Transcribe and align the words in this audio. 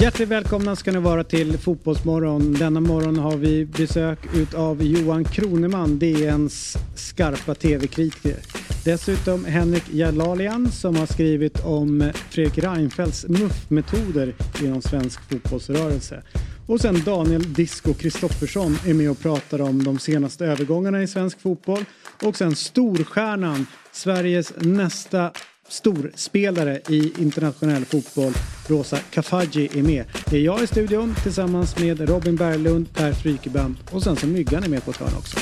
Hjärtligt 0.00 0.28
välkomna 0.28 0.76
ska 0.76 0.92
ni 0.92 0.98
vara 0.98 1.24
till 1.24 1.58
Fotbollsmorgon. 1.58 2.52
Denna 2.52 2.80
morgon 2.80 3.18
har 3.18 3.36
vi 3.36 3.64
besök 3.64 4.18
av 4.54 4.82
Johan 4.82 5.24
Kroneman, 5.24 5.98
DNs 5.98 6.76
skarpa 6.94 7.54
tv-kritiker. 7.54 8.36
Dessutom 8.84 9.44
Henrik 9.44 9.84
Jalalian 9.90 10.70
som 10.70 10.96
har 10.96 11.06
skrivit 11.06 11.64
om 11.64 12.12
Fredrik 12.30 12.58
Reinfeldts 12.58 13.28
muffmetoder 13.28 14.34
inom 14.62 14.82
svensk 14.82 15.20
fotbollsrörelse. 15.30 16.22
Och 16.66 16.80
sen 16.80 17.02
Daniel 17.04 17.52
Disco 17.52 17.94
Kristoffersson 17.94 18.78
är 18.86 18.94
med 18.94 19.10
och 19.10 19.20
pratar 19.20 19.60
om 19.60 19.84
de 19.84 19.98
senaste 19.98 20.46
övergångarna 20.46 21.02
i 21.02 21.06
svensk 21.06 21.40
fotboll. 21.40 21.84
Och 22.22 22.36
sen 22.36 22.56
storstjärnan, 22.56 23.66
Sveriges 23.92 24.52
nästa 24.56 25.30
storspelare 25.68 26.80
i 26.88 27.12
internationell 27.22 27.84
fotboll, 27.84 28.32
Rosa 28.66 28.98
Kafaji, 29.10 29.78
är 29.78 29.82
med. 29.82 30.04
Det 30.30 30.36
är 30.36 30.40
jag 30.40 30.62
i 30.62 30.66
studion 30.66 31.14
tillsammans 31.22 31.78
med 31.78 32.08
Robin 32.08 32.36
Berglund, 32.36 32.94
Per 32.94 33.12
Frykebrant 33.12 33.92
och 33.92 34.02
sen 34.02 34.16
så 34.16 34.26
Myggan 34.26 34.64
är 34.64 34.68
med 34.68 34.84
på 34.84 34.90
ett 34.90 34.96
hörn 34.96 35.16
också. 35.18 35.38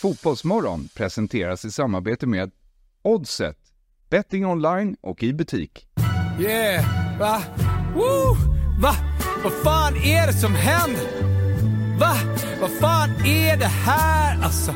Fotbollsmorgon 0.00 0.88
presenteras 0.94 1.64
i 1.64 1.70
samarbete 1.70 2.26
med 2.26 2.50
Oddset, 3.02 3.56
betting 4.10 4.46
online 4.46 4.96
och 5.00 5.22
i 5.22 5.32
butik. 5.32 5.86
Yeah, 6.40 7.18
va? 7.18 7.42
Woo! 7.94 8.36
Va? 8.82 8.94
Vad 9.44 9.52
fan 9.52 9.96
är 9.96 10.26
det 10.26 10.32
som 10.32 10.54
händer? 10.54 11.06
Va? 11.98 12.14
Vad 12.60 12.70
fan 12.70 13.10
är 13.26 13.56
det 13.56 13.66
här 13.66 14.42
alltså? 14.42 14.74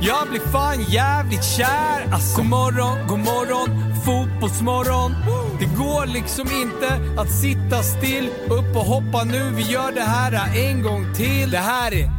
Jag 0.00 0.28
blir 0.28 0.40
fan 0.40 0.82
jävligt 0.82 1.44
kär 1.44 2.12
alltså. 2.12 2.36
God 2.36 2.46
morgon, 2.46 3.06
god 3.08 3.18
morgon, 3.18 3.68
fotbollsmorgon. 4.04 5.12
Det 5.60 5.76
går 5.76 6.06
liksom 6.06 6.48
inte 6.62 7.20
att 7.20 7.30
sitta 7.30 7.82
still. 7.82 8.28
Upp 8.44 8.76
och 8.76 8.86
hoppa 8.94 9.24
nu, 9.24 9.50
vi 9.56 9.62
gör 9.62 9.92
det 9.92 10.00
här 10.00 10.58
en 10.68 10.82
gång 10.82 11.14
till. 11.14 11.50
Det 11.50 11.58
här 11.58 11.94
är 11.94 12.10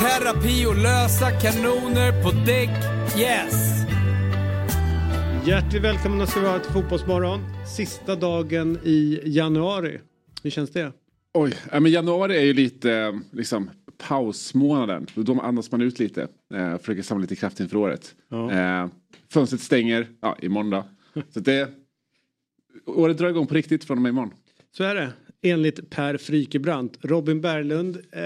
terapi 0.00 0.66
och 0.66 0.76
lösa 0.76 1.30
kanoner 1.30 2.22
på 2.22 2.30
däck. 2.30 2.70
Yes! 3.18 3.72
Hjärtligt 5.46 5.82
välkomna 5.82 6.26
ska 6.26 6.40
vi 6.40 6.46
vara 6.46 6.58
till 6.58 6.72
Fotbollsmorgon. 6.72 7.40
Sista 7.76 8.16
dagen 8.16 8.78
i 8.84 9.20
januari. 9.24 10.00
Hur 10.42 10.50
känns 10.50 10.70
det? 10.70 10.92
Oj, 11.34 11.54
men 11.72 11.86
januari 11.86 12.36
är 12.36 12.44
ju 12.44 12.54
lite 12.54 12.92
eh, 12.92 13.12
liksom 13.32 13.70
pausmånaden. 13.98 15.06
Då 15.14 15.40
andas 15.40 15.70
man 15.72 15.82
ut 15.82 15.98
lite. 15.98 16.28
Eh, 16.54 16.78
försöker 16.78 17.02
samla 17.02 17.22
lite 17.22 17.36
kraft 17.36 17.60
inför 17.60 17.76
året. 17.76 18.14
Ja. 18.28 18.52
Eh, 18.52 18.88
fönstret 19.32 19.60
stänger 19.60 20.08
ja, 20.20 20.36
imorgon 20.42 20.70
då. 20.70 20.84
Så 21.30 21.40
det, 21.40 21.70
året 22.86 23.18
drar 23.18 23.28
igång 23.28 23.46
på 23.46 23.54
riktigt 23.54 23.84
från 23.84 23.98
och 23.98 24.02
med 24.02 24.10
imorgon. 24.10 24.34
Så 24.76 24.84
är 24.84 24.94
det. 24.94 25.12
Enligt 25.42 25.90
Per 25.90 26.16
Frykebrant. 26.16 26.98
Robin 27.00 27.40
Berglund, 27.40 27.96
eh, 27.96 28.22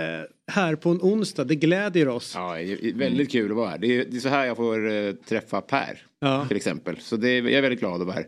här 0.53 0.77
på 0.77 0.91
en 0.91 1.01
onsdag, 1.03 1.45
det 1.45 1.55
glädjer 1.55 2.09
oss. 2.09 2.33
Ja, 2.35 2.55
det 2.55 2.89
är 2.89 2.95
väldigt 2.95 3.31
kul 3.31 3.51
att 3.51 3.57
vara 3.57 3.69
här. 3.69 3.79
Det 3.79 3.87
är, 3.87 4.05
det 4.11 4.17
är 4.17 4.21
så 4.21 4.29
här 4.29 4.47
jag 4.47 4.57
får 4.57 4.91
eh, 4.91 5.13
träffa 5.13 5.61
Per. 5.61 5.99
Ja. 6.21 6.45
Till 6.49 6.57
exempel. 6.57 6.97
Så 7.01 7.17
det 7.17 7.35
jag 7.35 7.53
är 7.53 7.63
väldigt 7.63 7.81
glad 7.81 8.01
att 8.01 8.07
vara 8.07 8.17
här. 8.17 8.27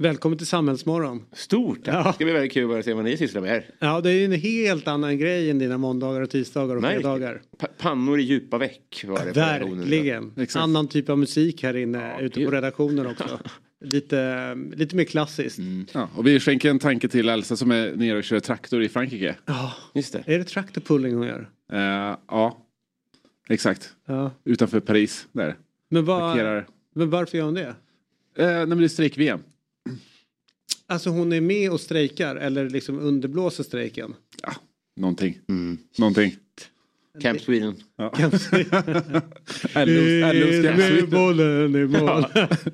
Välkommen 0.00 0.38
till 0.38 0.46
Samhällsmorgon. 0.46 1.24
Stort 1.32 1.84
tack. 1.84 1.94
Ja. 1.94 2.02
Det 2.08 2.12
ska 2.12 2.24
bli 2.24 2.34
väldigt 2.34 2.52
kul 2.52 2.78
att 2.78 2.84
se 2.84 2.92
vad 2.92 3.04
ni 3.04 3.16
sysslar 3.16 3.40
med 3.40 3.50
här. 3.50 3.64
Ja, 3.78 4.00
det 4.00 4.10
är 4.10 4.14
ju 4.14 4.24
en 4.24 4.32
helt 4.32 4.88
annan 4.88 5.18
grej 5.18 5.50
än 5.50 5.58
dina 5.58 5.78
måndagar 5.78 6.20
och 6.20 6.30
tisdagar 6.30 6.76
och 6.76 6.82
fredagar. 6.82 7.42
Pa- 7.58 7.66
pannor 7.78 8.20
i 8.20 8.22
djupa 8.22 8.58
veck 8.58 9.04
var 9.06 9.24
det. 9.24 9.32
Verkligen. 9.32 10.32
Annan 10.54 10.88
typ 10.88 11.08
av 11.08 11.18
musik 11.18 11.62
här 11.62 11.76
inne 11.76 12.20
ute 12.20 12.44
på 12.44 12.50
redaktionen 12.50 13.06
också. 13.06 13.40
Lite, 13.84 14.54
lite 14.76 14.96
mer 14.96 15.04
klassiskt. 15.04 15.58
Ja, 15.92 16.08
och 16.16 16.26
vi 16.26 16.40
skänker 16.40 16.70
en 16.70 16.78
tanke 16.78 17.08
till 17.08 17.28
Elsa 17.28 17.56
som 17.56 17.70
är 17.70 17.96
nere 17.96 18.18
och 18.18 18.24
kör 18.24 18.40
traktor 18.40 18.82
i 18.82 18.88
Frankrike. 18.88 19.34
Just 19.94 20.12
det. 20.12 20.22
Är 20.26 20.38
det 20.38 20.44
tractor 20.44 20.80
pulling 20.80 21.14
hon 21.14 21.26
gör? 21.26 21.48
Eh, 21.72 22.16
ja, 22.28 22.58
exakt. 23.48 23.92
Ja. 24.06 24.30
Utanför 24.44 24.80
Paris 24.80 25.28
där. 25.32 25.56
Men, 25.90 26.06
Parkerar. 26.06 26.66
men 26.94 27.10
varför 27.10 27.38
gör 27.38 27.44
hon 27.44 27.54
det? 27.54 27.66
Eh, 28.38 28.46
nej 28.46 28.66
men 28.66 28.78
det 28.78 28.84
är 28.84 28.88
strejk-VM. 28.88 29.40
Alltså 30.90 31.10
hon 31.10 31.32
är 31.32 31.40
med 31.40 31.70
och 31.70 31.80
strejkar 31.80 32.36
eller 32.36 32.70
liksom 32.70 32.98
underblåser 32.98 33.64
strejken? 33.64 34.14
Ja, 34.42 34.52
någonting. 34.96 35.38
Någonting. 35.98 36.36
Camp 37.20 37.40
Sweden. 37.40 37.74
Med 37.98 38.14
Camp 38.16 38.32
bollen 41.10 41.76
i 41.76 41.86
mål. 41.86 42.24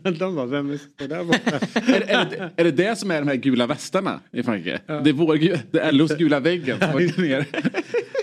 De 0.18 0.34
bara, 0.34 0.46
vem 0.46 0.70
är 0.70 1.08
där 1.08 1.24
borta? 1.24 1.50
är, 1.92 2.00
är, 2.00 2.30
det, 2.30 2.50
är 2.56 2.64
det 2.64 2.70
det 2.70 2.98
som 2.98 3.10
är 3.10 3.20
de 3.20 3.28
här 3.28 3.36
gula 3.36 3.66
västarna 3.66 4.20
i 4.32 4.42
Frankrike? 4.42 4.80
Det 4.86 5.10
är, 5.10 5.12
vår, 5.12 5.38
det 5.70 5.78
är 5.78 5.92
LOs 5.92 6.16
gula 6.16 6.40
väggen 6.40 6.78
som 6.80 6.94
åker 6.94 7.22
ner 7.22 7.46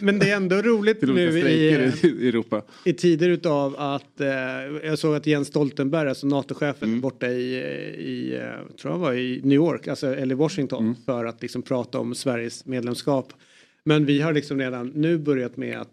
Men 0.00 0.18
det 0.18 0.30
är 0.30 0.36
ändå 0.36 0.56
roligt 0.56 1.02
nu 1.02 1.20
i, 1.38 1.40
i, 1.40 1.68
i 2.08 2.28
Europa. 2.28 2.62
i 2.84 2.92
tider 2.92 3.28
utav 3.28 3.74
att 3.78 4.20
eh, 4.20 4.28
jag 4.84 4.98
såg 4.98 5.14
att 5.14 5.26
Jens 5.26 5.48
Stoltenberg, 5.48 6.08
alltså 6.08 6.26
NATO-chefen 6.26 6.88
Mm. 6.88 7.00
borta 7.00 7.26
i, 7.28 7.54
i 7.98 8.34
eh, 8.36 8.76
tror 8.80 8.92
jag 8.94 8.98
var 8.98 9.12
i 9.12 9.40
New 9.44 9.56
York, 9.56 9.88
alltså, 9.88 10.14
eller 10.16 10.34
Washington 10.34 10.82
Mm. 10.84 10.94
för 11.06 11.24
att 11.24 11.42
liksom 11.42 11.62
prata 11.62 11.98
om 11.98 12.14
Sveriges 12.14 12.66
medlemskap. 12.66 13.32
Men 13.84 14.04
vi 14.06 14.20
har 14.20 14.32
liksom 14.32 14.58
redan 14.58 14.88
nu 14.94 15.18
börjat 15.18 15.56
med 15.56 15.78
att 15.80 15.90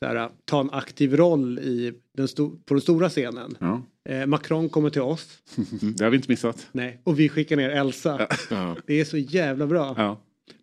här, 0.00 0.28
ta 0.44 0.60
en 0.60 0.70
aktiv 0.70 1.16
roll 1.16 1.58
i 1.58 1.92
den 2.16 2.28
på 2.66 2.74
den 2.74 2.80
stora 2.80 3.08
scenen. 3.08 3.56
Ja, 3.60 3.82
Eh, 4.08 4.26
Macron 4.26 4.68
kommer 4.68 4.90
till 4.90 5.02
oss, 5.02 5.38
det 5.96 6.04
har 6.04 6.10
vi 6.10 6.16
inte 6.16 6.30
missat. 6.30 6.66
nej, 6.72 7.00
och 7.04 7.20
vi 7.20 7.28
skickar 7.28 7.56
ner 7.56 7.70
Elsa. 7.70 8.26
Ja. 8.50 8.76
Det 8.86 9.00
är 9.00 9.04
så 9.04 9.16
jävla 9.18 9.66
bra. 9.66 9.94
Ja. 9.96 10.20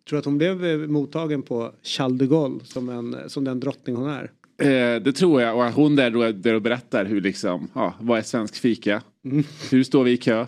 Tror 0.08 0.18
att 0.18 0.24
hon 0.24 0.38
blev 0.38 0.64
eh, 0.64 0.78
mottagen 0.78 1.42
på 1.42 1.72
Charles 1.82 2.18
de 2.18 2.26
Gaulle 2.26 2.64
som, 2.64 2.88
en, 2.88 3.16
som 3.30 3.44
den 3.44 3.60
drottning 3.60 3.96
hon 3.96 4.08
är. 4.08 4.30
Eh, 4.62 5.02
det 5.02 5.12
tror 5.12 5.42
jag. 5.42 5.56
Och 5.58 5.72
hon 5.72 5.96
där, 5.96 6.10
då, 6.10 6.32
där 6.32 6.54
och 6.54 6.62
berättar 6.62 7.04
hur 7.04 7.20
liksom, 7.20 7.68
ja, 7.74 7.94
vad 8.00 8.18
är 8.18 8.22
svensk 8.22 8.54
fika? 8.56 9.02
Mm. 9.24 9.44
Hur 9.70 9.82
står 9.84 10.04
vi 10.04 10.10
i 10.10 10.16
kö? 10.16 10.46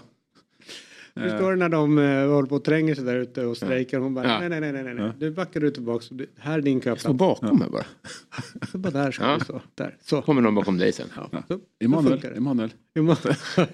Hur 1.14 1.28
står 1.36 1.50
det 1.50 1.56
när 1.56 1.68
de 1.68 1.98
uh, 1.98 2.28
håller 2.32 2.48
på 2.48 2.54
och 2.54 2.64
tränger 2.64 2.94
sig 2.94 3.04
där 3.04 3.16
ute 3.16 3.44
och 3.46 3.56
strejkar? 3.56 3.98
Hon 3.98 4.14
bara, 4.14 4.28
Ja. 4.28 4.48
nej, 4.48 4.60
nej, 4.60 4.72
nej, 4.72 4.82
nej, 4.84 4.94
nej. 4.94 5.12
Du 5.18 5.30
backar 5.30 5.60
du 5.60 5.70
tillbaks. 5.70 6.08
Du, 6.08 6.26
här 6.38 6.58
är 6.58 6.62
din 6.62 6.80
Stå 6.80 6.84
köplats. 6.96 7.18
bakom 7.18 7.58
mig 7.58 7.68
bara. 7.70 7.84
Så 8.72 8.78
bara 8.78 8.90
där 8.90 9.10
ska 9.12 9.24
Ja. 9.24 9.36
du 9.38 9.44
stå. 9.44 9.60
Där. 9.74 9.96
Så. 10.04 10.22
Kommer 10.22 10.42
någon 10.42 10.54
bakom 10.54 10.78
dig 10.78 10.92
sen. 10.92 11.06
Ja. 11.16 11.28
Så, 11.32 11.54
så 11.54 11.60
Emanuel. 11.84 12.20
det. 12.20 12.28
Emanuel. 12.28 12.70
Emanuel. 12.98 13.34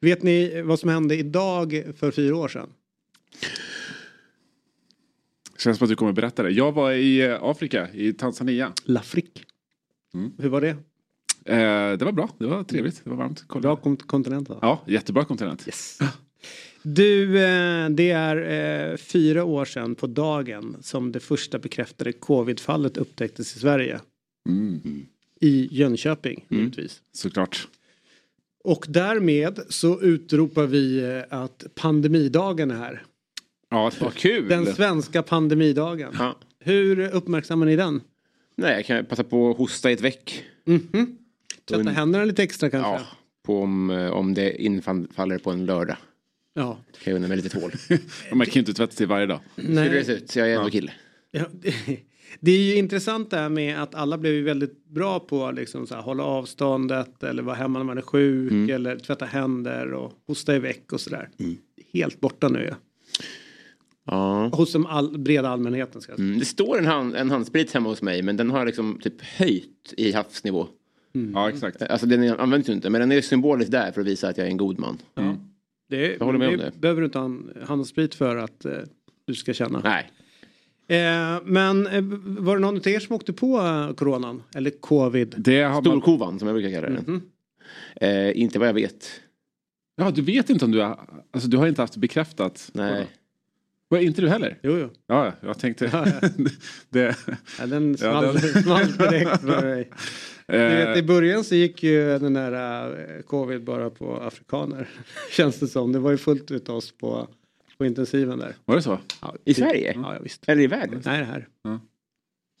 Vet 0.00 0.22
ni 0.22 0.62
vad 0.62 0.78
som 0.78 0.88
hände 0.90 1.16
idag 1.16 1.84
för 1.96 2.10
fyra 2.10 2.36
år 2.36 2.48
sedan? 2.48 2.68
Känns 5.58 5.78
som 5.78 5.84
att 5.84 5.88
du 5.88 5.96
kommer 5.96 6.12
berätta 6.12 6.42
det. 6.42 6.50
Jag 6.50 6.72
var 6.72 6.92
i 6.92 7.20
eh, 7.20 7.42
Afrika, 7.42 7.88
i 7.92 8.12
Tanzania. 8.12 8.72
Lafrik. 8.84 9.44
Mm. 10.14 10.32
Hur 10.38 10.48
var 10.48 10.60
det? 10.60 10.68
Eh, 11.44 11.96
det 11.98 12.02
var 12.04 12.12
bra, 12.12 12.30
det 12.38 12.46
var 12.46 12.64
trevligt, 12.64 13.00
det 13.04 13.10
var 13.10 13.16
varmt. 13.16 13.44
Kolla. 13.46 13.62
Bra 13.62 13.76
kont- 13.76 14.06
kontinent 14.06 14.48
va? 14.48 14.58
Ja, 14.62 14.82
jättebra 14.86 15.24
kontinent. 15.24 15.66
Yes. 15.66 15.98
Du, 16.82 17.38
eh, 17.44 17.88
det 17.88 18.10
är 18.10 18.90
eh, 18.90 18.96
fyra 18.96 19.44
år 19.44 19.64
sedan 19.64 19.94
på 19.94 20.06
dagen 20.06 20.76
som 20.80 21.12
det 21.12 21.20
första 21.20 21.58
bekräftade 21.58 22.12
covidfallet 22.12 22.96
upptäcktes 22.96 23.56
i 23.56 23.58
Sverige. 23.58 24.00
Mm, 24.48 25.06
I 25.40 25.68
Jönköping, 25.70 26.44
givetvis. 26.48 27.02
såklart. 27.12 27.68
Och 28.64 28.84
därmed 28.88 29.60
så 29.68 30.00
utropar 30.00 30.66
vi 30.66 31.04
att 31.30 31.64
pandemidagen 31.74 32.70
är 32.70 32.74
här. 32.76 33.02
Ja, 33.70 33.90
Vad 34.00 34.14
kul! 34.14 34.48
Den 34.48 34.66
svenska 34.66 35.22
pandemidagen. 35.22 36.14
Ja. 36.18 36.36
Hur 36.60 37.00
uppmärksammar 37.14 37.66
ni 37.66 37.76
den? 37.76 38.00
Nej, 38.56 38.74
jag 38.74 38.84
kan 38.86 39.04
passa 39.04 39.24
på 39.24 39.50
att 39.50 39.56
hosta 39.56 39.90
i 39.90 39.92
ett 39.92 40.00
veck. 40.00 40.44
Mhm. 40.64 41.16
Tvätta 41.68 41.80
Und- 41.82 41.88
händerna 41.90 42.24
lite 42.24 42.42
extra 42.42 42.70
kanske? 42.70 42.90
Ja, 42.90 43.00
på 43.46 43.62
om, 43.62 43.90
eh, 43.90 44.10
om 44.10 44.34
det 44.34 44.62
infaller 44.62 45.38
på 45.38 45.50
en 45.50 45.66
lördag. 45.66 45.96
Ja. 46.54 46.78
Kan 47.02 47.10
jag 47.12 47.16
unna 47.16 47.28
mig 47.28 47.36
lite 47.36 47.60
hål. 47.60 47.70
man 48.32 48.46
kan 48.46 48.52
ju 48.54 48.60
inte 48.60 48.74
tvätta 48.74 48.92
sig 48.92 49.06
varje 49.06 49.26
dag. 49.26 49.40
Hur 49.56 49.90
det 49.90 50.04
ser 50.04 50.16
ut, 50.16 50.30
så 50.30 50.38
jag 50.38 50.50
är 50.50 50.56
ändå 50.56 50.70
kille. 50.70 50.92
Ja, 51.30 51.44
det, 51.52 51.74
det 52.40 52.50
är 52.52 52.58
ju 52.62 52.74
intressant 52.76 53.30
det 53.30 53.36
här 53.36 53.48
med 53.48 53.82
att 53.82 53.94
alla 53.94 54.18
blev 54.18 54.44
väldigt 54.44 54.84
bra 54.86 55.20
på 55.20 55.46
att 55.46 55.54
liksom 55.54 55.86
så 55.86 55.94
här, 55.94 56.02
hålla 56.02 56.22
avståndet 56.24 57.22
eller 57.22 57.42
vara 57.42 57.56
hemma 57.56 57.78
när 57.78 57.86
man 57.86 57.98
är 57.98 58.02
sjuk 58.02 58.50
Mm. 58.52 58.70
eller 58.74 58.96
tvätta 58.98 59.24
händer 59.24 59.92
och 59.92 60.12
hosta 60.26 60.56
i 60.56 60.58
väck 60.58 60.92
och 60.92 61.00
sådär. 61.00 61.28
Helt 61.92 62.20
borta 62.20 62.48
nu 62.48 62.58
ju. 62.58 62.66
Ja. 62.66 62.74
Hos 64.52 64.72
den 64.72 64.86
all, 64.86 65.18
breda 65.18 65.48
allmänheten 65.48 66.00
ska 66.00 66.12
jag 66.12 66.16
säga. 66.18 66.26
Mm, 66.28 66.38
det 66.38 66.44
står 66.44 66.78
en, 66.78 66.86
hand, 66.86 67.16
en 67.16 67.30
handsprit 67.30 67.74
hemma 67.74 67.88
hos 67.88 68.02
mig 68.02 68.22
men 68.22 68.36
den 68.36 68.50
har 68.50 68.66
liksom 68.66 68.98
typ 69.02 69.22
höjt 69.22 69.94
i 69.96 70.12
havsnivå. 70.12 70.66
Ja, 71.34 71.48
exakt. 71.48 71.82
Alltså 71.82 72.06
den 72.06 72.40
används 72.40 72.68
ju 72.68 72.72
inte 72.72 72.90
men 72.90 73.00
den 73.00 73.12
är 73.12 73.20
symboliskt 73.20 73.72
där 73.72 73.92
för 73.92 74.00
att 74.00 74.06
visa 74.06 74.28
att 74.28 74.38
jag 74.38 74.46
är 74.46 74.50
en 74.50 74.56
god 74.56 74.78
man. 74.78 74.98
Det, 75.90 76.16
Jag 76.18 76.24
håller 76.26 76.38
med 76.38 76.48
om 76.48 76.56
det. 76.56 76.72
behöver 76.80 77.00
du 77.00 77.04
inte 77.04 77.18
ha 77.18 77.24
en 77.24 77.50
handsprit 77.66 78.14
för 78.14 78.36
att 78.36 78.64
eh, 78.64 78.72
du 79.24 79.34
ska 79.34 79.54
känna. 79.54 79.80
Nej. 79.84 80.10
Eh, 80.88 81.40
men 81.44 81.86
eh, 81.86 82.02
var 82.22 82.56
det 82.56 82.60
någon 82.60 82.76
av 82.76 82.88
er 82.88 83.00
som 83.00 83.16
åkte 83.16 83.32
på 83.32 83.58
eh, 83.58 83.94
coronan? 83.94 84.42
Eller 84.54 84.70
covid? 84.70 85.34
Det 85.38 85.62
har 85.62 85.72
man... 85.72 85.82
Storkovan 85.84 86.38
som 86.38 86.48
jag 86.48 86.54
brukar 86.54 86.70
kalla 86.80 86.86
den. 86.94 87.04
Mhm. 87.06 87.22
Eh, 87.96 88.40
inte 88.40 88.58
vad 88.58 88.68
jag 88.68 88.74
vet. 88.74 89.10
Ja, 89.96 90.10
du 90.10 90.22
vet 90.22 90.50
inte 90.50 90.64
om 90.64 90.70
du 90.70 90.80
har... 90.80 91.00
Alltså 91.30 91.48
du 91.48 91.56
har 91.56 91.66
inte 91.66 91.82
haft 91.82 91.96
bekräftat? 91.96 92.70
Nej. 92.72 93.06
Var 93.88 93.98
inte 93.98 94.20
du 94.20 94.28
heller? 94.28 94.58
Jo, 94.62 94.78
jo. 94.78 94.88
Ja, 95.06 95.32
jag 95.40 95.58
tänkte... 95.58 95.90
Ja, 95.92 96.06
ja. 96.22 96.28
det, 96.90 97.16
Ja, 97.58 97.66
den 97.66 97.90
Ja, 97.90 97.96
small, 97.96 98.34
den- 98.34 98.62
small 98.62 98.86
direkt 98.96 99.40
för 99.40 99.62
mig. 99.62 99.90
Du 100.46 100.58
vet, 100.58 100.96
I 100.96 101.00
eh, 101.00 101.06
början 101.06 101.44
så 101.44 101.54
gick 101.54 101.82
ju 101.82 102.18
den 102.18 102.34
där 102.34 102.90
eh, 103.16 103.22
covid 103.22 103.64
bara 103.64 103.90
på 103.90 104.16
afrikaner. 104.16 104.88
Känns 105.32 105.58
det 105.60 105.66
som. 105.68 105.92
Det 105.92 105.98
var 105.98 106.10
ju 106.10 106.16
fullt 106.16 106.50
ut 106.50 106.68
oss 106.68 106.92
på, 106.98 107.28
på 107.78 107.86
intensiven 107.86 108.38
där. 108.38 108.54
var 108.64 108.76
det 108.76 108.82
så? 108.82 108.98
Ja, 109.22 109.34
I 109.44 109.54
typ. 109.54 109.64
Sverige? 109.64 109.92
Ja, 109.96 110.14
ja, 110.14 110.20
visst. 110.22 110.48
Eller 110.48 110.62
i 110.62 110.66
världen? 110.66 111.02
Nej, 111.04 111.18
det 111.18 111.24
här. 111.24 111.48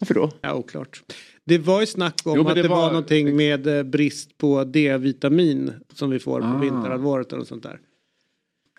Varför 0.00 0.14
då? 0.14 0.30
Ja, 0.40 0.54
oklart. 0.54 1.02
Det 1.44 1.58
var 1.58 1.80
ju 1.80 1.86
snack 1.86 2.20
om 2.24 2.36
Jo, 2.36 2.48
att 2.48 2.54
det, 2.54 2.62
det 2.62 2.68
var, 2.68 2.76
var- 2.76 2.88
någonting 2.88 3.36
med 3.36 3.66
eh, 3.66 3.82
brist 3.82 4.38
på 4.38 4.64
D-vitamin 4.64 5.72
som 5.94 6.10
vi 6.10 6.18
får 6.18 6.40
på 6.40 6.46
Ah. 6.46 6.58
vinterhalvåret 6.58 7.32
och 7.32 7.46
sånt 7.46 7.62
där. 7.62 7.80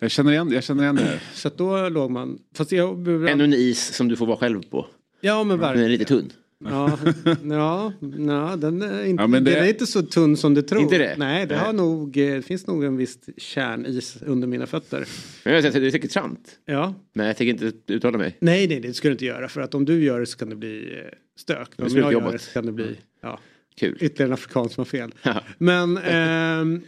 Jag 0.00 0.10
känner 0.10 0.32
igen, 0.32 0.50
jag 0.52 0.64
känner 0.64 0.82
igen 0.82 0.96
det. 0.96 1.20
Så 1.34 1.48
att 1.48 1.58
då 1.58 1.88
låg 1.88 2.10
man... 2.10 2.38
Fast 2.54 2.72
jag... 2.72 3.08
Ännu 3.28 3.44
en 3.44 3.54
is 3.54 3.94
som 3.94 4.08
du 4.08 4.16
får 4.16 4.26
vara 4.26 4.36
själv 4.36 4.62
på. 4.70 4.86
Ja, 5.20 5.44
men 5.44 5.48
Den 5.58 5.64
är 5.64 5.68
verkligen. 5.68 5.90
lite 5.90 6.04
tunn. 6.04 6.32
Ja, 6.64 6.98
ja, 7.44 7.92
ja 8.18 8.56
den, 8.58 8.82
är 8.82 9.04
inte, 9.04 9.22
Ja, 9.22 9.26
men 9.26 9.44
det- 9.44 9.50
den 9.54 9.64
är 9.64 9.68
inte 9.68 9.86
så 9.86 10.02
tunn 10.02 10.36
som 10.36 10.54
du 10.54 10.62
tror. 10.62 10.82
Inte 10.82 10.98
det? 10.98 11.14
Nej, 11.18 11.46
det 11.46 11.54
Nej. 11.56 11.64
har 11.64 11.72
nog, 11.72 12.16
eh, 12.16 12.34
det 12.34 12.42
finns 12.42 12.66
nog 12.66 12.84
en 12.84 12.96
viss 12.96 13.18
kärnis 13.36 14.16
under 14.26 14.48
mina 14.48 14.66
fötter. 14.66 15.04
Men 15.44 15.54
jag 15.54 15.62
säger, 15.62 15.80
det 15.80 15.86
är 15.86 15.90
säkert 15.90 16.10
sant. 16.12 16.58
Ja. 16.66 16.94
Men 17.12 17.26
jag 17.26 17.36
tänker 17.36 17.66
inte 17.66 17.92
uttala 17.92 18.18
mig. 18.18 18.36
Nej, 18.40 18.68
nej, 18.68 18.80
det 18.80 18.94
ska 18.94 19.08
du 19.08 19.12
inte 19.12 19.24
göra. 19.26 19.48
För 19.48 19.60
att 19.60 19.74
om 19.74 19.84
du 19.84 20.04
gör 20.04 20.20
det 20.20 20.26
så 20.26 20.38
kan 20.38 20.50
det 20.50 20.56
bli 20.56 20.98
eh, 20.98 21.10
stök. 21.38 21.68
Om 21.76 21.90
slut 21.90 21.92
jag 22.02 22.04
gör 22.04 22.12
jobbat. 22.12 22.32
det 22.32 22.38
så 22.38 22.52
kan 22.52 22.66
det 22.66 22.72
bli 22.72 22.96
ja, 23.22 23.38
Kul. 23.76 23.96
ytterligare 24.00 24.28
en 24.28 24.32
afrikan 24.34 24.68
som 24.68 24.80
har 24.80 24.86
fel. 24.86 25.14
Ja. 25.22 25.40
Men 25.58 25.96
ehm, 25.96 26.80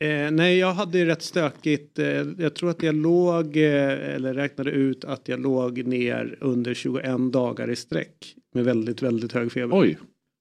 eh, 0.00 0.30
nej, 0.30 0.58
jag 0.58 0.72
hade 0.72 0.98
ju 0.98 1.04
rätt 1.04 1.22
stökigt. 1.22 1.98
Eh, 1.98 2.06
jag 2.38 2.54
tror 2.54 2.70
att 2.70 2.82
jag 2.82 2.94
låg, 2.94 3.56
eh, 3.56 4.14
eller 4.14 4.34
räknade 4.34 4.70
ut 4.70 5.04
att 5.04 5.28
jag 5.28 5.40
låg 5.40 5.86
ner 5.86 6.38
under 6.40 6.74
21 6.74 7.32
dagar 7.32 7.70
i 7.70 7.76
sträck. 7.76 8.34
Med 8.54 8.64
väldigt, 8.64 9.02
väldigt 9.02 9.32
hög 9.32 9.52
feber. 9.52 9.80
Oj, 9.80 9.98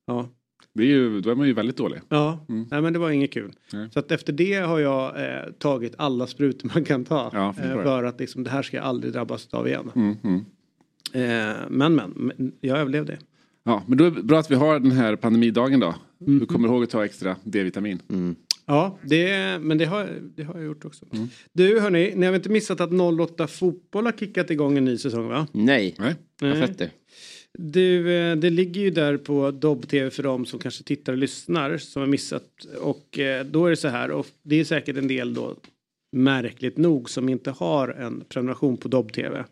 Ja. 0.07 0.29
det 0.73 0.83
är 0.83 0.87
ju, 0.87 1.21
då 1.21 1.29
är 1.29 1.35
man 1.35 1.47
ju 1.47 1.53
väldigt 1.53 1.77
dålig. 1.77 1.99
Ja, 2.09 2.45
nej 2.47 2.81
men 2.81 2.93
det 2.93 2.99
var 2.99 3.09
inget 3.09 3.33
kul. 3.33 3.51
Nej. 3.73 3.89
Så 3.91 3.99
att 3.99 4.11
efter 4.11 4.33
det 4.33 4.53
har 4.53 4.79
jag 4.79 5.23
eh, 5.23 5.51
tagit 5.59 5.93
alla 5.97 6.27
sprutor 6.27 6.71
man 6.73 6.83
kan 6.83 7.05
ta. 7.05 7.29
Ja, 7.33 7.49
eh, 7.49 7.83
för 7.83 8.03
att 8.03 8.19
liksom, 8.19 8.43
det 8.43 8.49
här 8.49 8.61
ska 8.61 8.77
jag 8.77 8.85
aldrig 8.85 9.13
drabbas 9.13 9.53
av 9.53 9.67
igen. 9.67 9.91
Mm, 9.95 10.15
mm. 10.23 10.45
Eh, 11.13 11.55
men, 11.69 11.95
men, 11.95 12.51
jag 12.61 12.79
överlevde. 12.79 13.17
Ja, 13.63 13.83
men 13.87 13.97
då 13.97 14.05
är 14.05 14.11
det 14.11 14.23
bra 14.23 14.39
att 14.39 14.51
vi 14.51 14.55
har 14.55 14.79
den 14.79 14.91
här 14.91 15.15
pandemidagen 15.15 15.79
då. 15.79 15.95
Mm. 16.21 16.39
Du 16.39 16.45
kommer 16.45 16.67
ihåg 16.67 16.83
att 16.83 16.89
ta 16.89 17.05
extra 17.05 17.35
D-vitamin. 17.43 17.99
Ja, 18.69 18.99
det, 19.03 19.59
men 19.61 19.77
det 19.77 19.85
har, 19.85 20.19
det 20.35 20.43
har 20.43 20.55
jag 20.55 20.63
gjort 20.63 20.85
också. 20.85 21.05
Mm. 21.13 21.27
Du 21.53 21.79
hörni, 21.79 22.13
ni 22.15 22.25
har 22.25 22.31
väl 22.31 22.39
inte 22.39 22.49
missat 22.49 22.81
att 22.81 22.91
08 23.19 23.47
Fotboll 23.47 24.05
har 24.05 24.11
kickat 24.11 24.49
igång 24.49 24.77
en 24.77 24.85
ny 24.85 24.97
säsong 24.97 25.27
va? 25.27 25.47
Nej, 25.51 25.95
Nej? 25.99 26.15
jag 26.41 26.47
har 26.47 26.67
sett 26.67 26.77
det. 26.77 26.89
Du, 27.57 28.13
eh, 28.13 28.35
det 28.35 28.49
ligger 28.49 28.81
ju 28.81 28.89
där 28.89 29.17
på 29.17 29.51
Dobb-TV 29.51 30.09
för 30.09 30.23
dem 30.23 30.45
som 30.45 30.59
kanske 30.59 30.83
tittar 30.83 31.13
och 31.13 31.19
lyssnar 31.19 31.77
som 31.77 32.01
har 32.01 32.07
missat. 32.07 32.65
Och 32.81 33.19
eh, 33.19 33.45
då 33.45 33.65
är 33.65 33.69
det 33.69 33.77
så 33.77 33.87
här, 33.87 34.11
och 34.11 34.27
det 34.43 34.59
är 34.59 34.63
säkert 34.63 34.97
en 34.97 35.07
del 35.07 35.33
då 35.33 35.55
märkligt 36.15 36.77
nog 36.77 37.09
som 37.09 37.29
inte 37.29 37.51
har 37.51 37.87
en 37.87 38.23
prenumeration 38.29 38.77
på 38.77 38.87
Dobb-TV. 38.87 39.43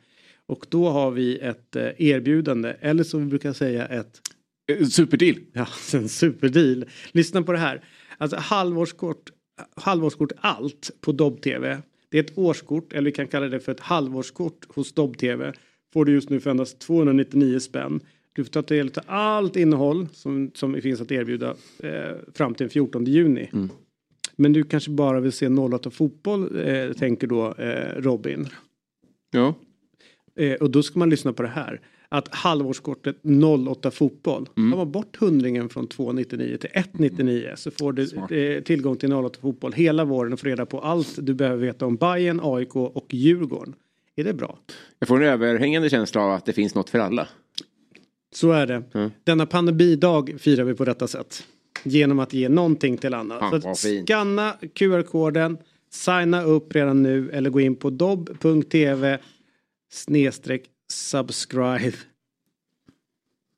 Och 0.45 0.65
då 0.69 0.89
har 0.89 1.11
vi 1.11 1.37
ett 1.37 1.75
eh, 1.75 1.89
erbjudande, 1.97 2.75
eller 2.79 3.03
som 3.03 3.19
vi 3.19 3.25
brukar 3.25 3.53
säga 3.53 3.85
ett 3.85 4.21
Superdeal. 4.91 5.35
Ja, 5.53 5.67
en 5.93 6.09
superdeal. 6.09 6.85
Lyssna 7.11 7.43
på 7.43 7.51
det 7.51 7.57
här. 7.57 7.81
Alltså 8.17 8.37
halvårskort, 8.37 9.29
halvårskort 9.75 10.31
allt 10.37 10.91
på 11.01 11.11
Dobb-TV. 11.11 11.81
Det 12.09 12.17
är 12.19 12.23
ett 12.23 12.37
årskort, 12.37 12.93
eller 12.93 13.05
vi 13.05 13.11
kan 13.11 13.27
kalla 13.27 13.47
det 13.47 13.59
för 13.59 13.71
ett 13.71 13.79
halvårskort 13.79 14.65
hos 14.67 14.93
Dobb-TV. 14.93 15.53
Får 15.93 16.05
du 16.05 16.13
just 16.13 16.29
nu 16.29 16.39
för 16.39 16.49
endast 16.49 16.79
299 16.79 17.59
spänn. 17.59 17.99
Du 18.33 18.43
får 18.43 18.51
ta 18.51 18.61
del 18.61 18.87
av 18.87 19.03
allt 19.07 19.55
innehåll 19.55 20.07
som, 20.13 20.51
som 20.55 20.81
finns 20.81 21.01
att 21.01 21.11
erbjuda 21.11 21.55
eh, 21.79 22.15
fram 22.33 22.53
till 22.53 22.63
den 22.63 22.69
14 22.69 23.05
juni. 23.05 23.49
Men 24.35 24.53
du 24.53 24.63
kanske 24.63 24.91
bara 24.91 25.19
vill 25.19 25.31
se 25.31 25.47
08 25.47 25.89
fotboll, 25.89 26.67
eh, 26.67 26.93
tänker 26.93 27.27
då 27.27 27.53
eh, 27.53 28.01
Robin. 28.01 28.47
Ja. 29.31 29.53
Eh, 30.35 30.53
och 30.53 30.71
då 30.71 30.83
ska 30.83 30.99
man 30.99 31.09
lyssna 31.09 31.33
på 31.33 31.43
det 31.43 31.49
här. 31.49 31.81
Att 32.09 32.27
halvårskortet 32.35 33.17
08 33.67 33.91
fotboll. 33.91 34.49
Mm. 34.57 34.71
Tar 34.71 34.77
man 34.77 34.91
bort 34.91 35.17
hundringen 35.17 35.69
från 35.69 35.87
299 35.87 36.57
till 36.57 36.69
199 36.73 37.53
så 37.55 37.71
får 37.71 37.93
du 37.93 38.03
eh, 38.37 38.63
tillgång 38.63 38.97
till 38.97 39.13
08 39.13 39.39
fotboll 39.41 39.73
hela 39.73 40.05
våren 40.05 40.33
och 40.33 40.39
får 40.39 40.47
reda 40.47 40.65
på 40.65 40.79
allt 40.79 41.15
du 41.17 41.33
behöver 41.33 41.65
veta 41.65 41.85
om 41.85 41.95
Bayern, 41.95 42.39
AIK 42.43 42.75
och 42.75 43.13
Djurgården. 43.13 43.75
Är 44.15 44.23
det 44.23 44.33
bra? 44.33 44.57
Jag 44.99 45.07
får 45.07 45.23
en 45.23 45.29
överhängande 45.29 45.89
känsla 45.89 46.21
av 46.21 46.31
att 46.31 46.45
det 46.45 46.53
finns 46.53 46.75
något 46.75 46.89
för 46.89 46.99
alla. 46.99 47.27
Så 48.33 48.51
är 48.51 48.67
det. 48.67 48.83
Mm. 48.93 49.11
Denna 49.23 49.45
pandemidag 49.45 50.35
firar 50.39 50.63
vi 50.63 50.73
på 50.73 50.85
detta 50.85 51.07
sätt. 51.07 51.43
Genom 51.83 52.19
att 52.19 52.33
ge 52.33 52.49
någonting 52.49 52.97
till 52.97 53.13
annat. 53.13 53.39
Fan, 53.39 53.75
så 53.75 53.75
scanna 53.75 54.53
QR-koden, 54.73 55.57
signa 55.91 56.43
upp 56.43 56.75
redan 56.75 57.03
nu 57.03 57.29
eller 57.31 57.49
gå 57.49 57.59
in 57.59 57.75
på 57.75 57.89
dobb.tv 57.89 59.19
snedstreck 59.91 60.63
subscribe 60.91 61.93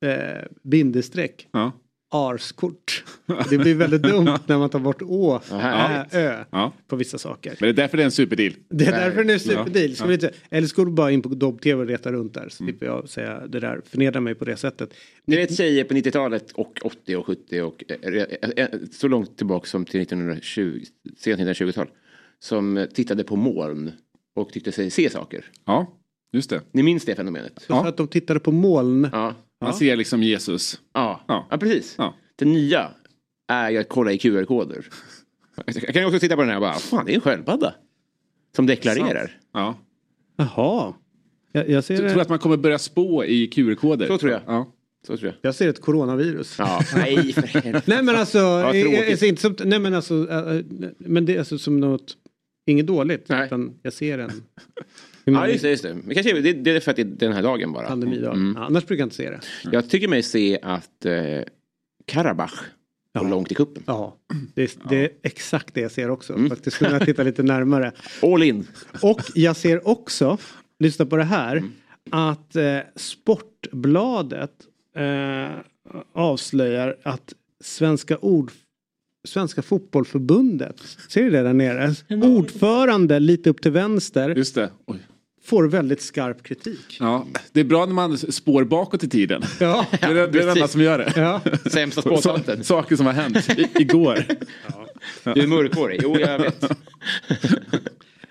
eh, 0.04 0.44
bindestreck 0.62 1.48
Ja. 1.52 1.72
arskort. 2.12 3.04
Det 3.50 3.58
blir 3.58 3.74
väldigt 3.74 4.02
dumt 4.02 4.38
när 4.46 4.58
man 4.58 4.70
tar 4.70 4.78
bort 4.78 5.02
å, 5.02 5.40
Ja, 5.50 5.88
ä, 5.88 6.06
ö 6.12 6.44
ja. 6.50 6.72
på 6.88 6.96
vissa 6.96 7.18
saker. 7.18 7.56
Men 7.60 7.66
det 7.66 7.72
är 7.72 7.72
därför 7.82 7.96
det 7.96 8.02
är 8.02 8.04
en 8.04 8.10
superdeal. 8.10 8.52
Det 8.68 8.86
är 8.86 8.92
därför 8.92 9.24
det 9.24 9.32
är 9.32 9.34
Ja. 9.34 9.38
superdeal. 9.38 9.94
Ska 9.96 10.06
vi 10.06 10.14
inte, 10.14 10.30
eller 10.50 10.66
ska 10.68 10.84
du 10.84 10.90
bara 10.90 11.10
in 11.10 11.22
på 11.22 11.28
Dobb-TV 11.28 11.80
och 11.80 11.86
leta 11.86 12.12
runt 12.12 12.34
där 12.34 12.40
Mm. 12.40 12.50
så 12.50 12.64
slipper 12.64 12.86
jag 12.86 13.08
säga 13.08 13.46
det 13.46 13.60
där, 13.60 13.80
förnedra 13.84 14.20
mig 14.20 14.34
på 14.34 14.44
det 14.44 14.56
sättet. 14.56 14.94
Ni 15.24 15.36
vet 15.36 15.56
tjejer 15.56 15.84
på 15.84 15.94
90-talet 15.94 16.52
och 16.52 16.78
80 16.84 17.16
och 17.16 17.26
70 17.26 17.60
och 17.62 17.84
eh, 17.88 18.12
eh, 18.14 18.50
eh, 18.56 18.68
så 18.92 19.08
långt 19.08 19.36
tillbaka 19.36 19.66
som 19.66 19.84
till 19.84 20.00
1920, 20.00 20.80
sent 21.18 21.40
1920-tal. 21.40 21.88
Som 22.42 22.86
tittade 22.94 23.24
på 23.24 23.36
moln 23.36 23.92
och 24.34 24.52
tyckte 24.52 24.72
sig 24.72 24.90
se 24.90 25.10
saker. 25.10 25.44
Ja, 25.64 25.96
just 26.32 26.50
det. 26.50 26.60
Ni 26.72 26.82
minns 26.82 27.04
det 27.04 27.14
fenomenet? 27.14 27.62
För 27.62 27.86
att 27.86 27.96
de 27.96 28.08
tittade 28.08 28.40
på 28.40 28.52
moln. 28.52 29.08
Ja. 29.12 29.34
Man 29.60 29.74
ser 29.74 29.96
liksom 29.96 30.22
Jesus. 30.22 30.80
Ja, 30.94 31.20
Ja. 31.28 31.46
ja. 31.50 31.58
precis. 31.58 31.94
Ja. 31.98 32.14
Det 32.36 32.44
nya 32.44 32.90
är 33.48 33.70
ju 33.70 33.78
att 33.78 33.88
kolla 33.88 34.12
i 34.12 34.18
QR-koder. 34.18 34.86
Jag 35.66 35.74
kan 35.94 36.02
ju 36.02 36.06
också 36.06 36.18
titta 36.20 36.36
på 36.36 36.42
den 36.42 36.48
här 36.50 36.56
och 36.56 36.60
bara, 36.62 36.74
fan 36.74 37.06
det 37.06 37.12
är 37.12 37.14
en 37.14 37.20
sköldpadda. 37.20 37.74
Som 38.56 38.66
deklarerar. 38.66 39.38
Ja. 39.52 39.78
Jaha. 40.36 40.94
Jag, 41.52 41.68
jag, 41.68 41.84
ser, 41.84 41.96
tror 42.10 42.20
att 42.20 42.28
man 42.28 42.38
kommer 42.38 42.56
börja 42.56 42.78
spå 42.78 43.24
i 43.24 43.46
QR-koder. 43.46 44.06
Så 44.06 44.18
tror 44.18 44.32
jag. 44.32 44.40
Ja. 44.46 44.72
Så 45.06 45.16
tror 45.16 45.26
jag. 45.26 45.34
jag 45.42 45.54
ser 45.54 45.68
ett 45.68 45.80
coronavirus. 45.80 46.54
Ja, 46.58 46.80
nej 46.94 47.32
för. 47.32 47.88
Nej 47.90 48.02
men 48.02 48.16
alltså, 48.16 48.38
Vad 48.38 48.76
jag, 48.76 49.10
jag 49.10 49.18
ser 49.18 49.26
inte 49.26 49.42
som, 49.42 49.56
nej 49.64 49.78
men 49.78 49.94
alltså, 49.94 50.30
äh, 50.30 50.64
men 50.98 51.26
det 51.26 51.34
är 51.34 51.38
alltså 51.38 51.58
som 51.58 51.80
något, 51.80 52.16
inget 52.66 52.86
dåligt. 52.86 53.28
Nej. 53.28 53.46
Utan 53.46 53.78
jag 53.82 53.92
ser 53.92 54.18
en 54.18 54.30
Ja, 55.24 55.48
just 55.48 55.62
det. 55.62 55.70
Just 55.70 55.82
det. 55.82 55.94
Men 55.94 56.14
kanske, 56.14 56.40
det, 56.40 56.52
det 56.52 56.70
är 56.70 56.80
för 56.80 56.90
att 56.90 56.96
det 56.96 57.02
är 57.02 57.06
den 57.06 57.32
här 57.32 57.42
dagen 57.42 57.72
bara. 57.72 57.86
pandemidag. 57.88 58.32
Mm. 58.34 58.56
Annars 58.56 58.86
brukar 58.86 59.02
jag 59.02 59.06
inte 59.06 59.16
se 59.16 59.30
det. 59.30 59.40
Jag 59.72 59.90
tycker 59.90 60.08
mig 60.08 60.22
se 60.22 60.58
att 60.62 61.04
eh, 61.04 61.12
Karabach 62.06 62.54
Ja. 63.12 63.22
långt 63.22 63.52
i 63.52 63.54
kuppen. 63.54 63.82
Ja, 63.86 64.16
det 64.54 64.62
är, 64.62 64.88
det 64.88 64.96
är 65.04 65.10
exakt 65.22 65.74
det 65.74 65.80
jag 65.80 65.90
ser 65.90 66.10
också. 66.10 66.38
Faktiskt 66.48 66.80
när 66.80 66.90
jag 66.90 67.04
tittar 67.04 67.24
lite 67.24 67.42
närmare. 67.42 67.92
All 68.22 68.42
in. 68.42 68.66
Och 69.02 69.20
jag 69.34 69.56
ser 69.56 69.88
också, 69.88 70.38
lyssna 70.78 71.06
på 71.06 71.16
det 71.16 71.24
här, 71.24 71.56
Mm. 71.56 71.72
att 72.10 72.56
eh, 72.56 72.78
Sportbladet 72.96 74.52
eh, 74.96 75.48
avslöjar 76.12 76.96
att 77.02 77.32
Svenska 77.60 78.18
ord 78.18 78.50
Svenska 79.28 79.62
fotbollförbundet, 79.62 80.76
ser 81.08 81.22
du 81.22 81.30
det 81.30 81.42
där 81.42 81.52
nere? 81.52 81.94
Ordförande 82.22 83.20
lite 83.20 83.50
upp 83.50 83.62
till 83.62 83.70
vänster 83.70 84.34
Just 84.34 84.54
det. 84.54 84.70
Oj. 84.86 84.98
får 85.44 85.64
väldigt 85.68 86.02
skarp 86.02 86.42
kritik. 86.42 86.96
Ja, 87.00 87.26
det 87.52 87.60
är 87.60 87.64
bra 87.64 87.86
när 87.86 87.92
man 87.94 88.18
spår 88.18 88.64
bakåt 88.64 89.04
i 89.04 89.08
tiden. 89.08 89.42
Ja, 89.60 89.86
Det 90.00 90.02
är 90.06 90.14
det, 90.14 90.26
det 90.26 90.38
är 90.42 90.48
enda 90.48 90.68
som 90.68 90.80
gör 90.80 90.98
det. 90.98 91.12
ja. 91.16 91.40
Sämsta 91.70 92.02
Så, 92.02 92.08
spåtanten. 92.16 92.64
saker 92.64 92.96
som 92.96 93.06
har 93.06 93.12
hänt 93.12 93.58
i, 93.58 93.68
igår. 93.78 94.24
Du 95.34 95.42
är 95.42 95.46
mörkhårig. 95.46 96.00
Jo, 96.02 96.18
jag 96.20 96.38
vet. 96.38 96.60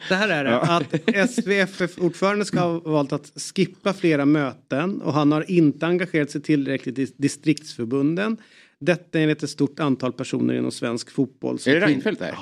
Det 0.10 0.15
här 0.15 0.29
är 0.29 0.43
det, 0.43 0.60
att 0.60 1.29
SVFF-ordförande 1.29 2.46
ska 2.46 2.60
ha 2.60 2.79
valt 2.79 3.13
att 3.13 3.31
skippa 3.55 3.93
flera 3.93 4.25
möten 4.25 5.01
och 5.01 5.13
han 5.13 5.31
har 5.31 5.51
inte 5.51 5.88
engagerat 5.88 6.31
sig 6.31 6.41
tillräckligt 6.41 7.00
i 7.00 7.08
distriktsförbunden. 7.17 8.38
Detta 8.79 9.19
enligt 9.19 9.43
ett 9.43 9.50
stort 9.50 9.79
antal 9.79 10.13
personer 10.13 10.53
inom 10.53 10.71
svensk 10.71 11.12
fotboll. 11.12 11.55
Är 11.65 11.79
det 11.79 11.86
Reinfeldt 11.86 12.19
där? 12.19 12.36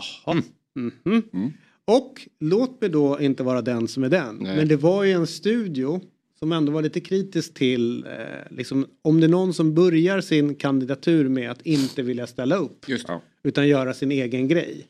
Och 1.85 2.21
låt 2.39 2.81
mig 2.81 2.89
då 2.89 3.19
inte 3.19 3.43
vara 3.43 3.61
den 3.61 3.87
som 3.87 4.03
är 4.03 4.09
den. 4.09 4.37
Nej. 4.41 4.57
Men 4.57 4.67
det 4.67 4.75
var 4.75 5.03
ju 5.03 5.11
en 5.11 5.27
studio 5.27 6.01
som 6.39 6.51
ändå 6.51 6.71
var 6.71 6.81
lite 6.81 6.99
kritisk 6.99 7.53
till 7.53 8.03
eh, 8.03 8.11
liksom, 8.49 8.85
om 9.01 9.19
det 9.19 9.25
är 9.25 9.29
någon 9.29 9.53
som 9.53 9.73
börjar 9.73 10.21
sin 10.21 10.55
kandidatur 10.55 11.29
med 11.29 11.51
att 11.51 11.61
inte 11.61 12.01
vilja 12.01 12.27
ställa 12.27 12.55
upp. 12.55 12.85
Utan 13.43 13.67
göra 13.67 13.93
sin 13.93 14.11
egen 14.11 14.47
grej. 14.47 14.87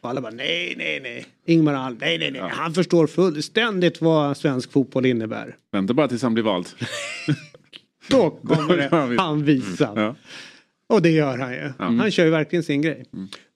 Och 0.00 0.10
alla 0.10 0.20
bara 0.20 0.32
nej, 0.32 0.74
nej, 0.78 1.00
nej. 1.02 1.26
Ingmar 1.44 1.74
Ahl, 1.74 1.96
nej, 2.00 2.18
nej, 2.18 2.30
nej. 2.30 2.42
Han 2.50 2.74
förstår 2.74 3.06
fullständigt 3.06 4.00
vad 4.00 4.36
svensk 4.36 4.72
fotboll 4.72 5.06
innebär. 5.06 5.56
Vänta 5.72 5.94
bara 5.94 6.08
tills 6.08 6.22
han 6.22 6.34
blir 6.34 6.44
vald. 6.44 6.66
Då 8.10 8.30
kommer 8.30 8.88
han 8.90 9.10
det 9.10 9.22
han 9.22 9.44
visa. 9.44 9.92
Ja. 9.96 10.16
Och 10.90 11.02
det 11.02 11.10
gör 11.10 11.38
han 11.38 11.52
ju. 11.52 11.72
Han 11.78 12.10
kör 12.10 12.24
ju 12.24 12.30
verkligen 12.30 12.62
sin 12.62 12.82
grej. 12.82 13.04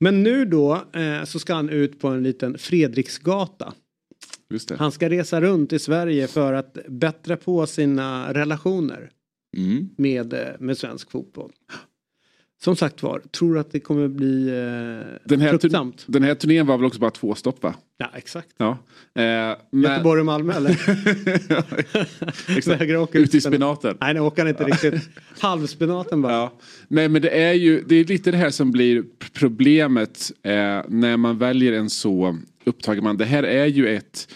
Men 0.01 0.23
nu 0.23 0.45
då 0.45 0.85
eh, 0.93 1.25
så 1.25 1.39
ska 1.39 1.55
han 1.55 1.69
ut 1.69 2.01
på 2.01 2.09
en 2.09 2.23
liten 2.23 2.59
Fredriksgata. 2.59 3.75
Han 4.79 4.93
ska 4.93 5.09
resa 5.09 5.41
runt 5.41 5.73
i 5.73 5.79
Sverige 5.79 6.27
för 6.27 6.53
att 6.53 6.79
bättra 6.89 7.37
på 7.37 7.67
sina 7.67 8.33
relationer 8.35 9.11
Mm. 9.57 9.89
med, 9.97 10.33
eh, 10.33 10.41
med 10.59 10.79
svensk 10.79 11.11
fotboll. 11.11 11.53
Som 12.65 12.77
sagt 12.77 13.03
var, 13.03 13.19
tror 13.19 13.59
att 13.59 13.73
det 13.73 13.81
kommer 13.81 14.09
bli 14.09 14.49
eh, 14.49 15.19
Den 15.25 15.41
här, 15.41 15.51
fruktsamt? 15.51 16.05
den 16.07 16.23
här 16.23 16.35
turnén 16.35 16.67
var 16.67 16.77
väl 16.77 16.87
också 16.87 17.01
bara 17.01 17.11
två 17.11 17.35
stopp 17.35 17.63
va? 17.63 17.75
Ja, 17.97 18.11
exakt. 18.15 18.49
Ja. 18.57 18.71
Eh, 18.71 19.57
men... 19.71 19.83
Göteborg 19.83 20.21
och 20.21 20.27
Malmö 20.27 20.53
eller? 20.53 20.71
Exakt. 22.57 22.83
I 22.83 23.19
ut 23.19 23.31
spen- 23.31 23.41
spenaten. 23.41 23.97
Nej, 24.01 24.15
nu 24.15 24.21
åker 24.21 24.43
han 24.43 24.49
inte 24.49 24.65
riktigt. 24.65 25.09
Halvspenaten 25.39 26.23
bara. 26.23 26.33
Ja. 26.33 26.59
Nej 26.89 27.09
men 27.09 27.23
det 27.23 27.43
är 27.43 27.53
ju 27.53 27.85
det 27.87 27.95
är 27.95 28.05
lite 28.05 28.31
det 28.31 28.37
här 28.37 28.51
som 28.51 28.73
blir 28.73 29.05
problemet 29.33 30.33
eh, 30.43 30.53
när 30.89 31.17
man 31.17 31.39
väljer 31.39 31.73
en 31.73 31.91
så 31.91 32.39
upptagen 32.65 33.05
man. 33.05 33.17
Det 33.17 33.25
här 33.25 33.43
är 33.43 33.67
ju 33.67 33.89
ett 33.97 34.29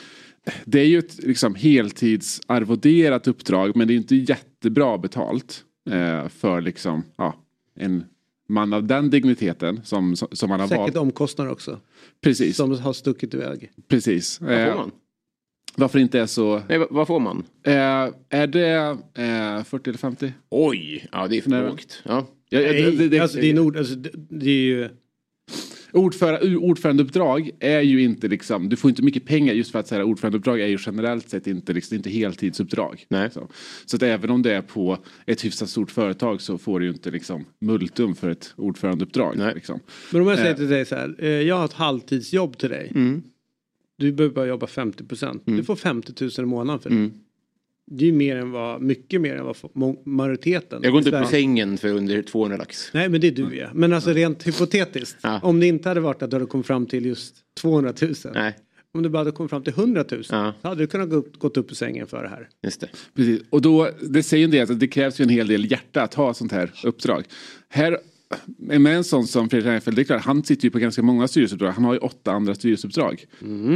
det 0.64 0.80
är 0.80 0.86
ju 0.86 0.98
ett 0.98 1.18
liksom, 1.22 1.54
heltidsarvoderat 1.54 3.28
uppdrag 3.28 3.76
men 3.76 3.88
det 3.88 3.94
är 3.94 3.96
inte 3.96 4.16
jättebra 4.16 4.98
betalt 4.98 5.64
eh, 5.90 6.28
för 6.28 6.60
liksom, 6.60 7.02
ja, 7.16 7.34
en 7.76 8.04
man 8.48 8.72
av 8.72 8.84
den 8.86 9.10
digniteten 9.10 9.80
som, 9.84 10.16
som, 10.16 10.28
som 10.32 10.48
man 10.48 10.60
har 10.60 10.68
Säkert 10.68 10.80
valt. 10.80 10.96
omkostnader 10.96 11.50
också. 11.52 11.80
Precis, 12.20 12.56
Som 12.56 12.78
har 12.78 12.92
stuckit 12.92 13.34
iväg. 13.34 13.70
precis. 13.88 14.40
Vad 14.40 14.50
får 14.50 14.56
Eh, 14.56 14.76
man? 14.76 14.90
varför 15.76 15.98
inte 15.98 16.20
är 16.20 16.26
så... 16.26 16.62
Nej, 16.68 16.86
vad- 16.90 17.06
får 17.06 17.20
man? 17.20 17.44
Eh, 17.62 17.72
är 18.28 18.46
det 18.46 18.96
eh, 19.14 19.64
40 19.64 19.90
eller 19.90 19.98
50? 19.98 20.32
Oj, 20.50 21.08
ja 21.12 21.26
det 21.28 21.36
är 21.36 21.42
för 21.42 21.50
lågt. 21.68 22.02
Ja. 22.04 22.26
Ja, 22.50 22.60
ja, 22.60 22.72
Nej, 22.72 22.96
det, 22.96 23.08
det, 23.08 23.18
alltså, 23.18 23.38
det 23.40 23.50
är 23.50 23.54
nord, 23.54 23.76
alltså, 23.76 23.94
det, 23.94 24.10
det 24.14 24.50
är 24.50 24.62
ju... 24.62 24.88
Ordförande, 25.92 26.56
ordförandeuppdrag 26.56 27.50
är 27.60 27.80
ju 27.80 28.02
inte 28.02 28.28
liksom, 28.28 28.68
du 28.68 28.76
får 28.76 28.90
inte 28.90 29.02
mycket 29.02 29.24
pengar 29.24 29.54
just 29.54 29.72
för 29.72 29.78
att 29.78 29.88
så 29.88 29.94
här, 29.94 30.02
ordförandeuppdrag 30.02 30.60
är 30.60 30.66
ju 30.66 30.78
generellt 30.86 31.28
sett 31.30 31.46
inte, 31.46 31.72
liksom, 31.72 31.96
inte 31.96 32.10
heltidsuppdrag. 32.10 33.04
Nej. 33.08 33.30
Så, 33.30 33.48
så 33.86 33.96
att 33.96 34.02
även 34.02 34.30
om 34.30 34.42
det 34.42 34.54
är 34.54 34.62
på 34.62 34.98
ett 35.26 35.44
hyfsat 35.44 35.68
stort 35.68 35.90
företag 35.90 36.40
så 36.40 36.58
får 36.58 36.80
du 36.80 36.86
ju 36.86 36.92
inte 36.92 37.10
liksom 37.10 37.44
multum 37.60 38.14
för 38.14 38.30
ett 38.30 38.54
ordförandeuppdrag. 38.56 39.34
Nej. 39.36 39.54
Liksom. 39.54 39.80
Men 40.12 40.20
om 40.22 40.28
jag 40.28 40.38
säger 40.38 40.50
Eh. 40.50 40.56
till 40.56 40.68
dig 40.68 40.84
så 40.86 40.94
här, 40.94 41.14
eh, 41.18 41.28
jag 41.28 41.56
har 41.56 41.64
ett 41.64 41.72
halvtidsjobb 41.72 42.58
till 42.58 42.68
dig. 42.70 42.92
Mm. 42.94 43.22
Du 43.98 44.12
behöver 44.12 44.34
bara 44.34 44.46
jobba 44.46 44.66
50 44.66 45.04
procent. 45.04 45.42
Du 45.44 45.64
får 45.64 45.76
50 45.76 46.12
000 46.24 46.30
i 46.38 46.42
månaden 46.42 46.80
för 46.80 46.90
det. 46.90 46.96
Mm. 46.96 47.12
Det 47.90 48.04
är 48.04 48.06
ju 48.06 48.12
mer 48.12 48.36
än 48.36 48.50
vad, 48.50 48.82
mycket 48.82 49.20
mer 49.20 49.36
än 49.36 49.44
vad 49.44 49.56
majoriteten. 50.06 50.80
Jag 50.82 50.92
går 50.92 50.98
inte 50.98 51.08
i 51.10 51.12
upp 51.12 51.16
Sverige- 51.28 51.30
sängen 51.42 51.78
för 51.78 51.88
under 51.88 52.22
200 52.22 52.56
lax. 52.56 52.90
Nej 52.94 53.08
men 53.08 53.20
det 53.20 53.26
är 53.26 53.32
du 53.32 53.56
ja. 53.56 53.68
Men 53.74 53.92
alltså 53.92 54.10
rent 54.12 54.46
hypotetiskt. 54.46 55.16
Ja. 55.22 55.40
Om 55.42 55.60
det 55.60 55.66
inte 55.66 55.88
hade 55.88 56.00
varit 56.00 56.22
att 56.22 56.30
du 56.30 56.36
hade 56.36 56.46
kommit 56.46 56.66
fram 56.66 56.86
till 56.86 57.06
just 57.06 57.34
200 57.60 57.92
000. 58.02 58.14
Nej, 58.34 58.56
Om 58.94 59.02
du 59.02 59.08
bara 59.08 59.18
hade 59.18 59.30
kommit 59.32 59.50
fram 59.50 59.62
till 59.62 59.72
100 59.72 60.04
000. 60.10 60.22
Ja. 60.30 60.54
Så 60.62 60.68
hade 60.68 60.82
du 60.82 60.86
kunnat 60.86 61.10
gå 61.10 61.16
upp, 61.16 61.38
gått 61.38 61.56
upp 61.56 61.70
ur 61.70 61.74
sängen 61.74 62.06
för 62.06 62.22
det 62.22 62.28
här. 62.28 62.48
just 62.62 62.80
det. 62.80 62.88
Precis. 63.16 63.40
Och 63.50 63.62
då, 63.62 63.90
det 64.10 64.22
säger 64.22 64.46
ju 64.46 64.50
det 64.52 64.70
att 64.70 64.80
det 64.80 64.88
krävs 64.88 65.20
ju 65.20 65.22
en 65.22 65.28
hel 65.28 65.46
del 65.48 65.70
hjärta 65.70 66.02
att 66.02 66.14
ha 66.14 66.34
sånt 66.34 66.52
här 66.52 66.70
uppdrag. 66.84 67.24
Här 67.68 67.98
med 68.56 68.96
en 68.96 69.04
sån 69.04 69.26
som 69.26 69.48
Fredrik 69.48 69.66
Reinfeldt, 69.66 69.96
det 69.96 70.02
är 70.02 70.04
klart, 70.04 70.24
han 70.24 70.44
sitter 70.44 70.64
ju 70.64 70.70
på 70.70 70.78
ganska 70.78 71.02
många 71.02 71.28
styrelseuppdrag. 71.28 71.72
Han 71.72 71.84
har 71.84 71.92
ju 71.92 71.98
åtta 71.98 72.32
andra 72.32 72.54
styrelseuppdrag. 72.54 73.24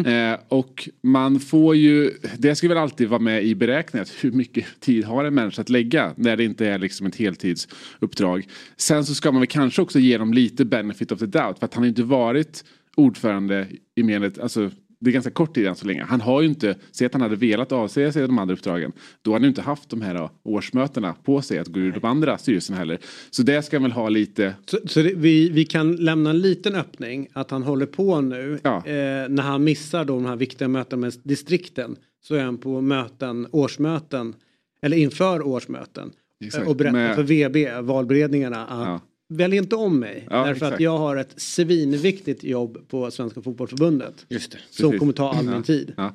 Eh, 0.07 0.39
och 0.49 0.89
man 1.03 1.41
får 1.41 1.77
ju, 1.77 2.11
det 2.39 2.55
ska 2.55 2.69
väl 2.69 2.79
alltid 2.79 3.09
vara 3.09 3.21
med 3.21 3.45
i 3.45 3.55
beräkningen, 3.55 4.07
hur 4.21 4.33
mycket 4.33 4.81
tid 4.81 5.05
har 5.05 5.25
en 5.25 5.35
människa 5.35 5.63
att 5.63 5.69
lägga 5.69 6.15
när 6.17 6.37
det 6.37 6.45
inte 6.45 6.67
är 6.67 6.79
liksom 6.79 7.07
ett 7.07 7.17
heltidsuppdrag. 7.17 8.49
Sen 8.77 9.05
så 9.05 9.15
ska 9.15 9.33
man 9.33 9.41
väl 9.41 9.49
kanske 9.49 9.83
också 9.83 9.99
ge 9.99 10.19
dem 10.19 10.35
lite 10.35 10.65
benefit 10.65 11.13
of 11.13 11.19
the 11.19 11.27
doubt, 11.27 11.59
för 11.59 11.65
att 11.65 11.75
han 11.75 11.83
har 11.83 11.89
inte 11.89 12.03
varit 12.03 12.65
ordförande 12.97 13.67
i 13.95 14.13
ett, 14.13 14.39
alltså 14.39 14.71
det 15.05 15.11
är 15.11 15.13
ganska 15.13 15.31
kort 15.31 15.55
tid 15.55 15.67
än 15.67 15.75
så 15.77 15.87
länge. 15.87 16.05
Han 16.05 16.21
har 16.21 16.41
ju 16.43 16.49
inte, 16.49 16.77
säg 16.93 17.07
att 17.07 17.13
han 17.13 17.23
hade 17.23 17.37
velat 17.37 17.73
avsäga 17.73 18.13
sig 18.13 18.23
de 18.23 18.39
andra 18.39 18.55
uppdragen. 18.55 18.93
Då 19.23 19.31
hade 19.31 19.37
han 19.41 19.43
ju 19.43 19.49
inte 19.49 19.63
haft 19.63 19.89
de 19.91 20.03
här 20.03 20.15
då, 20.15 20.31
årsmötena 20.43 21.15
på 21.25 21.43
sig 21.43 21.59
att 21.59 21.69
gå 21.69 21.81
ur 21.81 21.93
de 21.93 22.05
andra 22.05 22.39
styrelserna 22.39 22.79
heller. 22.79 22.99
Så 23.31 23.43
det 23.43 23.63
ska 23.63 23.77
han 23.77 23.83
väl 23.83 23.93
ha 23.93 24.09
lite, 24.09 24.55
Så, 24.67 24.79
så 24.87 25.03
det, 25.03 25.15
vi, 25.15 25.49
vi 25.51 25.65
kan 25.65 25.97
lämna 25.97 26.31
en 26.31 26.41
liten 26.41 26.75
öppning 26.75 27.29
att 27.33 27.51
han 27.51 27.63
håller 27.63 27.87
på 27.87 28.21
nu. 28.21 28.59
Ja. 28.63 28.77
Eh, 28.77 29.29
när 29.29 29.43
han 29.43 29.65
missar 29.65 30.05
de 30.05 30.27
här 30.27 30.37
viktiga 30.37 30.69
mötena 30.69 31.01
med 31.01 31.13
distrikten. 31.23 31.97
Så 32.25 32.35
är 32.35 32.45
han 32.45 32.59
på 32.59 32.81
möten, 32.81 33.47
årsmöten. 33.51 34.35
Eller 34.83 34.97
inför 34.97 35.47
årsmöten. 35.47 36.11
Exakt. 36.45 36.69
Och 36.69 36.77
berättar 36.77 36.93
Med- 36.93 37.15
för 37.15 37.23
VB, 37.23 37.81
valberedningarna. 37.81 38.67
Att 38.67 38.87
Ja. 38.89 39.01
Välj 39.37 39.57
inte 39.57 39.77
om 39.77 39.99
mig. 39.99 40.27
Ja, 40.31 40.37
därför 40.37 40.51
att 40.51 40.57
exakt. 40.57 40.81
jag 40.81 40.99
har 40.99 41.17
ett 41.17 41.33
svinviktigt 41.37 42.45
jobb 42.45 42.79
på 42.89 43.11
Svenska 43.11 43.43
Fotbollförbundet. 43.43 44.27
Just 44.29 44.53
det. 44.53 44.59
Som 44.71 44.91
Precis. 44.91 44.99
kommer 44.99 45.13
ta 45.13 45.33
all 45.33 45.45
min 45.45 45.63
tid. 45.63 45.95
ja, 45.97 46.15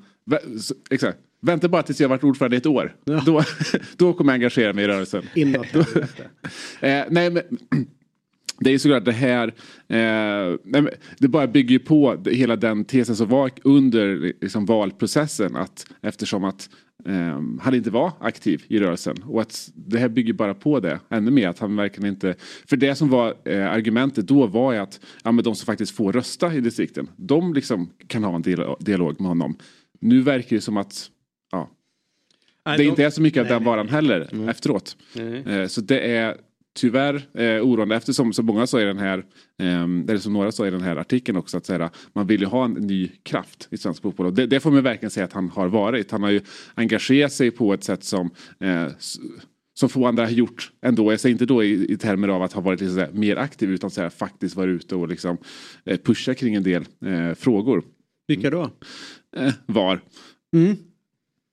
exakt. 0.89 1.17
Vänta 1.41 1.69
bara 1.69 1.83
tills 1.83 2.01
jag 2.01 2.09
varit 2.09 2.23
ordförande 2.23 2.55
i 2.55 2.57
ett 2.57 2.65
år. 2.65 2.95
Då, 3.25 3.43
då 3.97 4.13
kommer 4.13 4.33
jag 4.33 4.35
engagera 4.35 4.73
mig 4.73 4.83
i 4.83 4.87
rörelsen. 4.87 5.23
Inåt. 5.35 5.67
Eh, 6.79 7.03
nej 7.09 7.29
men 7.29 7.41
det 8.59 8.73
är 8.73 8.77
såklart 8.77 9.05
det 9.05 9.11
här, 9.11 9.47
eh, 9.87 10.57
nej, 10.63 10.87
det 11.17 11.27
bara 11.27 11.47
bygger 11.47 11.71
ju 11.71 11.79
på 11.79 12.23
hela 12.25 12.55
den 12.55 12.85
tesen 12.85 13.15
som 13.15 13.29
var 13.29 13.51
under 13.63 14.33
liksom, 14.41 14.65
valprocessen 14.65 15.55
att 15.55 15.85
eftersom 16.01 16.43
att 16.43 16.69
eh, 17.07 17.41
han 17.61 17.73
inte 17.75 17.89
var 17.89 18.11
aktiv 18.19 18.63
i 18.67 18.79
rörelsen 18.79 19.15
och 19.23 19.41
att 19.41 19.69
det 19.75 19.97
här 19.99 20.09
bygger 20.09 20.33
bara 20.33 20.53
på 20.53 20.79
det 20.79 20.99
ännu 21.09 21.31
mer 21.31 21.47
att 21.49 21.59
han 21.59 21.75
verkligen 21.75 22.09
inte, 22.09 22.35
för 22.65 22.77
det 22.77 22.95
som 22.95 23.09
var 23.09 23.33
eh, 23.45 23.71
argumentet 23.71 24.27
då 24.27 24.47
var 24.47 24.73
ju 24.73 24.79
att 24.79 24.99
ja, 25.23 25.31
men 25.31 25.43
de 25.43 25.55
som 25.55 25.65
faktiskt 25.65 25.95
får 25.95 26.13
rösta 26.13 26.53
i 26.53 26.61
distrikten, 26.61 27.09
de 27.15 27.53
liksom 27.53 27.89
kan 28.07 28.23
ha 28.23 28.35
en 28.35 28.41
dial- 28.43 28.75
dialog 28.79 29.19
med 29.21 29.27
honom. 29.27 29.57
Nu 29.99 30.21
verkar 30.21 30.55
det 30.55 30.61
som 30.61 30.77
att 30.77 31.09
ja, 31.51 31.69
det 32.63 32.77
de- 32.77 32.83
inte 32.83 33.03
är 33.05 33.09
så 33.09 33.21
mycket 33.21 33.41
av 33.41 33.47
den 33.47 33.63
varan 33.63 33.89
heller 33.89 34.49
efteråt. 34.49 34.97
Nej. 35.13 35.43
Eh, 35.61 35.67
Så 35.67 35.81
det 35.81 35.99
är 35.99 36.37
tyvärr 36.77 37.27
eh, 37.33 37.61
oroande 37.61 37.95
eftersom 37.95 38.33
så 38.33 38.43
många 38.43 38.67
sa 38.67 38.81
i 38.81 38.83
den 38.83 38.97
här, 38.97 39.17
eh, 39.59 39.83
eller 39.83 40.17
som 40.17 40.33
några 40.33 40.51
sa 40.51 40.67
i 40.67 40.71
den 40.71 40.81
här 40.81 40.95
artikeln 40.95 41.37
också 41.37 41.57
att 41.57 41.65
säga, 41.65 41.89
man 42.13 42.27
vill 42.27 42.41
ju 42.41 42.47
ha 42.47 42.65
en 42.65 42.71
ny 42.71 43.11
kraft 43.23 43.67
i 43.71 43.77
svensk 43.77 44.01
fotboll 44.01 44.25
och 44.25 44.33
det, 44.33 44.45
det 44.45 44.59
får 44.59 44.71
man 44.71 44.83
verkligen 44.83 45.11
säga 45.11 45.25
att 45.25 45.33
han 45.33 45.49
har 45.49 45.67
varit. 45.67 46.11
Han 46.11 46.23
har 46.23 46.29
ju 46.29 46.41
engagerat 46.75 47.31
sig 47.31 47.51
på 47.51 47.73
ett 47.73 47.83
sätt 47.83 48.03
som 48.03 48.29
eh, 48.59 48.87
som 49.73 49.89
få 49.89 50.05
andra 50.05 50.23
har 50.23 50.31
gjort 50.31 50.71
ändå. 50.81 51.11
Jag 51.11 51.19
säger 51.19 51.33
inte 51.33 51.45
då 51.45 51.63
i, 51.63 51.93
i 51.93 51.97
termer 51.97 52.27
av 52.27 52.43
att 52.43 52.53
ha 52.53 52.61
varit 52.61 52.81
liksom 52.81 53.07
mer 53.11 53.35
aktiv 53.35 53.71
utan 53.71 53.89
så 53.89 54.01
här, 54.01 54.09
faktiskt 54.09 54.55
vara 54.55 54.71
ute 54.71 54.95
och 54.95 55.07
liksom, 55.07 55.37
eh, 55.85 55.97
pusha 55.97 56.33
kring 56.33 56.55
en 56.55 56.63
del 56.63 56.85
eh, 57.05 57.33
frågor. 57.33 57.83
Vilka 58.27 58.49
då? 58.49 58.71
Eh, 59.37 59.53
var. 59.65 60.01
Mm. 60.53 60.75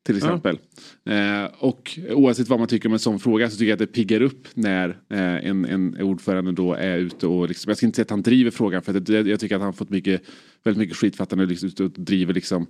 Till 0.06 0.16
exempel. 0.16 0.58
Eh, 1.04 1.44
och 1.58 1.98
oavsett 2.10 2.48
vad 2.48 2.58
man 2.58 2.68
tycker 2.68 2.88
om 2.88 2.92
en 2.92 2.98
sån 2.98 3.18
fråga 3.20 3.50
så 3.50 3.56
tycker 3.56 3.66
jag 3.68 3.72
att 3.72 3.78
det 3.78 3.86
piggar 3.86 4.22
upp 4.22 4.48
när 4.54 4.88
eh, 4.88 5.18
en, 5.48 5.64
en 5.64 6.00
ordförande 6.00 6.52
då 6.52 6.74
är 6.74 6.98
ute 6.98 7.26
och 7.26 7.48
liksom, 7.48 7.70
jag 7.70 7.76
ska 7.76 7.86
inte 7.86 7.96
säga 7.96 8.02
att 8.04 8.10
han 8.10 8.22
driver 8.22 8.50
frågan 8.50 8.82
för 8.82 8.94
att 8.94 9.08
jag, 9.08 9.28
jag 9.28 9.40
tycker 9.40 9.56
att 9.56 9.62
han 9.62 9.72
fått 9.72 9.90
mycket, 9.90 10.22
väldigt 10.64 10.78
mycket 10.78 10.96
skit 10.96 11.16
för 11.16 11.22
att 11.22 11.30
han 11.30 11.40
är 11.40 11.46
liksom 11.46 11.68
ute 11.68 11.84
och 11.84 11.90
driver 11.90 12.34
liksom 12.34 12.66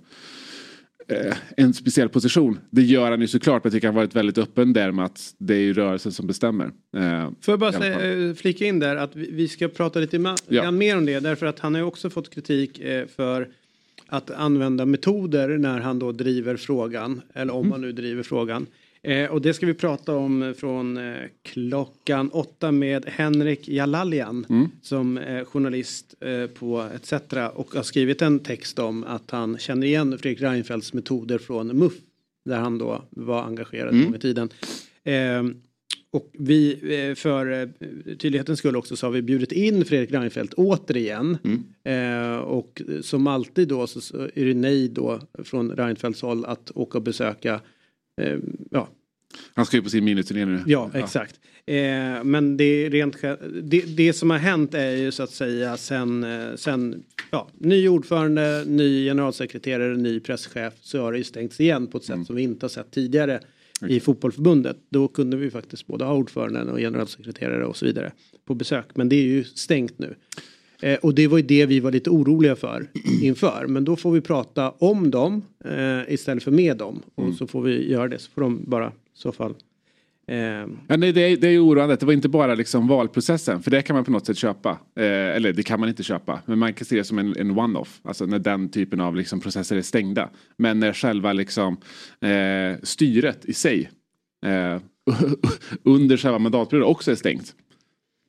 eh, 1.07 1.35
en 1.57 1.73
speciell 1.73 2.09
position. 2.09 2.59
Det 2.69 2.81
gör 2.81 3.11
han 3.11 3.21
ju 3.21 3.27
såklart 3.27 3.63
men 3.63 3.69
jag 3.69 3.73
tycker 3.73 3.87
han 3.87 3.95
varit 3.95 4.15
väldigt 4.15 4.37
öppen 4.37 4.73
där 4.73 4.91
med 4.91 5.05
att 5.05 5.33
det 5.37 5.53
är 5.55 5.59
ju 5.59 5.73
rörelsen 5.73 6.11
som 6.11 6.27
bestämmer. 6.27 6.65
Eh, 6.97 7.29
Får 7.41 7.51
jag 7.51 7.59
bara 7.59 7.71
säga, 7.71 8.27
eh, 8.27 8.33
flika 8.33 8.65
in 8.65 8.79
där 8.79 8.95
att 8.95 9.15
vi, 9.15 9.47
ska 9.47 9.67
prata 9.67 9.99
lite 9.99 10.35
Ja. 10.47 10.71
mer 10.71 10.97
om 10.97 11.05
det 11.05 11.19
därför 11.19 11.45
att 11.45 11.59
han 11.59 11.73
har 11.73 11.81
ju 11.81 11.87
också 11.87 12.09
fått 12.09 12.29
kritik 12.29 12.79
eh, 12.79 13.07
för 13.07 13.49
att 14.07 14.31
använda 14.31 14.85
metoder 14.85 15.57
när 15.57 15.79
han 15.79 15.99
då 15.99 16.11
driver 16.11 16.57
frågan 16.57 17.21
eller 17.33 17.53
om 17.53 17.71
han 17.71 17.81
nu 17.81 17.91
driver 17.91 18.23
frågan. 18.23 18.67
Eh, 19.01 19.31
och 19.31 19.41
det 19.41 19.53
ska 19.53 19.65
vi 19.65 19.73
prata 19.73 20.15
om 20.15 20.53
från 20.57 20.97
eh, 20.97 21.15
klockan 21.43 22.29
åtta 22.29 22.71
med 22.71 23.05
Henrik 23.07 23.67
Jalalian 23.67 24.45
som 24.81 25.17
är 25.17 25.45
journalist 25.45 26.15
eh, 26.19 26.47
på 26.47 26.89
ETC 26.95 27.13
och 27.53 27.75
har 27.75 27.83
skrivit 27.83 28.21
en 28.21 28.39
text 28.39 28.79
om 28.79 29.03
att 29.03 29.31
han 29.31 29.57
känner 29.57 29.87
igen 29.87 30.17
Fredrik 30.17 30.41
Reinfeldts 30.41 30.93
metoder 30.93 31.37
från 31.37 31.67
MUF 31.77 31.93
där 32.45 32.57
han 32.57 32.77
då 32.77 33.01
var 33.09 33.43
engagerad 33.43 33.93
en 33.93 34.03
gång 34.03 34.15
i 34.15 34.19
tiden. 34.19 34.49
Och 36.15 36.29
vi, 36.33 36.73
eh, 36.73 37.15
för 37.15 37.61
eh, 37.61 37.67
tydlighetens 38.17 38.59
skull 38.59 38.75
också, 38.75 38.95
så 38.95 39.07
har 39.07 39.11
vi 39.11 39.21
bjudit 39.21 39.51
in 39.51 39.85
Fredrik 39.85 40.11
Reinfeldt 40.11 40.53
återigen. 40.53 41.37
Eh, 41.83 42.37
och 42.37 42.81
som 43.01 43.27
alltid 43.27 43.67
då 43.67 43.87
så 43.87 44.19
är 44.35 44.45
det 44.45 44.53
nej 44.53 44.87
då 44.87 45.19
från 45.43 45.71
Reinfeldts 45.71 46.21
håll 46.21 46.45
att 46.45 46.71
åka 46.75 46.97
och 46.97 47.03
besöka 47.03 47.61
eh, 48.21 48.37
ja, 48.71 48.87
Han 49.53 49.65
ska 49.65 49.77
ju 49.77 49.83
på 49.83 49.89
sin 49.89 50.05
miniturné 50.05 50.45
nu. 50.45 50.63
Ja, 50.65 50.91
exakt. 50.93 51.39
Eh, 51.65 52.23
men 52.23 52.57
det, 52.57 52.63
är 52.63 52.89
rent, 52.89 53.21
det, 53.63 53.97
det 53.97 54.13
som 54.13 54.29
har 54.29 54.37
hänt 54.37 54.73
är 54.73 54.91
ju 54.91 55.11
så 55.11 55.23
att 55.23 55.31
säga 55.31 55.77
sen, 55.77 56.23
eh, 56.23 56.55
sen 56.55 57.03
ja, 57.31 57.47
ny 57.57 57.87
ordförande, 57.87 58.63
ny 58.67 59.05
generalsekreterare, 59.05 59.97
ny 59.97 60.19
presschef 60.19 60.73
så 60.81 61.01
har 61.01 61.11
det 61.11 61.17
ju 61.17 61.23
stängts 61.23 61.59
igen 61.59 61.87
på 61.87 61.97
ett 61.97 62.03
sätt 62.03 62.25
som 62.25 62.35
vi 62.35 62.41
inte 62.41 62.63
har 62.63 62.69
sett 62.69 62.91
tidigare 62.91 63.39
i 63.87 63.99
fotbollförbundet. 63.99 64.77
Då 64.89 65.07
kunde 65.07 65.37
vi 65.37 65.51
faktiskt 65.51 65.87
både 65.87 66.05
ha 66.05 66.13
ordföranden 66.13 66.69
och 66.69 66.77
generalsekreterare 66.77 67.65
och 67.65 67.77
så 67.77 67.85
vidare 67.85 68.11
på 68.45 68.55
besök. 68.55 68.85
Men 68.93 69.09
det 69.09 69.15
är 69.15 69.23
ju 69.23 69.43
stängt 69.43 69.99
nu. 69.99 70.15
Eh, 70.81 70.99
och 71.01 71.15
det 71.15 71.27
var 71.27 71.37
ju 71.37 71.43
det 71.43 71.65
vi 71.65 71.79
var 71.79 71.91
lite 71.91 72.09
oroliga 72.09 72.55
för 72.55 72.87
inför. 73.21 73.65
Men 73.67 73.85
då 73.85 73.95
får 73.95 74.11
vi 74.11 74.21
prata 74.21 74.69
om 74.69 75.11
dem 75.11 75.41
eh, 75.65 76.13
istället 76.13 76.43
för 76.43 76.51
med 76.51 76.77
dem. 76.77 77.01
Och 77.15 77.33
så 77.33 77.47
får 77.47 77.61
vi 77.61 77.91
göra 77.91 78.07
det. 78.07 78.19
Så 78.19 78.31
får 78.31 78.41
de 78.41 78.63
bara 78.67 78.87
i 78.87 78.91
så 79.13 79.31
fall 79.31 79.55
Ehm. 80.27 80.79
Ja, 80.87 80.97
nej, 80.97 81.11
det, 81.11 81.21
är, 81.21 81.37
det 81.37 81.47
är 81.47 81.65
oroande. 81.65 81.95
Det 81.95 82.05
var 82.05 82.13
inte 82.13 82.29
bara 82.29 82.55
liksom 82.55 82.87
valprocessen. 82.87 83.63
För 83.63 83.71
det 83.71 83.81
kan 83.81 83.95
man 83.95 84.05
på 84.05 84.11
något 84.11 84.25
sätt 84.25 84.37
köpa. 84.37 84.69
Eh, 84.69 85.05
eller 85.05 85.53
det 85.53 85.63
kan 85.63 85.79
man 85.79 85.89
inte 85.89 86.03
köpa. 86.03 86.39
Men 86.45 86.59
man 86.59 86.73
kan 86.73 86.85
se 86.85 86.95
det 86.95 87.03
som 87.03 87.19
en, 87.19 87.35
en 87.37 87.59
one-off. 87.59 88.01
Alltså 88.03 88.25
när 88.25 88.39
den 88.39 88.69
typen 88.69 89.01
av 89.01 89.15
liksom, 89.15 89.39
processer 89.39 89.75
är 89.75 89.81
stängda. 89.81 90.29
Men 90.57 90.79
när 90.79 90.93
själva 90.93 91.33
liksom, 91.33 91.77
eh, 92.21 92.79
styret 92.83 93.45
i 93.45 93.53
sig 93.53 93.89
eh, 94.45 94.81
under 95.83 96.17
själva 96.17 96.39
mandatperioden 96.39 96.89
också 96.89 97.11
är 97.11 97.15
stängt. 97.15 97.55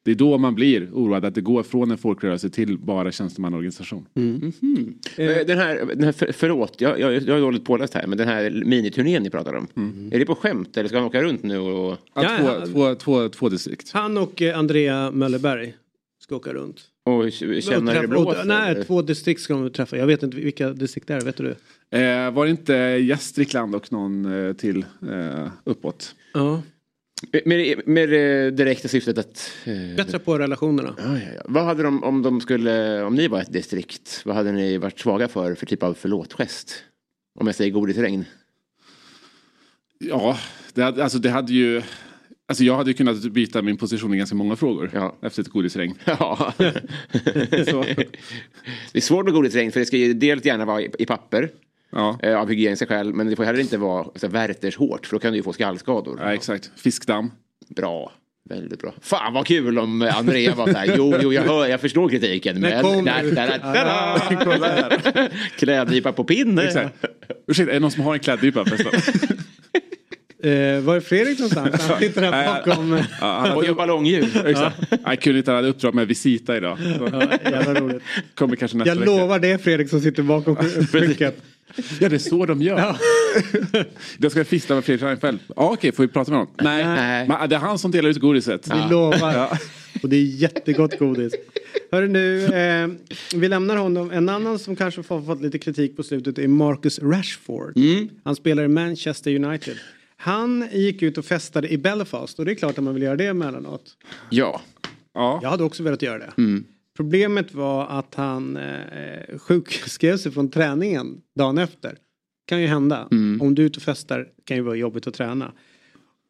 Det 0.07 0.13
är 0.13 0.15
då 0.15 0.39
man 0.39 0.55
blir 0.55 0.89
oroad 0.93 1.25
att 1.25 1.35
det 1.35 1.41
går 1.41 1.63
från 1.63 1.91
en 1.91 1.99
folkrörelse 1.99 2.51
till 2.51 2.79
bara 2.79 3.13
tjänstemannaorganisation. 3.13 4.07
Eh, 4.15 5.47
Den 5.47 5.59
här, 5.59 5.85
den 5.95 6.05
här 6.05 6.13
för, 6.13 6.33
förlåt, 6.33 6.81
jag, 6.81 7.01
jag, 7.01 7.13
jag 7.15 7.37
är 7.37 7.41
dåligt 7.41 7.65
påläst 7.65 7.95
här, 7.95 8.07
men 8.07 8.19
den 8.19 8.29
här 8.29 8.51
miniturnén 8.51 9.23
ni 9.23 9.31
pratar 9.31 9.55
om. 9.55 9.67
Är 10.13 10.19
det 10.19 10.27
på 10.27 10.35
skämt 10.35 10.77
eller 10.77 10.89
ska 10.89 10.99
han 10.99 11.07
åka 11.07 11.23
runt 11.23 11.43
nu 11.43 11.59
och... 11.59 11.99
Ja, 12.15 12.23
Ja, 12.23 12.39
två, 12.39 12.47
ja. 12.47 12.67
två, 12.67 12.95
två, 12.95 13.29
två 13.29 13.49
distrikt. 13.49 13.91
Han 13.93 14.19
och 14.19 14.43
eh, 14.43 14.59
Andrea 14.59 15.11
Möllerberg 15.11 15.75
ska 16.23 16.37
åka 16.37 16.53
runt. 16.53 16.81
och 17.05 17.33
känna 17.63 17.93
hur 17.93 18.03
det 18.03 18.09
blåser? 18.09 18.45
nej, 18.45 18.71
eller? 18.71 18.85
två 18.85 19.03
distrikt 19.03 19.41
ska 19.41 19.55
de 19.55 19.71
träffa. 19.71 19.97
Jag 19.97 20.07
vet 20.07 20.23
inte 20.23 20.37
vilka 20.37 20.71
distrikt 20.73 21.09
det 21.09 21.15
är, 21.15 21.21
vet 21.21 21.37
du? 21.37 21.51
Eh, 21.99 22.31
var 22.31 22.45
det 22.45 22.51
inte 22.51 22.75
Gästrikland 22.75 23.75
och 23.75 23.93
någon 23.93 24.47
eh, 24.47 24.53
till 24.53 24.85
eh, 25.11 25.49
uppåt? 25.65 26.15
Ja. 26.35 26.63
Med, 27.45 27.83
med 27.89 28.09
det 28.09 28.51
direkta 28.51 28.89
syftet 28.89 29.19
att... 29.19 29.53
eh, 29.65 29.97
Bättra 29.97 30.19
på 30.19 30.39
relationerna. 30.39 30.95
Ja, 30.99 31.19
ja, 31.19 31.29
ja. 31.37 31.43
Vad 31.45 31.65
hade 31.65 31.83
de 31.83 32.05
om 32.05 32.23
de 32.23 32.41
skulle, 32.41 33.03
om 33.03 33.15
ni 33.15 33.29
var 33.29 33.41
ett 33.41 33.53
distrikt, 33.53 34.23
vad 34.25 34.37
hade 34.37 34.53
ni 34.53 34.79
varit 34.79 34.99
svaga 34.99 35.29
för 35.29 35.55
för 35.55 35.67
typ 35.67 35.83
av 35.83 35.95
förlåtgest? 35.95 36.83
Om 37.41 37.47
jag 37.47 37.57
säger 37.57 37.71
godisregn. 37.71 38.25
Ja, 39.99 40.39
det 40.75 40.83
hade, 40.83 41.03
alltså 41.03 41.19
det 41.19 41.31
hade 41.31 41.53
ju... 41.53 41.83
Alltså 42.49 42.65
jag 42.65 42.77
hade 42.77 42.91
ju 42.91 42.95
kunnat 42.95 43.23
byta 43.23 43.63
min 43.63 43.77
position 43.77 44.15
i 44.15 44.17
ganska 44.19 44.37
många 44.37 44.57
frågor 44.57 44.91
Ja. 44.95 45.17
efter 45.23 45.43
ett 45.43 45.49
godisregn. 45.49 45.95
Ja. 46.05 46.53
Det 46.59 47.59
är 48.99 49.01
svårt 49.01 49.25
med 49.25 49.35
godisregn 49.35 49.73
för 49.73 49.81
det 49.81 49.87
ska 49.87 49.97
ju 49.97 50.15
dels 50.15 50.45
gärna 50.45 50.65
vara 50.65 50.81
i, 50.83 50.91
i 50.99 51.07
papper. 51.07 51.51
Ja, 51.93 52.19
eh, 52.23 52.41
Av 52.41 52.49
hygieniska 52.49 52.87
skäl, 52.87 53.15
men 53.15 53.27
det 53.31 53.37
får 53.37 53.45
heller 53.45 53.61
inte 53.61 53.79
vara 53.79 54.07
så 54.15 54.29
Werthers 54.29 54.77
hårt 54.77 55.07
för 55.07 55.17
då 55.17 55.21
kan 55.21 55.31
du 55.33 55.37
ju 55.37 55.43
få 55.43 55.53
skallskador. 55.53 56.19
ja, 56.23 56.35
exakt. 56.35 56.71
Fiskdamm. 56.77 57.31
Bra. 57.77 58.13
Väldigt 58.49 58.81
bra. 58.83 58.95
Fan 59.01 59.33
vad 59.35 59.47
kul 59.47 59.79
om 59.79 60.11
Andrea 60.17 60.55
var 60.55 60.67
så 60.73 60.79
här, 60.79 60.95
jo, 60.97 61.15
jo, 61.23 61.33
jag 61.33 61.43
hör, 61.43 61.67
jag 61.67 61.81
förstår 61.81 62.09
kritiken, 62.09 62.61
men... 62.61 62.73
Klädnypa 65.59 66.13
på 66.13 66.25
pinne. 66.25 66.63
Exakt. 66.63 67.05
Ursäkta, 67.49 67.71
är 67.71 67.75
det 67.75 67.81
någon 67.81 67.91
som 67.91 68.03
har 68.03 68.15
en 68.15 68.21
klädnypa 68.21 68.65
förresten? 68.65 69.01
Eh, 70.43 70.81
var 70.81 70.97
är 70.97 71.01
Fredrik 71.01 71.39
någonstans? 71.39 71.89
Han 71.89 71.99
sitter 71.99 72.23
här 72.33 72.65
bakom. 72.65 72.99
Ja, 73.21 73.21
han 73.21 73.43
Och 73.43 73.49
hade, 73.49 73.67
gör 73.67 73.75
ballongljud. 73.75 74.37
exakt. 74.47 74.77
Jag 75.05 75.21
kunde 75.21 75.39
inte, 75.39 75.51
han 75.51 75.57
hade 75.57 75.69
uppdrag 75.69 75.95
med 75.95 76.09
Visita 76.09 76.57
idag. 76.57 76.79
Så 76.79 77.05
Jävla 77.51 77.81
roligt. 77.81 78.03
kommer 78.35 78.57
kanske 78.57 78.77
nästa 78.77 78.91
Jag 78.91 78.97
vecka. 78.97 79.11
lovar 79.11 79.39
det 79.39 79.59
Fredrik 79.65 79.91
som 79.91 80.01
sitter 80.01 80.23
bakom 80.23 80.57
skynket. 80.93 81.43
Ja, 82.01 82.09
det 82.09 82.15
är 82.15 82.19
så 82.19 82.47
de 82.47 82.63
gör. 82.63 82.97
Jag 84.19 84.33
ska 84.33 84.45
fista 84.45 84.75
med 84.75 84.85
Fredrik 84.85 85.03
Reinfeldt. 85.03 85.45
Ja, 85.57 85.73
okej, 85.73 85.93
får 85.93 86.03
vi 86.03 86.09
prata 86.09 86.31
med 86.31 86.39
honom? 86.39 86.55
Nej, 86.61 86.85
Nej. 86.85 87.29
Men 87.29 87.49
det 87.49 87.57
är 87.57 87.61
han 87.61 87.79
som 87.79 87.91
delar 87.91 88.11
ut 88.11 88.17
godiset. 88.17 88.69
Vi 88.69 88.91
lovar. 88.91 89.59
Och 90.03 90.09
det 90.09 90.17
är 90.17 90.23
jättegott 90.23 90.99
godis. 90.99 91.35
Hörru 91.93 92.09
nu, 92.09 92.45
eh, 92.45 92.89
vi 93.39 93.49
lämnar 93.49 93.77
honom. 93.77 94.11
En 94.11 94.29
annan 94.29 94.59
som 94.59 94.77
kanske 94.77 95.03
har 95.09 95.23
fått 95.23 95.43
lite 95.43 95.59
kritik 95.59 95.97
på 95.97 96.03
slutet 96.03 96.39
är 96.39 96.49
Marcus 96.49 96.99
Rashford. 96.99 97.79
Han 98.25 98.37
spelar 98.37 98.63
i 98.65 98.69
Manchester 98.69 99.45
United. 99.45 99.77
Han 100.17 100.69
gick 100.73 101.03
ut 101.03 101.19
och 101.19 101.25
festade 101.25 101.69
i 101.69 101.79
Belfast 101.79 102.39
och 102.39 102.45
det 102.45 102.51
är 102.53 102.55
klart 102.55 102.79
att 102.79 102.85
man 102.85 102.95
vill 102.95 103.03
göra 103.03 103.17
det 103.17 103.27
emellanåt. 103.27 103.83
Ja. 104.31 104.61
Ja. 105.15 105.39
Jag 105.43 105.51
hade 105.51 105.65
också 105.65 105.83
velat 105.83 106.03
göra 106.03 106.19
det. 106.19 106.33
Problemet 106.97 107.55
var 107.55 107.87
att 107.87 108.15
han 108.15 108.57
eh, 108.57 109.39
sjukskrev 109.39 110.17
sig 110.17 110.33
från 110.33 110.51
träningen 110.51 111.21
dagen 111.35 111.59
efter. 111.59 111.99
Kan 112.47 112.61
ju 112.61 112.67
hända. 112.67 113.09
Om 113.41 113.55
du 113.55 113.63
är 113.63 113.67
ute 113.67 113.77
och 113.77 113.83
festar 113.83 114.29
kan 114.45 114.57
ju 114.57 114.63
vara 114.63 114.77
jobbigt 114.77 115.07
att 115.07 115.15
träna. 115.15 115.53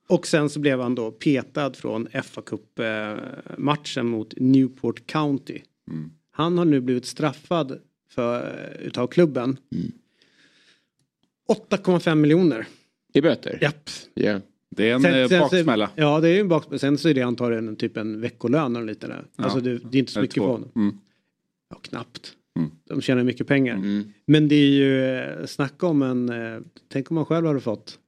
Och 0.08 0.26
sen 0.26 0.50
så 0.50 0.60
blev 0.60 0.80
han 0.80 0.94
då 0.94 1.10
petad 1.10 1.72
från 1.72 2.08
fa 2.22 2.42
Cup 2.42 2.78
eh, 2.78 3.14
matchen 3.58 4.06
mot 4.06 4.34
Newport 4.36 5.06
County. 5.06 5.60
Han 6.30 6.58
har 6.58 6.64
nu 6.64 6.80
blivit 6.80 7.06
straffad 7.06 7.80
för, 8.10 8.76
utav 8.80 9.06
klubben. 9.06 9.56
8,5 11.48 12.14
miljoner. 12.14 12.66
I 13.12 13.20
böter? 13.20 13.58
Japp. 13.62 13.90
Ja. 14.14 14.40
Det 14.76 14.90
är 14.90 14.94
en 14.94 15.02
Sen- 15.02 15.14
eh, 15.22 15.28
sen- 15.28 15.40
baksmälla. 15.40 15.90
Ja 15.96 16.20
det 16.20 16.28
är 16.28 16.32
ju 16.32 16.40
en 16.40 16.48
baksmälla. 16.48 16.78
Sen 16.78 16.98
så 16.98 17.08
är 17.08 17.14
det 17.14 17.22
antagligen 17.22 17.68
en, 17.68 17.76
typ 17.76 17.96
en 17.96 18.20
veckolön 18.20 18.76
eller 18.76 18.86
lite 18.86 19.06
där. 19.06 19.24
Alltså 19.36 19.60
det, 19.60 19.78
det 19.78 19.98
är 19.98 19.98
inte 19.98 20.12
så 20.12 20.20
mycket 20.20 20.34
för 20.42 20.50
honom. 20.50 20.68
Mm. 20.76 20.94
Ja, 21.70 21.76
knappt. 21.82 22.32
Mm. 22.58 22.70
De 22.88 23.00
tjänar 23.00 23.24
mycket 23.24 23.46
pengar. 23.46 23.74
Mm. 23.74 24.12
Men 24.26 24.48
det 24.48 24.54
är 24.54 24.68
ju, 24.70 25.16
eh, 25.16 25.46
snacka 25.46 25.86
om 25.86 26.02
en, 26.02 26.28
eh, 26.28 26.60
tänk 26.92 27.10
om 27.10 27.14
man 27.14 27.24
själv 27.24 27.46
hade 27.46 27.60
fått 27.60 27.98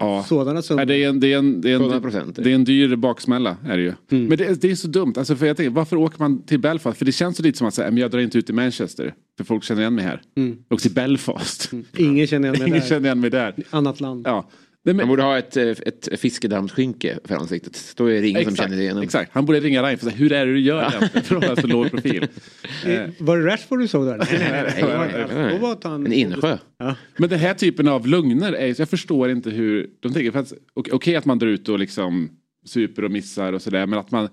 Ja. 0.00 0.24
sådana. 0.28 0.62
Nej, 0.70 0.86
det, 0.86 0.94
är 1.04 1.08
en, 1.08 1.20
det, 1.20 1.32
är 1.32 1.38
en, 1.38 1.60
det, 1.60 1.70
är 1.70 1.74
100 1.74 1.96
en, 1.96 2.02
procent. 2.02 2.36
det 2.36 2.50
är 2.50 2.54
en 2.54 2.64
dyr 2.64 2.96
baksmälla. 2.96 3.56
Är 3.66 3.76
det 3.76 3.82
ju. 3.82 3.92
Mm. 4.10 4.24
Men 4.26 4.38
det, 4.38 4.60
det 4.62 4.70
är 4.70 4.74
så 4.74 4.88
dumt. 4.88 5.14
Alltså, 5.16 5.36
för 5.36 5.46
jag 5.46 5.56
tänker, 5.56 5.70
varför 5.70 5.96
åker 5.96 6.18
man 6.18 6.42
till 6.42 6.58
Belfast? 6.60 6.98
För 6.98 7.04
det 7.04 7.12
känns 7.12 7.40
ju 7.40 7.44
lite 7.44 7.58
som 7.58 7.66
att 7.66 7.74
säga, 7.74 7.90
men 7.90 7.98
jag 7.98 8.10
drar 8.10 8.20
inte 8.20 8.38
ut 8.38 8.46
till 8.46 8.54
Manchester. 8.54 9.14
För 9.36 9.44
folk 9.44 9.64
känner 9.64 9.80
igen 9.80 9.94
mig 9.94 10.04
här. 10.04 10.22
Mm. 10.36 10.58
Och 10.68 10.80
till 10.80 10.90
Belfast. 10.94 11.70
Ingen 11.96 12.26
känner 12.26 12.48
igen 12.48 12.58
mig 12.58 12.68
Ingen 12.68 12.80
där. 12.80 12.88
känner 12.88 13.06
igen 13.06 13.20
mig 13.20 13.30
där. 13.30 13.54
Annat 13.70 14.00
land. 14.00 14.26
Ja. 14.26 14.48
Men, 14.84 15.08
borde 15.08 15.22
ha 15.22 15.38
ett, 15.38 15.56
eh, 15.56 15.68
ett 15.68 16.08
fiskedammsskynke 16.20 17.18
för 17.24 17.34
ansiktet. 17.34 17.92
Då 17.96 18.06
är 18.10 18.20
det 18.22 18.28
ingen 18.28 18.44
som 18.44 18.52
exakt, 18.52 18.70
känner 18.70 18.82
igen 18.82 18.96
en. 18.96 19.02
exakt. 19.02 19.30
Han 19.34 19.46
borde 19.46 19.60
ringa 19.60 19.82
Reinfeldt 19.82 20.02
och 20.04 20.10
säga, 20.12 20.18
hur 20.18 20.32
är 20.32 20.46
det 20.46 20.52
du 20.52 20.60
gör 20.60 20.88
egentligen? 20.88 21.24
För 21.24 21.36
att 21.36 21.44
ha 21.44 21.56
så 21.56 21.66
låg 21.66 21.90
profil. 21.90 22.26
Eh, 22.86 23.08
Var 23.18 23.38
det 23.38 23.46
Rashford 23.46 23.78
du 23.80 23.88
såg 23.88 24.06
där? 24.06 24.16
Nej, 24.18 24.72
nej, 24.82 25.80
han- 25.82 26.06
En 26.06 26.12
insjö. 26.12 26.58
Ja. 26.78 26.96
Men 27.16 27.28
den 27.28 27.38
här 27.38 27.54
typen 27.54 27.88
av 27.88 28.06
lögner, 28.06 28.52
är, 28.52 28.74
jag 28.80 28.88
förstår 28.88 29.30
inte 29.30 29.50
hur 29.50 29.90
de 30.00 30.12
tänker. 30.12 30.44
Okej 30.74 30.92
okej 30.92 31.16
att 31.16 31.24
man 31.24 31.38
drar 31.38 31.48
ut 31.48 31.68
och 31.68 31.78
liksom 31.78 32.30
super 32.66 33.04
och 33.04 33.10
missar 33.10 33.52
och 33.52 33.62
sådär. 33.62 33.86
Men 33.86 33.98
att 33.98 34.10
man 34.10 34.28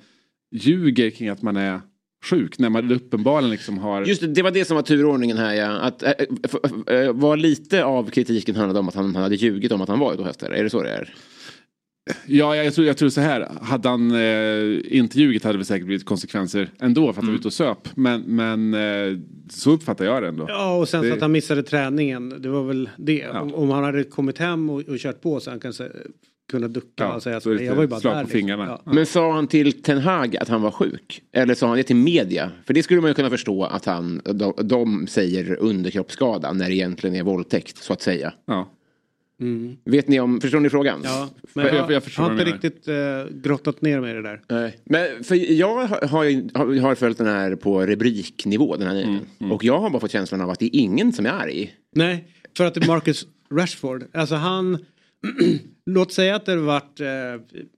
ljuger 0.51 1.09
kring 1.09 1.29
att 1.29 1.41
man 1.41 1.57
är 1.57 1.81
sjuk 2.29 2.59
när 2.59 2.69
man 2.69 2.91
uppenbarligen 2.91 3.51
liksom 3.51 3.77
har... 3.77 4.05
Just 4.05 4.21
det, 4.21 4.27
det 4.27 4.41
var 4.41 4.51
det 4.51 4.65
som 4.65 4.75
var 4.75 4.83
turordningen 4.83 5.37
här 5.37 5.53
ja. 5.53 5.67
Att, 5.67 6.03
äh, 6.03 6.11
äh, 6.95 7.13
var 7.13 7.37
lite 7.37 7.83
av 7.83 8.09
kritiken 8.09 8.55
handlade 8.55 8.79
om 8.79 8.89
att 8.89 8.95
han, 8.95 9.15
hade 9.15 9.35
ljugit 9.35 9.71
om 9.71 9.81
att 9.81 9.89
han 9.89 9.99
var 9.99 10.23
hästade. 10.23 10.57
Är 10.57 10.63
det 10.63 10.69
så 10.69 10.83
det 10.83 10.89
är? 10.89 11.13
Ja, 12.25 12.55
jag 12.55 12.73
tror, 12.73 12.87
jag 12.87 12.97
tror 12.97 13.09
så 13.09 13.21
här. 13.21 13.47
Hade 13.61 13.89
han 13.89 14.11
eh, 14.11 14.97
inte 14.97 15.19
ljugit 15.19 15.43
hade 15.43 15.57
det 15.57 15.65
säkert 15.65 15.85
blivit 15.85 16.05
konsekvenser 16.05 16.69
ändå 16.79 17.03
för 17.03 17.09
att 17.09 17.15
han 17.15 17.27
var 17.27 17.33
ute 17.33 17.47
och 17.47 17.53
söp. 17.53 17.89
Men, 17.95 18.21
men 18.21 18.73
eh, 18.73 19.19
så 19.49 19.71
uppfattar 19.71 20.05
jag 20.05 20.23
det 20.23 20.27
ändå. 20.27 20.45
Ja 20.49 20.77
och 20.77 20.89
sen 20.89 21.01
Det- 21.01 21.09
så 21.09 21.15
att 21.15 21.21
han 21.21 21.31
missade 21.31 21.63
träningen. 21.63 22.41
Det 22.41 22.49
var 22.49 22.63
väl 22.63 22.89
det. 22.97 23.29
Om, 23.29 23.53
om 23.53 23.69
han 23.69 23.83
hade 23.83 24.03
kommit 24.03 24.37
hem 24.37 24.69
och, 24.69 24.81
och 24.81 24.97
kört 24.99 25.21
på 25.21 25.39
så 25.39 25.49
han 25.49 25.59
kanske 25.59 25.89
kunde 26.51 26.67
ducka 26.67 26.87
Ja, 26.95 27.13
och 27.15 27.23
säga 27.23 27.37
att 27.37 27.43
så 27.43 27.53
jag 27.53 27.75
var 27.75 27.81
ju 27.83 27.87
bara 27.87 27.99
slag 27.99 28.15
där. 28.15 28.23
på 28.23 28.29
fingrarna. 28.29 28.65
Ja. 28.85 28.91
Men 28.93 29.05
sa 29.05 29.33
han 29.33 29.47
till 29.47 29.81
Ten 29.83 29.97
Hag 29.97 30.37
att 30.37 30.49
han 30.49 30.61
var 30.61 30.71
sjuk? 30.71 31.21
Eller 31.31 31.55
sa 31.55 31.67
han 31.67 31.77
det 31.77 31.83
till 31.83 31.95
media? 31.95 32.51
För 32.65 32.73
det 32.73 32.83
skulle 32.83 33.01
man 33.01 33.09
ju 33.09 33.13
kunna 33.13 33.29
förstå 33.29 33.63
att 33.63 33.85
han, 33.85 34.21
de, 34.25 34.53
de 34.63 35.07
säger 35.07 35.57
underkroppsskada 35.59 36.53
när 36.53 36.69
det 36.69 36.75
egentligen 36.75 37.15
är 37.15 37.23
våldtäkt 37.23 37.77
så 37.77 37.93
att 37.93 38.01
säga. 38.01 38.33
Ja. 38.45 38.71
Vet 39.85 40.07
ni 40.07 40.19
om, 40.19 40.41
förstår 40.41 40.59
ni 40.59 40.69
frågan? 40.69 41.01
Ja, 41.03 41.29
men 41.53 41.65
Jag- 41.65 41.75
jag, 41.75 41.91
jag- 41.91 42.01
har 42.23 42.31
inte 42.31 42.45
riktigt 42.45 42.87
uh, 42.87 42.95
grottat 43.43 43.81
ner 43.81 43.99
mig 44.01 44.11
i 44.11 44.13
det 44.13 44.21
där. 44.21 44.41
Nej. 44.49 44.77
Men 44.83 45.23
för 45.23 45.35
jag 45.35 45.75
har, 45.87 46.07
har, 46.07 46.79
har, 46.79 46.95
följt 46.95 47.17
den 47.17 47.27
här 47.27 47.55
på 47.55 47.85
rubriknivå, 47.85 48.75
den 48.75 48.87
här 48.87 48.93
nyheten. 48.95 49.51
Och 49.51 49.63
jag 49.63 49.79
har 49.79 49.89
bara 49.89 49.99
fått 49.99 50.11
känslan 50.11 50.41
av 50.41 50.49
att 50.49 50.59
det 50.59 50.65
är 50.65 50.79
ingen 50.79 51.13
som 51.13 51.25
är 51.25 51.29
arg. 51.29 51.73
Nej, 51.95 52.27
för 52.57 52.65
att 52.65 52.73
det 52.73 52.83
är 52.83 52.87
Marcus 52.87 53.27
Rashford. 53.51 54.03
Alltså 54.13 54.35
han... 54.35 54.77
låt 55.87 56.13
säga 56.13 56.35
att 56.35 56.45
det 56.45 56.55
varit 56.55 57.01
uh, 57.01 57.07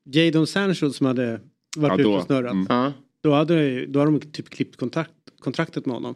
Jadon 0.04 0.48
Sancho 0.48 0.90
som 0.90 1.06
hade 1.06 1.40
varit 1.78 1.90
Ja, 1.90 1.94
ute 1.94 2.04
då. 2.04 2.14
och 2.16 2.24
snurrat. 2.24 2.54
Mm. 2.54 2.92
Då 3.22 3.34
hade, 3.34 3.86
då 3.86 4.00
hade 4.00 4.12
de 4.12 4.20
typ 4.20 4.50
klippt 4.50 4.76
kontrakt, 4.76 5.12
kontraktet 5.40 5.86
med 5.86 5.96
honom. 5.96 6.16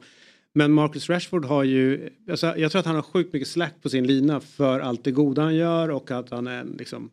Men 0.54 0.72
Marcus 0.72 1.10
Rashford 1.10 1.46
har 1.46 1.64
ju, 1.64 2.10
alltså, 2.30 2.58
jag 2.58 2.72
tror 2.72 2.80
att 2.80 2.86
han 2.86 2.96
har 2.96 3.02
sjukt 3.02 3.34
mycket 3.34 3.48
slack 3.48 3.74
på 3.82 3.90
sin 3.90 4.08
lina 4.08 4.40
för 4.40 4.80
allt 4.80 5.04
det 5.04 5.12
goda 5.12 5.42
han 5.42 5.56
gör 5.56 5.90
och 5.90 6.12
att 6.12 6.30
han 6.30 6.48
är 6.48 6.60
en 6.60 6.76
liksom 6.80 7.10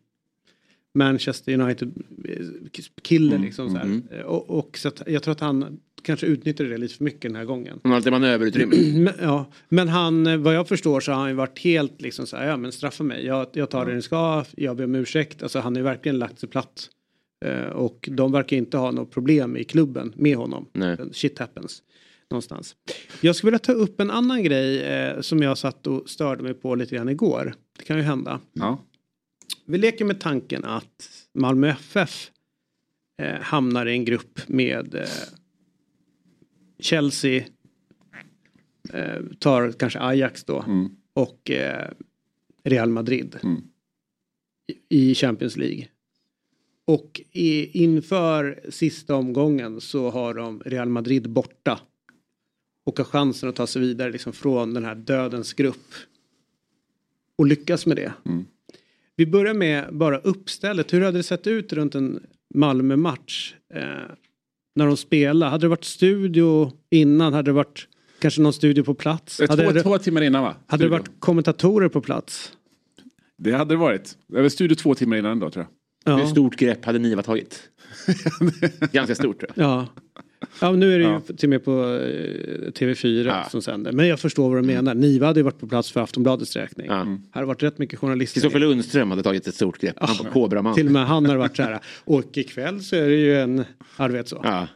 Manchester 0.93 1.53
United-kille 1.53 3.37
liksom 3.37 3.69
så 3.69 3.77
här. 3.77 4.01
Och, 4.23 4.49
och 4.49 4.77
så 4.77 4.91
jag 5.05 5.23
tror 5.23 5.31
att 5.31 5.39
han 5.39 5.79
kanske 6.03 6.25
utnyttjade 6.25 6.69
det 6.69 6.77
lite 6.77 6.95
för 6.95 7.03
mycket 7.03 7.21
den 7.21 7.35
här 7.35 7.45
gången. 7.45 7.79
Han 7.83 7.91
har 7.91 7.99
lite 7.99 8.11
manöverutrymme. 8.11 8.75
Men, 8.99 9.13
ja, 9.21 9.51
men 9.69 9.87
han, 9.87 10.43
vad 10.43 10.55
jag 10.55 10.67
förstår 10.67 10.99
så 10.99 11.11
har 11.11 11.19
han 11.19 11.29
ju 11.29 11.35
varit 11.35 11.59
helt 11.59 12.01
liksom 12.01 12.27
så 12.27 12.37
här, 12.37 12.47
ja 12.47 12.57
men 12.57 12.71
straffa 12.71 13.03
mig, 13.03 13.25
jag, 13.25 13.47
jag 13.53 13.69
tar 13.69 13.85
det 13.85 13.95
ni 13.95 14.01
ska, 14.01 14.45
jag 14.55 14.77
ber 14.77 14.83
om 14.83 14.95
ursäkt. 14.95 15.43
Alltså 15.43 15.59
han 15.59 15.75
har 15.75 15.79
ju 15.79 15.83
verkligen 15.83 16.19
lagt 16.19 16.39
sig 16.39 16.49
platt. 16.49 16.89
Eh, 17.45 17.65
och 17.65 18.09
de 18.11 18.31
verkar 18.31 18.57
inte 18.57 18.77
ha 18.77 18.91
något 18.91 19.11
problem 19.11 19.57
i 19.57 19.63
klubben 19.63 20.13
med 20.15 20.37
honom. 20.37 20.65
Nej. 20.73 20.97
Shit 21.11 21.39
happens. 21.39 21.83
Någonstans. 22.29 22.75
Jag 23.21 23.35
skulle 23.35 23.47
vilja 23.47 23.59
ta 23.59 23.71
upp 23.71 24.01
en 24.01 24.11
annan 24.11 24.43
grej 24.43 24.83
eh, 24.83 25.21
som 25.21 25.41
jag 25.41 25.57
satt 25.57 25.87
och 25.87 26.09
störde 26.09 26.43
mig 26.43 26.53
på 26.53 26.75
lite 26.75 26.95
grann 26.95 27.09
igår. 27.09 27.53
Det 27.77 27.83
kan 27.83 27.97
ju 27.97 28.03
hända. 28.03 28.39
Ja. 28.53 28.79
Vi 29.65 29.77
leker 29.77 30.05
med 30.05 30.19
tanken 30.19 30.65
att 30.65 31.09
Malmö 31.33 31.69
FF 31.69 32.31
eh, 33.21 33.41
hamnar 33.41 33.85
i 33.85 33.91
en 33.91 34.05
grupp 34.05 34.39
med 34.47 34.95
eh, 34.95 35.07
Chelsea, 36.79 37.43
eh, 38.93 39.21
tar 39.39 39.71
kanske 39.71 39.99
Ajax 39.99 40.43
då 40.43 40.65
och 41.13 41.51
eh, 41.51 41.91
Real 42.63 42.89
Madrid 42.89 43.39
Mm. 43.43 43.61
i, 44.89 45.11
i 45.11 45.15
Champions 45.15 45.57
League. 45.57 45.87
Och 46.85 47.21
i, 47.31 47.83
inför 47.83 48.59
sista 48.69 49.15
omgången 49.15 49.81
så 49.81 50.09
har 50.09 50.33
de 50.33 50.59
Real 50.65 50.89
Madrid 50.89 51.29
borta. 51.29 51.79
Och 52.83 52.97
har 52.97 53.05
chansen 53.05 53.49
att 53.49 53.55
ta 53.55 53.67
sig 53.67 53.81
vidare 53.81 54.11
liksom 54.11 54.33
från 54.33 54.73
den 54.73 54.85
här 54.85 54.95
dödens 54.95 55.53
grupp. 55.53 55.93
Och 57.35 57.45
lyckas 57.45 57.85
med 57.85 57.97
det. 57.97 58.13
Vi 59.21 59.25
börjar 59.25 59.53
med 59.53 59.87
bara 59.91 60.17
uppstället. 60.17 60.93
Hur 60.93 61.01
hade 61.01 61.17
det 61.19 61.23
sett 61.23 61.47
ut 61.47 61.73
runt 61.73 61.95
en 61.95 62.19
Malmö-match? 62.55 63.55
Eh, 63.73 63.81
när 64.75 64.85
de 64.87 64.97
spelade? 64.97 65.51
Hade 65.51 65.63
det 65.63 65.67
varit 65.69 65.83
studio 65.83 66.71
innan? 66.89 67.33
Hade 67.33 67.49
det 67.51 67.53
varit 67.53 67.87
kanske 68.19 68.41
någon 68.41 68.53
studio 68.53 68.83
på 68.83 68.93
plats? 68.93 69.39
Eh, 69.39 69.49
Hade 69.49 69.63
Två, 69.65 69.71
det, 69.71 69.83
två 69.83 69.97
timmar 69.97 70.21
innan 70.21 70.43
va? 70.43 70.55
hade 70.67 70.83
det 70.83 70.89
varit 70.89 71.09
kommentatorer 71.19 71.89
på 71.89 72.01
plats? 72.01 72.51
Det 73.37 73.51
hade 73.51 73.73
det 73.73 73.77
varit. 73.77 74.17
Det 74.27 74.41
var 74.41 74.49
studio 74.49 74.75
två 74.75 74.95
timmar 74.95 75.17
innan 75.17 75.39
då 75.39 75.49
tror 75.49 75.65
jag. 76.05 76.13
Hur 76.13 76.21
Ja. 76.21 76.27
stort 76.29 76.55
grepp 76.55 76.85
hade 76.85 76.99
Niva 76.99 77.23
tagit? 77.23 77.69
Ganska 78.91 79.15
stort 79.15 79.39
tror 79.39 79.51
jag. 79.55 79.65
Ja. 79.65 79.87
Ja, 80.61 80.71
nu 80.71 80.93
är 80.93 80.99
det 80.99 81.05
ju 81.05 81.11
Ja. 81.11 81.21
till 81.21 81.45
och 81.45 81.49
med 81.49 81.63
på 81.65 81.71
eh, 81.71 82.71
TV4 82.71 83.25
Ja. 83.27 83.49
som 83.49 83.61
sänder. 83.61 83.91
Men 83.91 84.07
jag 84.07 84.19
förstår 84.19 84.49
vad 84.49 84.57
du 84.63 84.67
menar. 84.67 84.95
Niva 84.95 85.27
hade 85.27 85.39
ju 85.39 85.43
varit 85.43 85.59
på 85.59 85.67
plats 85.67 85.91
för 85.91 86.01
Aftonbladets 86.01 86.55
räkning. 86.55 86.87
Ja. 86.87 86.95
Här 86.95 87.17
har 87.41 87.43
varit 87.45 87.63
rätt 87.63 87.77
mycket 87.77 87.99
journalister. 87.99 88.33
Kristoffer 88.41 88.59
Lundström 88.59 89.09
hade 89.09 89.23
tagit 89.23 89.47
ett 89.47 89.55
stort 89.55 89.77
grepp. 89.81 89.95
Han 89.99 90.15
var 90.25 90.31
kobraman. 90.31 90.75
Till 90.75 90.85
och 90.85 90.91
med 90.91 91.05
han 91.07 91.25
har 91.25 91.35
varit 91.37 91.55
så 91.55 91.63
här. 91.63 91.79
Och 92.03 92.37
ikväll 92.37 92.81
så 92.83 92.95
är 92.95 93.09
det 93.09 93.15
ju 93.15 93.37
en, 93.39 93.63
ja 93.97 94.07
du 94.07 94.13
vet 94.13 94.27
så. 94.27 94.41
Ja. 94.43 94.67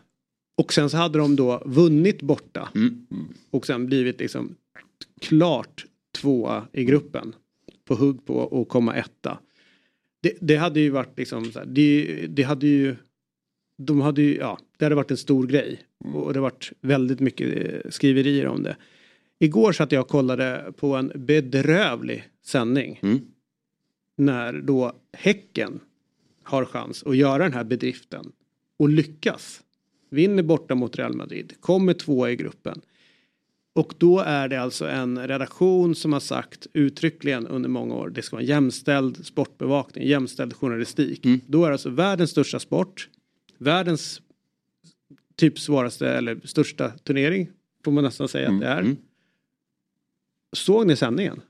Och 0.58 0.74
sen 0.74 0.90
så 0.90 0.98
hade 0.98 1.18
de 1.20 1.36
då 1.36 1.64
vunnit 1.66 2.22
borta. 2.22 2.70
Mm. 2.76 3.06
Och 3.52 3.66
sen 3.66 3.86
blivit 3.86 4.20
liksom 4.20 4.56
klart 5.22 5.86
tvåa 6.18 6.68
i 6.74 6.84
gruppen. 6.86 7.34
På 7.88 7.96
hugg 7.96 8.26
på 8.26 8.62
att 8.62 8.70
komma 8.70 8.96
etta. 8.96 9.38
Det, 10.24 10.34
det 10.42 10.56
hade 10.56 10.80
ju 10.80 10.90
varit 10.90 11.18
liksom 11.18 11.52
så 11.52 11.60
här, 11.60 11.66
det, 11.66 12.26
det 12.30 12.44
hade 12.44 12.68
ju 12.68 12.96
de 13.78 14.02
hade 14.02 14.22
ju, 14.22 14.36
ja, 14.38 14.60
det 14.78 14.86
hade 14.86 14.96
varit 14.96 15.12
en 15.12 15.18
stor 15.18 15.48
grej. 15.48 15.82
Och 16.14 16.34
det 16.34 16.40
har 16.40 16.44
varit 16.44 16.72
väldigt 16.82 17.20
mycket 17.20 17.74
eh, 17.74 17.90
skriverier 17.90 18.48
om 18.48 18.64
det. 18.64 18.76
Igår 19.40 19.72
satt 19.72 19.92
jag 19.92 20.02
och 20.02 20.08
kollade 20.08 20.74
på 20.78 20.96
en 20.96 21.12
bedrövlig 21.16 22.24
sändning. 22.46 23.00
Mm. 23.04 23.22
När 24.18 24.54
då 24.54 24.94
Häcken 25.14 25.80
har 26.44 26.66
chans 26.66 27.04
att 27.04 27.18
göra 27.18 27.44
den 27.44 27.54
här 27.54 27.64
bedriften. 27.64 28.32
Och 28.80 28.90
lyckas. 28.90 29.62
Vinner 30.10 30.44
borta 30.44 30.76
mot 30.76 30.96
Real 30.96 31.16
Madrid. 31.16 31.54
Kommer 31.60 31.94
två 31.94 32.30
i 32.30 32.36
gruppen. 32.36 32.82
Och 33.76 33.94
då 33.98 34.20
är 34.20 34.48
det 34.48 34.62
alltså 34.62 34.88
en 34.88 35.28
redaktion 35.28 35.96
som 35.96 36.14
har 36.14 36.20
sagt 36.20 36.68
uttryckligen 36.74 37.48
under 37.48 37.70
många 37.70 37.96
år 37.96 38.10
det 38.10 38.22
ska 38.22 38.36
vara 38.36 38.46
jämställd 38.46 39.26
sportbevakning, 39.26 40.08
jämställd 40.08 40.54
journalistik. 40.54 41.26
Då 41.48 41.64
är 41.64 41.68
det 41.68 41.74
alltså 41.74 41.90
världens 41.90 42.32
största 42.32 42.60
sport, 42.60 43.10
världens 43.58 44.22
typ 45.36 45.60
svåraste 45.60 46.10
eller 46.10 46.40
största 46.44 46.90
turnering 46.90 47.50
får 47.86 47.92
man 47.92 48.04
nästan 48.04 48.28
säga 48.28 48.50
att 48.50 48.60
det 48.60 48.68
är. 48.68 48.80
mm. 48.80 48.98
Såg 50.54 50.88
ni 50.88 50.96
sändningen? 50.96 51.42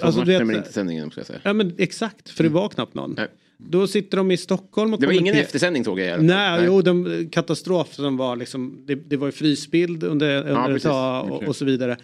Alltså, 0.00 0.20
du 0.20 0.26
vet- 0.26 0.36
matchen 0.38 0.46
men 0.46 0.56
inte 0.56 0.72
sändningen 0.72 1.04
måste 1.04 1.20
jag 1.20 1.26
säga. 1.26 1.40
Ja 1.42 1.52
men 1.52 1.74
exakt, 1.78 2.28
för 2.30 2.44
det 2.44 2.50
var 2.50 2.68
knappt 2.68 2.94
någon. 2.94 3.14
Nej. 3.16 3.28
Då 3.58 3.86
sitter 3.86 4.16
de 4.16 4.30
i 4.30 4.36
Stockholm 4.36 4.94
och 4.94 5.00
Det 5.00 5.06
var 5.06 5.12
ingen 5.12 5.24
kommenter- 5.24 5.40
eftersändning 5.44 5.84
såg 5.84 6.00
jag 6.00 6.06
i 6.06 6.10
alla 6.10 6.16
fall. 6.18 6.26
Nej, 6.26 6.62
jo, 6.66 6.82
den 6.82 7.28
katastrof 7.30 7.94
som 7.94 8.16
var 8.16 8.36
liksom, 8.36 8.82
det, 8.86 8.94
det 8.94 9.16
var 9.16 9.26
ju 9.28 9.32
frysbild 9.32 10.04
under, 10.04 10.38
under 10.38 10.60
ett 10.62 10.66
precis. 10.66 10.82
tag 10.82 11.30
och, 11.32 11.42
och 11.42 11.56
så 11.56 11.64
vidare. 11.64 11.96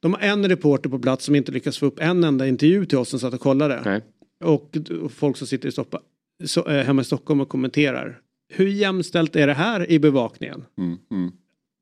De 0.00 0.12
har 0.14 0.20
en 0.20 0.48
reporter 0.48 0.90
på 0.90 0.98
plats 0.98 1.24
som 1.24 1.34
inte 1.34 1.52
lyckas 1.52 1.78
få 1.78 1.86
upp 1.86 2.00
en 2.00 2.24
enda 2.24 2.46
intervju 2.48 2.86
till 2.86 2.98
oss 2.98 3.08
som 3.08 3.20
satt 3.20 3.34
och 3.34 3.40
kollade. 3.40 3.82
Nej. 3.84 4.00
Och, 4.40 4.76
och 5.02 5.12
folk 5.12 5.36
som 5.36 5.46
sitter 5.46 5.68
i 5.68 5.72
Stoppa, 5.72 6.00
så, 6.44 6.68
eh, 6.68 6.84
hemma 6.84 7.02
i 7.02 7.04
Stockholm 7.04 7.40
och 7.40 7.48
kommenterar. 7.48 8.20
Hur 8.48 8.66
jämställt 8.66 9.36
är 9.36 9.46
det 9.46 9.54
här 9.54 9.90
i 9.90 9.98
bevakningen? 9.98 10.64
Mm, 10.78 10.98
mm. 11.10 11.32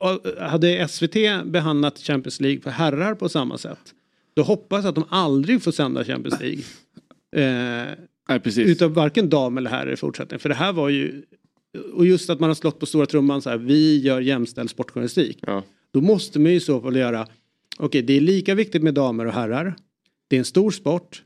Eh, 0.04 0.48
hade 0.48 0.88
SVT 0.88 1.44
behandlat 1.44 1.98
Champions 1.98 2.40
League 2.40 2.60
för 2.60 2.70
herrar 2.70 3.14
på 3.14 3.28
samma 3.28 3.58
sätt. 3.58 3.94
Då 4.34 4.42
hoppas 4.42 4.84
jag 4.84 4.88
att 4.88 4.94
de 4.94 5.04
aldrig 5.08 5.62
får 5.62 5.72
sända 5.72 6.04
Champions 6.04 6.40
League. 6.40 6.62
Eh, 7.36 7.88
Nej, 8.28 8.40
precis. 8.40 8.68
utav 8.68 8.94
varken 8.94 9.28
dam 9.28 9.58
eller 9.58 9.70
herr 9.70 9.92
i 9.92 9.96
fortsättningen. 9.96 10.40
För 10.40 10.48
det 10.48 10.54
här 10.54 10.72
var 10.72 10.88
ju, 10.88 11.22
och 11.94 12.06
just 12.06 12.30
att 12.30 12.40
man 12.40 12.50
har 12.50 12.54
slått 12.54 12.78
på 12.78 12.86
stora 12.86 13.06
trumman 13.06 13.42
så 13.42 13.50
här, 13.50 13.56
vi 13.56 14.00
gör 14.00 14.20
jämställd 14.20 14.70
sportjournalistik. 14.70 15.38
Ja. 15.46 15.62
Då 15.90 16.00
måste 16.00 16.38
man 16.38 16.50
ju 16.50 16.56
i 16.56 16.60
så 16.60 16.80
fall 16.80 16.96
göra, 16.96 17.26
okej 17.78 18.02
det 18.02 18.12
är 18.12 18.20
lika 18.20 18.54
viktigt 18.54 18.82
med 18.82 18.94
damer 18.94 19.26
och 19.26 19.32
herrar. 19.32 19.74
Det 20.28 20.36
är 20.36 20.38
en 20.38 20.44
stor 20.44 20.70
sport. 20.70 21.22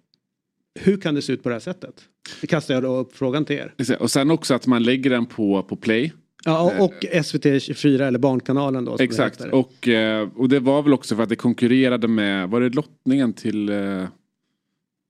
Hur 0.79 0.97
kan 0.97 1.15
det 1.15 1.23
se 1.23 1.33
ut 1.33 1.43
på 1.43 1.49
det 1.49 1.55
här 1.55 1.61
sättet? 1.61 1.95
Det 2.41 2.47
kastar 2.47 2.75
jag 2.75 2.83
då 2.83 2.97
upp 2.97 3.17
frågan 3.17 3.45
till 3.45 3.57
er. 3.57 3.97
Och 4.01 4.11
sen 4.11 4.31
också 4.31 4.55
att 4.55 4.67
man 4.67 4.83
lägger 4.83 5.11
den 5.11 5.27
på, 5.27 5.63
på 5.63 5.77
play. 5.77 6.13
Ja, 6.45 6.73
och, 6.79 7.25
SVT 7.25 7.63
24 7.63 8.07
eller 8.07 8.19
Barnkanalen 8.19 8.85
då. 8.85 8.97
det 8.97 9.05
Exakt. 9.05 9.41
heter. 9.41 9.55
Och, 9.55 9.89
eh, 9.89 10.29
och 10.37 10.49
det 10.49 10.61
var 10.61 10.83
väl 10.83 10.93
också 10.93 11.17
för 11.17 11.23
att 11.23 11.29
det 11.29 11.37
konkurrerade 11.37 12.09
med, 12.09 12.49
var 12.51 12.61
det 12.61 12.69
lottningen 12.75 13.33
till 13.33 13.69
eh, 13.69 14.05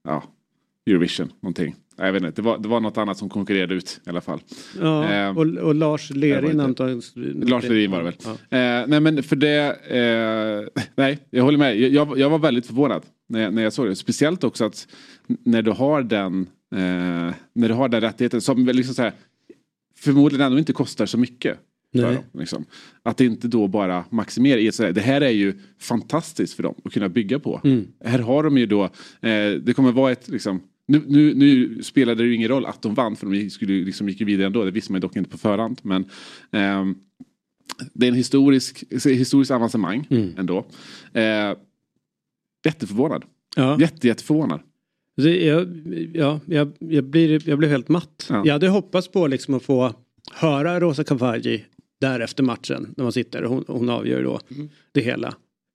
ja, 0.04 0.22
Eurovision 0.86 1.32
någonting? 1.42 1.74
Jag 1.98 2.12
vet 2.12 2.22
inte, 2.22 2.42
det 2.42 2.46
var, 2.46 2.58
det 2.58 2.68
var 2.68 2.80
något 2.80 2.98
annat 2.98 3.18
som 3.18 3.28
konkurrerade 3.28 3.74
ut 3.74 4.00
i 4.06 4.10
alla 4.10 4.20
fall. 4.20 4.40
ja, 4.80 5.12
eh, 5.14 5.38
och, 5.38 5.46
och 5.46 5.74
Lars 5.74 6.08
det 6.08 6.18
Lerin 6.18 6.60
antagligen. 6.60 7.02
Lars 7.48 7.64
Lerin 7.64 7.90
var 7.90 7.98
det 7.98 8.04
väl. 8.04 8.14
Ja. 8.24 8.30
Eh, 8.58 8.86
nej 8.86 9.00
men 9.00 9.22
för 9.22 9.36
det, 9.36 9.62
eh, 10.76 10.82
nej 10.96 11.18
jag 11.30 11.44
håller 11.44 11.58
med. 11.58 11.76
Jag- 11.80 12.18
Jag, 12.18 12.30
var 12.30 12.38
väldigt 12.38 12.66
förvånad 12.66 13.02
när 13.28 13.42
jag, 13.42 13.54
när 13.54 13.62
jag 13.62 13.72
såg 13.72 13.86
det. 13.86 13.96
Speciellt 13.96 14.44
också 14.44 14.64
att 14.64 14.88
när 15.26 15.62
du 15.62 15.70
har 15.70 16.02
den, 16.02 16.40
eh, 16.74 17.34
när 17.52 17.68
du 17.68 17.74
har 17.74 17.88
den 17.88 18.00
rättigheten 18.00 18.40
som 18.40 18.66
liksom 18.66 18.94
så 18.94 19.02
här, 19.02 19.12
förmodligen 19.98 20.46
ändå 20.46 20.58
inte 20.58 20.72
kostar 20.72 21.06
så 21.06 21.18
mycket. 21.18 21.58
Dem, 21.92 22.16
liksom. 22.32 22.64
Att 23.02 23.20
inte 23.20 23.48
då 23.48 23.68
bara 23.68 24.04
maximerar 24.10 24.58
i 24.58 24.66
ett 24.66 24.74
sådär. 24.74 24.92
Det 24.92 25.00
här 25.00 25.20
är 25.20 25.30
ju 25.30 25.54
fantastiskt 25.80 26.54
för 26.54 26.62
dem 26.62 26.74
att 26.84 26.92
kunna 26.92 27.08
bygga 27.08 27.38
på. 27.38 27.60
Mm. 27.64 27.86
Här 28.04 28.18
har 28.18 28.42
de 28.42 28.58
ju 28.58 28.66
då, 28.66 28.84
eh, 28.84 29.50
det 29.62 29.76
kommer 29.76 29.92
vara 29.92 30.12
ett 30.12 30.28
liksom 30.28 30.60
nu, 30.88 31.02
nu, 31.06 31.34
nu 31.34 31.82
spelade 31.82 32.22
det 32.22 32.28
ju 32.28 32.34
ingen 32.34 32.48
roll 32.48 32.66
att 32.66 32.82
de 32.82 32.94
vann 32.94 33.16
för 33.16 33.26
de 33.26 33.50
skulle, 33.50 33.72
liksom, 33.84 34.08
gick 34.08 34.20
ju 34.20 34.26
vidare 34.26 34.46
ändå. 34.46 34.64
Det 34.64 34.70
visste 34.70 34.92
man 34.92 34.96
ju 34.96 35.00
dock 35.00 35.16
inte 35.16 35.30
på 35.30 35.38
förhand. 35.38 35.80
Men 35.82 36.04
ehm, 36.50 36.94
det 37.92 38.06
är 38.06 38.08
en 38.08 38.16
historisk, 38.16 38.84
historisk 39.04 39.50
avancemang 39.50 40.06
Mm. 40.10 40.34
ändå. 40.38 40.66
Eh, 41.12 41.54
jätteförvånad. 42.64 43.24
Ja. 43.56 43.80
Jätte, 43.80 44.06
jätteförvånad. 44.08 44.60
Jag, 45.24 45.68
ja, 46.14 46.40
jag, 46.46 46.72
jag, 46.78 47.04
blir, 47.04 47.48
jag 47.48 47.58
blev 47.58 47.70
helt 47.70 47.88
matt. 47.88 48.26
Ja. 48.30 48.42
Jag 48.44 48.52
hade 48.52 48.68
hoppats 48.68 49.08
på 49.08 49.26
liksom 49.26 49.54
att 49.54 49.62
få 49.62 49.94
höra 50.32 50.80
Rosa 50.80 51.04
Kafaji 51.04 51.64
där 52.00 52.20
efter 52.20 52.42
matchen 52.42 52.94
när 52.96 53.04
man 53.04 53.12
sitter 53.12 53.42
och 53.42 53.50
hon, 53.50 53.64
hon 53.66 53.90
avgör 53.90 54.22
då 54.22 54.40
det 54.92 55.00
hela. 55.00 55.34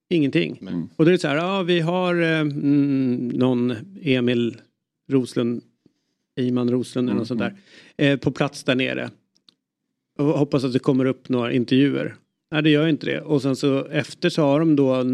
Ingenting. 0.10 0.58
Mm. 0.62 0.90
Och 0.96 1.06
då 1.06 1.10
är 1.10 1.12
det 1.12 1.20
så 1.20 1.28
här, 1.28 1.36
ja 1.36 1.64
vi 1.64 1.80
har 1.80 2.22
eh, 2.22 2.40
mm, 2.40 3.28
någon 3.28 3.74
Emil 4.02 4.58
Roslund, 5.10 5.62
Iman 6.40 6.72
Roslund 6.72 7.10
eller 7.10 7.20
något 7.20 7.28
sånt 7.28 7.40
där, 7.40 7.56
eh, 7.98 8.20
på 8.20 8.32
plats 8.32 8.64
där 8.64 8.76
nere. 8.76 9.10
Och 10.18 10.26
hoppas 10.26 10.64
att 10.64 10.74
det 10.74 10.80
kommer 10.80 11.06
upp 11.06 11.30
några 11.30 11.54
intervjuer. 11.54 12.16
Nej 12.52 12.64
det 12.64 12.70
gör 12.70 12.88
inte 12.88 13.06
det. 13.06 13.22
Och 13.22 13.42
sen 13.42 13.56
så 13.56 13.86
efter 13.86 14.30
så 14.30 14.42
har 14.42 14.60
de 14.60 14.76
då 14.76 15.06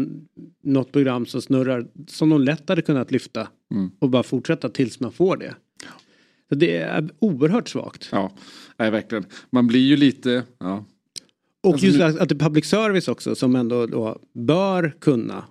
något 0.62 0.92
program 0.92 1.26
som 1.26 1.42
snurrar 1.42 1.86
som 2.06 2.28
de 2.28 2.42
lätt 2.42 2.68
hade 2.68 2.82
kunnat 2.82 3.10
lyfta 3.10 3.48
Mm. 3.70 3.90
och 3.98 4.10
bara 4.10 4.22
fortsätta 4.22 4.68
tills 4.68 5.00
man 5.00 5.12
får 5.12 5.36
det. 5.36 5.54
Så 6.48 6.54
det 6.54 6.76
är 6.76 7.08
oerhört 7.18 7.68
svagt. 7.68 8.08
Ja, 8.12 8.32
nej, 8.76 8.90
verkligen. 8.90 9.24
Man 9.50 9.66
blir 9.66 9.80
ju 9.80 9.96
lite, 9.96 10.42
ja. 10.58 10.84
Och 11.62 11.72
Alltså 11.72 11.86
just 11.86 11.98
nu- 11.98 12.04
att, 12.04 12.28
det 12.28 12.34
är 12.34 12.38
public 12.38 12.64
service 12.66 13.08
också 13.08 13.34
som 13.34 13.56
ändå 13.56 13.86
då 13.86 14.18
bör 14.34 14.94
kunna 15.00 15.44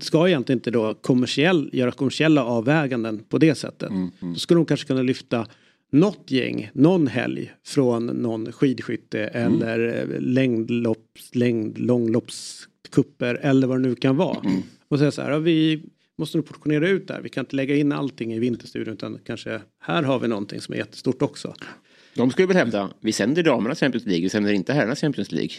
ska 0.00 0.28
egentligen 0.28 0.58
inte 0.58 0.70
då 0.70 0.94
kommersiell, 0.94 1.70
göra 1.72 1.90
kommersiella 1.92 2.44
avväganden 2.44 3.18
på 3.28 3.38
det 3.38 3.54
sättet. 3.54 3.90
Mm, 3.90 4.10
Då 4.20 4.34
skulle 4.34 4.58
de 4.60 4.66
kanske 4.66 4.86
kunna 4.86 5.02
lyfta 5.02 5.46
något 5.92 6.30
gäng, 6.30 6.70
någon 6.74 7.06
helg 7.06 7.52
från 7.66 8.06
någon 8.06 8.52
skidskytte 8.52 9.24
Mm. 9.26 9.62
eller 9.62 10.16
längdlopps, 10.20 11.34
längd, 11.34 11.78
långloppskupper 11.78 13.34
eller 13.34 13.66
vad 13.66 13.82
det 13.82 13.88
nu 13.88 13.94
kan 13.94 14.16
vara. 14.16 14.38
Mm. 14.40 14.62
Och 14.88 14.98
säga 14.98 15.10
så 15.10 15.22
här, 15.22 15.38
vi 15.38 15.82
måste 16.18 16.38
nog 16.38 16.46
portionera 16.46 16.88
ut 16.88 17.08
där. 17.08 17.20
Vi 17.20 17.28
kan 17.28 17.44
inte 17.44 17.56
lägga 17.56 17.76
in 17.76 17.92
allting 17.92 18.34
i 18.34 18.38
Vinterstudion 18.38 18.94
utan 18.94 19.18
kanske 19.26 19.60
här 19.80 20.02
har 20.02 20.18
vi 20.18 20.28
någonting 20.28 20.60
som 20.60 20.74
är 20.74 20.78
jättestort 20.78 21.22
också. 21.22 21.54
De 22.14 22.30
skulle 22.30 22.46
väl 22.46 22.56
hävda, 22.56 22.90
vi 23.00 23.12
sänder 23.12 23.42
damernas 23.42 23.80
Champions 23.80 24.06
League, 24.06 24.22
vi 24.22 24.28
sänder 24.28 24.52
inte 24.52 24.72
herrarnas 24.72 25.00
Champions 25.00 25.32
League. 25.32 25.50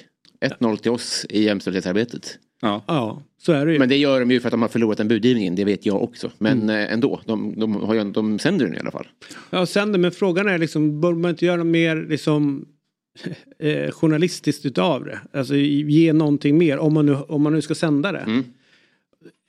1-0 0.41 0.77
till 0.77 0.91
oss 0.91 1.25
i 1.29 1.43
jämställdhetsarbetet. 1.43 2.39
Ja. 2.61 2.83
Ja, 2.87 3.23
så 3.37 3.51
är 3.51 3.65
det 3.65 3.73
ju. 3.73 3.79
Men 3.79 3.89
det 3.89 3.97
gör 3.97 4.19
de 4.19 4.31
ju 4.31 4.39
för 4.39 4.47
att 4.47 4.51
de 4.51 4.61
har 4.61 4.69
förlorat 4.69 4.97
den 4.97 5.07
budgivningen, 5.07 5.55
det 5.55 5.65
vet 5.65 5.85
jag 5.85 6.03
också. 6.03 6.31
Men 6.37 6.69
eh, 6.69 6.93
ändå, 6.93 7.21
de, 7.25 7.59
de, 7.59 7.75
har 7.75 7.93
ju, 7.93 8.11
de 8.11 8.39
sänder 8.39 8.65
den 8.65 8.75
i 8.75 8.79
alla 8.79 8.91
fall. 8.91 9.07
Ja, 9.49 9.65
sen 9.65 9.91
det, 9.91 9.97
men 9.97 10.11
frågan 10.11 10.47
är 10.47 10.57
liksom, 10.57 11.01
bör 11.01 11.13
man 11.13 11.31
inte 11.31 11.45
göra 11.45 11.63
mer 11.63 11.95
liksom 12.09 12.65
eh, 13.59 13.91
journalistiskt 13.91 14.65
utav 14.65 15.05
det? 15.05 15.19
Alltså 15.33 15.55
ge 15.55 16.13
någonting 16.13 16.57
mer 16.57 16.77
om 16.77 16.93
man 16.93 17.05
nu, 17.05 17.15
om 17.15 17.41
man 17.41 17.53
nu 17.53 17.61
ska 17.61 17.75
sända 17.75 18.11
det. 18.11 18.19
Mm. 18.19 18.43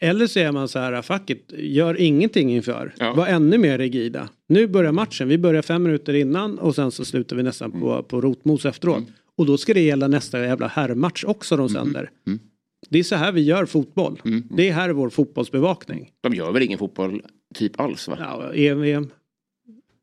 Eller 0.01 0.27
så 0.27 0.39
är 0.39 0.53
man 0.53 0.69
så 0.69 0.79
här, 0.79 1.03
fuck 1.03 1.31
it, 1.31 1.53
gör 1.59 2.01
ingenting 2.01 2.53
inför. 2.53 2.95
Ja. 2.99 3.15
Var 3.15 3.27
ännu 3.27 3.59
mer 3.59 3.79
rigida. 3.79 4.29
Nu 4.49 4.67
börjar 4.67 4.93
matchen, 4.93 5.29
vi 5.29 5.39
börjar 5.39 5.63
fem 5.63 5.83
minuter 5.83 6.15
innan 6.15 6.59
och 6.59 6.75
sen 6.75 6.91
så 6.91 7.05
slutar 7.05 7.37
vi 7.37 7.43
nästan 7.43 7.71
Mm. 7.71 7.81
på, 7.81 8.03
på 8.03 8.21
rotmos 8.21 8.65
efteråt. 8.67 9.05
Och 9.37 9.47
då 9.47 9.57
ska 9.57 9.75
det 9.75 9.81
gälla 9.81 10.09
nästa 10.09 10.41
jävla 10.45 10.67
herrmatch 10.67 11.25
också 11.25 11.57
de 11.57 11.67
Mm. 11.69 11.85
sänder. 11.85 12.11
Det 12.91 12.99
är 12.99 13.03
så 13.03 13.17
här 13.17 13.33
vi 13.33 13.41
gör 13.43 13.67
fotboll. 13.67 14.21
Det 14.51 14.69
är 14.69 14.73
här 14.73 14.89
är 14.89 14.93
vår 14.93 15.11
fotbollsbevakning. 15.11 16.11
De 16.21 16.35
gör 16.35 16.53
väl 16.53 16.63
ingen 16.63 16.79
fotboll 16.79 17.23
typ 17.55 17.81
alls 17.81 18.09
va? 18.09 18.17
Ja, 18.21 18.53
EM, 18.55 18.83
EM 18.83 19.09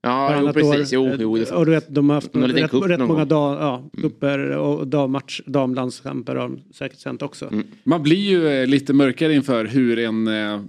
Ja, 0.05 0.41
jo, 0.41 0.53
precis. 0.53 0.93
Jo, 0.93 1.11
jo, 1.19 1.37
det 1.37 1.51
och 1.51 1.65
du 1.65 1.71
vet, 1.71 1.95
de 1.95 2.09
har 2.09 2.15
haft 2.15 2.35
rätt, 2.35 2.73
rätt 2.73 2.99
många 2.99 3.25
dag, 3.25 3.61
ja, 3.61 3.89
kupper 4.01 4.49
och 4.49 4.87
dammatch, 4.87 5.41
damlandskamper 5.45 6.35
har 6.35 6.41
de 6.49 6.59
säkert 6.73 6.99
sänt 6.99 7.21
också. 7.21 7.47
Mm. 7.51 7.67
Man 7.83 8.03
blir 8.03 8.17
ju 8.29 8.47
eh, 8.47 8.67
lite 8.67 8.93
mörkare 8.93 9.33
inför 9.33 9.65
hur 9.65 9.99
en 9.99 10.27
eh, 10.27 10.61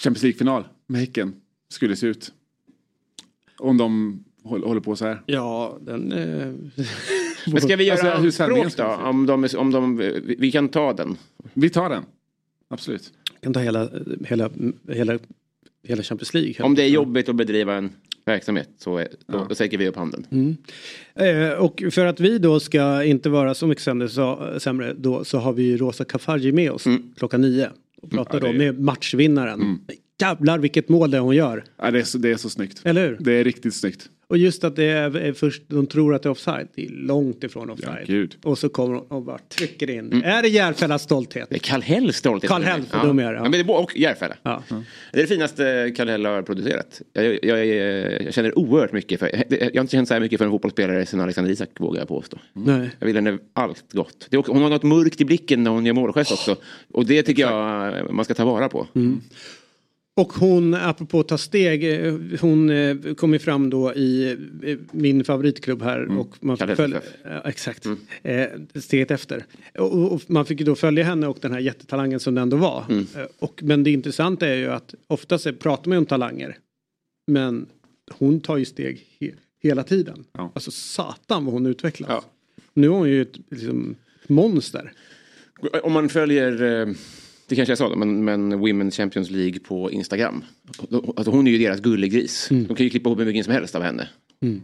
Champions 0.00 0.22
League-final 0.22 0.64
med 0.86 1.00
Häcken 1.00 1.32
skulle 1.68 1.96
se 1.96 2.06
ut. 2.06 2.32
Om 3.58 3.76
de 3.76 4.20
håll- 4.44 4.64
håller 4.64 4.80
på 4.80 4.96
så 4.96 5.04
här. 5.06 5.22
Ja, 5.26 5.78
den... 5.80 6.12
Eh, 6.12 6.52
Men 7.52 7.60
ska 7.60 7.76
vi 7.76 7.84
göra 7.84 8.00
Alltså, 8.00 8.22
hur 8.22 8.30
sändningen 8.30 8.64
anspråk 8.64 9.00
då? 9.00 9.06
Om 9.06 9.26
de, 9.26 9.48
om 9.56 9.70
de, 9.70 9.96
vi 9.96 10.36
vi 10.38 10.52
kan 10.52 10.68
ta 10.68 10.92
den. 10.92 11.16
Vi 11.54 11.70
tar 11.70 11.90
den. 11.90 12.02
Absolut. 12.68 13.12
kan 13.42 13.52
ta 13.52 13.60
hela, 13.60 13.88
hela, 14.24 14.50
hela, 14.88 15.18
hela 15.82 16.02
Champions 16.02 16.34
League. 16.34 16.54
Om 16.60 16.74
det 16.74 16.82
är 16.82 16.88
jobbigt 16.88 17.28
att 17.28 17.36
bedriva 17.36 17.74
en 17.74 17.90
verksamhet 18.28 18.68
så 18.78 18.96
är, 18.96 19.08
då, 19.26 19.46
då 19.48 19.54
sträcker 19.54 19.78
vi 19.78 19.88
upp 19.88 19.96
handen. 19.96 20.56
Eh, 21.14 21.50
och 21.50 21.82
för 21.90 22.06
att 22.06 22.20
vi 22.20 22.38
då 22.38 22.60
ska 22.60 23.04
inte 23.04 23.28
vara 23.28 23.54
så 23.54 23.66
mycket 23.66 23.84
sämre, 23.84 24.08
så, 24.08 24.54
sämre 24.58 24.94
då, 24.94 25.24
så 25.24 25.38
har 25.38 25.52
vi 25.52 25.62
ju 25.62 25.76
Rosa 25.76 26.04
Kafaji 26.04 26.52
med 26.52 26.70
oss 26.70 26.84
klockan 27.16 27.40
nio. 27.40 27.70
Och 28.02 28.10
pratar 28.10 28.40
Ja, 28.40 28.46
det 28.46 28.52
då 28.52 28.58
med 28.58 28.80
matchvinnaren. 28.80 29.78
Jävlar 30.20 30.58
vilket 30.58 30.88
mål 30.88 31.10
det 31.10 31.18
hon 31.18 31.36
gör. 31.36 31.64
Ja, 31.76 31.90
det, 31.90 31.98
är 31.98 32.04
så, 32.04 32.18
det 32.18 32.30
är 32.30 32.36
så 32.36 32.50
snyggt. 32.50 32.80
Eller 32.84 33.08
hur? 33.08 33.16
Det 33.20 33.32
är 33.32 33.44
riktigt 33.44 33.74
snyggt. 33.74 34.08
Och 34.30 34.38
just 34.38 34.64
att 34.64 34.76
det 34.76 34.84
är, 34.84 35.16
är 35.16 35.32
först, 35.32 35.62
de 35.68 35.86
tror 35.86 36.14
att 36.14 36.22
det 36.22 36.26
är 36.26 36.30
offside. 36.30 36.68
Det 36.74 36.84
är 36.84 36.90
långt 36.90 37.44
ifrån 37.44 37.70
offside. 37.70 38.30
Ja, 38.42 38.50
och 38.50 38.58
så 38.58 38.68
kommer 38.68 38.94
de 38.94 39.02
och 39.02 39.22
bara 39.22 39.38
trycker 39.38 39.90
in. 39.90 40.22
Är 40.24 40.42
det 40.42 40.48
Järfällas 40.48 41.02
stolthet? 41.02 41.46
Det 41.50 41.56
är 41.56 41.58
Kallhälls 41.58 42.16
stolthet. 42.16 42.50
Kallhäll, 42.50 42.82
för 42.82 43.06
dum 43.06 43.18
är 43.18 43.22
det, 43.24 43.28
ja. 43.30 43.34
Ja. 43.36 43.42
men 43.42 43.52
det 43.52 43.58
är 43.58 43.70
och 43.70 43.96
Järfälla. 43.96 44.36
Ja. 44.42 44.62
Det 45.12 45.18
är 45.18 45.22
det 45.22 45.26
finaste 45.26 45.92
Kallhäll 45.96 46.26
har 46.26 46.42
producerat. 46.42 47.02
Jag, 47.12 47.24
jag, 47.24 47.66
jag, 47.66 48.22
jag 48.22 48.34
känner 48.34 48.58
oerhört 48.58 48.92
mycket 48.92 49.20
för, 49.20 49.44
jag 49.48 49.74
har 49.74 49.80
inte 49.80 49.92
känt 49.92 50.08
så 50.08 50.14
här 50.14 50.20
mycket 50.20 50.38
för 50.38 50.44
en 50.44 50.50
fotbollsspelare 50.50 51.06
sen 51.06 51.20
Alexander 51.20 51.52
Isak 51.52 51.68
vågar 51.78 52.00
jag 52.00 52.08
påstå. 52.08 52.38
Nej. 52.52 52.90
Jag 52.98 53.06
vill 53.06 53.16
henne 53.16 53.38
allt 53.52 53.92
gott. 53.92 54.26
Det 54.30 54.36
också- 54.36 54.52
hon 54.52 54.62
har 54.62 54.70
något 54.70 54.82
mörkt 54.82 55.20
i 55.20 55.24
blicken 55.24 55.62
när 55.62 55.70
hon 55.70 55.86
gör 55.86 55.94
målgest 55.94 56.32
också. 56.32 56.56
Och 56.92 57.06
det 57.06 57.22
tycker 57.22 57.42
jag 57.42 58.14
man 58.14 58.24
ska 58.24 58.34
ta 58.34 58.44
vara 58.44 58.68
på. 58.68 58.86
Och 60.18 60.32
hon, 60.32 60.74
apropå 60.74 61.22
ta 61.22 61.38
steg, 61.38 62.06
eh, 62.06 62.14
hon 62.40 62.70
eh, 62.70 62.96
kom 63.14 63.32
ju 63.32 63.38
fram 63.38 63.70
då 63.70 63.94
i 63.94 64.36
eh, 64.62 64.78
min 64.90 65.24
favoritklubb 65.24 65.82
här 65.82 66.18
och 66.18 66.36
man 66.40 66.56
fick 66.56 66.76
följa, 66.76 67.00
exakt, 67.44 67.86
eh, 68.22 68.46
steget 68.74 69.10
efter. 69.10 69.44
Och, 69.78 70.12
och 70.12 70.22
man 70.26 70.46
fick 70.46 70.60
ju 70.60 70.66
då 70.66 70.74
följa 70.74 71.04
henne 71.04 71.26
och 71.26 71.38
den 71.40 71.52
här 71.52 71.60
jättetalangen 71.60 72.20
som 72.20 72.34
det 72.34 72.40
ändå 72.40 72.56
var. 72.56 72.84
Eh, 72.90 73.22
Och, 73.38 73.60
men 73.62 73.82
det 73.82 73.90
intressanta 73.90 74.48
är 74.48 74.54
ju 74.56 74.66
att 74.68 74.94
oftast 75.06 75.58
pratar 75.58 75.88
man 75.88 75.96
ju 75.96 75.98
om 75.98 76.06
talanger. 76.06 76.56
Men 77.26 77.66
hon 78.10 78.40
tar 78.40 78.56
ju 78.56 78.64
steg 78.64 79.06
he, 79.20 79.30
hela 79.62 79.82
tiden. 79.82 80.24
Ja. 80.32 80.52
Alltså 80.54 80.70
satan 80.70 81.44
vad 81.44 81.54
hon 81.54 81.66
utvecklas. 81.66 82.08
Ja. 82.10 82.24
Nu 82.74 82.86
är 82.86 82.90
hon 82.90 83.08
ju 83.10 83.22
ett 83.22 83.38
liksom, 83.50 83.94
monster. 84.26 84.92
Om 85.82 85.92
man 85.92 86.08
följer, 86.08 86.88
det 87.48 87.56
kanske 87.56 87.70
jag 87.70 87.78
sa, 87.78 87.96
men, 87.96 88.24
men 88.24 88.52
Women's 88.52 88.96
Champions 88.96 89.30
League 89.30 89.58
på 89.58 89.90
Instagram. 89.90 90.44
Alltså 91.16 91.30
hon 91.30 91.46
är 91.46 91.50
ju 91.50 91.58
deras 91.58 91.80
gullegris. 91.80 92.46
De 92.50 92.74
kan 92.74 92.84
ju 92.84 92.90
klippa 92.90 93.08
ihop 93.08 93.20
hur 93.20 93.24
mycket 93.24 93.44
som 93.44 93.54
helst 93.54 93.74
av 93.74 93.82
henne. 93.82 94.08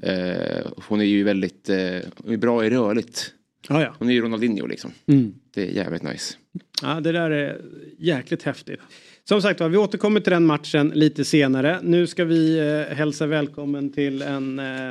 Eh, 0.02 0.66
hon 0.88 1.00
är 1.00 1.04
ju 1.04 1.24
väldigt 1.24 1.68
eh, 1.68 1.76
är 1.76 2.36
bra 2.36 2.66
i 2.66 2.70
rörligt. 2.70 3.32
Ja, 3.68 3.82
ja. 3.82 3.94
Hon 3.98 4.08
är 4.08 4.12
ju 4.12 4.20
Ronaldinho 4.20 4.66
liksom. 4.66 4.90
Mm. 5.06 5.34
Det 5.54 5.62
är 5.62 5.70
jävligt 5.70 6.02
nice. 6.02 6.34
Ja, 6.82 7.00
det 7.00 7.12
där 7.12 7.30
är 7.30 7.60
jäkligt 7.98 8.42
häftigt. 8.42 8.80
Som 9.28 9.42
sagt 9.42 9.60
var, 9.60 9.68
vi 9.68 9.76
återkommer 9.76 10.20
till 10.20 10.32
den 10.32 10.46
matchen 10.46 10.92
lite 10.94 11.24
senare. 11.24 11.78
Nu 11.82 12.06
ska 12.06 12.24
vi 12.24 12.58
eh, 12.58 12.96
hälsa 12.96 13.26
välkommen 13.26 13.92
till 13.92 14.22
en, 14.22 14.58
eh, 14.58 14.90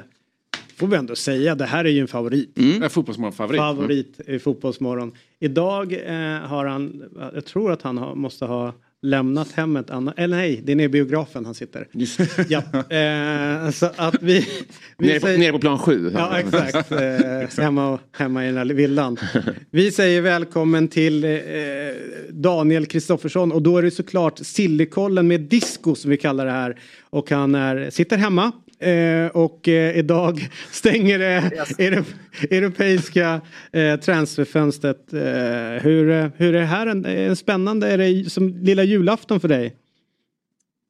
får 0.84 0.92
vi 0.92 0.98
ändå 0.98 1.16
säga, 1.16 1.56
det 1.56 1.66
här 1.66 1.86
är 1.86 1.90
ju 1.90 2.00
en 2.00 2.08
favorit. 2.08 2.58
Mm. 2.58 2.90
Fotbollsmålfavorit. 2.90 3.60
Favorit 3.60 4.20
i 4.28 4.40
Fotbollsmorgon. 4.40 5.12
Idag 5.40 5.94
eh, 5.94 6.14
har 6.48 6.66
han, 6.66 7.04
jag 7.34 7.46
tror 7.46 7.72
att 7.72 7.82
han 7.82 7.98
har, 7.98 8.16
måste 8.16 8.46
ha 8.46 8.74
lämnat 9.02 9.52
hemmet, 9.52 9.90
Anna, 9.90 10.14
eller 10.18 10.38
nej, 10.38 10.62
det 10.64 10.72
är 10.72 10.76
nere 10.76 10.86
i 10.86 10.90
biografen 10.90 11.46
han 11.46 11.54
sitter. 11.54 11.88
Ja, 12.48 12.62
eh, 12.98 13.72
så 13.72 13.90
att 13.96 14.16
vi... 14.22 14.48
vi 14.98 15.08
Nere 15.08 15.20
på, 15.20 15.26
säger- 15.26 15.38
nere 15.40 15.52
på 15.52 15.60
plan 15.60 15.80
sju. 15.80 16.12
Ja, 16.14 16.40
exakt. 16.40 16.92
Eh, 16.92 17.64
hemma, 17.64 18.00
hemma 18.12 18.44
i 18.44 18.48
den 18.48 18.58
här 18.58 18.66
villan. 18.66 19.18
Vi 19.72 19.92
säger 19.92 20.22
välkommen 20.22 20.88
till 20.88 21.24
eh, 21.24 21.30
Daniel 22.30 22.86
Kristoffersson 22.86 23.52
och 23.52 23.62
då 23.62 23.78
är 23.78 23.82
det 23.82 23.92
såklart 23.92 24.40
Sillykollen 24.40 25.28
med 25.28 25.42
disco 25.42 25.96
som 25.96 26.12
vi 26.12 26.18
kallar 26.18 26.46
det 26.46 26.52
här. 26.52 26.80
Och 27.10 27.30
han 27.32 27.56
är, 27.56 27.90
sitter 27.90 28.18
hemma 28.18 28.52
eh, 28.84 29.28
och 29.28 29.68
eh, 29.68 29.98
idag 29.98 30.50
stänger 30.72 31.20
det 31.20 31.52
europeiska 32.52 33.42
eh, 33.72 34.00
transferfönstret. 34.00 35.08
Hur, 35.82 36.32
hur 36.38 36.56
är 36.56 36.60
det 36.60 36.66
här? 36.66 36.88
En, 36.88 37.06
en 37.06 37.36
spännande, 37.36 37.88
är 37.88 37.98
det 37.98 38.30
som 38.30 38.50
lilla 38.50 38.84
julafton 38.84 39.40
för 39.40 39.48
dig? 39.48 39.76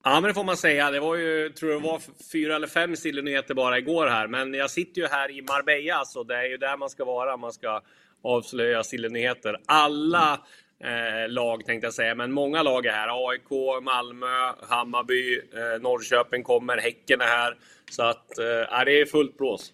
Ja, 0.04 0.14
men 0.14 0.24
det 0.24 0.34
får 0.34 0.44
man 0.44 0.58
säga. 0.58 0.92
Det 0.92 1.00
var 1.00 1.16
ju, 1.16 1.50
tror 1.50 1.72
jag 1.72 1.80
var 1.80 2.02
fyra 2.32 2.56
eller 2.56 2.68
fem 2.68 2.96
Silly-nyheter 2.96 3.54
bara 3.54 3.78
igår 3.78 4.08
här. 4.08 4.28
Men 4.28 4.54
jag 4.54 4.72
sitter 4.72 5.02
ju 5.02 5.08
här 5.08 5.32
i 5.32 5.42
Marbella, 5.42 6.06
så 6.06 6.24
det 6.24 6.36
är 6.36 6.50
ju 6.50 6.58
där 6.58 6.78
man 6.78 6.90
ska 6.90 7.06
vara. 7.06 7.38
Man 7.38 7.54
ska 7.54 7.82
avslöja 8.24 8.84
Silly-nyheter. 8.84 9.58
Alla 9.66 10.40
eh, 10.84 11.30
lag 11.30 11.66
tänkte 11.66 11.88
jag 11.88 11.94
säga, 11.94 12.16
men 12.16 12.32
många 12.32 12.64
lag 12.64 12.86
är 12.86 12.92
här. 12.92 13.30
AIK, 13.30 13.84
Malmö, 13.84 14.54
Hammarby, 14.70 15.36
eh, 15.36 15.82
Norrköping 15.82 16.44
kommer, 16.44 16.78
Häcken 16.78 17.22
är 17.22 17.26
här. 17.26 17.58
Så 17.92 18.04
att, 18.04 18.38
eh, 18.38 18.86
det 18.86 19.02
är 19.02 19.06
fullt 19.06 19.38
blås. 19.38 19.72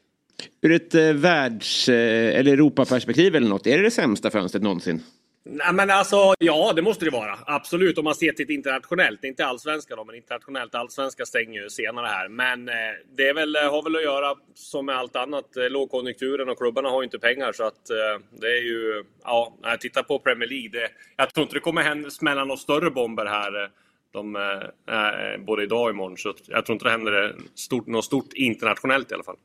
Ur 0.62 0.72
ett 0.72 0.95
eh, 0.95 1.13
världs 1.13 1.89
eh, 1.89 2.39
eller 2.39 2.54
Europaperspektiv 2.54 3.36
eller 3.36 3.50
något, 3.50 3.67
är 3.67 3.78
det 3.78 3.84
det 3.84 3.91
sämsta 3.91 4.32
fönstret 4.32 4.63
någonsin? 4.63 5.04
Nej, 5.43 5.73
men 5.73 5.89
alltså, 5.89 6.34
ja, 6.39 6.73
det 6.75 6.82
måste 6.82 7.06
det 7.06 7.12
vara. 7.12 7.38
Absolut, 7.45 7.97
om 7.97 8.04
man 8.04 8.15
ser 8.15 8.32
till 8.32 8.45
ett 8.45 8.49
internationellt. 8.49 9.23
Inte 9.23 9.45
allsvenska 9.45 9.95
då, 9.95 10.04
men 10.06 10.15
internationellt. 10.15 10.75
Allsvenska 10.75 11.25
stänger 11.25 11.62
ju 11.62 11.69
senare 11.69 12.08
här. 12.08 12.28
Men 12.30 12.69
eh, 12.69 12.75
det 13.17 13.28
är 13.28 13.34
väl, 13.34 13.56
eh, 13.56 13.62
har 13.62 13.84
väl 13.84 13.95
att 13.95 14.04
göra 14.04 14.36
som 14.54 14.86
med 14.86 14.95
allt 14.95 15.15
annat. 15.15 15.58
Eh, 15.58 15.69
lågkonjunkturen 15.69 16.49
och 16.49 16.58
klubbarna 16.58 16.89
har 16.89 17.02
ju 17.02 17.04
inte 17.04 17.19
pengar. 17.19 17.52
Så 17.52 17.63
att 17.63 17.89
eh, 17.89 18.21
det 18.41 18.47
är 18.47 18.63
ju... 18.63 19.04
Ja, 19.23 19.58
när 19.62 19.69
jag 19.69 19.82
tittar 19.82 20.04
på 20.04 20.19
Premier 20.19 20.49
League. 20.49 20.69
Det, 20.69 20.89
jag 21.15 21.34
tror 21.34 21.43
inte 21.43 21.56
det 21.56 21.60
kommer 21.60 21.82
hända, 21.82 22.10
smälla 22.10 22.43
några 22.43 22.58
större 22.58 22.91
bomber 22.91 23.25
här. 23.25 23.63
Eh, 23.63 23.69
de, 24.12 24.36
eh, 24.36 25.45
både 25.45 25.63
idag 25.63 25.84
och 25.84 25.89
imorgon. 25.89 26.17
Så 26.17 26.34
jag 26.47 26.65
tror 26.65 26.73
inte 26.73 26.86
det 26.86 26.91
händer 26.91 27.36
stort, 27.56 27.88
något 27.88 28.06
stort 28.06 28.34
internationellt 28.34 29.12
i 29.12 29.13
alla 29.13 29.23
fall. 29.23 29.38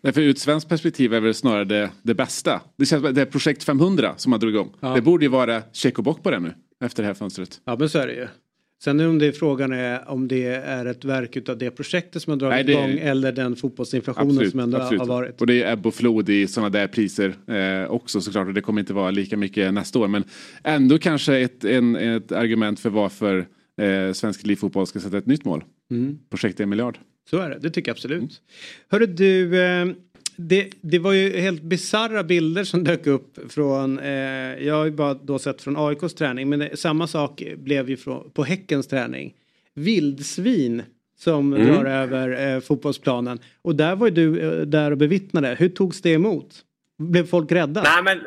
Därför 0.00 0.20
ur 0.20 0.30
ett 0.30 0.38
svenskt 0.38 0.68
perspektiv 0.68 1.14
är 1.14 1.20
väl 1.20 1.34
snarare 1.34 1.64
det, 1.64 1.90
det 2.02 2.14
bästa. 2.14 2.60
Det 2.78 2.86
känns 2.86 3.14
det 3.14 3.20
är 3.20 3.26
projekt 3.26 3.64
500 3.64 4.14
som 4.16 4.30
man 4.30 4.40
drog 4.40 4.52
igång. 4.52 4.72
Det 4.94 5.02
borde 5.02 5.24
ju 5.24 5.28
vara 5.28 5.62
check 5.72 5.98
och 5.98 6.04
bock 6.04 6.22
på 6.22 6.30
det 6.30 6.40
nu. 6.40 6.54
Efter 6.84 7.02
det 7.02 7.06
här 7.06 7.14
fönstret. 7.14 7.60
Ja 7.64 7.76
men 7.78 7.88
så 7.88 7.98
är 7.98 8.06
det 8.06 8.14
ju. 8.14 8.26
Sen 8.84 9.00
om 9.00 9.18
det 9.18 9.26
är 9.26 9.32
frågan 9.32 9.72
är 9.72 10.08
om 10.10 10.28
det 10.28 10.46
är 10.46 10.86
ett 10.86 11.04
verk 11.04 11.36
utav 11.36 11.58
det 11.58 11.70
projektet 11.70 12.22
som 12.22 12.30
har 12.30 12.38
dragit 12.38 12.54
Nej, 12.54 12.64
det- 12.64 12.72
igång 12.72 13.08
eller 13.08 13.32
den 13.32 13.56
fotbollsinflationen 13.56 14.30
Absolut, 14.30 14.50
som 14.50 14.60
ändå 14.60 14.78
absolut. 14.78 15.00
har 15.00 15.06
varit. 15.06 15.40
Och 15.40 15.46
det 15.46 15.62
är 15.62 15.72
ebb 15.72 15.86
och 15.86 15.94
flod 15.94 16.28
i 16.28 16.46
sådana 16.46 16.70
där 16.70 16.86
priser 16.86 17.34
eh, 17.46 17.90
också 17.90 18.20
såklart. 18.20 18.46
Och 18.48 18.54
det 18.54 18.60
kommer 18.60 18.80
inte 18.80 18.92
vara 18.94 19.10
lika 19.10 19.36
mycket 19.36 19.74
nästa 19.74 19.98
år. 19.98 20.08
Men 20.08 20.24
ändå 20.64 20.98
kanske 20.98 21.38
ett, 21.38 21.64
en, 21.64 21.96
ett 21.96 22.32
argument 22.32 22.80
för 22.80 22.90
varför 22.90 23.46
eh, 23.80 24.12
svensk 24.12 24.44
elitfotboll 24.44 24.86
ska 24.86 25.00
sätta 25.00 25.18
ett 25.18 25.26
nytt 25.26 25.44
mål. 25.44 25.64
Mm. 25.90 26.18
Projekt 26.30 26.60
en 26.60 26.68
miljard. 26.68 26.98
Så 27.32 27.38
är 27.38 27.50
det, 27.50 27.58
det 27.58 27.70
tycker 27.70 27.88
jag 27.88 27.94
absolut. 27.94 28.40
Hörru 28.88 29.06
du, 29.06 29.62
eh, 29.62 29.86
det, 30.36 30.70
det 30.80 30.98
var 30.98 31.12
ju 31.12 31.40
helt 31.40 31.62
bizarra 31.62 32.24
bilder 32.24 32.64
som 32.64 32.84
dök 32.84 33.06
upp 33.06 33.52
från, 33.52 33.98
eh, 33.98 34.64
jag 34.66 34.74
har 34.74 34.84
ju 34.84 34.90
bara 34.90 35.14
då 35.14 35.38
sett 35.38 35.62
från 35.62 35.76
AIKs 35.76 36.14
träning, 36.14 36.48
men 36.48 36.58
det, 36.58 36.76
samma 36.76 37.06
sak 37.06 37.42
blev 37.56 37.90
ju 37.90 37.96
från, 37.96 38.30
på 38.30 38.44
Häckens 38.44 38.86
träning. 38.86 39.34
Vildsvin 39.74 40.82
som 41.18 41.50
drar 41.50 41.84
över 41.84 42.54
eh, 42.54 42.60
fotbollsplanen. 42.60 43.38
Och 43.62 43.76
där 43.76 43.96
var 43.96 44.06
ju 44.06 44.14
du 44.14 44.40
eh, 44.40 44.66
där 44.66 44.90
och 44.90 44.98
bevittnade. 44.98 45.56
Hur 45.58 45.68
togs 45.68 46.02
det 46.02 46.12
emot? 46.12 46.54
Blev 46.98 47.26
folk 47.26 47.52
rädda? 47.52 47.82
Nej, 47.82 48.02
men 48.02 48.20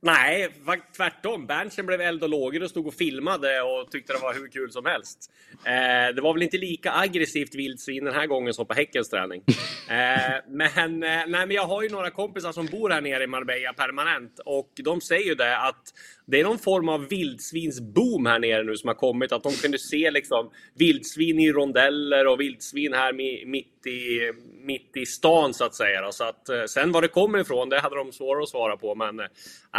nej, 0.00 0.48
tvärtom. 0.96 1.46
Berntsen 1.46 1.86
blev 1.86 2.00
eld 2.00 2.22
och 2.22 2.28
lågor 2.28 2.62
och 2.62 2.70
stod 2.70 2.86
och 2.86 2.94
filmade 2.94 3.62
och 3.62 3.90
tyckte 3.90 4.12
det 4.12 4.18
var 4.18 4.34
hur 4.34 4.48
kul 4.48 4.72
som 4.72 4.86
helst. 4.86 5.30
Eh, 5.64 6.14
det 6.14 6.20
var 6.22 6.34
väl 6.34 6.42
inte 6.42 6.58
lika 6.58 6.92
aggressivt 6.92 7.54
vildsvin 7.54 8.04
den 8.04 8.14
här 8.14 8.26
gången 8.26 8.54
som 8.54 8.66
på 8.66 8.74
Häckens 8.74 9.08
träning. 9.08 9.42
Eh, 9.90 10.34
men, 10.48 11.02
eh, 11.02 11.08
nej, 11.08 11.26
men 11.26 11.50
jag 11.50 11.66
har 11.66 11.82
ju 11.82 11.88
några 11.88 12.10
kompisar 12.10 12.52
som 12.52 12.66
bor 12.66 12.90
här 12.90 13.00
nere 13.00 13.24
i 13.24 13.26
Marbella 13.26 13.72
permanent 13.72 14.40
och 14.44 14.70
de 14.84 15.00
säger 15.00 15.26
ju 15.26 15.34
det 15.34 15.58
att 15.58 15.82
det 16.30 16.40
är 16.40 16.44
någon 16.44 16.58
form 16.58 16.88
av 16.88 17.08
vildsvinsboom 17.08 18.26
här 18.26 18.38
nere 18.38 18.62
nu 18.62 18.76
som 18.76 18.88
har 18.88 18.94
kommit. 18.94 19.32
Att 19.32 19.42
de 19.42 19.52
kunde 19.52 19.78
se 19.78 20.10
liksom 20.10 20.50
vildsvin 20.78 21.40
i 21.40 21.52
rondeller 21.52 22.26
och 22.26 22.40
vildsvin 22.40 22.92
här 22.92 23.12
mi- 23.12 23.46
mitt 23.46 23.86
i, 23.86 24.20
mitt 24.66 24.96
i 24.96 25.06
stan 25.06 25.54
så 25.54 25.64
att 25.64 25.74
säga. 25.74 26.12
Så 26.12 26.24
att, 26.24 26.48
eh, 26.48 26.64
sen 26.68 26.92
var 26.92 27.02
det 27.02 27.08
kommer 27.08 27.38
ifrån, 27.38 27.68
det 27.68 27.80
hade 27.80 27.96
de 27.96 28.12
svårare 28.12 28.42
att 28.42 28.48
svara 28.48 28.76
på. 28.76 28.94
Men 28.94 29.20
eh, 29.20 29.26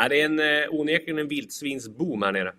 det 0.09 0.21
är 0.21 0.25
en, 0.25 0.39
eh, 0.39 0.69
onekligen 0.69 1.19
en 1.19 1.27
vildsvinsboom 1.27 2.21
här 2.21 2.31
nere. 2.31 2.53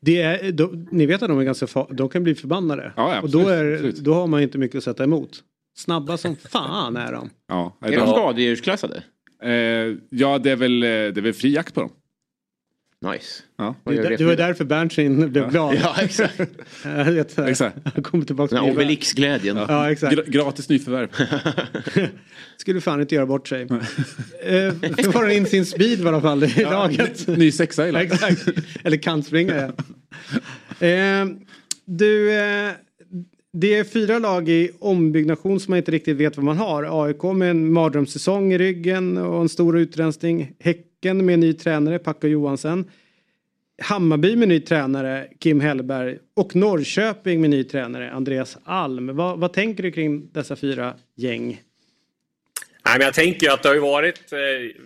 Det 0.00 0.22
är, 0.22 0.52
de, 0.52 0.88
ni 0.92 1.06
vet 1.06 1.22
att 1.22 1.28
de 1.28 1.38
är 1.38 1.44
ganska 1.44 1.86
de 1.90 2.08
kan 2.08 2.22
bli 2.24 2.34
förbannade. 2.34 2.92
Ja, 2.96 3.14
ja, 3.14 3.20
och 3.22 3.30
då, 3.30 3.38
absolut, 3.40 3.58
är, 3.58 3.72
absolut. 3.74 3.96
då 3.96 4.14
har 4.14 4.26
man 4.26 4.42
inte 4.42 4.58
mycket 4.58 4.76
att 4.78 4.84
sätta 4.84 5.04
emot. 5.04 5.30
Snabba 5.76 6.16
som 6.16 6.36
fan 6.36 6.96
är 6.96 7.12
de. 7.12 7.30
Ja, 7.48 7.78
Är 7.82 7.90
de 7.90 7.96
de- 7.96 8.06
skadedjursklassade? 8.08 9.02
eh, 9.42 9.50
ja 10.10 10.38
det, 10.38 10.50
är 10.50 10.56
väl, 10.56 10.80
det 10.80 10.88
är 11.16 11.20
väl 11.20 11.32
fri 11.32 11.52
jakt 11.54 11.74
på 11.74 11.80
dem. 11.80 11.90
Nice. 13.12 13.42
Ja. 13.58 13.74
Det, 13.84 13.92
det 13.94 14.16
det 14.16 14.24
var 14.24 14.32
för- 14.32 14.36
därför 14.36 14.64
Berntsen 14.64 15.32
blev 15.32 15.50
glad. 15.50 15.74
Ja, 15.82 15.96
exakt. 16.02 16.40
Vet, 17.06 17.38
Exakt. 17.38 17.76
Han 17.94 18.02
kommer 18.02 18.24
tillbaka 18.24 18.54
Den. 18.56 18.64
Obelix-glädjen. 18.64 19.56
Ja, 19.56 19.90
exakt. 19.92 20.14
Gra- 20.16 20.30
gratis 20.30 20.68
nyförvärv. 20.68 21.08
Skulle 22.56 22.80
fan 22.80 23.00
inte 23.00 23.14
göra 23.14 23.26
bort 23.26 23.48
sig. 23.48 23.64
nu 23.64 25.02
får 25.12 25.20
han 25.22 25.30
in 25.32 25.46
sin 25.46 25.66
speed 25.66 26.00
i 26.00 26.08
alla 26.08 26.20
fall 26.20 26.44
i 26.44 26.62
laget. 26.62 27.26
Ny 27.26 27.52
sexa 27.52 27.82
i 27.84 27.86
Ja, 27.86 27.92
laget. 27.92 28.12
exakt. 28.12 28.48
Eller 28.84 28.96
kantspringare. 28.96 29.72
Eh, 30.80 31.26
du, 31.84 32.32
eh, 32.32 32.70
det 33.52 33.74
är 33.74 33.84
fyra 33.84 34.18
lag 34.18 34.48
i 34.48 34.70
ombyggnation 34.80 35.60
som 35.60 35.72
man 35.72 35.78
inte 35.78 35.90
riktigt 35.92 36.16
vet 36.16 36.36
vad 36.36 36.44
man 36.44 36.56
har. 36.58 37.04
AIK 37.06 37.22
med 37.22 37.50
en 37.50 37.72
mardrömssäsong 37.72 38.52
i 38.52 38.58
ryggen 38.58 39.16
och 39.18 39.40
en 39.40 39.48
stor 39.48 39.78
utrensning. 39.78 40.52
Häcken 41.04 41.26
med 41.26 41.38
ny 41.38 41.52
tränare, 41.52 41.98
Packo 41.98 42.26
Johansen. 42.26 42.90
Hammarby 43.82 44.36
med 44.36 44.48
ny 44.48 44.60
tränare, 44.60 45.28
Kim 45.40 45.60
Hellberg. 45.60 46.18
Och 46.34 46.56
Norrköping 46.56 47.40
med 47.40 47.50
ny 47.50 47.64
tränare, 47.64 48.10
Andreas 48.10 48.58
Alm. 48.64 49.16
Vad, 49.16 49.38
vad 49.38 49.52
tänker 49.52 49.82
du 49.82 49.92
kring 49.92 50.32
dessa 50.32 50.56
fyra 50.56 50.94
gäng? 51.14 51.60
Nej, 52.86 52.98
men 52.98 53.04
jag 53.04 53.14
tänker 53.14 53.46
ju 53.46 53.52
att 53.52 53.62
det 53.62 53.68
har 53.68 53.76
varit 53.76 54.32
eh, 54.32 54.38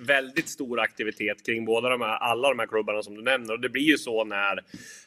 väldigt 0.06 0.48
stor 0.48 0.80
aktivitet 0.80 1.46
kring 1.46 1.64
båda 1.64 1.88
de 1.88 2.00
här, 2.00 2.16
alla 2.16 2.48
de 2.48 2.58
här 2.58 2.66
klubbarna 2.66 3.02
som 3.02 3.14
du 3.14 3.22
nämner. 3.22 3.54
Och 3.54 3.60
det 3.60 3.68
blir 3.68 3.82
ju 3.82 3.98
så 3.98 4.24
när, 4.24 4.60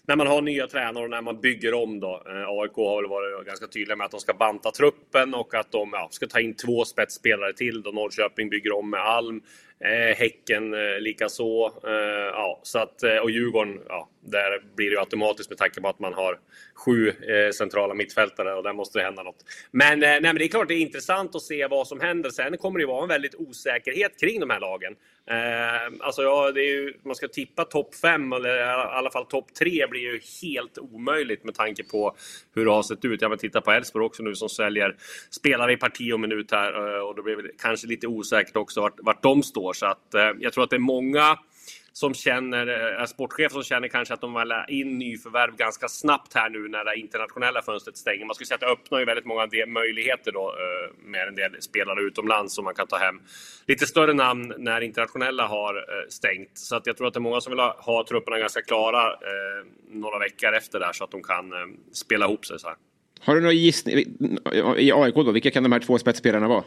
när 0.07 0.15
man 0.15 0.27
har 0.27 0.41
nya 0.41 0.67
tränare 0.67 1.03
och 1.03 1.09
när 1.09 1.21
man 1.21 1.41
bygger 1.41 1.73
om 1.73 1.99
då. 1.99 2.23
Eh, 2.27 2.49
AIK 2.49 2.75
har 2.75 3.01
väl 3.01 3.09
varit 3.09 3.47
ganska 3.47 3.67
tydliga 3.67 3.95
med 3.95 4.05
att 4.05 4.11
de 4.11 4.19
ska 4.19 4.33
banta 4.33 4.71
truppen 4.71 5.33
och 5.33 5.55
att 5.55 5.71
de 5.71 5.89
ja, 5.93 6.07
ska 6.11 6.27
ta 6.27 6.39
in 6.39 6.53
två 6.53 6.85
spetsspelare 6.85 7.53
till. 7.53 7.81
Då 7.81 7.91
Norrköping 7.91 8.49
bygger 8.49 8.71
om 8.71 8.89
med 8.89 9.01
Alm. 9.01 9.41
Eh, 9.83 10.15
Häcken 10.15 10.73
eh, 10.73 10.99
likaså. 10.99 11.71
Eh, 11.87 12.29
ja, 12.33 12.59
så 12.63 12.79
att, 12.79 13.03
och 13.23 13.31
Djurgården, 13.31 13.79
ja, 13.87 14.09
där 14.23 14.75
blir 14.75 14.89
det 14.89 14.93
ju 14.93 14.99
automatiskt 14.99 15.49
med 15.49 15.57
tanke 15.57 15.81
på 15.81 15.87
att 15.87 15.99
man 15.99 16.13
har 16.13 16.39
sju 16.75 17.09
eh, 17.09 17.51
centrala 17.51 17.93
mittfältare 17.93 18.53
och 18.53 18.63
där 18.63 18.73
måste 18.73 18.99
det 18.99 19.03
hända 19.05 19.23
något. 19.23 19.45
Men, 19.71 20.03
eh, 20.03 20.09
nej, 20.09 20.21
men 20.21 20.35
det 20.35 20.45
är 20.45 20.47
klart 20.47 20.67
det 20.67 20.73
är 20.73 20.79
intressant 20.79 21.35
att 21.35 21.41
se 21.41 21.67
vad 21.67 21.87
som 21.87 21.99
händer. 21.99 22.29
Sen 22.29 22.57
kommer 22.57 22.79
det 22.79 22.83
ju 22.83 22.87
vara 22.87 23.03
en 23.03 23.09
väldigt 23.09 23.35
osäkerhet 23.35 24.19
kring 24.19 24.39
de 24.39 24.49
här 24.49 24.59
lagen. 24.59 24.95
Eh, 25.29 25.93
alltså, 25.99 26.21
ja, 26.21 26.51
det 26.51 26.61
är 26.61 26.71
ju, 26.71 26.93
man 27.05 27.15
ska 27.15 27.27
tippa 27.27 27.65
topp 27.65 27.95
fem 27.95 28.33
eller 28.33 28.57
i 28.57 28.63
alla 28.69 29.11
fall 29.11 29.25
topp 29.25 29.53
tre 29.53 29.87
blir 29.87 30.01
ju 30.01 30.19
helt 30.41 30.77
omöjligt 30.77 31.43
med 31.43 31.55
tanke 31.55 31.83
på 31.83 32.15
hur 32.55 32.65
det 32.65 32.71
har 32.71 32.83
sett 32.83 33.05
ut. 33.05 33.21
Jag 33.21 33.29
vill 33.29 33.39
titta 33.39 33.61
på 33.61 33.71
Elfsborg 33.71 34.05
också 34.05 34.23
nu 34.23 34.35
som 34.35 34.49
säljer 34.49 34.95
spelare 35.29 35.73
i 35.73 35.77
parti 35.77 36.13
och 36.13 36.19
minut 36.19 36.51
här 36.51 36.97
eh, 36.97 37.01
och 37.01 37.15
då 37.15 37.23
blir 37.23 37.35
det 37.35 37.49
kanske 37.61 37.87
lite 37.87 38.07
osäkert 38.07 38.55
också 38.55 38.81
vart, 38.81 38.99
vart 39.01 39.23
de 39.23 39.43
står. 39.43 39.73
Så 39.73 39.85
att, 39.85 40.13
eh, 40.13 40.31
jag 40.39 40.53
tror 40.53 40.63
att 40.63 40.69
det 40.69 40.75
är 40.75 40.79
många 40.79 41.37
som 41.93 42.13
känner, 42.13 42.67
eh, 42.67 43.01
är 43.01 43.05
sportchef 43.05 43.51
som 43.51 43.63
känner 43.63 43.87
kanske 43.87 44.13
att 44.13 44.21
de 44.21 44.39
vill 44.39 44.51
ha 44.51 44.65
in 44.65 44.97
nyförvärv 44.97 45.55
ganska 45.55 45.87
snabbt 45.87 46.33
här 46.33 46.49
nu 46.49 46.67
när 46.67 46.85
det 46.85 46.99
internationella 46.99 47.61
fönstret 47.61 47.97
stänger. 47.97 48.25
Man 48.25 48.35
skulle 48.35 48.47
säga 48.47 48.55
att 48.55 48.61
det 48.61 48.67
öppnar 48.67 48.99
ju 48.99 49.05
väldigt 49.05 49.25
många 49.25 49.47
möjligheter 49.67 50.31
då 50.31 50.49
eh, 50.49 51.09
med 51.09 51.27
en 51.27 51.35
del 51.35 51.61
spelare 51.61 52.01
utomlands 52.01 52.55
som 52.55 52.63
man 52.65 52.75
kan 52.75 52.87
ta 52.87 52.97
hem 52.97 53.21
lite 53.67 53.87
större 53.87 54.13
namn 54.13 54.53
när 54.57 54.81
internationella 54.81 55.47
har 55.47 55.75
eh, 55.75 56.07
stängt. 56.09 56.57
Så 56.57 56.75
att 56.75 56.87
jag 56.87 56.97
tror 56.97 57.07
att 57.07 57.13
det 57.13 57.17
är 57.17 57.21
många 57.21 57.41
som 57.41 57.51
vill 57.51 57.59
ha, 57.59 57.75
ha 57.79 58.05
trupperna 58.07 58.37
ganska 58.37 58.61
klara 58.61 59.07
eh, 59.07 59.65
några 59.89 60.19
veckor 60.19 60.53
efter 60.53 60.79
där 60.79 60.93
så 60.93 61.03
att 61.03 61.11
de 61.11 61.23
kan 61.23 61.53
eh, 61.53 61.59
spela 61.91 62.25
ihop 62.25 62.45
sig 62.45 62.59
så 62.59 62.67
här. 62.67 62.77
Har 63.19 63.35
du 63.35 63.41
några 63.41 63.53
gissning? 63.53 63.95
I 64.77 64.91
AIK 64.91 65.15
då, 65.15 65.31
vilka 65.31 65.51
kan 65.51 65.63
de 65.63 65.71
här 65.71 65.79
två 65.79 65.97
spetsspelarna 65.97 66.47
vara? 66.47 66.63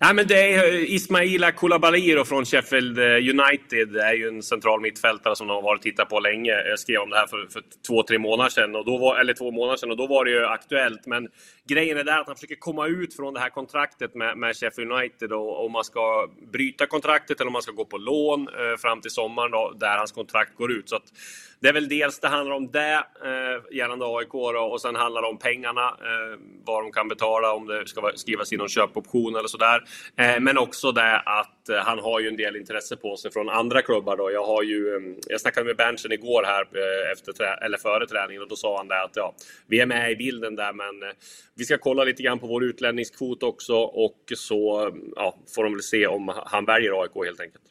Nej, 0.00 0.14
men 0.14 0.26
det 0.26 0.54
är 0.54 0.72
eh, 0.72 0.94
Ismaila 0.94 1.52
Koulibaly 1.52 2.24
från 2.24 2.44
Sheffield 2.44 2.98
eh, 2.98 3.04
United. 3.04 3.88
Det 3.88 4.02
är 4.02 4.12
ju 4.12 4.28
en 4.28 4.42
central 4.42 4.80
mittfältare 4.80 5.36
som 5.36 5.46
de 5.46 5.54
har 5.54 5.62
varit 5.62 5.78
och 5.78 5.82
tittat 5.82 6.08
på 6.08 6.20
länge. 6.20 6.52
Jag 6.52 6.78
skrev 6.78 7.00
om 7.00 7.10
det 7.10 7.16
här 7.16 7.26
för, 7.26 7.46
för 7.52 7.62
två, 7.86 8.02
tre 8.02 8.18
månader 8.18 8.50
sedan. 8.50 8.76
Och 8.76 8.84
då 8.84 8.98
var, 8.98 9.18
eller 9.18 9.34
två 9.34 9.50
månader 9.50 9.76
sedan 9.76 9.90
och 9.90 9.96
då 9.96 10.06
var 10.06 10.24
det 10.24 10.30
ju 10.30 10.44
aktuellt. 10.46 11.06
Men 11.06 11.28
grejen 11.68 11.98
är 11.98 12.04
där 12.04 12.20
att 12.20 12.26
han 12.26 12.36
försöker 12.36 12.56
komma 12.56 12.86
ut 12.86 13.16
från 13.16 13.34
det 13.34 13.40
här 13.40 13.50
kontraktet 13.50 14.14
med, 14.14 14.38
med 14.38 14.56
Sheffield 14.56 14.92
United. 14.92 15.32
Och 15.32 15.64
om 15.64 15.72
man 15.72 15.84
ska 15.84 16.28
bryta 16.52 16.86
kontraktet 16.86 17.40
eller 17.40 17.48
om 17.48 17.52
man 17.52 17.62
ska 17.62 17.72
gå 17.72 17.84
på 17.84 17.98
lån 17.98 18.48
eh, 18.48 18.76
fram 18.78 19.00
till 19.00 19.10
sommaren 19.10 19.50
då, 19.50 19.72
där 19.80 19.98
hans 19.98 20.12
kontrakt 20.12 20.56
går 20.56 20.72
ut. 20.72 20.88
Så 20.88 20.96
att, 20.96 21.12
det 21.60 21.68
är 21.68 21.72
väl 21.72 21.88
dels 21.88 22.20
det 22.20 22.28
handlar 22.28 22.56
om 22.56 22.70
det 22.70 23.04
eh, 23.24 23.76
gällande 23.76 24.04
AIK 24.06 24.32
då, 24.32 24.68
och 24.72 24.80
sen 24.80 24.94
handlar 24.94 25.22
det 25.22 25.28
om 25.28 25.38
pengarna. 25.38 25.88
Eh, 25.88 26.38
vad 26.64 26.84
de 26.84 26.92
kan 26.92 27.08
betala 27.08 27.52
om 27.52 27.66
det 27.66 27.86
ska 27.86 28.12
skrivas 28.14 28.52
in 28.52 28.58
någon 28.58 28.68
köpoption 28.68 29.36
eller 29.36 29.48
sådär. 29.48 29.84
Eh, 30.16 30.40
men 30.40 30.58
också 30.58 30.92
det 30.92 31.18
att 31.18 31.68
eh, 31.68 31.76
han 31.76 31.98
har 31.98 32.20
ju 32.20 32.28
en 32.28 32.36
del 32.36 32.56
intresse 32.56 32.96
på 32.96 33.16
sig 33.16 33.32
från 33.32 33.48
andra 33.48 33.82
klubbar 33.82 34.16
då. 34.16 34.30
Jag 34.30 34.46
har 34.46 34.62
ju, 34.62 34.96
eh, 34.96 35.16
jag 35.28 35.40
snackade 35.40 35.66
med 35.66 35.76
Berntsen 35.76 36.12
igår 36.12 36.42
här 36.42 36.62
eh, 36.62 37.12
efter 37.12 37.32
trä- 37.32 37.64
eller 37.64 37.78
före 37.78 38.06
träningen 38.06 38.42
och 38.42 38.48
då 38.48 38.56
sa 38.56 38.76
han 38.76 38.88
det 38.88 39.02
att 39.02 39.16
ja, 39.16 39.34
vi 39.66 39.80
är 39.80 39.86
med 39.86 40.12
i 40.12 40.16
bilden 40.16 40.56
där 40.56 40.72
men 40.72 41.02
eh, 41.02 41.14
vi 41.54 41.64
ska 41.64 41.78
kolla 41.78 42.04
lite 42.04 42.22
grann 42.22 42.38
på 42.38 42.46
vår 42.46 42.64
utlänningskvot 42.64 43.42
också 43.42 43.76
och 43.76 44.32
så 44.36 44.86
mm, 44.86 45.12
ja, 45.16 45.36
får 45.54 45.64
de 45.64 45.72
väl 45.72 45.82
se 45.82 46.06
om 46.06 46.32
han 46.46 46.64
väljer 46.64 47.02
AIK 47.02 47.26
helt 47.26 47.40
enkelt. 47.40 47.64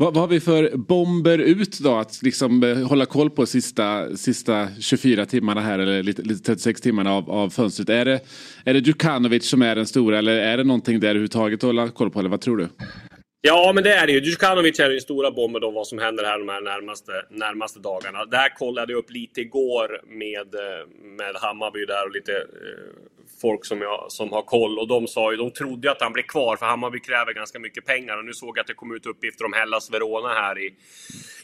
Vad, 0.00 0.14
vad 0.14 0.20
har 0.20 0.28
vi 0.28 0.40
för 0.40 0.76
bomber 0.76 1.38
ut 1.38 1.78
då 1.78 1.94
att 1.94 2.22
liksom 2.22 2.62
eh, 2.62 2.88
hålla 2.88 3.06
koll 3.06 3.30
på 3.30 3.46
sista, 3.46 4.16
sista 4.16 4.68
24 4.80 5.26
timmarna 5.26 5.60
här 5.60 5.78
eller 5.78 6.02
lite, 6.02 6.22
lite 6.22 6.44
36 6.44 6.80
timmarna 6.80 7.12
av, 7.12 7.30
av 7.30 7.50
fönstret? 7.50 7.88
Är 7.88 8.04
det, 8.04 8.20
är 8.64 8.74
det 8.74 8.80
Djukanovic 8.80 9.48
som 9.48 9.62
är 9.62 9.74
den 9.74 9.86
stora 9.86 10.18
eller 10.18 10.38
är 10.38 10.56
det 10.56 10.64
någonting 10.64 11.00
där 11.00 11.08
överhuvudtaget 11.08 11.58
att 11.58 11.62
hålla 11.62 11.88
koll 11.88 12.10
på 12.10 12.18
eller 12.18 12.30
vad 12.30 12.40
tror 12.40 12.56
du? 12.56 12.68
Ja, 13.40 13.72
men 13.74 13.84
det 13.84 13.94
är 13.94 14.06
det 14.06 14.12
ju. 14.12 14.20
Djukanovic 14.20 14.80
är 14.80 14.90
den 14.90 15.00
stora 15.00 15.30
bomben 15.30 15.64
om 15.64 15.74
vad 15.74 15.86
som 15.86 15.98
händer 15.98 16.24
här 16.24 16.38
de 16.38 16.48
här 16.48 16.60
närmaste, 16.60 17.12
närmaste 17.30 17.80
dagarna. 17.80 18.24
Där 18.24 18.56
kollade 18.58 18.92
jag 18.92 18.98
upp 18.98 19.10
lite 19.10 19.40
igår 19.40 20.00
med, 20.06 20.54
eh, 20.54 20.86
med 21.18 21.34
Hammarby 21.42 21.84
där 21.84 22.06
och 22.06 22.14
lite 22.14 22.32
eh, 22.32 23.09
folk 23.40 23.64
som, 23.64 23.80
jag, 23.80 24.06
som 24.08 24.32
har 24.32 24.42
koll. 24.42 24.78
Och 24.78 24.88
de 24.88 25.06
sa 25.06 25.30
ju, 25.30 25.36
de 25.36 25.50
trodde 25.50 25.88
ju 25.88 25.92
att 25.92 26.00
han 26.00 26.12
blev 26.12 26.22
kvar 26.22 26.56
för 26.56 26.66
Hammarby 26.66 27.00
kräver 27.00 27.32
ganska 27.32 27.58
mycket 27.58 27.84
pengar. 27.86 28.16
Och 28.18 28.24
nu 28.24 28.32
såg 28.32 28.58
jag 28.58 28.60
att 28.60 28.66
det 28.66 28.74
kom 28.74 28.94
ut 28.94 29.06
uppgifter 29.06 29.44
om 29.44 29.52
Hellas 29.52 29.90
Verona 29.90 30.28
här 30.28 30.58
i, 30.58 30.74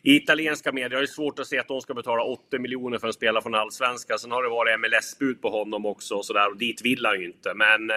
i 0.03 0.16
italienska 0.16 0.72
medier. 0.72 0.99
Det 0.99 1.05
är 1.05 1.07
svårt 1.07 1.38
att 1.38 1.47
se 1.47 1.59
att 1.59 1.68
de 1.68 1.80
ska 1.80 1.94
betala 1.94 2.22
80 2.22 2.59
miljoner 2.59 2.99
för 2.99 3.07
en 3.07 3.12
spelare 3.12 3.42
från 3.42 3.55
Allsvenskan. 3.55 4.18
Sen 4.18 4.30
har 4.30 4.42
det 4.42 4.49
varit 4.49 4.80
MLS-bud 4.80 5.42
på 5.42 5.51
honom 5.51 5.86
också 5.86 6.14
och 6.14 6.24
sådär 6.24 6.51
och 6.51 6.57
dit 6.57 6.84
vill 6.84 7.07
han 7.07 7.20
ju 7.20 7.26
inte. 7.26 7.55
Men 7.55 7.90
eh, 7.90 7.97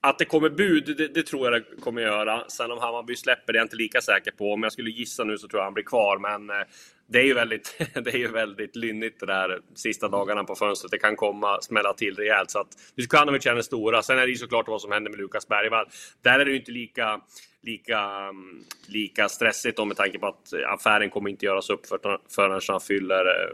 att 0.00 0.18
det 0.18 0.24
kommer 0.24 0.50
bud, 0.50 0.96
det, 0.96 1.08
det 1.08 1.22
tror 1.22 1.44
jag 1.44 1.62
det 1.62 1.80
kommer 1.80 2.02
göra. 2.02 2.44
Sen 2.48 2.70
om 2.70 2.78
Hammarby 2.78 3.16
släpper 3.16 3.52
det 3.52 3.56
är 3.56 3.60
jag 3.60 3.64
inte 3.64 3.76
lika 3.76 4.00
säker 4.00 4.30
på. 4.30 4.52
Om 4.52 4.62
jag 4.62 4.72
skulle 4.72 4.90
gissa 4.90 5.24
nu 5.24 5.38
så 5.38 5.48
tror 5.48 5.60
jag 5.60 5.64
han 5.64 5.74
blir 5.74 5.84
kvar. 5.84 6.18
Men 6.18 6.50
eh, 6.50 6.66
det 7.10 7.18
är 7.18 7.24
ju 7.24 7.34
väldigt, 7.34 7.76
det 8.04 8.10
är 8.10 8.18
ju 8.18 8.28
väldigt 8.28 8.76
lynnigt 8.76 9.20
det 9.20 9.26
där 9.26 9.60
sista 9.74 10.08
dagarna 10.08 10.44
på 10.44 10.54
fönstret. 10.54 10.90
Det 10.90 10.98
kan 10.98 11.16
komma 11.16 11.60
smälla 11.60 11.92
till 11.92 12.16
rejält. 12.16 12.50
Så 12.50 12.58
att 12.58 12.68
Djukanovic 12.96 13.46
är 13.46 13.54
den 13.54 13.62
stora. 13.62 14.02
Sen 14.02 14.18
är 14.18 14.22
det 14.22 14.30
ju 14.32 14.36
såklart 14.36 14.68
vad 14.68 14.80
som 14.80 14.92
händer 14.92 15.10
med 15.10 15.20
Lukas 15.20 15.48
Bergvall. 15.48 15.86
Där 16.22 16.40
är 16.40 16.44
det 16.44 16.50
ju 16.50 16.56
inte 16.56 16.72
lika, 16.72 17.20
lika, 17.62 17.98
mm, 18.00 18.64
lika 18.88 19.28
stressigt 19.28 19.86
med 19.86 19.96
tanke 19.96 20.18
på 20.18 20.26
att 20.26 20.52
affären 20.66 21.10
kommer 21.10 21.30
inte 21.30 21.46
göras 21.46 21.70
upp 21.70 21.86
förrän 22.34 22.60
han 22.68 22.80
fyller 22.80 23.26
eh, 23.26 23.50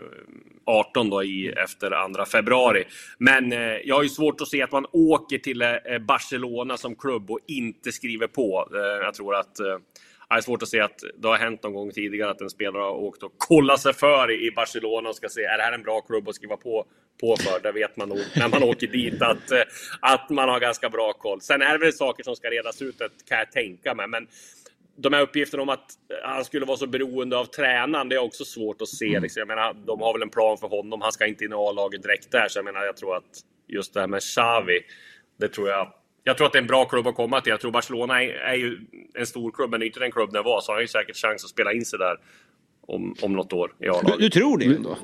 18 0.66 1.11
då 1.11 1.24
i, 1.24 1.48
efter 1.48 2.14
2 2.14 2.24
februari. 2.24 2.84
Men 3.18 3.52
eh, 3.52 3.59
jag 3.59 3.94
har 3.94 4.02
ju 4.02 4.09
svårt 4.09 4.40
att 4.40 4.48
se 4.48 4.62
att 4.62 4.72
man 4.72 4.86
åker 4.92 5.38
till 5.38 5.62
eh, 5.62 5.98
Barcelona 6.09 6.76
som 6.76 6.96
klubb 6.96 7.30
och 7.30 7.40
inte 7.46 7.92
skriver 7.92 8.26
på. 8.26 8.68
Eh, 8.74 9.05
jag 9.05 9.14
tror 9.14 9.34
att 9.34 9.61
eh, 9.61 9.78
det 10.35 10.41
är 10.41 10.43
svårt 10.43 10.62
att 10.62 10.68
se 10.68 10.80
att 10.80 11.01
det 11.18 11.28
har 11.28 11.37
hänt 11.37 11.62
någon 11.62 11.72
gång 11.72 11.91
tidigare 11.91 12.30
att 12.30 12.41
en 12.41 12.51
spelare 12.51 12.82
har 12.82 12.93
åkt 12.93 13.22
och 13.22 13.32
kollat 13.39 13.80
sig 13.80 13.93
för 13.95 14.30
i 14.30 14.51
Barcelona 14.51 15.09
och 15.09 15.16
ska 15.16 15.28
se, 15.28 15.45
är 15.45 15.57
det 15.59 15.62
här 15.62 15.72
en 15.72 15.82
bra 15.82 16.01
klubb 16.01 16.28
att 16.28 16.35
skriva 16.35 16.57
på, 16.57 16.87
på 17.20 17.37
för? 17.37 17.61
Det 17.62 17.72
vet 17.72 17.97
man 17.97 18.09
nog 18.09 18.18
när 18.37 18.49
man 18.49 18.62
åker 18.62 18.87
dit 18.87 19.22
att, 19.22 19.51
eh, 19.51 19.61
att 20.01 20.30
man 20.30 20.49
har 20.49 20.61
ganska 20.61 20.91
bra 20.91 21.12
koll. 21.12 21.41
Sen 21.41 21.62
är 21.62 21.72
det 21.72 21.78
väl 21.78 21.93
saker 21.93 22.24
som 22.24 22.37
ska 22.37 22.51
redas 22.51 22.82
ut, 22.82 22.99
kan 23.28 23.39
jag 23.39 23.53
tänka 23.53 23.95
mig. 23.95 24.09
Men 24.09 24.26
de 24.97 25.12
här 25.12 25.22
uppgifterna 25.22 25.62
om 25.62 25.68
att 25.68 25.91
han 26.24 26.45
skulle 26.45 26.66
vara 26.66 26.76
så 26.76 26.87
beroende 26.87 27.37
av 27.37 27.45
tränaren, 27.45 28.09
det 28.09 28.14
är 28.14 28.22
också 28.22 28.45
svårt 28.45 28.82
att 28.82 28.89
se. 28.89 29.20
Liksom. 29.20 29.41
Jag 29.41 29.49
menar, 29.49 29.74
de 29.87 30.01
har 30.01 30.12
väl 30.12 30.22
en 30.22 30.30
plan 30.30 30.59
för 30.59 30.68
honom. 30.68 31.01
Han 31.01 31.12
ska 31.12 31.26
inte 31.26 31.45
in 31.45 31.53
i 31.53 31.55
A-laget 31.55 32.03
direkt 32.03 32.32
där. 32.32 32.49
Så 32.49 32.59
jag 32.59 32.64
menar, 32.64 32.85
jag 32.85 32.97
tror 32.97 33.16
att 33.16 33.41
just 33.68 33.95
det 33.95 34.01
här 34.01 34.07
med 34.07 34.20
Xavi, 34.20 34.80
det 35.39 35.49
tror 35.49 35.68
jag 35.68 35.93
jag 36.25 36.37
tror 36.37 36.47
att 36.47 36.53
det 36.53 36.59
är 36.59 36.62
en 36.62 36.66
bra 36.66 36.85
klubb 36.85 37.07
att 37.07 37.14
komma 37.14 37.41
till. 37.41 37.51
Jag 37.51 37.61
tror 37.61 37.70
Barcelona 37.70 38.22
är, 38.22 38.29
är 38.29 38.55
ju 38.55 38.81
en 39.14 39.27
stor 39.27 39.51
klubb, 39.51 39.70
men 39.70 39.83
inte 39.83 40.01
den 40.01 40.12
klubb 40.12 40.33
den 40.33 40.45
var. 40.45 40.61
Så 40.61 40.72
han 40.72 40.77
har 40.77 40.81
ju 40.81 40.89
säkert 40.89 41.16
chans 41.16 41.45
att 41.45 41.51
spela 41.51 41.72
in 41.72 41.85
sig 41.85 41.99
där 41.99 42.16
om, 42.87 43.14
om 43.22 43.33
något 43.33 43.53
år 43.53 43.75
i 43.81 43.89
A-laget. 43.89 44.18
Du, 44.18 44.18
du, 44.18 44.31
tror 44.31 44.59
det 44.59 44.64
ändå? 44.64 44.99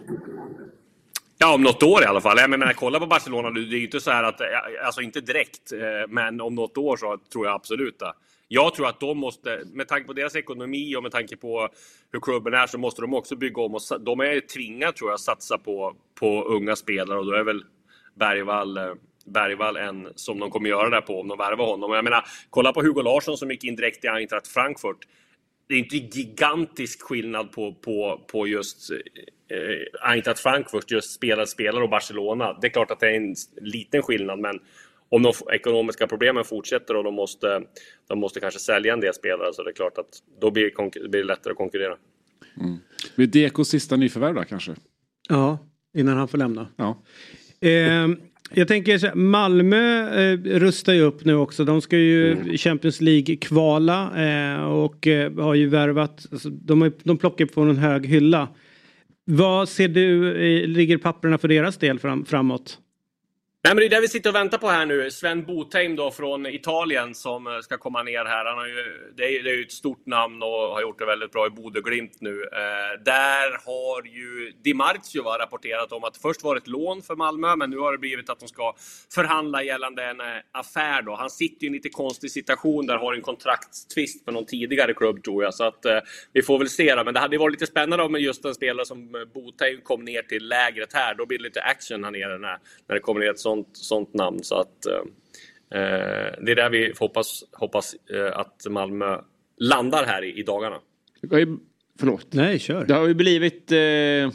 Ja, 1.39 1.55
om 1.55 1.63
något 1.63 1.83
år 1.83 2.03
i 2.03 2.07
alla 2.07 2.21
fall. 2.21 2.39
Jag 2.39 2.51
menar, 2.51 2.73
kolla 2.73 3.01
på 3.01 3.07
Barcelona, 3.07 3.51
det 3.51 3.61
är 3.61 3.65
ju 3.65 3.85
inte 3.85 4.01
så 4.01 4.11
här 4.11 4.23
att, 4.23 4.41
alltså 4.85 5.01
inte 5.01 5.21
direkt, 5.21 5.73
eh, 5.73 5.79
men 6.09 6.41
om 6.41 6.55
något 6.55 6.79
år 6.79 6.97
så 6.97 7.19
tror 7.33 7.47
jag 7.47 7.55
absolut 7.55 7.99
det. 7.99 8.13
Jag 8.49 8.75
tror 8.75 8.89
att 8.89 9.01
de 9.01 9.19
måste, 9.19 9.63
med 9.73 9.89
tanke 9.89 10.07
på 10.07 10.13
deras 10.13 10.37
ekonomi 10.37 10.97
och 10.97 11.03
med 11.03 11.13
tanke 11.13 11.37
på 11.37 11.69
hur 12.13 12.21
klubben 12.21 12.55
är, 12.55 12.67
så 12.67 12.79
måste 12.79 13.03
de 13.03 13.15
också 13.15 13.37
bygga 13.37 13.63
om. 13.63 13.75
Och 13.75 13.81
de 14.01 14.21
är 14.21 14.41
tvingade, 14.41 14.93
tror 14.93 15.11
jag, 15.11 15.15
att 15.15 15.21
satsa 15.21 15.59
på, 15.59 15.95
på 16.21 16.45
unga 16.45 16.77
spelare 16.77 17.19
och 17.19 17.27
då 17.27 17.33
är 17.33 17.45
väl 17.45 17.65
Bergvall 18.15 18.77
eh, 18.77 18.85
Bergvall 19.25 19.77
än 19.77 20.09
som 20.15 20.39
de 20.39 20.51
kommer 20.51 20.69
göra 20.69 20.91
där 20.91 21.01
på 21.01 21.21
om 21.21 21.29
de 21.29 21.39
värvar 21.39 21.67
honom. 21.67 21.93
Jag 21.93 22.05
menar, 22.05 22.25
kolla 22.51 22.73
på 22.73 22.83
Hugo 22.83 23.03
Larsson 23.03 23.37
som 23.37 23.51
gick 23.51 23.65
in 23.65 23.77
direkt 23.77 24.05
i 24.05 24.09
Eintracht 24.09 24.49
Frankfurt. 24.49 24.99
Det 25.69 25.75
är 25.75 25.79
inte 25.79 25.97
gigantisk 25.97 27.03
skillnad 27.03 27.53
på, 27.53 27.75
på, 27.75 28.21
på 28.33 28.47
just 28.47 28.91
eh, 28.91 30.11
Eintracht 30.11 30.41
Frankfurt, 30.41 30.91
just 30.91 31.13
spelare, 31.13 31.47
spelare 31.47 31.85
och 31.85 31.91
Barcelona. 31.91 32.59
Det 32.61 32.67
är 32.67 32.71
klart 32.71 32.91
att 32.91 33.01
det 33.01 33.07
är 33.07 33.15
en 33.15 33.35
liten 33.61 34.03
skillnad, 34.03 34.39
men 34.39 34.61
om 35.09 35.23
de 35.23 35.33
ekonomiska 35.53 36.07
problemen 36.07 36.45
fortsätter 36.45 36.97
och 36.97 37.05
de 37.05 37.15
måste, 37.15 37.63
de 38.09 38.19
måste 38.19 38.41
kanske 38.41 38.61
sälja 38.61 38.93
en 38.93 39.01
del 39.01 39.15
spelare 39.15 39.53
så 39.53 39.63
det 39.63 39.71
är 39.71 39.75
klart 39.75 39.99
att 39.99 40.23
då 40.41 40.51
blir, 40.51 40.65
det, 40.65 41.09
blir 41.09 41.21
det 41.21 41.27
lättare 41.27 41.51
att 41.51 41.57
konkurrera. 41.57 41.97
Mm. 42.61 42.79
Blir 43.17 43.27
Dekos 43.27 43.69
sista 43.69 43.97
nyförvärv 43.97 44.35
då 44.35 44.45
kanske? 44.45 44.75
Ja, 45.29 45.59
innan 45.95 46.17
han 46.17 46.29
får 46.29 46.39
lämna. 46.39 46.69
Ja. 46.77 47.03
Eh, 47.69 48.09
jag 48.55 48.69
tänker 48.69 48.99
så 48.99 49.11
Malmö 49.15 50.11
eh, 50.21 50.39
rustar 50.39 50.93
ju 50.93 51.01
upp 51.01 51.25
nu 51.25 51.35
också. 51.35 51.65
De 51.65 51.81
ska 51.81 51.97
ju 51.97 52.33
mm. 52.33 52.57
Champions 52.57 53.01
League 53.01 53.37
kvala 53.37 54.25
eh, 54.27 54.63
och 54.65 55.07
eh, 55.07 55.33
har 55.35 55.55
ju 55.55 55.69
värvat. 55.69 56.27
Alltså, 56.33 56.51
de, 56.51 56.83
har, 56.83 56.93
de 57.03 57.19
plockar 57.19 57.47
på 57.47 57.61
en 57.61 57.77
hög 57.77 58.07
hylla. 58.07 58.49
Vad 59.25 59.69
ser 59.69 59.89
du, 59.89 60.29
eh, 60.29 60.69
ligger 60.69 60.99
papperna 60.99 61.39
för 61.39 61.49
deras 61.49 61.77
del 61.77 61.99
fram, 61.99 62.25
framåt? 62.25 62.79
Nej, 63.63 63.75
men 63.75 63.81
det 63.81 63.87
är 63.87 63.91
det 63.91 64.01
vi 64.01 64.09
sitter 64.09 64.31
och 64.31 64.37
väntar 64.37 64.59
på 64.59 64.69
här 64.69 64.87
nu. 64.87 65.11
Sven 65.11 65.45
Botheim 65.45 65.97
då 65.97 66.11
från 66.11 66.47
Italien 66.47 67.15
som 67.15 67.47
eh, 67.47 67.59
ska 67.61 67.79
komma 67.79 68.03
ner 68.03 68.25
här. 68.25 68.45
Han 68.45 68.59
har 68.59 68.67
ju, 68.67 69.13
det, 69.17 69.25
är, 69.25 69.43
det 69.43 69.51
är 69.51 69.57
ju 69.57 69.63
ett 69.63 69.73
stort 69.73 70.07
namn 70.07 70.43
och 70.43 70.49
har 70.49 70.81
gjort 70.83 70.99
det 70.99 71.07
väldigt 71.07 71.33
bra 71.33 71.47
i 71.47 71.51
Bodeglimt 71.51 72.21
nu. 72.21 72.31
Eh, 72.31 73.03
där 73.05 73.67
har 73.67 74.07
ju 74.07 74.53
Di 74.63 74.75
Marzio 74.75 75.23
rapporterat 75.23 75.93
om 75.93 76.05
att 76.05 76.17
först 76.17 76.43
var 76.43 76.55
det 76.55 76.59
ett 76.59 76.69
lån 76.69 77.03
för 77.03 77.17
Malmö, 77.17 77.57
men 77.57 77.71
nu 77.71 77.79
har 77.79 77.93
det 77.93 77.99
blivit 77.99 78.31
att 78.31 78.41
de 78.41 78.49
ska 78.49 78.75
förhandla 79.15 79.63
gällande 79.63 80.05
en 80.05 80.21
eh, 80.21 80.27
affär. 80.53 81.03
Då. 81.03 81.15
Han 81.15 81.31
sitter 81.31 81.65
i 81.65 81.67
en 81.67 81.73
lite 81.73 81.89
konstig 81.89 82.31
situation 82.31 82.87
där, 82.87 82.97
har 82.97 83.15
en 83.15 83.23
kontraktstvist 83.23 84.27
med 84.27 84.35
någon 84.35 84.47
tidigare 84.47 84.95
klubb 84.95 85.25
tror 85.25 85.45
jag. 85.45 85.55
Så 85.55 85.65
att 85.65 85.85
eh, 85.85 85.99
vi 86.33 86.43
får 86.43 86.59
väl 86.59 86.69
se. 86.69 86.95
Då. 86.95 87.05
Men 87.05 87.15
det 87.15 87.21
hade 87.21 87.39
varit 87.39 87.53
lite 87.53 87.67
spännande 87.67 88.05
om 88.05 88.15
just 88.15 88.45
en 88.45 88.55
spelare 88.55 88.87
som 88.87 89.15
eh, 89.15 89.25
Botheim 89.35 89.81
kom 89.81 90.05
ner 90.05 90.23
till 90.23 90.49
lägret 90.49 90.93
här. 90.93 91.15
Då 91.15 91.27
blir 91.27 91.39
det 91.39 91.45
lite 91.45 91.63
action 91.63 92.05
här 92.05 92.11
nere 92.11 92.39
när, 92.39 92.59
när 92.87 92.95
det 92.95 93.01
kommer 93.01 93.21
ner 93.21 93.31
ett 93.31 93.39
sånt, 93.39 93.50
sånt 93.73 94.15
namn. 94.15 94.39
Så 94.43 94.55
att, 94.55 94.87
eh, 94.87 95.81
eh, 95.81 96.35
det 96.43 96.53
är 96.53 96.57
där 96.57 96.71
vi 96.71 96.93
hoppas, 96.99 97.45
hoppas 97.53 97.95
eh, 98.15 98.39
att 98.39 98.67
Malmö 98.71 99.19
landar 99.59 100.05
här 100.07 100.25
i, 100.25 100.41
i 100.41 100.43
dagarna. 100.43 100.77
Förlåt. 101.99 102.27
Nej, 102.33 102.59
kör. 102.59 102.85
Det 102.85 102.95
har 102.95 103.09
ju 103.09 103.15
blivit 103.15 103.73
eh, 103.73 104.33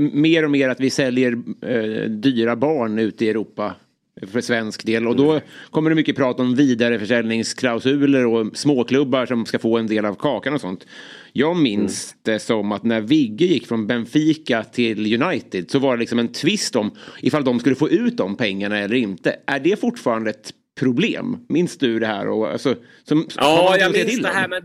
mer 0.00 0.44
och 0.44 0.50
mer 0.50 0.68
att 0.68 0.80
vi 0.80 0.90
säljer 0.90 1.32
eh, 1.62 2.10
dyra 2.10 2.56
barn 2.56 2.98
ute 2.98 3.24
i 3.24 3.30
Europa 3.30 3.74
för 4.22 4.40
svensk 4.40 4.86
del. 4.86 5.06
Och 5.06 5.16
då 5.16 5.40
kommer 5.70 5.90
det 5.90 5.96
mycket 5.96 6.16
prat 6.16 6.40
om 6.40 6.54
vidareförsäljningsklausuler 6.54 8.26
och 8.26 8.56
småklubbar 8.56 9.26
som 9.26 9.46
ska 9.46 9.58
få 9.58 9.78
en 9.78 9.86
del 9.86 10.04
av 10.04 10.14
kakan 10.14 10.54
och 10.54 10.60
sånt. 10.60 10.86
Jag 11.32 11.56
minns 11.56 12.12
mm. 12.12 12.20
det 12.22 12.38
som 12.38 12.72
att 12.72 12.84
när 12.84 13.00
Vigge 13.00 13.44
gick 13.44 13.66
från 13.66 13.86
Benfica 13.86 14.64
till 14.64 15.22
United 15.22 15.70
så 15.70 15.78
var 15.78 15.96
det 15.96 16.00
liksom 16.00 16.18
en 16.18 16.32
tvist 16.32 16.76
om 16.76 16.90
ifall 17.20 17.44
de 17.44 17.60
skulle 17.60 17.76
få 17.76 17.88
ut 17.88 18.16
de 18.16 18.36
pengarna 18.36 18.78
eller 18.78 18.96
inte. 18.96 19.36
Är 19.46 19.60
det 19.60 19.80
fortfarande 19.80 20.30
ett 20.30 20.50
problem? 20.80 21.36
Minns 21.48 21.78
du 21.78 21.98
det 21.98 22.06
här? 22.06 22.28
Och, 22.28 22.48
alltså, 22.48 22.74
som, 23.04 23.28
ja, 23.36 23.76
jag 23.78 23.92
minns 23.92 24.22
det 24.22 24.28
här. 24.28 24.48
Men 24.48 24.62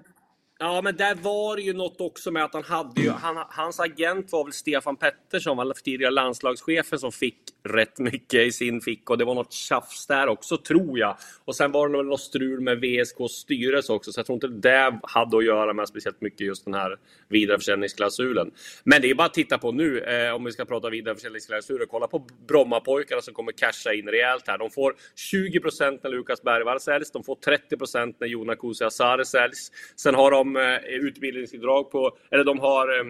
Ja, 0.64 0.82
men 0.82 0.96
där 0.96 1.16
var 1.16 1.56
det 1.56 1.62
ju 1.62 1.74
något 1.74 2.02
också 2.02 2.32
med 2.32 2.44
att 2.44 2.54
han 2.54 2.64
hade 2.64 3.02
ju, 3.02 3.10
han, 3.10 3.46
hans 3.50 3.80
agent 3.80 4.32
var 4.32 4.44
väl 4.44 4.54
Stefan 4.54 4.96
Pettersson, 4.96 5.74
tidigare 5.84 6.12
landslagschefen, 6.12 7.00
som 7.00 7.12
fick 7.12 7.38
rätt 7.64 8.00
mycket 8.00 8.40
i 8.40 8.52
sin 8.52 8.82
ficka 8.82 9.14
och 9.14 9.18
det 9.18 9.26
var 9.26 9.36
något 9.36 9.54
tjafs 9.54 10.08
där 10.08 10.28
också, 10.28 10.58
tror 10.58 11.00
jag. 11.00 11.18
Och 11.46 11.56
sen 11.56 11.72
var 11.72 11.90
det 11.90 11.98
väl 11.98 12.06
något 12.06 12.22
strul 12.22 12.62
med 12.62 12.80
VSKs 12.80 13.32
styrelse 13.32 13.94
också, 13.94 14.12
så 14.12 14.20
jag 14.20 14.26
tror 14.26 14.34
inte 14.34 14.48
det 14.48 15.00
hade 15.04 15.38
att 15.38 15.46
göra 15.46 15.74
med 15.74 15.88
speciellt 15.88 16.22
mycket 16.22 16.42
just 16.42 16.66
den 16.66 16.74
här 16.74 16.98
vidareförsäljningsklausulen. 17.30 18.52
Men 18.84 19.02
det 19.02 19.10
är 19.10 19.16
bara 19.16 19.28
att 19.28 19.34
titta 19.34 19.58
på 19.58 19.72
nu, 19.72 20.00
eh, 20.00 20.36
om 20.36 20.44
vi 20.44 20.52
ska 20.52 20.66
prata 20.66 20.90
vidareförsäljningsklausuler. 20.90 21.86
Kolla 21.86 22.08
på 22.08 22.28
Brommapojkarna 22.48 23.22
som 23.22 23.34
kommer 23.34 23.52
casha 23.52 23.94
in 23.94 24.08
rejält 24.08 24.48
här. 24.48 24.58
De 24.58 24.70
får 24.70 24.96
20% 25.16 26.00
när 26.04 26.12
Lukas 26.12 26.44
Bergvall 26.44 26.80
säljs, 26.80 27.12
de 27.12 27.24
får 27.24 27.36
30% 27.36 28.16
när 28.20 28.28
Jona 28.28 28.56
Kusi 28.56 28.84
Asare 28.84 29.26
säljs. 29.26 29.72
Sen 29.96 30.16
har 30.16 30.32
de 30.32 30.56
eh, 30.56 30.78
utbildningsbidrag 30.86 31.92
på, 31.92 32.18
eller 32.32 32.44
de 32.44 32.60
har 32.60 33.00
eh, 33.00 33.06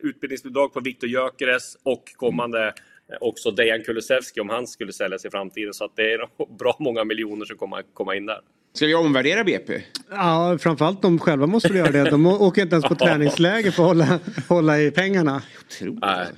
utbildningsbidrag 0.00 0.72
på 0.72 0.80
Viktor 0.80 1.08
Gyökeres 1.08 1.76
och 1.82 2.04
kommande 2.16 2.74
också 3.20 3.50
Dejan 3.50 3.82
Kulusevski 3.82 4.40
om 4.40 4.48
han 4.48 4.66
skulle 4.66 4.92
säljas 4.92 5.24
i 5.24 5.30
framtiden. 5.30 5.74
Så 5.74 5.84
att 5.84 5.96
det 5.96 6.12
är 6.12 6.18
bra 6.58 6.76
många 6.80 7.04
miljoner 7.04 7.44
som 7.44 7.56
kommer 7.56 7.82
komma 7.94 8.16
in 8.16 8.26
där. 8.26 8.40
Ska 8.74 8.86
vi 8.86 8.94
omvärdera 8.94 9.44
BP? 9.44 9.82
Ja, 10.10 10.58
framförallt 10.60 11.02
de 11.02 11.18
själva 11.18 11.46
måste 11.46 11.68
göra 11.68 11.90
det. 11.90 12.10
De 12.10 12.26
åker 12.26 12.62
inte 12.62 12.74
ens 12.74 12.84
på 12.84 12.94
träningsläger 13.04 13.70
för 13.70 13.82
att 13.82 13.88
hålla, 13.88 14.20
hålla 14.48 14.80
i 14.80 14.90
pengarna. 14.90 15.42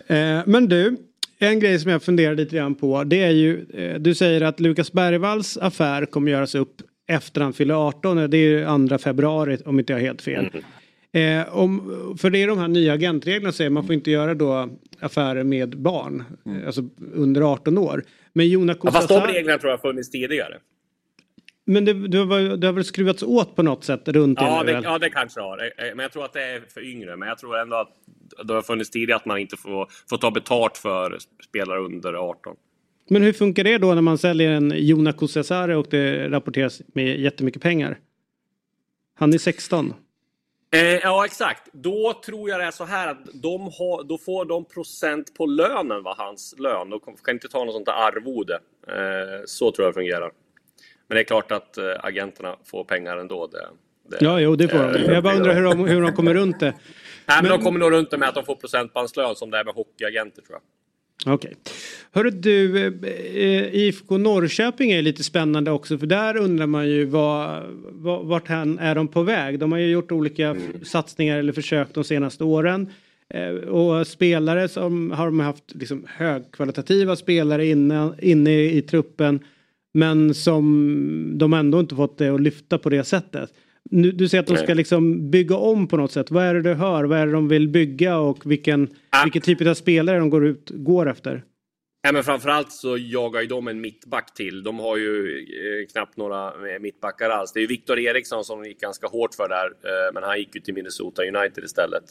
Eh, 0.06 0.40
men 0.46 0.68
du, 0.68 0.96
en 1.38 1.60
grej 1.60 1.78
som 1.78 1.90
jag 1.90 2.02
funderar 2.02 2.34
lite 2.34 2.56
grann 2.56 2.74
på 2.74 3.04
det 3.04 3.22
är 3.22 3.30
ju, 3.30 3.64
du 3.98 4.14
säger 4.14 4.40
att 4.40 4.60
Lukas 4.60 4.92
Bergvalls 4.92 5.56
affär 5.56 6.06
kommer 6.06 6.30
göras 6.30 6.54
upp 6.54 6.82
efter 7.06 7.40
han 7.40 7.52
fyller 7.52 7.88
18. 7.88 8.30
Det 8.30 8.36
är 8.36 8.78
ju 8.78 8.88
2 8.88 8.98
februari 8.98 9.58
om 9.64 9.78
inte 9.78 9.92
jag 9.92 10.00
har 10.00 10.06
helt 10.06 10.22
fel. 10.22 10.50
Mm. 10.52 10.64
Eh, 11.14 11.56
om, 11.56 12.16
för 12.20 12.30
det 12.30 12.42
är 12.42 12.46
de 12.46 12.58
här 12.58 12.68
nya 12.68 12.92
agentreglerna 12.92 13.52
säger 13.52 13.70
man 13.70 13.86
får 13.86 13.94
inte 13.94 14.10
göra 14.10 14.34
då 14.34 14.68
affärer 15.00 15.44
med 15.44 15.78
barn. 15.78 16.24
Mm. 16.46 16.66
Alltså 16.66 16.82
under 17.14 17.52
18 17.52 17.78
år. 17.78 18.04
Men 18.32 18.48
Jonas 18.48 18.76
ja, 18.82 18.92
Fast 18.92 19.08
de 19.08 19.20
reglerna 19.20 19.58
tror 19.58 19.70
jag 19.70 19.78
har 19.78 19.82
funnits 19.90 20.10
tidigare. 20.10 20.58
Men 21.66 21.84
det, 21.84 22.08
det, 22.08 22.18
har, 22.18 22.56
det 22.56 22.66
har 22.66 22.72
väl 22.72 22.84
skruvats 22.84 23.22
åt 23.22 23.56
på 23.56 23.62
något 23.62 23.84
sätt 23.84 24.08
runt 24.08 24.38
ja, 24.40 24.62
det, 24.62 24.80
ja, 24.84 24.98
det 24.98 25.10
kanske 25.10 25.40
har. 25.40 25.58
Eh, 25.58 25.86
eh, 25.86 25.94
men 25.94 26.02
jag 26.02 26.12
tror 26.12 26.24
att 26.24 26.32
det 26.32 26.42
är 26.42 26.60
för 26.60 26.90
yngre. 26.90 27.16
Men 27.16 27.28
jag 27.28 27.38
tror 27.38 27.58
ändå 27.58 27.76
att 27.76 27.92
det 28.44 28.54
har 28.54 28.62
funnits 28.62 28.90
tidigare 28.90 29.16
att 29.16 29.26
man 29.26 29.38
inte 29.38 29.56
får, 29.56 29.88
får 30.10 30.16
ta 30.16 30.30
betalt 30.30 30.76
för 30.78 31.18
spelare 31.48 31.78
under 31.80 32.14
18. 32.14 32.56
Men 33.10 33.22
hur 33.22 33.32
funkar 33.32 33.64
det 33.64 33.78
då 33.78 33.94
när 33.94 34.02
man 34.02 34.18
säljer 34.18 34.50
en 34.50 34.72
Jona 34.76 35.12
Kusiasare 35.12 35.76
och 35.76 35.86
det 35.90 36.28
rapporteras 36.28 36.82
med 36.86 37.20
jättemycket 37.20 37.62
pengar? 37.62 37.98
Han 39.14 39.34
är 39.34 39.38
16. 39.38 39.94
Eh, 40.74 40.80
ja, 41.02 41.24
exakt. 41.24 41.62
Då 41.72 42.20
tror 42.24 42.50
jag 42.50 42.60
det 42.60 42.64
är 42.66 42.70
så 42.70 42.84
här 42.84 43.08
att 43.08 43.18
de 43.32 43.62
har, 43.62 44.04
då 44.04 44.18
får 44.18 44.44
de 44.44 44.64
procent 44.64 45.34
på 45.34 45.46
lönen, 45.46 46.02
var 46.02 46.14
hans 46.18 46.54
lön. 46.58 46.90
De 46.90 47.00
kan 47.00 47.34
inte 47.34 47.48
ta 47.48 47.64
något 47.64 47.74
sånt 47.74 47.86
där 47.86 47.92
arvode. 47.92 48.54
Eh, 48.88 49.42
så 49.46 49.72
tror 49.72 49.84
jag 49.84 49.94
det 49.94 50.00
fungerar. 50.00 50.30
Men 51.08 51.14
det 51.16 51.20
är 51.20 51.24
klart 51.24 51.52
att 51.52 51.78
eh, 51.78 51.84
agenterna 51.98 52.56
får 52.64 52.84
pengar 52.84 53.16
ändå. 53.16 53.46
Det, 53.46 53.68
det, 54.08 54.24
ja, 54.24 54.40
jo, 54.40 54.56
det 54.56 54.68
får 54.68 54.78
de. 54.78 55.14
Jag 55.14 55.22
bara 55.22 55.34
undrar 55.34 55.54
hur 55.54 55.62
de, 55.62 55.88
hur 55.88 56.02
de 56.02 56.12
kommer 56.12 56.34
runt 56.34 56.60
det. 56.60 56.66
Nej, 56.66 56.76
men, 57.26 57.42
men 57.42 57.58
de 57.58 57.64
kommer 57.64 57.78
nog 57.80 57.92
runt 57.92 58.18
med 58.18 58.28
att 58.28 58.34
de 58.34 58.44
får 58.44 58.54
procentbandslön 58.54 59.34
som 59.34 59.50
det 59.50 59.58
är 59.58 59.64
med 59.64 59.74
hockeyagenter 59.74 60.42
tror 60.42 60.54
jag. 60.54 60.62
Okej. 61.26 61.34
Okay. 61.34 61.54
Hörru 62.12 62.30
du, 62.30 62.86
eh, 62.86 63.74
IFK 63.74 64.18
Norrköping 64.18 64.90
är 64.90 65.02
lite 65.02 65.24
spännande 65.24 65.70
också 65.70 65.98
för 65.98 66.06
där 66.06 66.36
undrar 66.36 66.66
man 66.66 66.88
ju 66.88 67.04
vad, 67.04 67.62
vart 68.22 68.50
är 68.50 68.94
de 68.94 69.08
på 69.08 69.22
väg? 69.22 69.58
De 69.58 69.72
har 69.72 69.78
ju 69.78 69.90
gjort 69.90 70.12
olika 70.12 70.48
mm. 70.48 70.62
satsningar 70.84 71.38
eller 71.38 71.52
försök 71.52 71.88
de 71.94 72.04
senaste 72.04 72.44
åren. 72.44 72.88
Eh, 73.34 73.48
och 73.50 74.06
spelare 74.06 74.68
som 74.68 75.10
har 75.10 75.26
de 75.26 75.40
haft 75.40 75.74
liksom 75.74 76.06
högkvalitativa 76.08 77.16
spelare 77.16 77.66
inne, 77.66 78.12
inne 78.22 78.64
i 78.64 78.82
truppen 78.82 79.40
men 79.94 80.34
som 80.34 81.32
de 81.38 81.52
ändå 81.52 81.80
inte 81.80 81.94
fått 81.94 82.18
det 82.18 82.28
att 82.28 82.40
lyfta 82.40 82.78
på 82.78 82.90
det 82.90 83.04
sättet. 83.04 83.50
Nu, 83.90 84.12
du 84.12 84.28
säger 84.28 84.42
att 84.42 84.48
de 84.48 84.56
ska 84.56 84.74
liksom 84.74 85.30
bygga 85.30 85.56
om 85.56 85.86
på 85.86 85.96
något 85.96 86.12
sätt. 86.12 86.30
Vad 86.30 86.44
är 86.44 86.54
det 86.54 86.62
du 86.62 86.74
hör? 86.74 87.04
Vad 87.04 87.18
är 87.18 87.26
det 87.26 87.32
de 87.32 87.48
vill 87.48 87.68
bygga 87.68 88.18
och 88.18 88.50
vilken, 88.50 88.88
ah. 89.10 89.24
vilken 89.24 89.42
typ 89.42 89.66
av 89.66 89.74
spelare 89.74 90.18
de 90.18 90.30
går, 90.30 90.46
ut, 90.46 90.70
går 90.74 91.10
efter? 91.10 91.44
Ja, 92.06 92.12
men 92.12 92.24
framförallt 92.24 92.72
så 92.72 92.96
jagar 92.98 93.40
ju 93.40 93.46
de 93.46 93.68
en 93.68 93.80
mittback 93.80 94.34
till. 94.34 94.62
De 94.62 94.78
har 94.78 94.96
ju 94.96 95.38
eh, 95.38 95.86
knappt 95.92 96.16
några 96.16 96.46
eh, 96.46 96.80
mittbackar 96.80 97.30
alls. 97.30 97.52
Det 97.52 97.58
är 97.58 97.60
ju 97.60 97.66
Viktor 97.66 97.98
Eriksson 97.98 98.44
som 98.44 98.64
gick 98.64 98.80
ganska 98.80 99.06
hårt 99.06 99.34
för 99.34 99.48
där, 99.48 99.66
eh, 99.66 100.12
men 100.14 100.22
han 100.22 100.38
gick 100.38 100.54
ju 100.54 100.60
till 100.60 100.74
Minnesota 100.74 101.22
United 101.22 101.64
istället. 101.64 102.04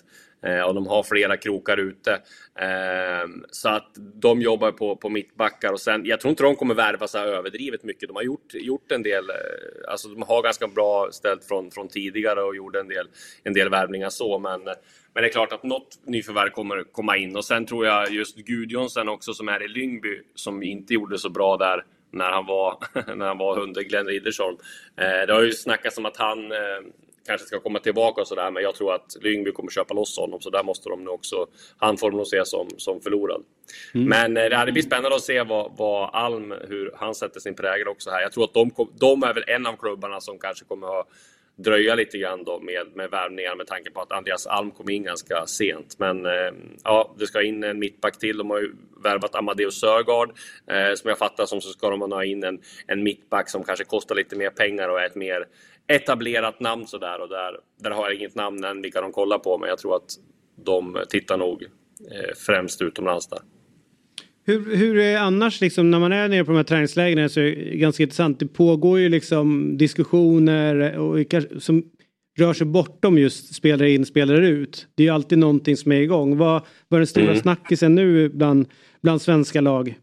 Och 0.68 0.76
de 0.76 0.88
har 0.88 1.04
flera 1.04 1.38
krokar 1.38 1.78
ute. 1.78 2.22
Ehm, 2.60 3.46
så 3.52 3.70
att 3.70 3.92
de 3.96 4.42
jobbar 4.42 4.72
på, 4.72 4.96
på 4.96 5.10
mittbackar 5.10 5.74
och 5.74 5.82
sen, 5.82 6.06
jag 6.06 6.20
tror 6.20 6.30
inte 6.30 6.44
de 6.44 6.56
kommer 6.56 6.76
värva 6.76 7.08
så 7.08 7.18
här 7.18 7.28
överdrivet 7.28 7.84
mycket. 7.84 8.10
De 8.10 8.16
har 8.16 8.24
gjort, 8.24 8.54
gjort 8.54 8.92
en 8.92 9.04
del, 9.04 9.24
alltså 9.88 10.08
de 10.08 10.22
har 10.22 10.44
ganska 10.44 10.68
bra 10.68 11.10
ställt 11.12 11.46
från, 11.46 11.72
från 11.72 11.88
tidigare 11.88 12.42
och 12.44 12.56
gjorde 12.56 12.80
en 12.80 12.88
del, 12.88 13.08
en 13.44 13.54
del 13.54 13.70
värvningar 13.70 14.10
så, 14.10 14.40
men 14.40 14.62
men 15.14 15.24
det 15.24 15.30
är 15.30 15.32
klart 15.32 15.54
att 15.54 15.64
något 15.64 16.00
nyförvärv 16.06 16.50
kommer 16.50 16.84
komma 16.84 17.18
in 17.18 17.36
och 17.36 17.46
sen 17.46 17.66
tror 17.66 17.86
jag 17.86 18.12
just 18.12 18.36
Gudjonsen 18.36 19.10
också 19.10 19.34
som 19.34 19.50
är 19.50 19.64
i 19.64 19.68
Lyngby 19.68 20.22
som 20.36 20.64
inte 20.64 20.94
gjorde 20.94 21.18
så 21.18 21.30
bra 21.30 21.58
där 21.58 21.86
när 22.12 22.32
han 22.32 22.46
var, 22.46 22.78
när 23.16 23.26
han 23.26 23.38
var 23.38 23.60
under 23.60 23.82
Glenn 23.82 24.08
Riddersholm. 24.08 24.58
Eh, 24.98 25.28
det 25.28 25.34
har 25.34 25.42
ju 25.42 25.52
snackats 25.52 25.98
om 25.98 26.06
att 26.06 26.18
han 26.18 26.52
eh, 26.52 26.58
kanske 27.28 27.48
ska 27.48 27.60
komma 27.60 27.80
tillbaka 27.80 28.22
och 28.22 28.28
sådär 28.28 28.52
men 28.52 28.64
jag 28.64 28.76
tror 28.76 28.94
att 28.94 29.18
Lyngby 29.22 29.52
kommer 29.52 29.72
köpa 29.72 29.94
loss 29.94 30.18
honom 30.18 30.42
så 30.42 30.50
där 30.50 30.64
måste 30.64 30.90
de 30.90 31.04
nog 31.04 31.14
också, 31.14 31.48
han 31.78 31.98
får 31.98 32.12
nog 32.12 32.28
se 32.28 32.46
som, 32.46 32.68
som 32.78 33.02
förlorad. 33.02 33.44
Mm. 33.94 34.08
Men 34.08 34.52
eh, 34.52 34.66
det 34.66 34.72
blir 34.72 34.84
spännande 34.84 35.16
att 35.16 35.22
se 35.22 35.44
vad, 35.44 35.72
vad 35.78 36.10
Alm, 36.14 36.54
hur 36.68 36.92
han 36.96 37.16
sätter 37.16 37.40
sin 37.40 37.56
prägel 37.56 37.88
också 37.88 38.10
här. 38.10 38.22
Jag 38.22 38.32
tror 38.32 38.44
att 38.44 38.54
de, 38.54 38.72
de 39.00 39.24
är 39.24 39.34
väl 39.34 39.44
en 39.48 39.68
av 39.68 39.76
klubbarna 39.76 40.22
som 40.22 40.40
kanske 40.40 40.66
kommer 40.66 40.88
ha 40.88 41.08
dröja 41.56 41.96
lite 41.96 42.18
grann 42.18 42.44
då 42.44 42.60
med, 42.60 42.88
med 42.96 43.10
värvningar 43.10 43.56
med 43.56 43.68
tanke 43.68 43.92
på 43.92 44.02
att 44.02 44.12
Andreas 44.12 44.48
Alm 44.48 44.72
kom 44.72 44.90
in 44.90 45.04
ganska 45.04 45.46
sent. 45.46 45.96
Men 46.00 46.26
eh, 46.26 46.54
ja, 46.84 47.16
det 47.20 47.28
ska 47.28 47.42
in 47.42 47.64
en 47.64 47.80
mittback 47.80 48.20
till. 48.20 48.38
De 48.38 48.50
har 48.50 48.60
ju 48.60 48.72
värvat 49.04 49.36
Amadeus 49.36 49.80
Sörgard. 49.80 50.30
Eh, 50.68 50.96
som 50.96 51.10
jag 51.10 51.18
fattar 51.18 51.46
som 51.46 51.62
så 51.62 51.70
ska 51.70 51.90
de 51.90 52.12
ha 52.12 52.24
in 52.24 52.44
en, 52.44 52.62
en 52.88 53.04
mittback 53.04 53.50
som 53.50 53.64
kanske 53.64 53.86
kostar 53.86 54.16
lite 54.16 54.36
mer 54.36 54.50
pengar 54.50 54.90
och 54.90 55.02
är 55.02 55.06
ett 55.06 55.16
mer 55.16 55.48
etablerat 55.88 56.60
namn 56.60 56.88
sådär. 56.88 57.22
Och 57.22 57.30
där, 57.30 57.60
där 57.80 57.92
har 57.92 58.10
jag 58.10 58.16
inget 58.16 58.36
namn 58.36 58.64
än 58.64 58.82
vilka 58.82 59.02
de 59.02 59.12
kollar 59.12 59.40
på, 59.40 59.58
men 59.58 59.70
jag 59.70 59.78
tror 59.78 59.96
att 59.96 60.10
de 60.56 61.04
tittar 61.10 61.38
nog 61.38 61.64
eh, 62.12 62.36
främst 62.46 62.82
utomlands 62.82 63.28
där. 63.28 63.40
Hur, 64.46 64.76
hur 64.76 64.98
är 64.98 65.18
annars 65.18 65.62
liksom 65.62 65.92
när 65.92 66.00
man 66.00 66.12
är 66.12 66.28
nere 66.28 66.46
på 66.46 66.52
de 66.52 66.58
här 66.58 66.64
träningslägren 66.64 67.30
så 67.30 67.40
är 67.40 67.44
det 67.44 67.78
ganska 67.78 68.04
intressant. 68.04 68.40
Det 68.40 68.48
pågår 68.48 69.00
ju 69.00 69.10
liksom 69.10 69.78
diskussioner 69.78 70.98
och, 70.98 71.26
som 71.60 71.84
rör 72.38 72.54
sig 72.54 72.68
bortom 72.68 73.18
just 73.18 73.56
spelare 73.56 73.92
in, 73.92 74.06
spelare 74.06 74.48
ut. 74.48 74.88
Det 74.96 75.04
är 75.04 75.08
ju 75.08 75.14
alltid 75.14 75.38
någonting 75.38 75.78
som 75.78 75.92
är 75.92 76.02
igång. 76.02 76.38
Vad, 76.38 76.62
vad 76.88 76.98
är 76.98 77.00
den 77.00 77.08
stora 77.08 77.26
mm. 77.26 77.40
snackisen 77.40 77.96
nu 77.96 78.30
bland, 78.30 78.68
bland 79.02 79.22
svenska 79.22 79.62
lag? 79.62 79.96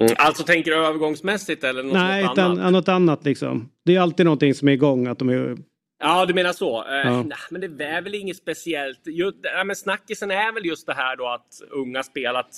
Mm. 0.00 0.14
Alltså 0.16 0.42
tänker 0.44 0.70
du 0.70 0.76
övergångsmässigt 0.76 1.64
eller 1.64 1.82
något, 1.82 1.92
Nej, 1.92 2.24
något 2.24 2.38
annat? 2.38 2.58
Nej, 2.58 2.72
något 2.72 2.88
annat 2.88 3.24
liksom. 3.24 3.68
Det 3.84 3.96
är 3.96 4.00
alltid 4.00 4.26
någonting 4.26 4.54
som 4.54 4.68
är 4.68 4.72
igång. 4.72 5.06
Att 5.06 5.18
de 5.18 5.28
är 5.28 5.56
Ja, 5.98 6.26
du 6.26 6.34
menar 6.34 6.52
så. 6.52 6.84
Eh, 6.84 6.94
ja. 6.94 7.22
nej, 7.22 7.38
men 7.50 7.76
det 7.76 7.84
är 7.84 8.02
väl 8.02 8.14
inget 8.14 8.36
speciellt. 8.36 9.06
Just, 9.06 9.36
nej, 9.42 9.64
men 9.64 9.76
snackisen 9.76 10.30
är 10.30 10.52
väl 10.52 10.66
just 10.66 10.86
det 10.86 10.94
här 10.94 11.16
då 11.16 11.28
att 11.28 11.60
unga 11.70 12.02
spelat 12.02 12.50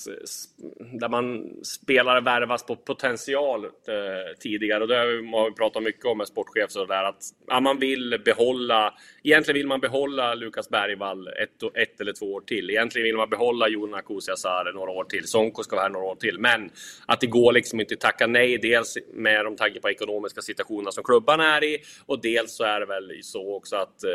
där 1.00 1.08
man 1.08 1.50
spelare 1.64 2.20
värvas 2.20 2.66
på 2.66 2.76
potential 2.76 3.64
eh, 3.64 3.70
tidigare. 4.40 4.82
Och 4.82 4.88
det 4.88 4.96
har 4.96 5.48
vi 5.48 5.54
pratat 5.54 5.82
mycket 5.82 6.04
om 6.04 6.18
med 6.18 6.26
sportchef 6.26 6.70
så 6.70 6.84
där 6.84 7.04
att 7.04 7.22
ja, 7.46 7.60
man 7.60 7.78
vill 7.78 8.22
behålla. 8.24 8.94
Egentligen 9.24 9.56
vill 9.58 9.66
man 9.66 9.80
behålla 9.80 10.34
Lukas 10.34 10.68
Bergvall 10.68 11.28
ett, 11.28 11.62
ett 11.74 12.00
eller 12.00 12.12
två 12.12 12.26
år 12.34 12.40
till. 12.40 12.70
Egentligen 12.70 13.04
vill 13.04 13.16
man 13.16 13.30
behålla 13.30 13.68
Jona 13.68 14.02
Kusiasare 14.02 14.72
några 14.72 14.90
år 14.90 15.04
till. 15.04 15.28
Sonko 15.28 15.62
ska 15.62 15.76
vara 15.76 15.82
här 15.84 15.90
några 15.90 16.06
år 16.06 16.16
till. 16.16 16.38
Men 16.38 16.70
att 17.06 17.20
det 17.20 17.26
går 17.26 17.52
liksom 17.52 17.80
inte 17.80 17.94
att 17.94 18.00
tacka 18.00 18.26
nej. 18.26 18.58
Dels 18.58 18.98
med 19.14 19.44
de 19.44 19.56
tanke 19.56 19.80
på 19.80 19.90
ekonomiska 19.90 20.40
situationer 20.40 20.90
som 20.90 21.04
klubban 21.04 21.40
är 21.40 21.64
i 21.64 21.78
och 22.06 22.20
dels 22.22 22.56
så 22.56 22.64
är 22.64 22.80
det 22.80 22.86
väl 22.86 23.12
så 23.26 23.56
också 23.56 23.76
att 23.76 24.04
eh, 24.04 24.10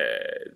eh, 0.00 0.52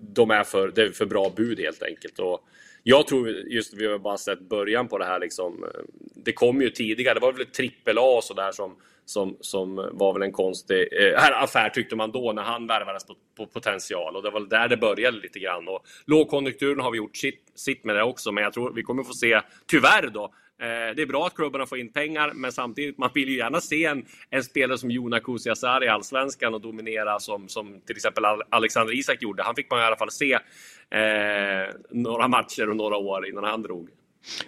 de 0.00 0.30
är 0.30 0.44
för, 0.44 0.68
det 0.68 0.82
är 0.82 0.90
för 0.90 1.06
bra 1.06 1.32
bud 1.36 1.60
helt 1.60 1.82
enkelt. 1.82 2.18
Och 2.18 2.40
jag 2.82 3.06
tror 3.06 3.28
just 3.28 3.74
vi 3.74 3.86
har 3.86 3.98
bara 3.98 4.18
sett 4.18 4.40
början 4.40 4.88
på 4.88 4.98
det 4.98 5.04
här 5.04 5.20
liksom. 5.20 5.64
Eh, 5.64 5.80
det 6.14 6.32
kom 6.32 6.62
ju 6.62 6.70
tidigare, 6.70 7.14
det 7.14 7.20
var 7.20 7.32
väl 7.32 7.46
trippel 7.46 7.98
A 7.98 8.16
och 8.16 8.24
sådär 8.24 8.52
som, 8.52 8.76
som, 9.04 9.36
som 9.40 9.90
var 9.92 10.12
väl 10.12 10.22
en 10.22 10.32
konstig 10.32 10.88
eh, 10.92 11.42
affär 11.42 11.68
tyckte 11.68 11.96
man 11.96 12.10
då 12.10 12.32
när 12.32 12.42
han 12.42 12.66
värvades 12.66 13.06
på, 13.06 13.14
på, 13.36 13.46
potential 13.46 14.16
och 14.16 14.22
det 14.22 14.30
var 14.30 14.40
där 14.40 14.68
det 14.68 14.76
började 14.76 15.18
lite 15.18 15.38
grann. 15.38 15.68
Och 15.68 15.86
lågkonjunkturen 16.06 16.80
har 16.80 16.90
vi 16.90 16.98
gjort 16.98 17.16
sitt, 17.16 17.52
sitt 17.54 17.84
med 17.84 17.96
det 17.96 18.02
också, 18.02 18.32
men 18.32 18.44
jag 18.44 18.52
tror 18.52 18.72
vi 18.72 18.82
kommer 18.82 19.02
få 19.02 19.12
se, 19.12 19.40
tyvärr 19.66 20.10
då, 20.14 20.34
Eh, 20.60 20.94
det 20.96 21.02
är 21.02 21.06
bra 21.06 21.26
att 21.26 21.34
klubbarna 21.34 21.66
får 21.66 21.78
in 21.78 21.92
pengar, 21.92 22.32
men 22.34 22.52
samtidigt, 22.52 22.98
man 22.98 23.10
vill 23.14 23.28
ju 23.28 23.36
gärna 23.36 23.60
se 23.60 23.84
en, 23.84 24.04
en 24.30 24.44
spelare 24.44 24.78
som 24.78 24.90
Jona 24.90 25.20
Kusiasar 25.20 25.84
i 25.84 25.88
Allsvenskan 25.88 26.54
och 26.54 26.60
dominera 26.60 27.18
som, 27.18 27.48
som 27.48 27.80
till 27.86 27.96
exempel 27.96 28.24
Alexander 28.50 28.94
Isak 28.94 29.22
gjorde. 29.22 29.42
Han 29.42 29.54
fick 29.54 29.70
man 29.70 29.80
i 29.80 29.82
alla 29.82 29.96
fall 29.96 30.10
se 30.10 30.32
eh, 30.32 31.74
några 31.90 32.28
matcher 32.28 32.70
och 32.70 32.76
några 32.76 32.96
år 32.96 33.28
innan 33.28 33.44
han 33.44 33.62
drog. 33.62 33.88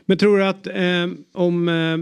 Men 0.04 0.18
tror 0.18 0.38
du 0.38 0.44
att 0.44 0.66
eh, 0.66 1.06
om 1.32 1.68
eh, 1.68 1.98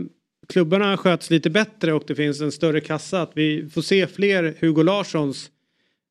klubbarna 0.49 0.97
sköts 0.97 1.31
lite 1.31 1.51
bättre 1.51 1.93
och 1.93 2.05
det 2.07 2.15
finns 2.15 2.41
en 2.41 2.53
större 2.53 2.81
kassa 2.81 3.23
att 3.23 3.33
vi 3.35 3.71
får 3.71 3.83
se 3.83 4.07
fler 4.07 4.55
Hugo 4.61 4.83
Larssons 4.83 5.51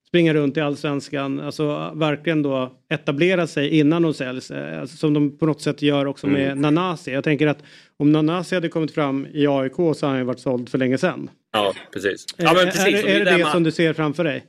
springa 0.09 0.33
runt 0.33 0.57
i 0.57 0.61
allsvenskan, 0.61 1.39
alltså 1.39 1.91
verkligen 1.95 2.43
då 2.43 2.71
etablera 2.89 3.47
sig 3.47 3.79
innan 3.79 4.01
de 4.01 4.13
säljs. 4.13 4.51
Eh, 4.51 4.81
alltså, 4.81 4.97
som 4.97 5.13
de 5.13 5.37
på 5.37 5.45
något 5.45 5.61
sätt 5.61 5.81
gör 5.81 6.05
också 6.05 6.27
med 6.27 6.51
mm. 6.51 6.61
Nanasi. 6.61 7.11
Jag 7.11 7.23
tänker 7.23 7.47
att 7.47 7.63
om 7.97 8.11
Nanasi 8.11 8.55
hade 8.55 8.69
kommit 8.69 8.91
fram 8.91 9.27
i 9.33 9.47
AIK 9.47 9.75
så 9.75 9.87
hade 9.87 10.07
han 10.07 10.17
ju 10.17 10.23
varit 10.23 10.39
såld 10.39 10.69
för 10.69 10.77
länge 10.77 10.97
sedan. 10.97 11.29
Ja, 11.53 11.73
precis. 11.93 12.25
Ja, 12.37 12.53
men 12.53 12.65
precis. 12.65 13.03
Är, 13.03 13.07
är 13.07 13.19
det 13.19 13.31
det, 13.31 13.37
det 13.37 13.45
som 13.45 13.63
du 13.63 13.71
ser 13.71 13.93
framför 13.93 14.23
dig? 14.23 14.45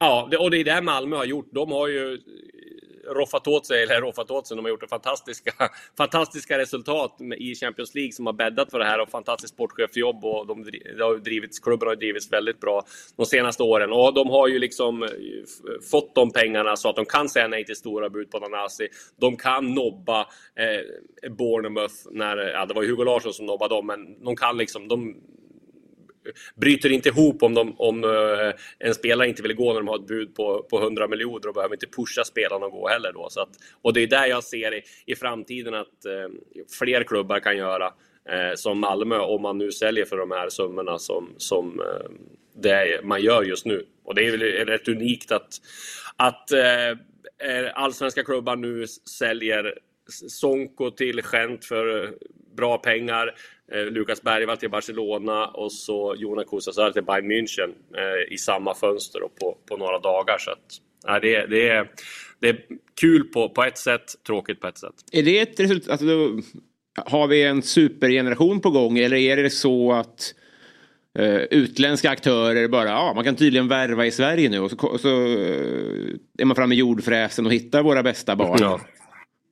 Ja, 0.00 0.30
och 0.38 0.50
det 0.50 0.56
är 0.56 0.64
det 0.64 0.80
Malmö 0.80 1.16
har 1.16 1.24
gjort. 1.24 1.48
De 1.52 1.72
har 1.72 1.88
ju 1.88 2.18
roffat 3.14 3.46
åt 3.46 3.66
sig, 3.66 3.82
eller 3.82 4.00
roffat 4.00 4.30
åt 4.30 4.46
sig, 4.46 4.56
de 4.56 4.64
har 4.64 4.70
gjort 4.70 4.90
fantastiska, 4.90 5.52
fantastiska 5.96 6.58
resultat 6.58 7.16
i 7.38 7.54
Champions 7.54 7.94
League 7.94 8.12
som 8.12 8.26
har 8.26 8.32
bäddat 8.32 8.70
för 8.70 8.78
det 8.78 8.84
här 8.84 9.00
och 9.00 9.10
fantastiskt 9.10 9.54
sportchefjobb 9.54 10.24
och 10.24 10.46
de, 10.46 10.64
de 10.96 11.02
har 11.02 11.16
drivits, 11.16 11.58
klubben 11.58 11.88
har 11.88 11.96
drivits 11.96 12.32
väldigt 12.32 12.60
bra 12.60 12.84
de 13.16 13.26
senaste 13.26 13.62
åren 13.62 13.92
och 13.92 14.14
de 14.14 14.30
har 14.30 14.48
ju 14.48 14.58
liksom 14.58 15.02
eh, 15.02 15.08
fått 15.90 16.14
de 16.14 16.30
pengarna 16.30 16.76
så 16.76 16.88
att 16.88 16.96
de 16.96 17.04
kan 17.04 17.28
säga 17.28 17.48
nej 17.48 17.64
till 17.64 17.76
stora 17.76 18.10
bud 18.10 18.30
på 18.30 18.38
Nanasi. 18.38 18.88
De 19.20 19.36
kan 19.36 19.74
nobba 19.74 20.20
eh, 20.20 21.30
Bournemouth 21.30 21.94
när, 22.10 22.36
ja 22.36 22.66
det 22.66 22.74
var 22.74 22.82
ju 22.82 22.88
Hugo 22.88 23.04
Larsson 23.04 23.32
som 23.32 23.46
nobbade 23.46 23.74
dem, 23.74 23.86
men 23.86 24.24
de 24.24 24.36
kan 24.36 24.56
liksom, 24.56 24.88
de 24.88 25.16
bryter 26.56 26.92
inte 26.92 27.08
ihop 27.08 27.42
om, 27.42 27.54
de, 27.54 27.74
om 27.78 28.04
eh, 28.04 28.88
en 28.88 28.94
spelare 28.94 29.28
inte 29.28 29.42
vill 29.42 29.54
gå 29.54 29.72
när 29.72 29.80
de 29.80 29.88
har 29.88 29.98
ett 29.98 30.06
bud 30.06 30.34
på, 30.34 30.66
på 30.70 30.78
100 30.82 31.08
miljoner 31.08 31.48
och 31.48 31.54
behöver 31.54 31.74
inte 31.74 31.86
pusha 31.86 32.24
spelarna 32.24 32.66
att 32.66 32.72
gå 32.72 32.88
heller. 32.88 33.12
Då. 33.12 33.26
Så 33.30 33.40
att, 33.40 33.50
och 33.82 33.92
det 33.92 34.02
är 34.02 34.06
där 34.06 34.26
jag 34.26 34.44
ser 34.44 34.74
i, 34.74 34.82
i 35.06 35.14
framtiden 35.14 35.74
att 35.74 36.04
eh, 36.04 36.28
fler 36.78 37.02
klubbar 37.02 37.40
kan 37.40 37.56
göra 37.56 37.86
eh, 38.28 38.54
som 38.54 38.78
Malmö 38.78 39.18
om 39.18 39.42
man 39.42 39.58
nu 39.58 39.72
säljer 39.72 40.04
för 40.04 40.16
de 40.16 40.30
här 40.30 40.48
summorna 40.48 40.98
som, 40.98 41.34
som 41.36 41.80
eh, 41.80 42.10
det 42.62 43.04
man 43.04 43.22
gör 43.22 43.42
just 43.42 43.66
nu. 43.66 43.86
Och 44.04 44.14
det 44.14 44.26
är 44.26 44.30
väl 44.30 44.66
rätt 44.66 44.88
unikt 44.88 45.32
att, 45.32 45.48
att 46.16 46.52
eh, 46.52 47.70
allsvenska 47.74 48.24
klubbar 48.24 48.56
nu 48.56 48.86
säljer 49.18 49.74
Sonko 50.10 50.90
till 50.90 51.22
Gent 51.22 51.64
för 51.64 52.14
bra 52.58 52.78
pengar. 52.78 53.34
Eh, 53.72 53.92
Lukas 53.92 54.22
Bergvall 54.22 54.56
till 54.56 54.70
Barcelona 54.70 55.46
och 55.46 55.72
så 55.72 56.14
Jonas 56.18 56.46
Kusasar 56.50 56.90
till 56.90 57.04
Bayern 57.04 57.30
München 57.32 57.70
eh, 57.96 58.34
i 58.34 58.38
samma 58.38 58.74
fönster 58.74 59.22
och 59.22 59.34
på, 59.40 59.58
på 59.68 59.76
några 59.76 59.98
dagar. 59.98 60.38
Så 60.38 60.50
att, 60.50 60.58
ja, 61.06 61.20
det, 61.20 61.46
det, 61.46 61.68
är, 61.68 61.90
det 62.40 62.48
är 62.48 62.58
kul 63.00 63.24
på, 63.24 63.48
på 63.48 63.64
ett 63.64 63.78
sätt, 63.78 64.14
tråkigt 64.26 64.60
på 64.60 64.66
ett 64.66 64.78
sätt. 64.78 64.94
Är 65.12 65.22
det 65.22 65.38
ett 65.38 65.60
resultat? 65.60 65.90
Alltså, 65.90 66.06
har 67.06 67.26
vi 67.26 67.42
en 67.42 67.62
supergeneration 67.62 68.60
på 68.60 68.70
gång 68.70 68.98
eller 68.98 69.16
är 69.16 69.36
det 69.36 69.50
så 69.50 69.92
att 69.92 70.34
eh, 71.18 71.36
utländska 71.36 72.10
aktörer 72.10 72.68
bara, 72.68 72.88
ja 72.88 73.12
man 73.14 73.24
kan 73.24 73.36
tydligen 73.36 73.68
värva 73.68 74.06
i 74.06 74.10
Sverige 74.10 74.48
nu 74.48 74.60
och 74.60 74.70
så, 74.70 74.98
så 74.98 75.08
eh, 75.08 76.14
är 76.38 76.44
man 76.44 76.56
framme 76.56 76.74
i 76.74 76.78
jordfräsen 76.78 77.46
och 77.46 77.52
hittar 77.52 77.82
våra 77.82 78.02
bästa 78.02 78.36
barn. 78.36 78.58
Ja. 78.60 78.80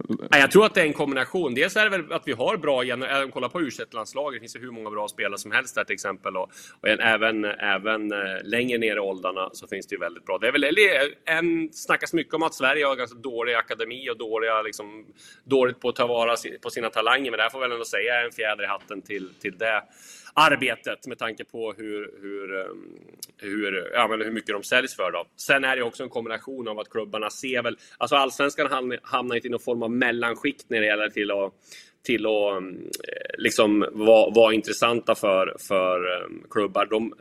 Nej, 0.09 0.41
Jag 0.41 0.51
tror 0.51 0.67
att 0.67 0.75
det 0.75 0.81
är 0.81 0.87
en 0.87 0.93
kombination. 0.93 1.55
Dels 1.55 1.77
är 1.77 1.85
det 1.85 1.99
väl 1.99 2.13
att 2.13 2.29
vi 2.29 2.33
har 2.33 2.57
bra, 2.57 2.83
gener- 2.83 3.23
äh, 3.23 3.29
kolla 3.29 3.49
på 3.49 3.61
u 3.61 3.71
landslaget 3.91 4.37
det 4.37 4.41
finns 4.41 4.57
ju 4.57 4.61
hur 4.61 4.71
många 4.71 4.91
bra 4.91 5.09
spelare 5.09 5.39
som 5.39 5.51
helst 5.51 5.75
där 5.75 5.85
till 5.85 5.95
exempel. 5.95 6.37
Och, 6.37 6.51
och 6.81 6.89
en, 6.89 7.01
även, 7.01 7.45
även 7.45 8.13
eh, 8.13 8.19
längre 8.45 8.79
ner 8.79 8.97
i 8.97 8.99
åldrarna 8.99 9.51
så 9.53 9.67
finns 9.67 9.87
det 9.87 9.95
ju 9.95 10.01
väldigt 10.01 10.27
bra. 10.27 10.39
Det 10.39 10.49
är 10.49 10.53
väl 10.53 10.65
eller, 10.65 10.95
eh, 10.95 11.37
en, 11.37 11.73
snackas 11.73 12.13
mycket 12.13 12.35
om 12.35 12.43
att 12.43 12.55
Sverige 12.55 12.87
har 12.87 12.97
ganska 12.97 13.19
dålig 13.19 13.55
akademi 13.55 14.11
och 14.11 14.19
dåliga, 14.19 14.63
liksom, 14.63 15.07
dåligt 15.45 15.81
på 15.81 15.89
att 15.89 15.97
ta 15.97 16.07
vara 16.07 16.37
på 16.63 16.71
sina 16.71 16.91
talanger. 16.91 17.31
Men 17.31 17.39
det 17.39 17.43
här 17.43 17.51
får 17.51 17.61
väl 17.61 17.73
ändå 17.73 17.85
säga 17.85 18.25
en 18.25 18.33
fjäder 18.33 18.65
i 18.65 18.67
hatten 18.67 19.03
till, 19.03 19.31
till 19.41 19.59
det 19.59 19.83
arbetet 20.37 21.07
med 21.07 21.19
tanke 21.19 21.45
på 21.45 21.73
hur, 21.73 22.11
hur, 22.23 22.61
ehm, 22.61 22.93
hur, 23.37 23.91
ja, 23.93 24.09
men 24.09 24.21
hur 24.21 24.31
mycket 24.31 24.55
de 24.55 24.63
säljs 24.63 24.97
för. 24.97 25.13
Då. 25.13 25.27
Sen 25.37 25.65
är 25.65 25.77
det 25.77 25.83
också 25.83 26.03
en 26.03 26.09
kombination 26.09 26.69
av 26.69 26.79
att 26.79 26.91
klubbarna 26.91 27.31
ser 27.31 27.63
väl... 27.63 27.77
Alltså 27.99 28.17
allsvenskan 28.17 28.99
hamnar 29.03 29.37
inte 29.37 29.49
i 29.49 29.51
någon 29.51 29.61
form 29.61 29.83
av 29.83 29.91
mellanskikt 29.91 30.65
när 30.69 30.81
det 30.81 30.87
gäller 30.87 31.09
till 31.09 31.31
att 31.31 31.53
till 32.03 32.27
att 32.27 32.57
ehm, 32.57 32.91
liksom 33.39 33.87
vara, 33.93 34.31
vara 34.31 34.55
intressanta 34.55 35.15
för, 35.15 35.57
för 35.69 36.25
ehm, 36.25 36.43
klubbar. 36.51 36.87
De, 36.87 37.15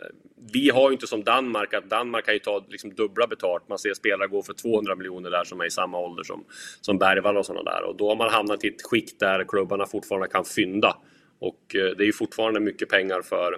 vi 0.53 0.69
har 0.69 0.89
ju 0.89 0.93
inte 0.93 1.07
som 1.07 1.23
Danmark, 1.23 1.73
att 1.73 1.89
Danmark 1.89 2.25
kan 2.25 2.33
ju 2.33 2.39
ta 2.39 2.65
liksom 2.69 2.93
dubbla 2.93 3.27
betalt. 3.27 3.69
Man 3.69 3.79
ser 3.79 3.93
spelare 3.93 4.27
gå 4.27 4.43
för 4.43 4.53
200 4.53 4.95
miljoner 4.95 5.29
där 5.29 5.43
som 5.43 5.61
är 5.61 5.65
i 5.65 5.71
samma 5.71 5.99
ålder 5.99 6.23
som, 6.23 6.45
som 6.81 6.97
Bergvall 6.97 7.37
och 7.37 7.45
sådana 7.45 7.71
där. 7.71 7.83
Och 7.83 7.95
då 7.95 8.09
har 8.09 8.15
man 8.15 8.29
hamnat 8.29 8.63
i 8.63 8.67
ett 8.67 8.81
skikt 8.83 9.19
där 9.19 9.45
klubbarna 9.47 9.85
fortfarande 9.85 10.27
kan 10.27 10.45
fynda. 10.45 10.97
Och 11.39 11.75
eh, 11.75 11.97
det 11.97 12.03
är 12.03 12.05
ju 12.05 12.13
fortfarande 12.13 12.59
mycket 12.59 12.89
pengar 12.89 13.21
för, 13.21 13.57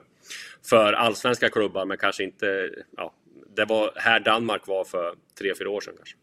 för 0.70 0.94
allsvenska 0.94 1.50
klubbar, 1.50 1.86
men 1.86 1.98
kanske 1.98 2.24
inte... 2.24 2.70
Ja, 2.98 3.14
det 3.56 3.66
var 3.66 3.92
här 3.96 4.20
Danmark 4.20 4.68
var 4.68 4.84
för 4.84 5.16
tre 5.40 5.54
fyra 5.60 5.70
år 5.70 5.82
sedan 5.82 5.94
kanske. 5.98 6.16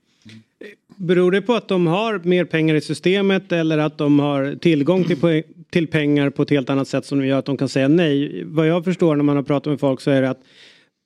Beror 0.97 1.31
det 1.31 1.43
på 1.43 1.55
att 1.55 1.69
de 1.69 1.87
har 1.87 2.19
mer 2.19 2.45
pengar 2.45 2.75
i 2.75 2.81
systemet 2.81 3.53
eller 3.53 3.79
att 3.79 3.99
de 3.99 4.19
har 4.19 4.57
tillgång 4.57 5.05
till, 5.05 5.43
till 5.71 5.87
pengar 5.87 6.31
på 6.31 6.43
ett 6.43 6.51
helt 6.51 6.71
annat 6.71 6.89
sätt 6.89 7.07
som 7.07 7.27
gör 7.27 7.39
att 7.39 7.45
de 7.45 7.57
kan 7.57 7.69
säga 7.69 7.89
nej? 7.89 8.45
Vad 8.45 8.67
jag 8.67 8.85
förstår 8.85 9.17
när 9.17 9.25
man 9.25 9.37
har 9.37 9.43
pratat 9.43 9.71
med 9.71 9.81
folk 9.81 10.01
så 10.01 10.11
är 10.11 10.23
det 10.23 10.31
att 10.31 10.41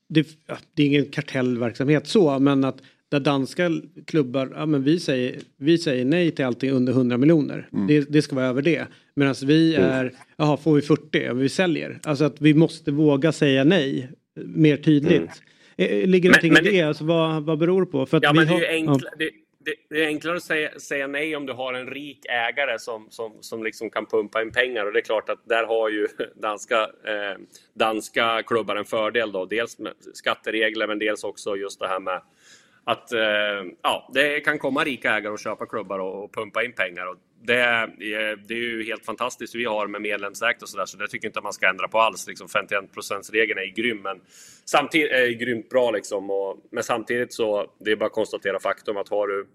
det, 0.09 0.27
det 0.75 0.83
är 0.83 0.87
ingen 0.87 1.05
kartellverksamhet 1.05 2.07
så 2.07 2.39
men 2.39 2.65
att 2.65 2.83
där 3.09 3.21
danska 3.21 3.71
klubbar, 4.07 4.53
ja 4.55 4.67
men 4.67 4.83
vi 4.85 5.01
säger, 5.01 5.39
vi 5.57 5.79
säger 5.79 6.05
nej 6.05 6.31
till 6.31 6.45
allting 6.45 6.71
under 6.71 6.93
100 6.93 7.17
miljoner. 7.19 7.69
Det, 7.89 8.01
det 8.13 8.23
ska 8.23 8.37
vara 8.37 8.47
över 8.47 8.63
det. 8.63 8.87
Medan 9.15 9.35
vi 9.45 9.75
är, 9.75 10.13
jaha 10.37 10.57
får 10.57 10.75
vi 10.75 10.83
40, 10.83 11.03
ja, 11.25 11.33
vi 11.35 11.49
säljer. 11.49 12.01
Alltså 12.03 12.25
att 12.25 12.41
vi 12.41 12.55
måste 12.55 12.91
våga 12.91 13.33
säga 13.33 13.65
nej 13.65 14.11
mer 14.37 14.77
tydligt. 14.77 15.43
Eh, 15.77 16.07
Ligger 16.09 16.29
Men- 16.29 16.33
någonting 16.33 16.53
men 16.53 16.67
i 16.67 16.71
det? 16.71 16.77
det- 16.77 16.83
Alltså, 16.89 17.05
vad, 17.05 17.43
vad 17.43 17.59
beror 17.59 17.81
det 17.85 17.91
på? 17.91 18.07
För 18.07 18.17
att 18.17 18.23
Ja, 18.23 18.33
vi 18.33 18.39
men 18.39 18.47
det 18.47 18.53
är 18.53 18.55
har- 18.55 18.63
ja. 18.63 18.69
enkla, 18.71 19.11
det, 19.19 19.31
det, 19.65 19.75
det 19.97 20.05
är 20.05 20.07
enklare 20.07 20.37
att 20.37 20.43
säga, 20.43 20.71
säga 20.79 21.07
nej 21.07 21.37
om 21.37 21.47
du 21.47 21.53
har 21.53 21.75
en 21.75 21.87
rik 21.87 22.27
ägare 22.27 22.79
som, 22.79 23.07
som, 23.11 23.33
som 23.41 23.65
liksom 23.65 23.91
kan 23.91 24.07
pumpa 24.07 24.43
in 24.43 24.51
pengar. 24.53 24.87
Och 24.87 24.93
det 24.93 24.99
är 24.99 25.05
klart 25.05 25.29
att 25.31 25.49
där 25.49 25.65
har 25.67 25.89
ju 25.91 26.07
danska, 26.43 26.81
eh, 26.83 27.41
danska 27.79 28.43
klubbar 28.47 28.77
en 28.77 28.85
fördel 28.85 29.33
då. 29.33 29.45
Dels 29.45 29.79
med 29.79 29.93
skatteregler 30.15 30.87
men 30.87 30.99
dels 30.99 31.25
också 31.25 31.57
just 31.57 31.81
det 31.81 31.89
här 31.89 32.01
med 32.01 32.21
att 32.89 33.13
eh, 33.13 33.21
ja, 33.83 34.11
det 34.15 34.41
kan 34.41 34.59
komma 34.59 34.85
rika 34.85 35.17
ägare 35.17 35.33
och 35.33 35.39
köpa 35.39 35.67
klubbar 35.67 35.99
och, 35.99 36.25
och 36.25 36.35
pumpa 36.35 36.65
in 36.65 36.73
pengar. 36.73 37.07
Och 37.07 37.17
det, 37.43 37.61
är, 37.61 37.87
det 38.49 38.55
är 38.55 38.59
ju 38.59 38.85
helt 38.85 39.05
fantastiskt 39.05 39.55
vi 39.55 39.65
har 39.65 39.87
med 39.87 40.03
medlemsägt 40.03 40.63
och 40.63 40.69
sådär, 40.69 40.87
så 40.87 40.97
det 40.97 41.09
tycker 41.09 41.27
jag 41.27 41.31
inte 41.31 41.41
man 41.41 41.53
ska 41.53 41.69
ändra 41.69 41.89
på 41.89 42.01
alls. 42.01 42.27
Liksom 42.27 42.49
51 42.49 42.85
regeln 43.33 43.59
är 43.59 43.63
ju 43.63 43.71
grym, 43.71 44.03
men 44.03 44.21
samtidigt 44.65 45.13
är 45.13 45.29
grymt 45.29 45.69
bra 45.69 45.91
liksom. 45.91 46.31
Och, 46.31 46.57
men 46.71 46.85
samtidigt 46.85 47.33
så, 47.33 47.71
det 47.79 47.91
är 47.91 47.97
bara 47.97 48.07
att 48.07 48.13
konstatera 48.13 48.61
faktum 48.61 48.97
att 48.97 49.09
har 49.09 49.27
du 49.27 49.47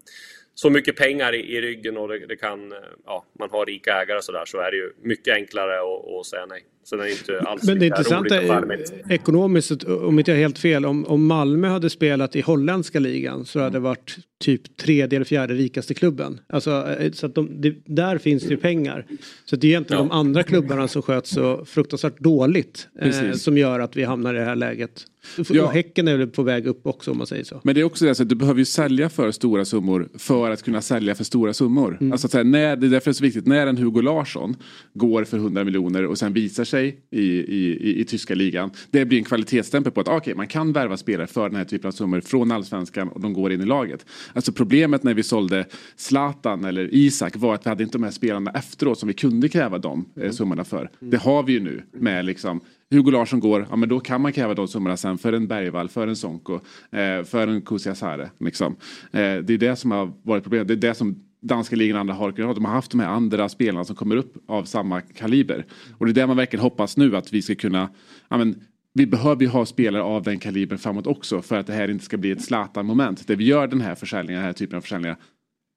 så 0.53 0.69
mycket 0.69 0.95
pengar 0.95 1.33
i, 1.33 1.57
i 1.57 1.61
ryggen 1.61 1.97
och 1.97 2.07
det, 2.07 2.27
det 2.27 2.35
kan, 2.35 2.71
eh, 2.71 2.77
ja, 3.05 3.25
man 3.39 3.49
har 3.49 3.65
rika 3.65 4.01
ägare 4.01 4.17
och 4.17 4.23
sådär, 4.23 4.45
så 4.45 4.59
är 4.59 4.71
det 4.71 4.77
ju 4.77 4.93
mycket 5.01 5.35
enklare 5.35 5.79
att, 5.79 6.19
att 6.19 6.25
säga 6.25 6.45
nej. 6.45 6.63
Så 6.83 6.95
det 6.95 7.03
är 7.03 7.11
inte 7.11 7.39
alls 7.39 7.63
Men 7.63 7.79
det 7.79 7.85
intressanta 7.85 8.41
är 8.41 8.77
ekonomiskt, 9.09 9.83
om 9.83 10.19
inte 10.19 10.31
jag 10.31 10.37
är 10.37 10.41
helt 10.41 10.59
fel, 10.59 10.85
om, 10.85 11.05
om 11.05 11.25
Malmö 11.25 11.67
hade 11.67 11.89
spelat 11.89 12.35
i 12.35 12.41
holländska 12.41 12.99
ligan 12.99 13.45
så 13.45 13.59
hade 13.59 13.71
det 13.71 13.79
varit 13.79 14.17
typ 14.39 14.77
tredje 14.77 15.15
eller 15.15 15.25
fjärde 15.25 15.53
rikaste 15.53 15.93
klubben. 15.93 16.39
Alltså, 16.49 16.95
eh, 16.99 17.11
så 17.11 17.25
att 17.25 17.35
de, 17.35 17.61
det, 17.61 17.75
där 17.85 18.17
finns 18.17 18.43
det 18.43 18.49
ju 18.49 18.57
pengar. 18.57 19.05
Så 19.45 19.55
det 19.55 19.67
är 19.67 19.69
egentligen 19.69 20.03
Ja. 20.03 20.09
de 20.09 20.15
andra 20.15 20.43
klubbarna 20.43 20.87
som 20.87 21.01
sköts 21.01 21.29
så 21.29 21.65
fruktansvärt 21.65 22.19
dåligt 22.19 22.87
eh, 23.01 23.31
som 23.31 23.57
gör 23.57 23.79
att 23.79 23.95
vi 23.97 24.03
hamnar 24.03 24.33
i 24.33 24.37
det 24.37 24.45
här 24.45 24.55
läget. 24.55 25.05
Ja. 25.49 25.63
Och 25.65 25.71
Häcken 25.71 26.07
är 26.07 26.17
väl 26.17 26.27
på 26.27 26.43
väg 26.43 26.67
upp 26.67 26.87
också 26.87 27.11
om 27.11 27.17
man 27.17 27.27
säger 27.27 27.43
så. 27.43 27.61
Men 27.63 27.75
det 27.75 27.81
är 27.81 27.85
också 27.85 28.05
det 28.05 28.15
så 28.15 28.23
att 28.23 28.29
du 28.29 28.35
behöver 28.35 28.59
ju 28.59 28.65
sälja 28.65 29.09
för 29.09 29.31
stora 29.31 29.65
summor 29.65 30.09
för 30.17 30.51
att 30.51 30.63
kunna 30.63 30.81
sälja 30.81 31.15
för 31.15 31.23
stora 31.23 31.53
summor. 31.53 31.97
Alltså 32.11 32.27
att 32.27 32.31
säga, 32.31 32.43
när, 32.43 32.75
det 32.75 32.87
är 32.87 32.89
därför 32.89 33.05
det 33.05 33.11
är 33.11 33.13
så 33.13 33.23
viktigt 33.23 33.47
när 33.47 33.67
en 33.67 33.77
Hugo 33.77 34.01
Larsson 34.01 34.55
går 34.93 35.23
för 35.23 35.37
100 35.37 35.63
miljoner 35.63 36.05
och 36.05 36.17
sen 36.17 36.33
visar 36.33 36.63
sig 36.63 36.72
i, 36.81 36.95
i, 37.09 37.23
i, 37.47 38.01
i 38.01 38.05
tyska 38.05 38.35
ligan. 38.35 38.71
Det 38.91 39.05
blir 39.05 39.17
en 39.17 39.23
kvalitetsstämpel 39.23 39.91
på 39.91 40.01
att 40.01 40.07
ah, 40.07 40.17
okej, 40.17 40.35
man 40.35 40.47
kan 40.47 40.73
värva 40.73 40.97
spelare 40.97 41.27
för 41.27 41.49
den 41.49 41.57
här 41.57 41.65
typen 41.65 41.87
av 41.87 41.91
summor 41.91 42.21
från 42.21 42.51
allsvenskan 42.51 43.09
och 43.09 43.21
de 43.21 43.33
går 43.33 43.53
in 43.53 43.61
i 43.61 43.65
laget. 43.65 44.05
Alltså 44.33 44.51
problemet 44.51 45.03
när 45.03 45.13
vi 45.13 45.23
sålde 45.23 45.65
Zlatan 45.95 46.65
eller 46.65 46.93
Isak 46.93 47.35
var 47.35 47.53
att 47.53 47.65
vi 47.65 47.69
hade 47.69 47.83
inte 47.83 47.97
de 47.97 48.03
här 48.03 48.11
spelarna 48.11 48.51
efteråt 48.51 48.99
som 48.99 49.07
vi 49.07 49.13
kunde 49.13 49.49
kräva 49.49 49.77
de 49.77 50.05
eh, 50.21 50.31
summorna 50.31 50.63
för. 50.63 50.89
Det 50.99 51.17
har 51.17 51.43
vi 51.43 51.53
ju 51.53 51.59
nu 51.59 51.83
med 51.91 52.25
liksom 52.25 52.61
Hugo 52.91 53.11
Larsson 53.11 53.39
går, 53.39 53.67
ja 53.69 53.75
men 53.75 53.89
då 53.89 53.99
kan 53.99 54.21
man 54.21 54.33
kräva 54.33 54.53
de 54.53 54.67
summorna 54.67 54.97
sen 54.97 55.17
för 55.17 55.33
en 55.33 55.47
Bergvall, 55.47 55.89
för 55.89 56.07
en 56.07 56.15
Sonko, 56.15 56.53
eh, 56.91 57.23
för 57.23 57.47
en 57.47 57.61
Kusiasare. 57.61 58.29
Liksom. 58.39 58.75
Eh, 59.11 59.19
det 59.19 59.53
är 59.53 59.57
det 59.57 59.75
som 59.75 59.91
har 59.91 60.13
varit 60.23 60.43
problemet. 60.43 60.67
Det 60.67 60.73
är 60.73 60.89
det 60.89 60.93
som 60.93 61.23
danska 61.43 61.75
ligan 61.75 61.95
och 61.95 61.99
andra 61.99 62.13
har 62.13 62.31
kunnat 62.31 62.47
ha. 62.47 62.53
De 62.53 62.65
har 62.65 62.71
haft 62.71 62.91
de 62.91 62.99
här 62.99 63.07
andra 63.07 63.49
spelarna 63.49 63.83
som 63.85 63.95
kommer 63.95 64.15
upp 64.15 64.33
av 64.47 64.63
samma 64.63 65.01
kaliber. 65.01 65.65
Och 65.97 66.05
det 66.05 66.11
är 66.11 66.13
det 66.13 66.27
man 66.27 66.37
verkligen 66.37 66.63
hoppas 66.63 66.97
nu 66.97 67.15
att 67.15 67.33
vi 67.33 67.41
ska 67.41 67.55
kunna, 67.55 67.89
ja 68.29 68.37
men 68.37 68.55
vi 68.93 69.05
behöver 69.05 69.41
ju 69.41 69.47
ha 69.47 69.65
spelare 69.65 70.03
av 70.03 70.23
den 70.23 70.39
kalibern 70.39 70.77
framåt 70.77 71.07
också 71.07 71.41
för 71.41 71.57
att 71.57 71.67
det 71.67 71.73
här 71.73 71.89
inte 71.89 72.05
ska 72.05 72.17
bli 72.17 72.31
ett 72.31 72.41
Zlatan-moment. 72.41 73.27
Där 73.27 73.35
vi 73.35 73.43
gör 73.43 73.67
den 73.67 73.81
här 73.81 73.95
försäljningen, 73.95 74.41
den 74.41 74.45
här 74.45 74.53
typen 74.53 74.77
av 74.77 74.81
försäljningar 74.81 75.17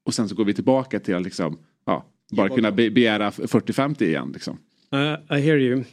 och 0.06 0.14
sen 0.14 0.28
så 0.28 0.34
går 0.34 0.44
vi 0.44 0.54
tillbaka 0.54 1.00
till 1.00 1.14
att 1.14 1.22
liksom, 1.22 1.58
ja, 1.86 2.06
bara 2.32 2.48
kunna 2.48 2.72
be- 2.72 2.90
begära 2.90 3.30
40-50 3.30 4.02
igen. 4.02 4.30
Liksom. 4.32 4.58
Uh, 4.94 5.38
I 5.38 5.40
hear 5.40 5.56
you. 5.56 5.84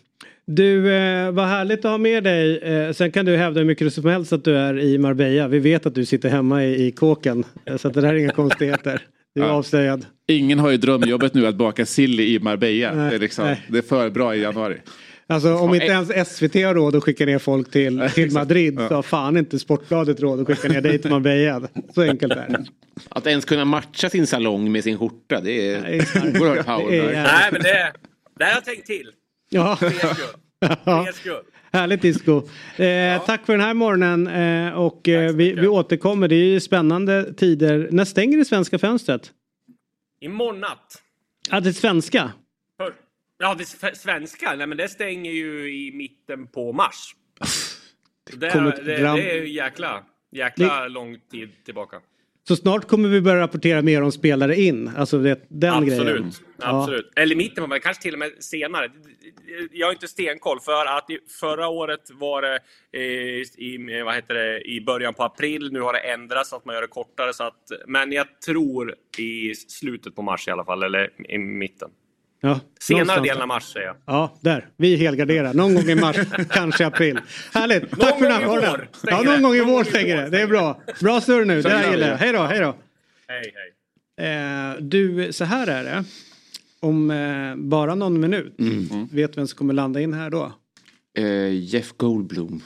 Du, 0.45 0.95
eh, 0.95 1.31
vad 1.31 1.47
härligt 1.47 1.85
att 1.85 1.91
ha 1.91 1.97
med 1.97 2.23
dig. 2.23 2.57
Eh, 2.57 2.91
sen 2.91 3.11
kan 3.11 3.25
du 3.25 3.37
hävda 3.37 3.59
hur 3.59 3.67
mycket 3.67 3.93
som 3.93 4.05
helst 4.05 4.33
att 4.33 4.43
du 4.43 4.57
är 4.57 4.79
i 4.79 4.97
Marbella. 4.97 5.47
Vi 5.47 5.59
vet 5.59 5.85
att 5.85 5.95
du 5.95 6.05
sitter 6.05 6.29
hemma 6.29 6.63
i, 6.63 6.87
i 6.87 6.91
kåken. 6.91 7.43
Eh, 7.65 7.77
så 7.77 7.87
att 7.87 7.93
det 7.93 8.01
där 8.01 8.13
är 8.13 8.17
inga 8.17 8.31
konstigheter. 8.31 9.01
Du 9.35 9.41
är 9.43 9.45
Ja. 9.47 9.51
avslöjad. 9.53 10.05
Ingen 10.27 10.59
har 10.59 10.69
ju 10.69 10.77
drömjobbet 10.77 11.33
nu 11.33 11.47
att 11.47 11.55
baka 11.55 11.85
sill 11.85 12.19
i 12.19 12.39
Marbella. 12.39 12.93
Nej, 12.93 13.09
det, 13.09 13.15
är 13.15 13.19
liksom, 13.19 13.45
nej. 13.45 13.61
det 13.67 13.77
är 13.77 13.81
för 13.81 14.09
bra 14.09 14.35
i 14.35 14.41
januari. 14.41 14.77
Alltså 15.27 15.55
om 15.55 15.73
inte 15.73 15.85
eh. 15.85 15.91
ens 15.91 16.35
SVT 16.35 16.53
har 16.55 16.73
råd 16.75 16.95
att 16.95 17.03
skicka 17.03 17.25
ner 17.25 17.39
folk 17.39 17.71
till, 17.71 18.09
till 18.15 18.31
Madrid 18.31 18.75
så 18.89 18.95
har 18.95 19.01
fan 19.03 19.37
inte 19.37 19.59
Sportbladet 19.59 20.19
råd 20.19 20.39
att 20.41 20.47
skicka 20.47 20.67
ner 20.73 20.81
dig 20.81 20.99
till 20.99 21.11
Marbella. 21.11 21.67
Så 21.95 22.01
enkelt 22.01 22.33
är 22.33 22.49
det. 22.49 22.65
Att 23.09 23.27
ens 23.27 23.45
kunna 23.45 23.65
matcha 23.65 24.09
sin 24.09 24.27
salong 24.27 24.71
med 24.71 24.83
sin 24.83 24.97
skjorta, 24.97 25.41
det 25.41 25.73
är 25.73 25.79
oerhört 26.41 26.65
power. 26.65 26.91
det 26.91 26.97
är- 27.15 27.23
Nej, 27.23 27.49
men 27.51 27.61
det, 27.61 27.93
det 28.39 28.43
har 28.45 28.51
jag 28.51 28.65
tänkt 28.65 28.87
till. 28.87 29.09
Ja. 29.49 29.75
För 29.75 29.85
er 29.85 29.91
skull. 29.91 30.15
För 30.83 31.07
er 31.07 31.11
skull. 31.11 31.43
Härligt 31.73 32.01
disco. 32.01 32.37
Eh, 32.75 33.25
Tack 33.25 33.45
för 33.45 33.53
den 33.53 33.61
här 33.61 33.73
morgonen 33.73 34.27
eh, 34.27 34.73
och 34.79 35.09
eh, 35.09 35.35
vi, 35.35 35.53
vi 35.53 35.67
återkommer. 35.67 36.27
Det 36.27 36.35
är 36.35 36.45
ju 36.45 36.59
spännande 36.59 37.33
tider. 37.33 37.87
När 37.91 38.05
stänger 38.05 38.37
det 38.37 38.45
svenska 38.45 38.79
fönstret? 38.79 39.31
Imorgon 40.21 40.59
natt. 40.59 41.01
Ja, 41.49 41.59
det 41.59 41.73
svenska. 41.73 42.31
För, 42.77 42.93
ja, 43.39 43.55
det 43.57 43.95
svenska? 43.97 44.55
Nej, 44.55 44.67
men 44.67 44.77
det 44.77 44.87
stänger 44.87 45.31
ju 45.31 45.75
i 45.87 45.91
mitten 45.91 46.47
på 46.47 46.73
mars. 46.73 47.15
Det, 48.31 48.49
det, 48.49 48.81
det, 48.85 48.97
dram- 48.97 49.17
är 49.19 49.33
ju 49.33 49.49
jäkla, 49.49 50.03
jäkla 50.31 50.87
lång 50.87 51.19
tid 51.31 51.49
tillbaka. 51.65 51.97
Så 52.47 52.55
snart 52.55 52.87
kommer 52.87 53.09
vi 53.09 53.21
börja 53.21 53.41
rapportera 53.41 53.81
mer 53.81 54.01
om 54.01 54.11
spelare 54.11 54.55
in. 54.55 54.91
Alltså 54.97 55.17
det, 55.17 55.45
den 55.47 55.73
Absolut. 55.73 56.07
grejen. 56.07 56.31
Absolut. 56.59 57.11
Eller 57.15 57.35
i 57.35 57.37
mitten, 57.37 57.69
men 57.69 57.79
kanske 57.79 58.03
till 58.03 58.13
och 58.13 58.19
med 58.19 58.31
senare. 58.39 58.91
Jag 59.71 59.87
har 59.87 59.93
inte 59.93 60.07
stenkoll 60.07 60.59
för 60.59 60.85
att 60.97 61.05
förra 61.39 61.67
året 61.67 62.11
var 62.13 62.41
det 62.41 62.59
eh, 62.91 63.63
i, 63.65 64.01
vad 64.05 64.15
heter 64.15 64.33
det, 64.33 64.61
i 64.61 64.81
början 64.81 65.13
på 65.13 65.23
april. 65.23 65.71
Nu 65.71 65.81
har 65.81 65.93
det 65.93 65.99
ändrats 65.99 66.49
så 66.49 66.55
att 66.55 66.65
man 66.65 66.75
gör 66.75 66.81
det 66.81 66.87
kortare. 66.87 67.33
Så 67.33 67.43
att, 67.43 67.71
men 67.87 68.11
jag 68.11 68.41
tror 68.45 68.95
i 69.17 69.55
slutet 69.55 70.15
på 70.15 70.21
mars 70.21 70.47
i 70.47 70.51
alla 70.51 70.65
fall, 70.65 70.83
eller 70.83 71.31
i 71.31 71.37
mitten. 71.37 71.89
Ja, 72.45 72.59
Senare 72.81 73.21
delen 73.21 73.41
av 73.41 73.47
mars 73.47 73.63
säger 73.63 73.87
jag. 73.87 73.95
Ja, 74.05 74.37
där. 74.41 74.67
Vi 74.77 74.95
helgarderar. 74.95 75.53
Någon 75.53 75.75
gång 75.75 75.89
i 75.89 75.95
mars, 75.95 76.15
kanske 76.49 76.85
april. 76.85 77.19
Härligt. 77.53 77.91
Tack 77.91 78.19
för 78.19 78.29
den 78.29 78.31
här 78.31 78.45
vår 78.45 78.87
Ja, 79.03 79.21
någon 79.21 79.41
gång 79.41 79.55
i 79.55 79.57
Någon 79.57 79.67
vår 79.69 79.83
stänger 79.83 80.17
det. 80.17 80.29
Det 80.29 80.41
är 80.41 80.47
bra. 80.47 80.81
Bra 81.01 81.21
surr 81.21 81.45
nu. 81.45 81.61
Det 81.61 81.69
här 81.69 81.91
gillar 81.91 82.07
jag. 82.07 82.17
det. 82.17 82.25
Hej 82.25 82.33
då, 82.33 82.43
hej 82.43 82.59
då. 82.59 82.75
Hej, 83.27 83.53
hej. 83.55 84.71
Eh, 84.71 84.75
du, 84.79 85.33
så 85.33 85.43
här 85.45 85.67
är 85.67 85.83
det. 85.83 86.03
Om 86.79 87.11
eh, 87.11 87.55
bara 87.55 87.95
någon 87.95 88.19
minut, 88.19 88.55
vet 89.11 89.37
vem 89.37 89.47
som 89.47 89.57
kommer 89.57 89.73
landa 89.73 90.01
in 90.01 90.13
här 90.13 90.29
då? 90.29 90.51
Eh, 91.17 91.53
Jeff 91.53 91.91
Goldblum. 91.97 92.61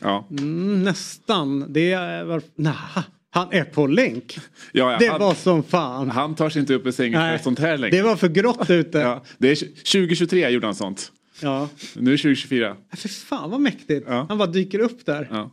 Ja. 0.00 0.26
Mm, 0.30 0.82
nästan. 0.84 1.72
Det 1.72 1.92
är... 1.92 2.24
Var... 2.24 2.42
Nah, 2.54 2.98
han 3.34 3.52
är 3.52 3.64
på 3.64 3.86
länk. 3.86 4.38
Ja, 4.72 4.92
ja, 4.92 4.98
det 4.98 5.06
han- 5.06 5.20
var 5.20 5.34
som 5.34 5.62
fan. 5.62 6.10
Han 6.10 6.34
tar 6.34 6.50
sig 6.50 6.60
inte 6.60 6.74
upp 6.74 6.86
i 6.86 6.92
sängen 6.92 7.20
Nej, 7.20 7.36
för 7.38 7.44
sånt 7.44 7.58
här 7.58 7.78
längre. 7.78 7.96
Det 7.96 8.02
var 8.02 8.16
för 8.16 8.28
grått 8.28 8.70
ute. 8.70 8.98
Ja. 8.98 9.04
Ja, 9.14 9.22
det 9.38 9.50
är 9.50 9.54
2023 9.56 10.48
gjorde 10.50 10.66
han 10.66 10.74
sånt. 10.74 11.12
ja. 11.40 11.68
Nu 11.96 12.10
är 12.10 12.16
det 12.16 12.18
2024. 12.22 12.76
För 12.96 13.08
fan 13.08 13.50
vad 13.50 13.60
mäktigt. 13.60 14.06
Ja. 14.08 14.26
Han 14.28 14.38
bara 14.38 14.48
dyker 14.48 14.78
upp 14.78 15.06
där. 15.06 15.28
Ja. 15.30 15.50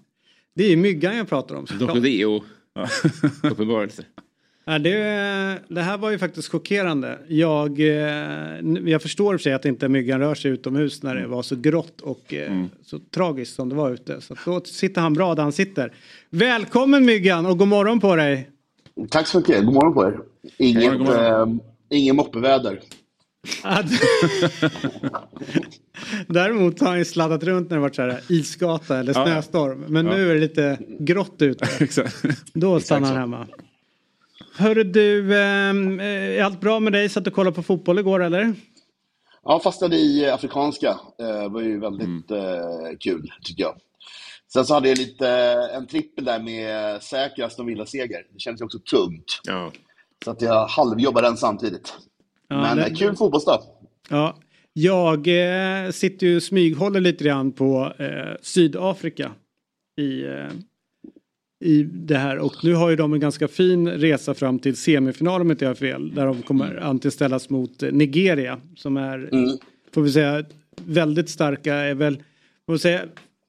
Det 0.56 0.64
är 0.74 0.78
myggan 0.78 1.18
jag 1.18 1.30
pratar 1.30 1.56
om. 1.56 1.66
Dr. 1.66 2.00
Deo. 2.00 2.44
Uppenbarelse. 3.44 4.04
Ja, 4.66 4.80
det, 4.80 4.94
det 5.68 5.82
här 5.82 5.98
var 5.98 6.10
ju 6.12 6.18
faktiskt 6.18 6.52
chockerande. 6.52 7.18
Jag, 7.28 7.80
eh, 7.80 8.60
jag 8.86 9.02
förstår 9.02 9.34
för 9.38 9.44
sig 9.44 9.54
att 9.54 9.66
inte 9.66 9.90
myggan 9.90 10.20
rör 10.20 10.36
sig 10.36 10.52
utomhus 10.52 11.04
när 11.04 11.16
det 11.16 11.28
var 11.28 11.42
så 11.42 11.56
grått 11.56 12.02
och 12.02 12.34
eh, 12.34 12.64
så 12.86 13.00
tragiskt 13.00 13.56
som 13.56 13.70
det 13.70 13.76
var 13.76 13.92
ute. 13.92 14.22
Så 14.22 14.36
då 14.46 14.62
sitter 14.62 15.02
han 15.02 15.14
bra 15.14 15.36
där 15.36 15.44
han 15.44 15.52
sitter. 15.52 15.94
Välkommen 16.30 17.06
myggan 17.06 17.46
och 17.46 17.58
god 17.58 17.68
morgon 17.68 18.00
på 18.00 18.16
dig. 18.16 18.50
Tack 19.10 19.28
så 19.28 19.38
mycket. 19.40 19.66
God 19.66 19.74
morgon 19.74 19.94
på 19.94 20.06
er. 20.08 20.20
Inget, 20.58 20.92
God 20.92 21.02
morgon. 21.02 21.60
eh, 21.90 21.98
ingen 21.98 22.16
moppeväder. 22.16 22.80
Däremot 26.28 26.80
har 26.80 26.88
han 26.88 26.98
ju 26.98 27.06
sladdat 27.06 27.44
runt 27.44 27.70
när 27.70 27.78
det 27.78 27.82
varit 27.82 27.96
så 27.96 28.02
här 28.02 28.20
isgata 28.30 29.00
eller 29.00 29.14
Ja. 29.16 29.26
snöstorm. 29.26 29.86
Men 29.88 30.06
nu 30.06 30.30
är 30.32 30.34
det 30.34 30.40
lite 30.42 30.78
grått 31.00 31.36
ute. 31.42 31.68
Då 32.54 32.80
stannar 32.80 33.08
han 33.08 33.18
hemma. 33.18 33.48
Hörru 34.56 34.84
du, 34.84 35.38
ehm, 35.42 36.00
eh, 36.00 36.06
är 36.06 36.44
allt 36.44 36.62
bra 36.62 36.80
med 36.80 36.94
dig? 36.94 37.10
Satt 37.10 37.24
du 37.24 37.30
och 37.30 37.36
kollade 37.36 37.56
på 37.56 37.64
fotboll 37.64 38.00
igår 38.00 38.24
eller? 38.24 38.54
Ja, 39.44 39.60
fastnade 39.64 39.96
i 39.96 40.26
eh, 40.28 40.34
afrikanska. 40.34 41.00
Det 41.18 41.48
var 41.50 41.62
ju 41.62 41.80
väldigt 41.80 42.32
eh, 42.32 42.98
kul, 43.00 43.32
tycker 43.44 43.64
jag. 43.64 43.76
Sen 44.54 44.66
så 44.66 44.74
hade 44.74 44.90
jag 44.90 44.98
lite, 44.98 45.30
eh, 45.30 45.76
en 45.78 45.88
trippel 45.88 46.26
där 46.26 46.40
med 46.40 47.02
säker 47.04 47.44
Aston 47.44 47.66
Villa-seger. 47.66 48.22
Det 48.34 48.40
känns 48.40 48.62
ju 48.62 48.66
också 48.66 48.80
tungt. 48.80 49.40
Ja. 49.44 49.72
Så 50.26 50.32
att 50.32 50.42
jag 50.42 50.68
halvjobbar 50.68 51.22
den 51.22 51.38
samtidigt. 51.38 51.94
Ja, 52.48 52.62
Men 52.62 52.78
det- 52.78 52.84
eh, 52.86 52.94
kul 52.94 53.16
fotbollsdag. 53.16 53.62
Ja, 54.10 54.36
jag 54.74 55.28
eh, 55.86 55.92
sitter 55.92 56.28
ju 56.28 56.36
och 56.36 56.44
smyghåller 56.44 57.00
lite 57.00 57.24
grann 57.24 57.52
på 57.52 57.94
eh, 58.00 58.36
Sydafrika 58.42 59.32
i, 60.02 60.24
eh, 60.24 60.48
i 61.62 61.84
det 61.84 62.18
här 62.18 62.38
och 62.38 62.54
nu 62.64 62.74
har 62.74 62.90
ju 62.90 62.96
de 62.96 63.14
en 63.14 63.20
ganska 63.20 63.48
fin 63.48 63.88
resa 63.88 64.34
fram 64.34 64.60
till 64.60 64.78
semifinal 64.78 65.42
om 65.42 65.52
inte 65.52 65.66
jag 65.66 65.70
har 65.70 65.76
fel 65.76 66.16
där 66.16 66.26
de 66.26 66.42
kommer 66.42 66.76
antiställas 66.76 67.50
mot 67.50 67.84
eh, 67.84 67.92
Nigeria 67.92 68.60
som 68.76 68.98
är, 68.98 69.30
får 69.94 70.02
vi 70.02 70.12
säga, 70.12 70.44
väldigt 70.86 71.30
starka, 71.30 71.76
är 71.76 71.96
väl, 71.96 72.24
får 72.66 72.74
vi 72.74 72.80
säga, 72.80 73.02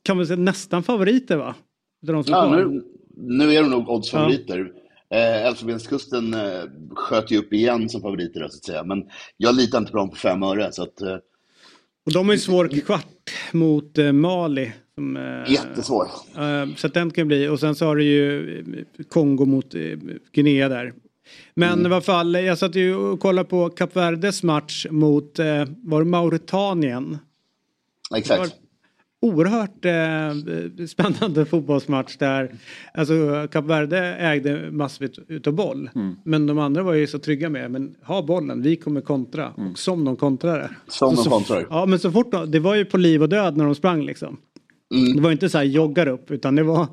kan 0.02 0.16
man 0.16 0.26
säga 0.26 0.36
nästan 0.36 0.82
favoriter 0.82 1.36
va? 1.36 1.54
De 2.02 2.24
som 2.24 2.34
är 2.34 2.38
Ja, 2.38 2.56
nu, 2.56 2.82
nu 3.16 3.54
är 3.54 3.62
de 3.62 3.70
nog 3.70 3.88
oddsfavoriter. 3.88 4.72
Eh, 5.10 5.46
Elfenbenskusten 5.46 6.34
eh, 6.34 6.62
sköt 6.94 7.30
ju 7.30 7.38
upp 7.38 7.52
igen 7.52 7.88
som 7.88 8.00
favoriter, 8.00 8.40
så 8.40 8.44
att 8.44 8.64
säga. 8.64 8.84
Men 8.84 9.04
jag 9.36 9.54
litar 9.54 9.78
inte 9.78 9.92
på 9.92 9.98
dem 9.98 10.10
på 10.10 10.16
fem 10.16 10.42
öre. 10.42 10.72
Så 10.72 10.82
att, 10.82 11.00
eh, 11.00 11.16
Och 12.06 12.12
de 12.12 12.26
har 12.26 12.34
ju 12.34 12.38
svår 12.40 12.68
kvart 12.68 13.30
mot 13.52 13.98
eh, 13.98 14.12
Mali. 14.12 14.72
Som, 14.94 15.16
eh, 15.16 15.52
jättesvår. 15.52 16.06
Eh, 16.36 16.74
Så 16.76 16.86
att 16.86 16.94
den 16.94 17.10
kan 17.10 17.26
bli 17.28 17.48
och 17.48 17.60
sen 17.60 17.74
så 17.74 17.86
har 17.86 17.96
du 17.96 18.04
ju 18.04 18.58
eh, 18.60 19.04
Kongo 19.08 19.44
mot 19.44 19.74
Guinea 20.32 20.68
där. 20.68 20.92
Men 21.54 21.82
i 21.82 21.84
alla 21.84 22.00
fall, 22.00 22.34
jag 22.34 22.58
satt 22.58 22.74
ju 22.76 22.94
och 22.94 23.20
kollade 23.20 23.48
på 23.48 23.68
Kap 23.70 23.96
Verdes 23.96 24.42
match 24.42 24.86
mot, 24.90 25.38
eh, 25.38 25.64
var 25.82 25.98
det 26.04 26.10
Mauritanien? 26.10 27.18
Exakt. 28.16 28.54
Oerhört 29.22 29.84
eh, 29.84 30.86
spännande 30.86 31.44
fotbollsmatch 31.50 32.16
där. 32.16 32.54
Alltså 32.94 33.48
Kap 33.52 33.64
Verde 33.64 33.98
ägde 33.98 34.70
massvis 34.70 35.10
utav 35.28 35.54
boll. 35.54 35.90
Men 36.24 36.46
de 36.46 36.58
andra 36.58 36.82
var 36.82 36.92
ju 36.94 37.06
så 37.06 37.18
trygga 37.18 37.48
med, 37.48 37.70
men 37.70 37.94
ha 38.04 38.22
bollen, 38.22 38.62
vi 38.62 38.76
kommer 38.76 39.00
kontra. 39.00 39.50
Och 39.50 39.78
som 39.78 40.04
de 40.04 40.16
kontrade. 40.16 40.70
Som 40.88 41.16
Så- 41.16 41.22
de 41.24 41.30
kontrar. 41.30 41.66
Ja 41.70 41.86
men 41.86 41.98
så 41.98 42.12
fort 42.12 42.32
de, 42.32 42.50
det 42.50 42.58
var 42.60 42.74
ju 42.74 42.84
på 42.84 42.98
liv 42.98 43.22
och 43.22 43.28
död 43.28 43.56
när 43.56 43.64
de 43.64 43.74
sprang 43.74 44.02
liksom. 44.02 44.36
Det 45.14 45.20
var 45.20 45.32
inte 45.32 45.48
så 45.48 45.58
här 45.58 45.64
joggar 45.64 46.08
upp 46.08 46.30
utan 46.30 46.54
det 46.54 46.62
var 46.62 46.86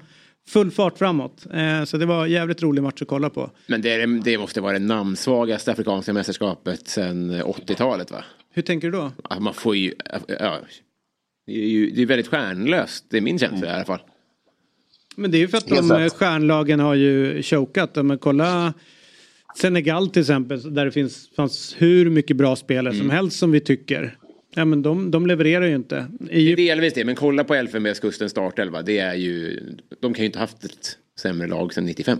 full 0.47 0.71
fart 0.71 0.97
framåt. 0.97 1.45
Eh, 1.53 1.83
så 1.83 1.97
det 1.97 2.05
var 2.05 2.25
en 2.25 2.31
jävligt 2.31 2.63
rolig 2.63 2.83
match 2.83 3.01
att 3.01 3.07
kolla 3.07 3.29
på. 3.29 3.51
Men 3.67 3.81
det, 3.81 3.93
är, 3.93 4.07
det 4.23 4.37
måste 4.37 4.61
vara 4.61 4.73
det 4.73 4.79
namnsvagaste 4.79 5.71
afrikanska 5.71 6.13
mästerskapet 6.13 6.87
sedan 6.87 7.31
80-talet 7.31 8.11
va? 8.11 8.23
Hur 8.53 8.61
tänker 8.61 8.91
du 8.91 8.97
då? 8.97 9.11
Att 9.23 9.41
Man 9.41 9.53
får 9.53 9.75
ju, 9.75 9.93
ja, 10.39 10.57
det 11.47 11.53
är 11.53 11.67
ju 11.67 11.89
det 11.89 12.01
är 12.01 12.05
väldigt 12.05 12.27
stjärnlöst, 12.27 13.05
det 13.09 13.17
är 13.17 13.21
min 13.21 13.39
känsla 13.39 13.67
i 13.67 13.71
alla 13.71 13.85
fall. 13.85 13.99
Men 15.15 15.31
det 15.31 15.37
är 15.37 15.39
ju 15.39 15.47
för 15.47 15.57
att 15.57 15.69
Helt 15.69 15.89
de 15.89 15.97
rätt. 15.97 16.13
stjärnlagen 16.13 16.79
har 16.79 16.95
ju 16.95 17.43
chokat. 17.43 18.05
Men 18.05 18.17
kolla 18.17 18.73
Senegal 19.57 20.09
till 20.09 20.19
exempel 20.21 20.73
där 20.73 20.85
det 20.85 20.91
finns, 20.91 21.29
fanns 21.35 21.75
hur 21.77 22.09
mycket 22.09 22.37
bra 22.37 22.55
spelare 22.55 22.93
som 22.95 23.09
helst 23.09 23.39
som 23.39 23.51
vi 23.51 23.59
tycker. 23.59 24.17
Ja 24.55 24.65
men 24.65 24.81
de, 24.81 25.11
de 25.11 25.27
levererar 25.27 25.65
ju 25.65 25.75
inte. 25.75 26.07
Det 26.19 26.51
är 26.51 26.55
delvis 26.55 26.93
det, 26.93 27.05
men 27.05 27.15
kolla 27.15 27.43
på 27.43 27.55
Elfenbenskustens 27.55 28.31
startelva. 28.31 28.81
Det 28.81 28.99
är 28.99 29.13
ju, 29.15 29.59
de 29.99 30.13
kan 30.13 30.21
ju 30.21 30.25
inte 30.25 30.39
haft 30.39 30.63
ett 30.63 30.97
sämre 31.19 31.47
lag 31.47 31.73
sedan 31.73 31.85
95. 31.85 32.19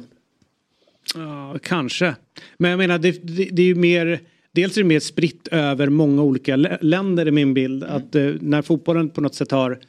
Ja, 1.15 1.57
kanske. 1.63 2.15
Men 2.57 2.71
jag 2.71 2.77
menar, 2.77 2.97
det, 2.99 3.11
det, 3.11 3.49
det 3.51 3.61
är 3.61 3.65
ju 3.65 3.75
mer... 3.75 4.19
Dels 4.51 4.77
är 4.77 4.81
det 4.81 4.87
mer 4.87 4.99
spritt 4.99 5.47
över 5.47 5.89
många 5.89 6.23
olika 6.23 6.55
lä- 6.55 6.77
länder 6.81 7.27
i 7.27 7.31
min 7.31 7.53
bild. 7.53 7.83
Att 7.83 8.15
eh, 8.15 8.31
när 8.39 8.61
fotbollen 8.61 9.09
på 9.09 9.21
något 9.21 9.35
sätt 9.35 9.51
har 9.51 9.79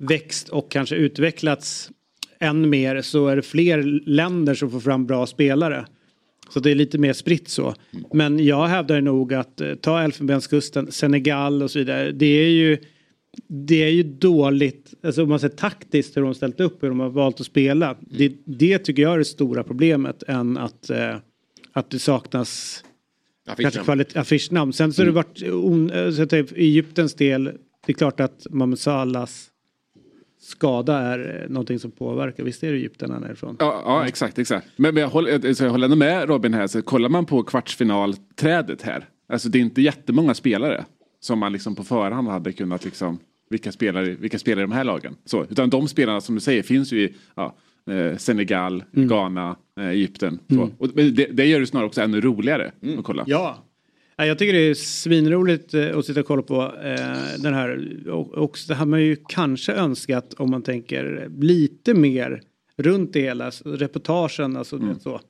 växt 0.00 0.48
och 0.48 0.70
kanske 0.70 0.96
utvecklats 0.96 1.90
än 2.40 2.70
mer 2.70 3.02
så 3.02 3.28
är 3.28 3.36
det 3.36 3.42
fler 3.42 3.82
länder 4.06 4.54
som 4.54 4.70
får 4.70 4.80
fram 4.80 5.06
bra 5.06 5.26
spelare. 5.26 5.86
Så 6.52 6.60
det 6.60 6.70
är 6.70 6.74
lite 6.74 6.98
mer 6.98 7.12
spritt 7.12 7.48
så. 7.48 7.74
Men 8.12 8.44
jag 8.44 8.66
hävdar 8.66 9.00
nog 9.00 9.34
att 9.34 9.60
eh, 9.60 9.74
ta 9.74 10.02
Elfenbenskusten, 10.02 10.92
Senegal 10.92 11.62
och 11.62 11.70
så 11.70 11.78
vidare. 11.78 12.12
Det 12.12 12.26
är 12.26 12.48
ju, 12.48 12.78
det 13.48 13.82
är 13.82 13.90
ju 13.90 14.02
dåligt, 14.02 14.94
alltså 15.02 15.22
om 15.22 15.28
man 15.28 15.40
ser 15.40 15.48
taktiskt 15.48 16.16
hur 16.16 16.22
de 16.22 16.34
ställt 16.34 16.60
upp, 16.60 16.82
hur 16.82 16.88
de 16.88 17.00
har 17.00 17.10
valt 17.10 17.40
att 17.40 17.46
spela. 17.46 17.96
Det, 18.00 18.32
det 18.44 18.78
tycker 18.78 19.02
jag 19.02 19.14
är 19.14 19.18
det 19.18 19.24
stora 19.24 19.64
problemet 19.64 20.22
än 20.22 20.58
att, 20.58 20.90
eh, 20.90 21.16
att 21.72 21.90
det 21.90 21.98
saknas 21.98 22.84
Affischnamn. 23.46 24.04
affischnamn. 24.14 24.72
Sen 24.72 24.92
så 24.92 25.02
har 25.02 25.06
det 25.06 25.12
varit, 25.12 25.42
on, 25.42 25.90
så 26.12 26.26
tänker, 26.26 26.58
i 26.58 26.64
Egyptens 26.64 27.14
del, 27.14 27.44
det 27.86 27.92
är 27.92 27.94
klart 27.94 28.20
att 28.20 28.46
Mohamed 28.50 28.78
Salahs 28.78 29.49
skada 30.40 30.98
är 30.98 31.42
eh, 31.42 31.50
någonting 31.50 31.78
som 31.78 31.90
påverkar. 31.90 32.44
Visst 32.44 32.62
är 32.62 32.72
det 32.72 32.78
Egypten 32.78 33.10
han 33.10 33.24
är 33.24 33.32
ifrån? 33.32 33.56
Ja, 33.58 33.82
ja 33.84 34.06
exakt, 34.06 34.38
exakt. 34.38 34.66
Men, 34.76 34.94
men 34.94 35.00
jag, 35.00 35.10
håller, 35.10 35.48
alltså, 35.48 35.64
jag 35.64 35.70
håller 35.70 35.88
med 35.88 36.28
Robin 36.28 36.54
här. 36.54 36.66
Så 36.66 36.82
kollar 36.82 37.08
man 37.08 37.26
på 37.26 37.42
kvartsfinalträdet 37.42 38.82
här. 38.82 39.08
Alltså 39.28 39.48
det 39.48 39.58
är 39.58 39.60
inte 39.60 39.82
jättemånga 39.82 40.34
spelare. 40.34 40.84
Som 41.20 41.38
man 41.38 41.52
liksom 41.52 41.74
på 41.74 41.84
förhand 41.84 42.28
hade 42.28 42.52
kunnat 42.52 42.84
liksom. 42.84 43.18
Vilka 43.50 43.72
spelare, 43.72 44.04
vilka 44.04 44.38
spelare 44.38 44.60
i 44.60 44.66
de 44.66 44.72
här 44.72 44.84
lagen? 44.84 45.16
Så, 45.24 45.44
utan 45.50 45.70
de 45.70 45.88
spelarna 45.88 46.20
som 46.20 46.34
du 46.34 46.40
säger 46.40 46.62
finns 46.62 46.92
ju 46.92 47.00
i 47.00 47.14
ja, 47.34 47.56
eh, 47.90 48.16
Senegal, 48.16 48.84
Ghana, 48.92 49.56
eh, 49.80 49.88
Egypten. 49.88 50.38
Så. 50.48 50.70
Och, 50.78 50.88
det, 50.88 51.26
det 51.26 51.46
gör 51.46 51.60
det 51.60 51.66
snarare 51.66 51.86
också 51.86 52.00
ännu 52.00 52.20
roligare 52.20 52.72
att 52.98 53.04
kolla. 53.04 53.24
Ja. 53.26 53.64
Ja, 54.20 54.26
Jag 54.26 54.38
tycker 54.38 54.52
det 54.52 54.70
är 54.70 54.74
svinroligt 54.74 55.74
eh, 55.74 55.98
att 55.98 56.06
sitta 56.06 56.20
och 56.20 56.26
kolla 56.26 56.42
på 56.42 56.62
eh, 56.62 57.42
den 57.42 57.54
här. 57.54 58.08
Och, 58.08 58.58
det 58.68 58.74
har 58.74 58.86
man 58.86 59.02
ju 59.02 59.16
kanske 59.28 59.72
önskat 59.72 60.34
om 60.34 60.50
man 60.50 60.62
tänker 60.62 61.28
lite 61.40 61.94
mer 61.94 62.42
runt 62.76 63.12
det 63.12 63.20
hela. 63.20 63.50
Reportagen, 63.64 64.56
alltså 64.56 64.76
vet 64.76 65.02
så. 65.02 65.20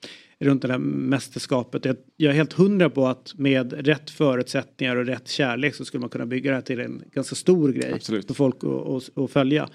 Runt 0.44 0.62
det 0.62 0.68
här 0.68 0.78
mästerskapet. 0.78 1.84
Jag, 1.84 1.96
jag 2.16 2.30
är 2.30 2.36
helt 2.36 2.52
hundra 2.52 2.90
på 2.90 3.06
att 3.06 3.34
med 3.36 3.86
rätt 3.86 4.10
förutsättningar 4.10 4.96
och 4.96 5.06
rätt 5.06 5.28
kärlek 5.28 5.74
så 5.74 5.84
skulle 5.84 6.00
man 6.00 6.10
kunna 6.10 6.26
bygga 6.26 6.50
det 6.50 6.54
här 6.54 6.62
till 6.62 6.80
en 6.80 7.02
ganska 7.12 7.34
stor 7.34 7.72
grej. 7.72 7.92
Absolut. 7.94 8.26
För 8.26 8.34
folk 8.34 8.56
att 9.16 9.30
följa. 9.30 9.68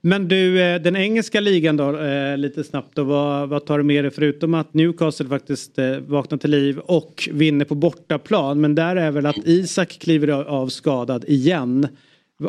Men 0.00 0.28
du, 0.28 0.62
eh, 0.62 0.82
den 0.82 0.96
engelska 0.96 1.40
ligan 1.40 1.76
då, 1.76 1.98
eh, 1.98 2.38
lite 2.38 2.64
snabbt 2.64 2.96
då. 2.96 3.04
Vad, 3.04 3.48
vad 3.48 3.66
tar 3.66 3.78
du 3.78 3.84
med 3.84 4.04
dig 4.04 4.10
förutom 4.10 4.54
att 4.54 4.74
Newcastle 4.74 5.28
faktiskt 5.28 5.78
eh, 5.78 5.98
vaknar 5.98 6.38
till 6.38 6.50
liv 6.50 6.78
och 6.78 7.28
vinner 7.32 7.64
på 7.64 7.74
bortaplan. 7.74 8.60
Men 8.60 8.74
där 8.74 8.96
är 8.96 9.10
väl 9.10 9.26
att 9.26 9.38
Isak 9.44 9.88
kliver 9.88 10.28
av 10.28 10.68
skadad 10.68 11.24
igen. 11.28 11.88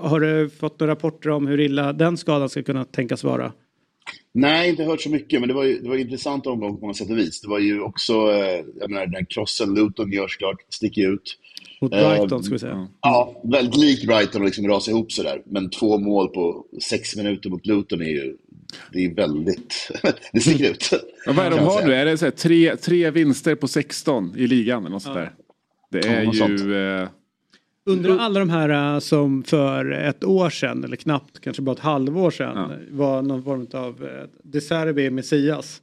Har 0.02 0.20
du 0.20 0.50
fått 0.50 0.80
några 0.80 0.92
rapporter 0.92 1.30
om 1.30 1.48
hur 1.48 1.60
illa 1.60 1.94
den 1.94 2.18
skadan 2.18 2.50
ska 2.50 2.64
kunna 2.64 2.86
tänkas 2.86 3.24
vara? 3.24 3.52
Nej, 4.34 4.70
inte 4.70 4.84
hört 4.84 5.02
så 5.02 5.10
mycket, 5.10 5.40
men 5.40 5.48
det 5.50 5.54
var 5.56 5.64
ju 5.64 5.80
det 5.80 5.90
var 5.90 5.96
en 5.96 6.02
intressant 6.02 6.48
omgång 6.48 6.76
på 6.76 6.82
många 6.82 6.94
sätt 6.94 7.10
och 7.10 7.18
vis. 7.18 7.42
Det 7.42 7.48
var 7.50 7.60
ju 7.60 7.82
också, 7.82 8.14
eh, 8.14 8.64
jag 8.80 8.90
menar, 8.90 9.08
den 9.08 9.26
krossen 9.26 9.74
Luton 9.74 10.12
gör 10.12 10.28
såklart, 10.28 10.58
sticker 10.70 11.14
ut. 11.14 11.38
Mot 11.82 11.94
Eh, 11.94 12.00
Brighton 12.10 12.44
ska 12.44 12.54
vi 12.54 12.60
säga. 12.60 12.88
Ja, 13.02 13.42
väldigt 13.52 13.78
lik 13.78 14.08
Brighton 14.08 14.42
och 14.42 14.46
liksom 14.46 14.68
rasa 14.68 14.92
ihop 14.92 15.12
sådär. 15.12 15.42
Men 15.46 15.70
två 15.70 15.98
mål 16.00 16.28
på 16.28 16.66
sex 16.90 17.16
minuter 17.16 17.50
mot 17.50 17.66
Luton 17.66 18.02
är 18.02 18.06
ju, 18.10 18.36
det 18.94 19.06
är 19.06 19.16
väldigt, 19.16 19.92
det 20.34 20.40
sticker 20.40 20.72
ut. 20.72 20.90
Ja, 21.26 21.34
vad 21.34 21.46
är 21.46 21.50
de 21.50 21.56
kan 21.58 21.66
man 21.66 21.74
har 21.76 21.88
nu? 21.88 21.94
Är 21.94 22.06
det 22.06 22.18
så 22.18 22.26
här, 22.26 22.32
tre, 22.32 22.76
tre 22.76 23.12
vinster 23.12 23.56
på 23.56 23.68
16 23.68 24.34
i 24.38 24.48
ligan 24.48 24.82
eller 24.84 24.92
något 24.92 25.04
sånt 25.04 25.16
där? 25.16 25.32
Det 25.92 26.00
Ja, 26.08 26.14
är 26.14 26.26
något 26.26 26.38
sånt. 26.38 26.60
ju... 26.62 27.08
Undrar 27.86 28.18
alla 28.18 28.40
de 28.40 28.50
här 28.50 28.94
äh, 28.94 29.00
som 29.00 29.44
för 29.44 29.92
ett 29.92 30.24
år 30.24 30.50
sedan 30.50 30.84
eller 30.84 30.96
knappt 30.96 31.40
kanske 31.40 31.62
bara 31.62 31.72
ett 31.76 31.80
halvår 31.80 32.32
sedan 32.32 32.58
Ja. 32.58 32.70
var 32.92 33.22
någon 33.22 33.44
form 33.44 33.68
av 33.74 34.04
äh, 34.04 34.28
De 34.44 34.62
Serbi 34.62 35.10
Messias. 35.10 35.82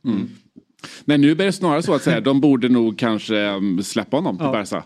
Men 1.04 1.20
nu 1.20 1.34
blir 1.34 1.46
det 1.46 1.52
snarare 1.52 1.82
så 1.82 1.94
att 1.94 2.02
säga, 2.02 2.20
de 2.20 2.40
borde 2.40 2.68
nog 2.68 2.98
kanske 2.98 3.48
um, 3.50 3.82
släppa 3.82 4.16
honom 4.16 4.36
till 4.36 4.46
Ja. 4.46 4.52
Barca. 4.52 4.82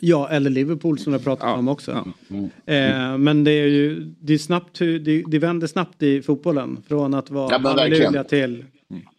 Ja, 0.00 0.28
eller 0.28 0.50
Liverpool 0.50 0.98
som 0.98 1.12
jag 1.12 1.24
pratat 1.24 1.44
Ja, 1.48 1.54
om 1.54 1.68
också. 1.68 2.12
ja. 2.28 2.74
Eh, 2.74 3.18
men 3.18 3.44
det 3.44 3.50
är 3.50 3.66
ju 3.66 4.14
det 4.20 4.34
är 4.34 4.38
snabbt, 4.38 4.78
det, 4.78 5.22
det 5.26 5.38
vänder 5.38 5.66
snabbt 5.66 6.02
i 6.02 6.22
fotbollen. 6.22 6.78
Från 6.88 7.14
att 7.14 7.30
vara 7.30 7.52
Ja, 7.62 7.68
halleluja 7.68 8.24
till 8.24 8.64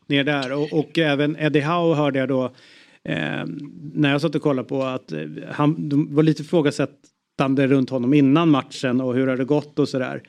ner 0.07 0.24
där. 0.24 0.53
Och, 0.53 0.74
och 0.80 0.97
även 0.97 1.36
Eddie 1.39 1.62
Howe 1.62 1.95
hörde 1.95 2.20
jag 2.20 2.28
då 2.30 2.51
eh, 3.04 3.45
när 3.93 4.12
jag 4.12 4.22
satt 4.22 4.36
och 4.36 4.41
kollade 4.41 4.68
på 4.68 4.84
att 4.84 5.12
eh, 5.12 5.20
han 5.52 5.89
de 5.89 6.16
var 6.16 6.24
lite 6.24 6.41
ifrågasättande 6.41 7.68
runt 7.68 7.89
honom 7.89 8.14
innan 8.14 8.50
matchen 8.50 9.02
och 9.02 9.16
hur 9.16 9.28
har 9.28 9.38
det 9.38 9.45
gått 9.45 9.80
och 9.80 9.89
sådär. 9.89 10.24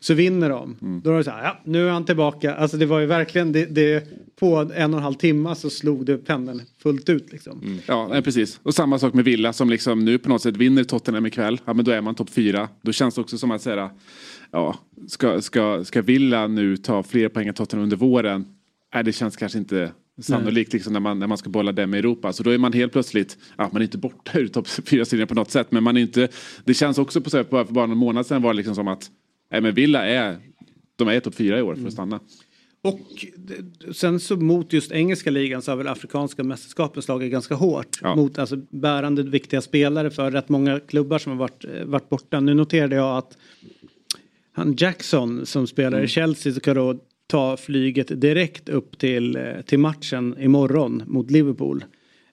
Så 0.00 0.14
vinner 0.14 0.48
de. 0.50 0.76
Då 1.04 1.10
var 1.10 1.18
det 1.18 1.24
så 1.24 1.30
här, 1.30 1.44
ja 1.44 1.58
nu 1.64 1.88
är 1.88 1.92
han 1.92 2.04
tillbaka. 2.04 2.54
Alltså 2.54 2.76
det 2.76 2.86
var 2.86 3.00
ju 3.00 3.06
verkligen, 3.06 3.52
det, 3.52 3.66
det, 3.66 4.08
på 4.36 4.56
en 4.74 4.94
och 4.94 4.98
en 4.98 5.04
halv 5.04 5.14
timme 5.14 5.54
så 5.54 5.70
slog 5.70 6.06
det 6.06 6.18
pendeln 6.18 6.62
fullt 6.78 7.08
ut 7.08 7.32
liksom. 7.32 7.80
Ja, 7.86 8.08
nej, 8.08 8.22
precis. 8.22 8.60
Och 8.62 8.74
samma 8.74 8.98
sak 8.98 9.14
med 9.14 9.24
Villa 9.24 9.52
som 9.52 9.70
liksom 9.70 10.04
nu 10.04 10.18
på 10.18 10.28
något 10.28 10.42
sätt 10.42 10.56
vinner 10.56 10.84
Tottenham 10.84 11.26
ikväll. 11.26 11.60
Ja, 11.64 11.72
men 11.74 11.84
då 11.84 11.90
är 11.90 12.00
man 12.00 12.14
topp 12.14 12.30
fyra. 12.30 12.68
Då 12.82 12.92
känns 12.92 13.14
det 13.14 13.20
också 13.20 13.38
som 13.38 13.50
att 13.50 13.62
säga, 13.62 13.90
ja, 14.50 14.78
ska, 15.08 15.40
ska, 15.40 15.84
ska 15.84 16.02
Villa 16.02 16.46
nu 16.46 16.76
ta 16.76 17.02
fler 17.02 17.28
poäng 17.28 17.48
än 17.48 17.54
Tottenham 17.54 17.84
under 17.84 17.96
våren? 17.96 18.44
Nej, 18.94 19.04
det 19.04 19.12
känns 19.12 19.36
kanske 19.36 19.58
inte 19.58 19.92
sannolikt 20.20 20.72
liksom 20.72 20.92
när, 20.92 21.00
man, 21.00 21.18
när 21.18 21.26
man 21.26 21.38
ska 21.38 21.50
bolla 21.50 21.72
dem 21.72 21.94
i 21.94 21.98
Europa. 21.98 22.32
Så 22.32 22.42
då 22.42 22.50
är 22.50 22.58
man 22.58 22.72
helt 22.72 22.92
plötsligt, 22.92 23.38
ja, 23.56 23.70
man 23.72 23.82
är 23.82 23.84
inte 23.84 23.98
borta 23.98 24.38
ur 24.38 24.48
topp 24.48 24.68
fyra 24.86 25.04
serien 25.04 25.28
på 25.28 25.34
något 25.34 25.50
sätt. 25.50 25.72
Men 25.72 25.82
man 25.82 25.96
är 25.96 26.00
inte, 26.00 26.28
det 26.64 26.74
känns 26.74 26.98
också 26.98 27.20
på 27.20 27.30
så 27.30 27.36
här, 27.36 27.44
för 27.44 27.64
bara 27.64 27.86
någon 27.86 27.98
månad 27.98 28.26
sedan 28.26 28.42
var 28.42 28.52
det 28.52 28.56
liksom 28.56 28.74
som 28.74 28.88
att, 28.88 29.10
nej 29.50 29.60
men 29.60 29.74
Villa 29.74 30.06
är, 30.06 30.38
de 30.96 31.08
är 31.08 31.20
topp 31.20 31.34
fyra 31.34 31.58
i 31.58 31.62
år 31.62 31.74
för 31.74 31.86
att 31.86 31.92
stanna. 31.92 32.20
Och 32.84 33.26
sen 33.92 34.20
så 34.20 34.36
mot 34.36 34.72
just 34.72 34.92
engelska 34.92 35.30
ligan 35.30 35.62
så 35.62 35.70
har 35.70 35.76
väl 35.76 35.88
afrikanska 35.88 36.44
mästerskapen 36.44 37.02
slagit 37.02 37.32
ganska 37.32 37.54
hårt. 37.54 37.98
Ja. 38.02 38.16
Mot 38.16 38.38
alltså 38.38 38.56
bärande 38.56 39.22
viktiga 39.22 39.60
spelare 39.60 40.10
för 40.10 40.30
rätt 40.30 40.48
många 40.48 40.80
klubbar 40.80 41.18
som 41.18 41.32
har 41.32 41.38
varit, 41.38 41.64
eh, 41.64 41.84
varit 41.84 42.08
borta. 42.08 42.40
Nu 42.40 42.54
noterade 42.54 42.96
jag 42.96 43.16
att 43.16 43.36
han 44.52 44.74
Jackson 44.78 45.46
som 45.46 45.66
spelar 45.66 46.02
i 46.02 46.08
Chelsea 46.08 46.52
ska 46.52 46.74
då 46.74 46.98
ta 47.32 47.56
flyget 47.56 48.20
direkt 48.20 48.68
upp 48.68 48.98
till, 48.98 49.36
eh, 49.36 49.42
till 49.66 49.78
matchen 49.78 50.36
imorgon 50.40 51.02
mot 51.06 51.30
Liverpool. 51.30 51.84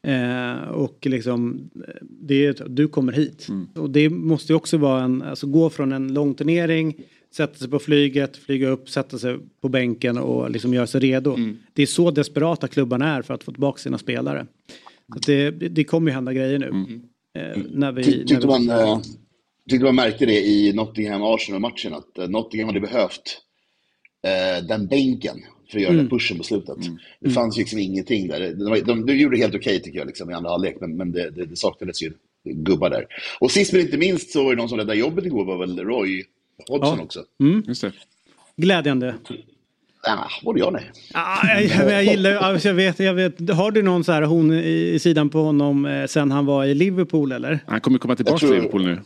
Eh, 0.04 0.70
och 0.70 1.06
liksom, 1.06 1.70
eh, 1.88 1.94
det 2.02 2.46
är, 2.46 2.70
du 2.70 2.88
kommer 2.88 3.14
hit. 3.14 3.48
Och 3.76 3.90
det 3.90 4.10
måste 4.10 4.54
ju 4.54 4.58
också 4.58 4.78
vara 4.78 5.04
en, 5.04 5.22
alltså 5.22 5.48
gå 5.48 5.70
från 5.70 5.92
en 5.92 6.14
lång 6.14 6.34
turnering, 6.34 6.96
sätta 7.36 7.54
sig 7.54 7.70
på 7.70 7.80
flyget, 7.80 8.38
flyga 8.38 8.70
upp, 8.70 8.90
sätta 8.90 9.18
sig 9.18 9.38
på 9.62 9.70
bänken 9.70 10.18
och 10.18 10.52
liksom 10.52 10.74
göra 10.74 10.88
sig 10.88 11.02
redo. 11.02 11.38
Det 11.74 11.82
är 11.82 11.86
så 11.86 12.12
desperata 12.12 12.68
klubbarna 12.68 13.16
är 13.18 13.22
för 13.22 13.34
att 13.34 13.44
få 13.44 13.52
tillbaka 13.52 13.78
sina 13.78 13.98
spelare. 13.98 14.46
Så 15.08 15.18
att 15.18 15.26
det, 15.26 15.52
det 15.52 15.84
kommer 15.84 16.12
ju 16.12 16.16
hända 16.16 16.34
grejer 16.34 16.60
nu. 16.60 16.68
Eh, 17.38 17.62
när 17.72 17.92
vi, 17.92 18.04
Ty, 18.04 18.18
när 18.18 18.26
tyckte, 18.26 18.48
vi, 18.48 18.48
man, 18.48 18.70
eh, 18.70 19.00
tyckte 19.70 19.86
man 19.86 19.96
märkte 19.96 20.26
det 20.26 20.40
i 20.46 20.74
Nottingham-Arsenal-matchen 20.74 21.94
att 21.94 22.30
Nottingham 22.30 22.68
hade 22.68 22.80
behövt 22.80 23.42
eh, 24.28 24.66
den 24.68 24.88
bänken 24.88 25.38
för 25.72 25.78
att 25.78 25.84
göra 25.84 25.94
den 25.94 26.10
pushen 26.10 26.38
på 26.38 26.44
slutet. 26.44 26.78
Det 27.20 27.30
fanns 27.30 27.58
ju 27.58 27.60
liksom 27.62 27.80
ingenting 27.80 28.28
där. 28.28 28.40
De, 28.40 28.54
de, 28.54 28.80
de, 28.82 29.06
de 29.06 29.14
gjorde 29.14 29.36
det 29.36 29.42
helt 29.42 29.56
okej 29.56 29.82
tycker 29.82 30.00
jag 30.00 30.08
liksom, 30.08 30.32
i 30.32 30.34
andra 30.34 30.50
halvlek, 30.50 30.78
men, 30.82 30.98
men 30.98 31.12
det, 31.12 31.30
det, 31.30 31.46
det 31.46 31.56
saknades 31.56 32.04
ju 32.04 32.12
gubbar 32.44 32.90
där. 32.90 33.06
Och 33.40 33.52
sist 33.52 33.74
men 33.74 33.82
inte 33.82 33.98
minst 33.98 34.32
så 34.32 34.44
var 34.44 34.50
det 34.52 34.58
någon 34.58 34.70
som 34.70 34.78
räddade 34.78 35.00
jobbet 35.00 35.26
igår 35.26 35.46
var 35.46 35.58
väl 35.58 35.80
Roy 35.80 36.24
Hodgson 36.70 36.98
Ja. 36.98 37.04
också. 37.04 37.24
Just 37.68 37.82
det. 37.82 37.92
glädjande. 38.56 39.16
Ah, 40.08 40.30
både 40.44 40.60
jag 40.60 40.74
nej. 40.74 40.92
Ah, 41.14 41.48
jag, 41.48 41.64
jag, 41.66 41.92
jag 41.92 42.04
gillar 42.04 42.36
alltså 42.36 42.68
jag 42.68 42.76
vet, 42.76 43.00
jag 43.00 43.14
vet, 43.14 43.50
har 43.50 43.72
du 43.72 43.82
någon 43.84 44.04
så 44.04 44.12
här 44.12 44.22
hon 44.22 44.54
i, 44.54 44.92
i 44.94 45.00
sidan 45.00 45.30
på 45.30 45.40
honom 45.40 45.86
eh, 45.86 46.06
sen 46.06 46.32
han 46.32 46.46
var 46.46 46.66
i 46.66 46.74
Liverpool 46.76 47.32
eller? 47.32 47.60
Han 47.68 47.82
kommer 47.82 48.00
komma 48.00 48.16
tillbaka 48.16 48.38
tror- 48.38 48.50
till 48.50 48.58
Liverpool 48.58 48.86
nu. 48.86 49.00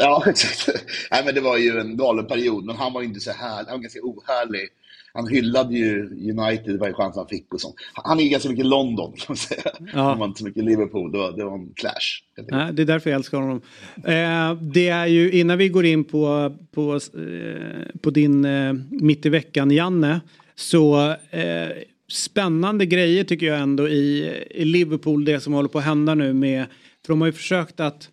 Ja, 0.04 0.24
exakt. 0.26 0.84
Nej, 1.10 1.22
men 1.24 1.34
det 1.34 1.40
var 1.40 1.56
ju 1.56 1.80
en 1.80 1.96
galen 1.96 2.26
period, 2.26 2.64
men 2.64 2.76
han 2.76 2.92
var 2.92 3.00
ju 3.00 3.06
inte 3.06 3.20
så 3.20 3.32
här, 3.32 3.56
han 3.56 3.66
var 3.66 3.78
ganska 3.78 4.00
ohärlig. 4.02 4.68
Han 5.12 5.28
hyllade 5.28 5.74
ju 5.74 6.06
United 6.30 6.78
varje 6.78 6.94
chans 6.94 7.16
han 7.16 7.26
fick 7.26 7.54
och 7.54 7.60
sånt. 7.60 7.74
Han 7.94 8.20
är 8.20 8.24
ju 8.24 8.28
ganska 8.28 8.48
mycket 8.48 8.66
London 8.66 9.12
kan 9.12 9.24
man 9.28 9.36
säga. 9.36 9.70
Ja. 9.92 10.02
Han 10.02 10.18
var 10.18 10.26
inte 10.26 10.38
så 10.38 10.44
mycket 10.44 10.64
Liverpool, 10.64 11.12
det 11.12 11.18
var, 11.18 11.32
det 11.32 11.44
var 11.44 11.54
en 11.54 11.72
clash. 11.74 12.46
Nej, 12.50 12.72
det 12.72 12.82
är 12.82 12.86
därför 12.86 13.10
jag 13.10 13.16
älskar 13.16 13.38
honom. 13.38 13.60
Eh, 13.96 14.54
det 14.72 14.88
är 14.88 15.06
ju 15.06 15.32
innan 15.32 15.58
vi 15.58 15.68
går 15.68 15.84
in 15.84 16.04
på, 16.04 16.56
på, 16.72 16.94
eh, 16.94 17.98
på 18.02 18.10
din 18.10 18.44
eh, 18.44 18.72
mitt 18.90 19.26
i 19.26 19.28
veckan 19.28 19.70
Janne. 19.70 20.20
Så 20.54 21.10
eh, 21.30 21.68
spännande 22.12 22.86
grejer 22.86 23.24
tycker 23.24 23.46
jag 23.46 23.60
ändå 23.60 23.88
i, 23.88 24.32
i 24.50 24.64
Liverpool 24.64 25.24
det 25.24 25.40
som 25.40 25.52
håller 25.52 25.68
på 25.68 25.78
att 25.78 25.84
hända 25.84 26.14
nu 26.14 26.32
med. 26.32 26.66
För 27.06 27.12
de 27.12 27.20
har 27.20 27.28
ju 27.28 27.32
försökt 27.32 27.80
att, 27.80 28.08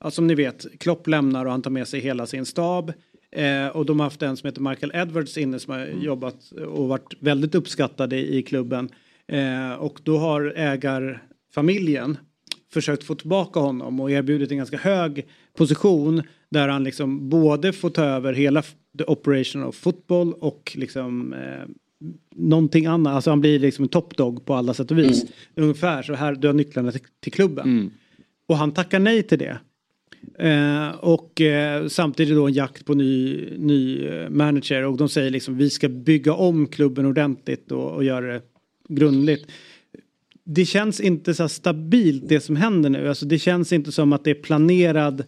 ja, 0.00 0.10
som 0.10 0.26
ni 0.26 0.34
vet, 0.34 0.66
Klopp 0.78 1.06
lämnar 1.06 1.44
och 1.44 1.50
han 1.50 1.62
tar 1.62 1.70
med 1.70 1.88
sig 1.88 2.00
hela 2.00 2.26
sin 2.26 2.46
stab. 2.46 2.92
Eh, 3.32 3.66
och 3.66 3.86
de 3.86 4.00
har 4.00 4.06
haft 4.06 4.22
en 4.22 4.36
som 4.36 4.46
heter 4.46 4.60
Michael 4.60 4.92
Edwards 4.94 5.38
inne 5.38 5.58
som 5.58 5.72
har 5.72 5.86
jobbat 5.86 6.52
och 6.52 6.88
varit 6.88 7.14
väldigt 7.20 7.54
uppskattad 7.54 8.12
i, 8.12 8.36
i 8.38 8.42
klubben. 8.42 8.88
Eh, 9.26 9.72
och 9.72 10.00
då 10.02 10.18
har 10.18 10.52
ägarfamiljen 10.56 12.18
försökt 12.72 13.04
få 13.04 13.14
tillbaka 13.14 13.60
honom 13.60 14.00
och 14.00 14.10
erbjudit 14.10 14.50
en 14.50 14.56
ganska 14.56 14.76
hög 14.76 15.26
position 15.56 16.22
där 16.48 16.68
han 16.68 16.84
liksom 16.84 17.28
både 17.28 17.72
får 17.72 17.90
ta 17.90 18.04
över 18.04 18.32
hela 18.32 18.62
the 18.98 19.04
operation 19.06 19.64
of 19.64 19.76
football 19.76 20.32
och 20.32 20.72
liksom 20.74 21.32
eh, 21.32 21.68
någonting 22.34 22.86
annat. 22.86 23.14
Alltså 23.14 23.30
han 23.30 23.40
blir 23.40 23.58
liksom 23.58 23.82
en 23.82 23.88
top 23.88 24.16
dog 24.16 24.44
på 24.44 24.54
alla 24.54 24.74
sätt 24.74 24.90
och 24.90 24.98
vis. 24.98 25.24
Ungefär 25.54 26.02
så 26.02 26.14
här, 26.14 26.34
du 26.34 26.48
har 26.48 26.54
nycklarna 26.54 26.92
till, 26.92 27.00
till 27.20 27.32
klubben. 27.32 27.90
Och 28.46 28.56
han 28.56 28.72
tackar 28.72 28.98
nej 28.98 29.22
till 29.22 29.38
det. 29.38 29.58
Eh, 30.38 30.90
och 30.90 31.40
eh, 31.40 31.86
samtidigt 31.86 32.34
då 32.34 32.46
en 32.46 32.52
jakt 32.52 32.84
på 32.84 32.94
ny, 32.94 33.48
ny 33.58 34.06
eh, 34.06 34.30
manager 34.30 34.84
och 34.84 34.96
de 34.96 35.08
säger 35.08 35.30
liksom 35.30 35.56
vi 35.56 35.70
ska 35.70 35.88
bygga 35.88 36.32
om 36.32 36.66
klubben 36.66 37.06
ordentligt 37.06 37.72
och, 37.72 37.94
och 37.94 38.04
göra 38.04 38.32
det 38.32 38.42
grundligt. 38.88 39.46
Det 40.44 40.64
känns 40.64 41.00
inte 41.00 41.34
så 41.34 41.48
stabilt 41.48 42.28
det 42.28 42.40
som 42.40 42.56
händer 42.56 42.90
nu. 42.90 43.08
Alltså 43.08 43.26
det 43.26 43.38
känns 43.38 43.72
inte 43.72 43.92
som 43.92 44.12
att 44.12 44.24
det 44.24 44.30
är 44.30 44.34
planerad 44.42 45.24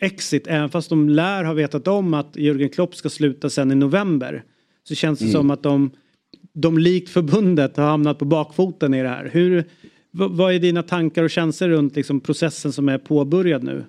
exit. 0.00 0.46
Även 0.46 0.68
fast 0.68 0.88
de 0.88 1.08
lär 1.08 1.44
ha 1.44 1.52
vetat 1.52 1.88
om 1.88 2.14
att 2.14 2.36
Jürgen 2.36 2.68
Klopp 2.68 2.94
ska 2.94 3.08
sluta 3.08 3.50
sen 3.50 3.72
i 3.72 3.74
november. 3.74 4.44
Så 4.88 4.94
känns 4.94 5.18
det 5.18 5.28
som 5.28 5.50
att 5.50 5.62
de, 5.62 5.90
de 6.52 6.78
likt 6.78 7.10
förbundet 7.10 7.76
har 7.76 7.84
hamnat 7.84 8.18
på 8.18 8.24
bakfoten 8.24 8.94
i 8.94 9.02
det 9.02 9.08
här. 9.08 9.30
Hur, 9.32 9.64
vad, 10.10 10.30
vad 10.30 10.54
är 10.54 10.58
dina 10.58 10.82
tankar 10.82 11.22
och 11.22 11.30
känslor 11.30 11.68
runt 11.68 11.96
liksom 11.96 12.20
processen 12.20 12.72
som 12.72 12.88
är 12.88 12.98
påbörjad 12.98 13.62
nu? 13.62 13.84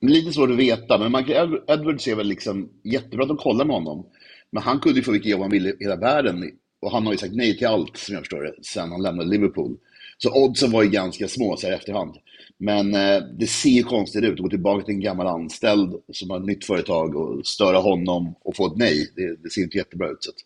Lite 0.00 0.32
svårt 0.32 0.50
att 0.50 0.56
veta, 0.56 0.98
men 0.98 1.12
Michael 1.12 1.60
Edwards 1.68 2.08
är 2.08 2.14
väl 2.14 2.26
liksom 2.26 2.70
jättebra 2.84 3.22
att 3.22 3.28
de 3.28 3.36
kollar 3.36 3.64
med 3.64 3.76
honom. 3.76 4.06
Men 4.50 4.62
han 4.62 4.80
kunde 4.80 4.98
ju 4.98 5.04
få 5.04 5.12
vilket 5.12 5.30
jobb 5.30 5.40
han 5.40 5.50
ville 5.50 5.68
i 5.68 5.76
hela 5.80 5.96
världen. 5.96 6.50
Och 6.80 6.90
han 6.90 7.06
har 7.06 7.12
ju 7.12 7.18
sagt 7.18 7.34
nej 7.34 7.58
till 7.58 7.66
allt, 7.66 7.96
som 7.96 8.14
jag 8.14 8.22
förstår 8.22 8.42
det, 8.42 8.54
sen 8.62 8.90
han 8.90 9.02
lämnade 9.02 9.30
Liverpool. 9.30 9.76
Så 10.18 10.44
oddsen 10.44 10.70
var 10.70 10.82
ju 10.82 10.90
ganska 10.90 11.28
små 11.28 11.56
så 11.56 11.66
här 11.66 11.74
i 11.74 11.76
efterhand. 11.76 12.14
Men 12.58 12.94
eh, 12.94 13.22
det 13.38 13.46
ser 13.46 13.70
ju 13.70 13.82
konstigt 13.82 14.24
ut 14.24 14.32
att 14.32 14.38
gå 14.38 14.48
tillbaka 14.48 14.84
till 14.84 14.94
en 14.94 15.00
gammal 15.00 15.26
anställd 15.26 15.94
som 16.12 16.30
har 16.30 16.38
ett 16.38 16.46
nytt 16.46 16.64
företag 16.64 17.16
och 17.16 17.46
störa 17.46 17.78
honom 17.78 18.34
och 18.40 18.56
få 18.56 18.66
ett 18.66 18.76
nej. 18.76 19.12
Det, 19.16 19.42
det 19.42 19.50
ser 19.50 19.62
inte 19.62 19.78
jättebra 19.78 20.08
ut. 20.08 20.24
Så 20.24 20.30
att, 20.30 20.36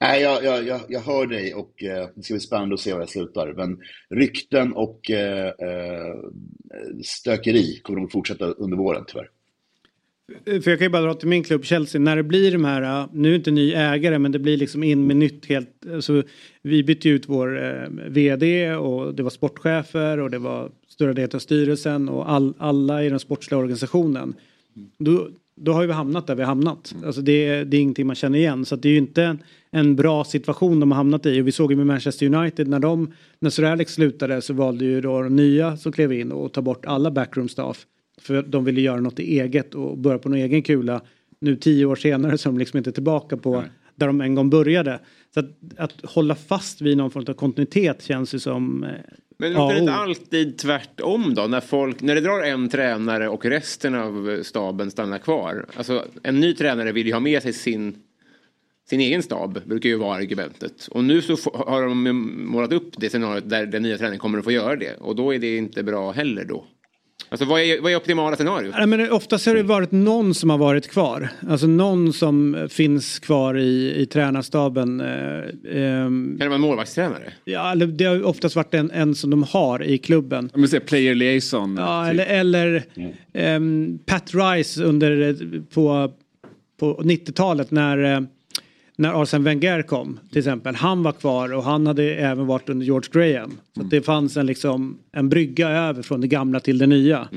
nej, 0.00 0.22
jag, 0.22 0.44
jag, 0.44 0.66
jag, 0.66 0.80
jag 0.88 1.00
hör 1.00 1.26
dig 1.26 1.54
och 1.54 1.82
eh, 1.82 2.08
det 2.14 2.22
ska 2.22 2.34
bli 2.34 2.40
spännande 2.40 2.74
att 2.74 2.80
se 2.80 2.92
var 2.92 3.00
jag 3.00 3.08
slutar. 3.08 3.52
Men 3.52 3.78
rykten 4.10 4.72
och 4.72 5.10
eh, 5.10 5.46
eh, 5.46 6.14
stökeri 7.04 7.80
kommer 7.82 8.00
nog 8.00 8.12
fortsätta 8.12 8.44
under 8.44 8.76
våren 8.76 9.04
tyvärr. 9.06 9.28
För 10.44 10.68
jag 10.70 10.78
kan 10.78 10.86
ju 10.86 10.88
bara 10.88 11.02
dra 11.02 11.14
till 11.14 11.28
min 11.28 11.42
klubb 11.42 11.64
Chelsea. 11.64 12.00
När 12.00 12.16
det 12.16 12.22
blir 12.22 12.52
de 12.52 12.64
här, 12.64 13.00
äh, 13.02 13.06
nu 13.12 13.28
är 13.28 13.32
det 13.32 13.36
inte 13.36 13.50
ny 13.50 13.72
ägare 13.72 14.18
men 14.18 14.32
det 14.32 14.38
blir 14.38 14.56
liksom 14.56 14.82
in 14.82 15.06
med 15.06 15.16
nytt 15.16 15.46
helt. 15.46 15.68
Alltså, 15.94 16.22
vi 16.62 16.82
bytte 16.84 17.08
ut 17.08 17.28
vår 17.28 17.62
äh, 17.62 17.82
eh, 17.82 17.88
vd 18.08 18.74
och 18.74 19.14
det 19.14 19.22
var 19.22 19.30
sportchefer 19.30 20.18
och 20.20 20.30
det 20.30 20.38
var 20.38 20.70
stora 20.88 21.12
delen 21.12 21.30
av 21.34 21.38
styrelsen 21.38 22.08
och 22.08 22.30
all, 22.30 22.54
alla 22.58 23.04
i 23.04 23.08
den 23.08 23.18
sportsliga 23.18 23.58
organisationen. 23.58 24.34
Då, 24.98 25.28
då 25.56 25.72
har 25.72 25.86
vi 25.86 25.92
hamnat 25.92 26.26
där 26.26 26.34
vi 26.34 26.42
har 26.42 26.46
hamnat. 26.48 26.94
Alltså 27.06 27.20
det, 27.20 27.46
är- 27.48 27.64
det 27.64 27.76
är 27.76 27.80
ingenting 27.80 28.06
man 28.06 28.16
känner 28.16 28.38
igen. 28.38 28.64
Så 28.64 28.74
att 28.74 28.82
det 28.82 28.88
är 28.88 28.92
ju 28.92 28.98
inte 28.98 29.22
en, 29.24 29.38
en 29.70 29.96
bra 29.96 30.24
situation 30.24 30.80
de 30.80 30.90
har 30.90 30.96
hamnat 30.96 31.26
i. 31.26 31.40
Och 31.42 31.46
vi 31.46 31.52
såg 31.52 31.70
ju 31.72 31.76
med 31.76 31.86
Manchester 31.86 32.34
United 32.34 32.68
när 32.68 32.78
de, 32.80 33.12
när 33.38 33.50
Sir 33.50 33.64
Alex 33.64 33.92
slutade 33.94 34.42
så 34.42 34.52
valde 34.54 34.84
ju 34.84 35.00
då 35.00 35.22
de 35.22 35.36
nya 35.36 35.76
som 35.76 35.92
klev 35.92 36.12
in 36.12 36.32
och 36.32 36.52
ta 36.52 36.62
bort 36.62 36.86
alla 36.86 37.10
backroom 37.10 37.48
staff. 37.48 37.86
För 38.20 38.42
de 38.42 38.64
ville 38.64 38.80
göra 38.80 39.00
något 39.00 39.18
eget 39.18 39.74
och 39.74 39.98
börja 39.98 40.18
på 40.18 40.28
någon 40.28 40.38
egen 40.38 40.62
kula. 40.62 41.02
Nu 41.40 41.56
tio 41.56 41.84
år 41.84 41.96
senare 41.96 42.38
så 42.38 42.48
är 42.48 42.52
de 42.52 42.58
liksom 42.58 42.78
inte 42.78 42.92
tillbaka 42.92 43.36
på 43.36 43.64
där 43.94 44.06
de 44.06 44.20
en 44.20 44.34
gång 44.34 44.50
började. 44.50 45.00
Så 45.34 45.40
att, 45.40 45.46
att 45.76 45.94
hålla 46.04 46.34
fast 46.34 46.80
vid 46.80 46.96
någon 46.96 47.10
form 47.10 47.24
av 47.28 47.32
kontinuitet 47.34 48.02
känns 48.02 48.34
ju 48.34 48.38
som... 48.38 48.84
eh, 48.84 48.90
Men 49.36 49.52
låter 49.52 49.74
det 49.74 49.80
inte 49.80 49.92
alltid 49.92 50.58
tvärtom 50.58 51.34
då? 51.34 51.42
När, 51.46 51.60
folk, 51.60 52.00
när 52.00 52.14
det 52.14 52.20
drar 52.20 52.42
en 52.42 52.68
tränare 52.68 53.28
och 53.28 53.44
resten 53.44 53.94
av 53.94 54.42
staben 54.42 54.90
stannar 54.90 55.18
kvar. 55.18 55.66
Alltså, 55.76 56.04
en 56.22 56.40
ny 56.40 56.54
tränare 56.54 56.92
vill 56.92 57.06
ju 57.06 57.12
ha 57.12 57.20
med 57.20 57.42
sig 57.42 57.52
sin, 57.52 57.94
sin 58.88 59.00
egen 59.00 59.22
stab, 59.22 59.58
brukar 59.64 59.88
ju 59.88 59.96
vara 59.96 60.16
argumentet. 60.16 60.88
Och 60.90 61.04
nu 61.04 61.22
så 61.22 61.36
har 61.54 61.82
de 61.82 62.02
målat 62.46 62.72
upp 62.72 62.94
det 62.96 63.08
scenariot 63.08 63.48
där 63.50 63.66
den 63.66 63.82
nya 63.82 63.98
tränaren 63.98 64.18
kommer 64.18 64.38
att 64.38 64.44
få 64.44 64.52
göra 64.52 64.76
det. 64.76 64.96
Och 65.00 65.16
då 65.16 65.34
är 65.34 65.38
det 65.38 65.56
inte 65.56 65.82
bra 65.82 66.12
heller 66.12 66.44
då. 66.44 66.66
Alltså 67.32 67.44
vad 67.44 67.60
är, 67.60 67.80
vad 67.80 67.92
är 67.92 67.96
optimala 67.96 68.36
scenariot? 68.36 68.74
Nej, 68.78 68.86
men 68.86 69.10
oftast 69.12 69.46
har 69.46 69.54
det 69.54 69.62
varit 69.62 69.90
någon 69.92 70.34
som 70.34 70.50
har 70.50 70.58
varit 70.58 70.88
kvar. 70.90 71.28
Alltså 71.48 71.66
någon 71.66 72.12
som 72.12 72.68
finns 72.70 73.18
kvar 73.18 73.58
i, 73.58 73.94
i 73.96 74.06
tränarstaben. 74.06 75.00
Eh, 75.00 75.06
ehm, 75.06 76.28
Kan 76.28 76.38
det 76.38 76.44
vara 76.44 76.54
en 76.54 76.60
målvaktstränare? 76.60 77.32
ja, 77.44 77.74
det 77.74 78.04
har 78.04 78.22
oftast 78.22 78.56
varit 78.56 78.74
en, 78.74 78.90
en 78.90 79.14
som 79.14 79.30
de 79.30 79.42
har 79.42 79.82
i 79.82 79.98
klubben. 79.98 80.50
Om 80.54 80.62
vi 80.62 80.68
säger 80.68 80.84
player 80.84 81.14
liaison. 81.14 81.76
Ja, 81.80 82.04
typ. 82.04 82.10
eller, 82.10 82.26
eller 82.26 82.84
ehm, 83.34 83.98
Pat 84.06 84.30
Rice 84.34 84.82
under, 84.84 85.28
eh, 85.28 85.62
på, 85.74 86.12
på 86.80 86.94
90-talet 87.02 87.70
när, 87.70 88.14
eh, 88.14 88.20
när 89.02 89.22
Arsene 89.22 89.44
Wenger 89.44 89.82
kom 89.82 90.18
till 90.30 90.38
exempel. 90.38 90.74
Han 90.74 91.02
var 91.02 91.12
kvar 91.12 91.52
och 91.52 91.64
han 91.64 91.86
hade 91.86 92.14
även 92.14 92.46
varit 92.46 92.68
under 92.68 92.86
George 92.86 93.08
Graham. 93.12 93.58
Så 93.74 93.80
att 93.80 93.90
det 93.90 94.02
fanns 94.02 94.36
en, 94.36 94.46
liksom, 94.46 94.98
en 95.12 95.28
brygga 95.28 95.68
över 95.68 96.02
från 96.02 96.20
det 96.20 96.26
gamla 96.26 96.60
till 96.60 96.78
det 96.78 96.86
nya. 96.86 97.28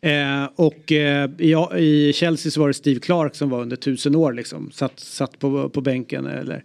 Eh, 0.00 0.44
och 0.56 0.92
eh, 0.92 1.30
i, 1.38 1.54
i 1.78 2.12
Chelsea 2.12 2.52
så 2.52 2.60
var 2.60 2.68
det 2.68 2.74
Steve 2.74 3.00
Clark 3.00 3.34
som 3.34 3.50
var 3.50 3.62
under 3.62 3.76
tusen 3.76 4.14
år 4.14 4.32
liksom. 4.32 4.70
Satt, 4.70 5.00
satt 5.00 5.38
på, 5.38 5.68
på 5.68 5.80
bänken 5.80 6.26
eller. 6.26 6.64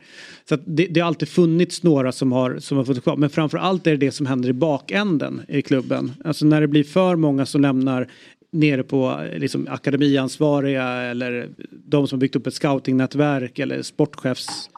Så 0.49 0.57
det, 0.65 0.85
det 0.85 0.99
har 0.99 1.07
alltid 1.07 1.29
funnits 1.29 1.83
några 1.83 2.11
som 2.11 2.31
har, 2.31 2.59
som 2.59 2.77
har 2.77 2.85
fått 2.85 3.03
kvar. 3.03 3.15
Men 3.15 3.29
framförallt 3.29 3.87
är 3.87 3.91
det 3.91 3.97
det 3.97 4.11
som 4.11 4.25
händer 4.25 4.49
i 4.49 4.53
bakänden 4.53 5.41
i 5.47 5.61
klubben. 5.61 6.11
Alltså 6.25 6.45
när 6.45 6.61
det 6.61 6.67
blir 6.67 6.83
för 6.83 7.15
många 7.15 7.45
som 7.45 7.61
lämnar 7.61 8.07
nere 8.51 8.83
på 8.83 9.27
liksom, 9.37 9.67
akademiansvariga 9.69 10.83
eller 10.85 11.49
de 11.71 12.07
som 12.07 12.19
byggt 12.19 12.35
upp 12.35 12.47
ett 12.47 12.53
scoutingnätverk 12.53 13.59
eller 13.59 13.81
sportchefs 13.81 14.69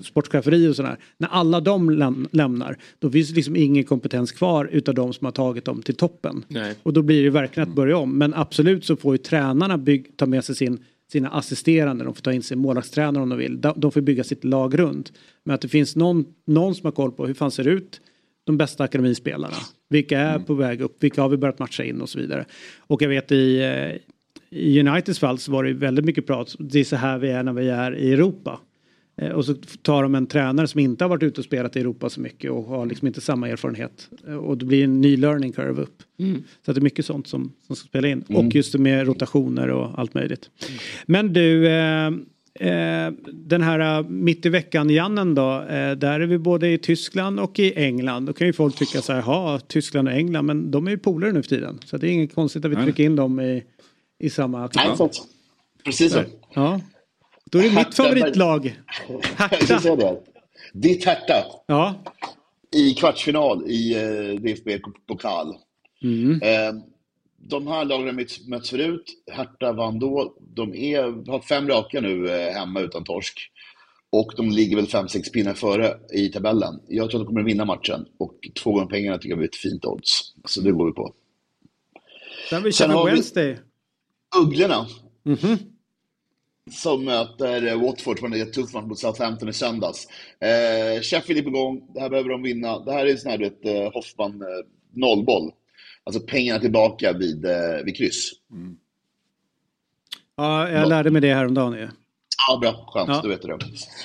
sportcheferi 0.00 0.68
och 0.68 0.76
sådär. 0.76 0.96
När 1.18 1.28
alla 1.28 1.60
de 1.60 1.90
läm- 1.90 2.28
lämnar 2.32 2.76
då 2.98 3.10
finns 3.10 3.28
det 3.28 3.34
liksom 3.34 3.56
ingen 3.56 3.84
kompetens 3.84 4.32
kvar 4.32 4.68
utav 4.72 4.94
de 4.94 5.12
som 5.12 5.24
har 5.24 5.32
tagit 5.32 5.64
dem 5.64 5.82
till 5.82 5.94
toppen. 5.94 6.44
Nej. 6.48 6.74
Och 6.82 6.92
då 6.92 7.02
blir 7.02 7.24
det 7.24 7.30
verkligen 7.30 7.68
att 7.68 7.74
börja 7.74 7.96
om. 7.96 8.18
Men 8.18 8.34
absolut 8.34 8.84
så 8.84 8.96
får 8.96 9.14
ju 9.14 9.18
tränarna 9.18 9.78
bygg, 9.78 10.16
ta 10.16 10.26
med 10.26 10.44
sig 10.44 10.54
sin, 10.54 10.78
sina 11.12 11.28
assisterande. 11.28 12.04
De 12.04 12.14
får 12.14 12.22
ta 12.22 12.32
in 12.32 12.42
sin 12.42 12.58
målvaktstränare 12.58 13.22
om 13.22 13.28
de 13.28 13.38
vill. 13.38 13.60
De, 13.60 13.72
de 13.76 13.92
får 13.92 14.00
bygga 14.00 14.24
sitt 14.24 14.44
lag 14.44 14.78
runt. 14.78 15.12
Men 15.44 15.54
att 15.54 15.60
det 15.60 15.68
finns 15.68 15.96
någon, 15.96 16.24
någon 16.46 16.74
som 16.74 16.84
har 16.84 16.92
koll 16.92 17.12
på 17.12 17.26
hur 17.26 17.34
fan 17.34 17.50
ser 17.50 17.64
det 17.64 17.70
ut 17.70 18.00
de 18.44 18.56
bästa 18.56 18.84
akademispelarna. 18.84 19.56
Vilka 19.92 20.18
är 20.18 20.38
på 20.38 20.54
väg 20.54 20.80
upp, 20.80 20.96
vilka 21.02 21.22
har 21.22 21.28
vi 21.28 21.36
börjat 21.36 21.58
matcha 21.58 21.84
in 21.84 22.00
och 22.00 22.08
så 22.08 22.18
vidare. 22.18 22.44
Och 22.78 23.02
jag 23.02 23.08
vet 23.08 23.32
i, 23.32 23.58
eh, 23.60 24.58
i 24.58 24.80
Uniteds 24.80 25.18
fall 25.18 25.38
så 25.38 25.52
var 25.52 25.64
det 25.64 25.72
väldigt 25.72 26.04
mycket 26.04 26.26
prat. 26.26 26.56
Det 26.58 26.80
är 26.80 26.84
så 26.84 26.96
här 26.96 27.18
vi 27.18 27.30
är 27.30 27.42
när 27.42 27.52
vi 27.52 27.68
är 27.68 27.96
i 27.96 28.12
Europa. 28.12 28.60
Eh, 29.20 29.28
Och 29.30 29.44
så 29.44 29.54
tar 29.82 30.02
de 30.02 30.14
en 30.14 30.26
tränare 30.26 30.66
som 30.68 30.80
inte 30.80 31.04
har 31.04 31.08
varit 31.08 31.22
ute 31.22 31.40
och 31.40 31.44
spelat 31.44 31.76
i 31.76 31.80
Europa 31.80 32.10
så 32.10 32.20
mycket 32.20 32.50
och 32.50 32.64
har 32.64 32.86
liksom 32.86 33.06
inte 33.08 33.20
samma 33.20 33.48
erfarenhet. 33.48 34.08
Eh, 34.28 34.34
Och 34.36 34.58
det 34.58 34.64
blir 34.64 34.84
en 34.84 35.00
ny 35.00 35.16
learning 35.16 35.52
curve 35.52 35.82
upp. 35.82 36.02
Så 36.64 36.70
att 36.70 36.74
det 36.74 36.80
är 36.80 36.82
mycket 36.82 37.06
sånt 37.06 37.26
som, 37.26 37.52
som 37.66 37.76
ska 37.76 37.86
spela 37.88 38.08
in. 38.08 38.24
Och 38.28 38.54
just 38.54 38.72
det 38.72 38.78
med 38.78 39.06
rotationer 39.06 39.68
och 39.70 39.98
allt 39.98 40.14
möjligt. 40.14 40.50
Men 41.06 41.32
du, 41.32 41.68
eh, 42.62 43.06
eh, 43.06 43.12
den 43.32 43.62
här 43.62 43.98
eh, 43.98 44.08
mitt 44.08 44.46
i 44.46 44.48
veckan-Jannen 44.48 45.34
då. 45.34 45.60
Eh, 45.62 45.92
där 45.92 46.20
är 46.20 46.26
vi 46.26 46.38
både 46.38 46.68
i 46.68 46.78
Tyskland 46.78 47.40
och 47.40 47.58
i 47.58 47.74
England. 47.84 48.26
Då 48.26 48.32
kan 48.32 48.46
ju 48.46 48.52
folk 48.52 48.76
tycka 48.76 49.02
så 49.02 49.12
här, 49.12 49.22
ja 49.26 49.60
Tyskland 49.66 50.08
och 50.08 50.14
England, 50.14 50.46
men 50.46 50.70
de 50.70 50.86
är 50.86 50.90
ju 50.90 50.98
polare 50.98 51.32
nu 51.32 51.42
för 51.42 51.48
tiden. 51.48 51.78
Så 51.84 51.96
det 51.96 52.08
är 52.08 52.10
inget 52.10 52.34
konstigt 52.34 52.64
att 52.64 52.70
vi 52.70 52.76
trycker 52.76 53.04
in 53.04 53.16
dem 53.16 53.40
i, 53.40 53.62
i 54.18 54.30
samma 54.30 54.70
Nej, 54.74 54.96
sant. 54.96 55.22
Precis 55.84 56.12
så. 56.12 56.22
Ja. 56.54 56.80
Då 57.50 57.58
är 57.58 57.62
det 57.62 57.74
mitt 57.74 57.94
favoritlag. 57.94 58.80
Hertha. 59.36 60.16
Ditt 60.72 61.04
Hertha 61.04 61.44
Ja. 61.66 61.94
i 62.76 62.94
kvartsfinal 62.94 63.64
i 63.66 63.94
eh, 63.94 64.40
DFB-pokal. 64.40 65.48
Eh, 66.42 66.74
de 67.56 67.66
här 67.66 67.84
lagen 67.84 68.06
har 68.06 68.12
mötts, 68.50 68.70
förut. 68.70 69.04
Hertha 69.32 69.72
vann 69.72 69.98
då. 69.98 70.36
De 70.40 70.74
är, 70.74 71.30
har 71.30 71.40
fem 71.40 71.68
raka 71.68 72.00
nu 72.00 72.28
eh, 72.30 72.52
hemma 72.54 72.80
utan 72.80 73.04
torsk. 73.04 73.38
Och 74.10 74.32
de 74.36 74.50
ligger 74.50 74.76
väl 74.76 74.86
fem 74.86 75.08
sex 75.08 75.32
pinnar 75.32 75.54
före 75.54 75.94
i 76.14 76.28
tabellen. 76.28 76.80
Jag 76.88 77.10
tror 77.10 77.20
att 77.20 77.26
de 77.26 77.28
kommer 77.28 77.40
att 77.40 77.46
vinna 77.46 77.64
matchen. 77.64 78.06
Och 78.18 78.34
två 78.62 78.72
gånger 78.72 78.86
pengarna 78.86 79.18
tycker 79.18 79.34
jag 79.36 79.40
är 79.42 79.48
ett 79.48 79.56
fint 79.56 79.84
odds. 79.84 80.20
Så 80.44 80.60
det 80.60 80.72
går 80.72 80.86
vi 80.86 80.92
på. 80.92 81.14
Sen 82.50 82.62
vi 82.62 82.72
Sen 82.72 82.90
har 82.90 83.04
vi- 83.04 83.10
Wednesday. 83.10 83.58
Ugglorna. 84.42 84.86
Som 86.70 87.04
möter 87.04 87.66
eh, 87.66 87.80
Watford 87.82 88.18
som 88.18 88.32
är 88.32 88.38
en 88.38 88.52
tuff 88.52 88.74
match 88.74 88.84
mot 88.84 88.98
Southampton 88.98 89.48
i 89.48 89.52
söndags. 89.52 90.08
Eh, 90.40 91.02
Sheffield 91.02 91.40
är 91.40 91.44
på 91.44 91.50
gång. 91.50 91.90
Det 91.94 92.00
här 92.00 92.10
behöver 92.10 92.30
de 92.30 92.42
vinna. 92.42 92.78
Det 92.78 92.92
här 92.92 93.06
är 93.06 93.10
en 93.10 93.18
sån 93.18 93.30
här, 93.30 93.38
du 93.38 93.44
vet, 93.44 93.64
eh, 93.66 93.92
Hoffman 93.92 94.42
nollboll. 94.94 95.50
Alltså 96.04 96.22
pengarna 96.26 96.60
tillbaka 96.60 97.12
vid, 97.12 97.44
eh, 97.44 97.84
vid 97.84 97.96
kryss. 97.96 98.30
Ja, 100.36 100.70
jag 100.70 100.88
lärde 100.88 101.10
mig 101.10 101.22
det 101.22 101.34
häromdagen 101.34 101.72
ju. 101.72 101.88
Ja, 102.48 102.58
bra. 102.58 102.86
Skönt. 102.88 103.08
Ja. 103.08 103.20
Då 103.22 103.28
vet 103.28 103.42
du 103.42 103.48
det. 103.48 103.58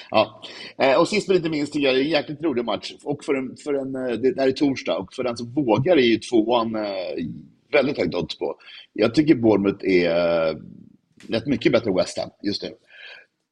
Ja. 0.09 0.41
Eh, 0.77 0.99
och 0.99 1.07
sist 1.07 1.27
men 1.27 1.37
inte 1.37 1.49
minst 1.49 1.73
tycker 1.73 1.87
jag 1.87 1.95
det 1.95 2.01
är 2.01 2.03
en 2.03 2.09
jäkligt 2.09 2.43
rolig 2.43 2.65
match. 2.65 2.93
Och 3.03 3.23
för 3.23 3.35
en, 3.35 3.57
för 3.57 3.73
en, 3.73 3.95
eh, 3.95 4.17
det 4.17 4.41
här 4.41 4.47
är 4.47 4.51
torsdag 4.51 4.97
och 4.97 5.13
för 5.13 5.23
den 5.23 5.37
som 5.37 5.53
vågar 5.53 5.97
är 5.97 6.01
ju 6.01 6.17
tvåan 6.17 6.75
eh, 6.75 7.25
väldigt 7.71 7.97
högt 7.97 8.15
odds 8.15 8.37
på. 8.37 8.55
Jag 8.93 9.15
tycker 9.15 9.35
Bournemouth 9.35 9.85
är 9.85 10.49
eh, 10.49 10.55
rätt 11.27 11.47
mycket 11.47 11.71
bättre 11.71 11.89
än 11.89 11.95
West 11.95 12.17
Ham 12.17 12.29
just 12.43 12.63
nu. 12.63 12.69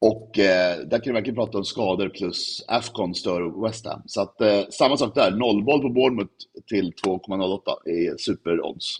Och 0.00 0.38
eh, 0.38 0.78
där 0.78 0.98
kan 0.98 1.02
vi 1.04 1.12
verkligen 1.12 1.34
prata 1.34 1.58
om 1.58 1.64
skador 1.64 2.08
plus 2.08 2.64
Afcon 2.68 3.14
stör 3.14 3.62
West 3.66 3.86
Ham. 3.86 4.02
Så 4.06 4.20
att, 4.20 4.40
eh, 4.40 4.60
samma 4.70 4.96
sak 4.96 5.14
där, 5.14 5.30
nollboll 5.30 5.80
på 5.82 5.88
Bournemouth 5.88 6.32
till 6.68 6.92
2,08 7.04 7.60
är 7.84 8.16
superodds. 8.18 8.96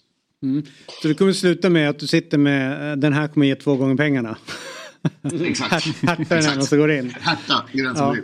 Så 1.03 1.09
det 1.09 1.15
kommer 1.15 1.33
sluta 1.33 1.71
med 1.71 1.91
att 1.91 1.99
du 1.99 2.07
sitter 2.07 2.39
med 2.39 2.91
eh, 2.91 2.97
den 2.97 3.13
här 3.13 3.29
kommer 3.29 3.47
ge 3.47 3.55
två 3.55 3.77
gånger 3.77 3.97
pengarna. 3.97 4.39
Exakt. 5.41 5.87
Är 6.03 6.29
den 6.29 6.51
enda 6.53 6.63
som 6.65 6.79
går 6.79 6.91
in. 6.91 7.15
Som 7.97 8.05
Ja. 8.05 8.17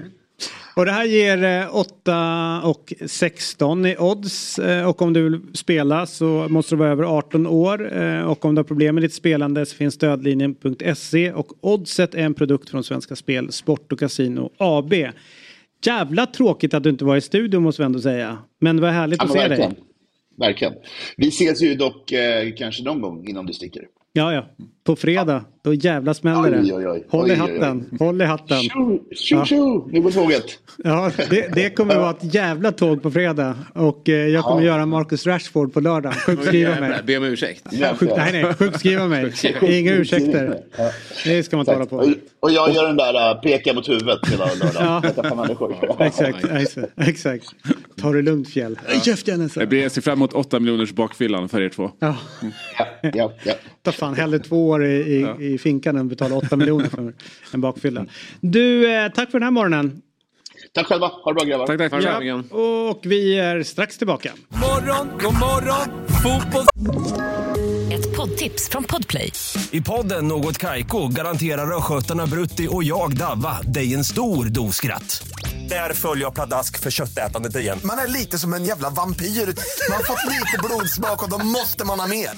Och 0.76 0.84
det 0.84 0.92
här 0.92 1.04
ger 1.04 1.44
eh, 1.44 1.76
8 1.76 2.60
och 2.64 2.92
16 3.06 3.86
i 3.86 3.96
odds. 3.98 4.58
Eh, 4.58 4.88
Och 4.88 5.02
om 5.02 5.12
du 5.12 5.22
vill 5.22 5.40
spela 5.54 6.06
så 6.06 6.46
måste 6.48 6.74
du 6.74 6.78
vara 6.78 6.90
över 6.90 7.04
18 7.04 7.46
år. 7.46 7.96
Eh, 8.02 8.20
Och 8.22 8.44
om 8.44 8.54
du 8.54 8.58
har 8.58 8.64
problem 8.64 8.94
med 8.94 9.04
ditt 9.04 9.14
spelande 9.14 9.66
så 9.66 9.76
finns 9.76 9.94
stödlinjen.se 9.94 11.32
och 11.32 11.52
Oddset 11.60 12.14
är 12.14 12.18
en 12.24 12.34
produkt 12.34 12.70
från 12.70 12.84
Svenska 12.84 13.16
Spel, 13.16 13.52
Sport 13.52 13.92
och 13.92 13.98
Casino 13.98 14.50
AB. 14.58 14.94
Jävla 15.86 16.26
tråkigt 16.26 16.74
att 16.74 16.82
du 16.82 16.90
inte 16.90 17.04
var 17.04 17.16
i 17.16 17.20
studion 17.20 17.62
måste 17.62 17.82
vi 17.82 17.86
ändå 17.86 18.00
säga. 18.00 18.38
Men 18.60 18.80
var 18.80 18.90
härligt 18.90 19.18
Ja, 19.18 19.24
att 19.24 19.32
se 19.32 19.38
verkligen. 19.38 19.70
dig. 19.70 19.80
Verkligen. 20.38 20.72
Vi 21.16 21.28
ses 21.28 21.62
ju 21.62 21.74
dock 21.74 22.12
eh, 22.12 22.52
kanske 22.56 22.82
någon 22.84 23.00
gång 23.00 23.28
innan 23.28 23.46
du 23.46 23.52
sticker. 23.52 23.82
Ja, 24.12 24.32
ja. 24.34 24.46
På 24.84 24.96
fredag. 24.96 25.44
Då 25.64 25.74
jävla 25.74 26.14
smäller 26.14 26.50
det. 26.50 26.60
Oj, 26.60 26.74
oj, 26.74 26.88
oj. 26.88 27.06
Håll 27.08 27.30
i 27.30 27.34
hatten. 27.34 27.98
Håll 27.98 28.22
i 28.22 28.24
hatten. 28.24 28.62
Tjo, 28.62 29.00
tjo, 29.14 29.44
tjo! 29.44 29.88
Nu 29.92 30.00
går 30.00 30.10
tåget. 30.10 30.44
Ja, 30.84 31.10
det, 31.30 31.54
det 31.54 31.70
kommer 31.70 31.96
vara 31.96 32.10
ett 32.10 32.34
jävla 32.34 32.72
tåg 32.72 33.02
på 33.02 33.10
fredag. 33.10 33.54
Och 33.74 34.08
eh, 34.08 34.14
jag 34.14 34.44
kommer 34.44 34.62
göra 34.62 34.86
Marcus 34.86 35.26
Rashford 35.26 35.72
på 35.72 35.80
lördag. 35.80 36.14
Sjukskriva 36.14 36.80
mig. 36.80 37.00
Be 37.06 37.16
om 37.16 37.24
ursäkt. 37.24 37.64
Sjuk, 37.96 38.10
nej, 38.16 38.32
nej, 38.32 38.54
sjukskriva 38.54 39.06
mig. 39.06 39.32
Inga 39.62 39.92
ursäkter. 39.92 40.60
Det 41.24 41.42
ska 41.42 41.56
man 41.56 41.62
inte 41.62 41.72
hålla 41.72 41.86
på. 41.86 41.96
Och, 41.96 42.08
och 42.40 42.50
jag 42.50 42.74
gör 42.74 42.86
den 42.86 42.96
där 42.96 43.34
uh, 43.34 43.40
peka 43.40 43.72
mot 43.72 43.88
huvudet 43.88 44.18
hela 44.32 44.46
lördagen. 44.46 45.02
Ja. 45.98 46.06
Exakt, 46.06 46.44
exakt, 46.44 46.92
exakt. 46.96 47.46
Ta 48.00 48.12
det 48.12 48.22
lugnt 48.22 48.48
fjäll. 48.48 48.78
Käften 49.04 49.38
Det 49.38 49.44
alltså. 49.44 49.74
jag 49.76 49.92
ser 49.92 50.00
fram 50.00 50.18
emot 50.18 50.32
8 50.32 50.60
miljoners 50.60 50.92
bakfyllan 50.92 51.48
för 51.48 51.60
er 51.60 51.68
två. 51.68 51.90
Ja, 51.98 52.16
Ja, 52.78 52.86
ja, 53.14 53.32
ja. 53.44 53.52
ta 53.82 53.92
fan 53.92 54.14
hellre 54.14 54.38
två 54.38 54.68
år 54.68 54.84
i, 54.84 55.26
i, 55.40 55.51
i 55.52 55.58
finkan 55.58 55.96
än 55.96 56.08
betala 56.08 56.36
8 56.36 56.56
miljoner 56.56 56.88
för 56.88 57.12
en 57.52 57.60
bakfylla. 57.60 58.06
Du, 58.40 58.92
eh, 58.92 59.12
tack 59.12 59.30
för 59.30 59.38
den 59.38 59.44
här 59.44 59.50
morgonen. 59.50 60.02
Tack 60.74 60.86
själva. 60.86 61.06
Ha 61.06 61.30
det 61.30 61.34
bra 61.34 61.44
grabbar. 61.44 61.66
Tack, 61.66 61.90
tack. 61.90 62.04
Ja, 62.24 62.56
och 62.56 63.00
vi 63.02 63.38
är 63.38 63.62
strax 63.62 63.98
tillbaka. 63.98 64.32
Morgon, 64.48 65.08
god 65.22 65.34
morgon, 65.34 66.06
fotboll. 66.22 66.66
Ett 67.92 68.16
poddtips 68.16 68.68
från 68.68 68.84
Podplay. 68.84 69.32
I 69.70 69.80
podden 69.80 70.28
Något 70.28 70.58
Kaiko 70.58 71.08
garanterar 71.08 71.76
östgötarna 71.76 72.26
Brutti 72.26 72.68
och 72.70 72.84
jag, 72.84 73.16
Davva, 73.16 73.58
dig 73.62 73.94
en 73.94 74.04
stor 74.04 74.44
dos 74.44 74.76
skratt. 74.76 75.22
Där 75.68 75.92
följer 75.94 76.24
jag 76.24 76.34
pladask 76.34 76.78
för 76.80 76.90
köttätandet 76.90 77.56
igen. 77.56 77.78
Man 77.84 77.98
är 77.98 78.08
lite 78.08 78.38
som 78.38 78.54
en 78.54 78.64
jävla 78.64 78.90
vampyr. 78.90 79.26
Man 79.26 79.96
har 79.96 80.04
fått 80.04 80.30
lite 80.30 80.58
blodsmak 80.64 81.22
och 81.22 81.30
då 81.30 81.38
måste 81.46 81.84
man 81.86 82.00
ha 82.00 82.06
mer. 82.06 82.30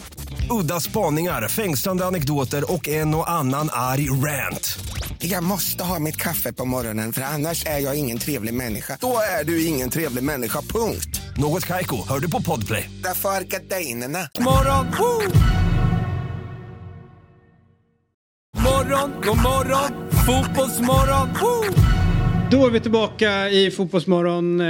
Udda 0.51 0.81
spaningar, 0.81 1.49
fängslande 1.49 2.07
anekdoter 2.07 2.73
och 2.73 2.89
en 2.89 3.15
och 3.15 3.31
annan 3.31 3.69
arg 3.73 4.11
rant. 4.11 4.79
Jag 5.19 5.45
måste 5.45 5.85
ha 5.85 5.99
mitt 5.99 6.17
kaffe 6.17 6.53
på 6.53 6.65
morgonen 6.65 7.13
för 7.13 7.23
annars 7.23 7.67
är 7.67 7.79
jag 7.79 7.97
ingen 7.97 8.19
trevlig 8.25 8.55
människa. 8.55 8.99
Då 9.01 9.17
är 9.41 9.45
du 9.45 9.67
ingen 9.67 9.91
trevlig 9.91 10.25
människa, 10.25 10.61
punkt. 10.61 11.21
Något 11.37 11.67
Kaiko, 11.67 11.97
hör 12.09 12.21
du 12.21 12.31
på 12.31 12.43
Podplay. 12.43 12.91
Därför 13.03 13.29
är 13.29 13.41
gardinerna. 13.41 14.29
Morgon, 14.41 14.87
woo! 14.99 15.23
Morgon, 18.57 19.13
god 19.25 19.37
morgon, 19.37 20.11
fotbollsmorgon, 20.11 21.29
woo! 21.41 21.75
Då 22.51 22.67
är 22.67 22.71
vi 22.71 22.81
tillbaka 22.81 23.49
i 23.49 23.71
Fotbollsmorgon. 23.71 24.61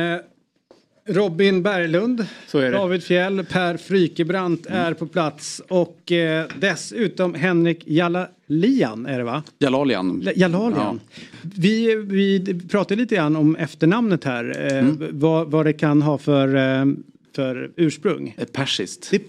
Robin 1.09 1.63
Berglund, 1.63 2.27
Så 2.47 2.59
är 2.59 2.65
det. 2.71 2.77
David 2.77 3.03
Fjell, 3.05 3.45
Per 3.45 3.77
Frykebrant 3.77 4.67
är 4.67 4.95
på 4.95 5.07
plats 5.07 5.63
och 5.69 6.13
eh, 6.13 6.47
dessutom 6.61 7.35
Henrik 7.35 7.83
Jalalian 7.87 9.07
är 9.07 9.19
det 9.19 9.25
va? 9.25 9.43
Jalalian. 9.59 10.23
L- 10.27 10.33
Jalalian. 10.37 11.01
Vi, 11.57 11.95
vi 11.97 12.55
pratade 12.71 13.01
lite 13.01 13.15
grann 13.15 13.37
om 13.37 13.57
efternamnet 13.57 14.25
här, 14.25 14.73
eh, 14.73 14.79
Mm. 14.79 15.09
vad, 15.13 15.51
vad 15.51 15.67
det 15.67 15.73
kan 15.73 16.03
ha 16.03 16.19
för, 16.19 16.55
eh, 16.57 16.85
för 17.35 17.71
ursprung. 17.77 18.37
Persiskt. 18.53 19.09
Det, 19.11 19.23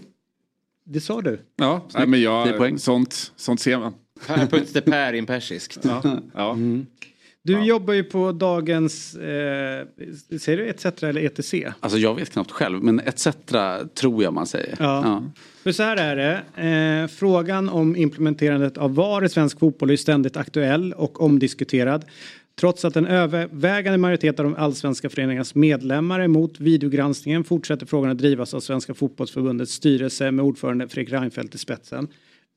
det 0.84 0.99
sa 1.01 1.21
du. 1.21 1.39
Ja, 1.55 1.86
nej, 1.97 2.07
men 2.07 2.21
jag, 2.21 2.57
poäng. 2.57 2.80
sånt, 2.80 3.32
sånt 3.36 3.59
ser 3.59 3.78
man. 3.80 3.93
Per 4.28 4.45
puts 4.47 4.73
the 4.73 4.82
per 4.82 5.13
in 5.13 5.26
persiskt. 5.26 5.78
Ja, 5.84 6.01
ja. 6.34 6.57
Du 7.45 7.63
jobbar 7.65 7.93
ju 7.93 8.03
på 8.03 8.31
dagens, 8.31 9.15
eh, 9.15 9.85
säger 10.39 10.57
du 10.57 10.67
ETC 10.67 11.03
eller 11.03 11.21
ETC? 11.21 11.53
Alltså 11.79 11.97
jag 11.97 12.15
vet 12.15 12.29
knappt 12.29 12.51
själv 12.51 12.83
men 12.83 12.99
etc 12.99 13.27
tror 13.93 14.23
jag 14.23 14.33
man 14.33 14.47
säger. 14.47 14.75
Ja. 14.79 15.23
För 15.63 15.71
så 15.71 15.83
här 15.83 15.97
är 15.97 16.15
det. 16.15 16.61
Eh, 17.01 17.07
frågan 17.07 17.69
om 17.69 17.95
implementerandet 17.95 18.77
av 18.77 18.95
VAR 18.95 19.25
i 19.25 19.29
svensk 19.29 19.59
fotboll 19.59 19.89
är 19.89 19.95
ständigt 19.95 20.37
aktuell 20.37 20.93
och 20.93 21.21
omdiskuterad. 21.21 22.05
Trots 22.59 22.85
att 22.85 22.95
en 22.95 23.07
övervägande 23.07 23.97
majoritet 23.97 24.39
av 24.39 24.43
de 24.45 24.55
allsvenska 24.55 25.09
föreningarnas 25.09 25.55
medlemmar 25.55 26.19
är 26.19 26.23
emot 26.23 26.59
videogranskningen 26.59 27.43
fortsätter 27.43 27.85
frågan 27.85 28.11
att 28.11 28.17
drivas 28.17 28.53
av 28.53 28.59
Svenska 28.59 28.93
fotbollsförbundets 28.93 29.71
styrelse 29.71 30.31
med 30.31 30.45
ordförande 30.45 30.87
Fredrik 30.87 31.13
Reinfeldt 31.13 31.55
i 31.55 31.57
spetsen. 31.57 32.07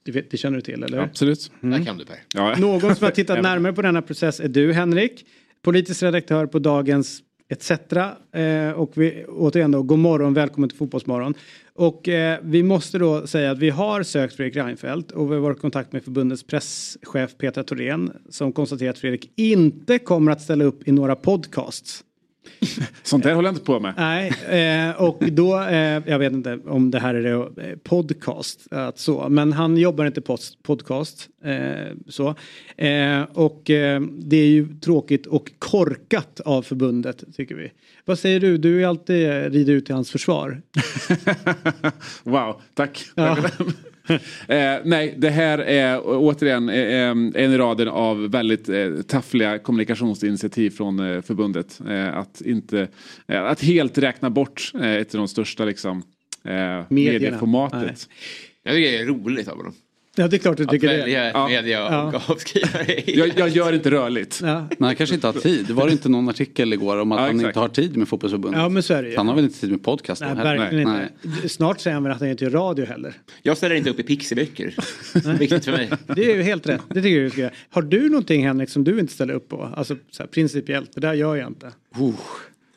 Det, 0.08 0.12
vet, 0.12 0.30
det 0.30 0.36
känner 0.36 0.56
du 0.56 0.62
till 0.62 0.82
eller? 0.82 0.98
Absolut. 0.98 1.52
Där 1.60 1.84
kan 1.84 1.98
du 1.98 2.04
Per. 2.04 2.16
Ja. 2.34 2.56
Någon 2.58 2.96
som 2.96 3.04
har 3.04 3.10
tittat 3.10 3.42
närmare 3.42 3.72
på 3.72 3.82
denna 3.82 4.02
process 4.02 4.40
är 4.40 4.48
du 4.48 4.72
Henrik. 4.72 5.26
Politisk 5.62 6.02
redaktör 6.02 6.46
på 6.46 6.58
Dagens 6.58 7.22
ETC. 7.48 7.70
Eh, 7.70 8.70
och 8.70 8.92
vi, 8.94 9.24
återigen 9.28 9.70
då, 9.70 9.82
god 9.82 9.98
morgon, 9.98 10.34
välkommen 10.34 10.68
till 10.68 10.78
Fotbollsmorgon. 10.78 11.34
Och 11.74 12.08
eh, 12.08 12.38
vi 12.42 12.62
måste 12.62 12.98
då 12.98 13.26
säga 13.26 13.50
att 13.50 13.58
vi 13.58 13.70
har 13.70 14.02
sökt 14.02 14.36
Fredrik 14.36 14.56
Reinfeldt 14.56 15.10
och 15.10 15.30
vi 15.30 15.34
har 15.34 15.40
varit 15.40 15.58
i 15.58 15.60
kontakt 15.60 15.92
med 15.92 16.04
förbundets 16.04 16.42
presschef 16.42 17.36
Petra 17.38 17.64
Thorén 17.64 18.12
som 18.28 18.52
konstaterar 18.52 18.90
att 18.90 18.98
Fredrik 18.98 19.30
inte 19.36 19.98
kommer 19.98 20.32
att 20.32 20.40
ställa 20.40 20.64
upp 20.64 20.88
i 20.88 20.92
några 20.92 21.16
podcasts. 21.16 22.04
Sånt 23.02 23.24
där 23.24 23.34
håller 23.34 23.48
jag 23.48 23.54
inte 23.54 23.64
på 23.64 23.80
med. 23.80 23.94
Nej, 23.96 24.32
eh, 24.88 25.02
och 25.02 25.22
då, 25.32 25.60
eh, 25.62 26.02
jag 26.06 26.18
vet 26.18 26.32
inte 26.32 26.58
om 26.66 26.90
det 26.90 26.98
här 26.98 27.14
är 27.14 27.22
det, 27.22 27.70
eh, 27.70 27.76
podcast, 27.76 28.72
att 28.72 28.98
så, 28.98 29.28
men 29.28 29.52
han 29.52 29.76
jobbar 29.76 30.06
inte 30.06 30.20
post, 30.20 30.62
podcast. 30.62 31.28
Så. 32.08 32.34
Och 33.32 33.62
det 33.64 34.36
är 34.36 34.46
ju 34.46 34.68
tråkigt 34.80 35.26
och 35.26 35.52
korkat 35.58 36.40
av 36.40 36.62
förbundet 36.62 37.24
tycker 37.36 37.54
vi. 37.54 37.72
Vad 38.04 38.18
säger 38.18 38.40
du? 38.40 38.58
Du 38.58 38.82
är 38.82 38.86
alltid 38.86 39.52
rider 39.52 39.72
ut 39.72 39.86
till 39.86 39.94
hans 39.94 40.10
försvar. 40.10 40.62
Wow, 42.24 42.60
tack. 42.74 43.04
Ja. 43.14 43.36
Eh, 44.48 44.76
nej, 44.84 45.14
det 45.18 45.30
här 45.30 45.58
är 45.58 45.98
å- 45.98 46.18
återigen 46.18 46.68
eh, 46.68 46.76
eh, 46.76 47.10
en 47.10 47.34
i 47.36 47.58
raden 47.58 47.88
av 47.88 48.30
väldigt 48.30 48.68
eh, 48.68 48.88
taffliga 49.08 49.58
kommunikationsinitiativ 49.58 50.70
från 50.70 51.00
eh, 51.14 51.22
förbundet. 51.22 51.80
Eh, 51.88 52.16
att, 52.16 52.40
inte, 52.40 52.88
eh, 53.28 53.44
att 53.44 53.60
helt 53.62 53.98
räkna 53.98 54.30
bort 54.30 54.72
eh, 54.74 54.92
ett 54.92 55.14
av 55.14 55.18
de 55.18 55.28
största 55.28 55.64
liksom, 55.64 56.02
eh, 56.44 56.84
medieformatet. 56.88 57.80
Nej. 57.82 57.94
Jag 58.62 58.74
tycker 58.74 58.90
det 58.92 58.98
är 58.98 59.06
roligt 59.06 59.48
av 59.48 59.56
honom. 59.56 59.74
Ja, 60.18 60.28
det 60.28 60.36
är 60.36 60.38
klart 60.38 60.56
du 60.56 60.62
Att 60.62 60.70
tycker 60.70 60.88
välja 60.88 61.20
det. 61.22 61.28
ett 61.28 61.48
media 61.48 61.86
och 61.86 62.14
Ja. 62.14 62.22
avskrivare. 62.26 63.02
Jag, 63.06 63.38
jag 63.38 63.48
gör 63.48 63.72
inte 63.72 63.90
rörligt. 63.90 64.40
Ja. 64.42 64.66
Men 64.78 64.86
han 64.86 64.96
kanske 64.96 65.14
inte 65.14 65.26
har 65.26 65.34
tid. 65.34 65.70
Var 65.70 65.86
det 65.86 65.92
inte 65.92 66.08
någon 66.08 66.28
artikel 66.28 66.72
igår 66.72 66.96
om 66.96 67.12
att 67.12 67.18
Ja, 67.18 67.22
han 67.26 67.30
exakt. 67.36 67.46
inte 67.48 67.58
har 67.60 67.68
tid 67.68 67.96
med 67.96 68.08
fotbollsförbundet? 68.08 68.60
ja, 68.60 68.68
men 68.68 68.82
så 68.82 68.94
är 68.94 69.02
det 69.02 69.08
ju. 69.10 69.16
Han 69.16 69.28
har 69.28 69.34
väl 69.34 69.44
inte 69.44 69.60
tid 69.60 69.70
med 69.70 69.82
podcast 69.82 70.20
då 70.22 70.26
Nej, 70.28 70.36
heller? 70.36 70.58
verkligen 70.58 70.88
Nej. 70.88 71.08
inte. 71.24 71.48
Snart 71.48 71.80
säger 71.80 71.94
han 71.94 72.02
väl 72.02 72.12
att 72.12 72.20
han 72.20 72.28
inte 72.28 72.44
gör 72.44 72.50
radio 72.50 72.86
heller. 72.86 73.14
Jag 73.42 73.56
ställer 73.56 73.74
inte 73.74 73.90
upp 73.90 74.00
i 74.00 74.02
pixiböcker. 74.02 74.74
Viktigt 75.38 75.64
för 75.64 75.72
mig. 75.72 75.90
Det 76.06 76.30
är 76.30 76.36
ju 76.36 76.42
helt 76.42 76.66
rätt. 76.68 76.80
Det 76.88 76.94
tycker 77.02 77.16
jag 77.16 77.26
du 77.26 77.30
ska 77.30 77.40
göra. 77.40 77.52
Har 77.70 77.82
du 77.82 78.08
någonting 78.08 78.46
Henrik 78.46 78.70
som 78.70 78.84
du 78.84 78.98
inte 79.00 79.12
ställer 79.12 79.34
upp 79.34 79.48
på? 79.48 79.68
Alltså 79.76 79.96
så 80.10 80.22
här, 80.22 80.28
principiellt, 80.30 80.90
det 80.94 81.00
där 81.00 81.14
gör 81.14 81.36
jag 81.36 81.46
inte. 81.48 81.72
Oh. 81.98 82.14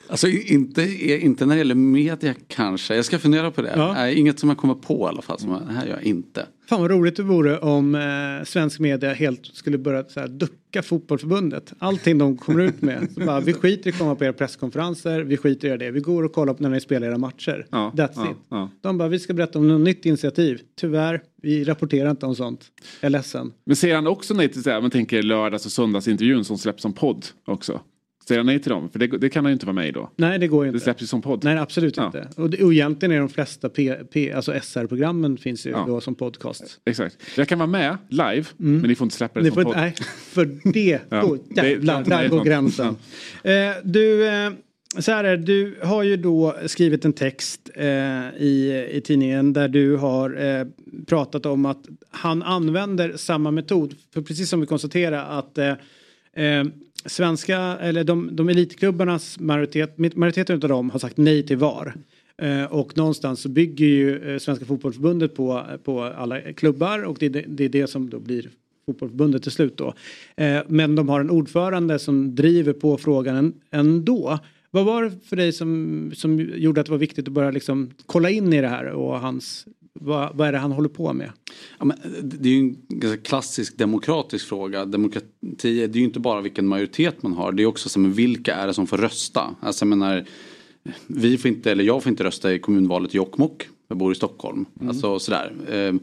Alltså 0.10 0.28
inte, 0.28 0.82
inte 1.26 1.46
när 1.46 1.56
det 1.56 1.60
gäller 1.60 1.76
media 1.76 2.34
kanske. 2.48 2.96
Jag 2.96 3.06
ska 3.06 3.20
fundera 3.20 3.52
på 3.52 3.62
det. 3.62 3.74
Ja. 3.76 3.94
Nej, 3.94 4.16
inget 4.20 4.40
som 4.40 4.50
jag 4.50 4.58
kommer 4.58 4.74
på 4.74 5.06
i 5.06 5.10
alla 5.10 5.22
fall. 5.22 5.40
Som 5.40 5.52
jag, 5.52 5.62
det 5.68 5.74
här 5.74 5.86
gör 5.86 5.94
jag 5.96 6.04
inte. 6.04 6.46
Fan 6.72 6.82
vad 6.82 6.92
roligt 6.92 7.16
det 7.16 7.24
vore 7.24 7.58
om 7.58 7.96
eh, 7.96 8.46
svensk 8.46 8.80
media 8.80 9.14
helt 9.14 9.46
skulle 9.46 9.78
börja 9.78 10.04
så 10.04 10.20
här, 10.20 10.28
ducka 10.28 10.82
fotbollförbundet. 10.84 11.74
Allting 11.80 12.18
de 12.18 12.38
kommer 12.38 12.64
ut 12.64 12.82
med. 12.82 13.12
Så 13.14 13.26
bara, 13.26 13.40
vi 13.40 13.54
skiter 13.54 13.90
i 13.90 13.94
att 13.94 14.00
komma 14.00 14.16
på 14.16 14.26
era 14.26 14.34
presskonferenser, 14.34 15.22
vi 15.22 15.38
skiter 15.38 15.74
i 15.74 15.78
det. 15.78 15.92
Vi 15.92 16.00
går 16.00 16.24
och 16.24 16.34
kollar 16.34 16.54
på 16.54 16.64
när 16.64 16.70
ni 16.70 16.82
spelar 16.82 17.08
era 17.08 17.18
matcher. 17.18 17.66
Ja, 17.70 17.92
That's 17.96 18.12
ja, 18.16 18.32
it. 18.32 18.38
ja. 18.50 18.70
De 18.82 18.98
bara, 18.98 19.10
vi 19.10 19.20
ska 19.20 19.34
berätta 19.34 19.60
om 19.60 19.68
något 19.68 19.82
nytt 19.82 20.06
initiativ. 20.06 20.62
Tyvärr, 20.80 21.22
vi 21.42 21.64
rapporterar 21.64 22.10
inte 22.12 22.26
om 22.26 22.36
sånt. 22.36 22.66
Jag 23.02 23.08
är 23.08 23.12
ledsen. 23.12 23.52
Men 23.66 23.76
säger 23.76 23.96
han 23.96 24.08
också 24.08 24.34
nej 24.34 24.50
till 24.50 24.64
så 24.64 24.70
här, 24.70 24.82
man 24.82 24.92
tänker 24.92 25.24
lördags 25.24 25.66
och 25.66 25.72
söndagsintervjun 25.72 26.46
som 26.46 26.58
släpps 26.58 26.82
som 26.82 26.94
podd 26.94 27.26
också? 27.46 27.82
Säger 28.28 28.40
han 28.40 28.46
nej 28.46 28.60
till 28.60 28.70
dem? 28.70 28.90
För 28.90 29.00
det, 29.00 29.08
det 29.08 29.30
kan 29.30 29.46
han 29.46 29.52
ju 29.52 29.54
inte 29.54 29.66
vara 29.66 29.74
med 29.74 29.88
i 29.88 29.92
då. 29.92 30.10
Nej, 30.16 30.40
det 30.40 30.48
går 30.48 30.66
ju 30.66 30.72
Det 30.72 30.76
inte. 30.76 30.84
släpps 30.84 31.02
ju 31.04 31.08
som 31.08 31.22
podd. 31.22 31.44
Nej, 31.44 31.58
absolut 31.58 31.98
Ja. 31.98 32.06
inte. 32.06 32.28
Och, 32.38 32.50
det, 32.50 32.64
och 32.64 32.74
egentligen 32.74 33.16
är 33.16 33.20
de 33.20 33.30
flesta 33.30 33.70
P, 33.70 33.96
P, 34.14 34.32
alltså 34.34 34.54
SR-programmen 34.62 35.38
finns 35.38 35.66
ju 35.66 35.70
Ja. 35.70 35.84
då 35.88 36.02
som 36.02 36.16
podcast. 36.16 36.80
Exakt. 36.86 37.18
Jag 37.38 37.48
kan 37.48 37.60
vara 37.60 37.68
med 37.68 37.98
live, 38.10 38.44
men 38.58 38.78
ni 38.82 38.96
får 38.96 39.06
inte 39.06 39.16
släppa 39.16 39.40
det 39.40 39.44
Ni 39.44 39.50
som 39.50 39.56
får 39.56 39.64
podd. 39.64 39.76
nej, 39.76 39.96
för 40.32 40.50
det, 40.74 41.00
Ja, 41.10 41.22
då, 41.22 41.38
det- 41.50 41.70
jävlar, 41.70 42.04
det- 42.04 42.10
där 42.10 42.24
det- 42.24 42.30
går 42.30 42.40
det- 42.44 42.50
gränsen. 42.50 42.96
Eh, 43.44 43.52
du, 43.84 44.28
eh, 44.28 44.52
så 45.00 45.12
här 45.12 45.24
är 45.24 45.38
det, 45.38 45.44
du 45.44 45.76
har 45.84 46.04
ju 46.04 46.18
då 46.18 46.56
skrivit 46.66 47.06
en 47.06 47.14
text 47.14 47.70
eh, 47.76 47.86
i, 48.38 48.88
i 48.94 49.02
tidningen 49.06 49.54
där 49.54 49.68
du 49.68 49.96
har 49.98 50.46
eh, 50.60 50.66
pratat 51.08 51.46
om 51.46 51.66
att 51.66 51.84
han 52.10 52.44
använder 52.44 53.18
samma 53.18 53.52
metod. 53.52 53.94
För 54.14 54.22
precis 54.22 54.50
som 54.50 54.60
vi 54.62 54.66
konstaterar 54.68 55.40
att 55.40 55.58
eh, 55.58 55.68
eh, 56.46 56.64
svenska, 57.06 57.58
eller 57.58 58.04
de, 58.04 58.36
de 58.36 58.50
elitklubbarnas 58.50 59.40
majoritet, 59.40 59.98
majoriteten 60.16 60.56
av 60.56 60.70
dem 60.70 60.90
har 60.90 61.00
sagt 61.00 61.18
nej 61.18 61.46
till 61.46 61.58
VAR. 61.58 61.96
Eh, 62.38 62.64
och 62.64 62.98
någonstans 62.98 63.42
så 63.42 63.50
bygger 63.50 63.86
ju 63.86 64.34
eh, 64.34 64.40
Svenska 64.40 64.66
fotbollförbundet 64.66 65.36
på, 65.36 65.64
på 65.84 66.02
alla 66.04 66.42
klubbar 66.42 67.04
och 67.04 67.18
det, 67.20 67.26
är 67.26 67.46
det, 67.48 67.66
är 67.66 67.70
det 67.70 67.88
som 67.88 68.10
då 68.10 68.20
blir 68.20 68.50
fotbollförbundet 68.86 69.44
till 69.44 69.52
slut 69.52 69.78
då. 69.78 69.94
Eh, 70.36 70.62
men 70.68 70.96
de 70.96 71.10
har 71.10 71.20
en 71.20 71.30
ordförande 71.30 72.00
som 72.00 72.36
driver 72.36 72.74
på 72.74 72.98
frågan 72.98 73.54
ändå. 73.72 74.40
Vad 74.72 74.86
var 74.86 75.04
det 75.04 75.12
för 75.26 75.36
dig 75.36 75.52
som, 75.52 76.12
som 76.16 76.40
gjorde 76.40 76.82
att 76.82 76.86
det 76.86 76.92
var 76.92 77.00
viktigt 77.00 77.28
att 77.28 77.34
börja 77.34 77.52
liksom 77.52 77.92
kolla 78.06 78.30
in 78.30 78.54
i 78.54 78.62
det 78.62 78.68
här 78.68 78.86
och 78.86 79.20
hans, 79.20 79.66
vad, 79.94 80.36
vad 80.36 80.48
är 80.48 80.52
det 80.52 80.58
han 80.58 80.72
håller 80.72 80.90
på 80.90 81.14
med? 81.14 81.32
Ja, 81.80 81.86
men 81.86 81.98
det 82.24 82.50
är 82.50 82.54
ju 82.54 82.60
en 82.60 82.78
ganska 82.90 83.22
klassisk 83.22 83.78
demokratisk 83.78 84.48
fråga. 84.48 84.86
Demokrati 84.86 85.28
det 85.40 85.70
är 85.70 85.98
ju 85.98 86.04
inte 86.04 86.20
bara 86.20 86.42
vilken 86.42 86.68
majoritet 86.68 87.24
man 87.24 87.34
har. 87.34 87.52
Det 87.52 87.64
är 87.64 87.68
också 87.68 87.90
så, 87.90 88.00
men 88.00 88.14
vilka 88.14 88.56
är 88.56 88.68
det 88.68 88.74
som 88.74 88.88
får 88.88 88.98
rösta? 88.98 89.56
Alltså, 89.60 89.86
jag 89.86 89.90
menar, 89.90 90.26
vi 91.08 91.38
får 91.38 91.52
inte, 91.52 91.72
eller 91.72 91.84
jag 91.84 92.04
får 92.04 92.10
inte 92.10 92.24
rösta 92.24 92.54
i 92.54 92.60
kommunvalet 92.60 93.14
i 93.14 93.18
Jokkmokk. 93.18 93.68
Jag 93.88 93.98
bor 93.98 94.12
i 94.12 94.16
Stockholm. 94.16 94.66
Alltså 94.88 95.20
sådär. 95.20 95.54
Ehm, 95.72 96.00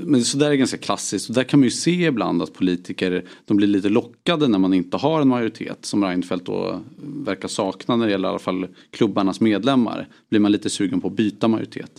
Men 0.00 0.24
så 0.24 0.38
där 0.38 0.50
är 0.50 0.54
ganska 0.54 0.76
klassiskt. 0.76 1.28
Och 1.28 1.34
där 1.34 1.44
kan 1.44 1.60
man 1.60 1.64
ju 1.64 1.70
se 1.70 2.06
ibland 2.06 2.42
att 2.42 2.52
politiker 2.52 3.24
de 3.44 3.56
blir 3.56 3.68
lite 3.68 3.88
lockade 3.88 4.48
när 4.48 4.58
man 4.58 4.74
inte 4.74 4.96
har 4.96 5.20
en 5.20 5.28
majoritet. 5.28 5.78
Som 5.80 6.04
Reinfeldt 6.04 6.46
då 6.46 6.80
verkar 7.02 7.48
sakna 7.48 7.96
när 7.96 8.06
det 8.06 8.12
gäller 8.12 8.28
i 8.28 8.30
alla 8.30 8.38
fall 8.38 8.66
klubbarnas 8.90 9.40
medlemmar. 9.40 10.08
Blir 10.30 10.40
man 10.40 10.52
lite 10.52 10.70
sugen 10.70 11.00
på 11.00 11.08
att 11.08 11.16
byta 11.16 11.48
majoritet. 11.48 11.92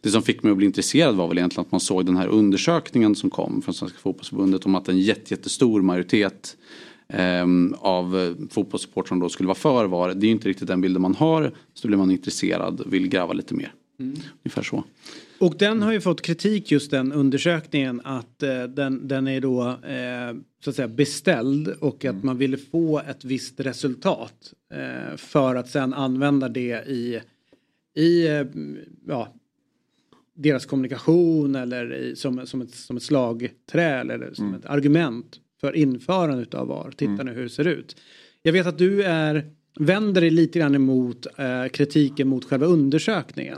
Det 0.00 0.10
som 0.10 0.22
fick 0.22 0.42
mig 0.42 0.50
att 0.50 0.56
bli 0.56 0.66
intresserad 0.66 1.16
var 1.16 1.28
väl 1.28 1.38
egentligen 1.38 1.66
att 1.66 1.72
man 1.72 1.80
såg 1.80 2.06
den 2.06 2.16
här 2.16 2.28
undersökningen 2.28 3.14
som 3.14 3.30
kom 3.30 3.62
från 3.62 3.74
Svenska 3.74 3.98
fotbollsförbundet 3.98 4.66
om 4.66 4.74
att 4.74 4.88
en 4.88 4.98
jätte, 4.98 5.34
jättestor 5.34 5.82
majoritet 5.82 6.56
ehm, 7.08 7.74
av 7.78 8.18
eh, 8.18 8.32
fotbollssupportrarna 8.50 9.20
då 9.20 9.28
skulle 9.28 9.46
vara 9.46 9.58
för 9.58 9.84
VAR. 9.84 10.14
Det 10.14 10.26
är 10.26 10.28
ju 10.28 10.32
inte 10.32 10.48
riktigt 10.48 10.68
den 10.68 10.80
bilden 10.80 11.02
man 11.02 11.14
har. 11.14 11.52
Så 11.74 11.88
blir 11.88 11.98
man 11.98 12.10
intresserad 12.10 12.80
och 12.80 12.92
vill 12.92 13.08
gräva 13.08 13.32
lite 13.32 13.54
mer. 13.54 13.72
Ungefär 14.44 14.62
så. 14.62 14.84
Och 15.38 15.54
den 15.58 15.82
har 15.82 15.92
ju 15.92 16.00
fått 16.00 16.22
kritik 16.22 16.70
just 16.70 16.90
den 16.90 17.12
undersökningen 17.12 18.00
att 18.04 18.42
eh, 18.42 18.62
den, 18.62 19.08
den 19.08 19.28
är 19.28 19.40
då 19.40 19.68
eh, 19.68 20.36
så 20.64 20.70
att 20.70 20.76
säga 20.76 20.88
beställd 20.88 21.68
och 21.68 22.04
att 22.04 22.24
man 22.24 22.38
ville 22.38 22.56
få 22.56 22.98
ett 22.98 23.24
visst 23.24 23.60
resultat 23.60 24.52
eh, 24.74 25.16
för 25.16 25.54
att 25.54 25.68
sen 25.68 25.94
använda 25.94 26.48
det 26.48 26.88
i, 26.88 27.20
i 27.96 28.28
eh, 28.28 28.46
ja, 29.06 29.34
deras 30.38 30.66
kommunikation 30.66 31.54
eller 31.54 32.14
som, 32.14 32.46
som, 32.46 32.60
ett, 32.60 32.74
som 32.74 32.96
ett 32.96 33.02
slagträ 33.02 34.00
eller 34.00 34.30
som 34.32 34.54
ett 34.54 34.66
argument 34.66 35.40
för 35.60 35.76
införandet 35.76 36.54
av 36.54 36.68
VAR. 36.68 36.90
Titta 36.96 37.22
nu 37.22 37.32
hur 37.32 37.42
det 37.42 37.48
ser 37.48 37.66
ut. 37.66 37.96
Jag 38.42 38.52
vet 38.52 38.66
att 38.66 38.78
du 38.78 39.02
är 39.02 39.50
vänder 39.78 40.20
dig 40.20 40.30
lite 40.30 40.58
grann 40.58 40.74
emot 40.74 41.26
eh, 41.36 41.68
kritiken 41.68 42.28
mot 42.28 42.44
själva 42.44 42.66
undersökningen. 42.66 43.56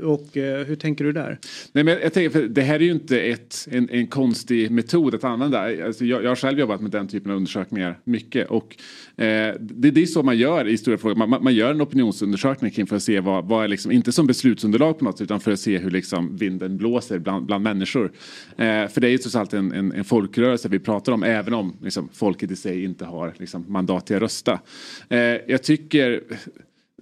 Och 0.00 0.36
eh, 0.36 0.66
hur 0.66 0.76
tänker 0.76 1.04
du 1.04 1.12
där? 1.12 1.38
Nej, 1.72 1.84
men 1.84 1.98
jag 2.02 2.12
tänker, 2.12 2.30
för 2.30 2.48
det 2.48 2.62
här 2.62 2.74
är 2.74 2.84
ju 2.84 2.92
inte 2.92 3.20
ett, 3.20 3.68
en, 3.70 3.90
en 3.90 4.06
konstig 4.06 4.70
metod 4.70 5.14
att 5.14 5.24
använda. 5.24 5.84
Alltså, 5.86 6.04
jag, 6.04 6.24
jag 6.24 6.28
har 6.28 6.36
själv 6.36 6.58
jobbat 6.58 6.80
med 6.80 6.90
den 6.90 7.08
typen 7.08 7.30
av 7.30 7.36
undersökningar 7.36 8.00
mycket. 8.04 8.48
Och, 8.48 8.76
eh, 8.76 9.07
Eh, 9.18 9.54
det, 9.60 9.90
det 9.90 10.02
är 10.02 10.06
så 10.06 10.22
man 10.22 10.38
gör 10.38 10.68
i 10.68 10.78
stora 10.78 10.98
frågor. 10.98 11.14
Man, 11.16 11.30
man- 11.30 11.44
man 11.44 11.54
gör 11.54 11.70
en 11.70 11.82
opinionsundersökning 11.82 12.70
kring 12.70 12.86
för 12.86 12.96
att 12.96 13.02
se 13.02 13.20
vad, 13.20 13.44
vad 13.48 13.64
är 13.64 13.68
liksom, 13.68 13.92
inte 13.92 14.12
som 14.12 14.26
beslutsunderlag 14.26 14.98
på 14.98 15.04
något 15.04 15.20
utan 15.20 15.40
för 15.40 15.52
att 15.52 15.60
se 15.60 15.78
hur 15.78 15.90
liksom 15.90 16.36
vinden 16.36 16.76
blåser 16.76 17.18
bland, 17.18 17.46
bland 17.46 17.64
människor. 17.64 18.12
Eh, 18.56 18.88
för 18.88 19.00
det 19.00 19.06
är 19.08 19.10
ju 19.10 19.18
trots 19.18 19.36
allt 19.36 19.52
en, 19.54 19.72
en, 19.72 19.92
en 19.92 20.04
folkrörelse 20.04 20.68
vi 20.68 20.78
pratar 20.78 21.12
om 21.12 21.22
även 21.22 21.54
om 21.54 21.76
liksom, 21.82 22.08
folket 22.12 22.50
i 22.50 22.56
sig 22.56 22.84
inte 22.84 23.04
har 23.04 23.34
liksom, 23.38 23.64
mandat 23.68 24.06
till 24.06 24.16
att 24.16 24.22
rösta. 24.22 24.60
Eh, 25.08 25.18
jag 25.20 25.62
tycker 25.62 26.22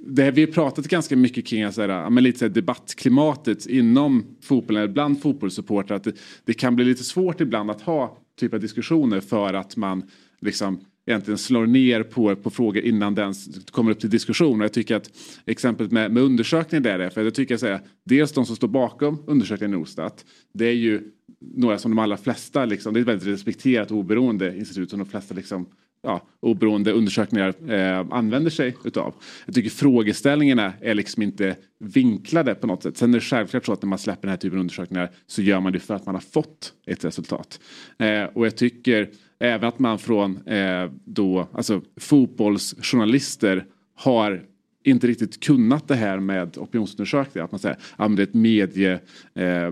det 0.01 0.23
här, 0.23 0.33
vi 0.33 0.41
har 0.45 0.53
pratat 0.53 0.89
ganska 0.89 1.17
mycket 1.17 1.47
kring 1.47 1.73
så 1.73 1.81
här, 1.83 2.11
men 2.11 2.25
lite 2.25 2.39
så 2.39 2.45
här, 2.45 2.53
debattklimatet 2.53 3.67
inom 3.67 4.25
fotbollen, 4.43 4.83
eller 4.83 4.93
bland 4.93 5.23
fotbollssupportrar. 5.23 5.97
Att 5.97 6.05
det, 6.05 6.13
det 6.45 6.53
kan 6.53 6.77
bli 6.77 6.85
lite 6.85 7.05
svårt 7.05 7.41
ibland 7.41 7.71
att 7.71 7.81
ha 7.81 8.19
typ 8.39 8.55
av 8.55 8.61
diskussioner 8.61 9.21
för 9.21 9.55
att 9.55 9.77
man 9.77 10.03
liksom 10.41 10.81
egentligen 11.07 11.39
slår 11.39 11.67
ner 11.67 12.03
på, 12.03 12.37
på 12.37 12.51
frågor 12.51 12.83
innan 12.83 13.15
den 13.15 13.35
kommer 13.71 13.91
upp 13.91 14.01
till 14.01 14.11
diskussion. 14.11 14.61
Och 14.61 14.65
jag 14.65 14.73
tycker 14.73 14.97
att 14.97 15.11
exemplet 15.47 15.93
med, 15.93 16.11
med 16.11 16.23
undersökningen 16.23 16.83
där 16.83 16.99
är, 16.99 17.11
för 17.11 17.25
jag 17.25 17.35
tycker 17.35 17.55
jag 17.55 17.61
säga, 17.61 17.81
dels 18.05 18.33
de 18.33 18.47
som 18.47 18.57
står 18.57 18.69
bakom 18.69 19.23
undersökningen 19.27 19.75
i 19.75 19.79
Nordstat, 19.79 20.25
det 20.53 20.67
är 20.67 20.75
ju 20.75 21.03
några 21.41 21.79
som 21.79 21.91
de 21.91 21.99
allra 21.99 22.17
flesta, 22.17 22.65
liksom, 22.65 22.95
det 22.95 22.99
är 22.99 23.03
ett 23.03 23.09
väldigt 23.09 23.29
respekterat 23.29 23.91
och 23.91 23.97
oberoende 23.97 24.57
institut 24.57 24.91
som 24.91 24.99
de 24.99 25.09
flesta 25.09 25.35
liksom, 25.35 25.67
ja, 26.03 26.27
oberoende 26.41 26.93
undersökningar 26.93 27.71
eh, 27.71 28.07
använder 28.11 28.51
sig 28.51 28.77
utav. 28.85 29.15
Jag 29.47 29.55
tycker 29.55 29.71
frågeställningarna 29.71 30.73
är 30.81 30.95
liksom 30.95 31.23
inte 31.23 31.57
vinklade 31.79 32.55
på 32.55 32.67
något 32.67 32.83
sätt. 32.83 32.97
Sen 32.97 33.15
är 33.15 33.19
det 33.19 33.25
självklart 33.25 33.67
så 33.67 33.73
att 33.73 33.83
när 33.83 33.89
man 33.89 33.99
släpper 33.99 34.23
den 34.23 34.31
här 34.31 34.37
typen 34.37 34.59
av 34.59 34.61
undersökningar 34.61 35.11
så 35.27 35.43
gör 35.43 35.61
man 35.61 35.73
det 35.73 35.81
för 35.81 35.95
att 35.95 36.07
man 36.07 36.15
har 36.15 36.23
fått 36.23 36.73
ett 36.87 37.05
resultat. 37.05 37.61
Eh, 37.99 38.25
och 38.25 38.47
jag 38.47 38.57
tycker 38.57 39.11
även 39.39 39.69
att 39.69 39.79
man 39.79 39.99
från 39.99 40.47
eh, 40.47 40.91
då, 41.05 41.49
alltså 41.53 41.83
fotbollsjournalister 41.97 43.65
har 43.95 44.43
inte 44.87 45.07
riktigt 45.07 45.45
kunnat 45.45 45.89
det 45.89 45.95
här 45.95 46.19
med 46.19 46.59
opinionsundersökningar. 46.59 47.45
Att 47.45 47.53
man 47.53 47.59
säger 47.59 47.77
att 47.97 48.17
det 48.17 48.23
är 48.23 48.27
ett 48.27 48.35
medie, 48.35 48.93
eh, 49.35 49.71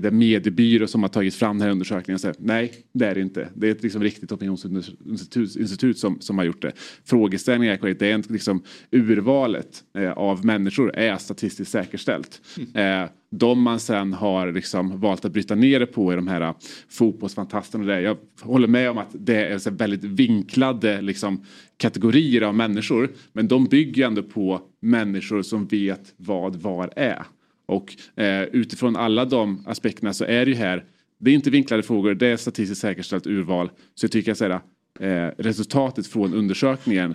det 0.00 0.10
mediebyrå 0.10 0.86
som 0.86 1.02
har 1.02 1.08
tagit 1.08 1.34
fram 1.34 1.58
den 1.58 1.66
här 1.66 1.72
undersökningen. 1.72 2.18
Så, 2.18 2.32
nej, 2.38 2.72
det 2.92 3.06
är 3.06 3.14
det 3.14 3.20
inte. 3.20 3.48
Det 3.54 3.66
är 3.66 3.72
ett 3.72 3.82
liksom 3.82 4.02
riktigt 4.02 4.32
opinionsinstitut 4.32 5.56
institut 5.56 5.98
som, 5.98 6.20
som 6.20 6.38
har 6.38 6.44
gjort 6.44 6.62
det. 6.62 6.72
Frågeställningen 7.04 7.74
är 7.74 7.78
korrekt. 7.78 8.00
Det 8.00 8.10
är 8.10 8.14
en, 8.14 8.24
liksom, 8.28 8.62
urvalet 8.90 9.84
eh, 9.98 10.12
av 10.12 10.44
människor 10.44 10.96
är 10.96 11.16
statistiskt 11.16 11.70
säkerställt. 11.70 12.40
Eh, 12.74 13.04
de 13.30 13.62
man 13.62 13.80
sen 13.80 14.12
har 14.12 14.52
liksom 14.52 15.00
valt 15.00 15.24
att 15.24 15.32
bryta 15.32 15.54
ner 15.54 15.80
det 15.80 15.86
på 15.86 16.10
är 16.12 16.16
de 16.16 16.28
här 16.28 16.40
äh, 16.40 16.54
fotbollsfantasterna. 16.88 17.84
och 17.84 17.88
det. 17.88 18.00
Jag 18.00 18.16
håller 18.40 18.68
med 18.68 18.90
om 18.90 18.98
att 18.98 19.10
det 19.12 19.46
är 19.46 19.58
så 19.58 19.70
väldigt 19.70 20.04
vinklade 20.04 21.00
liksom, 21.00 21.44
kategorier 21.76 22.42
av 22.42 22.54
människor. 22.54 23.10
Men 23.32 23.48
de 23.48 23.64
bygger 23.64 24.06
ändå 24.06 24.22
på 24.22 24.60
människor 24.80 25.42
som 25.42 25.66
vet 25.66 26.14
vad 26.16 26.56
VAR 26.56 26.92
är. 26.96 27.22
Och 27.66 27.96
eh, 28.22 28.42
utifrån 28.42 28.96
alla 28.96 29.24
de 29.24 29.64
aspekterna 29.66 30.12
så 30.12 30.24
är 30.24 30.44
det 30.44 30.50
ju 30.50 30.56
här, 30.56 30.84
det 31.20 31.30
är 31.30 31.34
inte 31.34 31.50
vinklade 31.50 31.82
frågor, 31.82 32.14
det 32.14 32.26
är 32.26 32.36
statistiskt 32.36 32.80
säkerställt 32.80 33.26
urval. 33.26 33.70
Så 33.94 34.04
jag 34.04 34.12
tycker 34.12 34.32
att 34.32 34.38
säga, 34.38 34.60
eh, 35.00 35.08
äh, 35.08 35.32
resultatet 35.38 36.06
från 36.06 36.34
undersökningen 36.34 37.14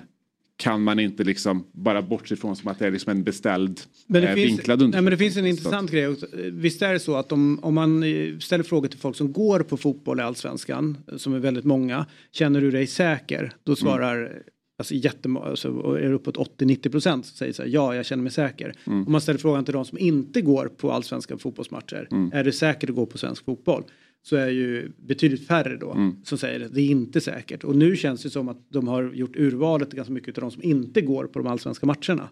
kan 0.63 0.83
man 0.83 0.99
inte 0.99 1.23
liksom 1.23 1.63
bara 1.71 2.01
bortse 2.01 2.35
från 2.35 2.55
som 2.55 2.67
att 2.67 2.79
det 2.79 2.87
är 2.87 2.91
liksom 2.91 3.11
en 3.11 3.23
beställd 3.23 3.81
Men 4.07 4.21
det, 4.21 4.27
eh, 4.27 4.35
finns, 4.35 4.47
vinklad 4.47 4.79
nej, 4.79 4.85
undersökning. 4.85 5.03
men 5.03 5.11
det 5.11 5.17
finns 5.17 5.37
en 5.37 5.45
intressant 5.45 5.91
grej. 5.91 6.07
också. 6.07 6.27
Visst 6.51 6.81
är 6.81 6.93
det 6.93 6.99
så 6.99 7.15
att 7.15 7.31
om, 7.31 7.59
om 7.61 7.73
man 7.73 8.03
eh, 8.03 8.37
ställer 8.39 8.63
frågor 8.63 8.87
till 8.87 8.99
folk 8.99 9.15
som 9.15 9.33
går 9.33 9.59
på 9.59 9.77
fotboll 9.77 10.19
i 10.19 10.23
Allsvenskan, 10.23 10.97
eh, 11.11 11.17
som 11.17 11.33
är 11.33 11.39
väldigt 11.39 11.65
många, 11.65 12.05
känner 12.31 12.61
du 12.61 12.71
dig 12.71 12.87
säker? 12.87 13.53
Då 13.63 13.75
svarar 13.75 14.43
Alltså 14.77 14.93
jättemånga, 14.93 15.45
alltså, 15.45 15.67
är 15.97 16.09
det 16.09 16.13
uppåt 16.13 16.37
80-90 16.37 16.89
procent 16.89 17.25
som 17.25 17.37
säger 17.37 17.53
så 17.53 17.61
här, 17.61 17.69
ja 17.69 17.95
jag 17.95 18.05
känner 18.05 18.23
mig 18.23 18.31
säker. 18.31 18.73
Om 18.85 19.11
man 19.11 19.21
ställer 19.21 19.39
frågan 19.39 19.65
till 19.65 19.73
de 19.73 19.85
som 19.85 19.97
inte 19.97 20.41
går 20.41 20.71
på 20.77 20.91
allsvenska 20.91 21.37
fotbollsmatcher, 21.37 22.07
är 22.33 22.43
det 22.43 22.51
säkert 22.51 22.89
att 22.89 22.95
gå 22.95 23.05
på 23.05 23.17
svensk 23.17 23.45
fotboll? 23.45 23.83
Så 24.25 24.35
är 24.35 24.47
ju 24.47 24.91
betydligt 24.97 25.47
färre 25.47 25.77
då 25.77 26.13
som 26.23 26.37
säger 26.37 26.59
det, 26.59 26.67
det 26.67 26.81
är 26.81 26.89
inte 26.89 27.21
säkert. 27.21 27.63
Och 27.63 27.75
nu 27.75 27.95
känns 27.95 28.23
det 28.23 28.29
som 28.29 28.49
att 28.49 28.57
de 28.69 28.87
har 28.87 29.13
gjort 29.13 29.35
urvalet 29.35 29.91
ganska 29.91 30.13
mycket 30.13 30.37
av 30.37 30.41
de 30.41 30.51
som 30.51 30.63
inte 30.63 31.01
går 31.01 31.25
på 31.25 31.39
de 31.39 31.47
allsvenska 31.47 31.85
matcherna. 31.85 32.29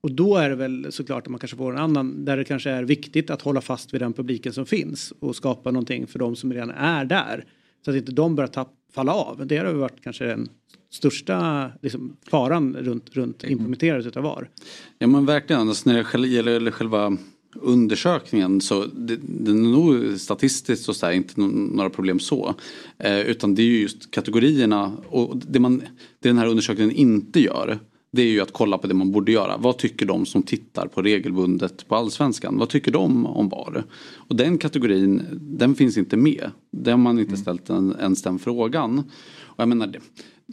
Och 0.00 0.12
då 0.12 0.36
är 0.36 0.50
det 0.50 0.56
väl 0.56 0.86
såklart 0.90 1.26
att 1.26 1.30
man 1.30 1.40
kanske 1.40 1.56
får 1.56 1.72
en 1.72 1.78
annan, 1.78 2.24
där 2.24 2.36
det 2.36 2.44
kanske 2.44 2.70
är 2.70 2.82
viktigt 2.82 3.30
att 3.30 3.42
hålla 3.42 3.60
fast 3.60 3.94
vid 3.94 4.00
den 4.00 4.12
publiken 4.12 4.52
som 4.52 4.66
finns 4.66 5.12
och 5.20 5.36
skapa 5.36 5.70
någonting 5.70 6.06
för 6.06 6.18
de 6.18 6.36
som 6.36 6.52
redan 6.52 6.70
är 6.70 7.04
där. 7.04 7.44
Så 7.84 7.90
att 7.90 7.96
inte 7.96 8.12
de 8.12 8.34
börjar 8.34 8.48
tapp, 8.48 8.74
falla 8.92 9.12
av. 9.12 9.46
Det 9.46 9.56
har 9.56 9.64
väl 9.64 9.76
varit 9.76 10.02
kanske 10.02 10.24
den 10.24 10.48
största 10.90 11.70
liksom, 11.82 12.16
faran 12.30 12.76
runt, 12.76 13.16
runt 13.16 13.44
implementerandet 13.44 14.06
utav 14.06 14.22
VAR. 14.22 14.50
Ja 14.98 15.06
men 15.06 15.26
verkligen, 15.26 15.68
alltså 15.68 15.90
när 15.90 16.18
det 16.18 16.28
gäller 16.28 16.70
själva 16.70 17.16
undersökningen 17.54 18.60
så 18.60 18.84
det, 18.84 19.16
det 19.22 19.50
är 19.50 19.54
nog 19.54 20.20
statistiskt 20.20 20.96
så 20.96 21.06
här, 21.06 21.12
inte 21.12 21.40
några 21.40 21.90
problem 21.90 22.20
så. 22.20 22.54
Eh, 22.98 23.20
utan 23.20 23.54
det 23.54 23.62
är 23.62 23.66
ju 23.66 23.80
just 23.80 24.10
kategorierna 24.10 24.92
och 25.08 25.36
det, 25.36 25.60
man, 25.60 25.78
det 26.20 26.28
den 26.28 26.38
här 26.38 26.46
undersökningen 26.46 26.96
inte 26.96 27.40
gör 27.40 27.78
det 28.10 28.22
är 28.22 28.26
ju 28.26 28.40
att 28.40 28.52
kolla 28.52 28.78
på 28.78 28.86
det 28.86 28.94
man 28.94 29.12
borde 29.12 29.32
göra. 29.32 29.56
Vad 29.56 29.78
tycker 29.78 30.06
de 30.06 30.26
som 30.26 30.42
tittar 30.42 30.86
på 30.86 31.02
regelbundet 31.02 31.88
på 31.88 31.96
allsvenskan? 31.96 32.58
Vad 32.58 32.68
tycker 32.68 32.92
de 32.92 33.26
om 33.26 33.48
VAR? 33.48 33.84
Och 34.14 34.36
den 34.36 34.58
kategorin, 34.58 35.22
den 35.40 35.74
finns 35.74 35.98
inte 35.98 36.16
med. 36.16 36.50
Den 36.70 36.92
har 36.92 36.98
man 36.98 37.18
inte 37.18 37.36
ställt 37.36 37.70
en, 37.70 37.96
ens 38.00 38.22
den 38.22 38.38
frågan. 38.38 38.98
Och 39.40 39.60
jag 39.60 39.68
menar, 39.68 39.94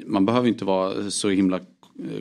man 0.05 0.26
behöver 0.26 0.47
inte 0.47 0.65
vara 0.65 1.11
så 1.11 1.30
himla 1.30 1.59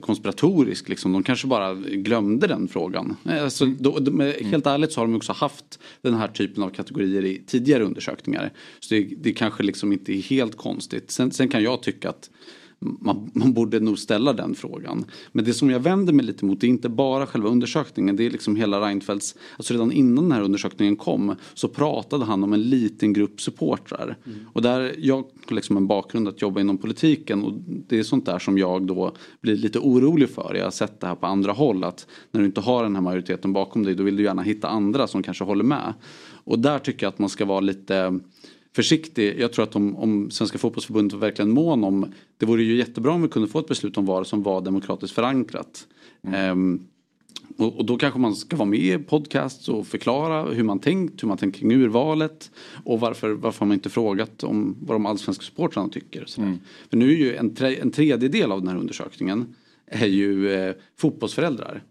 konspiratorisk. 0.00 0.88
Liksom. 0.88 1.12
De 1.12 1.22
kanske 1.22 1.46
bara 1.46 1.74
glömde 1.74 2.46
den 2.46 2.68
frågan. 2.68 3.16
Alltså, 3.24 3.66
då, 3.66 3.98
de, 3.98 4.20
helt 4.20 4.66
ärligt 4.66 4.92
så 4.92 5.00
har 5.00 5.06
de 5.06 5.16
också 5.16 5.32
haft 5.32 5.78
den 6.02 6.14
här 6.14 6.28
typen 6.28 6.62
av 6.62 6.70
kategorier 6.70 7.24
i 7.24 7.42
tidigare 7.46 7.84
undersökningar. 7.84 8.52
Så 8.80 8.94
det, 8.94 9.08
det 9.16 9.32
kanske 9.32 9.62
liksom 9.62 9.92
inte 9.92 10.12
är 10.12 10.22
helt 10.22 10.56
konstigt. 10.56 11.10
Sen, 11.10 11.30
sen 11.30 11.48
kan 11.48 11.62
jag 11.62 11.82
tycka 11.82 12.08
att 12.08 12.30
man, 12.78 13.30
man 13.34 13.52
borde 13.52 13.80
nog 13.80 13.98
ställa 13.98 14.32
den 14.32 14.54
frågan. 14.54 15.04
Men 15.32 15.44
det 15.44 15.54
som 15.54 15.70
jag 15.70 15.80
vänder 15.80 16.12
mig 16.12 16.26
lite 16.26 16.44
mot 16.44 16.60
det 16.60 16.66
är 16.66 16.68
inte 16.68 16.88
bara 16.88 17.26
själva 17.26 17.48
undersökningen. 17.48 18.16
Det 18.16 18.26
är 18.26 18.30
liksom 18.30 18.56
hela 18.56 18.80
Reinfeldts, 18.80 19.34
alltså 19.56 19.74
redan 19.74 19.92
innan 19.92 20.24
den 20.24 20.32
här 20.32 20.42
undersökningen 20.42 20.96
kom 20.96 21.36
så 21.54 21.68
pratade 21.68 22.24
han 22.24 22.44
om 22.44 22.52
en 22.52 22.62
liten 22.62 23.12
grupp 23.12 23.40
supportrar. 23.40 24.16
Och 24.52 24.62
där, 24.62 24.94
jag 24.98 25.16
har 25.16 25.54
liksom 25.54 25.76
en 25.76 25.86
bakgrund 25.86 26.28
att 26.28 26.42
jobba 26.42 26.60
inom 26.60 26.78
politiken 26.78 27.42
och 27.42 27.52
det 27.66 27.98
är 27.98 28.02
sånt 28.02 28.26
där 28.26 28.38
som 28.38 28.58
jag 28.58 28.82
då 28.82 29.16
blir 29.40 29.56
lite 29.56 29.78
orolig 29.78 30.30
för. 30.30 30.54
Jag 30.54 30.64
har 30.64 30.70
sett 30.70 31.00
det 31.00 31.06
här 31.06 31.14
på 31.14 31.26
andra 31.26 31.52
håll 31.52 31.84
att 31.84 32.06
när 32.30 32.40
du 32.40 32.46
inte 32.46 32.60
har 32.60 32.82
den 32.82 32.94
här 32.94 33.02
majoriteten 33.02 33.52
bakom 33.52 33.82
dig 33.82 33.94
då 33.94 34.02
vill 34.02 34.16
du 34.16 34.22
gärna 34.22 34.42
hitta 34.42 34.68
andra 34.68 35.06
som 35.06 35.22
kanske 35.22 35.44
håller 35.44 35.64
med. 35.64 35.94
Och 36.44 36.58
där 36.58 36.78
tycker 36.78 37.06
jag 37.06 37.12
att 37.12 37.18
man 37.18 37.28
ska 37.28 37.44
vara 37.44 37.60
lite 37.60 38.20
försiktig. 38.74 39.40
Jag 39.40 39.52
tror 39.52 39.62
att 39.62 39.76
om, 39.76 39.96
om 39.96 40.30
Svenska 40.30 40.58
fotbollsförbundet 40.58 41.12
var 41.12 41.20
verkligen 41.20 41.50
mån 41.50 41.84
om 41.84 42.12
det 42.38 42.46
vore 42.46 42.62
ju 42.62 42.76
jättebra 42.76 43.12
om 43.12 43.22
vi 43.22 43.28
kunde 43.28 43.48
få 43.48 43.58
ett 43.58 43.68
beslut 43.68 43.98
om 43.98 44.06
VAR 44.06 44.24
som 44.24 44.42
var 44.42 44.60
demokratiskt 44.60 45.14
förankrat. 45.14 45.86
Ehm, 46.32 46.86
och, 47.56 47.76
och 47.76 47.84
då 47.84 47.96
kanske 47.96 48.20
man 48.20 48.34
ska 48.34 48.56
vara 48.56 48.68
med 48.68 48.80
i 48.80 48.98
podcasts 48.98 49.68
och 49.68 49.86
förklara 49.86 50.52
hur 50.52 50.64
man 50.64 50.78
tänkt, 50.78 51.22
hur 51.22 51.28
man 51.28 51.38
tänker 51.38 51.60
kring 51.60 51.72
urvalet 51.72 52.50
och 52.84 53.00
varför, 53.00 53.30
varför 53.30 53.60
har 53.60 53.66
man 53.66 53.74
inte 53.74 53.90
frågat 53.90 54.44
om 54.44 54.76
vad 54.80 54.94
de 54.94 55.06
allsvenska 55.06 55.44
supportrarna 55.44 55.88
tycker. 55.88 56.24
sådär. 56.26 56.58
För 56.90 56.96
nu 56.96 57.12
är 57.12 57.16
ju 57.16 57.36
en, 57.36 57.54
tre, 57.54 57.78
en 57.80 57.90
tredjedel 57.90 58.52
av 58.52 58.60
den 58.60 58.68
här 58.68 58.76
undersökningen 58.76 59.54
är 59.86 60.06
ju 60.06 60.52
eh, 60.52 60.74
fotbollsföräldrar. 60.96 61.82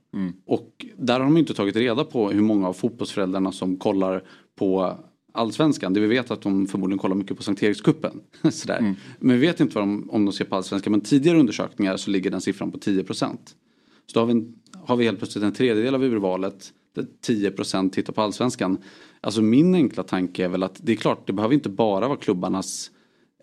Och 0.46 0.86
där 0.98 1.20
har 1.20 1.26
de 1.26 1.38
inte 1.38 1.54
tagit 1.54 1.76
reda 1.76 2.04
på 2.04 2.30
hur 2.30 2.42
många 2.42 2.68
av 2.68 2.74
fotbollsföräldrarna 2.74 3.52
som 3.52 3.78
kollar 3.78 4.24
på 4.56 4.98
allsvenskan. 5.34 5.94
Det 5.94 6.00
vi 6.00 6.08
vet 6.08 6.32
att 6.32 6.42
de 6.42 6.68
förmodligen 6.68 7.00
kollar 7.00 7.16
mycket 7.16 7.38
på 7.38 7.44
Sankt 7.44 7.64
Erikscupen. 7.64 8.22
Sådär. 8.52 8.96
Men 9.20 9.40
vi 9.40 9.48
vet 9.48 9.60
inte 9.60 9.76
vad 9.76 9.84
de, 9.84 10.10
om 10.10 10.26
de 10.26 10.32
ser 10.32 10.46
på 10.46 10.56
allsvenskan. 10.56 10.92
Men 10.92 11.02
tidigare 11.02 11.40
undersökningar 11.40 11.98
så 11.98 12.12
ligger 12.12 12.32
den 12.32 12.42
siffran 12.42 12.72
på 12.72 12.78
10 12.78 13.04
procent. 13.04 13.56
Så 14.06 14.14
då 14.14 14.20
har 14.20 14.26
vi, 14.26 14.32
en, 14.32 14.56
har 14.86 14.96
vi 14.96 15.06
helt 15.06 15.18
plötsligt 15.18 15.44
en 15.44 15.54
tredjedel 15.54 15.96
av 15.96 16.04
urvalet 16.04 16.74
där 16.96 17.06
10 17.22 17.52
procent 17.52 17.94
tittar 17.94 18.14
på 18.14 18.22
allsvenskan. 18.22 18.78
Alltså 19.22 19.42
min 19.42 19.76
enkla 19.76 20.04
tanke 20.04 20.46
är 20.46 20.50
väl 20.50 20.64
att 20.64 20.80
det 20.84 20.92
är 20.92 20.96
klart, 20.96 21.28
det 21.28 21.34
behöver 21.34 21.54
inte 21.54 21.70
bara 21.70 22.08
vara 22.08 22.18
klubbarnas 22.18 22.92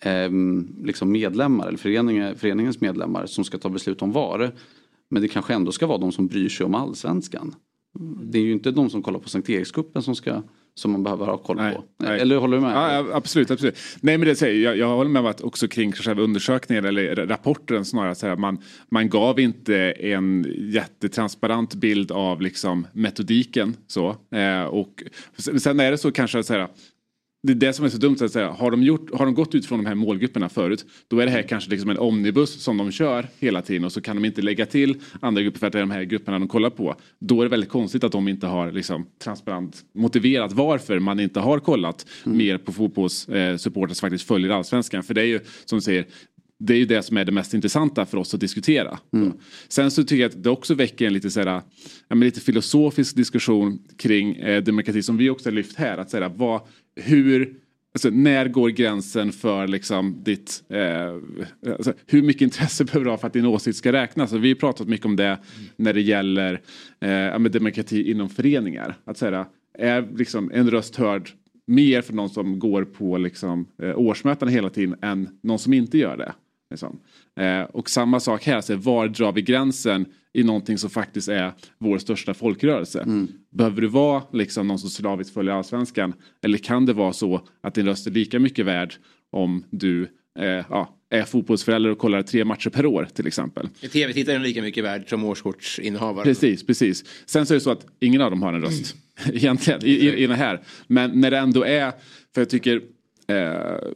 ehm, 0.00 0.76
liksom 0.84 1.12
medlemmar 1.12 1.68
eller 1.68 1.78
föreningar, 1.78 2.34
föreningens 2.34 2.80
medlemmar 2.80 3.26
som 3.26 3.44
ska 3.44 3.58
ta 3.58 3.68
beslut 3.68 4.02
om 4.02 4.12
VAR. 4.12 4.54
Men 5.08 5.22
det 5.22 5.28
kanske 5.28 5.54
ändå 5.54 5.72
ska 5.72 5.86
vara 5.86 5.98
de 5.98 6.12
som 6.12 6.26
bryr 6.26 6.48
sig 6.48 6.66
om 6.66 6.74
allsvenskan. 6.74 7.54
Det 8.22 8.38
är 8.38 8.42
ju 8.42 8.52
inte 8.52 8.70
de 8.70 8.90
som 8.90 9.02
kollar 9.02 9.18
på 9.18 9.28
Sankt 9.28 9.50
Erikscupen 9.50 10.02
som 10.02 10.16
ska 10.16 10.42
som 10.74 10.92
man 10.92 11.02
behöver 11.02 11.26
ha 11.26 11.38
koll 11.38 11.56
på. 11.56 11.84
nej. 11.98 12.20
Eller 12.20 12.36
håller 12.36 12.56
du 12.56 12.62
med? 12.62 12.72
Ja, 12.76 13.06
absolut, 13.12 13.50
absolut. 13.50 13.78
Nej 14.00 14.18
men 14.18 14.28
det 14.28 14.36
säger 14.36 14.64
jag, 14.64 14.76
jag 14.76 14.88
håller 14.88 15.10
med 15.10 15.20
om 15.20 15.26
att 15.26 15.40
också 15.40 15.68
kring 15.68 15.92
själva 15.92 16.22
undersökningen 16.22 16.84
eller 16.84 17.26
rapporten 17.26 17.84
snarare 17.84 18.14
så 18.14 18.26
här, 18.26 18.36
man, 18.36 18.58
man 18.90 19.08
gav 19.08 19.40
inte 19.40 19.76
en 19.90 20.46
jättetransparent 20.58 21.74
bild 21.74 22.12
av 22.12 22.40
liksom 22.42 22.86
metodiken 22.92 23.76
så. 23.86 24.16
Eh, 24.34 24.62
och 24.62 25.02
sen 25.58 25.80
är 25.80 25.90
det 25.90 25.98
så 25.98 26.12
kanske 26.12 26.42
så 26.42 26.52
här 26.52 26.68
det 27.42 27.52
är 27.52 27.54
det 27.54 27.72
som 27.72 27.84
är 27.84 27.88
så 27.88 27.98
dumt 27.98 28.16
att 28.20 28.32
säga. 28.32 28.50
Har 28.50 28.70
de, 28.70 28.82
gjort, 28.82 29.14
har 29.14 29.24
de 29.24 29.34
gått 29.34 29.54
ut 29.54 29.66
från 29.66 29.78
de 29.78 29.86
här 29.86 29.94
målgrupperna 29.94 30.48
förut 30.48 30.84
då 31.08 31.18
är 31.18 31.26
det 31.26 31.32
här 31.32 31.42
kanske 31.42 31.70
liksom 31.70 31.90
en 31.90 31.98
omnibus 31.98 32.62
som 32.62 32.76
de 32.76 32.90
kör 32.90 33.26
hela 33.38 33.62
tiden 33.62 33.84
och 33.84 33.92
så 33.92 34.00
kan 34.00 34.16
de 34.16 34.24
inte 34.24 34.42
lägga 34.42 34.66
till 34.66 35.00
andra 35.20 35.42
grupper 35.42 35.58
för 35.58 35.66
att 35.66 35.72
det 35.72 35.78
är 35.78 35.82
de 35.82 35.90
här 35.90 36.02
grupperna 36.02 36.38
de 36.38 36.48
kollar 36.48 36.70
på. 36.70 36.94
Då 37.18 37.40
är 37.40 37.44
det 37.44 37.50
väldigt 37.50 37.70
konstigt 37.70 38.04
att 38.04 38.12
de 38.12 38.28
inte 38.28 38.46
har 38.46 38.72
liksom 38.72 39.06
transparent 39.22 39.84
motiverat 39.94 40.52
varför 40.52 40.98
man 40.98 41.20
inte 41.20 41.40
har 41.40 41.58
kollat 41.58 42.06
mer 42.24 42.58
på 42.58 42.72
fotbollssupportrar 42.72 43.94
som 43.94 44.06
faktiskt 44.08 44.28
följer 44.28 44.50
allsvenskan. 44.50 45.02
För 45.02 45.14
det 45.14 45.20
är 45.20 45.26
ju 45.26 45.40
som 45.64 45.78
du 45.78 45.82
säger 45.82 46.06
det 46.60 46.74
är 46.74 46.78
ju 46.78 46.86
det 46.86 47.02
som 47.02 47.16
är 47.16 47.24
det 47.24 47.32
mest 47.32 47.54
intressanta 47.54 48.06
för 48.06 48.18
oss 48.18 48.34
att 48.34 48.40
diskutera. 48.40 48.98
Så. 49.10 49.32
Sen 49.68 49.90
så 49.90 50.04
tycker 50.04 50.22
jag 50.22 50.28
att 50.28 50.42
det 50.42 50.50
också 50.50 50.74
väcker 50.74 51.06
en 51.06 51.12
lite, 51.12 51.30
såhär, 51.30 51.46
ja, 51.46 51.62
men 52.08 52.20
lite 52.20 52.40
filosofisk 52.40 53.16
diskussion 53.16 53.78
kring 53.98 54.36
eh, 54.36 54.62
demokrati 54.62 55.02
som 55.02 55.16
vi 55.16 55.30
också 55.30 55.48
har 55.48 55.54
lyft 55.54 55.76
här. 55.76 55.98
Att 55.98 56.10
säga, 56.10 56.28
vad, 56.28 56.60
hur, 56.96 57.54
alltså, 57.94 58.10
när 58.10 58.48
går 58.48 58.68
gränsen 58.68 59.32
för 59.32 59.66
liksom, 59.66 60.22
ditt, 60.22 60.62
eh, 60.68 61.16
alltså, 61.72 61.92
hur 62.06 62.22
mycket 62.22 62.42
intresse 62.42 62.84
behöver 62.84 63.04
du 63.04 63.10
ha 63.10 63.18
för 63.18 63.26
att 63.26 63.32
din 63.32 63.46
åsikt 63.46 63.78
ska 63.78 63.92
räknas? 63.92 64.22
Alltså, 64.22 64.38
vi 64.38 64.48
har 64.48 64.56
pratat 64.56 64.88
mycket 64.88 65.06
om 65.06 65.16
det 65.16 65.38
när 65.76 65.92
det 65.92 66.00
gäller 66.00 66.60
eh, 67.00 67.40
demokrati 67.40 68.10
inom 68.10 68.28
föreningar. 68.28 68.96
Att 69.04 69.18
säga, 69.18 69.46
är 69.78 70.08
liksom, 70.16 70.50
en 70.54 70.70
röst 70.70 70.96
hörd 70.96 71.30
mer 71.66 72.02
för 72.02 72.12
någon 72.12 72.30
som 72.30 72.58
går 72.58 72.84
på 72.84 73.18
liksom, 73.18 73.66
eh, 73.82 73.98
årsmötena 73.98 74.50
hela 74.50 74.70
tiden 74.70 74.96
än 75.02 75.28
någon 75.42 75.58
som 75.58 75.72
inte 75.72 75.98
gör 75.98 76.16
det. 76.16 76.32
Liksom. 76.70 77.00
Eh, 77.40 77.62
och 77.62 77.90
samma 77.90 78.20
sak 78.20 78.44
här, 78.44 78.60
så 78.60 78.76
var 78.76 79.08
drar 79.08 79.32
vi 79.32 79.42
gränsen 79.42 80.06
i 80.32 80.42
någonting 80.42 80.78
som 80.78 80.90
faktiskt 80.90 81.28
är 81.28 81.52
vår 81.78 81.98
största 81.98 82.34
folkrörelse? 82.34 83.26
Behöver 83.50 83.80
du 83.80 83.88
vara 83.88 84.22
liksom, 84.32 84.68
någon 84.68 84.78
som 84.78 84.90
slaviskt 84.90 85.34
följer 85.34 85.54
allsvenskan? 85.54 86.12
Eller 86.42 86.58
kan 86.58 86.86
det 86.86 86.92
vara 86.92 87.12
så 87.12 87.40
att 87.60 87.74
din 87.74 87.86
röst 87.86 88.06
är 88.06 88.10
lika 88.10 88.38
mycket 88.38 88.66
värd 88.66 88.94
om 89.32 89.64
du 89.70 90.02
eh, 90.38 90.44
ja, 90.46 90.96
är 91.10 91.22
fotbollsförälder 91.22 91.90
och 91.90 91.98
kollar 91.98 92.22
tre 92.22 92.44
matcher 92.44 92.70
per 92.70 92.86
år 92.86 93.08
till 93.14 93.26
exempel? 93.26 93.68
Är 93.80 93.88
tv-tittaren 93.88 94.42
lika 94.42 94.62
mycket 94.62 94.84
värd 94.84 95.08
som 95.08 95.24
årskortsinnehavaren? 95.24 96.24
Precis, 96.24 96.66
precis. 96.66 97.04
Sen 97.26 97.46
så 97.46 97.54
är 97.54 97.56
det 97.56 97.60
så 97.60 97.70
att 97.70 97.86
ingen 98.00 98.20
av 98.20 98.30
dem 98.30 98.42
har 98.42 98.52
en 98.52 98.62
röst 98.62 98.96
egentligen 99.32 99.84
i, 99.84 99.90
i, 99.90 100.22
i 100.22 100.26
det 100.26 100.34
här. 100.34 100.60
Men 100.86 101.20
när 101.20 101.30
det 101.30 101.38
ändå 101.38 101.64
är, 101.64 101.92
för 102.34 102.40
jag 102.40 102.50
tycker 102.50 102.82
eh, 103.28 103.92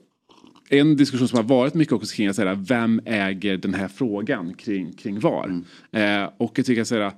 en 0.81 0.97
diskussion 0.97 1.29
som 1.29 1.37
har 1.37 1.45
varit 1.45 1.75
mycket 1.75 1.93
också 1.93 2.17
kring 2.17 2.29
att 2.29 2.37
säga, 2.37 2.55
vem 2.55 3.01
äger 3.05 3.57
den 3.57 3.75
här 3.75 3.89
frågan 3.89 4.55
kring, 4.55 4.93
kring 4.93 5.21
VAR? 5.21 5.63
Eh, 5.93 6.31
och 6.37 6.59
jag 6.59 6.67
tycker 6.67 6.83
att 6.83 6.89
säga, 6.89 7.13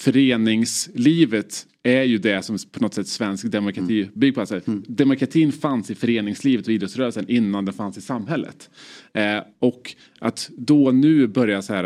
föreningslivet 0.00 1.66
är 1.82 2.02
ju 2.02 2.18
det 2.18 2.42
som 2.42 2.58
på 2.72 2.82
något 2.82 2.94
sätt 2.94 3.08
svensk 3.08 3.50
demokrati 3.50 4.10
bygger 4.14 4.34
på. 4.34 4.40
Alltså, 4.40 4.60
Demokratin 4.88 5.52
fanns 5.52 5.90
i 5.90 5.94
föreningslivet 5.94 6.66
och 6.66 6.72
idrottsrörelsen 6.72 7.28
innan 7.28 7.64
den 7.64 7.74
fanns 7.74 7.98
i 7.98 8.00
samhället. 8.00 8.70
Eh, 9.14 9.38
och 9.58 9.94
att 10.20 10.50
då 10.56 10.90
nu 10.90 11.26
börja 11.26 11.62
så 11.62 11.74
här, 11.74 11.84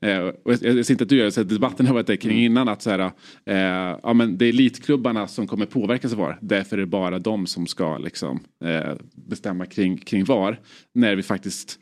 eh, 0.00 0.18
och 0.18 0.52
jag, 0.52 0.62
jag 0.62 0.86
ser 0.86 0.94
inte 0.94 1.04
att 1.04 1.08
du 1.08 1.16
gör 1.16 1.24
det, 1.24 1.32
så 1.32 1.40
att 1.40 1.48
debatten 1.48 1.86
har 1.86 1.94
varit 1.94 2.06
där 2.06 2.16
kring 2.16 2.44
innan 2.44 2.68
att 2.68 2.82
så 2.82 2.90
här, 2.90 3.10
eh, 3.46 3.98
ja 4.02 4.12
men 4.14 4.38
det 4.38 4.44
är 4.44 4.48
elitklubbarna 4.48 5.28
som 5.28 5.46
kommer 5.46 5.66
påverkas 5.66 6.12
av 6.12 6.18
VAR, 6.18 6.38
därför 6.40 6.76
är 6.76 6.80
det 6.80 6.86
bara 6.86 7.18
de 7.18 7.46
som 7.46 7.66
ska 7.66 7.98
liksom 7.98 8.40
eh, 8.64 8.94
bestämma 9.14 9.66
kring, 9.66 9.98
kring 9.98 10.24
VAR. 10.24 10.60
När 10.94 11.16
vi 11.16 11.22
faktiskt 11.22 11.78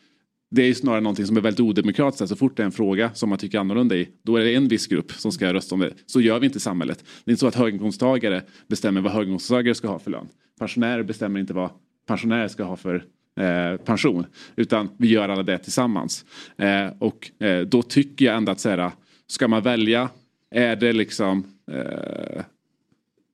det 0.50 0.62
är 0.62 0.66
ju 0.66 0.74
snarare 0.74 1.00
någonting 1.00 1.26
som 1.26 1.36
är 1.36 1.40
väldigt 1.40 1.60
odemokratiskt. 1.60 2.28
Så 2.28 2.36
fort 2.36 2.56
det 2.56 2.62
är 2.62 2.64
en 2.64 2.72
fråga 2.72 3.10
som 3.14 3.28
man 3.28 3.38
tycker 3.38 3.58
annorlunda 3.58 3.96
i, 3.96 4.08
då 4.22 4.36
är 4.36 4.44
det 4.44 4.54
en 4.54 4.68
viss 4.68 4.86
grupp 4.86 5.12
som 5.12 5.32
ska 5.32 5.52
rösta 5.54 5.74
om 5.74 5.80
det. 5.80 5.92
Så 6.06 6.20
gör 6.20 6.38
vi 6.38 6.46
inte 6.46 6.56
i 6.56 6.60
samhället. 6.60 7.04
Det 7.24 7.30
är 7.30 7.32
inte 7.32 7.40
så 7.40 7.46
att 7.46 7.54
höginkomsttagare 7.54 8.42
bestämmer 8.68 9.00
vad 9.00 9.12
höginkomsttagare 9.12 9.74
ska 9.74 9.88
ha 9.88 9.98
för 9.98 10.10
lön. 10.10 10.28
Pensionärer 10.58 11.02
bestämmer 11.02 11.40
inte 11.40 11.52
vad 11.52 11.70
pensionärer 12.06 12.48
ska 12.48 12.64
ha 12.64 12.76
för 12.76 13.04
eh, 13.40 13.76
pension. 13.76 14.26
Utan 14.56 14.88
vi 14.96 15.08
gör 15.08 15.28
alla 15.28 15.42
det 15.42 15.58
tillsammans. 15.58 16.24
Eh, 16.56 16.88
och 16.98 17.42
eh, 17.42 17.60
då 17.60 17.82
tycker 17.82 18.24
jag 18.24 18.36
ändå 18.36 18.52
att 18.52 18.60
så 18.60 18.68
här, 18.68 18.90
ska 19.26 19.48
man 19.48 19.62
välja, 19.62 20.08
är 20.50 20.76
det 20.76 20.92
liksom 20.92 21.44
eh, 21.72 22.42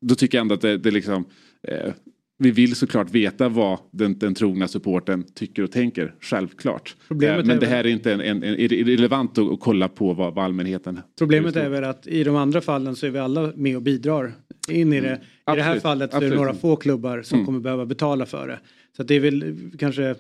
då 0.01 0.15
tycker 0.15 0.39
jag 0.39 0.43
ändå 0.43 0.55
att 0.55 0.61
det, 0.61 0.79
det 0.79 0.91
liksom 0.91 1.25
eh, 1.63 1.93
vi 2.39 2.51
vill 2.51 2.77
såklart 2.77 3.11
veta 3.11 3.49
vad 3.49 3.79
den, 3.91 4.19
den 4.19 4.35
trogna 4.35 4.69
supporten 4.69 5.25
tycker 5.35 5.63
och 5.63 5.73
tänker, 5.73 6.15
självklart. 6.21 6.97
Problemet 7.09 7.39
Eh, 7.41 7.45
men 7.47 7.59
det 7.61 7.67
här 7.67 7.85
är 7.85 7.89
inte 7.89 8.13
en, 8.13 8.21
en, 8.21 8.43
en 8.43 8.61
irrelevant 8.61 9.39
att, 9.39 9.53
att 9.53 9.61
kolla 9.61 9.89
på 9.89 10.13
vad, 10.15 10.35
vad 10.35 10.45
allmänheten 10.45 11.01
Problemet 11.19 11.57
är 11.57 11.69
väl 11.69 11.85
att 11.85 12.07
i 12.07 12.25
de 12.25 12.37
andra 12.37 12.61
fallen 12.61 12.97
så 12.97 13.07
är 13.07 13.11
vi 13.11 13.19
alla 13.19 13.53
med 13.57 13.77
och 13.77 13.83
bidrar 13.83 14.33
in 14.71 14.93
i 14.93 15.01
det. 15.01 15.07
I 15.07 15.11
det 15.11 15.19
här 15.51 15.59
Absolut, 15.61 15.83
fallet 15.83 16.11
så 16.11 16.17
är 16.17 16.21
det 16.21 16.27
absolut. 16.27 16.41
några 16.41 16.55
få 16.55 16.77
klubbar 16.77 17.23
som 17.23 17.37
Mm. 17.37 17.47
kommer 17.47 17.61
behöva 17.61 17.87
betala 17.87 18.27
för 18.27 18.49
det. 18.49 18.59
Så 18.97 19.03
det 19.03 19.15
är 19.15 19.21
väl 19.21 19.55
kanske 19.79 20.09
eh, 20.11 20.17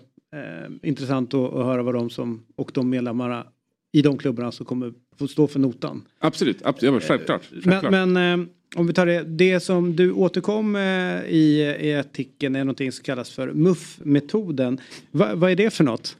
intressant 0.83 1.35
att, 1.35 1.55
att 1.55 1.65
höra 1.65 1.83
vad 1.83 1.95
de 1.95 2.11
som 2.11 2.43
och 2.57 2.71
de 2.75 2.91
medlemmarna 2.91 3.47
i 3.93 4.03
de 4.03 4.19
klubbarna 4.19 4.53
som 4.53 4.67
kommer 4.67 4.93
få 5.19 5.29
stå 5.29 5.47
för 5.47 5.59
notan. 5.61 6.03
Absolut, 6.19 6.59
absolut 6.65 7.03
självklart. 7.05 7.43
självklart. 7.51 7.91
Men, 7.91 8.13
men 8.13 8.41
eh, 8.41 8.47
om 8.77 8.87
vi 8.87 8.93
tar 8.93 9.07
det, 9.07 9.23
det 9.23 9.61
som 9.61 9.97
du 9.97 10.13
återkom 10.13 10.77
eh, 10.77 10.83
i, 11.25 11.77
i 11.81 11.95
artikeln 11.95 12.57
är 12.57 12.65
någonting 12.65 12.93
som 12.93 13.05
kallas 13.05 13.31
för 13.31 13.53
MUF-metoden. 13.53 14.81
Va, 15.11 15.35
vad 15.35 15.51
är 15.51 15.57
det 15.57 15.71
för 15.71 15.85
något? 15.85 16.17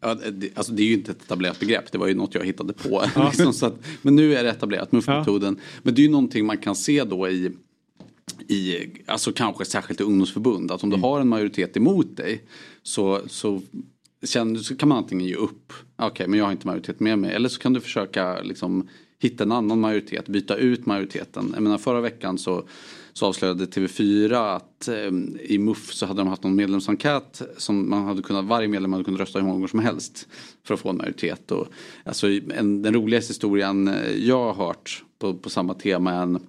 Ja, 0.00 0.14
det, 0.14 0.58
alltså 0.58 0.72
det 0.72 0.82
är 0.82 0.86
ju 0.86 0.92
inte 0.92 1.12
ett 1.12 1.22
etablerat 1.22 1.60
begrepp, 1.60 1.92
det 1.92 1.98
var 1.98 2.06
ju 2.06 2.14
något 2.14 2.34
jag 2.34 2.44
hittade 2.44 2.72
på. 2.72 3.02
liksom, 3.26 3.52
så 3.52 3.66
att, 3.66 3.74
men 4.02 4.16
nu 4.16 4.34
är 4.34 4.44
det 4.44 4.50
etablerat, 4.50 4.92
MUF-metoden. 4.92 5.58
Men 5.82 5.94
det 5.94 6.00
är 6.00 6.04
ju 6.04 6.10
någonting 6.10 6.46
man 6.46 6.58
kan 6.58 6.76
se 6.76 7.04
då 7.04 7.28
i, 7.28 7.50
i 8.48 8.86
alltså 9.06 9.32
kanske 9.32 9.64
särskilt 9.64 10.00
i 10.00 10.04
ungdomsförbund, 10.04 10.70
att 10.70 10.82
om 10.82 10.90
du 10.90 10.96
har 10.96 11.20
en 11.20 11.28
majoritet 11.28 11.76
emot 11.76 12.16
dig 12.16 12.42
så, 12.82 13.20
så, 13.26 13.62
känner, 14.24 14.60
så 14.60 14.76
kan 14.76 14.88
man 14.88 14.98
antingen 14.98 15.26
ge 15.26 15.34
upp, 15.34 15.72
okej 15.96 16.28
men 16.28 16.38
jag 16.38 16.46
har 16.46 16.52
inte 16.52 16.66
majoritet 16.66 17.00
med 17.00 17.18
mig, 17.18 17.32
eller 17.32 17.48
så 17.48 17.60
kan 17.60 17.72
du 17.72 17.80
försöka 17.80 18.40
liksom 18.42 18.88
hitta 19.20 19.44
en 19.44 19.52
annan 19.52 19.80
majoritet, 19.80 20.28
byta 20.28 20.56
ut 20.56 20.86
majoriteten. 20.86 21.50
Jag 21.54 21.62
menar 21.62 21.78
förra 21.78 22.00
veckan 22.00 22.38
så, 22.38 22.64
så 23.12 23.26
avslöjade 23.26 23.64
TV4 23.64 24.56
att 24.56 24.88
eh, 24.88 24.94
i 25.40 25.58
MUF 25.58 25.92
så 25.92 26.06
hade 26.06 26.20
de 26.20 26.28
haft 26.28 26.42
någon 26.42 26.56
medlemsenkät 26.56 27.42
som 27.56 27.90
man 27.90 28.04
hade 28.04 28.22
kunnat, 28.22 28.44
varje 28.44 28.68
medlem 28.68 28.92
hade 28.92 29.04
kunnat 29.04 29.20
rösta 29.20 29.38
hur 29.38 29.44
många 29.44 29.54
gånger 29.54 29.68
som 29.68 29.80
helst 29.80 30.28
för 30.64 30.74
att 30.74 30.80
få 30.80 30.88
en 30.90 30.96
majoritet. 30.96 31.50
Och, 31.50 31.66
alltså, 32.04 32.26
en, 32.54 32.82
den 32.82 32.94
roligaste 32.94 33.30
historien 33.30 33.88
eh, 33.88 34.10
jag 34.10 34.52
har 34.52 34.66
hört 34.66 35.04
på, 35.18 35.34
på 35.34 35.50
samma 35.50 35.74
tema 35.74 36.12
är 36.12 36.22
en 36.22 36.40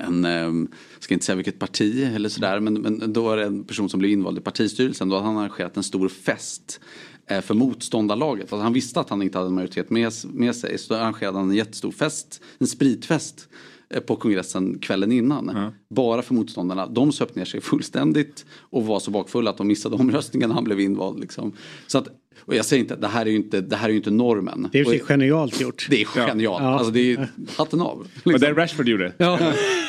en, 0.00 0.24
eh, 0.24 0.68
ska 0.98 1.14
inte 1.14 1.26
säga 1.26 1.36
vilket 1.36 1.58
parti 1.58 2.12
eller 2.14 2.28
sådär, 2.28 2.60
men, 2.60 2.74
men 2.74 3.12
då 3.12 3.22
var 3.22 3.36
det 3.36 3.44
en 3.44 3.64
person 3.64 3.88
som 3.88 3.98
blev 3.98 4.12
invald 4.12 4.38
i 4.38 4.40
partistyrelsen. 4.40 5.08
Då 5.08 5.16
hade 5.16 5.26
han 5.26 5.36
arrangerat 5.36 5.76
en 5.76 5.82
stor 5.82 6.08
fest 6.08 6.80
för 7.42 7.54
motståndarlaget. 7.54 8.52
Alltså 8.52 8.62
han 8.62 8.72
visste 8.72 9.00
att 9.00 9.10
han 9.10 9.22
inte 9.22 9.38
hade 9.38 9.48
en 9.48 9.54
majoritet 9.54 9.90
med, 9.90 10.12
med 10.24 10.56
sig. 10.56 10.78
Så 10.78 10.94
arrangerade 10.94 11.38
han 11.38 11.50
en 11.50 11.56
jättestor 11.56 11.90
fest, 11.90 12.40
en 12.58 12.66
spritfest 12.66 13.48
eh, 13.90 14.00
på 14.00 14.16
kongressen 14.16 14.78
kvällen 14.78 15.12
innan. 15.12 15.72
Bara 15.88 16.22
för 16.22 16.34
motståndarna. 16.34 16.86
De 16.86 17.12
söp 17.12 17.34
ner 17.34 17.44
sig 17.44 17.60
fullständigt 17.60 18.46
och 18.52 18.86
var 18.86 19.00
så 19.00 19.10
bakfulla 19.10 19.50
att 19.50 19.56
de 19.56 19.66
missade 19.66 19.96
omröstningen 19.96 20.48
när 20.48 20.54
han 20.54 20.64
blev 20.64 20.80
invald. 20.80 21.20
Liksom. 21.20 21.52
Så 21.86 21.98
att, 21.98 22.08
och 22.40 22.54
jag 22.54 22.64
säger 22.64 22.82
inte, 22.82 22.96
det 22.96 23.08
här 23.08 23.26
är 23.26 23.30
ju 23.30 23.36
inte, 23.36 23.60
det 23.60 23.76
här 23.76 23.84
är 23.88 23.90
ju 23.90 23.96
inte 23.96 24.10
normen. 24.10 24.68
Det 24.72 24.80
är 24.80 24.92
ju 24.92 24.98
genialt 25.00 25.60
gjort. 25.60 25.86
det 25.90 26.00
är 26.00 26.04
genialt. 26.04 26.62
Ja. 26.62 26.74
Alltså 26.74 26.90
det 26.92 27.12
är 27.12 27.28
hatten 27.56 27.80
av. 27.80 27.98
Och 27.98 28.06
liksom. 28.32 28.54
det 28.54 28.62
Rashford 28.62 28.88
gjorde. 28.88 29.12
Ja. 29.18 29.38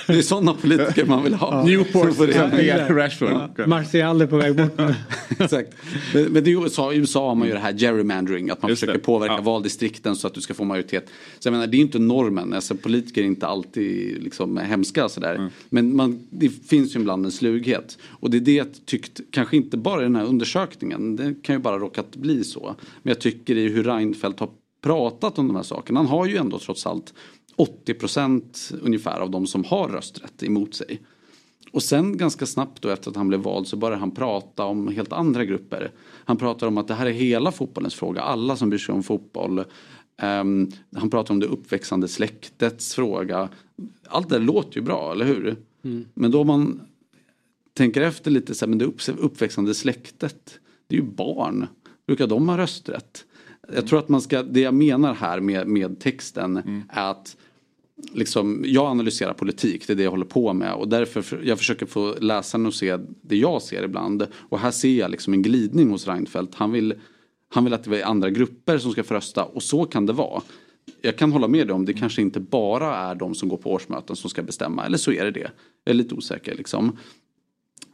Det 0.08 0.14
är 0.14 0.22
sådana 0.22 0.54
politiker 0.54 1.06
man 1.06 1.24
vill 1.24 1.34
ha. 1.34 1.64
Newport, 1.64 2.18
det- 2.18 2.64
ja, 2.66 2.96
Rashford. 2.96 3.30
Ja, 3.58 3.68
Martial 3.68 4.22
är 4.22 4.28
på 4.28 4.38
väg 4.38 4.56
bort. 4.56 4.80
Exakt. 5.40 5.74
Men, 6.14 6.24
men 6.24 6.44
det 6.44 6.50
är 6.50 6.52
ju 6.52 6.64
USA, 6.64 6.94
i 6.94 6.98
USA 6.98 7.28
har 7.28 7.36
man 7.36 7.48
ju 7.48 7.54
det 7.54 7.60
här 7.60 7.74
gerrymandering. 7.74 8.50
Att 8.50 8.62
man 8.62 8.70
Just 8.70 8.80
försöker 8.80 9.00
det. 9.00 9.06
påverka 9.06 9.34
Ja. 9.34 9.42
valdistrikten 9.42 10.16
så 10.16 10.28
att 10.28 10.34
du 10.34 10.42
ska 10.42 10.54
få 10.54 10.64
majoritet. 10.64 11.10
Så 11.40 11.48
jag 11.48 11.52
menar, 11.52 11.68
det 11.68 11.76
är 11.76 11.80
ju 11.80 11.84
inte 11.86 12.00
normen. 12.00 12.54
Alltså, 12.54 12.76
politiker 12.76 13.22
är 13.22 13.26
inte 13.26 13.48
alltid 13.48 14.24
liksom, 14.24 14.58
hemska 14.58 15.10
sådär. 15.10 15.36
Mm. 15.36 15.50
Men 15.70 15.96
man, 15.96 16.28
det 16.30 16.50
finns 16.50 16.96
ju 16.96 17.00
ibland 17.00 17.26
en 17.26 17.32
slughet. 17.32 17.98
Och 18.10 18.30
det 18.30 18.38
är 18.38 18.42
det 18.42 18.54
jag 18.54 18.68
tyckt, 18.86 19.22
kanske 19.32 19.58
inte 19.58 19.78
bara 19.78 20.02
i 20.02 20.04
den 20.04 20.16
här 20.16 20.26
undersökningen. 20.26 21.16
Det 21.16 21.36
kan 21.44 21.56
ju 21.56 21.60
bara 21.60 21.78
råkat 21.80 22.16
bli 22.16 22.37
så. 22.44 22.76
Men 23.04 23.12
jag 23.12 23.22
tycker 23.22 23.56
i 23.56 23.70
hur 23.70 23.84
Reinfeldt 23.84 24.40
har 24.40 24.50
pratat 24.82 25.40
om 25.40 25.48
de 25.48 25.56
här 25.56 25.64
sakerna. 25.64 26.00
Han 26.00 26.08
har 26.08 26.26
ju 26.26 26.38
ändå 26.38 26.60
trots 26.60 26.88
allt 26.88 27.14
80 27.56 27.94
procent 27.94 28.72
ungefär 28.82 29.20
av 29.20 29.32
de 29.32 29.48
som 29.48 29.64
har 29.64 29.88
rösträtt 29.88 30.44
emot 30.44 30.76
sig. 30.76 31.02
Och 31.72 31.84
sen 31.84 32.18
ganska 32.18 32.46
snabbt 32.46 32.82
då 32.82 32.90
efter 32.90 33.10
att 33.10 33.16
han 33.16 33.28
blev 33.28 33.40
vald 33.40 33.68
så 33.68 33.78
började 33.78 34.00
han 34.00 34.12
prata 34.12 34.66
om 34.66 34.88
helt 34.88 35.14
andra 35.14 35.46
grupper. 35.46 35.92
Han 36.26 36.38
pratar 36.38 36.68
om 36.68 36.78
att 36.78 36.88
det 36.88 36.94
här 36.94 37.06
är 37.06 37.12
hela 37.12 37.52
fotbollens 37.52 37.96
fråga, 37.96 38.22
alla 38.22 38.56
som 38.56 38.70
bryr 38.70 38.80
sig 38.80 38.96
om 38.96 39.04
fotboll. 39.04 39.64
Ehm, 40.18 40.72
han 40.96 41.10
pratar 41.10 41.34
om 41.34 41.40
det 41.40 41.46
uppväxande 41.46 42.08
släktets 42.08 42.96
fråga. 42.96 43.50
Allt 44.08 44.30
det 44.30 44.40
låter 44.40 44.78
ju 44.78 44.82
bra, 44.82 45.12
eller 45.12 45.26
hur? 45.26 45.56
Men 46.14 46.32
då 46.32 46.44
man 46.44 46.82
tänker 47.74 48.02
efter 48.02 48.32
lite 48.32 48.56
så 48.56 48.66
här, 48.66 48.70
men 48.70 48.78
det 48.78 48.86
upp, 48.86 49.02
uppväxande 49.18 49.74
släktet, 49.74 50.60
det 50.88 50.96
är 50.96 51.02
ju 51.02 51.08
barn. 51.08 51.68
Brukar 52.08 52.28
de 52.28 52.50
ha 52.50 52.58
rösträtt? 52.58 53.26
Jag 53.74 53.88
tror 53.88 54.00
att 54.00 54.10
man 54.10 54.22
ska, 54.22 54.44
det 54.44 54.60
jag 54.60 54.74
menar 54.74 55.14
här 55.14 55.40
med, 55.40 55.68
med 55.68 56.00
texten 56.00 56.58
Mm. 56.58 56.84
är 56.90 57.12
att 57.12 57.38
liksom, 58.14 58.64
jag 58.66 58.86
analyserar 58.86 59.34
politik, 59.34 59.88
det 59.88 59.94
är 59.94 59.98
det 59.98 60.04
jag 60.04 60.12
håller 60.12 60.26
på 60.26 60.54
med 60.54 60.74
och 60.74 60.88
därför 60.88 61.22
för, 61.22 61.42
jag 61.44 61.58
försöker 61.58 61.86
få 61.86 62.16
läsaren 62.20 62.66
att 62.66 62.74
se 62.74 62.98
det 63.22 63.38
jag 63.38 63.62
ser 63.62 63.84
ibland. 63.84 64.28
Och 64.34 64.60
här 64.60 64.72
ser 64.72 65.00
jag 65.00 65.12
liksom 65.12 65.34
en 65.34 65.42
glidning 65.42 65.90
hos 65.90 66.08
Reinfeldt. 66.08 66.56
Han 66.56 66.72
vill, 66.72 66.94
han 67.50 67.64
vill 67.64 67.74
att 67.74 67.84
det 67.84 68.02
är 68.02 68.06
andra 68.06 68.30
grupper 68.30 68.78
som 68.78 68.92
ska 68.92 69.04
få 69.04 69.14
rösta 69.14 69.44
och 69.44 69.64
så 69.64 69.86
kan 69.86 70.06
det 70.06 70.14
vara. 70.14 70.42
Jag 71.02 71.18
kan 71.18 71.32
hålla 71.32 71.48
med 71.48 71.68
dig 71.68 71.74
om 71.74 71.86
det 71.86 71.94
kanske 71.94 72.22
inte 72.22 72.40
bara 72.40 72.96
är 72.98 73.16
de 73.16 73.36
som 73.36 73.50
går 73.50 73.58
på 73.58 73.72
årsmöten 73.72 74.16
som 74.16 74.30
ska 74.30 74.44
bestämma, 74.44 74.86
eller 74.86 74.98
så 74.98 75.12
är 75.12 75.26
det 75.26 75.32
det. 75.32 75.52
Jag 75.84 75.92
är 75.92 75.94
lite 75.94 76.16
osäker 76.16 76.56
liksom. 76.56 76.98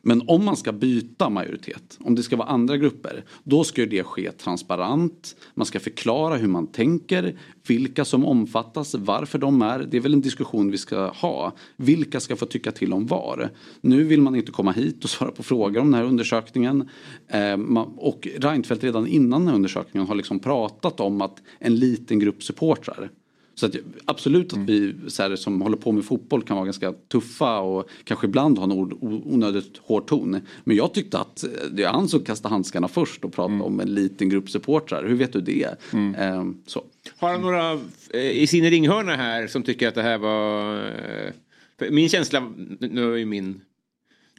Men 0.06 0.22
om 0.28 0.46
man 0.46 0.58
ska 0.58 0.72
byta 0.72 1.30
majoritet, 1.30 1.98
om 2.00 2.16
det 2.16 2.24
ska 2.24 2.36
vara 2.36 2.48
andra 2.48 2.78
grupper, 2.78 3.24
då 3.44 3.64
ska 3.64 3.82
ju 3.82 3.88
det 3.88 4.04
ske 4.04 4.32
transparent. 4.32 5.36
Man 5.54 5.66
ska 5.66 5.80
förklara 5.80 6.36
hur 6.36 6.48
man 6.48 6.68
tänker, 6.68 7.40
vilka 7.68 8.06
som 8.06 8.26
omfattas, 8.26 8.96
varför 8.96 9.40
de 9.40 9.62
är. 9.62 9.80
Det 9.80 9.98
är 9.98 10.02
väl 10.02 10.14
en 10.14 10.22
diskussion 10.22 10.72
vi 10.72 10.78
ska 10.78 11.08
ha. 11.08 11.54
Vilka 11.76 12.20
ska 12.20 12.36
få 12.36 12.46
tycka 12.46 12.72
till 12.72 12.94
om 12.94 13.08
var? 13.08 13.50
Nu 13.82 14.04
vill 14.04 14.22
man 14.22 14.36
inte 14.36 14.52
komma 14.52 14.72
hit 14.72 15.04
och 15.04 15.10
svara 15.10 15.32
på 15.32 15.44
frågor 15.44 15.82
om 15.82 15.92
den 15.92 16.00
här 16.02 16.08
undersökningen. 16.08 16.90
Eh, 17.28 17.58
och 17.98 18.28
Reinfeldt 18.38 18.84
redan 18.84 19.08
innan 19.08 19.42
den 19.42 19.48
här 19.48 19.56
undersökningen 19.56 20.08
har 20.08 20.16
liksom 20.16 20.40
pratat 20.40 21.00
om 21.00 21.22
att 21.22 21.42
en 21.60 21.76
liten 21.76 22.20
grupp 22.20 22.44
supportrar 22.44 23.10
så 23.56 23.66
att, 23.66 23.76
absolut 24.06 24.54
att 24.54 24.60
vi 24.60 24.96
så 25.08 25.24
här, 25.24 25.36
som 25.36 25.62
håller 25.62 25.78
på 25.78 25.92
med 25.92 26.06
fotboll 26.06 26.44
kan 26.44 26.56
vara 26.56 26.66
ganska 26.66 26.94
tuffa 26.94 27.60
och 27.60 27.90
kanske 28.04 28.28
ibland 28.28 28.58
ha 28.58 28.64
en 28.66 28.72
onödigt 29.02 29.78
hård 29.78 30.08
ton. 30.08 30.42
Men 30.64 30.76
jag 30.78 30.94
tyckte 30.94 31.20
att 31.20 31.44
eh, 31.44 31.50
det 31.72 31.84
är 31.84 31.90
han 31.90 32.08
som 32.08 32.20
kastade 32.24 32.54
handskarna 32.54 32.88
först 32.88 33.26
och 33.26 33.34
pratade 33.34 33.64
om 33.64 33.80
en 33.80 33.94
liten 33.94 34.30
grupp 34.30 34.50
supportrar. 34.50 35.04
Hur 35.08 35.16
vet 35.16 35.34
du 35.34 35.42
det? 35.42 35.76
Ehm, 36.18 36.58
så. 36.66 36.84
Har 37.18 37.32
han 37.32 37.42
några 37.42 37.80
eh, 38.14 38.32
i 38.32 38.48
sin 38.48 38.70
ringhörna 38.70 39.16
här 39.16 39.48
som 39.48 39.64
tycker 39.64 39.88
att 39.88 39.96
det 39.96 40.02
här 40.04 40.18
var... 40.18 40.76
eh, 40.78 41.92
Min 41.92 42.10
känsla, 42.10 42.54
nu 42.80 43.14
är 43.14 43.18
ju 43.18 43.26
min... 43.26 43.62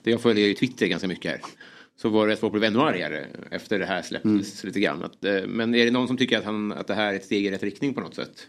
Det 0.03 0.11
jag 0.11 0.21
följer 0.21 0.49
i 0.49 0.55
Twitter 0.55 0.87
ganska 0.87 1.09
mycket 1.09 1.31
här. 1.31 1.41
Så 1.97 2.09
var 2.09 2.27
det 2.27 2.33
att 2.33 2.39
folk 2.39 2.53
blev 2.53 2.65
ännu 2.65 2.79
argare 2.81 3.27
efter 3.51 3.79
det 3.79 3.87
här 3.87 4.03
släpptes 4.03 4.65
lite 4.65 4.81
grann. 4.81 5.03
Att, 5.05 5.17
men 5.47 5.75
är 5.75 5.85
det 5.85 5.91
någon 5.91 6.07
som 6.07 6.17
tycker 6.17 6.39
att, 6.39 6.45
han, 6.45 6.73
att 6.73 6.87
det 6.87 6.95
här 6.95 7.13
är 7.13 7.17
ett 7.17 7.25
steg 7.25 7.47
i 7.47 7.51
rätt 7.51 7.63
riktning 7.63 7.95
på 7.95 8.01
något 8.01 8.15
sätt? 8.15 8.47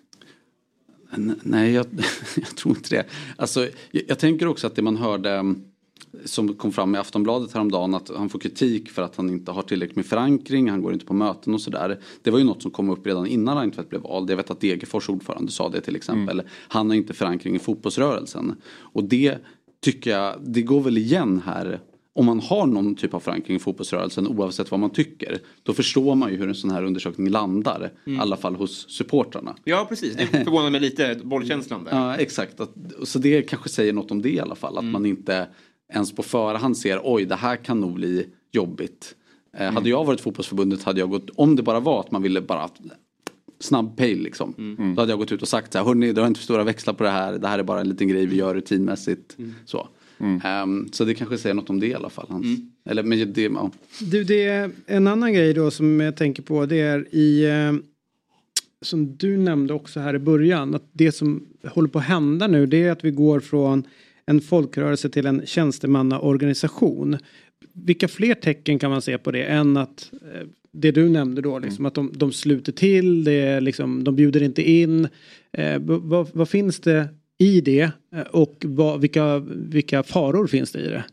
Nej, 1.43 1.71
jag, 1.71 1.85
jag 2.35 2.55
tror 2.55 2.75
inte 2.75 2.95
det. 2.95 3.05
Alltså, 3.35 3.67
jag, 3.91 4.03
jag 4.07 4.19
tänker 4.19 4.47
också 4.47 4.67
att 4.67 4.75
det 4.75 4.81
man 4.81 4.97
hörde 4.97 5.31
mm, 5.31 5.63
som 6.25 6.53
kom 6.53 6.71
fram 6.71 6.95
i 6.95 6.97
Aftonbladet 6.97 7.53
häromdagen 7.53 7.93
att 7.93 8.11
han 8.15 8.29
får 8.29 8.39
kritik 8.39 8.89
för 8.89 9.01
att 9.01 9.15
han 9.15 9.29
inte 9.29 9.51
har 9.51 9.61
tillräckligt 9.61 9.95
med 9.95 10.05
förankring, 10.05 10.69
han 10.69 10.81
går 10.81 10.93
inte 10.93 11.05
på 11.05 11.13
möten 11.13 11.53
och 11.53 11.61
sådär. 11.61 11.99
Det 12.23 12.31
var 12.31 12.39
ju 12.39 12.45
något 12.45 12.61
som 12.61 12.71
kom 12.71 12.89
upp 12.89 13.07
redan 13.07 13.27
innan 13.27 13.57
Reinfeldt 13.57 13.89
blev 13.89 14.01
vald. 14.01 14.29
Jag 14.29 14.37
vet 14.37 14.51
att 14.51 14.61
Degerfors 14.61 15.09
ordförande 15.09 15.51
sa 15.51 15.69
det 15.69 15.81
till 15.81 15.95
exempel. 15.95 16.41
Han 16.67 16.89
har 16.89 16.95
inte 16.95 17.13
förankring 17.13 17.55
i 17.55 17.59
fotbollsrörelsen. 17.59 18.55
Och 18.65 19.03
det 19.03 19.37
tycker 19.81 20.11
jag, 20.11 20.35
det 20.45 20.61
går 20.61 20.81
väl 20.81 20.97
igen 20.97 21.41
här. 21.45 21.79
Om 22.17 22.25
man 22.25 22.39
har 22.39 22.65
någon 22.65 22.95
typ 22.95 23.13
av 23.13 23.19
förankring 23.19 23.55
i 23.55 23.59
fotbollsrörelsen 23.59 24.27
oavsett 24.27 24.71
vad 24.71 24.79
man 24.79 24.89
tycker. 24.89 25.39
Då 25.63 25.73
förstår 25.73 26.15
man 26.15 26.31
ju 26.31 26.37
hur 26.37 26.47
en 26.47 26.55
sån 26.55 26.71
här 26.71 26.83
undersökning 26.83 27.29
landar. 27.29 27.91
I 28.05 28.17
alla 28.17 28.37
fall 28.37 28.55
hos 28.55 28.89
supportrarna. 28.89 29.55
Ja, 29.63 29.85
precis. 29.89 30.15
Det 30.15 30.25
förvånar 30.43 30.69
mig 30.69 30.81
lite, 30.81 31.19
bollkänslan 31.23 31.83
där. 31.83 31.91
Ja, 31.91 32.15
exakt. 32.15 32.59
Att, 32.59 32.73
så 33.03 33.19
det 33.19 33.41
kanske 33.41 33.69
säger 33.69 33.93
något 33.93 34.11
om 34.11 34.21
det 34.21 34.29
i 34.29 34.39
alla 34.39 34.55
fall. 34.55 34.77
Att 34.77 34.83
man 34.85 35.05
inte 35.05 35.47
ens 35.93 36.15
på 36.15 36.23
förhand 36.23 36.77
ser 36.77 36.99
oj 37.03 37.25
det 37.25 37.35
här 37.35 37.55
kan 37.55 37.79
nog 37.79 37.93
bli 37.93 38.27
jobbigt. 38.51 39.15
Eh, 39.57 39.71
Hade 39.73 39.89
jag 39.89 40.05
varit 40.05 40.21
fotbollsförbundet 40.21 40.83
hade 40.83 40.99
jag 40.99 41.09
gått, 41.09 41.29
om 41.35 41.55
det 41.55 41.63
bara 41.63 41.79
var 41.79 41.99
att 41.99 42.11
man 42.11 42.21
ville 42.21 42.41
bara 42.41 42.69
snabb 43.59 43.97
pay 43.97 44.15
liksom. 44.15 44.53
Då 44.95 45.01
hade 45.01 45.11
jag 45.11 45.19
gått 45.19 45.31
ut 45.31 45.41
och 45.41 45.47
sagt 45.47 45.71
så 45.73 45.77
här, 45.77 45.85
hörni 45.85 46.11
dra 46.11 46.27
inte 46.27 46.39
för 46.39 46.43
stora 46.43 46.63
växlar 46.63 46.93
på 46.93 47.03
det 47.03 47.09
här. 47.09 47.33
Det 47.37 47.47
här 47.47 47.59
är 47.59 47.63
bara 47.63 47.81
en 47.81 47.89
liten 47.89 48.07
grej 48.07 48.25
vi 48.25 48.35
gör 48.35 48.53
rutinmässigt. 48.55 49.37
Så. 49.65 49.87
Ehm, 50.19 50.87
så 50.91 51.05
det 51.05 51.13
kanske 51.13 51.37
säger 51.37 51.53
något 51.53 51.69
om 51.69 51.79
det 51.79 51.87
i 51.87 51.93
alla 51.93 52.09
fall. 52.09 52.25
Hans. 52.29 52.59
Eller 52.89 53.03
men 53.03 53.33
det, 53.33 53.41
ja. 53.41 53.71
Du, 54.01 54.23
det 54.23 54.43
är 54.43 54.71
en 54.85 55.07
annan 55.07 55.33
grej 55.33 55.53
då 55.53 55.71
som 55.71 55.99
jag 55.99 56.17
tänker 56.17 56.43
på. 56.43 56.65
Det 56.65 56.81
är 56.81 57.15
i 57.15 57.45
eh, 57.45 57.73
som 58.81 59.17
du 59.17 59.37
nämnde 59.37 59.73
också 59.73 59.99
här 59.99 60.15
i 60.15 60.19
början. 60.19 60.75
Att 60.75 60.89
det 60.91 61.11
som 61.11 61.47
håller 61.63 61.89
på 61.89 61.99
att 61.99 62.05
hända 62.05 62.47
nu 62.47 62.65
det 62.65 62.83
är 62.83 62.91
att 62.91 63.05
vi 63.05 63.11
går 63.11 63.39
från 63.39 63.83
en 64.25 64.41
folkrörelse 64.41 65.09
till 65.09 65.25
en 65.25 65.41
tjänstemannaorganisation. 65.45 67.17
Vilka 67.73 68.07
fler 68.07 68.33
tecken 68.33 68.79
kan 68.79 68.91
man 68.91 69.01
se 69.01 69.17
på 69.17 69.31
det 69.31 69.43
än 69.43 69.77
att 69.77 70.11
eh, 70.13 70.47
det 70.71 70.91
du 70.91 71.09
nämnde 71.09 71.41
då, 71.41 71.59
liksom, 71.59 71.85
att 71.85 71.93
de, 71.93 72.11
de 72.15 72.31
sluter 72.31 72.71
till, 72.71 73.23
det 73.23 73.59
liksom, 73.61 74.03
de 74.03 74.15
bjuder 74.15 74.43
inte 74.43 74.69
in. 74.71 75.07
Eh, 75.51 75.79
vad, 75.79 76.27
vad 76.33 76.49
finns 76.49 76.79
det 76.79 77.07
i 77.37 77.61
det 77.61 77.91
Eh, 78.15 78.21
och 78.21 78.65
vad, 78.65 79.01
vilka, 79.01 79.39
vilka 79.55 80.03
faror 80.03 80.47
finns 80.47 80.71
det 80.71 80.79
i 80.79 80.87
det? 80.87 81.03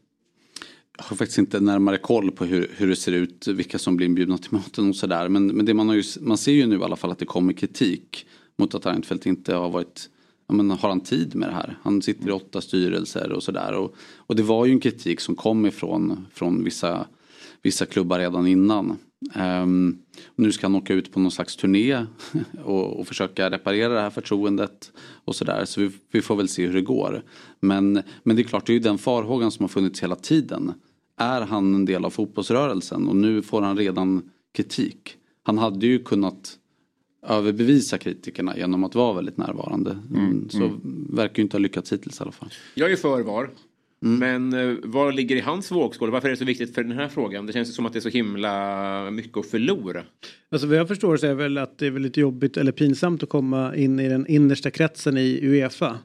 Jag 0.96 1.04
har 1.04 1.16
faktiskt 1.16 1.38
inte 1.38 1.60
närmare 1.60 1.98
koll 1.98 2.30
på 2.30 2.44
hur, 2.44 2.70
hur 2.76 2.88
det 2.88 2.96
ser 2.96 3.12
ut, 3.12 3.48
vilka 3.48 3.78
som 3.78 3.96
blir 3.96 4.06
inbjudna 4.06 4.38
till 4.38 4.52
möten 4.52 4.88
och 4.88 4.96
sådär. 4.96 5.28
Men, 5.28 5.46
men 5.46 5.66
det 5.66 5.74
man, 5.74 5.88
har 5.88 5.94
ju, 5.94 6.02
man 6.20 6.38
ser 6.38 6.52
ju 6.52 6.66
nu 6.66 6.78
i 6.78 6.82
alla 6.82 6.96
fall 6.96 7.10
att 7.10 7.18
det 7.18 7.24
kommer 7.24 7.52
kritik 7.52 8.26
mot 8.58 8.74
att 8.74 8.86
Reinfeldt 8.86 9.26
inte 9.26 9.54
har 9.54 9.70
varit 9.70 10.08
men 10.48 10.70
har 10.70 10.88
han 10.88 11.00
tid 11.00 11.34
med 11.34 11.48
det 11.48 11.54
här? 11.54 11.78
Han 11.82 12.02
sitter 12.02 12.28
i 12.28 12.32
åtta 12.32 12.60
styrelser 12.60 13.32
och 13.32 13.42
sådär. 13.42 13.72
Och, 13.72 13.94
och 14.16 14.36
det 14.36 14.42
var 14.42 14.66
ju 14.66 14.72
en 14.72 14.80
kritik 14.80 15.20
som 15.20 15.36
kom 15.36 15.66
ifrån 15.66 16.26
från 16.34 16.64
vissa, 16.64 17.06
vissa 17.62 17.86
klubbar 17.86 18.18
redan 18.18 18.46
innan. 18.46 18.98
Ehm, 19.34 19.98
nu 20.36 20.52
ska 20.52 20.66
han 20.66 20.74
åka 20.74 20.94
ut 20.94 21.12
på 21.12 21.20
någon 21.20 21.30
slags 21.30 21.56
turné 21.56 22.06
och, 22.64 23.00
och 23.00 23.06
försöka 23.06 23.50
reparera 23.50 23.94
det 23.94 24.00
här 24.00 24.10
förtroendet. 24.10 24.92
Och 25.24 25.36
sådär. 25.36 25.64
Så 25.64 25.80
vi, 25.80 25.90
vi 26.10 26.22
får 26.22 26.36
väl 26.36 26.48
se 26.48 26.66
hur 26.66 26.74
det 26.74 26.82
går. 26.82 27.22
Men, 27.60 28.02
men 28.22 28.36
det 28.36 28.42
är 28.42 28.44
klart, 28.44 28.66
det 28.66 28.72
är 28.72 28.74
ju 28.74 28.80
den 28.80 28.98
farhågan 28.98 29.50
som 29.50 29.62
har 29.62 29.68
funnits 29.68 30.02
hela 30.02 30.16
tiden. 30.16 30.72
Är 31.16 31.40
han 31.40 31.74
en 31.74 31.84
del 31.84 32.04
av 32.04 32.10
fotbollsrörelsen 32.10 33.08
och 33.08 33.16
nu 33.16 33.42
får 33.42 33.62
han 33.62 33.76
redan 33.76 34.30
kritik. 34.54 35.16
Han 35.42 35.58
hade 35.58 35.86
ju 35.86 35.98
kunnat 35.98 36.58
överbevisa 37.26 37.98
kritikerna 37.98 38.56
genom 38.56 38.84
att 38.84 38.94
vara 38.94 39.12
väldigt 39.12 39.36
närvarande. 39.36 39.98
Mm, 40.14 40.48
Så 40.50 40.70
verkar 41.10 41.36
ju 41.36 41.42
inte 41.42 41.56
ha 41.56 41.60
lyckats 41.60 41.92
hittills 41.92 42.20
i 42.20 42.22
alla 42.22 42.32
fall. 42.32 42.48
Jag 42.74 42.92
är 42.92 42.96
för 42.96 43.22
VAR. 43.22 43.50
Men 44.04 44.52
eh, 44.52 44.76
vad 44.82 45.14
ligger 45.14 45.36
i 45.36 45.40
hans 45.40 45.70
vågskål? 45.70 46.10
Varför 46.10 46.28
är 46.28 46.30
det 46.30 46.36
så 46.36 46.44
viktigt 46.44 46.74
för 46.74 46.82
den 46.82 46.92
här 46.92 47.08
frågan? 47.08 47.46
Det 47.46 47.52
känns 47.52 47.74
som 47.74 47.86
att 47.86 47.92
det 47.92 47.98
är 47.98 48.00
så 48.00 48.08
himla 48.08 49.10
mycket 49.10 49.36
att 49.36 49.46
förlora. 49.46 50.02
Alltså 50.50 50.66
vad 50.66 50.76
jag 50.76 50.88
förstår 50.88 51.16
så 51.16 51.26
är 51.26 51.34
väl 51.34 51.58
att 51.58 51.78
det 51.78 51.86
är 51.86 51.90
väldigt 51.90 52.16
jobbigt 52.16 52.56
eller 52.56 52.72
pinsamt 52.72 53.22
att 53.22 53.28
komma 53.28 53.76
in 53.76 54.00
i 54.00 54.08
den 54.08 54.26
innersta 54.26 54.70
kretsen 54.70 55.18
i 55.18 55.40
Uefa. 55.42 55.98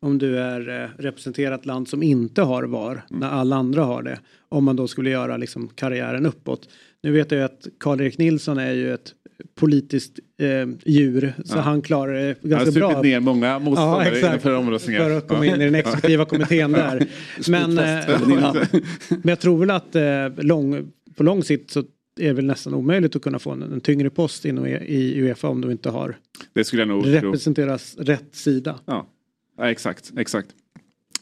Om 0.00 0.18
du 0.18 0.38
är 0.38 0.82
eh, 0.82 0.88
representerat 0.98 1.66
land 1.66 1.88
som 1.88 2.02
inte 2.02 2.42
har 2.42 2.62
VAR 2.62 3.04
när 3.10 3.28
alla 3.28 3.56
andra 3.56 3.84
har 3.84 4.02
det. 4.02 4.20
Om 4.48 4.64
man 4.64 4.76
då 4.76 4.88
skulle 4.88 5.10
göra 5.10 5.36
liksom 5.36 5.68
karriären 5.68 6.26
uppåt. 6.26 6.68
Nu 7.02 7.12
vet 7.12 7.30
jag 7.30 7.38
ju 7.38 7.44
att 7.44 7.66
Karl-Erik 7.80 8.18
Nilsson 8.18 8.58
är 8.58 8.72
ju 8.72 8.94
ett 8.94 9.14
politiskt 9.54 10.18
eh, 10.40 10.48
djur 10.84 11.32
så 11.44 11.56
Ja. 11.56 11.60
han 11.60 11.82
klarar 11.82 12.12
det 12.14 12.36
Han 12.42 12.52
har 12.52 12.58
ganska 12.58 12.80
bra. 12.80 12.90
supit 12.90 13.02
ner 13.04 13.20
många 13.20 13.58
motståndare 13.58 14.18
Ja, 14.18 14.34
inför 14.34 14.54
omröstningar. 14.54 15.00
För 15.00 15.10
att 15.18 15.28
komma 15.28 15.46
in 15.46 15.54
i 15.60 15.64
den 15.64 15.74
exekutiva 15.74 16.24
kommittén 16.24 16.72
där. 16.72 17.06
Men, 17.48 17.78
eh, 17.78 18.64
men 19.08 19.28
jag 19.28 19.40
tror 19.40 19.58
väl 19.58 19.70
att 19.70 19.96
eh, 19.96 20.44
lång, 20.44 20.92
på 21.16 21.22
lång 21.22 21.42
sikt 21.44 21.70
så 21.70 21.80
är 22.20 22.26
det 22.26 22.32
väl 22.32 22.44
nästan 22.46 22.74
omöjligt 22.74 23.16
att 23.16 23.22
kunna 23.22 23.38
få 23.38 23.50
en, 23.50 23.62
en 23.62 23.80
tyngre 23.80 24.10
post 24.10 24.44
inom, 24.44 24.66
E- 24.66 24.84
i 24.86 25.20
Uefa 25.22 25.48
om 25.48 25.60
du 25.60 25.72
inte 25.72 25.90
har 25.90 26.16
Det 26.52 26.64
skulle 26.64 26.82
jag 26.82 26.88
nog 26.88 27.02
tro. 27.04 27.12
representeras 27.12 27.96
rätt 27.98 28.28
sida. 28.34 28.78
Ja, 28.86 29.06
ja 29.58 29.70
exakt, 29.70 30.12
exakt. 30.18 30.48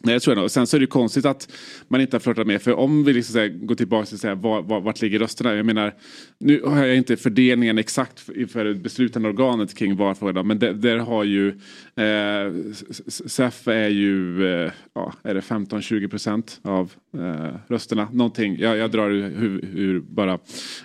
Nej, 0.02 0.12
jag 0.12 0.22
tror 0.22 0.36
jag 0.36 0.40
nog. 0.40 0.50
Sen 0.50 0.66
så 0.66 0.76
är 0.76 0.78
det 0.78 0.82
ju 0.82 0.86
konstigt 0.86 1.24
att 1.24 1.52
man 1.88 2.00
inte 2.00 2.16
har 2.16 2.20
flörtat 2.20 2.46
med. 2.46 2.62
För 2.62 2.74
om 2.74 3.04
vi 3.04 3.12
liksom 3.12 3.32
så 3.32 3.38
här, 3.38 3.48
går 3.48 3.74
tillbaka 3.74 4.06
till 4.06 4.18
så 4.18 4.28
här, 4.28 4.34
var, 4.34 4.62
var, 4.62 4.80
vart 4.80 5.02
ligger 5.02 5.18
rösterna? 5.18 5.54
Jag 5.54 5.66
menar, 5.66 5.94
nu 6.38 6.62
har 6.62 6.86
jag 6.86 6.96
inte 6.96 7.16
fördelningen 7.16 7.78
exakt 7.78 8.28
inför 8.36 8.64
det 8.64 8.74
beslutande 8.74 9.28
organet 9.28 9.74
kring 9.74 9.96
VAR-frågan. 9.96 10.46
Men 10.46 10.58
där, 10.58 10.72
där 10.72 10.98
har 10.98 11.24
ju 11.24 11.48
eh, 11.96 12.72
SEF 13.08 13.68
är 13.68 13.88
ju 13.88 14.46
eh, 14.46 14.72
ja, 14.94 15.12
är 15.22 15.34
det 15.34 15.40
15-20 15.40 16.08
procent 16.08 16.60
av 16.62 16.92
eh, 17.14 17.54
rösterna. 17.68 18.08
Någonting, 18.12 18.56
jag, 18.58 18.76
jag 18.76 18.90
drar 18.90 19.10
ur, 19.10 19.64
ur 19.74 20.00
bara 20.00 20.38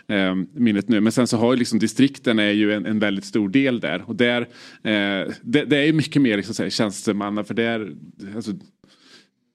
eh, 0.07 0.35
minnet 0.53 0.89
nu. 0.89 1.01
Men 1.01 1.11
sen 1.11 1.27
så 1.27 1.37
har 1.37 1.53
ju 1.53 1.59
liksom 1.59 1.79
distrikten 1.79 2.39
är 2.39 2.51
ju 2.51 2.73
en, 2.73 2.85
en 2.85 2.99
väldigt 2.99 3.25
stor 3.25 3.49
del 3.49 3.79
där. 3.79 4.03
Och 4.07 4.15
där, 4.15 4.41
eh, 4.83 5.31
det, 5.41 5.65
det 5.65 5.77
är 5.77 5.85
ju 5.85 5.93
mycket 5.93 6.21
mer 6.21 6.37
liksom, 6.37 6.55
så 6.55 6.63
här, 6.63 6.69
tjänstemanna. 6.69 7.43
För 7.43 7.53
där, 7.53 7.95
alltså, 8.35 8.51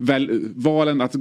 väl, 0.00 0.40
valen 0.54 1.00
att 1.00 1.14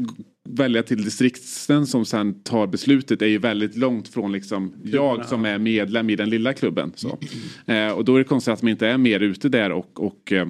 välja 0.50 0.84
till 0.84 1.04
distrikten 1.04 1.88
som 1.88 2.06
sen 2.06 2.44
tar 2.44 2.68
beslutet 2.68 3.22
är 3.22 3.28
ju 3.28 3.38
väldigt 3.38 3.78
långt 3.78 4.08
från 4.08 4.32
liksom 4.32 4.74
jag 4.84 5.26
som 5.26 5.46
är 5.46 5.58
medlem 5.58 6.10
i 6.10 6.16
den 6.16 6.30
lilla 6.30 6.54
klubben. 6.54 6.92
Så. 6.96 7.20
Eh, 7.66 7.92
och 7.92 8.06
då 8.06 8.16
är 8.16 8.20
det 8.20 8.26
konstigt 8.26 8.54
att 8.54 8.62
man 8.62 8.70
inte 8.70 8.88
är 8.88 8.98
mer 8.98 9.20
ute 9.20 9.50
där 9.50 9.72
och, 9.72 10.04
och 10.04 10.32
eh, 10.32 10.48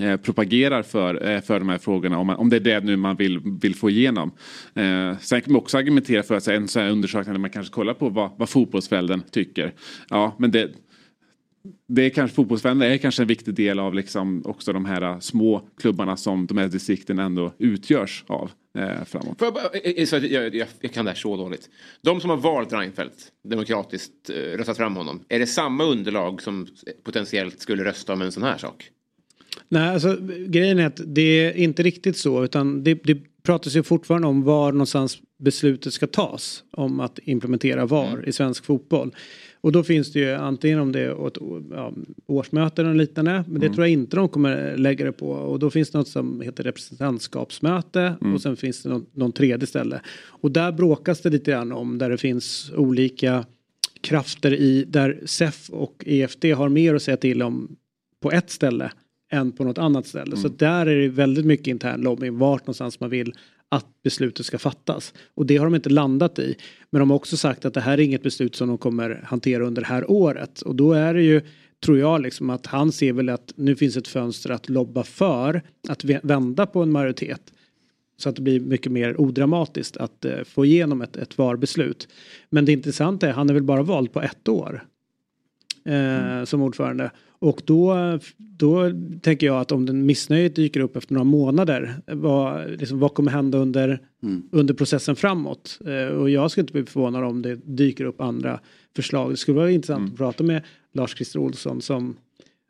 eh, 0.00 0.16
propagerar 0.16 0.82
för, 0.82 1.30
eh, 1.30 1.40
för 1.40 1.58
de 1.58 1.68
här 1.68 1.78
frågorna 1.78 2.18
om, 2.18 2.26
man, 2.26 2.36
om 2.36 2.50
det 2.50 2.56
är 2.56 2.60
det 2.60 2.80
nu 2.80 2.96
man 2.96 3.16
vill, 3.16 3.40
vill 3.60 3.74
få 3.74 3.90
igenom. 3.90 4.30
Eh, 4.74 5.18
sen 5.20 5.40
kan 5.40 5.52
man 5.52 5.62
också 5.62 5.78
argumentera 5.78 6.22
för 6.22 6.34
att 6.34 6.42
så 6.42 6.50
en 6.50 6.68
sån 6.68 6.82
här 6.82 6.90
undersökning 6.90 7.34
där 7.34 7.40
man 7.40 7.50
kanske 7.50 7.72
kollar 7.72 7.94
på 7.94 8.08
vad, 8.08 8.30
vad 8.36 8.48
fotbollsföräldern 8.48 9.22
tycker. 9.30 9.72
Ja, 10.10 10.36
men 10.38 10.50
det, 10.50 10.70
det 11.86 12.02
är 12.02 12.10
kanske 12.10 12.34
fotbollsvänner 12.34 12.90
är 12.90 12.96
kanske 12.96 13.22
en 13.22 13.28
viktig 13.28 13.54
del 13.54 13.78
av 13.78 13.94
liksom 13.94 14.42
också 14.46 14.72
de 14.72 14.84
här 14.84 15.20
små 15.20 15.68
klubbarna 15.80 16.16
som 16.16 16.46
de 16.46 16.58
här 16.58 16.68
distrikten 16.68 17.18
ändå 17.18 17.52
utgörs 17.58 18.24
av 18.26 18.50
eh, 18.78 19.04
framåt. 19.04 19.38
Får 19.38 19.46
jag, 19.46 19.54
bara, 19.54 19.64
eh, 19.64 20.14
eh, 20.14 20.24
jag, 20.32 20.54
jag, 20.54 20.66
jag 20.80 20.92
kan 20.92 21.04
det 21.04 21.10
här 21.10 21.18
så 21.18 21.36
dåligt. 21.36 21.70
De 22.02 22.20
som 22.20 22.30
har 22.30 22.36
valt 22.36 22.72
Reinfeldt, 22.72 23.32
demokratiskt 23.48 24.30
eh, 24.30 24.34
röstat 24.34 24.76
fram 24.76 24.96
honom. 24.96 25.20
Är 25.28 25.38
det 25.38 25.46
samma 25.46 25.84
underlag 25.84 26.42
som 26.42 26.66
potentiellt 27.04 27.60
skulle 27.60 27.84
rösta 27.84 28.12
om 28.12 28.22
en 28.22 28.32
sån 28.32 28.42
här 28.42 28.58
sak? 28.58 28.90
Nej, 29.68 29.88
alltså 29.88 30.18
grejen 30.46 30.78
är 30.78 30.86
att 30.86 31.00
det 31.06 31.46
är 31.46 31.56
inte 31.56 31.82
riktigt 31.82 32.16
så 32.16 32.44
utan 32.44 32.84
det, 32.84 32.94
det 33.04 33.18
pratas 33.42 33.76
ju 33.76 33.82
fortfarande 33.82 34.28
om 34.28 34.42
var 34.42 34.72
någonstans 34.72 35.18
beslutet 35.38 35.92
ska 35.92 36.06
tas 36.06 36.64
om 36.70 37.00
att 37.00 37.18
implementera 37.22 37.86
VAR 37.86 38.12
Mm. 38.12 38.28
i 38.28 38.32
svensk 38.32 38.64
fotboll. 38.64 39.14
Och 39.64 39.72
då 39.72 39.82
finns 39.82 40.12
det 40.12 40.18
ju 40.18 40.30
antingen 40.32 40.78
om 40.78 40.92
det 40.92 41.00
är 41.00 41.26
ett 41.26 41.38
ja, 41.70 41.92
årsmöte 42.26 42.82
eller 42.82 42.94
liknande. 42.94 43.44
Men 43.48 43.60
det 43.60 43.66
Mm. 43.66 43.74
tror 43.74 43.86
jag 43.86 43.92
inte 43.92 44.16
de 44.16 44.28
kommer 44.28 44.76
lägga 44.76 45.04
det 45.04 45.12
på. 45.12 45.30
Och 45.30 45.58
då 45.58 45.70
finns 45.70 45.90
det 45.90 45.98
något 45.98 46.08
som 46.08 46.40
heter 46.40 46.64
representantskapsmöte. 46.64 48.16
Mm. 48.20 48.34
Och 48.34 48.40
sen 48.42 48.56
finns 48.56 48.82
det 48.82 48.88
någon, 48.88 49.06
någon 49.12 49.32
tredje 49.32 49.66
ställe. 49.66 50.00
Och 50.26 50.50
där 50.50 50.72
bråkas 50.72 51.20
det 51.20 51.30
lite 51.30 51.50
grann 51.50 51.72
om 51.72 51.98
där 51.98 52.10
det 52.10 52.18
finns 52.18 52.72
olika 52.76 53.44
krafter 54.00 54.52
i 54.54 54.84
där 54.84 55.20
SEF 55.24 55.70
och 55.70 56.04
EFD 56.06 56.44
har 56.44 56.68
mer 56.68 56.94
att 56.94 57.02
säga 57.02 57.16
till 57.16 57.42
om 57.42 57.76
på 58.20 58.32
ett 58.32 58.50
ställe 58.50 58.92
än 59.32 59.52
på 59.52 59.64
något 59.64 59.78
annat 59.78 60.06
ställe. 60.06 60.36
Så 60.36 60.48
där 60.48 60.86
är 60.86 60.96
det 61.00 61.08
väldigt 61.08 61.46
mycket 61.46 61.66
intern 61.66 62.00
lobbying 62.00 62.38
vart 62.38 62.62
någonstans 62.62 63.00
man 63.00 63.10
vill 63.10 63.32
att 63.74 64.02
beslutet 64.02 64.46
ska 64.46 64.58
fattas. 64.58 65.14
Och 65.34 65.46
det 65.46 65.56
har 65.56 65.64
de 65.64 65.74
inte 65.74 65.90
landat 65.90 66.38
i. 66.38 66.56
Men 66.90 66.98
de 66.98 67.10
har 67.10 67.16
också 67.16 67.36
sagt 67.36 67.64
att 67.64 67.74
det 67.74 67.80
här 67.80 67.92
är 67.92 68.02
inget 68.02 68.22
beslut 68.22 68.56
som 68.56 68.68
de 68.68 68.78
kommer 68.78 69.20
hantera 69.24 69.66
under 69.66 69.82
det 69.82 69.88
här 69.88 70.10
året. 70.10 70.62
Och 70.62 70.74
då 70.74 70.92
är 70.92 71.14
det 71.14 71.22
ju, 71.22 71.40
tror 71.84 71.98
jag, 71.98 72.20
liksom 72.20 72.50
att 72.50 72.66
han 72.66 72.92
ser 72.92 73.12
väl 73.12 73.28
att 73.28 73.52
nu 73.56 73.76
finns 73.76 73.96
ett 73.96 74.08
fönster 74.08 74.50
att 74.50 74.68
lobba 74.68 75.02
för 75.02 75.62
att 75.88 76.04
vända 76.04 76.66
på 76.66 76.82
en 76.82 76.92
majoritet. 76.92 77.52
Så 78.16 78.28
att 78.28 78.36
det 78.36 78.42
blir 78.42 78.60
mycket 78.60 78.92
mer 78.92 79.20
odramatiskt 79.20 79.96
att 79.96 80.24
eh, 80.24 80.44
få 80.44 80.64
igenom 80.64 81.02
ett, 81.02 81.16
ett 81.16 81.38
VAR-beslut. 81.38 82.08
Men 82.50 82.64
det 82.64 82.72
intressanta 82.72 83.28
är, 83.28 83.32
han 83.32 83.50
är 83.50 83.54
väl 83.54 83.62
bara 83.62 83.82
vald 83.82 84.12
på 84.12 84.22
ett 84.22 84.48
år. 84.48 84.84
Eh, 85.84 86.44
Som 86.44 86.62
ordförande. 86.62 87.10
Och 87.38 87.62
då, 87.64 87.94
då 88.38 88.90
tänker 89.22 89.46
jag 89.46 89.60
att 89.60 89.72
om 89.72 89.86
den 89.86 90.06
missnöjet 90.06 90.56
dyker 90.56 90.80
upp 90.80 90.96
efter 90.96 91.14
några 91.14 91.24
månader. 91.24 91.94
Vad, 92.06 92.70
liksom, 92.70 92.98
vad 92.98 93.14
kommer 93.14 93.30
hända 93.30 93.58
under, 93.58 94.00
under 94.50 94.74
processen 94.74 95.16
framåt? 95.16 95.78
Eh, 95.86 96.16
och 96.16 96.30
jag 96.30 96.50
skulle 96.50 96.62
inte 96.62 96.72
bli 96.72 96.84
förvånad 96.84 97.24
om 97.24 97.42
det 97.42 97.54
dyker 97.54 98.04
upp 98.04 98.20
andra 98.20 98.60
förslag. 98.96 99.30
Det 99.30 99.36
skulle 99.36 99.58
vara 99.58 99.70
intressant 99.70 100.12
att 100.12 100.18
prata 100.18 100.44
med 100.44 100.62
Lars-Christer 100.92 101.38
Olsson 101.38 101.80
som 101.80 102.16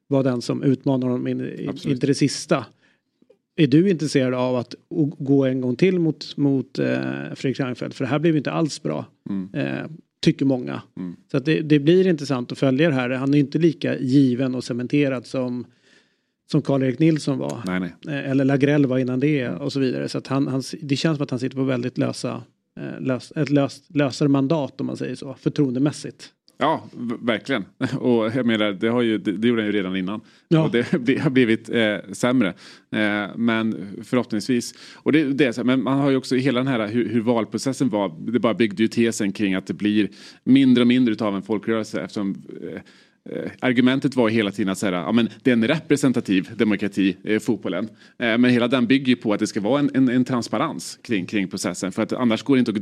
var 0.07 0.23
den 0.23 0.43
som 0.43 0.63
utmanade 0.63 1.13
honom 1.13 1.27
in, 1.27 1.41
in, 1.85 1.99
det 1.99 2.15
sista. 2.15 2.67
Är 3.57 3.67
du 3.67 3.91
intresserad 3.91 4.35
av 4.35 4.57
att 4.57 4.75
gå 5.19 5.45
en 5.45 5.61
gång 5.61 5.77
till 5.77 5.99
mot, 5.99 6.37
mot 6.37 6.79
eh, 6.79 6.87
Fredrik 7.35 7.61
Reinfeldt? 7.61 7.97
För 7.97 8.05
det 8.05 8.11
här 8.11 8.19
blev 8.19 8.37
inte 8.37 8.53
alls 8.53 8.83
bra. 8.83 9.07
Eh, 9.53 9.87
tycker 10.25 10.45
många. 10.45 10.83
Så 11.31 11.37
att 11.37 11.45
det, 11.45 11.61
det 11.61 11.79
blir 11.79 12.07
intressant 12.07 12.53
att 12.53 12.59
följa 12.59 12.89
det 12.89 12.95
här. 12.95 13.11
Han 13.11 13.35
är 13.35 13.39
inte 13.39 13.59
lika 13.59 13.99
given 13.99 14.55
och 14.55 14.65
cementerad 14.65 15.27
som 15.27 15.67
som 16.51 16.63
Karl-Erik 16.63 16.99
Nilsson 16.99 17.39
var. 17.39 17.63
Nej, 17.67 17.81
nej. 17.81 17.95
Eh, 18.09 18.31
Eller 18.31 18.45
Lagrell 18.45 18.87
var 18.87 18.99
innan 18.99 19.21
det 19.21 19.49
och 19.49 19.73
så 19.73 19.81
vidare. 19.81 20.09
Så 20.09 20.19
att 20.19 20.27
han, 20.27 20.49
han, 20.49 20.63
det 20.81 20.97
känns 20.97 21.17
som 21.17 21.25
att 21.25 21.31
han 21.31 21.41
sitter 21.41 21.57
på 21.57 21.65
väldigt 21.65 21.99
lösa, 21.99 22.43
eh, 22.81 23.01
lös, 23.01 23.33
ett 23.37 23.51
löst, 23.51 23.95
lösare 23.95 24.29
mandat 24.29 24.81
om 24.81 24.87
man 24.87 24.97
säger 24.97 25.15
så. 25.15 25.35
Förtroendemässigt. 25.35 26.31
Ja, 26.59 26.85
verkligen. 27.21 27.65
Och 27.99 28.27
jag 28.37 28.47
menar, 28.47 28.73
det, 28.73 28.89
har 28.89 29.03
ju, 29.03 29.19
det, 29.19 29.33
det 29.33 29.49
gjorde 29.49 29.63
han 29.63 29.67
ju 29.67 29.73
redan 29.73 29.97
innan. 29.97 30.21
Ja. 30.49 30.65
Och 30.65 30.71
det 30.71 30.93
bli- 30.93 31.19
har 31.19 31.31
blivit 31.31 31.69
eh, 31.69 31.97
sämre. 32.13 32.49
Eh, 32.91 33.37
men 33.37 33.97
förhoppningsvis. 34.05 34.75
Och 34.97 35.13
det, 35.13 35.25
det 35.25 35.45
är 35.45 35.53
så 35.53 35.61
här, 35.61 35.67
men 35.67 35.83
man 35.83 35.99
har 35.99 36.11
ju 36.11 36.17
också 36.17 36.35
hela 36.35 36.61
den 36.61 36.67
här 36.67 36.89
hur, 36.89 37.09
hur 37.09 37.21
valprocessen 37.21 37.89
var. 37.89 38.33
Det 38.33 38.39
bara 38.39 38.55
byggde 38.55 38.83
ju 38.83 38.89
tesen 38.89 39.33
kring 39.33 39.55
att 39.55 39.67
det 39.67 39.75
blir 39.75 40.09
mindre 40.45 40.83
och 40.83 40.89
mindre 40.89 41.13
utav 41.13 41.37
en 41.37 41.43
folkrörelse. 41.43 42.01
Eftersom 42.01 42.43
eh, 42.63 42.81
Eh, 43.31 43.51
argumentet 43.61 44.17
var 44.17 44.29
hela 44.29 44.51
tiden 44.51 44.73
att 44.73 44.79
säga, 44.79 44.93
ja, 44.93 45.13
men 45.13 45.29
det 45.43 45.51
är 45.51 45.53
en 45.53 45.69
representativ 45.69 46.51
demokrati, 46.57 47.17
eh, 47.25 47.39
fotbollen. 47.41 47.89
Eh, 48.19 48.39
men 48.39 48.45
hela 48.45 48.69
den 48.69 48.87
bygger 48.87 49.07
ju 49.07 49.17
på 49.17 49.33
att 49.33 49.41
det 49.41 49.47
ska 49.47 49.61
vara 49.61 49.81
en, 49.81 49.91
en, 49.95 50.09
en 50.09 50.25
transparens 50.25 50.99
kring, 51.03 51.27
kring 51.27 51.49
processen. 51.49 51.93
För 51.93 52.03
att 52.03 52.13
annars 52.13 52.43
går 52.43 52.57
det 52.57 52.59
inte 52.59 52.71
att 52.71 52.77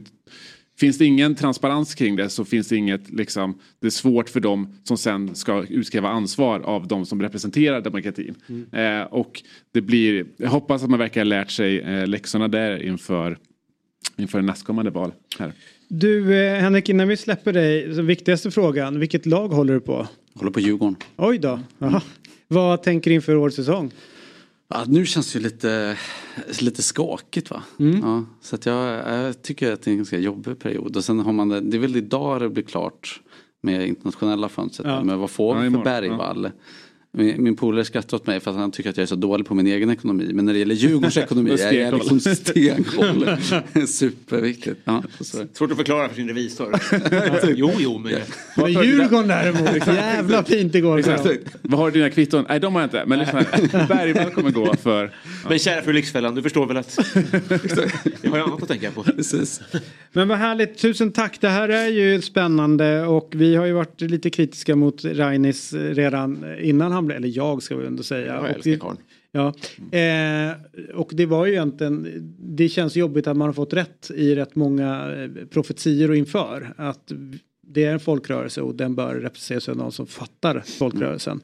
Finns 0.78 0.98
det 0.98 1.04
ingen 1.04 1.34
transparens 1.34 1.94
kring 1.94 2.16
det 2.16 2.28
så 2.28 2.44
finns 2.44 2.68
det 2.68 2.76
inget, 2.76 3.10
liksom, 3.10 3.58
det 3.80 3.86
är 3.86 3.90
svårt 3.90 4.28
för 4.28 4.40
dem 4.40 4.74
som 4.84 4.96
sen 4.96 5.34
ska 5.34 5.64
utkräva 5.68 6.08
ansvar 6.08 6.60
av 6.60 6.86
de 6.88 7.06
som 7.06 7.22
representerar 7.22 7.80
demokratin. 7.80 8.34
Eh, 8.72 9.02
och 9.02 9.42
det 9.72 9.80
blir, 9.80 10.26
jag 10.36 10.50
hoppas 10.50 10.82
att 10.82 10.90
man 10.90 10.98
verkar 10.98 11.20
ha 11.20 11.24
lärt 11.24 11.50
sig 11.50 11.80
eh, 11.80 12.06
läxorna 12.06 12.48
där 12.48 12.82
inför, 12.82 13.38
inför 14.16 14.42
nästkommande 14.42 14.90
val. 14.90 15.12
Här. 15.38 15.52
Du 15.88 16.44
eh, 16.44 16.60
Henrik, 16.60 16.88
innan 16.88 17.08
vi 17.08 17.16
släpper 17.16 17.52
dig, 17.52 17.94
så 17.94 18.02
viktigaste 18.02 18.50
frågan. 18.50 19.00
Vilket 19.00 19.26
lag 19.26 19.48
håller 19.48 19.74
du 19.74 19.80
på? 19.80 20.08
Håller 20.34 20.50
på 20.50 20.60
Djurgården. 20.60 20.96
Oj 21.16 21.38
då. 21.38 21.60
Jaha. 21.78 22.02
Vad 22.48 22.82
tänker 22.82 23.10
du 23.10 23.14
inför 23.14 23.36
årets 23.36 23.56
säsong? 23.56 23.90
Ja, 24.74 24.84
nu 24.88 25.06
känns 25.06 25.32
det 25.32 25.38
ju 25.38 25.42
lite, 25.44 25.98
lite 26.60 26.82
skakigt 26.82 27.50
va. 27.50 27.62
Ja, 27.76 28.24
så 28.40 28.54
att 28.56 28.66
jag, 28.66 29.14
jag 29.14 29.42
tycker 29.42 29.72
att 29.72 29.82
det 29.82 29.90
är 29.90 29.92
en 29.92 29.98
ganska 29.98 30.18
jobbig 30.18 30.58
period. 30.58 30.96
Och 30.96 31.04
sen 31.04 31.20
har 31.20 31.32
man 31.32 31.48
det, 31.48 31.60
det 31.60 31.76
är 31.76 31.80
väl 31.80 31.96
idag 31.96 32.40
det 32.40 32.48
blir 32.48 32.64
klart 32.64 33.20
med 33.60 33.86
internationella 33.88 34.48
fönstret. 34.48 34.88
Ja. 34.88 35.04
Men 35.04 35.18
vad 35.18 35.30
får 35.30 35.56
Ja, 35.56 35.60
vi 35.60 35.60
för 35.60 35.66
imorgon. 35.66 35.84
Bergvall? 35.84 36.50
Min, 37.14 37.42
min 37.42 37.56
polare 37.56 37.84
skrattar 37.84 38.16
åt 38.16 38.26
mig 38.26 38.40
för 38.40 38.50
att 38.50 38.56
han 38.56 38.70
tycker 38.70 38.90
att 38.90 38.96
jag 38.96 39.02
är 39.02 39.06
så 39.06 39.14
dålig 39.14 39.46
på 39.46 39.54
min 39.54 39.66
egen 39.66 39.90
ekonomi. 39.90 40.30
Men 40.32 40.44
när 40.44 40.52
det 40.52 40.58
gäller 40.58 40.74
Djurgårdens 40.74 41.16
ekonomi 41.16 41.50
är 41.50 41.72
jag 41.72 41.94
liksom 41.94 42.20
stenkoll. 42.20 43.28
Superviktigt. 43.86 44.80
Ja. 44.84 45.02
Svårt 45.52 45.70
att 45.70 45.76
förklara 45.76 46.08
för 46.08 46.16
sin 46.16 46.28
revisor. 46.28 46.74
jo, 47.56 47.72
jo, 47.78 47.98
men... 47.98 48.12
Men 48.56 48.72
Djurgården 48.72 49.28
däremot, 49.28 49.86
jävla 49.86 50.44
fint 50.44 50.74
igår. 50.74 50.98
Exakt. 50.98 51.40
Vad 51.62 51.80
har 51.80 51.90
du 51.90 51.98
dina 51.98 52.10
kvitton? 52.10 52.44
Nej, 52.48 52.60
de 52.60 52.74
har 52.74 52.82
jag 52.82 52.86
inte. 52.86 53.04
Men 53.06 53.18
lyssna. 53.18 53.44
Bergvall 53.88 54.30
kommer 54.30 54.50
gå 54.50 54.74
för... 54.76 55.14
Men 55.48 55.58
kära 55.58 55.82
fru 55.82 55.92
Lyxfällan, 55.92 56.34
du 56.34 56.42
förstår 56.42 56.66
väl 56.66 56.76
att... 56.76 56.98
Jag 58.22 58.30
har 58.30 58.38
ju 58.38 58.44
annat 58.44 58.62
att 58.62 58.68
tänka 58.68 58.90
på. 58.90 59.02
Precis. 59.02 59.60
Men 60.12 60.28
vad 60.28 60.38
härligt, 60.38 60.78
tusen 60.78 61.12
tack. 61.12 61.40
Det 61.40 61.48
här 61.48 61.68
är 61.68 61.88
ju 61.88 62.20
spännande 62.20 63.02
och 63.06 63.32
vi 63.34 63.56
har 63.56 63.66
ju 63.66 63.72
varit 63.72 64.00
lite 64.00 64.30
kritiska 64.30 64.76
mot 64.76 65.04
Rainis 65.04 65.72
redan 65.72 66.44
innan 66.60 66.92
han 66.92 67.01
blev, 67.06 67.16
eller 67.16 67.28
jag 67.36 67.62
ska 67.62 67.76
vi 67.76 67.86
ändå 67.86 68.02
säga. 68.02 68.26
Jag 68.34 68.40
Och 68.40 68.48
älskar 68.48 68.70
det- 68.70 68.78
karln. 68.78 68.98
Ja, 69.34 69.54
eh, 69.98 70.52
och 70.94 71.10
det 71.14 71.26
var 71.26 71.46
ju 71.46 71.52
egentligen, 71.52 72.06
det 72.38 72.68
känns 72.68 72.96
jobbigt 72.96 73.26
att 73.26 73.36
man 73.36 73.48
har 73.48 73.52
fått 73.52 73.72
rätt 73.72 74.10
i 74.14 74.34
rätt 74.34 74.54
många 74.56 75.12
eh, 75.14 75.46
profetier 75.46 76.10
och 76.10 76.16
inför. 76.16 76.74
Att 76.76 77.12
det 77.74 77.84
är 77.84 77.92
en 77.92 78.00
folkrörelse 78.00 78.62
och 78.62 78.74
den 78.74 78.94
bör 78.94 79.14
representeras 79.14 79.68
av 79.68 79.76
någon 79.76 79.92
som 79.92 80.06
fattar 80.06 80.62
folkrörelsen. 80.78 81.40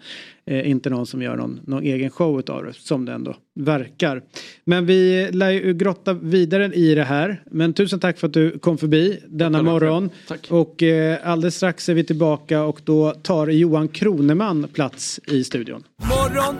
Eh, 0.46 0.70
inte 0.70 0.90
någon 0.90 1.06
som 1.06 1.22
gör 1.22 1.36
någon, 1.36 1.60
någon 1.64 1.82
egen 1.82 2.10
show 2.10 2.38
utav 2.38 2.64
det, 2.64 2.72
som 2.72 3.04
det 3.04 3.12
ändå 3.12 3.36
verkar. 3.54 4.22
Men 4.64 4.86
vi 4.86 5.28
lär 5.32 5.50
ju 5.50 5.74
grotta 5.74 6.12
vidare 6.12 6.74
i 6.74 6.94
det 6.94 7.04
här. 7.04 7.42
Men 7.50 7.72
tusen 7.72 8.00
tack 8.00 8.18
för 8.18 8.26
att 8.26 8.32
du 8.32 8.58
kom 8.58 8.78
förbi 8.78 9.20
denna 9.26 9.62
morgon. 9.62 10.10
Tack. 10.28 10.46
Och 10.50 10.82
eh, 10.82 11.18
alldeles 11.24 11.56
strax 11.56 11.88
är 11.88 11.94
vi 11.94 12.04
tillbaka 12.04 12.62
och 12.62 12.80
då 12.84 13.10
tar 13.10 13.46
Johan 13.46 13.88
Kroneman 13.88 14.68
plats 14.72 15.20
i 15.26 15.44
studion. 15.44 15.84
Morgon, 15.96 16.56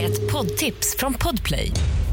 Ett 0.00 0.32
poddtips 0.32 0.96
från 0.98 1.14
Podplay. 1.14 1.72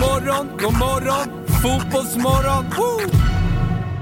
Morgon, 0.00 0.46
god 0.58 0.72
morgon, 0.78 1.46
fotbollsmorgon. 1.62 2.64
Woo! 2.64 3.10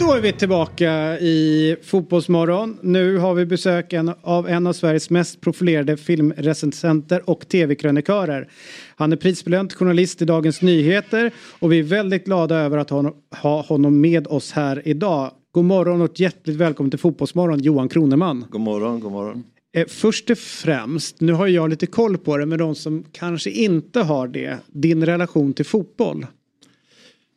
Då 0.00 0.12
är 0.12 0.20
vi 0.20 0.32
tillbaka 0.32 1.18
i 1.18 1.76
Fotbollsmorgon. 1.84 2.78
Nu 2.82 3.18
har 3.18 3.34
vi 3.34 3.46
besök 3.46 3.92
en- 3.92 4.12
av 4.22 4.48
en 4.48 4.66
av 4.66 4.72
Sveriges 4.72 5.10
mest 5.10 5.40
profilerade 5.40 5.96
filmrecensenter 5.96 7.30
och 7.30 7.48
tv-krönikörer. 7.48 8.48
Han 8.96 9.12
är 9.12 9.16
prisbelönt 9.16 9.72
journalist 9.74 10.22
i 10.22 10.24
Dagens 10.24 10.62
Nyheter 10.62 11.30
och 11.58 11.72
vi 11.72 11.78
är 11.78 11.82
väldigt 11.82 12.24
glada 12.24 12.56
över 12.56 12.78
att 12.78 12.90
ha 12.90 13.12
ha 13.42 13.62
honom 13.62 14.00
med 14.00 14.26
oss 14.26 14.52
här 14.52 14.82
idag. 14.88 15.30
God 15.52 15.64
morgon 15.64 16.00
och 16.02 16.20
hjärtligt 16.20 16.56
välkommen 16.56 16.90
till 16.90 17.00
Fotbollsmorgon 17.00 17.58
Johan 17.62 17.88
Kroneman. 17.88 18.44
God 18.50 18.60
morgon, 18.60 19.00
god 19.00 19.12
morgon. 19.12 19.44
Eh, 19.76 19.86
Först 19.86 20.30
och 20.30 20.38
främst, 20.38 21.20
nu 21.20 21.32
har 21.32 21.46
jag 21.46 21.70
lite 21.70 21.86
koll 21.86 22.18
på 22.18 22.36
det, 22.36 22.46
men 22.46 22.58
de 22.58 22.74
som 22.74 23.04
kanske 23.12 23.50
inte 23.50 24.00
har 24.00 24.28
det, 24.28 24.58
din 24.66 25.06
relation 25.06 25.54
till 25.54 25.64
fotboll. 25.64 26.26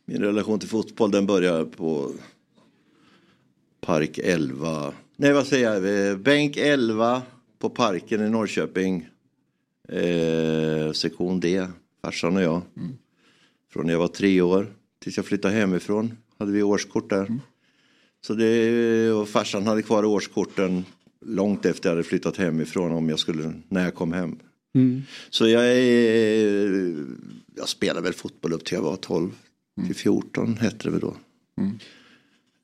Min 0.06 0.22
relation 0.22 0.60
till 0.60 0.70
fotboll 0.70 1.11
den 1.11 1.26
börjar 1.26 1.66
på 1.66 2.11
Park 3.82 4.20
11. 4.24 4.94
Nej 5.16 5.34
vad 5.34 5.48
säger 5.48 5.74
jag? 5.74 6.10
Eh, 6.10 6.18
Bänk 6.18 6.57
11 6.57 7.22
på 7.60 7.70
Parken 7.70 8.26
i 8.26 8.30
Norrköping. 8.30 9.07
Eh, 9.90 10.91
sektion 10.91 11.40
D, 11.40 11.68
farsan 12.03 12.38
och 12.38 12.44
jag. 12.44 12.61
Från 13.74 13.86
när 13.86 13.94
jag 13.94 13.99
var 13.99 14.07
tre 14.07 14.41
år 14.41 14.74
tills 14.99 15.18
jag 15.18 15.26
flyttade 15.26 15.53
hemifrån. 15.53 16.18
Hade 16.38 16.52
vi 16.52 16.64
årskort 16.64 17.10
där. 17.10 17.40
Så 18.22 18.34
det, 18.34 19.11
och 19.11 19.30
farsan 19.30 19.68
hade 19.68 19.82
kvar 19.82 20.06
årskorten 20.06 20.86
långt 21.30 21.65
efter 21.65 21.89
jag 21.89 21.95
hade 21.95 22.03
flyttat 22.07 22.38
hemifrån 22.38 22.91
om 22.91 23.10
jag 23.10 23.19
skulle, 23.19 23.53
när 23.69 23.84
jag 23.84 23.95
kom 23.95 24.14
hem. 24.14 24.39
Så 25.30 25.47
jag 25.47 25.65
är, 25.68 26.95
jag 27.57 27.68
spelade 27.69 28.01
väl 28.01 28.14
fotboll 28.14 28.53
upp 28.53 28.65
till 28.65 28.76
jag 28.76 28.81
var 28.81 28.95
12 28.95 29.30
till 29.85 29.95
14 29.95 30.57
hette 30.57 30.77
det 30.84 30.89
väl 30.91 30.99
då. 30.99 31.15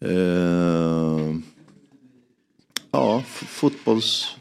Eh, 0.05 1.35
ja, 2.91 3.23
f- 3.25 3.43
fotbolls 3.49 4.35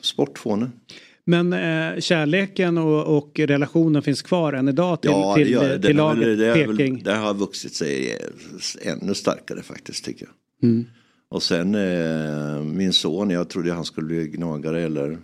sportfåne. 0.00 0.70
Men 1.24 1.52
eh, 1.52 2.00
kärleken 2.00 2.78
och, 2.78 3.16
och 3.16 3.38
relationen 3.38 4.02
finns 4.02 4.22
kvar 4.22 4.52
än 4.52 4.68
idag 4.68 5.00
till, 5.02 5.10
Ja, 5.10 5.34
till, 5.34 5.44
det 5.46 5.50
gör 5.52 5.68
det. 5.78 5.82
till 5.86 5.96
laget 5.96 6.26
väl- 6.28 6.38
det, 6.38 6.52
väl- 6.66 6.76
Peking? 6.76 7.02
det 7.02 7.14
har 7.14 7.34
vuxit 7.34 7.74
sig 7.74 8.10
eh, 8.84 8.92
ännu 8.92 9.14
starkare 9.14 9.62
faktiskt 9.62 10.04
tycker 10.04 10.26
jag. 10.60 10.70
Mm. 10.70 10.84
Och 11.32 11.42
sen 11.42 11.74
eh, 11.74 12.62
min 12.64 12.92
son, 12.92 13.30
jag 13.30 13.48
trodde 13.48 13.72
han 13.72 13.84
skulle 13.84 14.06
bli 14.06 14.28
gnagare 14.28 14.82
eller 14.82 15.18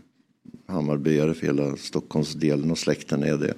Hammarbyare 0.69 1.35
för 1.35 1.47
hela 1.47 1.77
Stockholmsdelen 1.77 2.71
och 2.71 2.79
släkten 2.79 3.23
är 3.23 3.37
det. 3.37 3.55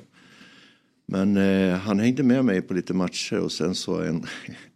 Men 1.07 1.37
eh, 1.37 1.77
han 1.79 2.01
hängde 2.01 2.23
med 2.23 2.45
mig 2.45 2.63
på 2.63 2.75
lite 2.75 2.95
matcher 2.95 3.39
och 3.39 3.53
sen 3.53 3.75
så 3.75 4.01
en, 4.03 4.15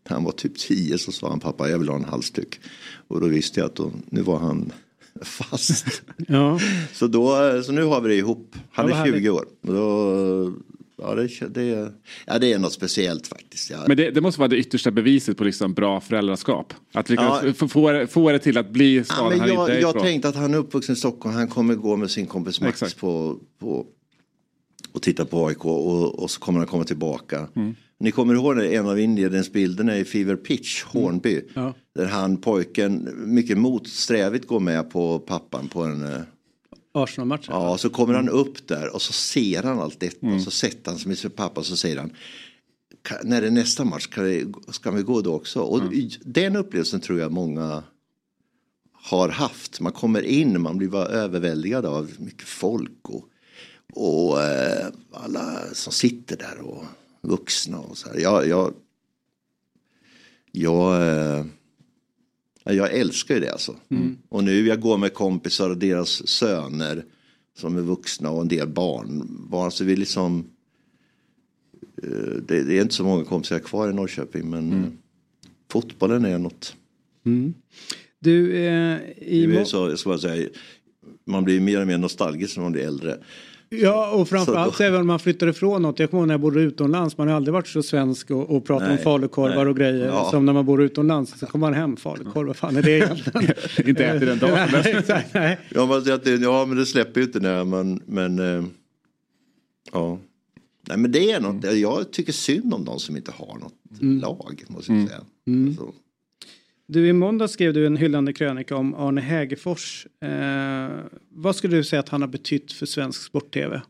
när 0.08 0.14
han 0.14 0.24
var 0.24 0.32
typ 0.32 0.58
10 0.58 0.98
så 0.98 1.12
sa 1.12 1.30
han 1.30 1.40
pappa 1.40 1.68
jag 1.70 1.78
vill 1.78 1.88
ha 1.88 1.96
en 1.96 2.04
halsduk. 2.04 2.60
Och 3.08 3.20
då 3.20 3.26
visste 3.26 3.60
jag 3.60 3.66
att 3.66 3.76
då, 3.76 3.92
nu 4.10 4.22
var 4.22 4.38
han 4.38 4.72
fast. 5.22 6.02
Ja. 6.28 6.58
Så, 6.92 7.06
då, 7.06 7.62
så 7.62 7.72
nu 7.72 7.82
har 7.84 8.00
vi 8.00 8.08
det 8.08 8.14
ihop. 8.16 8.56
Han 8.72 8.88
Ja, 8.88 8.96
är 8.96 9.04
20 9.04 9.12
härligt. 9.12 9.30
år. 9.30 9.44
Och 9.60 9.74
Då, 9.74 10.52
ja, 11.08 11.14
det, 11.14 11.48
det, 11.54 11.92
ja, 12.26 12.38
det 12.38 12.52
är 12.52 12.58
något 12.58 12.72
speciellt 12.72 13.26
faktiskt. 13.26 13.70
Ja. 13.70 13.84
Men 13.88 13.96
det, 13.96 14.10
det 14.10 14.20
måste 14.20 14.40
vara 14.40 14.48
det 14.48 14.56
yttersta 14.56 14.90
beviset 14.90 15.36
på 15.36 15.44
liksom 15.44 15.74
bra 15.74 16.00
föräldraskap. 16.00 16.74
Att 16.92 17.10
Ja. 17.10 17.42
få, 17.56 17.68
få, 17.68 17.92
det- 17.92 18.06
det 18.32 18.38
till 18.38 18.58
att 18.58 18.70
bli 18.70 18.96
Ja, 19.08 19.28
men 19.30 19.40
han 19.40 19.48
inte 19.48 19.60
jag, 19.60 19.70
är 19.70 19.80
jag 19.80 19.98
tänkte 20.00 20.28
att 20.28 20.36
han 20.36 20.54
är 20.54 20.58
uppvuxen 20.58 20.92
i 20.92 20.96
Stockholm, 20.96 21.34
han 21.34 21.48
kommer 21.48 21.74
gå 21.74 21.96
med 21.96 22.10
sin 22.10 22.26
kompis 22.26 22.60
Max 22.60 22.82
Exakt. 22.82 23.00
på, 23.00 23.36
på 23.60 23.86
och 24.92 25.02
titta 25.02 25.24
på 25.24 25.46
AIK 25.46 25.64
och, 25.64 26.18
och 26.22 26.30
så 26.30 26.40
kommer 26.40 26.58
han 26.58 26.68
komma 26.68 26.84
tillbaka. 26.84 27.48
Mm. 27.56 27.74
Ni 28.00 28.10
kommer 28.10 28.34
ihåg 28.34 28.56
när 28.56 28.64
en 28.64 28.88
av 28.88 29.00
inledningsbilderna 29.00 29.96
i 29.98 30.04
Fever 30.04 30.36
Pitch, 30.36 30.82
Hornby. 30.82 31.40
Ja. 31.54 31.74
Där 31.94 32.06
han 32.06 32.36
pojken 32.36 33.08
mycket 33.34 33.58
motsträvigt 33.58 34.46
går 34.46 34.60
med 34.60 34.90
på 34.90 35.18
pappan 35.18 35.68
på 35.68 35.82
en 35.82 36.02
eh, 36.02 36.20
Arsenal-matchen? 36.94 37.46
Ja, 37.54 37.78
så 37.78 37.90
kommer 37.90 38.14
han 38.14 38.28
upp 38.28 38.68
där 38.68 38.94
och 38.94 39.02
så 39.02 39.12
ser 39.12 39.62
han 39.62 39.80
allt 39.80 40.00
detta 40.00 40.26
Mm. 40.26 40.36
och 40.36 40.42
så 40.42 40.50
sätter 40.50 40.90
han 40.90 40.98
sig 41.00 41.08
med 41.08 41.18
sin 41.18 41.30
pappa 41.30 41.60
och 41.60 41.66
så 41.66 41.76
säger 41.76 41.96
han 41.96 42.12
"Ka- 43.08 43.20
när 43.24 43.40
det 43.40 43.46
är 43.46 43.50
nästa 43.50 43.84
match 43.84 44.06
kan 44.06 44.24
vi, 44.24 44.46
ska 44.68 44.90
vi 44.90 45.02
gå 45.02 45.20
då 45.20 45.34
också? 45.34 45.60
Och 45.60 45.78
Mm. 45.80 46.08
den 46.24 46.56
upplevelsen 46.56 47.00
tror 47.00 47.20
jag 47.20 47.32
många 47.32 47.82
har 48.92 49.28
haft. 49.28 49.80
Man 49.80 49.92
kommer 49.92 50.22
in, 50.22 50.60
man 50.60 50.78
blir 50.78 50.88
bara 50.88 51.06
överväldigad 51.06 51.86
av 51.86 52.10
mycket 52.18 52.48
folk 52.48 53.08
och, 53.08 53.24
och 53.92 54.42
eh, 54.42 54.86
alla 55.12 55.60
som 55.72 55.92
sitter 55.92 56.36
där 56.36 56.60
och 56.60 56.84
vuxna 57.20 57.78
och 57.78 57.98
så 57.98 58.08
här. 58.08 58.18
Jag, 58.18 58.48
jag, 58.48 58.74
jag, 60.52 61.08
eh, 61.08 61.44
jag 62.64 62.92
älskar 62.92 63.34
ju 63.34 63.40
det 63.40 63.52
alltså. 63.52 63.76
Och 64.28 64.44
nu 64.44 64.66
jag 64.66 64.80
går 64.80 64.98
med 64.98 65.14
kompisar 65.14 65.70
och 65.70 65.78
deras 65.78 66.28
söner 66.28 67.04
som 67.56 67.78
är 67.78 67.82
vuxna 67.82 68.30
och 68.30 68.42
en 68.42 68.48
del 68.48 68.68
barn. 68.68 69.26
barn 69.50 69.70
så 69.70 69.84
vi 69.84 69.96
liksom, 69.96 70.46
eh, 72.02 72.34
det, 72.46 72.62
det 72.62 72.78
är 72.78 72.82
inte 72.82 72.94
så 72.94 73.04
många 73.04 73.24
kompisar 73.24 73.58
kvar 73.58 73.90
i 73.90 73.92
Norrköping 73.92 74.50
men 74.50 74.72
eh, 74.72 74.88
fotbollen 75.70 76.24
är 76.24 76.38
något. 76.38 76.76
Mm. 77.26 77.54
Du, 78.18 78.56
eh, 78.56 79.00
i 79.18 79.64
så, 79.66 79.90
jag 79.90 79.98
ska 79.98 80.10
bara 80.10 80.18
säga, 80.18 80.48
man 81.24 81.44
blir 81.44 81.60
mer 81.60 81.80
och 81.80 81.86
mer 81.86 81.98
nostalgisk 81.98 82.56
när 82.56 82.62
man 82.62 82.72
blir 82.72 82.86
äldre. 82.86 83.18
Ja, 83.82 84.10
och 84.10 84.28
framförallt 84.28 84.80
även 84.80 85.00
om 85.00 85.06
man 85.06 85.18
flyttar 85.18 85.46
ifrån 85.46 85.82
något. 85.82 85.98
Jag 85.98 86.10
kommer 86.10 86.20
ihåg 86.20 86.26
när 86.28 86.34
jag 86.34 86.40
bodde 86.40 86.60
utomlands. 86.60 87.18
Man 87.18 87.28
har 87.28 87.34
aldrig 87.34 87.52
varit 87.52 87.66
så 87.68 87.82
svensk 87.82 88.30
och, 88.30 88.56
och 88.56 88.64
pratat 88.64 88.90
om 88.90 88.98
falukorvar 88.98 89.66
och 89.66 89.76
grejer 89.76 90.06
Ja. 90.06 90.30
som 90.30 90.46
när 90.46 90.52
man 90.52 90.66
bor 90.66 90.82
utomlands. 90.82 91.38
Så 91.38 91.46
kommer 91.46 91.66
man 91.66 91.74
hem, 91.74 91.96
falukorv, 91.96 92.46
vad 92.46 92.56
fan 92.56 92.76
är 92.76 92.82
det 92.82 92.90
egentligen? 92.90 93.54
inte 93.86 94.04
äter 94.04 94.26
den 94.26 94.38
dagen. 94.38 94.68
Nej, 94.72 94.94
exakt, 94.98 95.34
nej. 95.34 95.58
Ja, 95.68 95.86
men, 95.86 96.14
att 96.14 96.24
det, 96.24 96.30
ja 96.34 96.64
men 96.66 96.76
det 96.76 96.86
släpper 96.86 97.20
ju 97.20 97.26
inte 97.26 97.40
när 97.40 97.64
man, 97.64 98.00
men 98.06 98.38
eh, 98.38 98.64
ja. 99.92 100.18
Nej 100.88 100.98
men 100.98 101.12
det 101.12 101.30
är 101.30 101.40
något, 101.40 101.76
jag 101.76 102.12
tycker 102.12 102.32
synd 102.32 102.74
om 102.74 102.84
de 102.84 102.98
som 102.98 103.16
inte 103.16 103.32
har 103.32 103.58
något 103.58 103.74
lag 104.22 104.64
måste 104.68 104.92
jag 104.92 105.08
säga. 105.08 105.20
Mm. 105.46 105.76
Så. 105.76 105.94
Du, 106.86 107.08
i 107.08 107.12
måndag 107.12 107.48
skrev 107.48 107.72
du 107.72 107.86
en 107.86 107.96
hyllande 107.96 108.32
krönika 108.32 108.76
om 108.76 108.94
Arne 108.94 109.20
Hägerfors. 109.20 110.06
Eh, 110.20 111.04
vad 111.28 111.56
skulle 111.56 111.76
du 111.76 111.84
säga 111.84 112.00
att 112.00 112.08
han 112.08 112.20
har 112.20 112.28
betytt 112.28 112.72
för 112.72 112.86
svensk 112.86 113.22
sport-tv? 113.22 113.82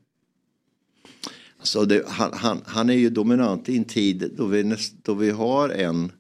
Alltså 1.59 1.85
det, 1.85 2.05
han, 2.09 2.31
han, 2.33 2.63
han 2.67 2.91
är 2.91 2.95
ju 2.95 3.11
dominant 3.11 3.69
i 3.69 3.77
en 3.77 3.85
tid 3.85 4.31
då 4.37 4.47
vi, 4.47 4.65
näst, 4.65 4.95
då 5.03 5.15
vi 5.15 5.31
har 5.31 5.69
en, 5.69 6.13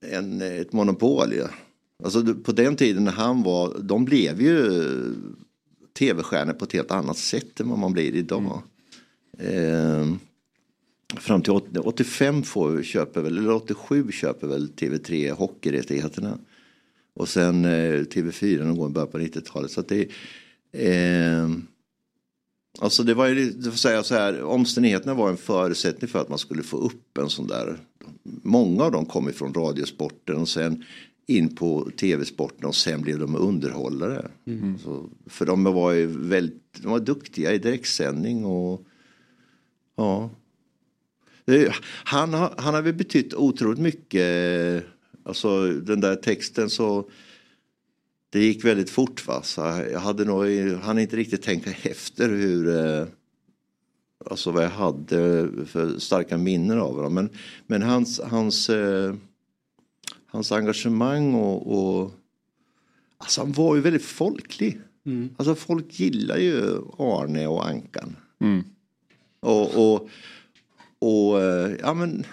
en, 0.00 0.42
ett 0.42 0.72
monopol. 0.72 1.34
Ja. 1.34 1.50
Alltså 2.04 2.34
på 2.34 2.52
den 2.52 2.76
tiden 2.76 3.04
när 3.04 3.12
han 3.12 3.42
var, 3.42 3.76
de 3.82 4.04
blev 4.04 4.42
ju 4.42 4.70
tv-stjärnor 5.98 6.52
på 6.52 6.64
ett 6.64 6.72
helt 6.72 6.90
annat 6.90 7.18
sätt 7.18 7.60
än 7.60 7.68
vad 7.68 7.78
man 7.78 7.92
blir 7.92 8.14
idag. 8.14 8.62
Eh, 9.38 10.06
fram 11.16 11.42
till 11.42 11.52
80, 11.52 11.78
85 11.78 12.42
får 12.42 12.70
vi, 12.70 12.84
köper 12.84 13.20
väl, 13.20 13.38
eller 13.38 13.54
87 13.54 14.12
köper 14.12 14.46
väl 14.46 14.70
TV3 14.70 15.30
hockeyrättigheterna. 15.30 16.38
Och 17.14 17.28
sen 17.28 17.64
eh, 17.64 18.00
TV4 18.00 18.64
någon 18.64 18.76
gång 18.76 18.90
i 18.90 18.92
början 18.92 19.10
på 19.10 19.18
90-talet. 19.18 19.70
Så 19.70 19.80
att 19.80 19.88
det, 19.88 20.08
eh, 20.72 21.48
Alltså 22.78 23.02
det 23.02 23.14
var 23.14 23.26
ju, 23.26 23.50
det 23.50 23.70
får 23.70 23.78
säga 23.78 24.02
så 24.02 24.14
här, 24.14 24.42
omständigheterna 24.42 25.14
var 25.14 25.30
en 25.30 25.36
förutsättning 25.36 26.08
för 26.08 26.18
att 26.18 26.28
man 26.28 26.38
skulle 26.38 26.62
få 26.62 26.76
upp 26.76 27.18
en 27.18 27.30
sån 27.30 27.46
där. 27.46 27.78
Många 28.42 28.84
av 28.84 28.92
dem 28.92 29.06
kom 29.06 29.28
ifrån 29.28 29.54
radiosporten 29.54 30.36
och 30.36 30.48
sen 30.48 30.84
in 31.26 31.54
på 31.54 31.90
tv-sporten 31.96 32.64
och 32.64 32.74
sen 32.74 33.02
blev 33.02 33.18
de 33.18 33.36
underhållare. 33.36 34.28
Mm. 34.46 34.78
Så, 34.78 35.04
för 35.26 35.46
de 35.46 35.64
var 35.64 35.92
ju 35.92 36.06
väldigt, 36.06 36.82
de 36.82 36.90
var 36.90 37.00
duktiga 37.00 37.52
i 37.52 37.58
direktsändning 37.58 38.44
och 38.44 38.84
ja. 39.96 40.30
Han 42.04 42.34
har, 42.34 42.54
han 42.58 42.74
har 42.74 42.82
väl 42.82 42.94
betytt 42.94 43.34
otroligt 43.34 43.78
mycket, 43.78 44.84
alltså 45.24 45.72
den 45.72 46.00
där 46.00 46.16
texten 46.16 46.70
så 46.70 47.10
det 48.30 48.44
gick 48.44 48.64
väldigt 48.64 48.90
fort 48.90 49.26
va. 49.26 49.42
Så 49.42 49.60
jag 49.92 50.00
hade 50.00 50.24
nog, 50.24 50.44
han 50.82 50.98
inte 50.98 51.16
riktigt 51.16 51.42
tänka 51.42 51.70
efter 51.82 52.28
hur, 52.28 52.76
eh, 52.76 53.06
alltså 54.30 54.50
vad 54.50 54.64
jag 54.64 54.70
hade 54.70 55.48
för 55.66 55.98
starka 55.98 56.38
minnen 56.38 56.78
av 56.78 56.94
honom. 56.94 57.14
Men, 57.14 57.28
men 57.66 57.82
hans, 57.82 58.20
hans, 58.20 58.70
eh, 58.70 59.14
hans 60.26 60.52
engagemang 60.52 61.34
och, 61.34 61.66
och 62.02 62.12
alltså 63.18 63.40
han 63.40 63.52
var 63.52 63.74
ju 63.74 63.80
väldigt 63.80 64.04
folklig. 64.04 64.80
Alltså 65.36 65.54
folk 65.54 66.00
gillar 66.00 66.36
ju 66.36 66.78
Arne 66.98 67.46
och 67.46 67.68
Ankan. 67.68 68.16
Och, 69.40 69.92
och, 69.94 70.08
och 71.00 71.42
eh, 71.42 71.72
ja 71.80 71.94
men, 71.94 72.24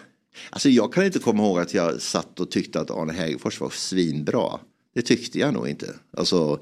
alltså 0.50 0.70
jag 0.70 0.94
kan 0.94 1.06
inte 1.06 1.20
komma 1.20 1.44
ihåg 1.44 1.60
att 1.60 1.74
jag 1.74 2.02
satt 2.02 2.40
och 2.40 2.52
tyckte 2.52 2.80
att 2.80 2.92
Arne 2.92 3.14
Hägerfors 3.14 3.62
var 3.62 3.70
svinbra. 3.70 4.60
Det 4.96 5.02
tyckte 5.02 5.40
jag 5.40 5.54
nog 5.54 5.68
inte. 5.68 5.94
Alltså, 6.18 6.60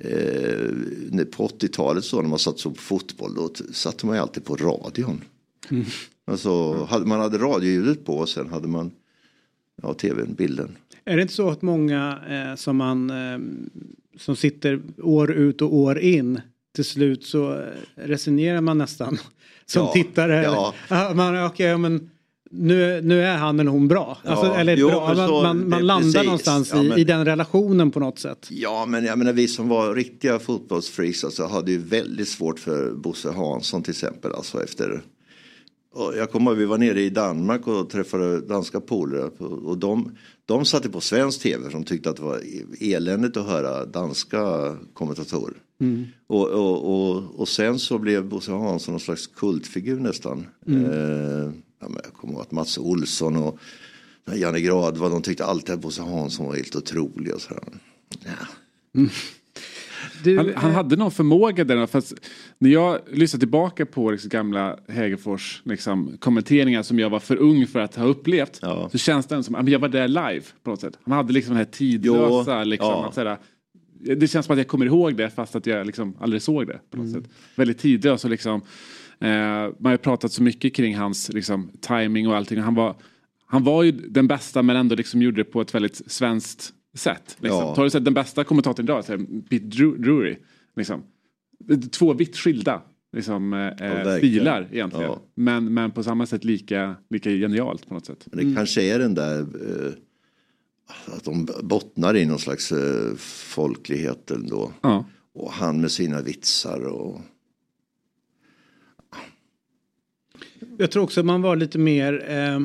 eh, 0.00 1.24
på 1.36 1.48
80-talet 1.48 2.04
så 2.04 2.22
när 2.22 2.28
man 2.28 2.38
satt 2.38 2.58
så 2.58 2.70
på 2.70 2.80
fotboll 2.80 3.34
då 3.34 3.48
t- 3.48 3.64
satte 3.72 4.06
man 4.06 4.16
ju 4.16 4.22
alltid 4.22 4.44
på 4.44 4.56
radion. 4.56 5.20
Alltså, 6.24 6.84
hade, 6.84 7.06
man 7.06 7.20
hade 7.20 7.38
radioljudet 7.38 8.04
på 8.04 8.18
och 8.18 8.28
sen 8.28 8.48
hade 8.48 8.68
man 8.68 8.90
ja, 9.82 9.94
tv-bilden. 9.94 10.76
Är 11.04 11.16
det 11.16 11.22
inte 11.22 11.34
så 11.34 11.50
att 11.50 11.62
många 11.62 12.20
eh, 12.28 12.56
som 12.56 12.76
man 12.76 13.10
eh, 13.10 13.38
som 14.16 14.36
sitter 14.36 14.80
år 15.02 15.32
ut 15.32 15.62
och 15.62 15.74
år 15.74 15.98
in 15.98 16.40
till 16.74 16.84
slut 16.84 17.24
så 17.24 17.52
eh, 17.60 17.66
resignerar 17.94 18.60
man 18.60 18.78
nästan 18.78 19.18
som 19.70 19.82
Ja, 19.82 19.92
tittare. 19.92 20.42
ja. 20.42 20.74
Man, 21.14 21.44
okay, 21.46 21.76
men 21.76 22.10
nu, 22.50 23.00
nu 23.02 23.22
är 23.22 23.36
han 23.36 23.60
eller 23.60 23.70
hon 23.70 23.88
bra. 23.88 24.18
Alltså, 24.24 24.46
Ja, 24.46 24.54
eller 24.56 24.76
jo, 24.76 24.88
bra. 24.88 25.14
så- 25.14 25.42
man, 25.42 25.68
man 25.68 25.86
landar 25.86 26.02
precis. 26.12 26.24
någonstans 26.24 26.70
Ja, 26.74 26.82
i, 26.82 26.88
men- 26.88 26.98
i 26.98 27.04
den 27.04 27.24
relationen 27.24 27.90
på 27.90 28.00
något 28.00 28.18
sätt. 28.18 28.46
Ja, 28.50 28.86
men 28.86 29.04
jag 29.04 29.18
menar 29.18 29.32
vi 29.32 29.48
som 29.48 29.68
var 29.68 29.94
riktiga 29.94 30.38
fotbollsfreaks 30.38 31.24
alltså, 31.24 31.46
hade 31.46 31.70
ju 31.70 31.78
väldigt 31.78 32.28
svårt 32.28 32.58
för 32.58 32.92
Bosse 32.92 33.30
Hansson 33.30 33.82
till 33.82 33.90
exempel. 33.90 34.32
Alltså 34.32 34.64
efter... 34.64 35.02
Och 35.92 36.16
jag 36.16 36.30
kommer 36.30 36.50
ihåg 36.50 36.58
vi 36.58 36.64
var 36.64 36.78
nere 36.78 37.00
i 37.00 37.10
Danmark 37.10 37.66
och 37.66 37.90
träffade 37.90 38.40
danska 38.40 38.80
polare. 38.80 39.30
Och 39.38 39.78
de, 39.78 40.16
de 40.46 40.64
satte 40.64 40.90
på 40.90 41.00
svensk 41.00 41.42
tv 41.42 41.70
som 41.70 41.84
tyckte 41.84 42.10
att 42.10 42.16
det 42.16 42.22
var 42.22 42.42
eländigt 42.80 43.36
att 43.36 43.46
höra 43.46 43.84
danska 43.84 44.76
kommentatorer. 44.92 45.56
Mm. 45.80 46.06
Och, 46.26 46.48
och, 46.48 46.94
och, 46.94 47.40
och 47.40 47.48
sen 47.48 47.78
så 47.78 47.98
blev 47.98 48.28
Bosse 48.28 48.52
Hansson 48.52 48.92
någon 48.92 49.00
slags 49.00 49.26
kultfigur 49.26 50.00
nästan. 50.00 50.46
Mm. 50.66 50.84
Eh, 50.84 51.52
ja, 51.80 51.88
jag 52.04 52.12
kommer 52.12 52.32
ihåg 52.32 52.42
att 52.42 52.52
Mats 52.52 52.78
Olsson 52.78 53.36
och 53.36 53.58
Janne 54.34 54.60
Gradvall, 54.60 55.10
de 55.10 55.22
tyckte 55.22 55.44
alltid 55.44 55.74
att 55.74 55.80
Bosse 55.80 56.02
Hansson 56.02 56.46
var 56.46 56.56
helt 56.56 56.76
otrolig 56.76 57.34
och 57.34 57.40
sådär. 57.40 57.62
Ja. 58.24 59.02
Han, 60.24 60.52
han 60.56 60.70
hade 60.70 60.96
någon 60.96 61.10
förmåga 61.10 61.64
där. 61.64 61.86
Fast 61.86 62.14
när 62.58 62.70
jag 62.70 62.98
lyssnar 63.12 63.38
tillbaka 63.38 63.86
på 63.86 64.10
liksom, 64.10 64.28
gamla 64.28 64.78
Hägerfors 64.88 65.62
liksom, 65.64 66.16
kommenteringar 66.18 66.82
som 66.82 66.98
jag 66.98 67.10
var 67.10 67.20
för 67.20 67.36
ung 67.36 67.66
för 67.66 67.78
att 67.80 67.94
ha 67.94 68.04
upplevt. 68.04 68.60
Så 68.92 68.98
känns 68.98 69.26
det 69.26 69.42
som 69.42 69.54
att 69.54 69.68
jag 69.68 69.78
var 69.78 69.88
där 69.88 70.08
live 70.08 70.42
på 70.62 70.70
något 70.70 70.80
sätt. 70.80 70.98
Han 71.04 71.12
hade 71.12 71.32
liksom 71.32 71.50
den 71.50 71.58
här 71.58 71.72
tidlösa. 71.72 72.58
Jo, 72.58 72.64
liksom, 72.64 72.88
ja. 72.88 73.06
att, 73.08 73.14
såhär, 73.14 73.38
det 74.16 74.28
känns 74.28 74.46
som 74.46 74.52
att 74.52 74.58
jag 74.58 74.68
kommer 74.68 74.86
ihåg 74.86 75.16
det 75.16 75.30
fast 75.30 75.56
att 75.56 75.66
jag 75.66 75.86
liksom 75.86 76.16
aldrig 76.20 76.42
såg 76.42 76.66
det. 76.66 76.80
på 76.90 76.96
något 76.96 77.12
sätt. 77.12 77.24
Väldigt 77.56 77.78
tidlös 77.78 78.24
och 78.24 78.30
liksom. 78.30 78.62
Eh, 79.20 79.28
man 79.28 79.84
har 79.84 79.90
ju 79.92 79.98
pratat 79.98 80.32
så 80.32 80.42
mycket 80.42 80.74
kring 80.74 80.96
hans 80.96 81.32
liksom, 81.32 81.70
timing 81.80 82.28
och 82.28 82.36
allting. 82.36 82.60
Han 82.60 82.74
var, 82.74 82.96
han 83.46 83.64
var 83.64 83.82
ju 83.82 83.92
den 83.92 84.26
bästa 84.26 84.62
men 84.62 84.76
ändå 84.76 84.94
liksom 84.94 85.22
gjorde 85.22 85.40
det 85.40 85.44
på 85.44 85.60
ett 85.60 85.74
väldigt 85.74 86.02
svenskt 86.06 86.72
sätt. 86.94 87.36
Liksom. 87.40 87.60
Ja. 87.60 87.74
Tar 87.74 87.84
du 87.84 87.90
sett 87.90 88.04
den 88.04 88.14
bästa 88.14 88.44
kommentatorn 88.44 88.86
idag, 88.86 89.04
så 89.04 89.12
här, 89.12 89.42
Pete 89.48 89.64
Drury. 89.64 90.36
Liksom. 90.76 91.02
Två 91.90 92.12
vitt 92.12 92.36
skilda 92.36 92.82
liksom, 93.12 93.52
eh, 93.52 94.16
stilar 94.18 94.68
egentligen. 94.72 95.10
Ja. 95.10 95.22
Men, 95.34 95.74
men 95.74 95.90
på 95.90 96.02
samma 96.02 96.26
sätt 96.26 96.44
lika, 96.44 96.96
lika 97.10 97.30
genialt 97.30 97.88
på 97.88 97.94
något 97.94 98.06
sätt. 98.06 98.26
Men 98.32 98.48
det 98.48 98.54
kanske 98.56 98.82
är 98.82 98.98
den 98.98 99.14
där 99.14 99.40
eh, 99.40 99.92
att 101.06 101.24
de 101.24 101.48
bottnar 101.62 102.16
i 102.16 102.26
någon 102.26 102.38
slags 102.38 102.72
eh, 102.72 103.14
folklighet 103.54 104.30
ändå. 104.30 104.72
Ja. 104.80 105.04
Och 105.34 105.52
han 105.52 105.80
med 105.80 105.90
sina 105.90 106.22
vitsar 106.22 106.80
och 106.80 107.20
Jag 110.78 110.90
tror 110.90 111.02
också 111.02 111.20
att 111.20 111.26
man 111.26 111.42
var 111.42 111.56
lite 111.56 111.78
mer, 111.78 112.30
eh, 112.30 112.60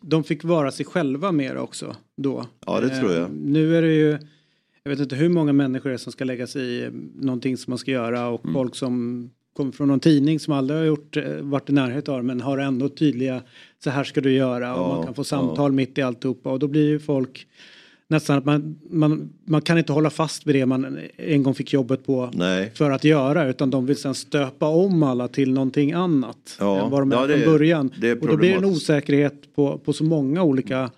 de 0.00 0.24
fick 0.24 0.44
vara 0.44 0.70
sig 0.70 0.86
själva 0.86 1.32
mer 1.32 1.56
också 1.56 1.96
då. 2.18 2.46
Ja, 2.66 2.80
det 2.80 2.88
tror 2.88 3.12
jag. 3.12 3.22
Eh, 3.22 3.28
nu 3.30 3.76
är 3.76 3.82
det 3.82 3.94
ju, 3.94 4.18
jag 4.82 4.90
vet 4.90 5.00
inte 5.00 5.16
hur 5.16 5.28
många 5.28 5.52
människor 5.52 5.90
det 5.90 5.94
är 5.96 5.98
som 5.98 6.12
ska 6.12 6.24
lägga 6.24 6.46
sig 6.46 6.62
i 6.78 6.90
någonting 7.14 7.56
som 7.56 7.70
man 7.70 7.78
ska 7.78 7.90
göra 7.90 8.28
och 8.28 8.44
Mm. 8.44 8.54
folk 8.54 8.74
som 8.76 9.30
kommer 9.56 9.72
från 9.72 9.88
någon 9.88 10.00
tidning 10.00 10.40
som 10.40 10.52
aldrig 10.54 10.78
har 10.80 10.84
gjort, 10.86 11.16
eh, 11.16 11.24
varit 11.40 11.70
i 11.70 11.72
närheten 11.72 12.14
av 12.14 12.24
men 12.24 12.40
har 12.40 12.58
ändå 12.58 12.88
tydliga, 12.88 13.42
så 13.84 13.90
här 13.90 14.04
ska 14.04 14.20
du 14.20 14.32
göra 14.32 14.74
och 14.74 14.80
Ja, 14.80 14.96
man 14.96 15.04
kan 15.04 15.14
få 15.14 15.20
ja. 15.20 15.24
samtal 15.24 15.72
mitt 15.72 15.98
i 15.98 16.02
alltihopa 16.02 16.50
och 16.52 16.58
då 16.58 16.68
blir 16.68 16.88
ju 16.88 16.98
folk 16.98 17.46
nästan 18.10 18.38
att 18.38 18.44
man, 18.44 18.78
man, 18.90 19.30
man 19.44 19.62
kan 19.62 19.78
inte 19.78 19.92
hålla 19.92 20.10
fast 20.10 20.46
vid 20.46 20.54
det 20.54 20.66
man 20.66 20.98
en 21.16 21.42
gång 21.42 21.54
fick 21.54 21.72
jobbet 21.72 22.06
på 22.06 22.30
Nej. 22.34 22.70
för 22.74 22.90
att 22.90 23.04
göra 23.04 23.48
utan 23.48 23.70
de 23.70 23.86
vill 23.86 23.96
sen 23.96 24.14
stöpa 24.14 24.66
om 24.68 25.02
alla 25.02 25.28
till 25.28 25.52
någonting 25.52 25.92
annat 25.92 26.56
Ja, 26.60 26.84
än 26.84 26.90
vad 26.90 27.02
de 27.02 27.12
är 27.12 27.16
ja, 27.16 27.26
det 27.26 27.38
från 27.40 27.52
början. 27.52 27.90
det 28.00 28.08
är 28.08 28.20
och 28.20 28.26
då 28.28 28.36
blir 28.36 28.48
det 28.50 28.56
en 28.56 28.64
osäkerhet 28.64 29.54
på, 29.54 29.78
på 29.78 29.92
så 29.92 30.04
många 30.04 30.42
olika 30.42 30.90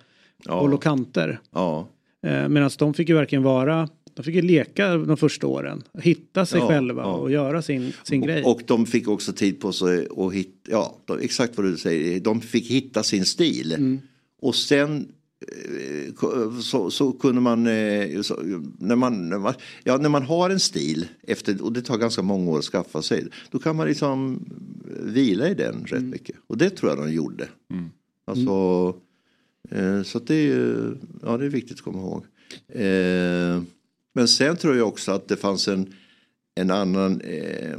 håll 0.47 0.73
och 0.73 0.83
kanter. 0.83 1.39
Ja. 1.51 1.87
Eh, 2.27 2.47
Medan 2.49 2.69
de 2.77 2.93
fick 2.93 3.09
ju 3.09 3.15
verkligen 3.15 3.43
vara, 3.43 3.89
de 4.13 4.23
fick 4.23 4.35
ju 4.35 4.41
leka 4.41 4.97
de 4.97 5.17
första 5.17 5.47
åren. 5.47 5.83
Hitta 6.01 6.45
sig 6.45 6.59
Ja, 6.59 6.67
själva 6.67 7.01
ja. 7.01 7.13
och 7.13 7.31
göra 7.31 7.61
sin, 7.61 7.93
sin 8.03 8.21
grej. 8.21 8.43
Och 8.43 8.61
de 8.67 8.85
fick 8.85 9.07
också 9.07 9.33
tid 9.33 9.59
på 9.59 9.71
sig 9.71 10.07
att 10.17 10.33
hitta, 10.33 10.71
ja 10.71 10.97
de, 11.05 11.19
exakt 11.19 11.57
vad 11.57 11.65
du 11.65 11.77
säger, 11.77 12.19
de 12.19 12.41
fick 12.41 12.67
hitta 12.71 13.03
sin 13.03 13.25
stil. 13.25 13.71
Mm. 13.73 13.99
Och 14.41 14.55
sen 14.55 15.11
eh, 15.41 16.59
så, 16.59 16.91
så 16.91 17.11
kunde 17.11 17.41
man, 17.41 17.67
eh, 17.67 18.21
så, 18.21 18.35
när 18.79 18.95
man, 18.95 19.29
när 19.29 19.39
man, 19.39 19.53
ja 19.83 19.97
när 19.97 20.09
man 20.09 20.23
har 20.23 20.49
en 20.49 20.59
stil, 20.59 21.07
efter, 21.23 21.63
och 21.63 21.73
det 21.73 21.81
tar 21.81 21.97
ganska 21.97 22.21
många 22.21 22.51
år 22.51 22.57
att 22.59 22.65
skaffa 22.65 23.01
sig, 23.01 23.27
då 23.51 23.59
kan 23.59 23.75
man 23.75 23.87
liksom 23.87 24.45
vila 25.03 25.49
i 25.49 25.53
den 25.53 25.81
rätt 25.83 25.91
Mm. 25.91 26.09
mycket. 26.09 26.35
Och 26.47 26.57
det 26.57 26.69
tror 26.69 26.91
jag 26.91 26.97
de 26.99 27.13
gjorde. 27.13 27.47
Alltså, 28.25 28.49
eh, 28.51 28.95
så 30.05 30.17
att 30.17 30.27
det, 30.27 30.35
är 30.51 30.97
ja, 31.21 31.37
det 31.37 31.45
är 31.45 31.49
viktigt 31.49 31.77
att 31.77 31.83
komma 31.83 31.99
ihåg. 31.99 32.25
Eh, 32.67 33.63
men 34.13 34.27
sen 34.27 34.55
tror 34.55 34.77
jag 34.77 34.87
också 34.87 35.11
att 35.11 35.27
det 35.27 35.35
fanns 35.35 35.67
en, 35.67 35.93
en 36.55 36.71
annan 36.71 37.21
eh, 37.21 37.77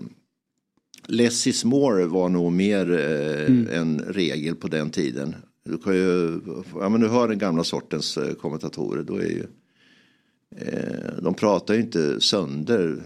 Less 1.06 1.46
is 1.46 1.64
more 1.64 2.06
var 2.06 2.28
nog 2.28 2.52
mer 2.52 2.92
eh, 2.92 3.46
Mm. 3.46 3.68
en 3.70 4.00
regel 4.00 4.54
på 4.54 4.68
den 4.68 4.90
tiden. 4.90 5.34
Du 5.64 5.78
kan 5.78 5.94
ju, 5.94 6.40
ja 6.74 6.88
men 6.88 7.00
du 7.00 7.08
hör 7.08 7.28
den 7.28 7.38
gamla 7.38 7.64
sortens 7.64 8.16
eh, 8.16 8.34
kommentatorer, 8.34 9.02
då 9.02 9.16
är 9.16 9.26
ju, 9.28 9.46
eh, 10.56 11.22
de 11.22 11.34
pratar 11.34 11.74
ju 11.74 11.80
inte 11.80 12.20
sönder 12.20 13.02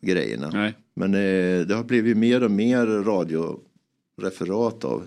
grejerna. 0.00 0.50
Nej. 0.52 0.74
Men 0.94 1.14
eh, 1.14 1.66
det 1.66 1.74
har 1.74 1.84
blivit 1.84 2.16
mer 2.16 2.42
och 2.42 2.50
mer 2.50 2.86
radioreferat 2.86 4.84
av 4.84 5.06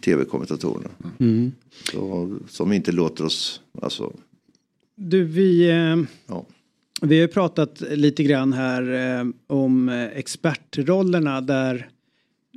tv-kommentatorerna. 0.00 0.90
Mm. 1.20 1.52
Så, 1.92 2.36
som 2.48 2.72
inte 2.72 2.92
låter 2.92 3.24
oss, 3.24 3.60
alltså, 3.82 4.12
Du, 4.96 5.24
vi, 5.24 5.70
eh, 5.70 5.96
ja. 6.26 6.46
vi 7.02 7.20
har 7.20 7.28
pratat 7.28 7.80
lite 7.90 8.22
grann 8.22 8.52
här 8.52 9.18
eh, 9.20 9.26
om 9.46 9.88
expertrollerna 10.14 11.40
där 11.40 11.88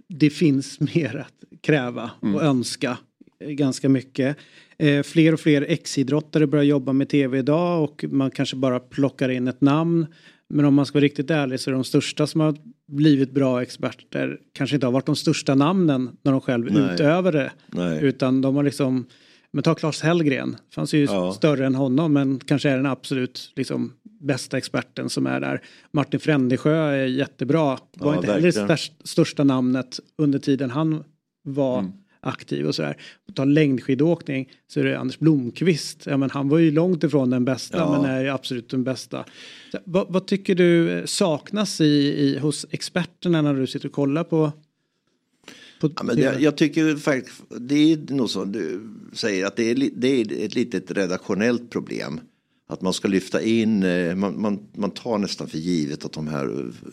det 0.08 0.30
finns 0.30 0.80
mer 0.96 1.16
att 1.18 1.62
kräva 1.62 2.12
Mm. 2.22 2.36
och 2.36 2.44
önska 2.44 2.98
eh, 3.40 3.50
ganska 3.50 3.90
mycket. 3.90 4.38
Eh, 4.78 5.04
fler 5.04 5.34
och 5.34 5.40
fler 5.40 5.62
exidrottare 5.62 6.48
börjar 6.48 6.64
jobba 6.66 6.94
med 6.94 7.10
tv 7.10 7.38
idag 7.40 7.84
och 7.84 8.06
man 8.10 8.32
kanske 8.32 8.56
bara 8.56 8.80
plockar 8.80 9.30
in 9.30 9.48
ett 9.48 9.62
namn. 9.62 10.06
Men 10.50 10.66
om 10.66 10.74
man 10.74 10.86
ska 10.86 10.94
vara 10.98 11.04
riktigt 11.04 11.32
ärlig 11.32 11.60
så 11.60 11.70
är 11.70 11.74
de 11.74 11.84
största 11.84 12.28
som 12.28 12.42
har 12.42 12.58
blivit 12.88 13.32
bra 13.32 13.62
experter 13.62 14.40
kanske 14.54 14.76
inte 14.76 14.86
har 14.88 14.92
varit 14.92 15.06
de 15.06 15.16
största 15.16 15.56
namnen 15.56 16.18
när 16.22 16.32
de 16.32 16.42
själv 16.42 16.72
Nej. 16.74 16.94
utövar 16.94 17.32
det. 17.32 17.52
Nej. 17.68 18.04
Utan 18.04 18.42
de 18.42 18.56
har 18.56 18.64
liksom, 18.64 19.06
men 19.54 19.64
ta 19.64 19.76
Claes 19.76 20.02
Hellgren, 20.02 20.56
fanns 20.76 20.94
ju 20.94 21.04
Ja. 21.04 21.34
större 21.34 21.66
än 21.66 21.76
honom 21.76 22.14
men 22.14 22.40
kanske 22.40 22.70
är 22.70 22.78
den 22.78 22.86
absolut 22.86 23.52
liksom, 23.56 23.94
bästa 24.22 24.58
experten 24.58 25.10
som 25.10 25.28
är 25.28 25.40
där. 25.40 25.62
Martin 25.92 26.20
Frändesjö 26.20 26.76
är 26.76 27.06
jättebra, 27.06 27.64
var 27.64 27.78
Ja, 28.14 28.16
inte 28.16 28.28
heller 28.28 28.42
det 28.42 28.46
verkligen. 28.46 28.68
störst, 28.68 28.94
största 29.08 29.44
namnet 29.44 30.00
under 30.18 30.40
tiden 30.40 30.70
han 30.72 31.04
var 31.44 31.80
Mm. 31.80 31.92
Aktiv 32.20 32.68
och 32.68 32.76
sådär. 32.76 32.98
Tal 33.34 33.54
längdskidåkning 33.54 34.50
så 34.68 34.80
är 34.80 34.84
det 34.84 35.00
Anders 35.00 35.20
Blomqvist, 35.20 36.04
ja, 36.06 36.18
men 36.18 36.30
han 36.30 36.50
var 36.50 36.58
ju 36.58 36.72
långt 36.72 37.04
ifrån 37.04 37.30
den 37.30 37.46
bästa 37.46 37.78
Ja. 37.78 38.02
men 38.02 38.12
är 38.12 38.26
absolut 38.26 38.70
den 38.70 38.84
bästa. 38.84 39.26
Så, 39.72 39.78
vad, 39.84 40.08
vad 40.10 40.28
tycker 40.28 40.56
du 40.56 40.92
eh, 40.92 41.06
saknas 41.06 41.82
i, 41.82 41.86
i, 41.86 42.38
hos 42.38 42.66
experterna 42.70 43.42
när 43.42 43.54
du 43.54 43.68
sitter 43.68 43.88
och 43.88 43.94
kollar 43.94 44.24
på, 44.24 44.52
på 45.82 45.92
Ja, 45.96 46.04
men 46.04 46.16
det, 46.16 46.40
jag 46.40 46.58
tycker 46.58 46.96
faktiskt, 46.96 47.42
det 47.60 47.94
är 47.94 48.14
nog 48.14 48.30
som 48.30 48.52
du 48.52 48.90
säger, 49.14 49.46
att 49.46 49.56
det 49.56 49.72
är, 49.72 49.90
det 49.96 50.08
är 50.08 50.46
ett 50.46 50.56
litet 50.56 50.92
redaktionellt 50.92 51.70
problem. 51.70 52.20
Att 52.70 52.82
man 52.82 52.94
ska 52.94 53.08
lyfta 53.08 53.42
in, 53.42 53.84
eh, 53.84 54.16
man, 54.16 54.42
man, 54.42 54.60
man 54.76 54.92
tar 54.92 55.18
nästan 55.18 55.48
för 55.48 55.58
givet 55.58 56.06
att 56.06 56.14
de 56.14 56.28
här 56.28 56.60
eh, 56.60 56.90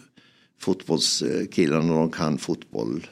fotbollskillarna, 0.60 1.94
de 1.94 2.10
kan 2.10 2.38
fotboll 2.38 3.06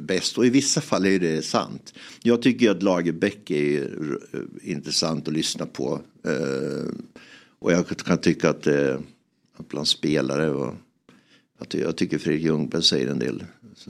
bäst. 0.00 0.38
Och 0.38 0.46
i 0.46 0.50
vissa 0.50 0.80
fall 0.80 1.06
är 1.06 1.18
det 1.18 1.42
sant. 1.44 1.94
Jag 2.22 2.42
tycker 2.42 2.70
att 2.70 2.82
Lagerbäck 2.82 3.50
är 3.50 3.82
eh, 4.32 4.70
intressant 4.70 5.28
att 5.28 5.34
lyssna 5.34 5.66
på. 5.66 6.00
Eh, 6.24 6.92
Och 7.58 7.72
jag 7.72 7.88
kan 7.88 8.18
tycka 8.18 8.50
att, 8.50 8.66
eh, 8.66 8.98
att 9.56 9.68
bland 9.68 9.88
spelare 9.88 10.50
och 10.50 10.74
att 11.58 11.74
jag 11.74 11.96
tycker 11.96 12.18
Fredrik 12.18 12.44
Ljungberg 12.44 12.82
säger 12.82 13.08
en 13.08 13.18
del 13.18 13.44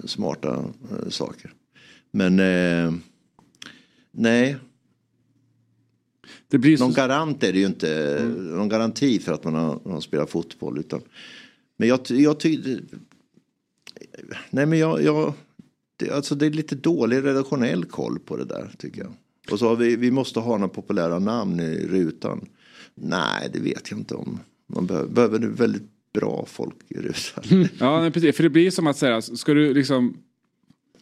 smarta 0.05 0.65
saker. 1.09 1.53
Men 2.11 2.37
nej. 4.11 4.57
Det 6.49 6.59
blir 6.59 6.79
någon 6.79 6.93
garant 6.93 7.43
är 7.43 7.53
det 7.53 7.59
ju 7.59 7.67
inte. 7.67 8.21
Någon 8.39 8.69
garanti 8.69 9.19
för 9.19 9.33
att 9.33 9.45
man 9.45 9.55
har, 9.55 9.81
man 9.85 9.93
har 9.93 10.01
spelat 10.01 10.31
fotboll. 10.31 10.79
Utan, 10.79 11.01
men 11.77 11.89
jag, 11.89 12.01
jag 12.09 12.41
tycker... 12.41 12.81
Nej 14.51 14.67
men 14.67 14.79
jag... 14.79 15.03
jag 15.03 15.35
det, 15.97 16.11
alltså 16.11 16.35
det 16.35 16.47
är 16.47 16.51
lite 16.51 16.75
dålig 16.75 17.25
redaktionell 17.25 17.85
koll 17.85 18.19
på 18.19 18.37
det 18.37 18.45
där 18.45 18.71
tycker 18.79 19.01
jag. 19.01 19.13
Och 19.51 19.59
så 19.59 19.69
har 19.69 19.77
vi, 19.77 19.97
vi 19.97 20.11
måste 20.11 20.41
ha 20.41 20.57
några 20.57 20.69
populära 20.69 21.19
namn 21.19 21.61
i 21.61 21.87
rutan. 21.87 22.49
Nej, 22.95 23.51
det 23.53 23.59
vet 23.59 23.91
jag 23.91 24.01
inte 24.01 24.15
om. 24.15 24.41
Man 24.67 24.87
behöver, 24.87 25.09
behöver 25.09 25.39
väldigt 25.39 25.89
bra 26.15 26.45
folk 26.49 26.77
i 26.89 26.99
rutan. 26.99 27.69
Ja, 27.79 28.01
nej, 28.01 28.11
precis. 28.11 28.37
För 28.37 28.43
det 28.43 28.51
blir 28.51 28.71
som 28.71 28.87
att 28.87 28.97
säga, 28.97 29.23
ska 29.23 29.55
du 29.55 29.75
liksom 29.75 30.17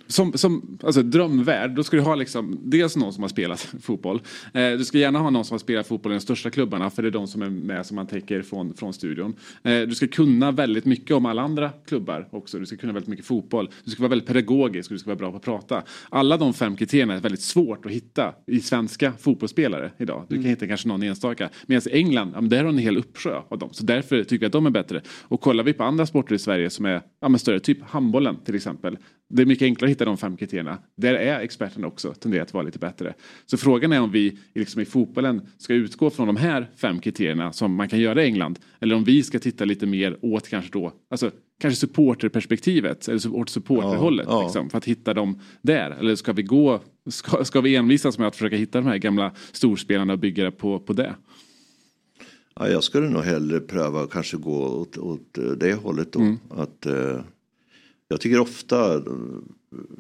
som, 0.07 0.33
som 0.33 0.79
alltså, 0.83 1.03
drömvärld, 1.03 1.71
då 1.71 1.85
ska 1.85 1.97
du 1.97 2.03
ha 2.03 2.15
liksom, 2.15 2.59
dels 2.63 2.97
någon 2.97 3.13
som 3.13 3.23
har 3.23 3.29
spelat 3.29 3.61
fotboll. 3.83 4.21
Eh, 4.55 4.71
du 4.71 4.85
ska 4.85 4.99
gärna 4.99 5.19
ha 5.19 5.31
någon 5.31 5.45
som 5.45 5.55
har 5.55 5.59
spelat 5.59 5.87
fotboll 5.87 6.13
i 6.13 6.15
de 6.15 6.21
största 6.21 6.51
klubbarna 6.51 6.91
för 6.91 7.03
det 7.03 7.09
är 7.09 7.11
de 7.11 7.27
som 7.27 7.43
är 7.43 7.51
med 7.51 7.87
som 7.87 7.95
man 7.95 8.07
täcker 8.07 8.43
från, 8.43 8.75
från 8.75 8.93
studion. 8.93 9.35
Eh, 9.63 9.81
du 9.81 9.95
ska 9.95 10.07
kunna 10.07 10.51
väldigt 10.51 10.85
mycket 10.85 11.17
om 11.17 11.27
alla 11.27 11.43
andra 11.43 11.71
klubbar 11.87 12.29
också. 12.31 12.59
Du 12.59 12.67
ska 12.67 12.77
kunna 12.77 12.93
väldigt 12.93 13.09
mycket 13.09 13.27
fotboll. 13.27 13.71
Du 13.85 13.91
ska 13.91 14.03
vara 14.03 14.11
väldigt 14.11 14.29
pedagogisk 14.29 14.91
och 14.91 14.95
du 14.95 14.99
ska 14.99 15.11
vara 15.11 15.19
bra 15.19 15.31
på 15.31 15.37
att 15.37 15.43
prata. 15.43 15.83
Alla 16.09 16.37
de 16.37 16.55
fem 16.55 16.77
kriterierna 16.77 17.15
är 17.15 17.21
väldigt 17.21 17.43
svårt 17.43 17.87
att 17.87 17.93
hitta 17.93 18.35
i 18.47 18.61
svenska 18.61 19.13
fotbollsspelare 19.21 19.91
idag. 19.99 20.27
Du 20.29 20.35
kan 20.35 20.45
Mm. 20.45 20.51
hitta 20.51 20.67
kanske 20.67 20.89
någon 20.89 21.03
enstaka. 21.03 21.49
Medan 21.67 21.83
i 21.91 21.97
England, 21.97 22.33
ja, 22.35 22.41
där 22.41 22.63
har 22.63 22.69
en 22.71 22.79
hel 22.79 22.97
uppsjö 22.97 23.41
av 23.49 23.59
dem. 23.59 23.69
Så 23.73 23.85
därför 23.85 24.25
tycker 24.25 24.41
vi 24.41 24.47
att 24.47 24.53
de 24.53 24.67
är 24.67 24.71
bättre. 24.71 25.03
Och 25.23 25.41
kollar 25.41 25.65
vi 25.65 25.73
på 25.73 25.85
andra 25.85 26.07
sporter 26.07 26.35
i 26.35 26.39
Sverige 26.39 26.71
som 26.71 26.85
är 26.85 27.03
ja, 27.21 27.39
större, 27.39 27.61
typ 27.61 27.83
handbollen 27.83 28.37
till 28.45 28.55
exempel. 28.55 28.99
Det 29.29 29.43
är 29.43 29.47
mycket 29.47 29.67
enklare 29.67 29.89
att 29.89 29.91
hitta 29.91 30.05
de 30.05 30.17
fem 30.17 30.37
kriterierna. 30.37 30.79
Där 30.97 31.15
är 31.15 31.41
experterna 31.41 31.87
också 31.87 32.15
tenderar 32.15 32.43
att 32.43 32.55
vara 32.55 32.65
lite 32.65 32.79
bättre. 32.79 33.15
Så 33.47 33.57
frågan 33.57 33.93
är 33.93 34.01
om 34.01 34.11
vi 34.11 34.39
liksom 34.55 34.81
i 34.81 34.85
fotbollen 34.85 35.43
ska 35.59 35.75
utgå 35.75 36.11
från 36.11 36.27
de 36.27 36.37
här 36.37 36.71
fem 36.77 37.01
kriterierna 37.01 37.53
som 37.53 37.75
man 37.75 37.89
kan 37.89 37.99
göra 38.01 38.23
i 38.23 38.27
England. 38.27 38.59
Eller 38.81 38.95
om 38.95 39.05
vi 39.05 39.23
ska 39.23 39.39
titta 39.39 39.65
lite 39.65 39.87
mer 39.87 40.17
åt 40.23 40.49
kanske 40.49 40.71
då, 40.73 40.93
alltså 41.11 41.31
kanske 41.61 41.81
supporterperspektivet 41.81 43.09
eller 43.09 43.35
åt 43.35 43.49
supporterhållet. 43.49 44.27
Ja, 44.29 44.39
ja. 44.39 44.43
Liksom, 44.43 44.71
för 44.71 44.79
att 44.79 44.85
hitta 44.85 45.15
dem 45.15 45.41
där. 45.63 45.91
Eller 45.91 46.15
ska 46.15 46.33
vi 46.33 46.43
gå, 46.43 46.81
ska, 47.11 47.45
ska 47.45 47.61
vi 47.61 47.77
envisas 47.77 48.19
med 48.19 48.29
att 48.29 48.37
försöka 48.37 48.57
hitta 48.57 48.79
de 48.79 48.87
här 48.87 48.99
gamla 48.99 49.33
storspelarna 49.53 50.13
och 50.13 50.19
bygga 50.19 50.51
på, 50.51 50.79
på 50.79 50.93
det? 50.93 51.15
Ja, 52.57 52.69
jag 52.69 52.85
skulle 52.85 53.09
nog 53.09 53.23
hellre 53.23 53.61
pröva 53.61 54.03
att 54.03 54.11
kanske 54.11 54.37
gå 54.37 54.67
åt, 54.67 54.99
åt 54.99 55.39
eh, 55.39 55.45
det 55.45 55.75
hållet 55.75 56.13
då. 56.13 56.21
Mm. 56.21 56.39
Att, 56.51 56.87
eh, 56.87 57.21
jag 58.09 58.21
tycker 58.21 58.39
ofta, 58.41 59.03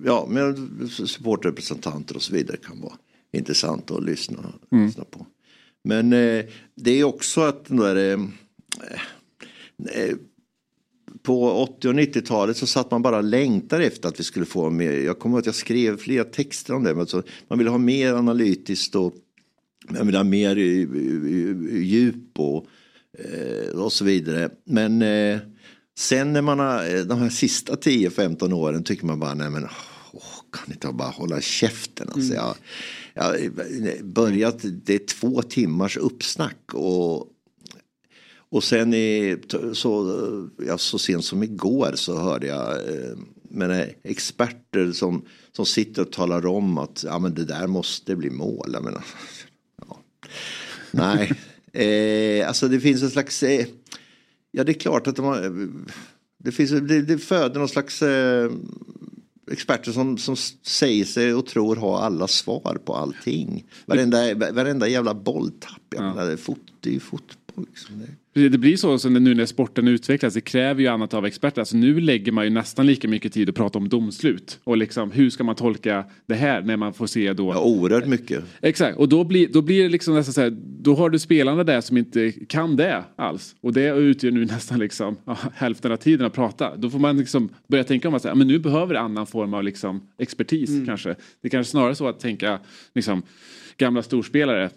ja, 0.04 0.26
men 0.30 0.88
supportrepresentanter 0.88 2.16
och 2.16 2.22
så 2.22 2.32
vidare 2.32 2.56
kan 2.56 2.80
vara 2.80 2.94
intressant 3.32 3.90
att 3.90 4.04
lyssna, 4.04 4.38
Mm. 4.72 4.86
lyssna 4.86 5.04
på. 5.04 5.26
Men 5.84 6.12
eh, 6.12 6.44
det 6.74 6.90
är 6.90 7.04
också 7.04 7.40
att 7.40 7.64
den 7.64 7.76
där, 7.76 7.96
eh, 7.96 8.20
eh, 10.02 10.16
på 11.22 11.50
80 11.50 11.88
och 11.88 11.94
90-talet 11.94 12.56
så 12.56 12.66
satt 12.66 12.90
man 12.90 13.02
bara 13.02 13.20
längtade 13.20 13.84
efter 13.86 14.08
att 14.08 14.20
vi 14.20 14.24
skulle 14.24 14.46
få 14.46 14.70
mer. 14.70 14.92
Jag 14.92 15.18
kommer 15.18 15.34
ihåg 15.34 15.40
att 15.40 15.46
jag 15.46 15.54
skrev 15.54 15.96
flera 15.96 16.24
texter 16.24 16.74
om 16.74 16.84
det. 16.84 16.90
Men 16.90 17.00
alltså, 17.00 17.22
man 17.48 17.58
ville 17.58 17.70
ha 17.70 17.78
mer 17.78 18.14
analytiskt 18.14 18.94
och 18.94 19.14
man 19.88 20.06
vill 20.06 20.16
ha 20.16 20.24
mer 20.24 20.56
djup 20.56 22.38
och, 22.38 22.66
eh, 23.18 23.68
och 23.80 23.92
så 23.92 24.04
vidare. 24.04 24.50
Men 24.64 25.02
eh, 25.02 25.38
sen 25.98 26.32
när 26.32 26.42
man 26.42 26.58
har 26.58 26.96
eh, 26.96 27.00
de 27.00 27.18
här 27.18 27.30
sista 27.30 27.74
10-15 27.74 28.52
åren 28.52 28.84
tycker 28.84 29.06
man 29.06 29.20
bara 29.20 29.34
nej 29.34 29.50
men 29.50 29.68
åh, 30.12 30.22
kan 30.52 30.72
inte 30.72 30.86
jag 30.86 30.96
bara 30.96 31.08
hålla 31.08 31.40
käften. 31.40 32.08
Alltså, 32.14 32.34
jag, 32.34 32.54
jag 33.14 33.24
har 33.24 34.02
börjat, 34.02 34.58
det 34.62 34.94
är 34.94 35.06
två 35.06 35.42
timmars 35.42 35.96
uppsnack 35.96 36.58
och 36.72 37.30
och 38.54 38.64
sen 38.64 38.94
i, 38.94 39.36
så, 39.72 40.20
ja, 40.66 40.78
så 40.78 40.98
sent 40.98 41.24
som 41.24 41.42
igår 41.42 41.92
så 41.94 42.18
hörde 42.18 42.46
jag 42.46 42.72
eh, 42.72 43.16
men, 43.54 43.90
experter 44.02 44.92
som, 44.92 45.24
som 45.52 45.66
sitter 45.66 46.02
och 46.02 46.12
talar 46.12 46.46
om 46.46 46.78
att 46.78 47.04
ja, 47.06 47.18
men 47.18 47.34
det 47.34 47.44
där 47.44 47.66
måste 47.66 48.16
bli 48.16 48.30
mål. 48.30 48.70
Jag 48.72 48.84
menar, 48.84 49.04
ja. 49.88 49.98
Nej, 50.90 51.32
eh, 51.72 52.48
alltså 52.48 52.68
det 52.68 52.80
finns 52.80 53.02
en 53.02 53.10
slags... 53.10 53.42
Eh, 53.42 53.66
ja, 54.54 54.64
det 54.64 54.72
är 54.72 54.80
klart 54.80 55.06
att 55.06 55.16
de 55.16 55.24
har, 55.24 55.68
det, 56.38 56.52
finns, 56.52 56.70
det, 56.70 57.02
det 57.02 57.18
föder 57.18 57.58
någon 57.58 57.68
slags 57.68 58.02
eh, 58.02 58.50
experter 59.50 59.92
som, 59.92 60.18
som 60.18 60.36
säger 60.62 61.04
sig 61.04 61.34
och 61.34 61.46
tror 61.46 61.76
ha 61.76 62.00
alla 62.00 62.26
svar 62.26 62.78
på 62.84 62.94
allting. 62.94 63.64
Varenda, 63.86 64.34
varenda 64.34 64.88
jävla 64.88 65.14
bolltapp. 65.14 65.82
Jag 65.90 66.02
menar, 66.02 66.26
det, 66.26 66.32
är 66.32 66.36
fot, 66.36 66.60
det 66.80 66.88
är 66.88 66.94
ju 66.94 67.00
fotboll. 67.00 67.43
Liksom. 67.56 68.02
Det, 68.34 68.58
blir 68.58 68.76
så 68.76 69.08
nu 69.08 69.34
när 69.34 69.46
sporten 69.46 69.88
utvecklas. 69.88 70.34
Det 70.34 70.40
kräver 70.40 70.80
ju 70.80 70.88
annat 70.88 71.14
av 71.14 71.26
experter. 71.26 71.60
Alltså 71.60 71.76
nu 71.76 72.00
lägger 72.00 72.32
man 72.32 72.44
ju 72.44 72.50
nästan 72.50 72.86
lika 72.86 73.08
mycket 73.08 73.32
tid 73.32 73.48
att 73.48 73.54
prata 73.54 73.78
om 73.78 73.88
domslut. 73.88 74.60
Och 74.64 74.76
liksom 74.76 75.10
hur 75.10 75.30
ska 75.30 75.44
man 75.44 75.54
tolka 75.54 76.04
det 76.26 76.34
här 76.34 76.62
när 76.62 76.76
man 76.76 76.94
får 76.94 77.06
se 77.06 77.32
då. 77.32 77.52
Ja, 77.52 77.60
oerhört 77.60 78.06
mycket. 78.06 78.44
Exakt, 78.62 78.98
och 78.98 79.08
då 79.08 79.24
blir, 79.24 79.48
då 79.48 79.62
blir 79.62 79.82
det 79.82 79.88
liksom 79.88 80.14
nästan 80.14 80.32
så 80.32 80.40
här. 80.40 80.50
Då 80.60 80.94
har 80.94 81.10
du 81.10 81.18
spelarna 81.18 81.64
där 81.64 81.80
som 81.80 81.96
inte 81.96 82.32
kan 82.32 82.76
det 82.76 83.04
alls. 83.16 83.56
Och 83.60 83.72
det 83.72 83.88
utgör 83.88 84.30
nu 84.30 84.44
nästan 84.44 84.78
liksom 84.78 85.16
ja, 85.24 85.38
hälften 85.54 85.92
av 85.92 85.96
tiden 85.96 86.26
att 86.26 86.34
prata. 86.34 86.76
Då 86.76 86.90
får 86.90 86.98
man 86.98 87.16
liksom 87.16 87.48
börja 87.68 87.84
tänka 87.84 88.08
om 88.08 88.14
att 88.14 88.22
säga, 88.22 88.34
men 88.34 88.46
nu 88.46 88.58
behöver 88.58 88.94
det 88.94 89.00
annan 89.00 89.26
form 89.26 89.54
av 89.54 89.64
liksom 89.64 90.08
expertis 90.18 90.70
kanske. 90.86 91.08
Det 91.40 91.48
är 91.48 91.50
kanske 91.50 91.70
snarare 91.70 91.94
så 91.94 92.08
att 92.08 92.20
tänka 92.20 92.60
liksom 92.94 93.22
gamla 93.76 94.02
storspelare 94.02 94.70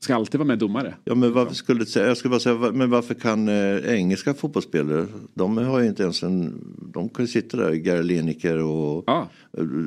ska 0.00 0.14
alltid 0.14 0.38
vara 0.38 0.46
med 0.46 0.58
domare. 0.58 0.94
Ja 1.04 1.14
men 1.14 1.32
varför 1.32 1.54
skulle 1.54 1.84
jag 1.94 2.16
skulle 2.16 2.30
bara 2.30 2.40
säga, 2.40 2.72
men 2.72 2.90
varför 2.90 3.14
kan 3.14 3.48
eh, 3.48 3.94
engelska 3.94 4.34
fotbollsspelare, 4.34 5.06
de 5.34 5.56
har 5.56 5.80
ju 5.80 5.88
inte 5.88 6.02
ens 6.02 6.22
en, 6.22 6.64
de 6.94 7.08
kan 7.08 7.24
ju 7.24 7.28
sitta 7.30 7.56
där, 7.56 7.72
Gary 7.74 8.02
Lineker 8.02 8.56
och 8.62 9.08
eh, 9.08 9.24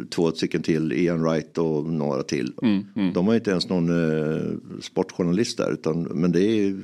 två 0.09 0.31
stycken 0.31 0.61
till, 0.61 0.93
Ian 0.93 1.21
Wright 1.23 1.57
och 1.57 1.85
några 1.85 2.23
till. 2.23 2.53
Mm, 2.61 3.13
De 3.13 3.25
har 3.25 3.33
ju 3.33 3.37
inte 3.39 3.51
ens 3.51 3.69
någon 3.69 3.89
eh, 3.89 4.41
sportjournalist 4.81 5.57
där, 5.57 5.71
utan, 5.73 6.01
men 6.03 6.31
det, 6.31 6.41
är, 6.41 6.81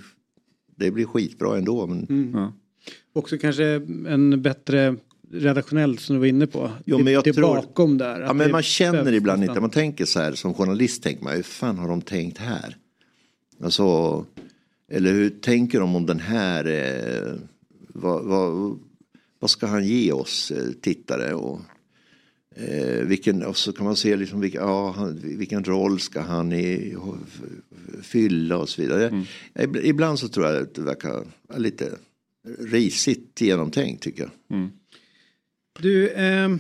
det 0.76 0.92
blir 0.92 1.06
skitbra 1.06 1.58
ändå. 1.58 1.88
Men, 1.88 2.06
Mm. 2.10 2.52
Också 3.16 3.38
kanske 3.38 3.66
en 4.08 4.42
bättre 4.42 4.96
redaktionellt 5.32 6.00
som 6.00 6.16
du 6.16 6.20
var 6.20 6.26
inne 6.28 6.48
på. 6.48 6.72
Jo, 6.86 6.98
men 7.00 7.14
jag 7.14 7.24
det 7.24 7.30
är 7.30 7.34
tror- 7.34 7.56
bakom 7.56 7.98
där. 7.98 8.22
Ja, 8.22 8.34
men 8.34 8.52
man 8.52 8.64
känner 8.64 9.12
ibland 9.14 9.44
inte, 9.44 9.60
man 9.62 9.70
tänker 9.70 10.06
så 10.06 10.20
här 10.20 10.32
som 10.34 10.54
journalist 10.54 11.04
tänker 11.04 11.24
man, 11.24 11.34
hur 11.34 11.44
fan 11.44 11.78
har 11.78 11.88
de 11.90 12.02
tänkt 12.02 12.38
här? 12.38 12.78
Alltså, 13.64 14.26
eller 14.92 15.12
hur 15.14 15.30
tänker 15.30 15.80
de 15.80 15.96
om 15.96 16.06
den 16.06 16.20
här, 16.20 16.66
eh, 16.66 17.34
vad, 17.88 18.24
vad, 18.26 18.80
vad 19.40 19.50
ska 19.50 19.68
han 19.68 19.86
ge 19.88 20.12
oss 20.12 20.52
eh, 20.52 20.72
tittare? 20.82 21.34
Och, 21.34 21.60
eh, 22.56 23.06
vilken, 23.06 23.44
och 23.44 23.58
så 23.58 23.74
kan 23.74 23.86
man 23.86 23.96
se 23.96 24.16
liksom 24.16 24.40
vilka, 24.42 24.58
ja, 24.60 24.96
vilken 25.24 25.64
roll 25.64 26.00
ska 26.00 26.22
han 26.22 26.54
i, 26.54 26.96
fylla 28.02 28.58
och 28.58 28.70
så 28.70 28.82
vidare. 28.82 29.26
Ib- 29.56 29.82
Ibland 29.84 30.20
så 30.20 30.28
tror 30.28 30.46
jag 30.46 30.64
att 30.64 30.74
det 30.76 30.82
verkar 30.82 31.24
lite 31.58 31.92
risigt 32.60 33.42
genomtänkt 33.42 34.04
tycker 34.04 34.24
jag. 34.24 34.32
Du, 35.80 36.10
ehm, 36.10 36.60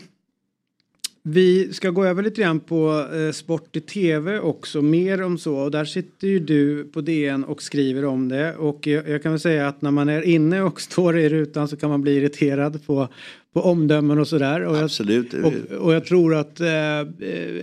vi 1.26 1.74
ska 1.74 1.90
gå 1.90 2.06
över 2.06 2.24
lite 2.24 2.42
grann 2.42 2.60
på 2.60 3.08
eh, 3.14 3.32
sport 3.32 3.76
i 3.76 3.82
tv 3.82 4.40
också, 4.40 4.82
mer 4.82 5.22
om 5.22 5.38
så. 5.38 5.56
Och 5.56 5.72
där 5.72 5.86
sitter 5.86 6.28
ju 6.28 6.40
du 6.40 6.84
på 6.84 7.02
DN 7.02 7.44
och 7.44 7.62
skriver 7.64 8.06
om 8.06 8.30
det. 8.30 8.56
Och 8.56 8.88
jag, 8.88 9.10
jag 9.10 9.24
kan 9.24 9.32
väl 9.32 9.40
säga 9.40 9.68
att 9.68 9.82
när 9.82 9.92
man 9.92 10.10
är 10.10 10.22
inne 10.22 10.62
och 10.62 10.82
står 10.92 11.18
i 11.18 11.30
rutan 11.30 11.68
så 11.68 11.78
kan 11.78 11.90
man 11.90 12.02
bli 12.02 12.18
irriterad 12.18 12.86
på, 12.86 13.08
på 13.54 13.62
omdömen 13.62 14.20
och 14.20 14.28
sådär. 14.28 14.62
Och 14.62 14.76
jag, 14.76 14.84
Absolut. 14.84 15.34
och, 15.34 15.54
och 15.80 15.94
jag 15.94 16.06
tror 16.06 16.36
att 16.36 16.60
eh, 16.60 17.00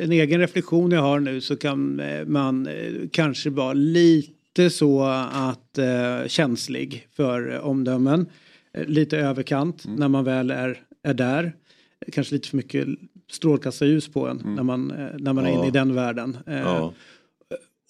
en 0.01 0.13
egen 0.13 0.41
reflektion 0.41 0.91
jag 0.91 1.03
har 1.03 1.21
nu 1.21 1.41
så 1.41 1.57
kan 1.57 2.01
eh, 2.01 2.27
man 2.27 2.67
eh, 2.67 2.93
kanske 3.13 3.51
vara 3.51 3.73
lite 3.73 4.71
så 4.71 5.03
att 5.33 5.79
eh, 5.79 6.27
känslig 6.27 7.07
för 7.17 7.53
eh, 7.55 7.67
omdömen. 7.67 8.27
Eh, 8.75 8.87
lite 8.87 9.19
överkant 9.19 9.85
när 9.87 10.09
man 10.09 10.25
väl 10.25 10.51
är, 10.51 10.79
är 11.03 11.15
där. 11.15 11.53
Kanske 12.13 12.35
lite 12.35 12.49
för 12.49 12.57
mycket 12.57 12.89
strålkastarljus 13.31 14.09
på 14.09 14.29
en 14.29 14.43
när 14.57 14.63
man, 14.63 14.91
eh, 14.91 15.07
när 15.19 15.33
man 15.33 15.45
är 15.47 15.51
Ja. 15.51 15.59
inne 15.59 15.69
i 15.69 15.71
den 15.71 15.95
världen. 15.95 16.37
Eh, 16.47 16.59
Ja. 16.61 16.93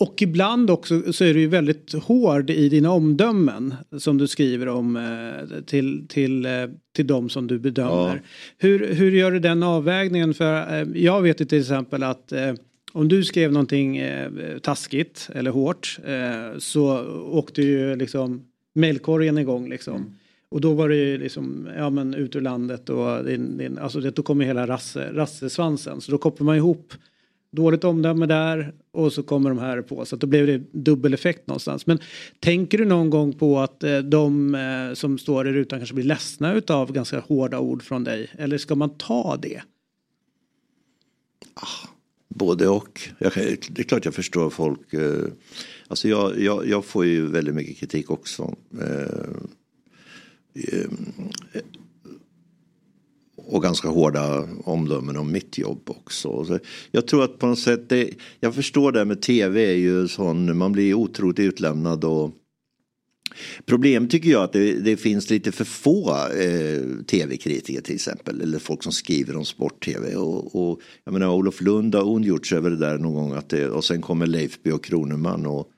och 0.01 0.23
ibland 0.23 0.71
också 0.71 1.13
så 1.13 1.25
är 1.25 1.35
du 1.35 1.41
ju 1.41 1.47
väldigt 1.47 1.93
hård 1.93 2.51
i 2.51 2.69
dina 2.69 2.91
omdömen 2.91 3.75
som 3.99 4.19
du 4.19 4.27
skriver 4.29 4.69
om 4.69 4.97
eh, 4.97 5.61
till, 5.67 6.07
till, 6.09 6.47
till 6.97 7.07
de 7.07 7.29
som 7.29 7.47
du 7.47 7.59
bedömer. 7.59 8.15
Ja. 8.15 8.29
Hur, 8.59 8.95
hur 8.95 9.11
gör 9.11 9.31
du 9.31 9.39
den 9.39 9.63
avvägningen? 9.63 10.35
För 10.35 10.87
jag 10.97 11.23
vet 11.23 11.41
ju 11.41 11.45
till 11.45 11.61
exempel 11.61 12.03
att 12.03 12.33
om 12.93 13.09
du 13.09 13.25
skrev 13.25 13.53
någonting 13.53 14.03
taskigt 14.63 15.29
eller 15.35 15.51
hårt 15.51 15.99
så 16.59 17.05
åkte 17.31 17.63
ju 17.63 17.97
liksom 17.97 18.43
mailkorgen 18.75 19.39
igång 19.39 19.69
liksom. 19.69 20.17
Och 20.51 20.61
då 20.61 20.75
var 20.75 20.89
det 20.89 20.97
ju 20.97 21.19
liksom, 21.19 21.69
ja 21.77 21.91
men 21.91 22.15
ut 22.15 22.37
ur 22.37 22.41
landet 22.41 22.89
och 22.89 23.25
din, 23.25 23.59
din, 23.59 23.79
alltså 23.79 24.01
det, 24.01 24.11
då 24.11 24.23
kommer 24.23 24.45
hela 24.45 24.67
rasse, 24.67 25.13
rassesvansen. 25.13 26.01
Så 26.01 26.11
då 26.11 26.19
kopplar 26.19 26.45
man 26.45 26.57
ihop 26.57 26.95
dåligt 27.51 27.85
omdöme 27.85 28.27
där 28.27 28.73
och 28.93 29.13
så 29.13 29.23
kommer 29.23 29.51
de 29.51 29.59
här 29.59 29.83
på. 29.83 30.05
Så 30.05 30.15
att 30.15 30.21
då 30.21 30.27
blev 30.27 30.47
det 30.47 30.63
dubbel 30.73 31.15
effekt 31.15 31.47
någonstans. 31.47 31.87
Men 31.87 31.99
tänker 32.41 32.79
du 32.79 32.85
någon 32.85 33.11
gång 33.11 33.33
på 33.33 33.59
att 33.59 33.83
eh, 33.85 33.99
de 33.99 34.55
eh, 34.55 34.95
som 34.95 35.19
står 35.19 35.49
i 35.49 35.53
rutan 35.53 35.79
kanske 35.79 35.95
blir 35.95 36.05
ledsna 36.05 36.55
utav 36.55 36.93
ganska 36.93 37.21
hårda 37.21 37.59
ord 37.59 37.83
från 37.83 38.05
dig? 38.05 38.31
Eller 38.39 38.59
ska 38.59 38.75
man 38.75 38.91
ta 38.91 39.37
det? 39.37 39.63
Ah, 41.55 41.89
både 42.29 42.69
och. 42.69 43.01
Jag, 43.19 43.33
det 43.71 43.79
är 43.79 43.83
klart 43.83 44.05
jag 44.05 44.15
förstår 44.15 44.51
folk. 44.51 44.93
Eh, 44.93 45.25
alltså 45.89 46.09
jag, 46.09 46.41
jag, 46.41 46.67
jag 46.67 46.85
får 46.85 47.05
ju 47.05 47.27
väldigt 47.27 47.55
mycket 47.55 47.79
kritik 47.79 48.11
också. 48.11 48.55
Eh, 48.81 49.43
Eh, 50.55 50.91
och 53.37 53.63
ganska 53.63 53.89
hårda 53.89 54.49
omdömen 54.65 55.17
om 55.17 55.33
mitt 55.33 55.59
jobb 55.59 55.83
också. 55.87 56.45
Så 56.45 56.59
jag 56.91 57.07
tror 57.07 57.25
att 57.25 57.39
på 57.39 57.47
något 57.47 57.59
sätt, 57.59 57.89
det, 57.89 58.11
jag 58.41 58.55
förstår 58.55 58.93
det 58.93 58.99
här 58.99 59.07
med 59.07 59.23
tv 59.23 59.71
är 59.71 59.77
ju 59.77 60.09
sån, 60.09 60.59
man 60.59 60.73
blir 60.73 60.95
otroligt 60.95 61.39
utlämnad 61.39 62.05
och 62.05 62.31
Problem 63.67 64.09
tycker 64.09 64.31
jag 64.31 64.43
att 64.43 64.53
det, 64.53 64.73
det 64.73 64.97
finns 64.97 65.31
lite 65.31 65.53
för 65.53 65.65
få 65.65 66.11
eh, 66.11 67.05
tv-kritiker 67.07 67.81
till 67.81 67.95
exempel. 67.95 68.41
Eller 68.41 68.59
folk 68.59 68.83
som 68.83 68.93
skriver 68.93 69.37
om 69.37 69.45
sport-tv. 69.45 70.15
Och, 70.17 70.55
och, 70.71 70.81
jag 71.05 71.13
menar 71.13 71.29
Olof 71.29 71.61
Lund 71.61 71.95
har 71.95 72.09
ondgjort 72.09 72.47
sig 72.47 72.59
över 72.59 72.71
det 72.71 72.77
där 72.77 72.99
någon 72.99 73.15
gång. 73.15 73.33
Att 73.33 73.49
det, 73.49 73.69
och 73.69 73.85
sen 73.85 74.03
kommer 74.03 74.27
Leifby 74.27 74.71
och 74.71 74.85
Kroneman 74.85 75.47
och, 75.47 75.69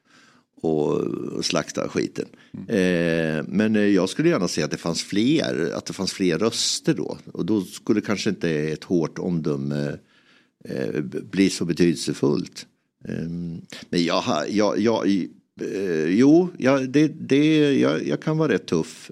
och 0.63 1.05
slaktar 1.45 1.89
skiten. 1.89 2.27
Eh, 2.69 3.45
men 3.49 3.77
eh, 3.77 3.83
jag 3.83 4.09
skulle 4.09 4.29
gärna 4.29 4.49
se 4.49 4.63
att 4.63 4.71
det 4.71 4.77
fanns 4.77 5.03
fler, 5.03 5.73
att 5.75 5.87
det 5.87 5.93
fanns 5.93 6.13
fler 6.13 6.39
röster 6.39 6.95
då. 6.95 7.19
Och 7.33 7.47
då 7.47 7.61
skulle 7.61 8.01
kanske 8.01 8.31
inte 8.31 8.51
ett 8.51 8.85
hårt 8.85 9.19
omdöme 9.19 9.99
eh, 10.65 11.01
bli 11.03 11.51
så 11.51 11.65
betydelsefullt. 11.65 12.67
Eh, 13.09 13.29
men 13.91 14.05
jag, 14.05 14.25
jag, 14.49 14.79
jag, 14.79 15.29
jo, 16.07 16.49
jag, 16.59 16.89
det, 16.89 17.09
det, 17.09 17.79
jag, 17.79 18.07
jag 18.07 18.23
kan 18.23 18.39
vara 18.39 18.53
rätt 18.53 18.67
tuff. 18.67 19.11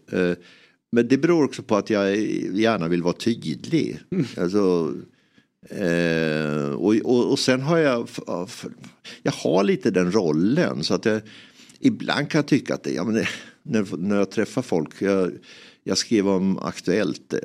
Men 0.92 1.08
det 1.08 1.18
beror 1.18 1.44
också 1.44 1.62
på 1.62 1.76
att 1.76 1.90
jag 1.90 2.16
gärna 2.54 2.88
vill 2.88 3.02
vara 3.02 3.12
tydlig. 3.12 3.98
Alltså, 4.36 4.94
Eh, 5.68 6.70
och, 6.70 6.94
och, 6.94 7.30
och 7.30 7.38
sen 7.38 7.60
har 7.60 7.78
jag, 7.78 8.08
jag 9.22 9.32
har 9.32 9.64
lite 9.64 9.90
den 9.90 10.12
rollen 10.12 10.84
så 10.84 10.94
att 10.94 11.04
jag, 11.04 11.20
ibland 11.80 12.30
kan 12.30 12.38
jag 12.38 12.46
tycka 12.46 12.74
att 12.74 12.82
det, 12.82 12.92
ja, 12.92 13.04
men 13.04 13.14
det, 13.14 13.28
när, 13.62 13.96
när 13.96 14.16
jag 14.16 14.30
träffar 14.30 14.62
folk, 14.62 15.02
jag, 15.02 15.32
jag 15.84 15.98
skrev 15.98 16.28
om 16.28 16.58
Aktuellt, 16.58 17.32
eh, 17.32 17.40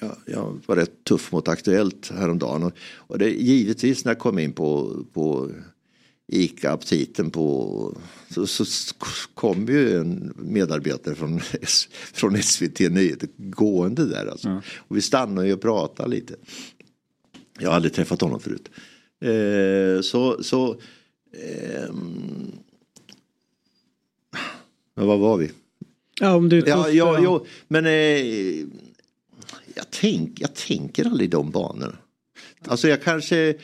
jag, 0.00 0.16
jag 0.26 0.60
var 0.66 0.76
rätt 0.76 1.04
tuff 1.04 1.32
mot 1.32 1.48
Aktuellt 1.48 2.10
häromdagen 2.14 2.62
och, 2.62 2.72
och 2.96 3.18
det, 3.18 3.30
givetvis 3.30 4.04
när 4.04 4.12
jag 4.12 4.18
kom 4.18 4.38
in 4.38 4.52
på, 4.52 4.96
på 5.12 5.50
ICA-aptiten 6.32 7.30
på 7.30 7.96
så, 8.30 8.46
så 8.46 8.94
kom 9.34 9.66
ju 9.66 9.98
en 9.98 10.34
medarbetare 10.36 11.14
från, 11.14 11.40
från 12.12 12.42
SVT 12.42 12.80
Nyheter 12.80 13.28
gående 13.36 14.06
där 14.06 14.26
alltså. 14.26 14.62
Och 14.76 14.96
vi 14.96 15.02
stannade 15.02 15.46
ju 15.46 15.52
och 15.52 15.60
pratade 15.60 16.08
lite. 16.08 16.34
Jag 17.58 17.68
har 17.68 17.76
aldrig 17.76 17.92
träffat 17.94 18.20
honom 18.20 18.40
förut. 18.40 18.68
Eh, 19.20 20.00
så 20.00 20.42
så 20.42 20.80
ehm, 21.32 22.52
men 24.98 25.06
vad 25.06 25.18
var 25.18 25.36
vi? 25.36 25.50
Ja, 26.20 26.34
om 26.34 26.48
du 26.48 26.58
Ja, 26.66 26.88
ja, 26.88 27.22
ja. 27.22 27.44
men 27.68 27.86
eh, 27.86 27.92
jag, 29.74 29.84
tänk, 29.90 30.40
jag 30.40 30.54
tänker 30.54 31.04
aldrig 31.04 31.30
de 31.30 31.50
banorna. 31.50 31.96
Alltså 32.64 32.88
jag 32.88 33.02
kanske, 33.02 33.54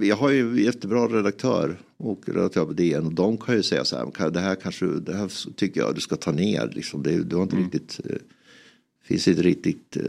jag 0.00 0.16
har 0.16 0.30
ju 0.30 0.62
jättebra 0.64 1.06
redaktör 1.06 1.76
och 1.96 2.22
redaktör 2.28 2.64
på 2.64 2.72
DN 2.72 3.06
och 3.06 3.12
de 3.14 3.36
kan 3.36 3.54
ju 3.56 3.62
säga 3.62 3.84
så 3.84 3.96
här, 3.96 4.10
"Kan- 4.10 4.32
det 4.32 4.40
här 4.40 4.54
kanske, 4.54 4.86
det 4.86 5.16
här 5.16 5.52
tycker 5.56 5.80
jag 5.80 5.94
du 5.94 6.00
ska 6.00 6.16
ta 6.16 6.32
ner 6.32 6.70
liksom. 6.74 7.02
Det, 7.02 7.22
du 7.24 7.36
har 7.36 7.42
inte 7.42 7.56
riktigt, 7.56 8.00
eh, 8.04 8.16
finns 9.04 9.28
inte 9.28 9.42
riktigt 9.42 9.96
eh, 9.96 10.02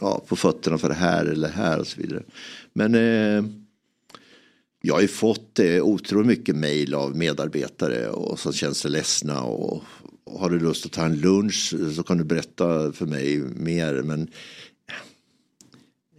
ja, 0.00 0.24
på 0.28 0.36
fötterna 0.36 0.78
för 0.78 0.88
det 0.88 0.94
här 0.94 1.24
eller 1.26 1.48
här 1.48 1.80
och 1.80 1.86
så 1.86 2.00
vidare. 2.00 2.22
Men 2.72 2.94
eh, 2.94 3.44
jag 4.86 4.94
har 4.94 5.00
ju 5.00 5.08
fått 5.08 5.58
eh, 5.58 5.82
otroligt 5.82 6.26
mycket 6.26 6.56
mejl 6.56 6.94
av 6.94 7.16
medarbetare 7.16 8.08
och 8.08 8.38
som 8.38 8.52
känns 8.52 8.78
sig 8.78 8.90
ledsna 8.90 9.42
och, 9.42 9.82
och 10.24 10.40
har 10.40 10.50
du 10.50 10.58
lust 10.58 10.86
att 10.86 10.92
ta 10.92 11.04
en 11.04 11.20
lunch 11.20 11.74
så 11.96 12.02
kan 12.02 12.18
du 12.18 12.24
berätta 12.24 12.92
för 12.92 13.06
mig 13.06 13.38
mer. 13.38 14.02
Men 14.02 14.20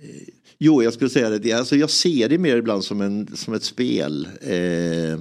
eh, 0.02 0.28
Jo, 0.58 0.84
jag 0.84 0.94
skulle 0.94 1.10
säga 1.10 1.30
det. 1.30 1.54
Alltså, 1.54 1.76
jag 1.76 1.90
ser 1.90 2.30
det 2.30 2.38
mer 2.38 2.58
ibland 2.58 2.84
som, 2.84 3.02
en, 3.02 3.36
som 3.36 3.54
ett 3.54 3.64
spel. 3.64 4.28
Eh, 4.42 5.20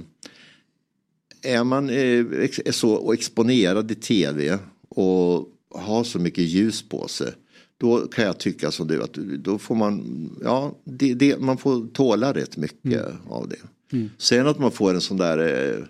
är 1.41 1.63
man 1.63 1.89
eh, 1.89 2.25
är 2.65 2.71
så 2.71 3.11
exponerad 3.11 3.91
i 3.91 3.95
tv 3.95 4.59
och 4.89 5.49
har 5.69 6.03
så 6.03 6.19
mycket 6.19 6.43
ljus 6.43 6.89
på 6.89 7.07
sig. 7.07 7.33
Då 7.77 8.07
kan 8.07 8.25
jag 8.25 8.37
tycka 8.37 8.71
som 8.71 8.87
du 8.87 9.03
att 9.03 9.13
då 9.39 9.57
får 9.57 9.75
man, 9.75 10.29
ja, 10.43 10.75
det, 10.83 11.13
det, 11.13 11.39
man 11.39 11.57
får 11.57 11.87
tåla 11.87 12.33
rätt 12.33 12.57
mycket 12.57 13.05
av 13.29 13.49
det. 13.49 13.95
Mm. 13.97 14.09
Sen 14.17 14.47
att 14.47 14.59
man 14.59 14.71
får 14.71 14.93
en 14.93 15.01
sån 15.01 15.17
där, 15.17 15.37
eh, 15.37 15.83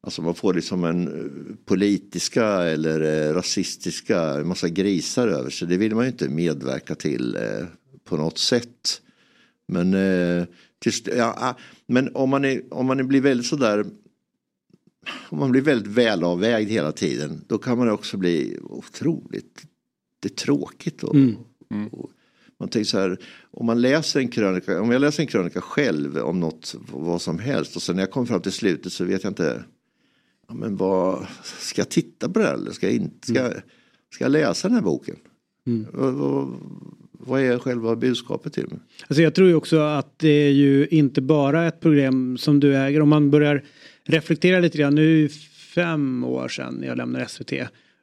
alltså 0.00 0.22
man 0.22 0.34
får 0.34 0.54
liksom 0.54 0.84
en 0.84 1.08
eh, 1.08 1.54
politiska 1.64 2.46
eller 2.46 3.00
eh, 3.00 3.34
rasistiska, 3.34 4.20
en 4.22 4.48
massa 4.48 4.68
grisar 4.68 5.28
över 5.28 5.50
sig. 5.50 5.68
Det 5.68 5.76
vill 5.76 5.94
man 5.94 6.04
ju 6.04 6.10
inte 6.10 6.28
medverka 6.28 6.94
till 6.94 7.38
på 8.04 8.16
något 8.16 8.38
sätt. 8.38 9.02
Men, 9.68 9.92
till, 10.78 10.90
st- 10.90 11.16
ja, 11.16 11.34
ah, 11.38 11.54
men 11.86 12.16
om 12.16 12.30
man, 12.30 12.44
är, 12.44 12.62
om 12.70 12.86
man 12.86 13.08
blir 13.08 13.20
väldigt 13.20 13.46
sådär 13.46 13.84
om 15.28 15.38
man 15.38 15.50
blir 15.50 15.62
väldigt 15.62 15.92
välavvägd 15.92 16.70
hela 16.70 16.92
tiden 16.92 17.44
då 17.46 17.58
kan 17.58 17.78
man 17.78 17.90
också 17.90 18.16
bli 18.16 18.58
otroligt 18.62 19.62
det 20.20 20.28
är 20.28 20.34
tråkigt. 20.34 21.02
Och, 21.02 21.16
och 21.92 22.10
man 22.60 22.68
tänker 22.68 22.84
så 22.86 22.98
här, 22.98 23.16
om 23.50 23.66
man 23.66 23.80
läser 23.80 24.20
en 24.20 24.28
krönika, 24.28 24.80
om 24.80 24.90
jag 24.90 25.00
läser 25.00 25.22
en 25.22 25.26
krönika 25.26 25.60
själv 25.60 26.18
om 26.18 26.40
något, 26.40 26.74
vad 26.92 27.22
som 27.22 27.38
helst 27.38 27.76
och 27.76 27.82
sen 27.82 27.96
när 27.96 28.02
jag 28.02 28.10
kommer 28.10 28.26
fram 28.26 28.40
till 28.42 28.52
slutet 28.52 28.92
så 28.92 29.04
vet 29.04 29.24
jag 29.24 29.30
inte, 29.30 29.64
ja, 30.48 30.54
men 30.54 30.76
vad, 30.76 31.26
ska 31.42 31.80
jag 31.80 31.88
titta 31.88 32.28
på 32.28 32.38
det 32.38 32.44
här 32.46 32.54
eller 32.54 32.70
ska 32.70 32.86
jag 32.86 32.94
inte, 32.96 33.26
ska, 33.26 33.38
jag- 33.42 33.62
ska 34.14 34.24
jag 34.24 34.32
läsa 34.32 34.68
den 34.68 34.74
här 34.74 34.82
boken? 34.82 35.16
Vad, 35.92 36.14
vad, 36.14 36.54
vad 37.12 37.40
är 37.40 37.58
själva 37.58 37.96
budskapet 37.96 38.52
till 38.52 38.66
mig? 38.68 38.78
Alltså 39.08 39.22
jag 39.22 39.34
tror 39.34 39.48
ju 39.48 39.54
också 39.54 39.78
att 39.78 40.18
det 40.18 40.28
är 40.28 40.50
ju 40.50 40.86
inte 40.86 41.20
bara 41.20 41.66
ett 41.66 41.80
program 41.80 42.38
som 42.38 42.60
du 42.60 42.76
äger. 42.76 43.00
Om 43.02 43.08
man 43.08 43.30
börjar 43.30 43.64
reflektera 44.04 44.60
lite 44.60 44.78
grann. 44.78 44.94
Nu 44.94 45.18
är 45.18 45.22
det 45.22 45.28
fem 45.74 46.24
år 46.24 46.48
sedan 46.48 46.82
jag 46.86 46.96
lämnade 46.96 47.26
SVT. 47.28 47.52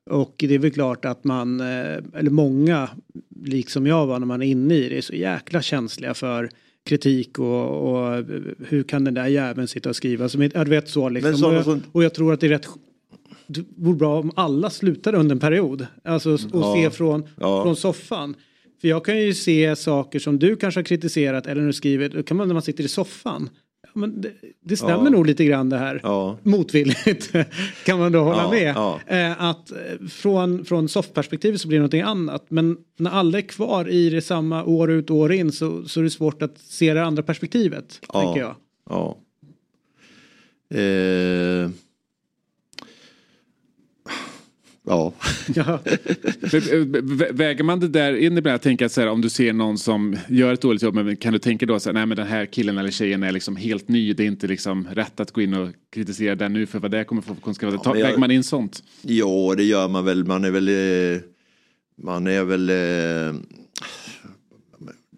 Och 0.09 0.35
det 0.37 0.55
är 0.55 0.59
väl 0.59 0.71
klart 0.71 1.05
att 1.05 1.23
man, 1.23 1.59
eh, 1.59 1.97
eller 2.13 2.29
många, 2.29 2.89
liksom 3.45 3.87
jag 3.87 4.07
var 4.07 4.19
när 4.19 4.27
man 4.27 4.41
är 4.41 4.47
inne 4.47 4.75
i 4.75 4.89
det, 4.89 4.97
är 4.97 5.01
så 5.01 5.13
jäkla 5.15 5.61
känsliga 5.61 6.13
för 6.13 6.49
kritik 6.85 7.39
och, 7.39 7.91
och 7.91 8.25
hur 8.67 8.83
kan 8.83 9.03
den 9.03 9.13
där 9.13 9.27
jäveln 9.27 9.67
sitta 9.67 9.89
och 9.89 9.95
skriva. 9.95 10.29
Som, 10.29 10.41
ja, 10.41 10.63
du 10.63 10.69
vet 10.69 10.89
så 10.89 11.09
liksom. 11.09 11.43
Och, 11.45 11.53
jag, 11.53 11.79
och 11.91 12.03
jag 12.03 12.13
tror 12.13 12.33
att 12.33 12.39
det 12.39 12.47
är 12.47 12.49
rätt 12.49 12.67
det 13.47 13.65
vore 13.77 13.95
bra 13.97 14.19
om 14.19 14.31
alla 14.35 14.69
slutade 14.69 15.17
under 15.17 15.35
en 15.35 15.39
period. 15.39 15.87
Alltså 16.03 16.33
och 16.33 16.39
Ja. 16.53 16.73
se 16.75 16.89
från, 16.89 17.23
Ja. 17.39 17.63
från 17.63 17.75
soffan. 17.75 18.35
För 18.81 18.87
jag 18.87 19.05
kan 19.05 19.21
ju 19.21 19.33
se 19.33 19.75
saker 19.75 20.19
som 20.19 20.39
du 20.39 20.55
kanske 20.55 20.79
har 20.79 20.85
kritiserat 20.85 21.47
eller 21.47 21.61
när 21.61 21.67
du 21.67 21.73
skriver, 21.73 22.09
då 22.09 22.23
kan 22.23 22.37
man 22.37 22.47
när 22.47 22.53
man 22.53 22.61
sitter 22.61 22.83
i 22.83 22.87
soffan. 22.87 23.49
Ja, 23.97 24.01
men 24.01 24.21
det, 24.21 24.31
det 24.63 24.77
stämmer 24.77 25.03
Ja. 25.03 25.09
nog 25.09 25.25
lite 25.27 25.45
grann 25.45 25.69
det 25.69 25.77
här. 25.77 25.99
Ja. 26.03 26.37
Motvilligt 26.43 27.31
kan 27.85 27.99
man 27.99 28.11
då 28.11 28.19
hålla 28.23 28.43
Ja, 28.43 28.51
med. 28.51 28.73
ja. 28.75 28.99
Eh, 29.07 29.41
att 29.43 29.71
eh, 29.71 30.07
från, 30.09 30.65
från 30.65 30.89
soffperspektivet 30.89 31.61
så 31.61 31.67
blir 31.67 31.77
det 31.77 31.81
någonting 31.81 32.01
annat. 32.01 32.45
Men 32.49 32.77
när 32.97 33.11
alla 33.11 33.37
är 33.37 33.41
kvar 33.41 33.89
i 33.89 34.09
det 34.09 34.21
samma 34.21 34.63
år 34.63 34.91
ut 34.91 35.09
och 35.09 35.15
år 35.15 35.31
in 35.33 35.51
så, 35.51 35.85
så 35.85 35.99
är 35.99 36.03
det 36.03 36.09
svårt 36.09 36.41
att 36.41 36.57
se 36.57 36.93
det 36.93 37.03
andra 37.03 37.23
perspektivet. 37.23 37.99
Tänker 38.13 38.39
jag. 38.39 38.55
Ja. 38.89 39.17
Eh, 40.69 41.69
ja. 44.87 45.13
Ja. 45.55 45.79
Eh, 45.85 46.85
vä- 46.85 47.33
Väger 47.33 47.63
man 47.63 47.79
det 47.79 47.87
där 47.87 48.13
in 48.15 48.37
ibland? 48.37 48.53
Jag 48.53 48.61
tänker 48.61 48.85
att 48.85 48.91
så 48.91 49.01
här, 49.01 49.07
om 49.07 49.21
du 49.21 49.29
ser 49.29 49.53
någon 49.53 49.77
som 49.77 50.15
gör 50.29 50.53
ett 50.53 50.61
dåligt 50.61 50.81
jobb, 50.81 50.95
men 50.95 51.15
kan 51.17 51.33
du 51.33 51.39
tänka 51.39 51.65
då 51.65 51.79
så 51.79 51.89
här, 51.89 51.93
nej 51.93 52.05
men 52.05 52.17
den 52.17 52.27
här 52.27 52.45
killen 52.45 52.77
eller 52.77 52.91
tjejen 52.91 53.23
är 53.23 53.31
liksom 53.31 53.55
helt 53.55 53.87
ny, 53.87 54.13
det 54.13 54.23
är 54.23 54.27
inte 54.27 54.47
liksom 54.47 54.87
rätt 54.91 55.19
att 55.19 55.31
gå 55.31 55.41
in 55.41 55.53
och 55.53 55.69
kritisera 55.93 56.35
den 56.35 56.53
nu 56.53 56.65
för 56.65 56.79
vad 56.79 56.91
det 56.91 57.03
kommer 57.03 57.21
få 57.21 57.35
för 57.35 57.41
konsekvenser. 57.41 57.79
Jag- 57.85 57.93
Väger 57.93 58.17
man 58.17 58.31
in 58.31 58.43
sånt? 58.43 58.83
Jo, 59.01 59.53
det 59.55 59.63
gör 59.63 59.87
man 59.87 60.05
väl. 60.05 60.23
Man 60.25 60.43
är 60.45 60.51
väl... 60.51 60.67
eh, 61.15 61.21
Man 62.03 62.27
är 62.27 62.43
väl... 62.43 62.69
eh, 62.69 63.39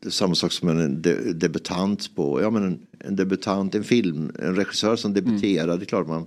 Det 0.01 0.07
är 0.07 0.09
samma 0.09 0.35
sak 0.35 0.51
som 0.51 0.69
en 0.69 1.01
de, 1.01 1.13
debutant 1.33 2.15
på... 2.15 2.41
Ja, 2.41 2.49
men 2.49 2.63
en, 2.63 2.79
en 2.99 3.15
debutant, 3.15 3.75
en 3.75 3.83
film, 3.83 4.31
en 4.39 4.55
regissör 4.55 4.95
som 4.95 5.13
debuterar. 5.13 5.77
Det 5.77 5.83
är 5.83 5.85
klart 5.85 6.07
man, 6.07 6.25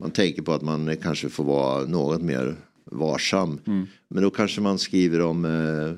man 0.00 0.10
tänker 0.10 0.42
på 0.42 0.52
att 0.52 0.62
man 0.62 0.96
kanske 1.02 1.28
får 1.28 1.44
vara 1.44 1.84
något 1.86 2.22
mer 2.22 2.56
varsam. 2.90 3.60
Men 4.08 4.22
då 4.22 4.30
kanske 4.30 4.60
man 4.60 4.78
skriver 4.78 5.20
om... 5.20 5.44
Eh, 5.44 5.92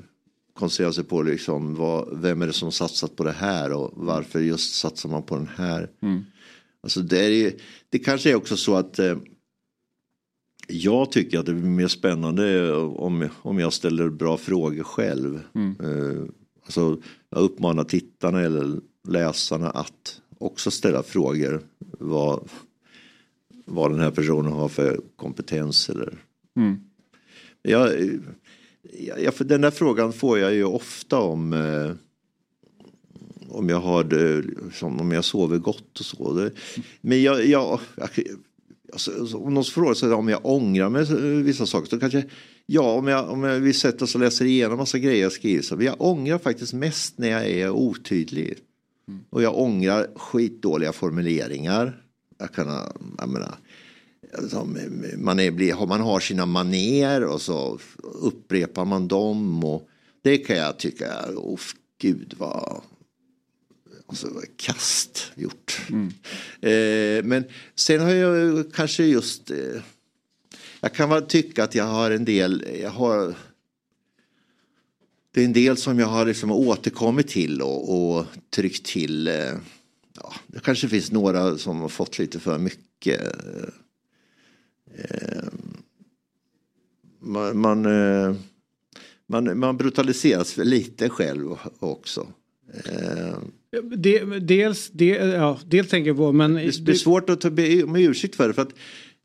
koncentrerar 0.54 0.92
sig 0.92 1.04
på 1.04 1.22
liksom 1.22 1.74
vad, 1.74 2.20
vem 2.20 2.42
är 2.42 2.46
det 2.46 2.52
som 2.52 2.72
satsat 2.72 3.16
på 3.16 3.24
det 3.24 3.32
här 3.32 3.72
och 3.72 3.90
varför 3.94 4.40
just 4.40 4.74
satsar 4.74 5.08
man 5.08 5.22
på 5.22 5.34
den 5.36 5.48
här. 5.56 5.90
Alltså 6.82 7.00
det, 7.00 7.24
är, 7.24 7.28
ju- 7.30 7.58
det 7.88 7.98
kanske 7.98 8.30
är 8.30 8.34
också 8.34 8.56
så 8.56 8.76
att 8.76 8.98
eh, 8.98 9.16
jag 10.68 11.12
tycker 11.12 11.38
att 11.38 11.46
det 11.46 11.54
blir 11.54 11.70
mer 11.70 11.88
spännande 11.88 12.72
om, 12.76 13.28
om 13.42 13.58
jag 13.58 13.72
ställer 13.72 14.08
bra 14.08 14.36
frågor 14.36 14.82
själv. 14.82 15.40
Eh, 15.80 16.22
alltså, 16.64 17.00
jag 17.30 17.40
uppmanar 17.40 17.84
tittarna 17.84 18.40
eller 18.40 18.80
läsarna 19.08 19.70
att 19.70 20.20
också 20.38 20.70
ställa 20.70 21.02
frågor. 21.02 21.60
Vad, 21.98 22.48
vad 23.64 23.90
den 23.90 24.00
här 24.00 24.10
personen 24.10 24.52
har 24.52 24.68
för 24.68 25.00
kompetens 25.16 25.90
eller 25.90 26.18
Mm. 26.56 26.80
jag, 27.62 27.92
jag, 29.18 29.34
för 29.34 29.44
den 29.44 29.60
där 29.60 29.70
frågan 29.70 30.12
får 30.12 30.38
jag 30.38 30.54
ju 30.54 30.64
ofta 30.64 31.18
om 31.18 31.52
eh, 31.52 31.92
om 33.52 33.68
jag 33.68 33.80
har 33.80 34.04
det, 34.04 34.44
som 34.72 35.00
om 35.00 35.12
jag 35.12 35.24
sover 35.24 35.58
gott 35.58 36.00
och 36.00 36.06
så. 36.06 36.32
Det, 36.32 36.50
men 37.00 37.22
jag, 37.22 37.46
jag, 37.46 37.80
jag 37.96 38.08
alltså, 38.92 39.36
om 39.36 39.54
någon 39.54 39.64
frågar 39.64 39.94
sig 39.94 40.12
om 40.12 40.28
jag 40.28 40.46
ångrar 40.46 40.90
mig 40.90 41.02
eh, 41.02 41.44
vissa 41.44 41.66
saker 41.66 41.88
så 41.88 42.00
kanske 42.00 42.24
ja 42.66 42.92
om 42.92 43.06
jag, 43.06 43.30
om 43.30 43.42
jag 43.42 43.60
vi 43.60 43.72
sätter 43.72 44.04
oss 44.04 44.14
och 44.14 44.20
läser 44.20 44.44
igenom 44.44 44.78
massa 44.78 44.98
grejer 44.98 45.22
jag 45.22 45.32
skriver 45.32 45.62
så 45.62 45.76
men 45.76 45.86
jag 45.86 46.00
ångrar 46.00 46.38
faktiskt 46.38 46.72
mest 46.72 47.18
när 47.18 47.28
jag 47.28 47.46
är 47.46 47.70
otydlig. 47.70 48.58
Och 49.30 49.42
jag 49.42 49.58
ångrar 49.58 50.06
skitdåliga 50.16 50.92
formuleringar. 50.92 52.02
Jag 52.38 52.52
kan, 52.52 52.66
jag 53.18 53.28
menar, 53.28 53.54
alltså, 54.38 54.64
man, 55.16 55.40
är, 55.40 55.86
man 55.86 56.00
har 56.00 56.20
sina 56.20 56.46
maner 56.46 57.24
och 57.24 57.40
så 57.40 57.78
upprepar 58.02 58.84
man 58.84 59.08
dem. 59.08 59.64
Och 59.64 59.88
det 60.22 60.38
kan 60.38 60.56
jag 60.56 60.78
tycka, 60.78 61.30
oh, 61.36 61.60
gud 61.98 62.34
vad 62.38 62.82
alltså, 64.06 64.28
kast 64.56 65.32
gjort. 65.34 65.80
Eh, 66.60 67.24
men 67.24 67.44
sen 67.74 68.00
har 68.00 68.10
jag 68.10 68.72
kanske 68.72 69.04
just, 69.04 69.50
eh, 69.50 69.82
jag 70.80 70.94
kan 70.94 71.10
väl 71.10 71.22
tycka 71.22 71.64
att 71.64 71.74
jag 71.74 71.84
har 71.84 72.10
en 72.10 72.24
del, 72.24 72.66
jag 72.82 72.90
har 72.90 73.34
det 75.34 75.40
är 75.40 75.44
en 75.44 75.52
del 75.52 75.76
som 75.76 75.98
jag 75.98 76.06
har 76.06 76.26
liksom 76.26 76.50
återkommit 76.50 77.28
till 77.28 77.62
och, 77.62 78.14
och 78.16 78.26
tryckt 78.50 78.86
till. 78.86 79.28
Eh, 79.28 79.54
ja, 80.14 80.34
det 80.46 80.60
kanske 80.60 80.88
finns 80.88 81.12
några 81.12 81.58
som 81.58 81.80
har 81.80 81.88
fått 81.88 82.18
lite 82.18 82.40
för 82.40 82.58
mycket. 82.58 83.20
Eh, 84.98 85.48
man, 87.20 87.58
man, 87.58 87.86
eh, 87.86 88.34
man, 89.26 89.58
man 89.58 89.76
brutaliseras 89.76 90.56
lite 90.56 91.08
själv 91.08 91.56
också. 91.78 92.26
Eh, 92.84 93.38
Det, 93.96 94.24
dels, 94.40 94.90
det, 94.90 95.06
ja, 95.06 95.58
dels 95.66 95.88
tänker 95.88 96.08
jag 96.10 96.16
på, 96.16 96.32
men... 96.32 96.54
det 96.54 96.80
blir 96.80 96.94
svårt 96.94 97.30
att 97.30 97.52
be 97.52 97.82
om 97.82 97.96
ursäkt 97.96 98.34
för 98.34 98.48
det. 98.48 98.54
För 98.54 98.62
att, 98.62 98.74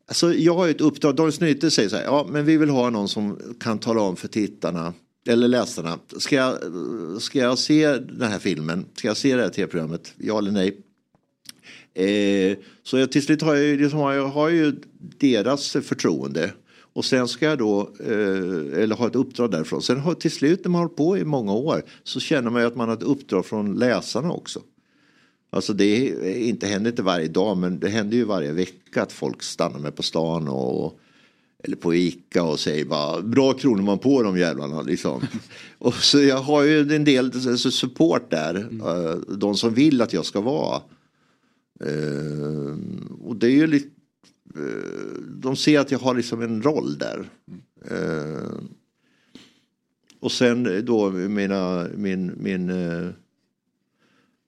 alltså, 0.08 0.34
jag 0.34 0.54
har 0.56 0.66
ju 0.66 0.72
ett 0.72 0.82
uppdrag, 0.82 1.16
Dagens 1.16 1.40
Nyheter 1.40 1.70
säger 1.70 1.90
så 1.90 1.96
här, 1.96 2.04
ja 2.04 2.28
men 2.32 2.46
vi 2.46 2.58
vill 2.58 2.70
ha 2.70 2.90
någon 2.90 3.08
som 3.08 3.40
kan 3.60 3.80
tala 3.80 4.02
om 4.02 4.16
för 4.16 4.28
tittarna 4.28 4.94
eller 5.28 5.48
läsarna, 5.48 6.00
ska 6.18 6.36
jag, 6.36 6.58
ska 7.22 7.40
jag 7.40 7.60
se 7.60 7.98
den 7.98 8.32
här 8.32 8.40
filmen, 8.40 8.86
ska 8.96 9.08
jag 9.08 9.18
se 9.18 9.36
det 9.36 9.42
här 9.42 9.50
tv-programmet, 9.50 10.14
ja 10.18 10.38
eller 10.38 10.52
nej? 10.52 10.78
Eh, 11.98 12.58
så 12.84 12.98
jag, 12.98 13.12
till 13.12 13.24
slut 13.24 13.42
har 13.42 13.56
jag, 13.56 13.80
liksom, 13.80 14.00
jag 14.00 14.28
har 14.28 14.50
ju 14.50 14.76
deras 15.18 15.72
förtroende. 15.72 16.52
Och 16.94 17.06
sen 17.06 17.28
ska 17.28 17.46
jag 17.46 17.58
då, 17.58 17.92
eh, 18.00 18.82
eller 18.82 18.96
ha 18.96 19.08
ett 19.08 19.16
uppdrag 19.16 19.52
därifrån. 19.52 19.82
Sen 19.82 20.00
har, 20.00 20.14
till 20.14 20.32
slut 20.32 20.64
när 20.64 20.70
man 20.70 20.80
har 20.80 20.86
hållit 20.86 20.98
på 20.98 21.18
i 21.18 21.26
många 21.26 21.54
år 21.54 21.84
så 22.04 22.20
känner 22.20 22.50
man 22.50 22.62
ju 22.62 22.68
att 22.68 22.76
man 22.76 22.88
har 22.88 22.96
ett 22.96 23.04
uppdrag 23.04 23.46
från 23.46 23.76
läsarna 23.76 24.32
också. 24.32 24.62
Alltså 25.50 25.74
det 25.74 26.10
är, 26.10 26.38
inte, 26.38 26.68
händer 26.68 26.92
inte 26.92 27.04
varje 27.04 27.28
dag 27.28 27.58
men 27.58 27.80
det 27.80 27.90
händer 27.90 28.18
ju 28.18 28.24
varje 28.24 28.52
vecka 28.52 29.02
att 29.02 29.12
folk 29.12 29.44
stannar 29.44 29.80
mig 29.80 29.92
på 29.92 30.04
stan 30.04 30.48
och 30.48 31.00
eller 31.64 31.76
på 31.76 31.96
Ica 31.96 32.44
och 32.44 32.60
säger 32.60 32.86
bara 32.86 33.22
bra 33.22 33.54
kronor 33.54 33.84
man 33.84 34.00
på 34.00 34.24
de 34.24 34.38
jävlarna 34.38 34.82
liksom. 34.82 35.22
och 35.78 35.94
så 35.94 36.22
jag 36.22 36.38
har 36.38 36.64
ju 36.64 36.96
en 36.96 37.04
del 37.04 37.58
support 37.58 38.32
där. 38.32 38.56
eh, 38.56 39.36
De 39.38 39.56
som 39.56 39.74
vill 39.74 40.02
att 40.02 40.14
jag 40.14 40.26
ska 40.26 40.42
vara. 40.42 40.82
Eh, 41.80 42.78
och 43.22 43.36
det 43.36 43.48
är 43.48 43.52
ju 43.52 43.68
lite 43.68 43.90
eh, 44.56 45.22
de 45.30 45.56
ser 45.56 45.80
att 45.80 45.92
jag 45.92 46.00
har 46.00 46.16
liksom 46.16 46.42
en 46.42 46.62
roll 46.62 46.98
där. 46.98 47.30
Eh, 47.86 48.60
och 50.20 50.32
sen 50.32 50.86
då 50.86 51.12
mina, 51.12 51.88
min, 51.96 52.32
min 52.38 52.70
eh, 52.70 53.10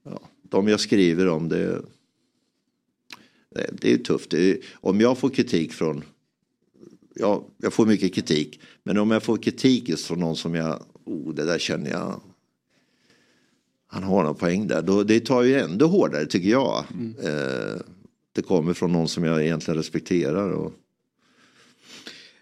ja, 0.04 0.22
de 0.42 0.68
jag 0.68 0.80
skriver 0.80 1.28
om 1.28 1.50
det. 1.50 1.82
Det, 3.50 3.70
det 3.82 3.94
är 3.94 3.98
tufft. 3.98 4.30
Det 4.30 4.52
är, 4.52 4.58
om 4.74 5.02
jag 5.02 5.18
får 5.18 5.30
kritik 5.30 5.74
från, 5.74 6.04
ja, 7.16 7.44
jag 7.58 7.74
får 7.74 7.86
mycket 7.86 8.14
kritik. 8.14 8.60
Men 8.84 8.98
om 8.98 9.12
jag 9.12 9.24
får 9.24 9.38
kritik 9.38 9.90
just 9.90 10.06
från 10.06 10.20
någon 10.20 10.36
som 10.36 10.56
jag, 10.56 10.84
oh 11.06 11.34
det 11.34 11.46
där 11.46 11.60
känner 11.60 11.90
jag, 11.90 12.22
han 13.92 14.04
har 14.04 14.24
någon 14.24 14.36
poäng 14.36 14.68
där. 14.68 14.82
Då, 14.82 15.04
det 15.04 15.20
tar 15.20 15.44
ju 15.44 15.60
ändå 15.60 15.88
hårdare 15.88 16.26
tycker 16.26 16.50
jag. 16.50 16.78
Eh, 17.24 17.82
det 18.36 18.42
kommer 18.42 18.74
från 18.74 18.92
någon 18.92 19.08
som 19.08 19.24
jag 19.24 19.44
egentligen 19.44 19.78
respekterar. 19.78 20.52
Och, 20.52 20.74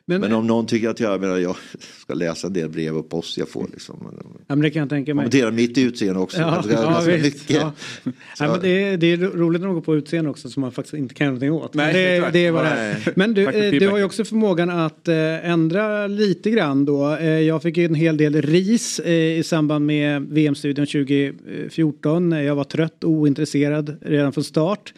men, 0.09 0.33
om 0.33 0.47
någon 0.47 0.65
tycker 0.65 0.89
att 0.89 0.99
jag, 0.99 1.13
jag, 1.13 1.21
menar, 1.21 1.37
jag 1.37 1.55
ska 2.01 2.13
läsa 2.13 2.47
en 2.47 2.53
del 2.53 2.69
brev 2.69 2.97
och 2.97 3.09
post 3.09 3.37
jag 3.37 3.49
får. 3.49 3.67
Liksom. 3.73 4.19
Ja, 4.47 4.55
men 4.55 4.61
det 4.61 4.69
kan 4.69 4.79
jag 4.79 4.89
tänka 4.89 5.13
mig. 5.13 5.23
Kommentera 5.23 5.51
mitt 5.51 5.77
utseende 5.77 6.19
också. 6.19 6.41
Ja, 6.41 6.63
ja, 6.69 7.01
visst, 7.05 7.49
ja. 7.49 7.73
Men 8.39 8.59
det, 8.61 8.83
är, 8.83 8.97
det 8.97 9.07
är 9.07 9.17
roligt 9.17 9.61
när 9.61 9.67
går 9.67 9.81
på 9.81 9.95
utseende 9.95 10.29
också 10.29 10.49
som 10.49 10.61
man 10.61 10.71
faktiskt 10.71 10.93
inte 10.93 11.13
kan 11.13 11.25
göra 11.25 11.33
någonting 11.33 11.51
åt. 11.51 11.73
Nej, 11.73 11.93
Men 11.93 12.21
det, 12.21 12.29
det 12.31 12.45
är 12.45 12.51
vad 12.51 12.65
det 12.65 12.75
Nej. 12.75 12.91
är. 12.91 13.13
Men 13.15 13.33
du, 13.33 13.49
eh, 13.49 13.71
du 13.71 13.87
har 13.87 13.97
ju 13.97 14.03
också 14.03 14.25
förmågan 14.25 14.69
att 14.69 15.07
eh, 15.07 15.49
ändra 15.49 16.07
lite 16.07 16.51
grann 16.51 16.85
då. 16.85 17.15
Eh, 17.15 17.27
jag 17.27 17.61
fick 17.61 17.77
ju 17.77 17.85
en 17.85 17.95
hel 17.95 18.17
del 18.17 18.41
ris 18.41 18.99
i 18.99 19.43
samband 19.45 19.85
med 19.85 20.21
VM-studion 20.21 20.85
2014. 20.85 22.31
Jag 22.31 22.55
var 22.55 22.63
trött 22.63 23.03
och 23.03 23.11
ointresserad 23.11 23.97
redan 24.01 24.33
från 24.33 24.43
start. 24.43 24.93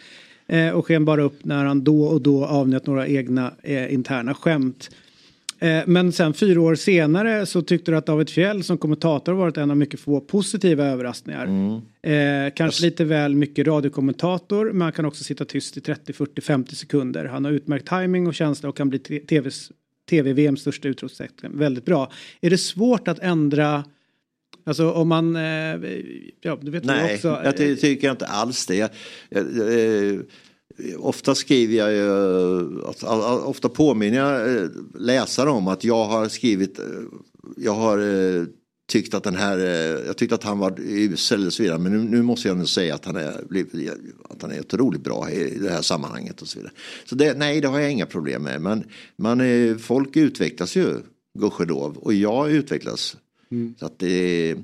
Och 0.74 0.86
sken 0.86 1.06
bara 1.06 1.22
upp 1.22 1.46
när 1.46 1.66
han 1.66 1.84
då 1.84 2.04
och 2.04 2.22
då 2.22 2.46
avnjöt 2.46 2.88
några 2.88 3.08
egna 3.08 3.52
eh, 3.64 3.94
interna 3.94 4.34
skämt. 4.34 4.90
Eh, 5.60 5.84
Men 5.88 6.12
sen 6.12 6.34
fyra 6.34 6.62
år 6.62 6.76
senare 6.76 7.46
så 7.46 7.62
tyckte 7.62 7.92
du 7.92 7.98
att 7.98 8.06
David 8.06 8.30
Fjell 8.30 8.64
som 8.64 8.78
kommentator 8.78 9.34
varit 9.34 9.58
en 9.58 9.72
av 9.72 9.78
mycket 9.78 10.00
få 10.00 10.22
positiva 10.22 10.86
överraskningar. 10.86 11.48
Eh, 12.02 12.54
kanske 12.56 12.86
lite 12.86 13.06
väl 13.06 13.36
mycket 13.36 13.68
radiokommentator 13.68 14.72
men 14.72 14.82
han 14.82 14.92
kan 14.92 15.06
också 15.06 15.24
sitta 15.24 15.46
tyst 15.46 15.78
i 15.78 15.82
30, 15.82 16.14
40, 16.14 16.42
50 16.42 16.76
sekunder. 16.76 17.26
Han 17.26 17.46
har 17.46 17.52
utmärkt 17.52 17.88
timing 17.90 18.28
och 18.28 18.36
känsla 18.36 18.70
och 18.70 18.78
kan 18.78 18.90
bli 18.90 19.00
TVs, 19.00 19.72
TV-VMs 20.10 20.62
största 20.62 20.88
utropstecken. 20.88 21.52
Väldigt 21.58 21.86
bra. 21.86 22.12
Är 22.42 22.50
det 22.50 22.58
svårt 22.58 23.08
att 23.08 23.20
ändra 23.20 23.84
Alltså 24.64 24.92
om 24.92 25.08
man, 25.08 25.36
eh, 25.36 25.42
ja 26.42 26.58
du 26.62 26.72
vet 26.72 26.84
Nej, 26.84 27.16
också. 27.16 27.42
jag 27.44 27.58
ty- 27.58 27.76
tycker 27.76 28.12
inte 28.12 28.26
alls 28.26 28.66
det. 28.66 28.76
Jag, 28.76 28.90
jag, 29.30 29.42
eh, 30.14 30.20
ofta 30.98 31.36
skriver 31.36 31.76
jag 31.76 31.94
ju, 31.94 32.82
ofta 33.44 33.70
påminner 33.70 34.18
jag 34.18 34.56
eh, 34.56 34.70
läsare 34.96 35.50
om 35.50 35.68
att 35.68 35.84
jag 35.84 36.06
har 36.06 36.28
skrivit, 36.28 36.80
eh, 36.80 36.86
jag 37.58 37.74
har 37.74 37.98
eh, 37.98 38.44
tyckt 38.88 39.14
att 39.14 39.24
den 39.24 39.36
här, 39.36 39.58
jag 40.06 40.18
tyckte 40.18 40.36
att 40.36 40.44
han 40.44 40.60
var 40.60 40.80
usel 40.80 41.46
och 41.46 41.54
så 41.54 41.64
vidare. 41.64 41.80
Men 41.80 41.92
nu, 41.92 42.10
nu 42.18 42.22
måste 42.22 42.48
jag 42.48 42.58
nu 42.58 42.66
säga 42.66 42.96
att 42.96 43.06
han 43.06 43.16
är, 43.16 43.44
att 44.30 44.42
han 44.42 44.52
är 44.52 44.60
otroligt 44.60 45.04
bra 45.04 45.32
i 45.32 45.60
det 45.60 45.70
här 45.70 45.82
sammanhanget 45.82 46.42
och 46.42 46.48
så 46.48 46.60
vidare. 46.60 46.74
Så 47.06 47.16
det, 47.16 47.38
nej, 47.38 47.62
det 47.62 47.68
har 47.68 47.80
jag 47.80 47.92
inga 47.92 48.06
problem 48.06 48.44
med. 48.44 48.62
Men 48.62 48.84
man, 49.16 49.80
folk 49.80 50.16
utvecklas 50.16 50.76
ju, 50.76 50.94
gudskelov. 51.40 51.98
Och 51.98 52.14
jag 52.14 52.52
utvecklas. 52.52 53.18
Så 53.80 53.86
att 53.86 54.00
det, 54.00 54.56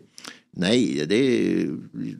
nej, 0.55 1.05
det, 1.09 1.67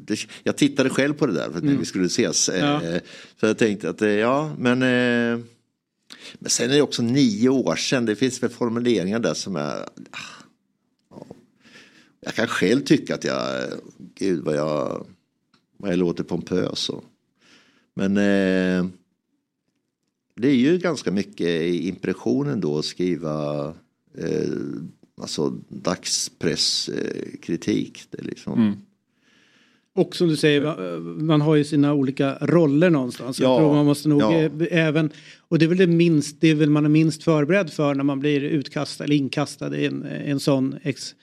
det, 0.06 0.20
jag 0.44 0.58
tittade 0.58 0.90
själv 0.90 1.14
på 1.14 1.26
det 1.26 1.34
där 1.34 1.50
för 1.52 1.58
att 1.58 1.64
Mm. 1.64 1.80
vi 1.80 1.86
skulle 1.86 2.06
ses. 2.06 2.50
Ja. 2.60 2.84
Eh, 2.84 3.02
Så 3.40 3.46
jag 3.46 3.58
tänkte 3.58 3.90
att, 3.90 4.02
eh, 4.02 4.10
ja, 4.10 4.56
men, 4.60 4.82
eh, 4.82 5.46
men 6.40 6.50
sen 6.50 6.70
är 6.70 6.76
det 6.76 6.82
också 6.82 7.02
nio 7.02 7.50
år 7.50 7.76
sedan. 7.76 8.06
Det 8.06 8.16
finns 8.16 8.44
väl 8.44 8.50
formuleringar 8.50 9.20
där 9.20 9.34
som 9.34 9.56
är, 9.56 9.80
ah, 10.12 10.44
ja. 11.12 11.26
jag 12.20 12.34
kan 12.34 12.48
själv 12.48 12.82
tycka 12.82 13.16
att 13.16 13.24
jag, 13.24 13.64
gud 14.16 14.44
vad 14.44 14.56
jag, 14.56 15.08
vad 15.78 15.92
jag 15.92 16.00
låter 16.00 16.24
pompös. 16.24 16.90
Och, 16.90 17.04
men 17.94 18.18
eh, 18.18 18.86
det 20.36 20.48
är 20.48 20.56
ju 20.56 20.78
ganska 20.78 21.12
mycket 21.12 21.64
impressionen 21.74 22.62
då 22.62 22.78
att 22.80 22.86
skriva 22.86 23.68
eh, 24.18 24.50
alltså 25.22 25.50
dagspresskritik. 25.70 28.04
Det 28.12 28.24
liksom, 28.24 28.54
Mm. 28.54 28.74
Och 29.98 30.16
som 30.16 30.28
du 30.28 30.38
säger, 30.38 31.00
man 31.00 31.42
har 31.42 31.56
ju 31.56 31.64
sina 31.64 31.94
olika 31.94 32.38
roller 32.42 32.90
någonstans. 32.90 33.40
Jag 33.40 33.52
Ja, 33.52 33.58
tror 33.58 33.74
man 33.74 33.86
måste 33.86 34.10
nog 34.10 34.22
ja. 34.22 34.34
eh, 34.34 34.52
även, 34.72 35.10
och 35.40 35.60
det 35.60 35.66
är 35.66 35.70
väl 35.70 35.78
det 35.78 35.88
minst, 35.88 36.42
det 36.42 36.48
är 36.48 36.56
väl 36.56 36.70
man 36.70 36.86
är 36.86 36.90
minst 36.90 37.24
förberedd 37.24 37.70
för 37.74 37.96
när 37.96 38.04
man 38.04 38.20
blir 38.20 38.42
utkastad 38.42 39.04
eller 39.04 39.16
inkastad 39.16 39.78
i 39.78 39.86
en, 39.86 40.04
en 40.04 40.40
sån 40.40 40.76
ex, 40.84 41.16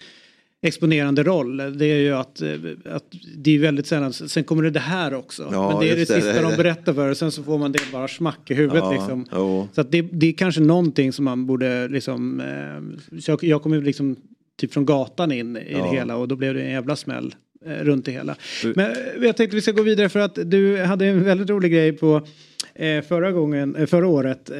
exponerande 0.63 1.23
roll. 1.23 1.57
Det 1.57 1.87
är 1.87 1.99
ju 1.99 2.13
att, 2.13 2.43
att 2.87 3.05
det 3.37 3.51
är 3.55 3.59
väldigt 3.59 3.87
sällan, 3.87 4.13
sen 4.13 4.45
kommer 4.45 4.63
det 4.63 4.71
det 4.71 4.81
här 4.81 5.15
också. 5.15 5.49
Ja, 5.53 5.71
Men 5.71 5.81
det 5.81 5.91
är 5.91 5.95
det 5.95 6.01
just 6.01 6.13
det. 6.15 6.23
sista 6.23 6.43
de 6.51 6.57
berättar 6.57 6.93
för 6.95 7.11
och 7.11 7.17
sen 7.17 7.33
så 7.33 7.43
får 7.43 7.59
man 7.59 7.73
det 7.73 7.79
bara 7.93 8.09
smack 8.09 8.51
i 8.51 8.55
huvudet 8.55 8.83
Ja, 8.85 8.93
liksom. 8.93 9.27
jo. 9.33 9.69
Så 9.73 9.83
det, 9.83 10.03
det 10.03 10.27
är 10.27 10.33
kanske 10.33 10.61
någonting 10.61 11.13
som 11.13 11.25
man 11.25 11.47
borde 11.47 11.89
liksom, 11.89 12.41
eh, 12.41 13.19
jag, 13.27 13.45
jag 13.45 13.63
kommer 13.63 13.81
liksom 13.81 14.17
typ 14.61 14.73
från 14.73 14.87
gatan 14.87 15.33
in 15.33 15.57
i 15.57 15.67
Ja. 15.73 15.79
det 15.85 15.97
hela 15.97 16.17
och 16.17 16.29
då 16.29 16.37
blev 16.37 16.55
det 16.55 16.63
en 16.63 16.71
jävla 16.71 16.97
smäll. 16.97 17.35
Eh, 17.67 17.85
runt 17.85 18.05
det 18.05 18.13
hela. 18.13 18.37
Men 18.75 18.91
eh, 18.91 18.97
jag 19.21 19.37
tänkte 19.37 19.57
vi 19.57 19.63
ska 19.63 19.73
gå 19.73 19.83
vidare 19.83 20.09
för 20.09 20.21
att 20.21 20.39
du 20.45 20.83
hade 20.83 21.07
en 21.07 21.25
väldigt 21.25 21.51
rolig 21.51 21.73
grej 21.73 21.93
på 21.93 22.27
eh, 22.75 23.03
förra 23.03 23.33
gången, 23.33 23.87
förra 23.87 24.07
året. 24.07 24.51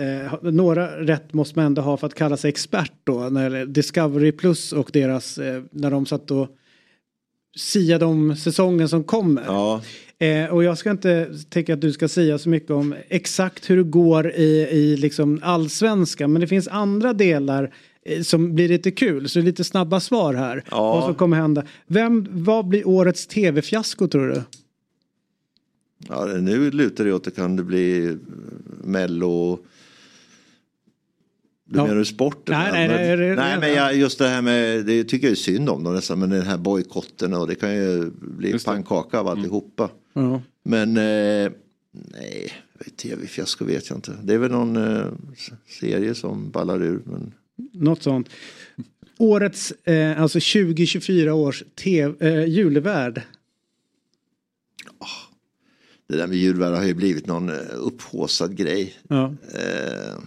Några 0.43 1.01
rätt 1.01 1.33
måste 1.33 1.59
man 1.59 1.67
ändå 1.67 1.83
ha 1.83 1.97
för 1.97 2.07
att 2.07 2.15
kalla 2.15 2.37
sig 2.37 2.49
expert 2.49 2.93
då. 3.05 3.19
När 3.19 3.67
Discovery 3.67 4.33
Plus 4.33 4.73
och 4.73 4.91
deras, 4.93 5.39
när 5.71 5.91
de 5.91 6.07
satt 6.07 6.31
och 6.31 6.49
siade 7.57 8.05
om 8.05 8.37
säsongen 8.37 8.89
som 8.89 9.05
kommer. 9.05 9.43
Ja. 9.47 9.83
Och 10.51 10.65
jag 10.65 10.79
ska 10.79 10.91
inte 10.91 11.29
tänka 11.49 11.75
att 11.75 11.81
du 11.81 11.93
ska 11.93 12.09
säga 12.09 12.39
så 12.39 12.49
mycket 12.49 12.71
om 12.71 12.95
exakt 13.09 13.71
hur 13.71 13.77
det 13.77 13.83
går 13.83 14.31
i, 14.31 14.69
i 14.71 14.97
liksom 14.97 15.41
allsvenska. 15.43 16.29
Men 16.29 16.41
det 16.41 16.47
finns 16.47 16.69
andra 16.69 17.13
delar 17.13 17.71
som 18.23 18.55
blir 18.55 18.69
lite 18.69 18.91
kul. 18.91 19.29
Så 19.29 19.41
lite 19.41 19.65
snabba 19.65 20.01
svar 20.01 20.35
här. 20.35 20.65
Ja. 20.71 20.93
Vad 20.95 21.05
som 21.05 21.15
kommer 21.15 21.37
hända. 21.37 21.65
Vem, 21.87 22.27
vad 22.31 22.69
blir 22.69 22.89
årets 22.89 23.27
tv-fiasko 23.27 24.09
tror 24.09 24.29
du? 24.29 24.43
Ja, 26.09 26.25
nu 26.25 26.71
lutar 26.71 27.05
det 27.05 27.13
åt 27.13 27.17
att 27.17 27.25
det 27.25 27.31
kan 27.41 27.57
det 27.57 27.63
bli 27.65 28.07
eh, 28.07 28.15
Mello. 28.85 29.59
Du 31.65 31.79
Ja. 31.79 31.83
menar 31.85 31.97
du 31.99 32.05
sporten? 32.05 32.55
Nej, 32.59 32.73
nej, 32.73 32.89
men, 32.89 32.97
nej, 32.97 33.17
det- 33.29 33.35
nej, 33.37 33.59
men 33.61 33.73
jag, 33.73 33.97
just 33.97 34.19
det 34.19 34.29
här 34.29 34.43
med, 34.43 34.87
det 34.87 35.05
tycker 35.05 35.27
jag 35.27 35.33
är 35.33 35.37
synd 35.37 35.69
om 35.69 35.85
dem 35.85 35.95
nästan, 35.95 36.19
men 36.19 36.31
den 36.31 36.43
här 36.43 36.59
bojkotten 36.59 37.35
och 37.35 37.47
det 37.47 37.55
kan 37.55 37.75
ju 37.75 38.11
bli 38.21 38.59
pannkaka 38.65 39.21
av 39.21 39.29
alltihopa. 39.29 39.91
Ja. 40.13 40.43
Men 40.63 40.97
eh, 40.97 41.53
nej, 41.93 42.53
tv-fiasko 42.97 43.65
vet 43.65 43.89
jag 43.91 43.97
inte. 43.99 44.13
Det 44.23 44.35
är 44.35 44.39
väl 44.39 44.51
någon 44.51 44.77
eh, 44.77 45.07
serie 45.81 46.15
som 46.15 46.51
ballar 46.51 46.83
ur. 46.83 47.01
Men... 47.05 47.33
Något 47.73 48.03
sånt. 48.03 48.29
Årets, 49.19 49.73
eh, 49.85 50.23
alltså 50.23 50.41
2024 50.41 51.35
års 51.35 51.63
TV, 51.75 52.29
eh, 52.29 52.49
julvärd. 52.49 53.23
Det 56.09 56.17
där 56.17 56.27
med 56.27 56.37
julvärd 56.37 56.75
har 56.75 56.85
ju 56.85 56.95
blivit 56.95 57.27
någon 57.27 57.49
eh, 57.49 57.57
upphåsad 57.77 58.57
grej. 58.57 58.95
Ja. 59.09 59.35
Eh, 59.55 60.19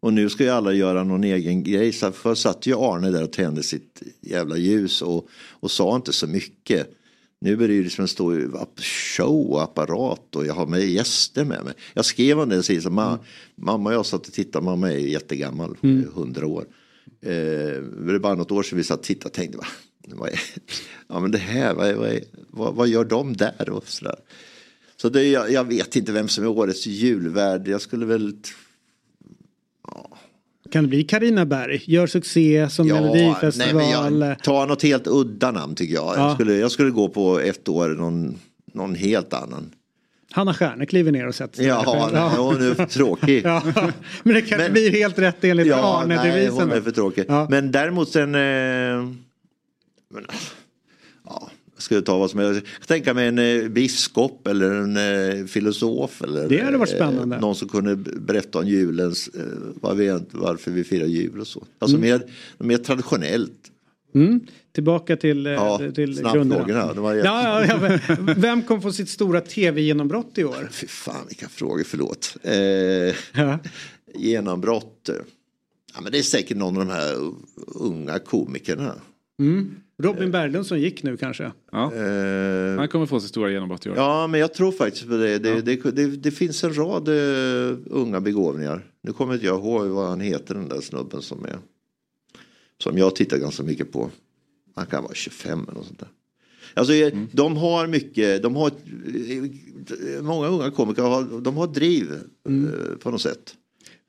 och 0.00 0.12
nu 0.12 0.28
ska 0.28 0.44
ju 0.44 0.50
alla 0.50 0.72
göra 0.72 1.04
någon 1.04 1.24
egen 1.24 1.64
grej. 1.64 1.92
Så 1.92 2.12
förr 2.12 2.34
satt 2.34 2.66
ju 2.66 2.74
Arne 2.74 3.10
där 3.10 3.22
och 3.22 3.32
tände 3.32 3.62
sitt 3.62 4.02
jävla 4.20 4.56
ljus 4.56 5.02
och, 5.02 5.28
och 5.50 5.70
sa 5.70 5.96
inte 5.96 6.12
så 6.12 6.26
mycket. 6.26 6.90
Nu 7.40 7.64
är 7.64 7.68
det 7.68 7.74
ju 7.74 7.82
liksom 7.82 8.02
en 8.02 8.08
stor 8.08 8.66
show 9.16 9.50
och 9.50 9.62
apparat 9.62 10.36
och 10.36 10.46
jag 10.46 10.54
har 10.54 10.66
med 10.66 10.86
gäster 10.88 11.44
med 11.44 11.64
mig. 11.64 11.74
Jag 11.94 12.04
skrev 12.04 12.40
om 12.40 12.48
det 12.48 12.62
så, 12.62 12.90
ma, 12.90 13.18
mamma 13.54 13.90
och 13.90 13.94
jag 13.94 14.06
satt 14.06 14.26
och 14.26 14.32
tittade, 14.32 14.64
mamma 14.64 14.92
är 14.92 14.96
jättegammal, 14.98 15.76
Mm. 15.82 16.08
hundra 16.14 16.46
år. 16.46 16.64
Eh, 17.22 17.30
det 17.30 18.14
är 18.14 18.18
bara 18.18 18.34
något 18.34 18.50
år 18.50 18.62
sedan 18.62 18.78
vi 18.78 18.84
satt 18.84 18.98
och 18.98 19.04
tittade 19.04 19.26
och 19.28 19.32
tänkte, 19.32 19.58
va, 19.58 19.66
vad 20.08 20.28
är, 20.28 20.40
ja 21.08 21.20
men 21.20 21.30
det 21.30 21.38
här, 21.38 21.74
vad, 21.74 21.88
är, 21.88 21.94
vad, 21.94 22.08
är, 22.08 22.24
vad, 22.48 22.74
vad 22.74 22.88
gör 22.88 23.04
de 23.04 23.36
där 23.36 23.70
och 23.70 23.88
sådär. 23.88 24.16
Så 24.96 25.08
det, 25.08 25.22
jag, 25.28 25.52
jag 25.52 25.64
vet 25.64 25.96
inte 25.96 26.12
vem 26.12 26.28
som 26.28 26.44
är 26.44 26.48
årets 26.48 26.86
julvärd. 26.86 27.68
Jag 27.68 27.80
skulle 27.80 28.06
väl... 28.06 28.36
Kan 30.70 30.84
det 30.84 30.88
bli 30.88 31.04
Karina 31.04 31.46
Berg? 31.46 31.82
Gör 31.86 32.06
succé 32.06 32.68
som 32.70 32.88
Melodifestival. 32.88 33.74
nej, 33.74 34.10
men 34.10 34.28
jag, 34.28 34.42
ta 34.42 34.66
något 34.66 34.82
helt 34.82 35.06
udda 35.06 35.50
namn 35.50 35.74
tycker 35.74 35.94
jag. 35.94 36.04
Ja. 36.16 36.20
Jag, 36.26 36.34
skulle, 36.34 36.54
jag 36.54 36.70
skulle 36.70 36.90
gå 36.90 37.08
på 37.08 37.40
ett 37.40 37.68
år 37.68 37.88
någon, 37.88 38.38
någon 38.74 38.94
helt 38.94 39.32
annan. 39.32 39.70
Hanna 40.30 40.54
Stjärne 40.54 40.86
kliver 40.86 41.12
ner 41.12 41.26
och 41.26 41.34
sätter 41.34 41.56
sig. 41.56 41.66
Ja, 41.66 42.08
där. 42.12 42.20
nej, 42.20 42.38
hon 42.38 42.70
är 42.70 42.74
för 42.74 42.86
tråkig. 42.86 43.42
Ja, 43.44 43.62
men 44.22 44.34
det 44.34 44.42
kanske 44.42 44.70
blir 44.70 44.90
helt 44.90 45.18
rätt 45.18 45.44
enligt 45.44 45.66
Ja, 45.66 46.04
nej, 46.06 46.16
Arne-devisen. 46.18 46.54
hon 46.54 46.72
är 46.72 46.80
för 46.80 46.90
tråkig. 46.90 47.24
Men 47.50 47.72
däremot 47.72 48.08
sen... 48.08 48.34
Eh, 48.34 48.40
men, 50.10 50.24
ja, 50.28 50.34
skulle 51.78 52.02
ta 52.02 52.18
vad 52.18 52.30
som 52.30 52.40
helst. 52.40 52.62
Jag 52.64 52.78
kan 52.80 52.86
tänka 52.86 53.14
mig 53.14 53.28
en 53.28 53.38
eh, 53.38 53.68
biskop 53.68 54.46
eller 54.46 54.70
en 54.70 54.96
eh, 55.40 55.46
filosof. 55.46 56.22
Eller, 56.22 56.48
Det 56.48 56.60
hade 56.64 56.76
varit 56.76 56.90
eh, 56.92 56.96
spännande. 56.96 57.40
någon 57.40 57.54
som 57.56 57.68
kunde 57.68 57.96
berätta 57.96 58.58
om 58.58 58.66
julens, 58.68 59.30
vad 59.80 59.96
vi, 59.96 60.18
varför 60.30 60.70
vi 60.70 60.84
firar 60.84 61.06
jul 61.06 61.40
och 61.40 61.46
så. 61.46 61.64
Alltså 61.78 61.96
Mm. 61.96 62.10
mer, 62.10 62.22
mer 62.66 62.78
traditionellt. 62.78 63.70
Mm. 64.14 64.40
Tillbaka 64.72 65.16
till, 65.16 65.46
Ja, 65.46 65.78
till 65.94 66.22
grunderna. 66.22 66.92
Det 66.94 67.00
var 67.00 67.14
ja, 67.14 67.64
ja, 67.66 67.98
ja, 68.08 68.16
vem 68.36 68.62
kommer 68.62 68.80
få 68.80 68.92
sitt 68.92 69.08
stora 69.08 69.40
tv-genombrott 69.40 70.38
i 70.38 70.44
år? 70.44 70.68
Fy 70.72 70.86
fan 70.86 71.26
vilka 71.28 71.48
frågor, 71.48 71.84
förlåt. 71.84 72.36
Eh, 72.42 73.14
genombrott. 74.14 75.08
eh. 75.08 75.14
Ja, 75.94 76.00
men 76.00 76.12
det 76.12 76.18
är 76.18 76.22
säkert 76.22 76.56
någon 76.56 76.76
av 76.80 76.86
de 76.86 76.92
här 76.92 77.14
unga 77.66 78.18
komikerna. 78.18 78.94
Mm. 79.40 79.70
Robin 80.02 80.30
Berglund 80.30 80.66
som 80.66 80.78
gick 80.78 81.02
nu 81.02 81.16
kanske. 81.16 81.52
Ja. 81.72 81.92
Han 82.78 82.88
kommer 82.88 83.06
få 83.06 83.20
sitt 83.20 83.28
stora 83.30 83.50
genombrott 83.50 83.86
i 83.86 83.90
år. 83.90 83.96
Ja, 83.96 84.26
men 84.26 84.40
jag 84.40 84.54
tror 84.54 84.72
faktiskt 84.72 85.08
på 85.08 85.16
det. 85.16 85.38
Det, 85.38 85.60
det, 85.60 85.90
det, 85.90 86.06
det 86.06 86.30
finns 86.30 86.64
en 86.64 86.74
rad 86.74 87.08
eh, 87.08 87.78
unga 87.86 88.20
begåvningar. 88.20 88.84
Nu 89.02 89.12
kommer 89.12 89.34
inte 89.34 89.46
jag 89.46 89.58
ihåg 89.58 89.86
vad 89.86 90.08
han 90.08 90.20
heter 90.20 90.54
den 90.54 90.68
där 90.68 90.80
snubben 90.80 91.22
som 91.22 91.44
är. 91.44 91.58
Som 92.82 92.98
jag 92.98 93.16
tittar 93.16 93.36
ganska 93.36 93.62
mycket 93.62 93.92
på. 93.92 94.10
Han 94.74 94.86
kan 94.86 95.02
vara 95.02 95.14
25 95.14 95.62
eller 95.62 95.74
något 95.74 95.86
sånt 95.86 95.98
där. 95.98 96.08
Alltså, 96.74 96.94
eh, 96.94 97.12
de 97.32 97.56
har 97.56 97.86
mycket, 97.86 98.42
de 98.42 98.56
har, 98.56 98.66
eh, 98.66 100.22
många 100.22 100.46
unga 100.46 100.70
komiker 100.70 101.02
har, 101.02 101.40
de 101.40 101.56
har 101.56 101.66
driv 101.66 102.12
eh, 102.12 102.96
på 102.98 103.10
något 103.10 103.20
sätt. 103.20 103.54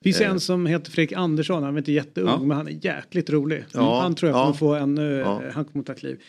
Finns 0.03 0.21
Eh. 0.21 0.29
en 0.29 0.39
som 0.39 0.65
heter 0.65 0.91
Fredrik 0.91 1.17
Andersson, 1.17 1.63
han 1.63 1.73
är 1.73 1.77
inte 1.77 1.91
jätteung 1.91 2.27
Ja. 2.27 2.39
men 2.39 2.57
han 2.57 2.67
är 2.67 2.85
jäkligt 2.85 3.29
rolig. 3.29 3.65
Ja, 3.73 4.01
Han 4.01 4.15
tror 4.15 4.31
jag 4.31 4.37
ja. 4.39 4.43
kommer 4.43 4.57
få 4.57 4.73
en, 4.75 4.97
Ja. 4.97 5.41
han 5.53 5.65
kommer 5.65 5.85
ta 5.85 5.93
kliv. 5.93 6.19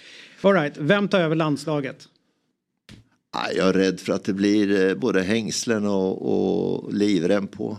All 0.41 0.53
right, 0.55 0.79
vem 0.79 1.09
tar 1.09 1.21
över 1.21 1.37
landslaget? 1.37 2.09
Nej, 3.35 3.57
Jag 3.57 3.69
är 3.69 3.73
rädd 3.73 4.01
för 4.01 4.13
att 4.13 4.25
det 4.25 4.33
blir 4.33 4.89
eh, 4.89 4.95
både 4.95 5.23
hängslen 5.23 5.87
och, 5.87 6.23
och 6.85 6.93
livrem 6.95 7.47
på. 7.47 7.77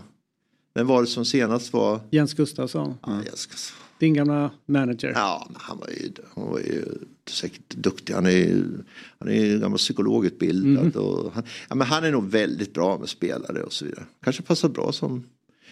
Vem 0.74 0.86
var 0.86 1.00
det 1.00 1.06
som 1.06 1.24
senast 1.24 1.72
var? 1.72 2.00
Jens 2.10 2.34
Gustafsson. 2.34 2.94
Ja, 3.02 3.12
Jens 3.14 3.46
Gustafsson. 3.46 3.76
Din 3.98 4.14
gamla 4.14 4.50
manager. 4.66 5.12
Ja, 5.14 5.48
han 5.54 5.78
var 5.78 5.88
ju, 5.88 6.10
han 6.34 6.50
var 6.50 6.58
ju 6.58 6.84
säkert 7.30 7.74
duktig. 7.74 8.14
Han 8.14 8.26
är 8.26 8.30
ju 8.30 8.64
han 9.18 9.28
är 9.28 9.44
ju 9.44 9.58
gammal 9.60 9.78
psykologutbildad. 9.78 10.84
Mm. 10.96 11.02
Och 11.06 11.32
han, 11.32 11.42
ja, 11.68 11.74
men 11.74 11.86
han 11.86 12.04
är 12.04 12.12
nog 12.12 12.30
väldigt 12.30 12.74
bra 12.74 12.98
med 12.98 13.08
spelare 13.08 13.62
och 13.62 13.72
så 13.72 13.84
vidare. 13.84 14.04
Kanske 14.24 14.42
passar 14.42 14.68
bra 14.68 14.92
som... 14.92 15.24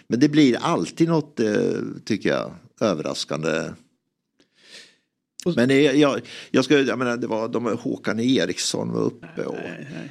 Men 0.06 0.20
det 0.20 0.28
blir 0.28 0.56
alltid 0.60 1.08
något, 1.08 1.40
eh, 1.40 1.50
tycker 2.04 2.28
jag, 2.28 2.54
överraskande. 2.80 3.70
Men 5.56 5.98
jag, 6.00 6.20
jag, 6.50 6.64
ska, 6.64 6.80
jag 6.80 6.98
menar, 6.98 7.16
det 7.16 7.26
var 7.26 7.48
de 7.48 7.78
Håkan 7.80 8.20
Eriksson 8.20 8.92
var 8.92 9.00
uppe 9.00 9.42
och... 9.44 9.56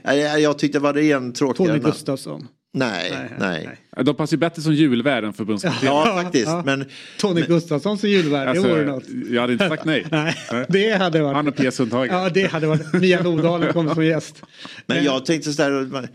Nej, 0.04 0.20
jag, 0.20 0.42
jag 0.42 0.60
tyckte 0.60 0.78
det 0.78 0.84
var 0.84 0.94
det 0.94 1.12
en 1.12 1.34
tråkigare. 1.34 1.80
Tony. 1.80 1.92
Gustafsson. 1.92 2.48
Nej, 2.74 3.30
nej. 3.40 3.80
De 4.04 4.16
passar 4.16 4.34
ju 4.36 4.40
bättre 4.40 4.62
som 4.62 4.74
julvärd 4.74 5.24
än 5.24 5.34
förbundskapten. 5.34 5.88
Ja, 5.88 6.22
faktiskt. 6.24 6.52
Men, 6.66 6.86
Tony 7.20 7.42
Gustafsson 7.42 7.98
som 7.98 8.10
julvärd, 8.10 8.48
Alltså, 8.48 8.64
det 8.64 8.70
vore 8.70 8.86
något. 8.86 9.04
Jag 9.30 9.42
hade 9.42 9.54
inte 9.54 9.70
sagt 9.70 9.86
nej. 9.86 10.06
Nej, 10.12 10.66
det 10.70 10.92
hade 10.92 11.22
varit. 11.22 11.36
Han 11.36 11.48
och 11.48 11.56
Pia 11.56 11.72
Sundhage. 11.72 12.08
Ja, 12.12 12.30
det 12.30 12.48
hade 12.48 12.68
varit. 12.68 12.94
Mia 12.94 13.24
Nordalen 13.24 13.74
kommer 13.74 13.94
som 13.94 14.06
gäst. 14.06 14.44
Men 14.86 15.04
jag 15.04 15.26
tänkte 15.26 15.54
så 15.54 15.62
där, 15.62 15.82
ehm, 15.84 16.10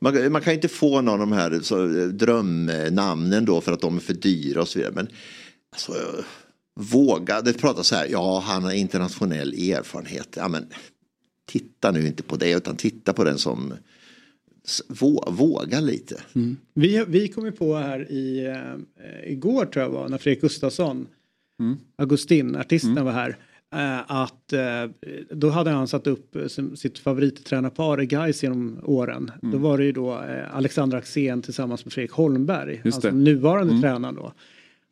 man, 0.00 0.32
man 0.32 0.42
kan 0.42 0.54
inte 0.54 0.68
få 0.68 1.00
någon 1.00 1.08
av 1.08 1.18
de 1.18 1.32
här 1.32 1.60
så, 1.60 1.86
drömnamnen 2.06 3.44
då 3.44 3.60
för 3.60 3.72
att 3.72 3.80
de 3.80 3.96
är 3.96 4.00
för 4.00 4.14
dyra 4.14 4.60
och 4.60 4.68
så 4.68 4.78
vidare. 4.78 4.94
Men 4.94 5.08
alltså, 5.72 5.92
våga, 6.80 7.40
det 7.40 7.52
pratas 7.52 7.86
så 7.86 7.94
här, 7.94 8.06
ja 8.10 8.42
han 8.46 8.64
har 8.64 8.72
internationell 8.72 9.52
erfarenhet. 9.52 10.28
Ja, 10.36 10.48
men, 10.48 10.66
titta 11.50 11.90
nu 11.90 12.06
inte 12.06 12.22
på 12.22 12.36
det 12.36 12.50
utan 12.50 12.76
titta 12.76 13.12
på 13.12 13.24
den 13.24 13.38
som 13.38 13.74
vå, 14.88 15.28
våga 15.30 15.80
lite. 15.80 16.22
Vi, 16.74 17.04
vi 17.08 17.28
kom 17.28 17.44
ju 17.44 17.52
på 17.52 17.74
här 17.74 18.12
i, 18.12 18.46
eh, 18.46 19.32
igår 19.32 19.66
tror 19.66 19.84
jag 19.84 19.90
var, 19.90 20.08
när 20.08 20.18
Fredrik 20.18 20.40
Gustafsson, 20.40 21.06
Augustin, 21.96 22.56
artisten 22.56 23.04
var 23.04 23.12
här. 23.12 23.36
Eh, 23.74 23.98
Att 24.10 24.52
eh, 24.52 24.60
då 25.30 25.48
hade 25.50 25.70
han 25.70 25.88
satt 25.88 26.06
upp 26.06 26.36
eh, 26.36 26.46
sitt 26.74 26.98
favorittränarpar 26.98 28.00
i 28.02 28.06
Gais 28.06 28.42
genom 28.42 28.80
åren. 28.84 29.30
Då 29.42 29.58
var 29.58 29.78
det 29.78 29.84
ju 29.84 29.92
då 29.92 30.12
Alexander 30.52 30.98
Axén 30.98 31.42
tillsammans 31.42 31.84
med 31.84 31.92
Fredrik 31.92 32.12
Holmberg, 32.12 32.80
Just 32.84 32.96
alltså 32.96 33.10
nuvarande 33.10 33.70
Mm. 33.72 33.82
tränaren 33.82 34.14
då. 34.14 34.32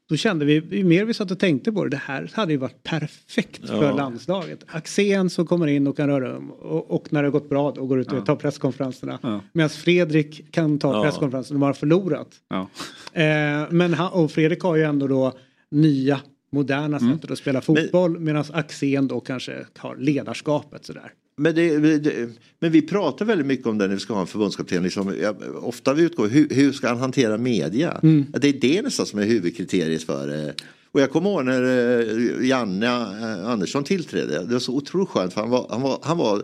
Då 0.09 0.17
kände 0.17 0.45
vi, 0.45 0.55
ju 0.71 0.85
mer 0.85 1.05
vi 1.05 1.15
satt 1.15 1.31
och 1.31 1.39
tänkte 1.39 1.73
på 1.73 1.85
det, 1.85 1.91
det 1.91 1.97
här 1.97 2.31
hade 2.35 2.53
ju 2.53 2.59
varit 2.59 2.83
perfekt 2.83 3.69
för 3.69 3.85
Ja. 3.85 3.97
landslaget. 3.97 4.65
Axén 4.67 5.31
som 5.31 5.47
kommer 5.47 5.67
in 5.67 5.87
och 5.87 5.97
kan 5.97 6.09
röra 6.09 6.37
om 6.37 6.51
och, 6.51 6.91
och 6.91 7.13
när 7.13 7.23
det 7.23 7.27
har 7.29 7.33
gått 7.33 7.49
bra 7.49 7.71
då 7.73 7.87
går 7.87 8.01
ut 8.01 8.13
och 8.13 8.19
Ja. 8.19 8.25
tar 8.25 8.37
presskonferenserna. 8.37 9.19
Ja. 9.23 9.41
Medan 9.53 9.71
Fredrik 9.71 10.53
kan 10.53 10.79
ta 10.79 10.93
Ja. 10.97 11.03
presskonferensen 11.03 11.57
och 11.57 11.61
bara 11.61 11.75
förlorat. 11.75 12.29
Ja. 12.49 12.69
Eh, 13.13 13.67
men 13.71 13.95
han, 13.95 14.13
och 14.13 14.31
Fredrik 14.31 14.61
har 14.63 14.77
ju 14.77 14.83
ändå 14.83 15.07
då 15.07 15.33
nya 15.71 16.21
moderna 16.51 16.97
Mm. 16.97 17.15
sättet 17.15 17.31
att 17.31 17.39
spela 17.39 17.61
fotboll 17.61 18.19
medan 18.19 18.45
Axén 18.53 19.09
då 19.09 19.21
kanske 19.21 19.67
har 19.77 19.97
ledarskapet 19.97 20.85
sådär. 20.85 21.13
Men, 21.37 21.55
det, 21.55 21.99
det, 21.99 22.29
men 22.61 22.73
vi 22.73 22.83
pratar 22.83 23.25
väldigt 23.25 23.47
mycket 23.47 23.67
om 23.67 23.79
det 23.79 23.87
när 23.87 23.95
vi 23.95 24.01
ska 24.01 24.15
ha 24.15 24.21
en 24.21 24.27
förbundskapten. 24.27 24.83
Liksom, 24.83 25.15
ja, 25.23 25.35
ofta 25.61 25.95
vi 25.95 26.03
utgår 26.03 26.29
hur, 26.29 26.49
hur 26.49 26.73
ska 26.73 26.89
han 26.89 26.99
hantera 26.99 27.39
media? 27.39 28.01
Mm. 28.03 28.27
Det 28.41 28.49
är 28.49 28.53
det 28.61 28.83
nästan 28.83 29.07
som 29.07 29.19
är 29.19 29.25
huvudkriteriet 29.25 30.03
för 30.03 30.47
eh, 30.47 30.53
och 30.93 30.95
Och 30.95 31.01
jag 31.01 31.11
kommer 31.11 31.31
ihåg 31.31 31.45
när 31.45 31.63
eh, 31.63 32.47
Janne 32.49 32.87
eh, 32.87 33.49
Andersson 33.51 33.85
tillträdde. 33.85 34.45
Det 34.45 34.53
var 34.53 34.61
så 34.61 34.75
otroligt 34.77 35.09
skönt 35.09 35.33
för 35.33 35.41
han 35.41 35.51
var, 35.51 35.67
han 35.71 35.83
var, 35.83 35.99
han 36.03 36.19
var 36.19 36.43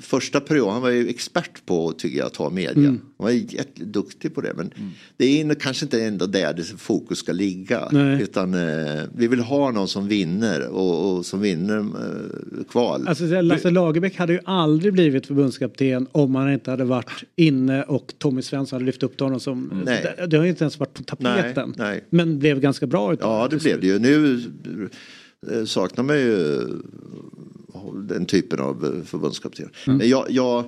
första 0.00 0.40
perioden, 0.40 0.72
han 0.72 0.82
var 0.82 0.90
ju 0.90 1.08
expert 1.08 1.66
på 1.66 1.92
tycker 1.92 2.18
jag, 2.18 2.26
att 2.26 2.36
ha 2.36 2.50
media. 2.50 2.88
Mm. 2.88 3.00
Han 3.18 3.24
var 3.24 3.30
jätteduktig 3.30 4.34
på 4.34 4.40
det. 4.40 4.52
Men 4.56 4.70
det 5.16 5.40
är 5.40 5.54
kanske 5.54 5.84
inte 5.84 6.04
ändå 6.04 6.26
där 6.26 6.54
det 6.54 6.64
fokus 6.64 7.18
ska 7.18 7.32
ligga. 7.32 7.88
Nej. 7.92 8.22
Utan 8.22 8.54
eh, 8.54 9.02
vi 9.14 9.28
vill 9.28 9.40
ha 9.40 9.70
någon 9.70 9.88
som 9.88 10.08
vinner 10.08 10.68
och, 10.68 11.16
och 11.16 11.26
som 11.26 11.40
vinner 11.40 11.78
eh, 11.78 12.64
kval. 12.70 13.08
Alltså 13.08 13.40
Lasse 13.42 13.70
Lagerbäck 13.70 14.16
hade 14.16 14.32
ju 14.32 14.40
aldrig 14.44 14.92
blivit 14.92 15.26
förbundskapten 15.26 16.06
om 16.12 16.34
han 16.34 16.52
inte 16.52 16.70
hade 16.70 16.84
varit 16.84 17.24
inne 17.36 17.82
och 17.82 18.14
Tommy 18.18 18.42
Svensson 18.42 18.76
hade 18.76 18.86
lyft 18.86 19.02
upp 19.02 19.20
honom 19.20 19.40
som... 19.40 19.82
Nej. 19.84 20.14
Det, 20.18 20.26
det 20.26 20.36
har 20.36 20.44
ju 20.44 20.50
inte 20.50 20.64
ens 20.64 20.78
varit 20.78 20.94
på 20.94 21.02
tapeten. 21.02 21.74
Nej, 21.76 21.88
nej. 21.88 22.04
Men 22.10 22.38
blev 22.38 22.60
ganska 22.60 22.86
bra 22.86 23.12
utav 23.12 23.30
Ja, 23.30 23.48
det 23.48 23.62
blev 23.62 23.80
det 23.80 23.86
ju. 23.86 23.98
Nu 23.98 24.34
eh, 24.34 24.88
saknar 25.66 26.04
man 26.04 26.16
ju 26.16 26.60
eh, 26.60 27.94
den 27.94 28.26
typen 28.26 28.60
av 28.60 28.84
eh, 28.84 29.04
förbundskapten. 29.04 29.70
Mm. 29.86 29.98
Men 29.98 30.08
jag, 30.08 30.30
jag 30.30 30.64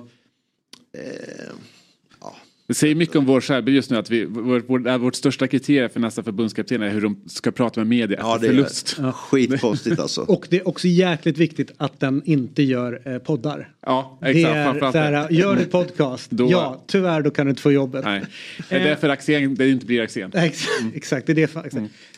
Det 2.71 2.75
säger 2.75 2.95
mycket 2.95 3.15
om 3.15 3.25
vår 3.25 3.41
skärby 3.41 3.71
just 3.71 3.89
nu 3.91 3.97
att 3.97 4.09
vi, 4.09 4.25
vår, 4.25 4.63
vår, 4.67 4.87
är 4.87 4.97
vårt 4.97 5.15
största 5.15 5.47
kriterium 5.47 5.89
för 5.89 5.99
nästa 5.99 6.23
förbundskapten 6.23 6.81
är 6.81 6.89
hur 6.89 7.01
de 7.01 7.21
ska 7.27 7.51
prata 7.51 7.79
med 7.79 7.87
media 7.87 8.17
Ja, 8.21 8.35
efter 8.35 8.47
det 8.47 8.53
är 8.53 8.55
förlust. 8.55 8.97
skitkonstigt 9.15 9.99
alltså. 9.99 10.21
Och 10.21 10.47
det 10.49 10.57
är 10.59 10.67
också 10.67 10.87
jäkligt 10.87 11.37
viktigt 11.37 11.71
att 11.77 11.99
den 11.99 12.21
inte 12.25 12.63
gör 12.63 13.01
eh, 13.05 13.17
poddar. 13.17 13.69
Ja, 13.85 14.17
Det 14.21 14.27
exakt. 14.29 14.55
är 14.55 14.63
framförallt 14.65 14.93
så 14.93 14.99
här, 14.99 15.27
det. 15.29 15.35
gör 15.35 15.57
ett 15.57 15.71
podcast. 15.71 16.31
Då- 16.31 16.51
Ja, 16.51 16.83
tyvärr 16.87 17.21
då 17.21 17.29
kan 17.31 17.45
du 17.45 17.49
inte 17.49 17.61
få 17.61 17.71
jobbet. 17.71 18.05
Nej. 18.05 18.23
Det 18.69 18.75
är 18.75 18.83
därför 18.83 19.09
Axén, 19.09 19.55
det 19.55 19.69
inte 19.69 19.85
blir 19.85 20.01
Axén. 20.01 20.31
Ex- 20.35 20.65
Exakt, 20.93 21.27
det 21.27 21.31
är 21.31 21.35
det. 21.35 21.43
Exakt. 21.43 21.75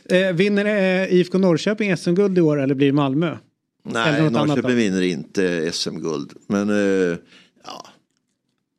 Eh, 0.09 0.31
vinner 0.33 0.65
eh, 0.65 1.13
IFK 1.13 1.37
Norrköping 1.37 1.97
SM-guld 1.97 2.37
i 2.37 2.41
år 2.41 2.61
eller 2.61 2.75
blir 2.75 2.87
det 2.87 2.93
Malmö? 2.93 3.37
Nej, 3.85 4.29
Norrköping 4.31 4.75
vinner 4.75 5.01
inte 5.01 5.71
SM-guld. 5.71 6.33
Men 6.47 6.69
eh, 6.69 7.17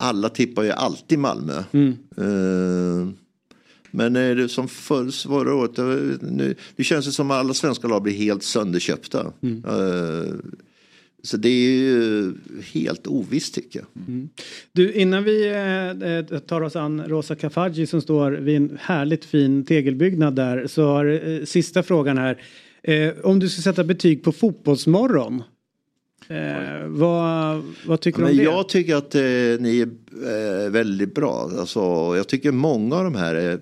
alla 0.04 0.28
tippar 0.28 0.62
ju 0.62 0.70
alltid 0.70 1.18
Malmö. 1.18 1.64
Mm. 1.72 1.96
Eh, 2.16 3.14
men 3.90 4.16
eh, 4.16 4.36
det 4.36 4.48
som 4.48 4.68
förr, 4.68 5.28
förra 5.28 5.54
året, 5.54 5.76
nu, 6.22 6.54
det 6.76 6.84
känns 6.84 7.06
ju 7.06 7.10
som 7.10 7.30
att 7.30 7.36
alla 7.36 7.54
svenska 7.54 7.88
lag 7.88 8.02
blir 8.02 8.14
helt 8.14 8.42
sönderköpta. 8.42 9.32
Mm. 9.42 9.64
Eh, 9.64 10.34
så 11.22 11.36
det 11.36 11.48
är 11.48 11.70
ju 11.70 12.34
helt 12.72 13.06
ovisst 13.06 13.54
tycker 13.54 13.78
jag. 13.80 14.28
Du, 14.72 14.92
innan 14.92 15.24
vi 15.24 15.48
eh, 15.48 16.10
eh, 16.10 16.38
tar 16.38 16.60
oss 16.60 16.76
an 16.76 17.02
Rosa 17.06 17.34
Kafaji 17.36 17.86
som 17.86 18.00
står 18.00 18.30
vid 18.30 18.56
en 18.56 18.78
härligt 18.80 19.24
fin 19.24 19.64
tegelbyggnad 19.64 20.34
där 20.34 20.66
så 20.66 20.86
har 20.86 21.28
eh, 21.28 21.44
sista 21.44 21.82
frågan 21.82 22.18
här. 22.18 22.42
Eh, 22.82 23.12
om 23.22 23.38
du 23.38 23.48
ska 23.48 23.62
sätta 23.62 23.84
betyg 23.84 24.22
på 24.22 24.32
Fotbollsmorgon. 24.32 25.42
Eh, 26.28 26.86
vad, 26.86 27.62
vad 27.86 28.00
tycker 28.00 28.18
du 28.18 28.24
om 28.30 28.36
det? 28.36 28.42
jag 28.42 28.68
tycker 28.68 28.96
att 28.96 29.14
eh, 29.14 29.20
ni 29.60 29.80
är 29.80 29.88
eh, 30.64 30.70
väldigt 30.70 31.14
bra. 31.14 31.50
Alltså, 31.58 31.80
jag 32.16 32.28
tycker 32.28 32.52
många 32.52 32.96
av 32.96 33.04
de 33.04 33.14
här 33.14 33.50
eh, 33.50 33.58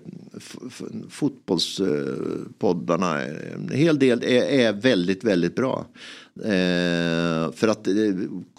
fotbollspoddarna, 1.09 3.23
eh, 3.23 3.53
en 3.53 3.69
hel 3.69 3.99
del 3.99 4.23
är, 4.23 4.43
är 4.43 4.73
väldigt, 4.73 5.23
väldigt 5.23 5.55
bra. 5.55 5.85
Eh, 6.43 7.51
för 7.51 7.67
att 7.67 7.87
eh, 7.87 7.93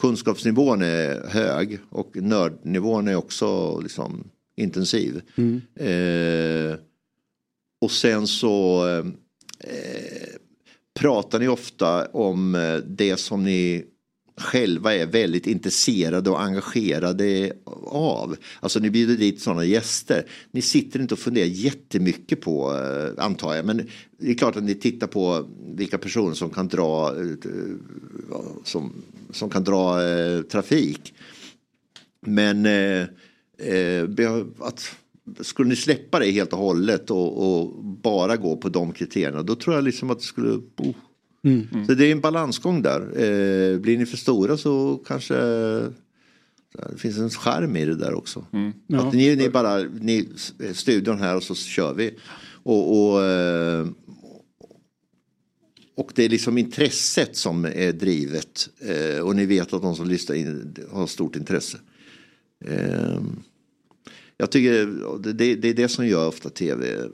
kunskapsnivån 0.00 0.82
är 0.82 1.26
hög 1.28 1.78
och 1.90 2.16
nördnivån 2.16 3.08
är 3.08 3.16
också 3.16 3.80
liksom, 3.80 4.24
intensiv. 4.56 5.20
Mm. 5.36 5.60
Eh, 5.74 6.76
och 7.80 7.90
sen 7.90 8.26
så 8.26 8.86
eh, 9.60 10.34
pratar 10.94 11.38
ni 11.38 11.48
ofta 11.48 12.06
om 12.06 12.54
eh, 12.54 12.76
det 12.76 13.16
som 13.16 13.44
ni 13.44 13.84
själva 14.36 14.94
är 14.94 15.06
väldigt 15.06 15.46
intresserade 15.46 16.30
och 16.30 16.42
engagerade 16.42 17.52
av. 17.86 18.36
Alltså 18.60 18.78
ni 18.78 18.90
bjuder 18.90 19.16
dit 19.16 19.40
sådana 19.40 19.64
gäster. 19.64 20.26
Ni 20.50 20.62
sitter 20.62 21.00
inte 21.00 21.14
och 21.14 21.20
funderar 21.20 21.46
jättemycket 21.46 22.40
på, 22.40 22.74
eh, 22.74 23.24
antar 23.24 23.54
jag, 23.54 23.66
men 23.66 23.88
det 24.18 24.30
är 24.30 24.34
klart 24.34 24.56
att 24.56 24.62
ni 24.62 24.74
tittar 24.74 25.06
på 25.06 25.48
vilka 25.76 25.98
personer 25.98 26.34
som 26.34 26.50
kan 26.50 26.68
dra, 26.68 27.16
eh, 27.16 27.30
eh, 27.30 28.40
som, 28.64 28.92
som 29.30 29.50
kan 29.50 29.64
dra 29.64 30.02
eh, 30.02 30.42
trafik. 30.42 31.14
Men 32.20 32.66
eh, 32.66 33.06
eh, 33.58 34.08
att, 34.58 34.96
skulle 35.40 35.68
ni 35.68 35.76
släppa 35.76 36.18
det 36.18 36.30
helt 36.30 36.52
och 36.52 36.58
hållet 36.58 37.10
och, 37.10 37.60
och 37.60 37.84
bara 37.84 38.36
gå 38.36 38.56
på 38.56 38.68
de 38.68 38.92
kriterierna 38.92 39.42
då 39.42 39.54
tror 39.54 39.74
jag 39.74 39.84
liksom 39.84 40.10
att 40.10 40.18
det 40.18 40.24
skulle... 40.24 40.50
Oh. 40.76 40.94
Mm. 41.44 41.86
Så 41.86 41.94
det 41.94 42.06
är 42.06 42.12
en 42.12 42.20
balansgång 42.20 42.82
där. 42.82 43.00
Eh, 43.00 43.78
blir 43.78 43.98
ni 43.98 44.06
för 44.06 44.16
stora 44.16 44.56
så 44.56 45.02
kanske 45.06 45.34
det 46.78 46.98
finns 46.98 47.18
en 47.18 47.30
charm 47.30 47.76
i 47.76 47.84
det 47.84 47.96
där 47.96 48.14
också. 48.14 48.46
Ja. 48.86 49.06
Att 49.06 49.14
ni, 49.14 49.36
ni 49.36 49.48
bara, 49.48 49.78
ni, 49.78 50.28
studion 50.72 51.18
här 51.18 51.36
och 51.36 51.42
så 51.42 51.54
kör 51.54 51.94
vi. 51.94 52.14
Och, 52.62 53.12
och, 53.12 53.24
eh, 53.24 53.86
och 55.96 56.12
det 56.14 56.24
är 56.24 56.28
liksom 56.28 56.58
intresset 56.58 57.36
som 57.36 57.64
är 57.64 57.92
drivet. 57.92 58.68
Eh, 58.78 59.20
och 59.20 59.36
ni 59.36 59.46
vet 59.46 59.72
att 59.72 59.82
de 59.82 59.96
som 59.96 60.08
lyssnar 60.08 60.36
in 60.36 60.76
har 60.90 61.06
stort 61.06 61.36
intresse. 61.36 61.78
Eh, 62.64 63.20
jag 64.36 64.50
tycker 64.50 64.86
det, 65.32 65.54
det, 65.54 65.68
är 65.68 65.74
det 65.74 65.88
som 65.88 66.06
gör 66.06 66.28
ofta 66.28 66.50
tv, 66.50 67.08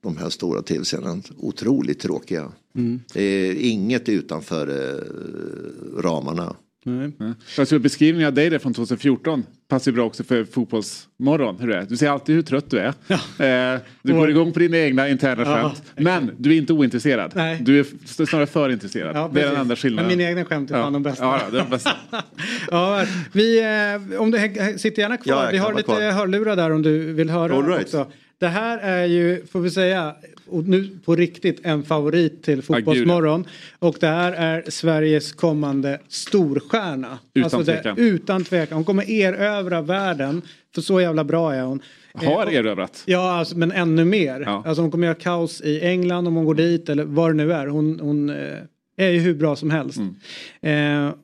de 0.00 0.16
här 0.16 0.30
stora 0.30 0.62
tv-sändningarna, 0.62 1.22
otroligt 1.36 2.00
tråkiga. 2.00 2.52
Mm. 2.74 3.00
Det 3.12 3.22
är 3.22 3.54
inget 3.54 4.08
utanför 4.08 4.68
eh, 4.68 6.02
ramarna. 6.02 6.56
Nej. 6.84 7.10
Jag 7.56 7.68
tror 7.68 7.78
beskrivningen 7.78 8.28
av 8.28 8.34
dig 8.34 8.50
där 8.50 8.58
från 8.58 8.74
2014 8.74 9.44
passar 9.68 9.90
ju 9.90 9.94
bra 9.94 10.04
också 10.04 10.24
för 10.24 10.44
fotbollsmorgon. 10.44 11.56
Hur 11.60 11.68
det 11.68 11.76
är. 11.76 11.82
Du 11.82 11.96
säger 11.96 12.12
alltid 12.12 12.34
hur 12.34 12.42
trött 12.42 12.70
du 12.70 12.78
är. 12.78 13.74
Eh, 13.74 13.80
du 14.02 14.12
går 14.12 14.30
igång 14.30 14.52
på 14.52 14.58
dina 14.58 14.78
egna 14.78 15.08
interna 15.08 15.42
Ja, 15.42 15.62
skämt. 15.62 15.82
Men 15.96 16.30
du 16.38 16.52
är 16.52 16.56
inte 16.56 16.72
ointresserad. 16.72 17.32
Nej. 17.34 17.58
Du 17.60 17.80
är 17.80 17.86
snarare 18.26 18.46
för 18.46 18.70
intresserad. 18.70 19.16
Ja, 19.16 19.30
det 19.34 19.40
är 19.42 19.50
den 19.50 19.60
enda 19.60 19.76
skillnaden. 19.76 20.08
Men 20.08 20.18
mina 20.18 20.30
egna 20.30 20.44
skämt 20.44 20.70
är 20.70 20.74
fan 20.74 20.92
de 20.92 21.02
bästa. 21.02 21.24
Ja, 21.24 21.40
ja, 21.44 21.50
det 21.50 21.58
är 21.58 21.62
de 21.62 21.70
bästa. 21.70 21.92
Ja, 22.70 23.04
vi, 23.32 23.60
eh, 23.60 24.20
om 24.20 24.30
du 24.30 24.38
sitter 24.78 25.02
gärna 25.02 25.16
kvar. 25.16 25.44
Ja, 25.44 25.48
vi 25.52 25.58
har 25.58 25.70
lite 25.72 25.82
kvar. 25.82 26.10
hörlurar 26.12 26.56
där 26.56 26.70
om 26.70 26.82
du 26.82 27.12
vill 27.12 27.30
höra 27.30 27.54
All 27.54 27.66
right. 27.66 27.82
också. 27.82 28.06
Det 28.38 28.48
här 28.48 28.78
är 28.78 29.04
ju, 29.04 29.46
får 29.46 29.60
vi 29.60 29.70
säga, 29.70 30.14
och 30.52 30.68
nu 30.68 30.98
på 31.04 31.16
riktigt 31.16 31.60
en 31.62 31.82
favorit 31.82 32.42
till 32.42 32.62
Fotbollsmorgon. 32.62 33.46
Och 33.78 33.96
det 34.00 34.06
här 34.06 34.32
är 34.32 34.70
Sveriges 34.70 35.32
kommande 35.32 36.00
storstjärna. 36.08 37.18
Utan 37.34 37.64
det, 37.64 37.64
tvekan. 37.64 37.98
Utan 37.98 38.44
tvekan. 38.44 38.76
Hon 38.76 38.84
kommer 38.84 39.10
erövra 39.10 39.80
världen. 39.80 40.42
För 40.74 40.80
så 40.82 41.00
jävla 41.00 41.24
bra 41.24 41.54
är 41.54 41.62
hon. 41.62 41.82
Har 42.14 42.46
Eh, 42.46 42.54
erövrat. 42.54 43.02
Ja, 43.06 43.32
alltså, 43.32 43.58
men 43.58 43.72
ännu 43.72 44.04
mer. 44.04 44.40
Ja. 44.40 44.62
Alltså 44.66 44.82
hon 44.82 44.90
kommer 44.90 45.06
göra 45.06 45.14
kaos 45.14 45.60
i 45.60 45.80
England 45.80 46.28
om 46.28 46.34
hon 46.34 46.44
går 46.44 46.54
dit 46.54 46.88
eller 46.88 47.04
vad 47.04 47.30
det 47.30 47.34
nu 47.34 47.52
är. 47.52 47.66
Hon, 47.66 48.00
hon 48.00 48.30
eh, 48.30 48.58
är 48.96 49.10
ju 49.10 49.18
hur 49.18 49.34
bra 49.34 49.56
som 49.56 49.70
helst. 49.70 49.98
Mm. 50.62 51.06
Eh, 51.06 51.14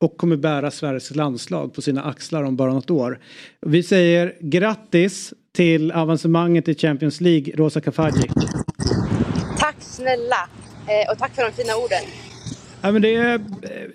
och 0.00 0.16
kommer 0.16 0.36
bära 0.36 0.70
Sveriges 0.70 1.14
landslag 1.14 1.74
på 1.74 1.82
sina 1.82 2.02
axlar 2.02 2.42
om 2.42 2.56
bara 2.56 2.72
något 2.72 2.90
år. 2.90 3.18
Vi 3.60 3.82
säger 3.82 4.34
grattis 4.40 5.34
till 5.52 5.92
avancemanget 5.92 6.68
i 6.68 6.74
Champions 6.74 7.20
League, 7.20 7.52
Rosa 7.56 7.80
Kafaji. 7.80 8.30
Tack 9.58 9.76
snälla 9.80 10.48
eh, 10.86 11.12
och 11.12 11.18
tack 11.18 11.34
för 11.34 11.42
de 11.42 11.52
fina 11.52 11.76
orden. 11.76 12.02
Ja, 12.82 12.92
men 12.92 13.02
det 13.02 13.14
är, 13.14 13.34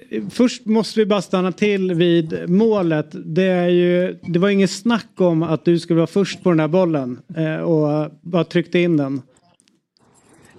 eh, 0.10 0.24
först 0.30 0.66
måste 0.66 1.00
vi 1.00 1.06
bara 1.06 1.22
stanna 1.22 1.52
till 1.52 1.94
vid 1.94 2.50
målet. 2.50 3.08
Det, 3.12 3.44
är 3.44 3.68
ju, 3.68 4.20
det 4.22 4.40
var 4.40 4.50
inget 4.50 4.72
snack 4.72 5.22
om 5.22 5.44
att 5.44 5.66
du 5.66 5.80
skulle 5.80 5.98
vara 5.98 6.08
först 6.08 6.44
på 6.44 6.50
den 6.50 6.60
här 6.60 6.68
bollen 6.68 7.22
eh, 7.38 7.58
och 7.58 8.12
bara 8.22 8.44
tryckte 8.44 8.80
in 8.80 8.98
den. 8.98 9.22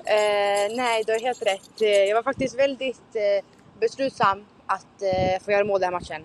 Eh, 0.05 0.77
nej, 0.77 1.02
du 1.06 1.12
har 1.12 1.20
helt 1.20 1.43
rätt. 1.43 1.70
Jag 2.09 2.14
var 2.14 2.23
faktiskt 2.23 2.59
väldigt 2.59 3.14
eh, 3.14 3.44
beslutsam 3.81 4.44
att 4.66 5.02
eh, 5.02 5.44
få 5.44 5.51
göra 5.51 5.64
mål 5.64 5.81
den 5.81 5.93
här 5.93 6.01
matchen. 6.01 6.23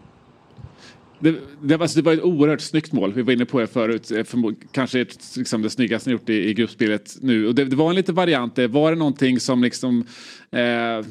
Det, 1.21 1.35
det, 1.61 1.77
var, 1.77 1.83
alltså, 1.83 1.97
det 2.01 2.05
var 2.05 2.13
ett 2.13 2.23
oerhört 2.23 2.61
snyggt 2.61 2.91
mål. 2.93 3.13
Vi 3.13 3.21
var 3.21 3.33
inne 3.33 3.45
på 3.45 3.59
det 3.59 3.67
förut. 3.67 4.11
Eh, 4.11 4.15
förmo- 4.15 4.55
Kanske 4.71 5.01
ett, 5.01 5.37
liksom, 5.37 5.61
det 5.61 5.69
snyggaste 5.69 6.09
ni 6.09 6.13
gjort 6.13 6.29
i, 6.29 6.33
i 6.49 6.53
gruppspelet 6.53 7.15
nu. 7.21 7.47
Och 7.47 7.55
det, 7.55 7.65
det 7.65 7.75
var 7.75 7.89
en 7.89 7.95
liten 7.95 8.15
variant. 8.15 8.55
där. 8.55 8.67
Var 8.67 8.91
det 8.91 8.97
någonting 8.97 9.39
som 9.39 9.63
liksom, 9.63 9.99
eh, 10.51 10.59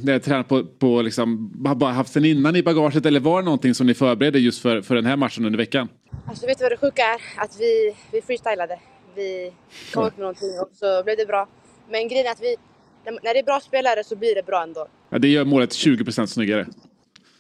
när 0.03 0.19
tränat 0.19 0.49
på, 0.49 0.65
på 0.65 1.03
liksom, 1.03 1.53
bara 1.77 1.93
haft 1.93 2.13
sen 2.13 2.25
innan 2.25 2.57
i 2.57 2.63
bagaget 2.63 3.07
eller 3.07 3.21
var 3.21 3.41
det 3.43 3.45
någonting 3.45 3.75
som 3.75 3.87
ni 3.87 3.95
förberedde 3.95 4.39
just 4.39 4.63
för, 4.63 4.83
för 4.83 4.95
den 4.95 5.07
här 5.07 5.17
matchen 5.17 5.45
under 5.45 5.57
veckan? 5.59 5.89
Alltså 6.27 6.47
vet 6.47 6.59
du 6.59 6.65
vad 6.65 6.73
det 6.73 6.77
sjuka 6.77 7.03
är? 7.03 7.43
Att 7.45 7.57
vi, 7.61 7.95
vi 8.13 8.23
freestylade. 8.23 8.79
Vi 9.17 9.53
kom 9.95 10.05
upp 10.05 10.17
med 10.17 10.21
någonting 10.21 10.49
och 10.61 10.71
så 10.75 11.03
blev 11.05 11.17
det 11.17 11.27
bra. 11.27 11.49
Men 11.91 12.09
grejen 12.09 12.27
är 12.27 12.31
att 12.31 12.43
vi, 12.43 12.57
när, 13.05 13.35
det 13.35 13.41
är 13.41 13.45
bra 13.45 13.61
spelare 13.61 14.05
så 14.05 14.17
blir 14.17 14.35
det 14.35 14.47
bra 14.47 14.63
ändå. 14.63 14.87
Ja, 15.11 15.19
det 15.19 15.29
gör 15.29 15.45
målet 15.45 15.71
20% 15.71 16.27
snyggare. 16.27 16.67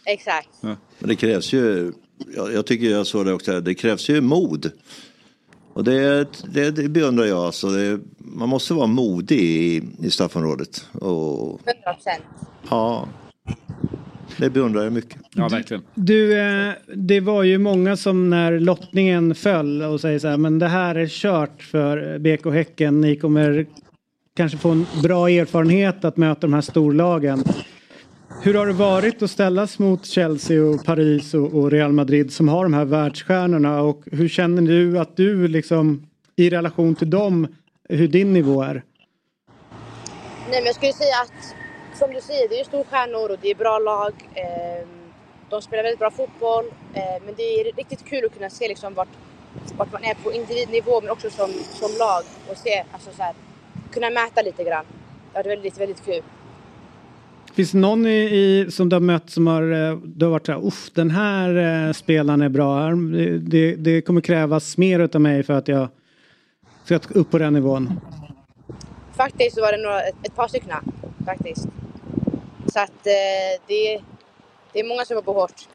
Exakt. 0.07 0.49
Men 0.61 0.77
det 0.99 1.17
krävs 1.17 1.53
ju, 1.53 1.93
jag, 2.37 2.53
jag 2.53 2.67
tycker 2.67 2.87
jag 2.87 3.07
såg 3.07 3.27
det 3.27 3.33
också, 3.33 3.61
det 3.61 3.75
krävs 3.75 4.09
ju 4.09 4.21
mod. 4.21 4.71
Och 5.73 5.85
det, 5.85 6.29
det, 6.53 6.71
det 6.71 6.89
beundrar 6.89 7.25
jag. 7.25 7.39
Alltså 7.39 7.69
det, 7.69 8.01
man 8.19 8.49
måste 8.49 8.75
vara 8.75 8.87
modig 8.87 9.41
i, 9.41 9.83
i 10.03 10.11
straffområdet. 10.11 10.89
Och, 10.93 11.61
100 11.67 11.95
procent. 11.95 12.25
ja, 12.71 13.09
det 14.37 14.51
beundrar 14.51 14.85
jag 14.85 14.93
mycket. 14.93 15.19
Ja, 15.35 15.49
verkligen. 15.49 15.83
Du, 15.95 16.41
eh, 16.41 16.73
det 16.95 17.21
var 17.21 17.43
ju 17.43 17.59
många 17.59 17.97
som 17.97 18.31
när 18.31 18.61
lottningen 18.61 19.35
föll 19.35 19.83
och 19.83 20.01
säger 20.01 20.19
så 20.19 20.29
här, 20.29 20.37
men 20.37 20.59
det 20.59 20.69
här 20.69 20.95
är 20.95 21.07
kört 21.07 21.63
för 21.63 22.19
BK 22.19 22.55
Häcken. 22.55 23.01
Ni 23.01 23.17
kommer 23.17 23.67
kanske 24.37 24.59
få 24.59 24.71
en 24.71 24.87
bra 25.03 25.29
erfarenhet 25.29 26.05
att 26.05 26.17
möta 26.17 26.41
de 26.41 26.53
här 26.53 26.61
storlagen. 26.61 27.45
Hur 28.43 28.55
har 28.55 28.67
det 28.67 28.73
varit 28.73 29.23
att 29.23 29.31
ställas 29.31 29.79
mot 29.79 30.07
Chelsea 30.07 30.63
och 30.63 30.85
Paris 30.85 31.35
och, 31.35 31.71
Real 31.71 31.93
Madrid 31.93 32.33
som 32.33 32.49
har 32.49 32.63
de 32.63 32.75
här 32.75 32.85
världsstjärnorna 32.85 33.83
och 33.83 34.03
hur 34.13 34.29
känner 34.29 34.63
du 34.63 34.99
att 34.99 35.17
du 35.17 35.49
liksom 35.49 36.07
i 36.37 36.51
relation 36.51 36.95
till 36.95 37.11
dem, 37.11 37.47
hur 37.89 38.09
din 38.09 38.33
nivå 38.33 38.63
är? 38.63 38.83
Nej, 40.51 40.61
men 40.61 40.65
jag 40.65 40.75
skulle 40.75 40.93
säga 40.93 41.15
att 41.23 41.55
som 41.99 42.13
du 42.13 42.21
säger, 42.21 42.49
det 42.49 42.61
är 42.61 42.65
storstjärnor 42.65 43.31
och 43.31 43.39
det 43.43 43.51
är 43.51 43.55
bra 43.55 43.79
lag. 43.79 44.13
Ehm, 44.35 44.89
de 45.51 45.63
spelar 45.63 45.83
väldigt 45.83 45.99
bra 45.99 46.11
fotboll. 46.11 46.65
Ehm, 46.95 47.23
men 47.25 47.35
det 47.37 47.43
är 47.43 47.73
riktigt 47.73 48.05
kul 48.05 48.25
att 48.25 48.35
kunna 48.35 48.51
se 48.51 48.69
liksom 48.69 48.95
vart, 48.95 49.15
vart 49.77 49.93
man 49.93 50.05
är 50.05 50.15
på 50.15 50.33
individnivå 50.33 51.01
men 51.01 51.11
också 51.11 51.31
som, 51.31 51.51
som 51.53 51.91
lag 51.99 52.23
och 52.51 52.57
se, 52.57 52.85
alltså 52.93 53.11
så 53.17 53.23
här, 53.23 53.35
kunna 53.93 54.11
mäta 54.11 54.43
lite 54.43 54.65
grann. 54.65 54.85
Ja, 55.33 55.43
det 55.43 55.49
är 55.49 55.57
väldigt, 55.57 55.79
väldigt 55.79 56.05
kul. 56.05 56.23
Finns 57.55 57.73
det 57.73 57.79
någon 57.79 58.07
i, 58.07 58.11
i, 58.11 58.67
som 58.71 58.89
du 58.89 58.97
har 58.97 59.01
mött 59.01 59.31
som 59.31 59.47
har, 59.47 59.63
eh, 59.63 59.97
du 60.05 60.25
har 60.25 60.33
varit 60.33 60.47
så 60.47 60.53
här, 60.53 60.67
Uff, 60.67 60.91
den 60.95 61.11
här 61.11 61.87
eh, 61.87 61.93
spelaren 61.93 62.43
är 62.43 62.49
bra. 62.49 62.91
Det, 62.91 63.39
det, 63.39 63.75
det 63.75 64.03
kommer 64.03 64.21
krävas 64.21 64.77
mer 64.77 65.01
utav 65.01 65.21
mig 65.21 65.43
för 65.43 65.55
att 65.55 65.69
jag 65.69 65.89
ska 66.85 67.01
upp 67.09 67.31
på 67.31 67.39
den 67.39 67.53
nivån. 67.53 68.01
Faktiskt 69.17 69.55
så 69.55 69.61
var 69.61 69.73
det 69.73 69.83
några, 69.83 70.03
ett, 70.03 70.15
ett 70.23 70.37
par 70.37 70.49
stycken 70.49 70.71
faktiskt. 71.25 71.67
Så 72.67 72.79
att 72.81 73.07
eh, 73.07 73.63
det, 73.67 74.01
det 74.73 74.81
är 74.81 74.89
många 74.89 75.05
som 75.05 75.15
jobbar 75.15 75.35
hårt. 75.35 75.69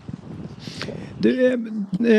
Du, 1.19 1.45
eh, 1.45 1.53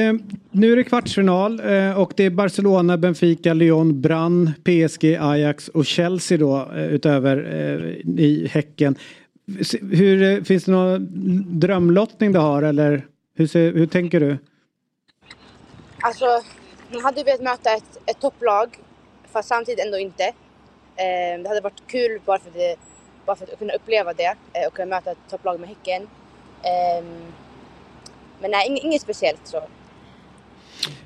eh, 0.09 0.15
nu 0.51 0.73
är 0.73 0.77
det 0.77 0.85
kvartsfinal 0.85 1.61
eh, 1.61 2.01
och 2.01 2.13
det 2.17 2.25
är 2.25 2.31
Barcelona, 2.31 2.99
Benfica, 2.99 3.55
Lyon, 3.55 4.01
Brann, 4.01 4.53
PSG, 4.65 5.19
Ajax 5.21 5.69
och 5.69 5.87
Chelsea 5.87 6.39
då 6.39 6.69
eh, 6.77 6.87
utöver 6.87 7.37
i 8.19 8.49
Häcken. 8.51 8.97
Hur, 9.91 10.23
eh, 10.23 10.43
finns 10.43 10.65
det 10.65 10.73
någon 10.73 11.61
drömlottning 11.61 12.33
du 12.33 12.39
har 12.39 12.63
eller 12.63 13.07
hur, 13.35 13.47
ser, 13.47 13.73
hur 13.73 13.87
tänker 13.87 14.21
du? 14.21 14.39
Alltså, 16.01 16.27
man 16.93 17.03
hade 17.03 17.25
velat 17.25 17.43
möta 17.43 17.71
ett, 17.71 17.99
ett 18.07 18.21
topplag 18.21 18.79
fast 19.33 19.49
samtidigt 19.49 19.85
ändå 19.85 19.99
inte. 19.99 20.25
Eh, 20.25 21.43
det 21.43 21.49
hade 21.49 21.61
varit 21.61 21.83
kul 21.87 22.21
bara 22.25 22.39
för, 22.39 22.51
det, 22.51 22.77
bara 23.27 23.37
för 23.37 23.45
att 23.45 23.59
kunna 23.59 23.73
uppleva 23.73 24.13
det 24.13 24.35
eh, 24.53 24.67
och 24.69 24.75
kunna 24.75 24.87
möta 24.87 25.11
ett 25.11 25.19
topplag 25.31 25.61
med 25.61 25.69
Häcken. 25.69 26.03
Eh, 26.63 27.05
men 28.41 28.51
nej, 28.51 28.69
inget, 28.69 28.85
inget 28.85 29.03
speciellt 29.03 29.41
så. 29.45 29.63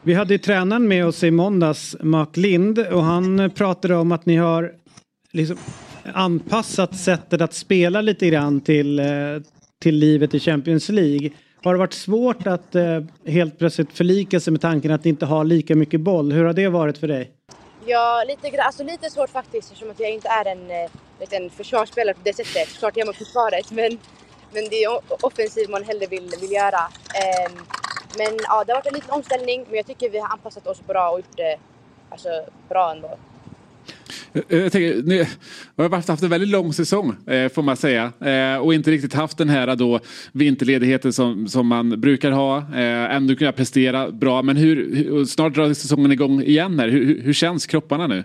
Vi 0.02 0.14
hade 0.14 0.34
ju 0.34 0.38
tränaren 0.38 0.88
med 0.88 1.06
oss 1.06 1.22
i 1.22 1.30
måndags, 1.30 1.96
Mark 2.00 2.36
Lind, 2.36 2.78
och 2.78 3.02
han 3.02 3.50
pratade 3.50 3.96
om 3.96 4.12
att 4.12 4.26
ni 4.26 4.36
har 4.36 4.72
liksom 5.32 5.56
anpassat 6.14 6.96
sättet 6.96 7.40
att 7.40 7.54
spela 7.54 8.00
lite 8.00 8.26
grann 8.26 8.60
till, 8.60 8.98
eh, 8.98 9.06
till 9.78 9.94
livet 9.94 10.34
i 10.34 10.40
Champions 10.40 10.88
League. 10.88 11.30
Har 11.62 11.74
det 11.74 11.78
varit 11.78 11.92
svårt 11.92 12.46
att 12.46 12.74
eh, 12.74 13.00
helt 13.26 13.58
plötsligt 13.58 13.92
förlika 13.92 14.40
sig 14.40 14.50
med 14.50 14.60
tanken 14.60 14.90
att 14.90 15.06
inte 15.06 15.26
ha 15.26 15.42
lika 15.42 15.76
mycket 15.76 16.00
boll? 16.00 16.32
Hur 16.32 16.44
har 16.44 16.52
det 16.52 16.68
varit 16.68 16.98
för 16.98 17.08
dig? 17.08 17.30
Ja, 17.86 18.24
lite, 18.28 18.62
alltså 18.62 18.84
lite 18.84 19.10
svårt 19.10 19.30
faktiskt 19.30 19.72
eftersom 19.72 19.90
att 19.90 20.00
jag 20.00 20.14
inte 20.14 20.28
är 20.28 20.44
en 20.44 20.70
eh, 20.70 20.90
en 21.30 21.50
försvarsspelare 21.50 22.14
på 22.14 22.20
det 22.24 22.36
sättet. 22.36 22.68
Klart 22.78 22.96
jag 22.96 23.02
är 23.02 23.06
med 23.06 23.16
försvaret 23.16 23.70
men, 23.70 23.98
men 24.52 24.64
det 24.70 24.84
är 24.84 25.00
offensiv 25.26 25.70
man 25.70 25.84
hellre 25.84 26.06
vill, 26.06 26.30
vill 26.40 26.52
göra. 26.52 26.80
Ehm, 27.14 27.56
men 28.18 28.38
ja, 28.42 28.64
det 28.64 28.72
har 28.72 28.78
varit 28.78 28.86
en 28.86 28.94
liten 28.94 29.10
omställning 29.10 29.64
men 29.68 29.76
jag 29.76 29.86
tycker 29.86 30.10
vi 30.10 30.18
har 30.18 30.28
anpassat 30.28 30.66
oss 30.66 30.86
bra 30.86 31.10
och 31.10 31.18
gjort 31.18 31.36
det 31.36 31.56
alltså, 32.10 32.28
bra 32.68 32.92
ändå. 32.92 33.18
Eh, 34.32 34.42
eh, 34.48 34.58
jag 34.58 34.72
tänker, 34.72 35.02
ni 35.02 35.26
har 35.76 36.08
haft 36.08 36.22
en 36.22 36.30
väldigt 36.30 36.48
lång 36.48 36.72
säsong 36.72 37.16
eh, 37.26 37.48
får 37.48 37.62
man 37.62 37.76
säga. 37.76 38.12
Eh, 38.20 38.56
och 38.56 38.74
inte 38.74 38.90
riktigt 38.90 39.14
haft 39.14 39.38
den 39.38 39.48
här 39.48 39.68
eh, 39.68 39.74
då, 39.74 40.00
vinterledigheten 40.32 41.12
som, 41.12 41.48
som 41.48 41.66
man 41.66 42.00
brukar 42.00 42.30
ha. 42.30 42.58
Eh, 42.58 43.14
ändå 43.14 43.36
kunna 43.36 43.52
prestera 43.52 44.10
bra. 44.10 44.42
Men 44.42 44.56
hur, 44.56 44.94
hur, 44.96 45.24
snart 45.24 45.54
drar 45.54 45.74
säsongen 45.74 46.12
igång 46.12 46.42
igen 46.42 46.78
här. 46.78 46.88
Hur, 46.88 47.22
hur- 47.22 47.32
känns 47.32 47.66
kropparna 47.66 48.06
nu? 48.06 48.24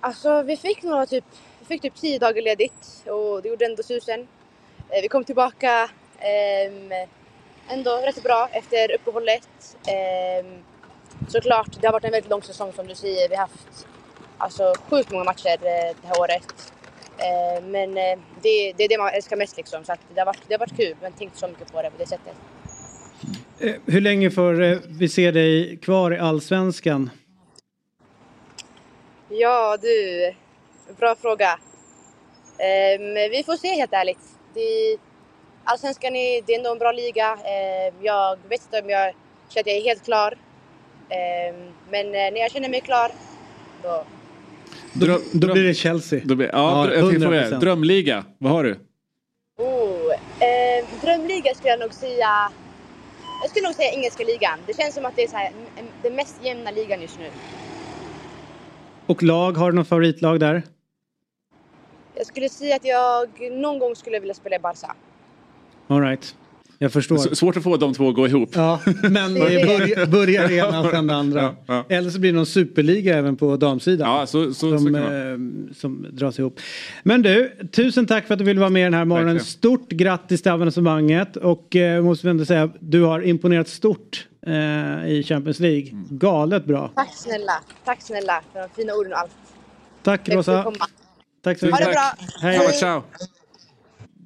Alltså 0.00 0.42
vi 0.42 0.56
fick 0.56 0.82
några 0.82 1.06
typ, 1.06 1.24
vi 1.60 1.66
fick 1.66 1.82
typ 1.82 1.94
tio 1.94 2.18
dagar 2.18 2.42
ledigt 2.42 3.04
och 3.06 3.42
det 3.42 3.48
gjorde 3.48 3.64
ändå 3.64 3.82
susen. 3.82 4.20
Eh, 4.88 5.02
vi 5.02 5.08
kom 5.08 5.24
tillbaka 5.24 5.90
ehm, 6.18 7.08
ändå 7.68 7.90
rätt 7.90 8.22
bra 8.22 8.48
efter 8.52 8.94
uppehållet. 8.94 9.48
Ehm, 9.86 10.62
såklart, 11.28 11.68
det 11.80 11.86
har 11.86 11.92
varit 11.92 12.04
en 12.04 12.10
väldigt 12.10 12.30
lång 12.30 12.42
säsong 12.42 12.72
som 12.76 12.86
du 12.86 12.94
säger. 12.94 13.28
Vi 13.28 13.34
har 13.34 13.42
haft 13.42 13.86
alltså, 14.42 14.74
sjukt 14.90 15.10
många 15.10 15.24
matcher 15.24 15.52
eh, 15.52 15.96
det 16.02 16.06
här 16.08 16.20
året. 16.20 16.72
Eh, 17.18 17.64
men 17.64 17.98
eh, 17.98 18.18
det, 18.42 18.72
det 18.76 18.84
är 18.84 18.88
det 18.88 18.98
man 18.98 19.08
älskar 19.08 19.36
mest 19.36 19.56
liksom. 19.56 19.84
Så 19.84 19.94
det, 20.14 20.20
har 20.20 20.26
varit, 20.26 20.40
det 20.48 20.54
har 20.54 20.58
varit 20.58 20.76
kul 20.76 20.96
men 21.02 21.12
tänkt 21.12 21.36
så 21.38 21.48
mycket 21.48 21.72
på 21.72 21.82
det 21.82 21.90
på 21.90 21.98
det 21.98 22.06
sättet. 22.06 22.34
Hur 23.86 24.00
länge 24.00 24.30
får 24.30 24.52
vi 24.98 25.08
se 25.08 25.30
dig 25.30 25.76
kvar 25.76 26.10
i 26.10 26.18
Allsvenskan? 26.18 27.10
Ja 29.28 29.76
du, 29.82 30.34
bra 30.98 31.14
fråga. 31.14 31.58
Ehm, 32.58 33.14
vi 33.30 33.42
får 33.46 33.56
se 33.56 33.68
helt 33.68 33.92
ärligt. 33.92 34.18
Det, 34.54 34.96
Allsvenskan 35.64 36.16
är, 36.16 36.42
det 36.42 36.52
är 36.52 36.58
ändå 36.58 36.72
en 36.72 36.78
bra 36.78 36.92
liga. 36.92 37.38
Ehm, 37.44 37.94
jag 38.02 38.38
vet 38.48 38.62
inte 38.62 38.82
om 38.82 38.90
jag 38.90 39.14
känner 39.48 39.60
att 39.60 39.66
jag 39.66 39.76
är 39.76 39.82
helt 39.82 40.04
klar. 40.04 40.38
Ehm, 41.08 41.72
men 41.90 42.10
när 42.10 42.40
jag 42.40 42.50
känner 42.50 42.68
mig 42.68 42.80
klar, 42.80 43.10
då... 43.82 44.04
Då, 44.92 45.18
då 45.32 45.52
blir 45.52 45.64
det 45.64 45.74
Chelsea. 45.74 46.20
Då 46.24 46.34
blir, 46.34 46.50
ja, 46.52 46.86
Ja, 46.88 46.94
jag 46.94 47.10
tänkte 47.10 47.20
fråga, 47.26 47.50
100%. 47.50 47.60
drömliga, 47.60 48.24
vad 48.38 48.52
har 48.52 48.64
du? 48.64 48.72
Oh, 49.58 50.12
ehm, 50.40 50.84
drömliga 51.00 51.54
skulle 51.54 51.70
jag 51.70 51.80
nog 51.80 51.92
säga... 51.92 52.50
Jag 53.42 53.50
skulle 53.50 53.66
nog 53.66 53.74
säga 53.74 53.92
engelska 53.92 54.24
ligan. 54.24 54.58
Det 54.66 54.76
känns 54.76 54.94
som 54.94 55.04
att 55.06 55.16
det 55.16 55.22
är 55.22 55.28
så 55.28 55.36
här, 55.36 55.50
den 56.02 56.14
mest 56.14 56.36
jämna 56.44 56.70
ligan 56.70 57.02
just 57.02 57.18
nu. 57.18 57.28
Och 59.06 59.22
lag, 59.22 59.52
har 59.52 59.70
du 59.70 59.76
något 59.76 59.88
favoritlag 59.88 60.40
där? 60.40 60.62
Jag 62.14 62.26
skulle 62.26 62.48
säga 62.48 62.76
att 62.76 62.84
jag 62.84 63.28
någon 63.52 63.78
gång 63.78 63.96
skulle 63.96 64.20
vilja 64.20 64.34
spela 64.34 64.56
i 64.56 64.58
Barca. 64.58 64.96
All 65.88 66.00
right. 66.00 66.36
Jag 66.82 66.92
förstår. 66.92 67.16
S- 67.16 67.38
Svårt 67.38 67.56
att 67.56 67.62
få 67.62 67.76
de 67.76 67.94
två 67.94 68.08
att 68.08 68.14
gå 68.14 68.26
ihop. 68.26 68.50
Ja, 68.54 68.80
men 69.02 69.34
det 69.34 69.40
börjar, 69.40 70.06
börjar 70.06 70.48
det 70.48 70.54
ena 70.54 70.80
och 70.80 70.90
sen 70.90 71.06
det 71.06 71.14
andra. 71.14 71.42
Ja, 71.42 71.54
ja. 71.66 71.84
Eller 71.96 72.10
så 72.10 72.18
blir 72.20 72.32
det 72.32 72.36
någon 72.36 72.46
superliga 72.46 73.18
även 73.18 73.36
på 73.36 73.56
damsidan. 73.56 74.10
Ja, 74.18 74.26
så, 74.26 74.54
så, 74.54 74.78
som, 74.78 74.78
så 74.78 74.96
eh, 74.96 75.74
som 75.76 76.06
dras 76.10 76.38
ihop. 76.38 76.60
Men 77.02 77.22
du, 77.22 77.52
tusen 77.72 78.06
tack 78.06 78.26
för 78.26 78.34
att 78.34 78.38
du 78.38 78.44
ville 78.44 78.60
vara 78.60 78.70
med 78.70 78.86
den 78.86 78.94
här 78.94 79.04
morgonen. 79.04 79.34
Verkligen. 79.34 79.46
Stort 79.46 79.88
grattis 79.88 80.42
till 80.42 80.52
avancemanget 80.52 81.36
och 81.36 81.76
eh, 81.76 82.02
måste 82.02 82.26
vi 82.26 82.30
ändå 82.30 82.44
säga, 82.44 82.70
du 82.80 83.02
har 83.02 83.20
imponerat 83.20 83.68
stort 83.68 84.26
eh, 84.46 84.52
i 85.12 85.24
Champions 85.28 85.60
League. 85.60 85.88
Mm. 85.90 86.04
Galet 86.10 86.64
bra. 86.64 86.90
Tack 86.94 87.14
snälla. 87.16 87.52
Tack 87.84 88.02
snälla 88.02 88.40
för 88.52 88.60
de 88.60 88.68
fina 88.76 88.92
orden 88.94 89.12
och 89.12 89.18
allt. 89.18 89.30
Tack 90.02 90.28
Rosa. 90.28 90.72
Tack 91.42 91.58
så 91.58 91.66
Ha 91.70 91.78
det 91.78 91.84
mycket. 91.86 91.92
bra. 91.92 92.26
Hej. 92.42 92.58
Ciao, 92.58 92.72
ciao. 92.72 93.02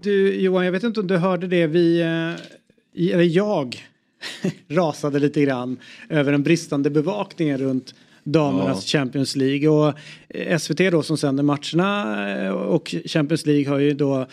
Du 0.06 0.40
Johan, 0.40 0.64
jag 0.64 0.72
vet 0.72 0.82
inte 0.82 1.00
om 1.00 1.06
du 1.06 1.16
hörde 1.16 1.46
det. 1.46 1.66
Vi, 1.66 2.00
eh, 2.00 3.12
eller 3.14 3.22
jag, 3.22 3.76
rasade 4.68 5.18
lite 5.18 5.42
grann 5.42 5.76
över 6.08 6.32
den 6.32 6.42
bristande 6.42 6.90
bevakningen 6.90 7.58
runt 7.58 7.94
damernas 8.24 8.86
Champions 8.86 9.36
League. 9.36 9.68
Och 9.68 9.94
eh, 10.28 10.58
SVT 10.58 10.78
då 10.78 11.02
som 11.02 11.16
sänder 11.18 11.42
matcherna 11.42 12.44
eh, 12.44 12.50
och 12.50 12.94
Champions 13.06 13.46
League 13.46 13.68
har 13.72 13.78
ju 13.78 13.94
då 13.94 14.26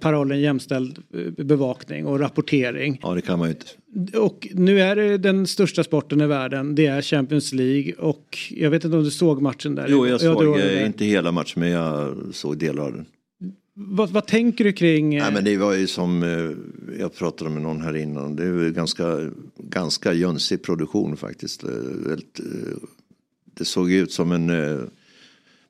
parollen 0.00 0.40
jämställd 0.40 1.02
bevakning 1.36 2.06
och 2.06 2.20
rapportering. 2.20 2.98
Ja, 3.02 3.14
det 3.14 3.20
kan 3.20 3.38
man 3.38 3.48
ju 3.48 3.54
inte. 3.54 4.18
Och 4.18 4.48
nu 4.52 4.80
är 4.80 4.96
det 4.96 5.18
den 5.18 5.46
största 5.46 5.84
sporten 5.84 6.20
i 6.20 6.26
världen. 6.26 6.74
Det 6.74 6.86
är 6.86 7.02
Champions 7.02 7.52
League 7.52 7.92
och 7.92 8.38
jag 8.50 8.70
vet 8.70 8.84
inte 8.84 8.96
om 8.96 9.04
du 9.04 9.10
såg 9.10 9.42
matchen 9.42 9.74
där? 9.74 9.86
Jo, 9.88 10.06
jag 10.06 10.14
Ja, 10.14 10.18
såg 10.18 10.56
där. 10.58 10.86
inte 10.86 11.04
hela 11.04 11.32
matchen 11.32 11.60
men 11.60 11.70
jag 11.70 12.16
såg 12.32 12.58
delar 12.58 12.82
av 12.82 12.92
den. 12.92 13.06
Vad, 13.74 14.10
vad 14.10 14.26
tänker 14.26 14.64
du 14.64 14.72
kring? 14.72 15.14
eh, 15.14 15.22
Nej, 15.22 15.32
men 15.32 15.44
det 15.44 15.56
var 15.56 15.72
ju 15.74 15.86
som 15.86 16.22
eh, 16.22 16.98
jag 17.00 17.14
pratade 17.14 17.50
med 17.50 17.62
någon 17.62 17.80
här 17.80 17.96
innan. 17.96 18.36
Det 18.36 18.42
är 18.42 18.46
ju 18.46 18.72
ganska, 18.72 19.30
ganska 19.58 20.12
jönsig 20.12 20.62
produktion 20.62 21.16
faktiskt. 21.16 21.64
Eh, 21.64 21.70
eh, 21.70 22.18
Det 23.54 23.64
såg 23.64 23.92
ut 23.92 24.12
som 24.12 24.32
en 24.32 24.50
eh, 24.50 24.80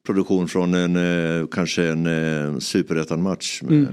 produktion 0.06 0.48
från 0.48 0.74
en 0.74 0.96
eh, 0.96 1.46
kanske 1.46 1.86
en 1.88 2.06
eh, 2.06 2.58
superettan-match. 2.58 3.62
Mm. 3.62 3.86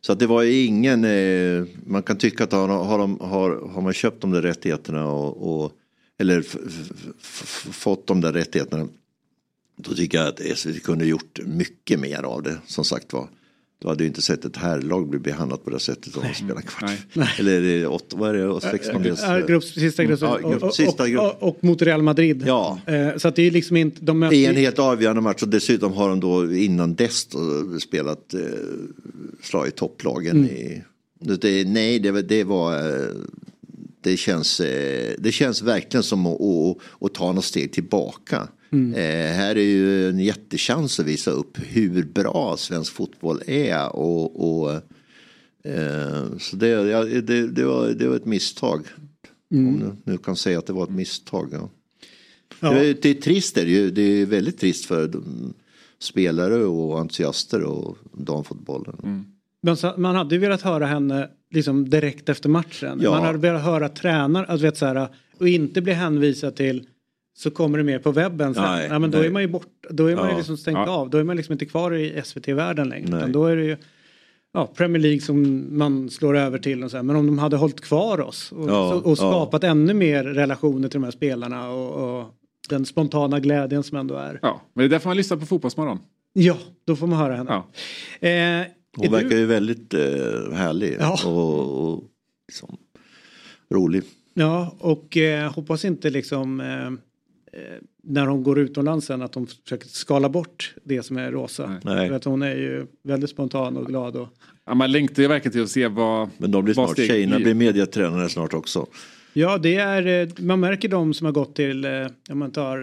Så 0.00 0.12
att 0.12 0.18
det 0.18 0.26
var 0.26 0.42
ju 0.42 0.64
ingen, 0.64 1.04
eh, 1.04 1.64
man 1.86 2.02
kan 2.02 2.18
tycka 2.18 2.44
att 2.44 2.52
har, 2.52 2.98
de, 2.98 3.20
har, 3.20 3.68
har 3.68 3.82
man 3.82 3.92
köpt 3.92 4.20
de 4.20 4.30
där 4.30 4.42
rättigheterna 4.42 5.06
och, 5.06 5.62
och 5.64 5.72
eller 6.18 6.44
fått 7.72 8.06
de 8.06 8.20
där 8.20 8.32
rättigheterna. 8.32 8.88
Då 9.88 9.94
tycker 9.94 10.18
jag 10.18 10.28
att 10.28 10.58
SVT 10.58 10.82
kunde 10.82 11.06
gjort 11.06 11.40
mycket 11.46 12.00
mer 12.00 12.22
av 12.22 12.42
det. 12.42 12.56
Som 12.66 12.84
sagt 12.84 13.12
var. 13.12 13.28
Då 13.82 13.88
hade 13.88 14.02
ju 14.02 14.08
inte 14.08 14.22
sett 14.22 14.44
ett 14.44 14.56
herrlag 14.56 15.08
bli 15.08 15.18
behandlat 15.18 15.64
på 15.64 15.70
det 15.70 15.80
sättet 15.80 16.16
om 16.16 16.22
de 16.28 16.34
spelar 16.34 16.60
kvart. 16.60 17.38
Eller 17.38 17.62
är 17.62 17.80
det 17.80 17.86
åtta, 17.86 18.16
vad 18.16 18.30
är 18.30 18.34
det, 18.34 18.48
och 18.48 18.62
16 18.62 19.02
dels? 19.02 19.22
Ja, 19.22 19.38
grupps, 19.46 19.74
sista 19.74 20.04
gruppen. 20.04 20.28
Ja, 20.28 20.50
grupp, 20.50 20.62
och, 20.62 20.74
sista 20.74 21.02
och, 21.02 21.08
grupp. 21.08 21.22
och, 21.22 21.48
och 21.48 21.64
mot 21.64 21.82
Real 21.82 22.02
Madrid. 22.02 22.44
Ja. 22.46 22.78
Eh, 22.86 23.16
så 23.16 23.28
att 23.28 23.36
det 23.36 23.42
är 23.42 23.50
liksom 23.50 23.76
inte, 23.76 24.04
de 24.04 24.18
möter 24.18 24.36
I 24.36 24.46
en 24.46 24.56
helt 24.56 24.78
avgörande 24.78 25.22
match 25.22 25.42
och 25.42 25.48
dessutom 25.48 25.92
har 25.92 26.08
de 26.08 26.20
då 26.20 26.54
innan 26.54 26.94
dess 26.94 27.26
då 27.26 27.38
spelat 27.80 28.34
eh, 28.34 28.40
slagit 29.42 29.76
topplagen 29.76 30.36
Mm. 30.36 30.46
i... 30.46 30.82
Det, 31.22 31.68
nej, 31.68 31.98
det, 31.98 32.22
det 32.22 32.44
var... 32.44 32.74
Det 34.02 34.16
känns, 34.16 34.60
eh, 34.60 35.14
det 35.18 35.32
känns 35.32 35.62
verkligen 35.62 36.02
som 36.02 36.26
att, 36.26 36.40
att, 36.40 36.76
att 37.00 37.14
ta 37.14 37.32
något 37.32 37.44
steg 37.44 37.72
tillbaka. 37.72 38.48
Mm. 38.72 38.94
Eh, 38.94 39.34
här 39.36 39.56
är 39.56 39.62
ju 39.62 40.08
en 40.08 40.18
jättechans 40.18 41.00
att 41.00 41.06
visa 41.06 41.30
upp 41.30 41.58
hur 41.58 42.04
bra 42.04 42.56
svensk 42.56 42.92
fotboll 42.92 43.42
är. 43.46 43.96
Och, 43.96 44.60
och, 44.60 44.72
eh, 45.64 46.38
så 46.38 46.56
det, 46.56 46.68
ja, 46.68 47.04
det, 47.04 47.48
det, 47.48 47.64
var, 47.64 47.88
det 47.88 48.08
var 48.08 48.16
ett 48.16 48.24
misstag. 48.26 48.86
Mm. 49.52 49.68
Om 49.68 49.78
du 49.78 50.12
nu 50.12 50.18
kan 50.18 50.36
säga 50.36 50.58
att 50.58 50.66
det 50.66 50.72
var 50.72 50.84
ett 50.84 50.90
misstag. 50.90 51.48
Ja. 51.52 51.70
Ja. 52.60 52.70
Det, 52.70 52.86
är, 52.86 52.96
det 53.02 53.10
är 53.10 53.14
trist, 53.14 53.56
är 53.56 53.64
det, 53.64 53.70
ju. 53.70 53.90
det 53.90 54.02
är 54.02 54.26
väldigt 54.26 54.58
trist 54.58 54.84
för 54.84 55.08
de, 55.08 55.54
spelare 55.98 56.64
och 56.64 57.00
entusiaster 57.00 57.62
och 57.62 57.98
damfotbollen. 58.12 58.96
Så- 59.00 59.39
Man 59.96 60.14
hade 60.16 60.34
ju 60.34 60.40
velat 60.40 60.62
höra 60.62 60.86
henne 60.86 61.28
liksom 61.50 61.90
direkt 61.90 62.28
efter 62.28 62.48
matchen. 62.48 63.00
Ja. 63.02 63.10
Man 63.10 63.22
hade 63.22 63.38
velat 63.38 63.62
höra 63.64 63.88
tränare, 63.88 64.46
alltså 64.46 64.66
vet 64.66 64.76
så 64.76 64.86
här, 64.86 65.08
och 65.38 65.48
inte 65.48 65.80
bli 65.82 65.92
hänvisad 65.92 66.56
till 66.56 66.86
så 67.38 67.50
kommer 67.50 67.78
det 67.78 67.84
mer 67.84 67.98
på 67.98 68.10
webben 68.12 68.54
sen. 68.54 68.62
Nej, 68.62 68.88
Nej, 68.88 68.98
men 68.98 69.10
då 69.10 69.18
nej. 69.18 69.26
är 69.26 69.30
man 69.30 69.42
ju 69.42 69.48
bort, 69.48 69.66
då 69.90 70.06
är 70.06 70.16
man 70.16 70.24
ju 70.24 70.30
Ja. 70.30 70.36
liksom 70.36 70.56
stängt 70.56 70.76
Ja. 70.76 70.90
av. 70.90 71.10
Då 71.10 71.18
är 71.18 71.24
man 71.24 71.36
liksom 71.36 71.52
inte 71.52 71.66
kvar 71.66 71.94
i 71.94 72.22
SVT-världen 72.24 72.88
längre. 72.88 73.16
Utan 73.18 73.32
då 73.32 73.46
är 73.46 73.56
det 73.56 73.64
ju 73.64 73.76
ja, 74.52 74.66
Premier 74.66 75.02
League 75.02 75.20
som 75.20 75.66
man 75.78 76.10
slår 76.10 76.36
över 76.36 76.58
till. 76.58 76.84
Och 76.84 76.90
så 76.90 76.96
här. 76.96 77.04
Men 77.04 77.16
om 77.16 77.26
de 77.26 77.38
hade 77.38 77.56
hållit 77.56 77.80
kvar 77.80 78.20
oss 78.20 78.52
och, 78.52 78.70
Ja, 78.70 78.90
så, 78.90 78.96
och 78.98 79.10
ja. 79.10 79.16
skapat 79.16 79.64
ännu 79.64 79.94
mer 79.94 80.24
relationer 80.24 80.88
till 80.88 81.00
de 81.00 81.04
här 81.04 81.10
spelarna 81.10 81.70
och, 81.70 82.18
och 82.20 82.34
den 82.68 82.86
spontana 82.86 83.40
glädjen 83.40 83.82
som 83.82 83.98
ändå 83.98 84.14
är. 84.14 84.38
Ja, 84.42 84.60
men 84.74 84.82
det 84.82 84.86
är 84.86 84.90
därför 84.90 85.08
man 85.08 85.16
lyssnar 85.16 85.36
på 85.36 85.46
Fotbollsmorgon. 85.46 85.98
Ja, 86.32 86.56
då 86.86 86.96
får 86.96 87.06
man 87.06 87.18
höra 87.18 87.36
henne. 87.36 87.62
Eh, 88.60 88.66
är 88.96 88.96
Hon 88.96 89.04
du- 89.06 89.22
verkar 89.22 89.36
ju 89.36 89.46
väldigt 89.46 89.94
eh, 89.94 90.52
härlig 90.52 90.96
Ja. 91.00 91.18
och, 91.26 91.92
och 91.94 92.04
liksom, 92.48 92.76
rolig. 93.74 94.02
Ja, 94.34 94.76
och 94.78 95.16
eh, 95.16 95.52
hoppas 95.52 95.84
inte 95.84 96.10
liksom 96.10 96.60
eh, 96.60 96.86
eh, 96.86 97.78
när 98.02 98.26
hon 98.26 98.42
går 98.42 98.58
utomlands 98.58 99.06
sen 99.06 99.22
att 99.22 99.32
de 99.32 99.46
försöker 99.46 99.88
skala 99.88 100.28
bort 100.28 100.74
det 100.84 101.02
som 101.02 101.16
är 101.16 101.30
rosa. 101.32 101.80
Nej. 101.84 102.08
För 102.08 102.16
att 102.16 102.24
hon 102.24 102.42
är 102.42 102.54
ju 102.56 102.86
väldigt 103.02 103.30
spontan 103.30 103.76
och 103.76 103.86
glad. 103.86 104.16
Och, 104.16 104.28
Ja, 104.66 104.74
man 104.74 104.92
längtar 104.92 105.22
ju 105.22 105.28
verkligen 105.28 105.52
till 105.52 105.62
att 105.62 105.70
se 105.70 105.88
vad... 105.88 106.28
Men 106.38 106.50
de 106.50 106.64
blir 106.64 106.74
snart, 106.74 106.90
steget 106.90 107.10
tjejerna 107.10 107.36
blir. 107.36 107.54
mediatränare 107.54 108.28
snart 108.28 108.54
också. 108.54 108.86
ja, 109.32 109.58
det 109.58 109.74
är, 109.76 110.06
eh, 110.22 110.28
man 110.38 110.60
märker 110.60 110.88
de 110.88 111.14
som 111.14 111.24
har 111.24 111.32
gått 111.32 111.54
till, 111.56 111.84
eh, 111.84 112.06
om 112.30 112.38
man 112.38 112.50
tar 112.50 112.78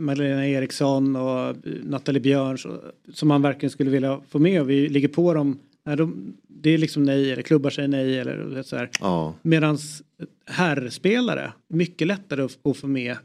Magdalena 0.00 0.46
Eriksson 0.48 1.16
och 1.16 1.40
eh, 1.48 1.54
Nathalie 1.84 2.20
Björns 2.20 2.66
som 3.12 3.28
man 3.28 3.42
verkligen 3.42 3.70
skulle 3.70 3.90
vilja 3.90 4.20
få 4.28 4.38
med 4.38 4.60
och 4.60 4.70
vi 4.70 4.88
ligger 4.88 5.08
på 5.08 5.34
dem. 5.34 5.58
Nej, 5.84 5.96
de, 5.96 6.36
det 6.48 6.70
är 6.70 6.78
liksom 6.78 7.02
nej 7.02 7.32
eller 7.32 7.42
klubbar 7.42 7.70
säger 7.70 7.88
nej 7.88 8.18
eller 8.18 8.62
så 8.62 8.76
här. 8.76 8.90
Ja. 9.00 9.34
Medans 9.42 10.02
herrspelare, 10.46 11.52
mycket 11.68 12.06
lättare 12.06 12.42
att, 12.42 12.58
att 12.66 12.76
få 12.76 12.86
med 12.86 13.16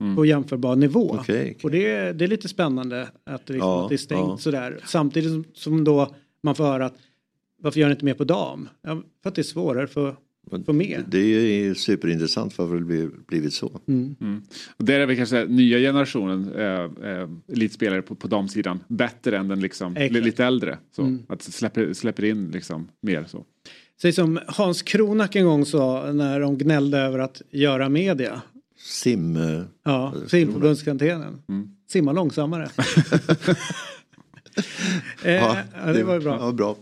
Mm. 0.00 0.16
på 0.16 0.26
jämförbar 0.26 0.76
nivå. 0.76 1.10
Okej, 1.20 1.22
okej. 1.40 1.56
Och 1.62 1.70
det, 1.70 1.86
är- 1.86 2.12
det 2.14 2.24
är 2.24 2.28
lite 2.28 2.48
spännande 2.48 3.08
att 3.24 3.46
det, 3.46 3.52
liksom, 3.52 3.68
Ja, 3.70 3.82
att 3.82 3.88
det 3.88 3.94
är 3.94 3.96
stängt 3.96 4.20
ja. 4.28 4.36
sådär. 4.38 4.78
Samtidigt 4.84 5.30
som, 5.30 5.44
som 5.54 5.84
då 5.84 6.14
man 6.42 6.54
får 6.54 6.64
höra 6.64 6.86
att 6.86 6.94
varför 7.62 7.80
gör 7.80 7.88
ni 7.88 7.92
inte 7.92 8.04
mer 8.04 8.14
på 8.14 8.24
dam? 8.24 8.68
Ja, 8.82 9.02
för 9.22 9.28
att 9.28 9.34
det 9.34 9.40
är 9.40 9.42
svårare 9.42 9.86
för 9.86 10.16
få 10.66 10.72
med. 10.72 11.04
Det 11.08 11.18
är 11.18 11.74
superintressant 11.74 12.58
varför 12.58 12.74
det 12.74 13.10
blivit, 13.26 13.52
så. 13.52 13.80
Mm. 13.88 14.42
Och 14.76 14.84
där 14.84 15.00
är 15.00 15.06
väl 15.06 15.16
kanske 15.16 15.44
nya 15.44 15.78
generationen 15.78 16.52
eh, 16.54 17.10
eh, 17.10 17.28
elitspelare 17.52 18.02
på, 18.02 18.14
på 18.14 18.28
damsidan 18.28 18.80
bättre 18.88 19.38
än 19.38 19.48
den 19.48 19.60
liksom, 19.60 19.94
lite 19.94 20.44
äldre. 20.44 20.78
Så. 20.96 21.02
Mm. 21.02 21.22
Att 21.28 21.42
släpper, 21.42 21.92
släpper 21.92 22.24
in 22.24 22.50
liksom 22.50 22.88
mer 23.00 23.24
så. 23.24 23.44
Säg 24.02 24.12
som 24.12 24.40
Hans 24.46 24.82
Kronak 24.82 25.36
en 25.36 25.44
gång 25.44 25.66
sa 25.66 26.12
när 26.12 26.40
de 26.40 26.58
gnällde 26.58 26.98
över 26.98 27.18
att 27.18 27.42
göra 27.50 27.88
media. 27.88 28.42
Sim... 28.78 29.36
eh, 29.36 29.62
Ja, 29.84 30.14
simförbundskaptenen. 30.26 31.42
Simma 31.88 32.12
långsammare. 32.12 32.70
eh, 35.22 35.32
ja, 35.32 35.56
det 35.92 36.02
var 36.02 36.14
ju 36.14 36.20
bra. 36.20 36.38
Ja, 36.40 36.52
bra. 36.52 36.76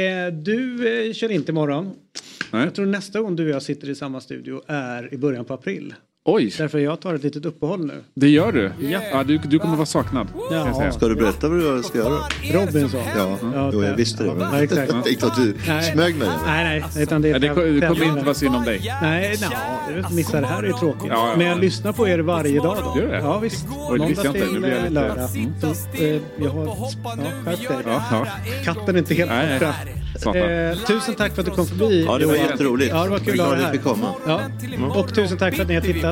Eh, 0.00 0.32
du 0.32 0.88
eh, 1.08 1.12
kör 1.12 1.30
inte 1.30 1.52
imorgon. 1.52 1.90
Jag 2.60 2.74
tror 2.74 2.86
nästa 2.86 3.20
gång 3.20 3.36
du 3.36 3.44
och 3.44 3.50
jag 3.50 3.62
sitter 3.62 3.90
i 3.90 3.94
samma 3.94 4.20
studio 4.20 4.62
är 4.66 5.14
i 5.14 5.18
början 5.18 5.44
på 5.44 5.54
april. 5.54 5.94
Oj! 6.24 6.54
Därför 6.58 6.78
jag 6.78 7.00
tar 7.00 7.14
ett 7.14 7.22
litet 7.22 7.46
uppehåll 7.46 7.86
nu. 7.86 8.02
Det 8.14 8.28
gör 8.28 8.52
du? 8.52 8.72
Ja. 8.80 9.00
Ja, 9.12 9.22
du, 9.24 9.38
du 9.38 9.58
kommer 9.58 9.76
vara 9.76 9.86
saknad. 9.86 10.28
kan 10.48 10.56
jag 10.58 10.76
säga. 10.76 10.92
Ska 10.92 11.08
du 11.08 11.14
berätta 11.14 11.48
vad 11.48 11.58
du 11.76 11.82
ska 11.82 11.98
göra? 11.98 12.18
Robinson. 12.52 13.00
Ja, 13.16 13.70
jo, 13.72 13.84
jag 13.84 13.96
visste 13.96 14.24
det. 14.24 14.34
Men 14.34 14.54
Ja, 14.54 14.62
exakt. 14.62 14.92
jag 14.92 15.04
tänkte 15.04 15.26
att 15.26 15.36
du 15.36 15.54
Nej. 15.68 15.92
smög 15.92 16.16
med 16.16 16.28
det. 16.28 16.34
Nej, 16.46 16.82
nej. 16.94 17.02
Utan 17.02 17.22
det, 17.22 17.28
är 17.28 17.32
Ja, 17.32 17.38
det 17.38 17.48
ko- 17.48 17.60
det 17.60 17.86
kommer 17.86 18.04
inte 18.04 18.24
vara 18.24 18.34
synd 18.34 18.56
om 18.56 18.64
dig. 18.64 18.80
Nej, 19.02 19.36
nej. 19.40 20.02
Du 20.08 20.14
missar 20.14 20.40
det 20.40 20.46
här 20.46 20.62
är 20.62 20.66
ju 20.66 20.72
tråkigt. 20.72 21.02
Ja, 21.08 21.28
ja. 21.30 21.34
Men 21.36 21.46
jag 21.46 21.58
lyssnar 21.60 21.92
på 21.92 22.08
er 22.08 22.18
varje 22.18 22.60
dag 22.60 22.76
då. 22.84 23.00
Gör 23.00 23.06
du 23.06 23.12
det? 23.12 23.18
Ja, 23.18 23.38
visst. 23.38 23.66
Oj, 23.90 23.98
det 23.98 24.06
visste 24.06 24.26
jag 24.26 24.36
inte. 24.36 24.52
Nu 24.52 24.58
blir 24.60 24.70
jag 24.70 24.78
lite- 24.82 24.90
lördag. 24.94 25.28
Mm. 25.36 25.52
Så, 25.60 26.04
eh, 26.04 26.20
jag 26.42 26.50
har... 26.50 26.64
Ja, 26.64 26.88
skärp 27.44 27.58
dig. 27.68 27.78
Ja, 27.86 28.02
ja. 28.10 28.26
Katten 28.64 28.94
är 28.94 28.98
inte 28.98 29.14
helt 29.14 29.30
Nej, 29.30 29.58
borta. 29.58 29.74
Eh, 30.38 30.76
tusen 30.78 31.14
tack 31.14 31.34
för 31.34 31.42
att 31.42 31.46
du 31.48 31.54
kom 31.54 31.66
förbi. 31.66 32.04
Ja, 32.06 32.18
det 32.18 32.26
var 32.26 32.34
jätteroligt. 32.34 32.90
Ja, 32.90 33.04
det 33.04 33.10
var 33.10 33.18
kul 33.18 33.40
att 33.40 33.46
ha 33.46 33.54
dig 33.54 33.64
här. 33.64 33.80
Ja. 34.26 34.40
Och 35.00 35.14
tusen 35.14 35.38
tack 35.38 35.54
för 35.54 35.62
att 35.62 35.68
ni 35.68 35.74
har 35.74 35.82
tittat. 35.82 36.11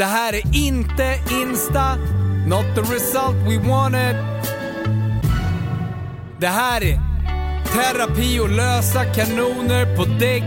Det 0.00 0.06
här 0.06 0.32
är 0.32 0.56
inte 0.56 1.18
Insta, 1.30 1.96
not 2.46 2.64
the 2.74 2.80
result 2.80 3.36
we 3.36 3.68
wanted. 3.68 4.16
Det 6.38 6.46
här 6.46 6.84
är 6.84 7.00
terapi 7.72 8.40
och 8.40 8.50
lösa 8.50 9.04
kanoner 9.04 9.96
på 9.96 10.04
däck, 10.04 10.42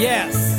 yes. 0.00 0.58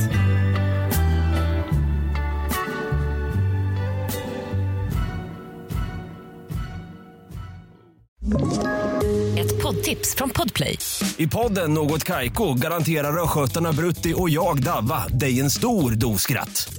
Ett 9.37 9.61
poddtips 9.63 10.15
från 10.15 10.29
Podplay. 10.29 10.77
I 11.17 11.27
podden 11.27 11.73
Något 11.73 12.03
Kaiko 12.03 12.53
garanterar 12.53 13.23
östgötarna 13.23 13.73
Brutti 13.73 14.13
och 14.17 14.29
jag, 14.29 14.63
Davva, 14.63 15.07
dig 15.07 15.39
en 15.39 15.49
stor 15.49 15.91
dos 15.91 16.21
skratt. 16.21 16.78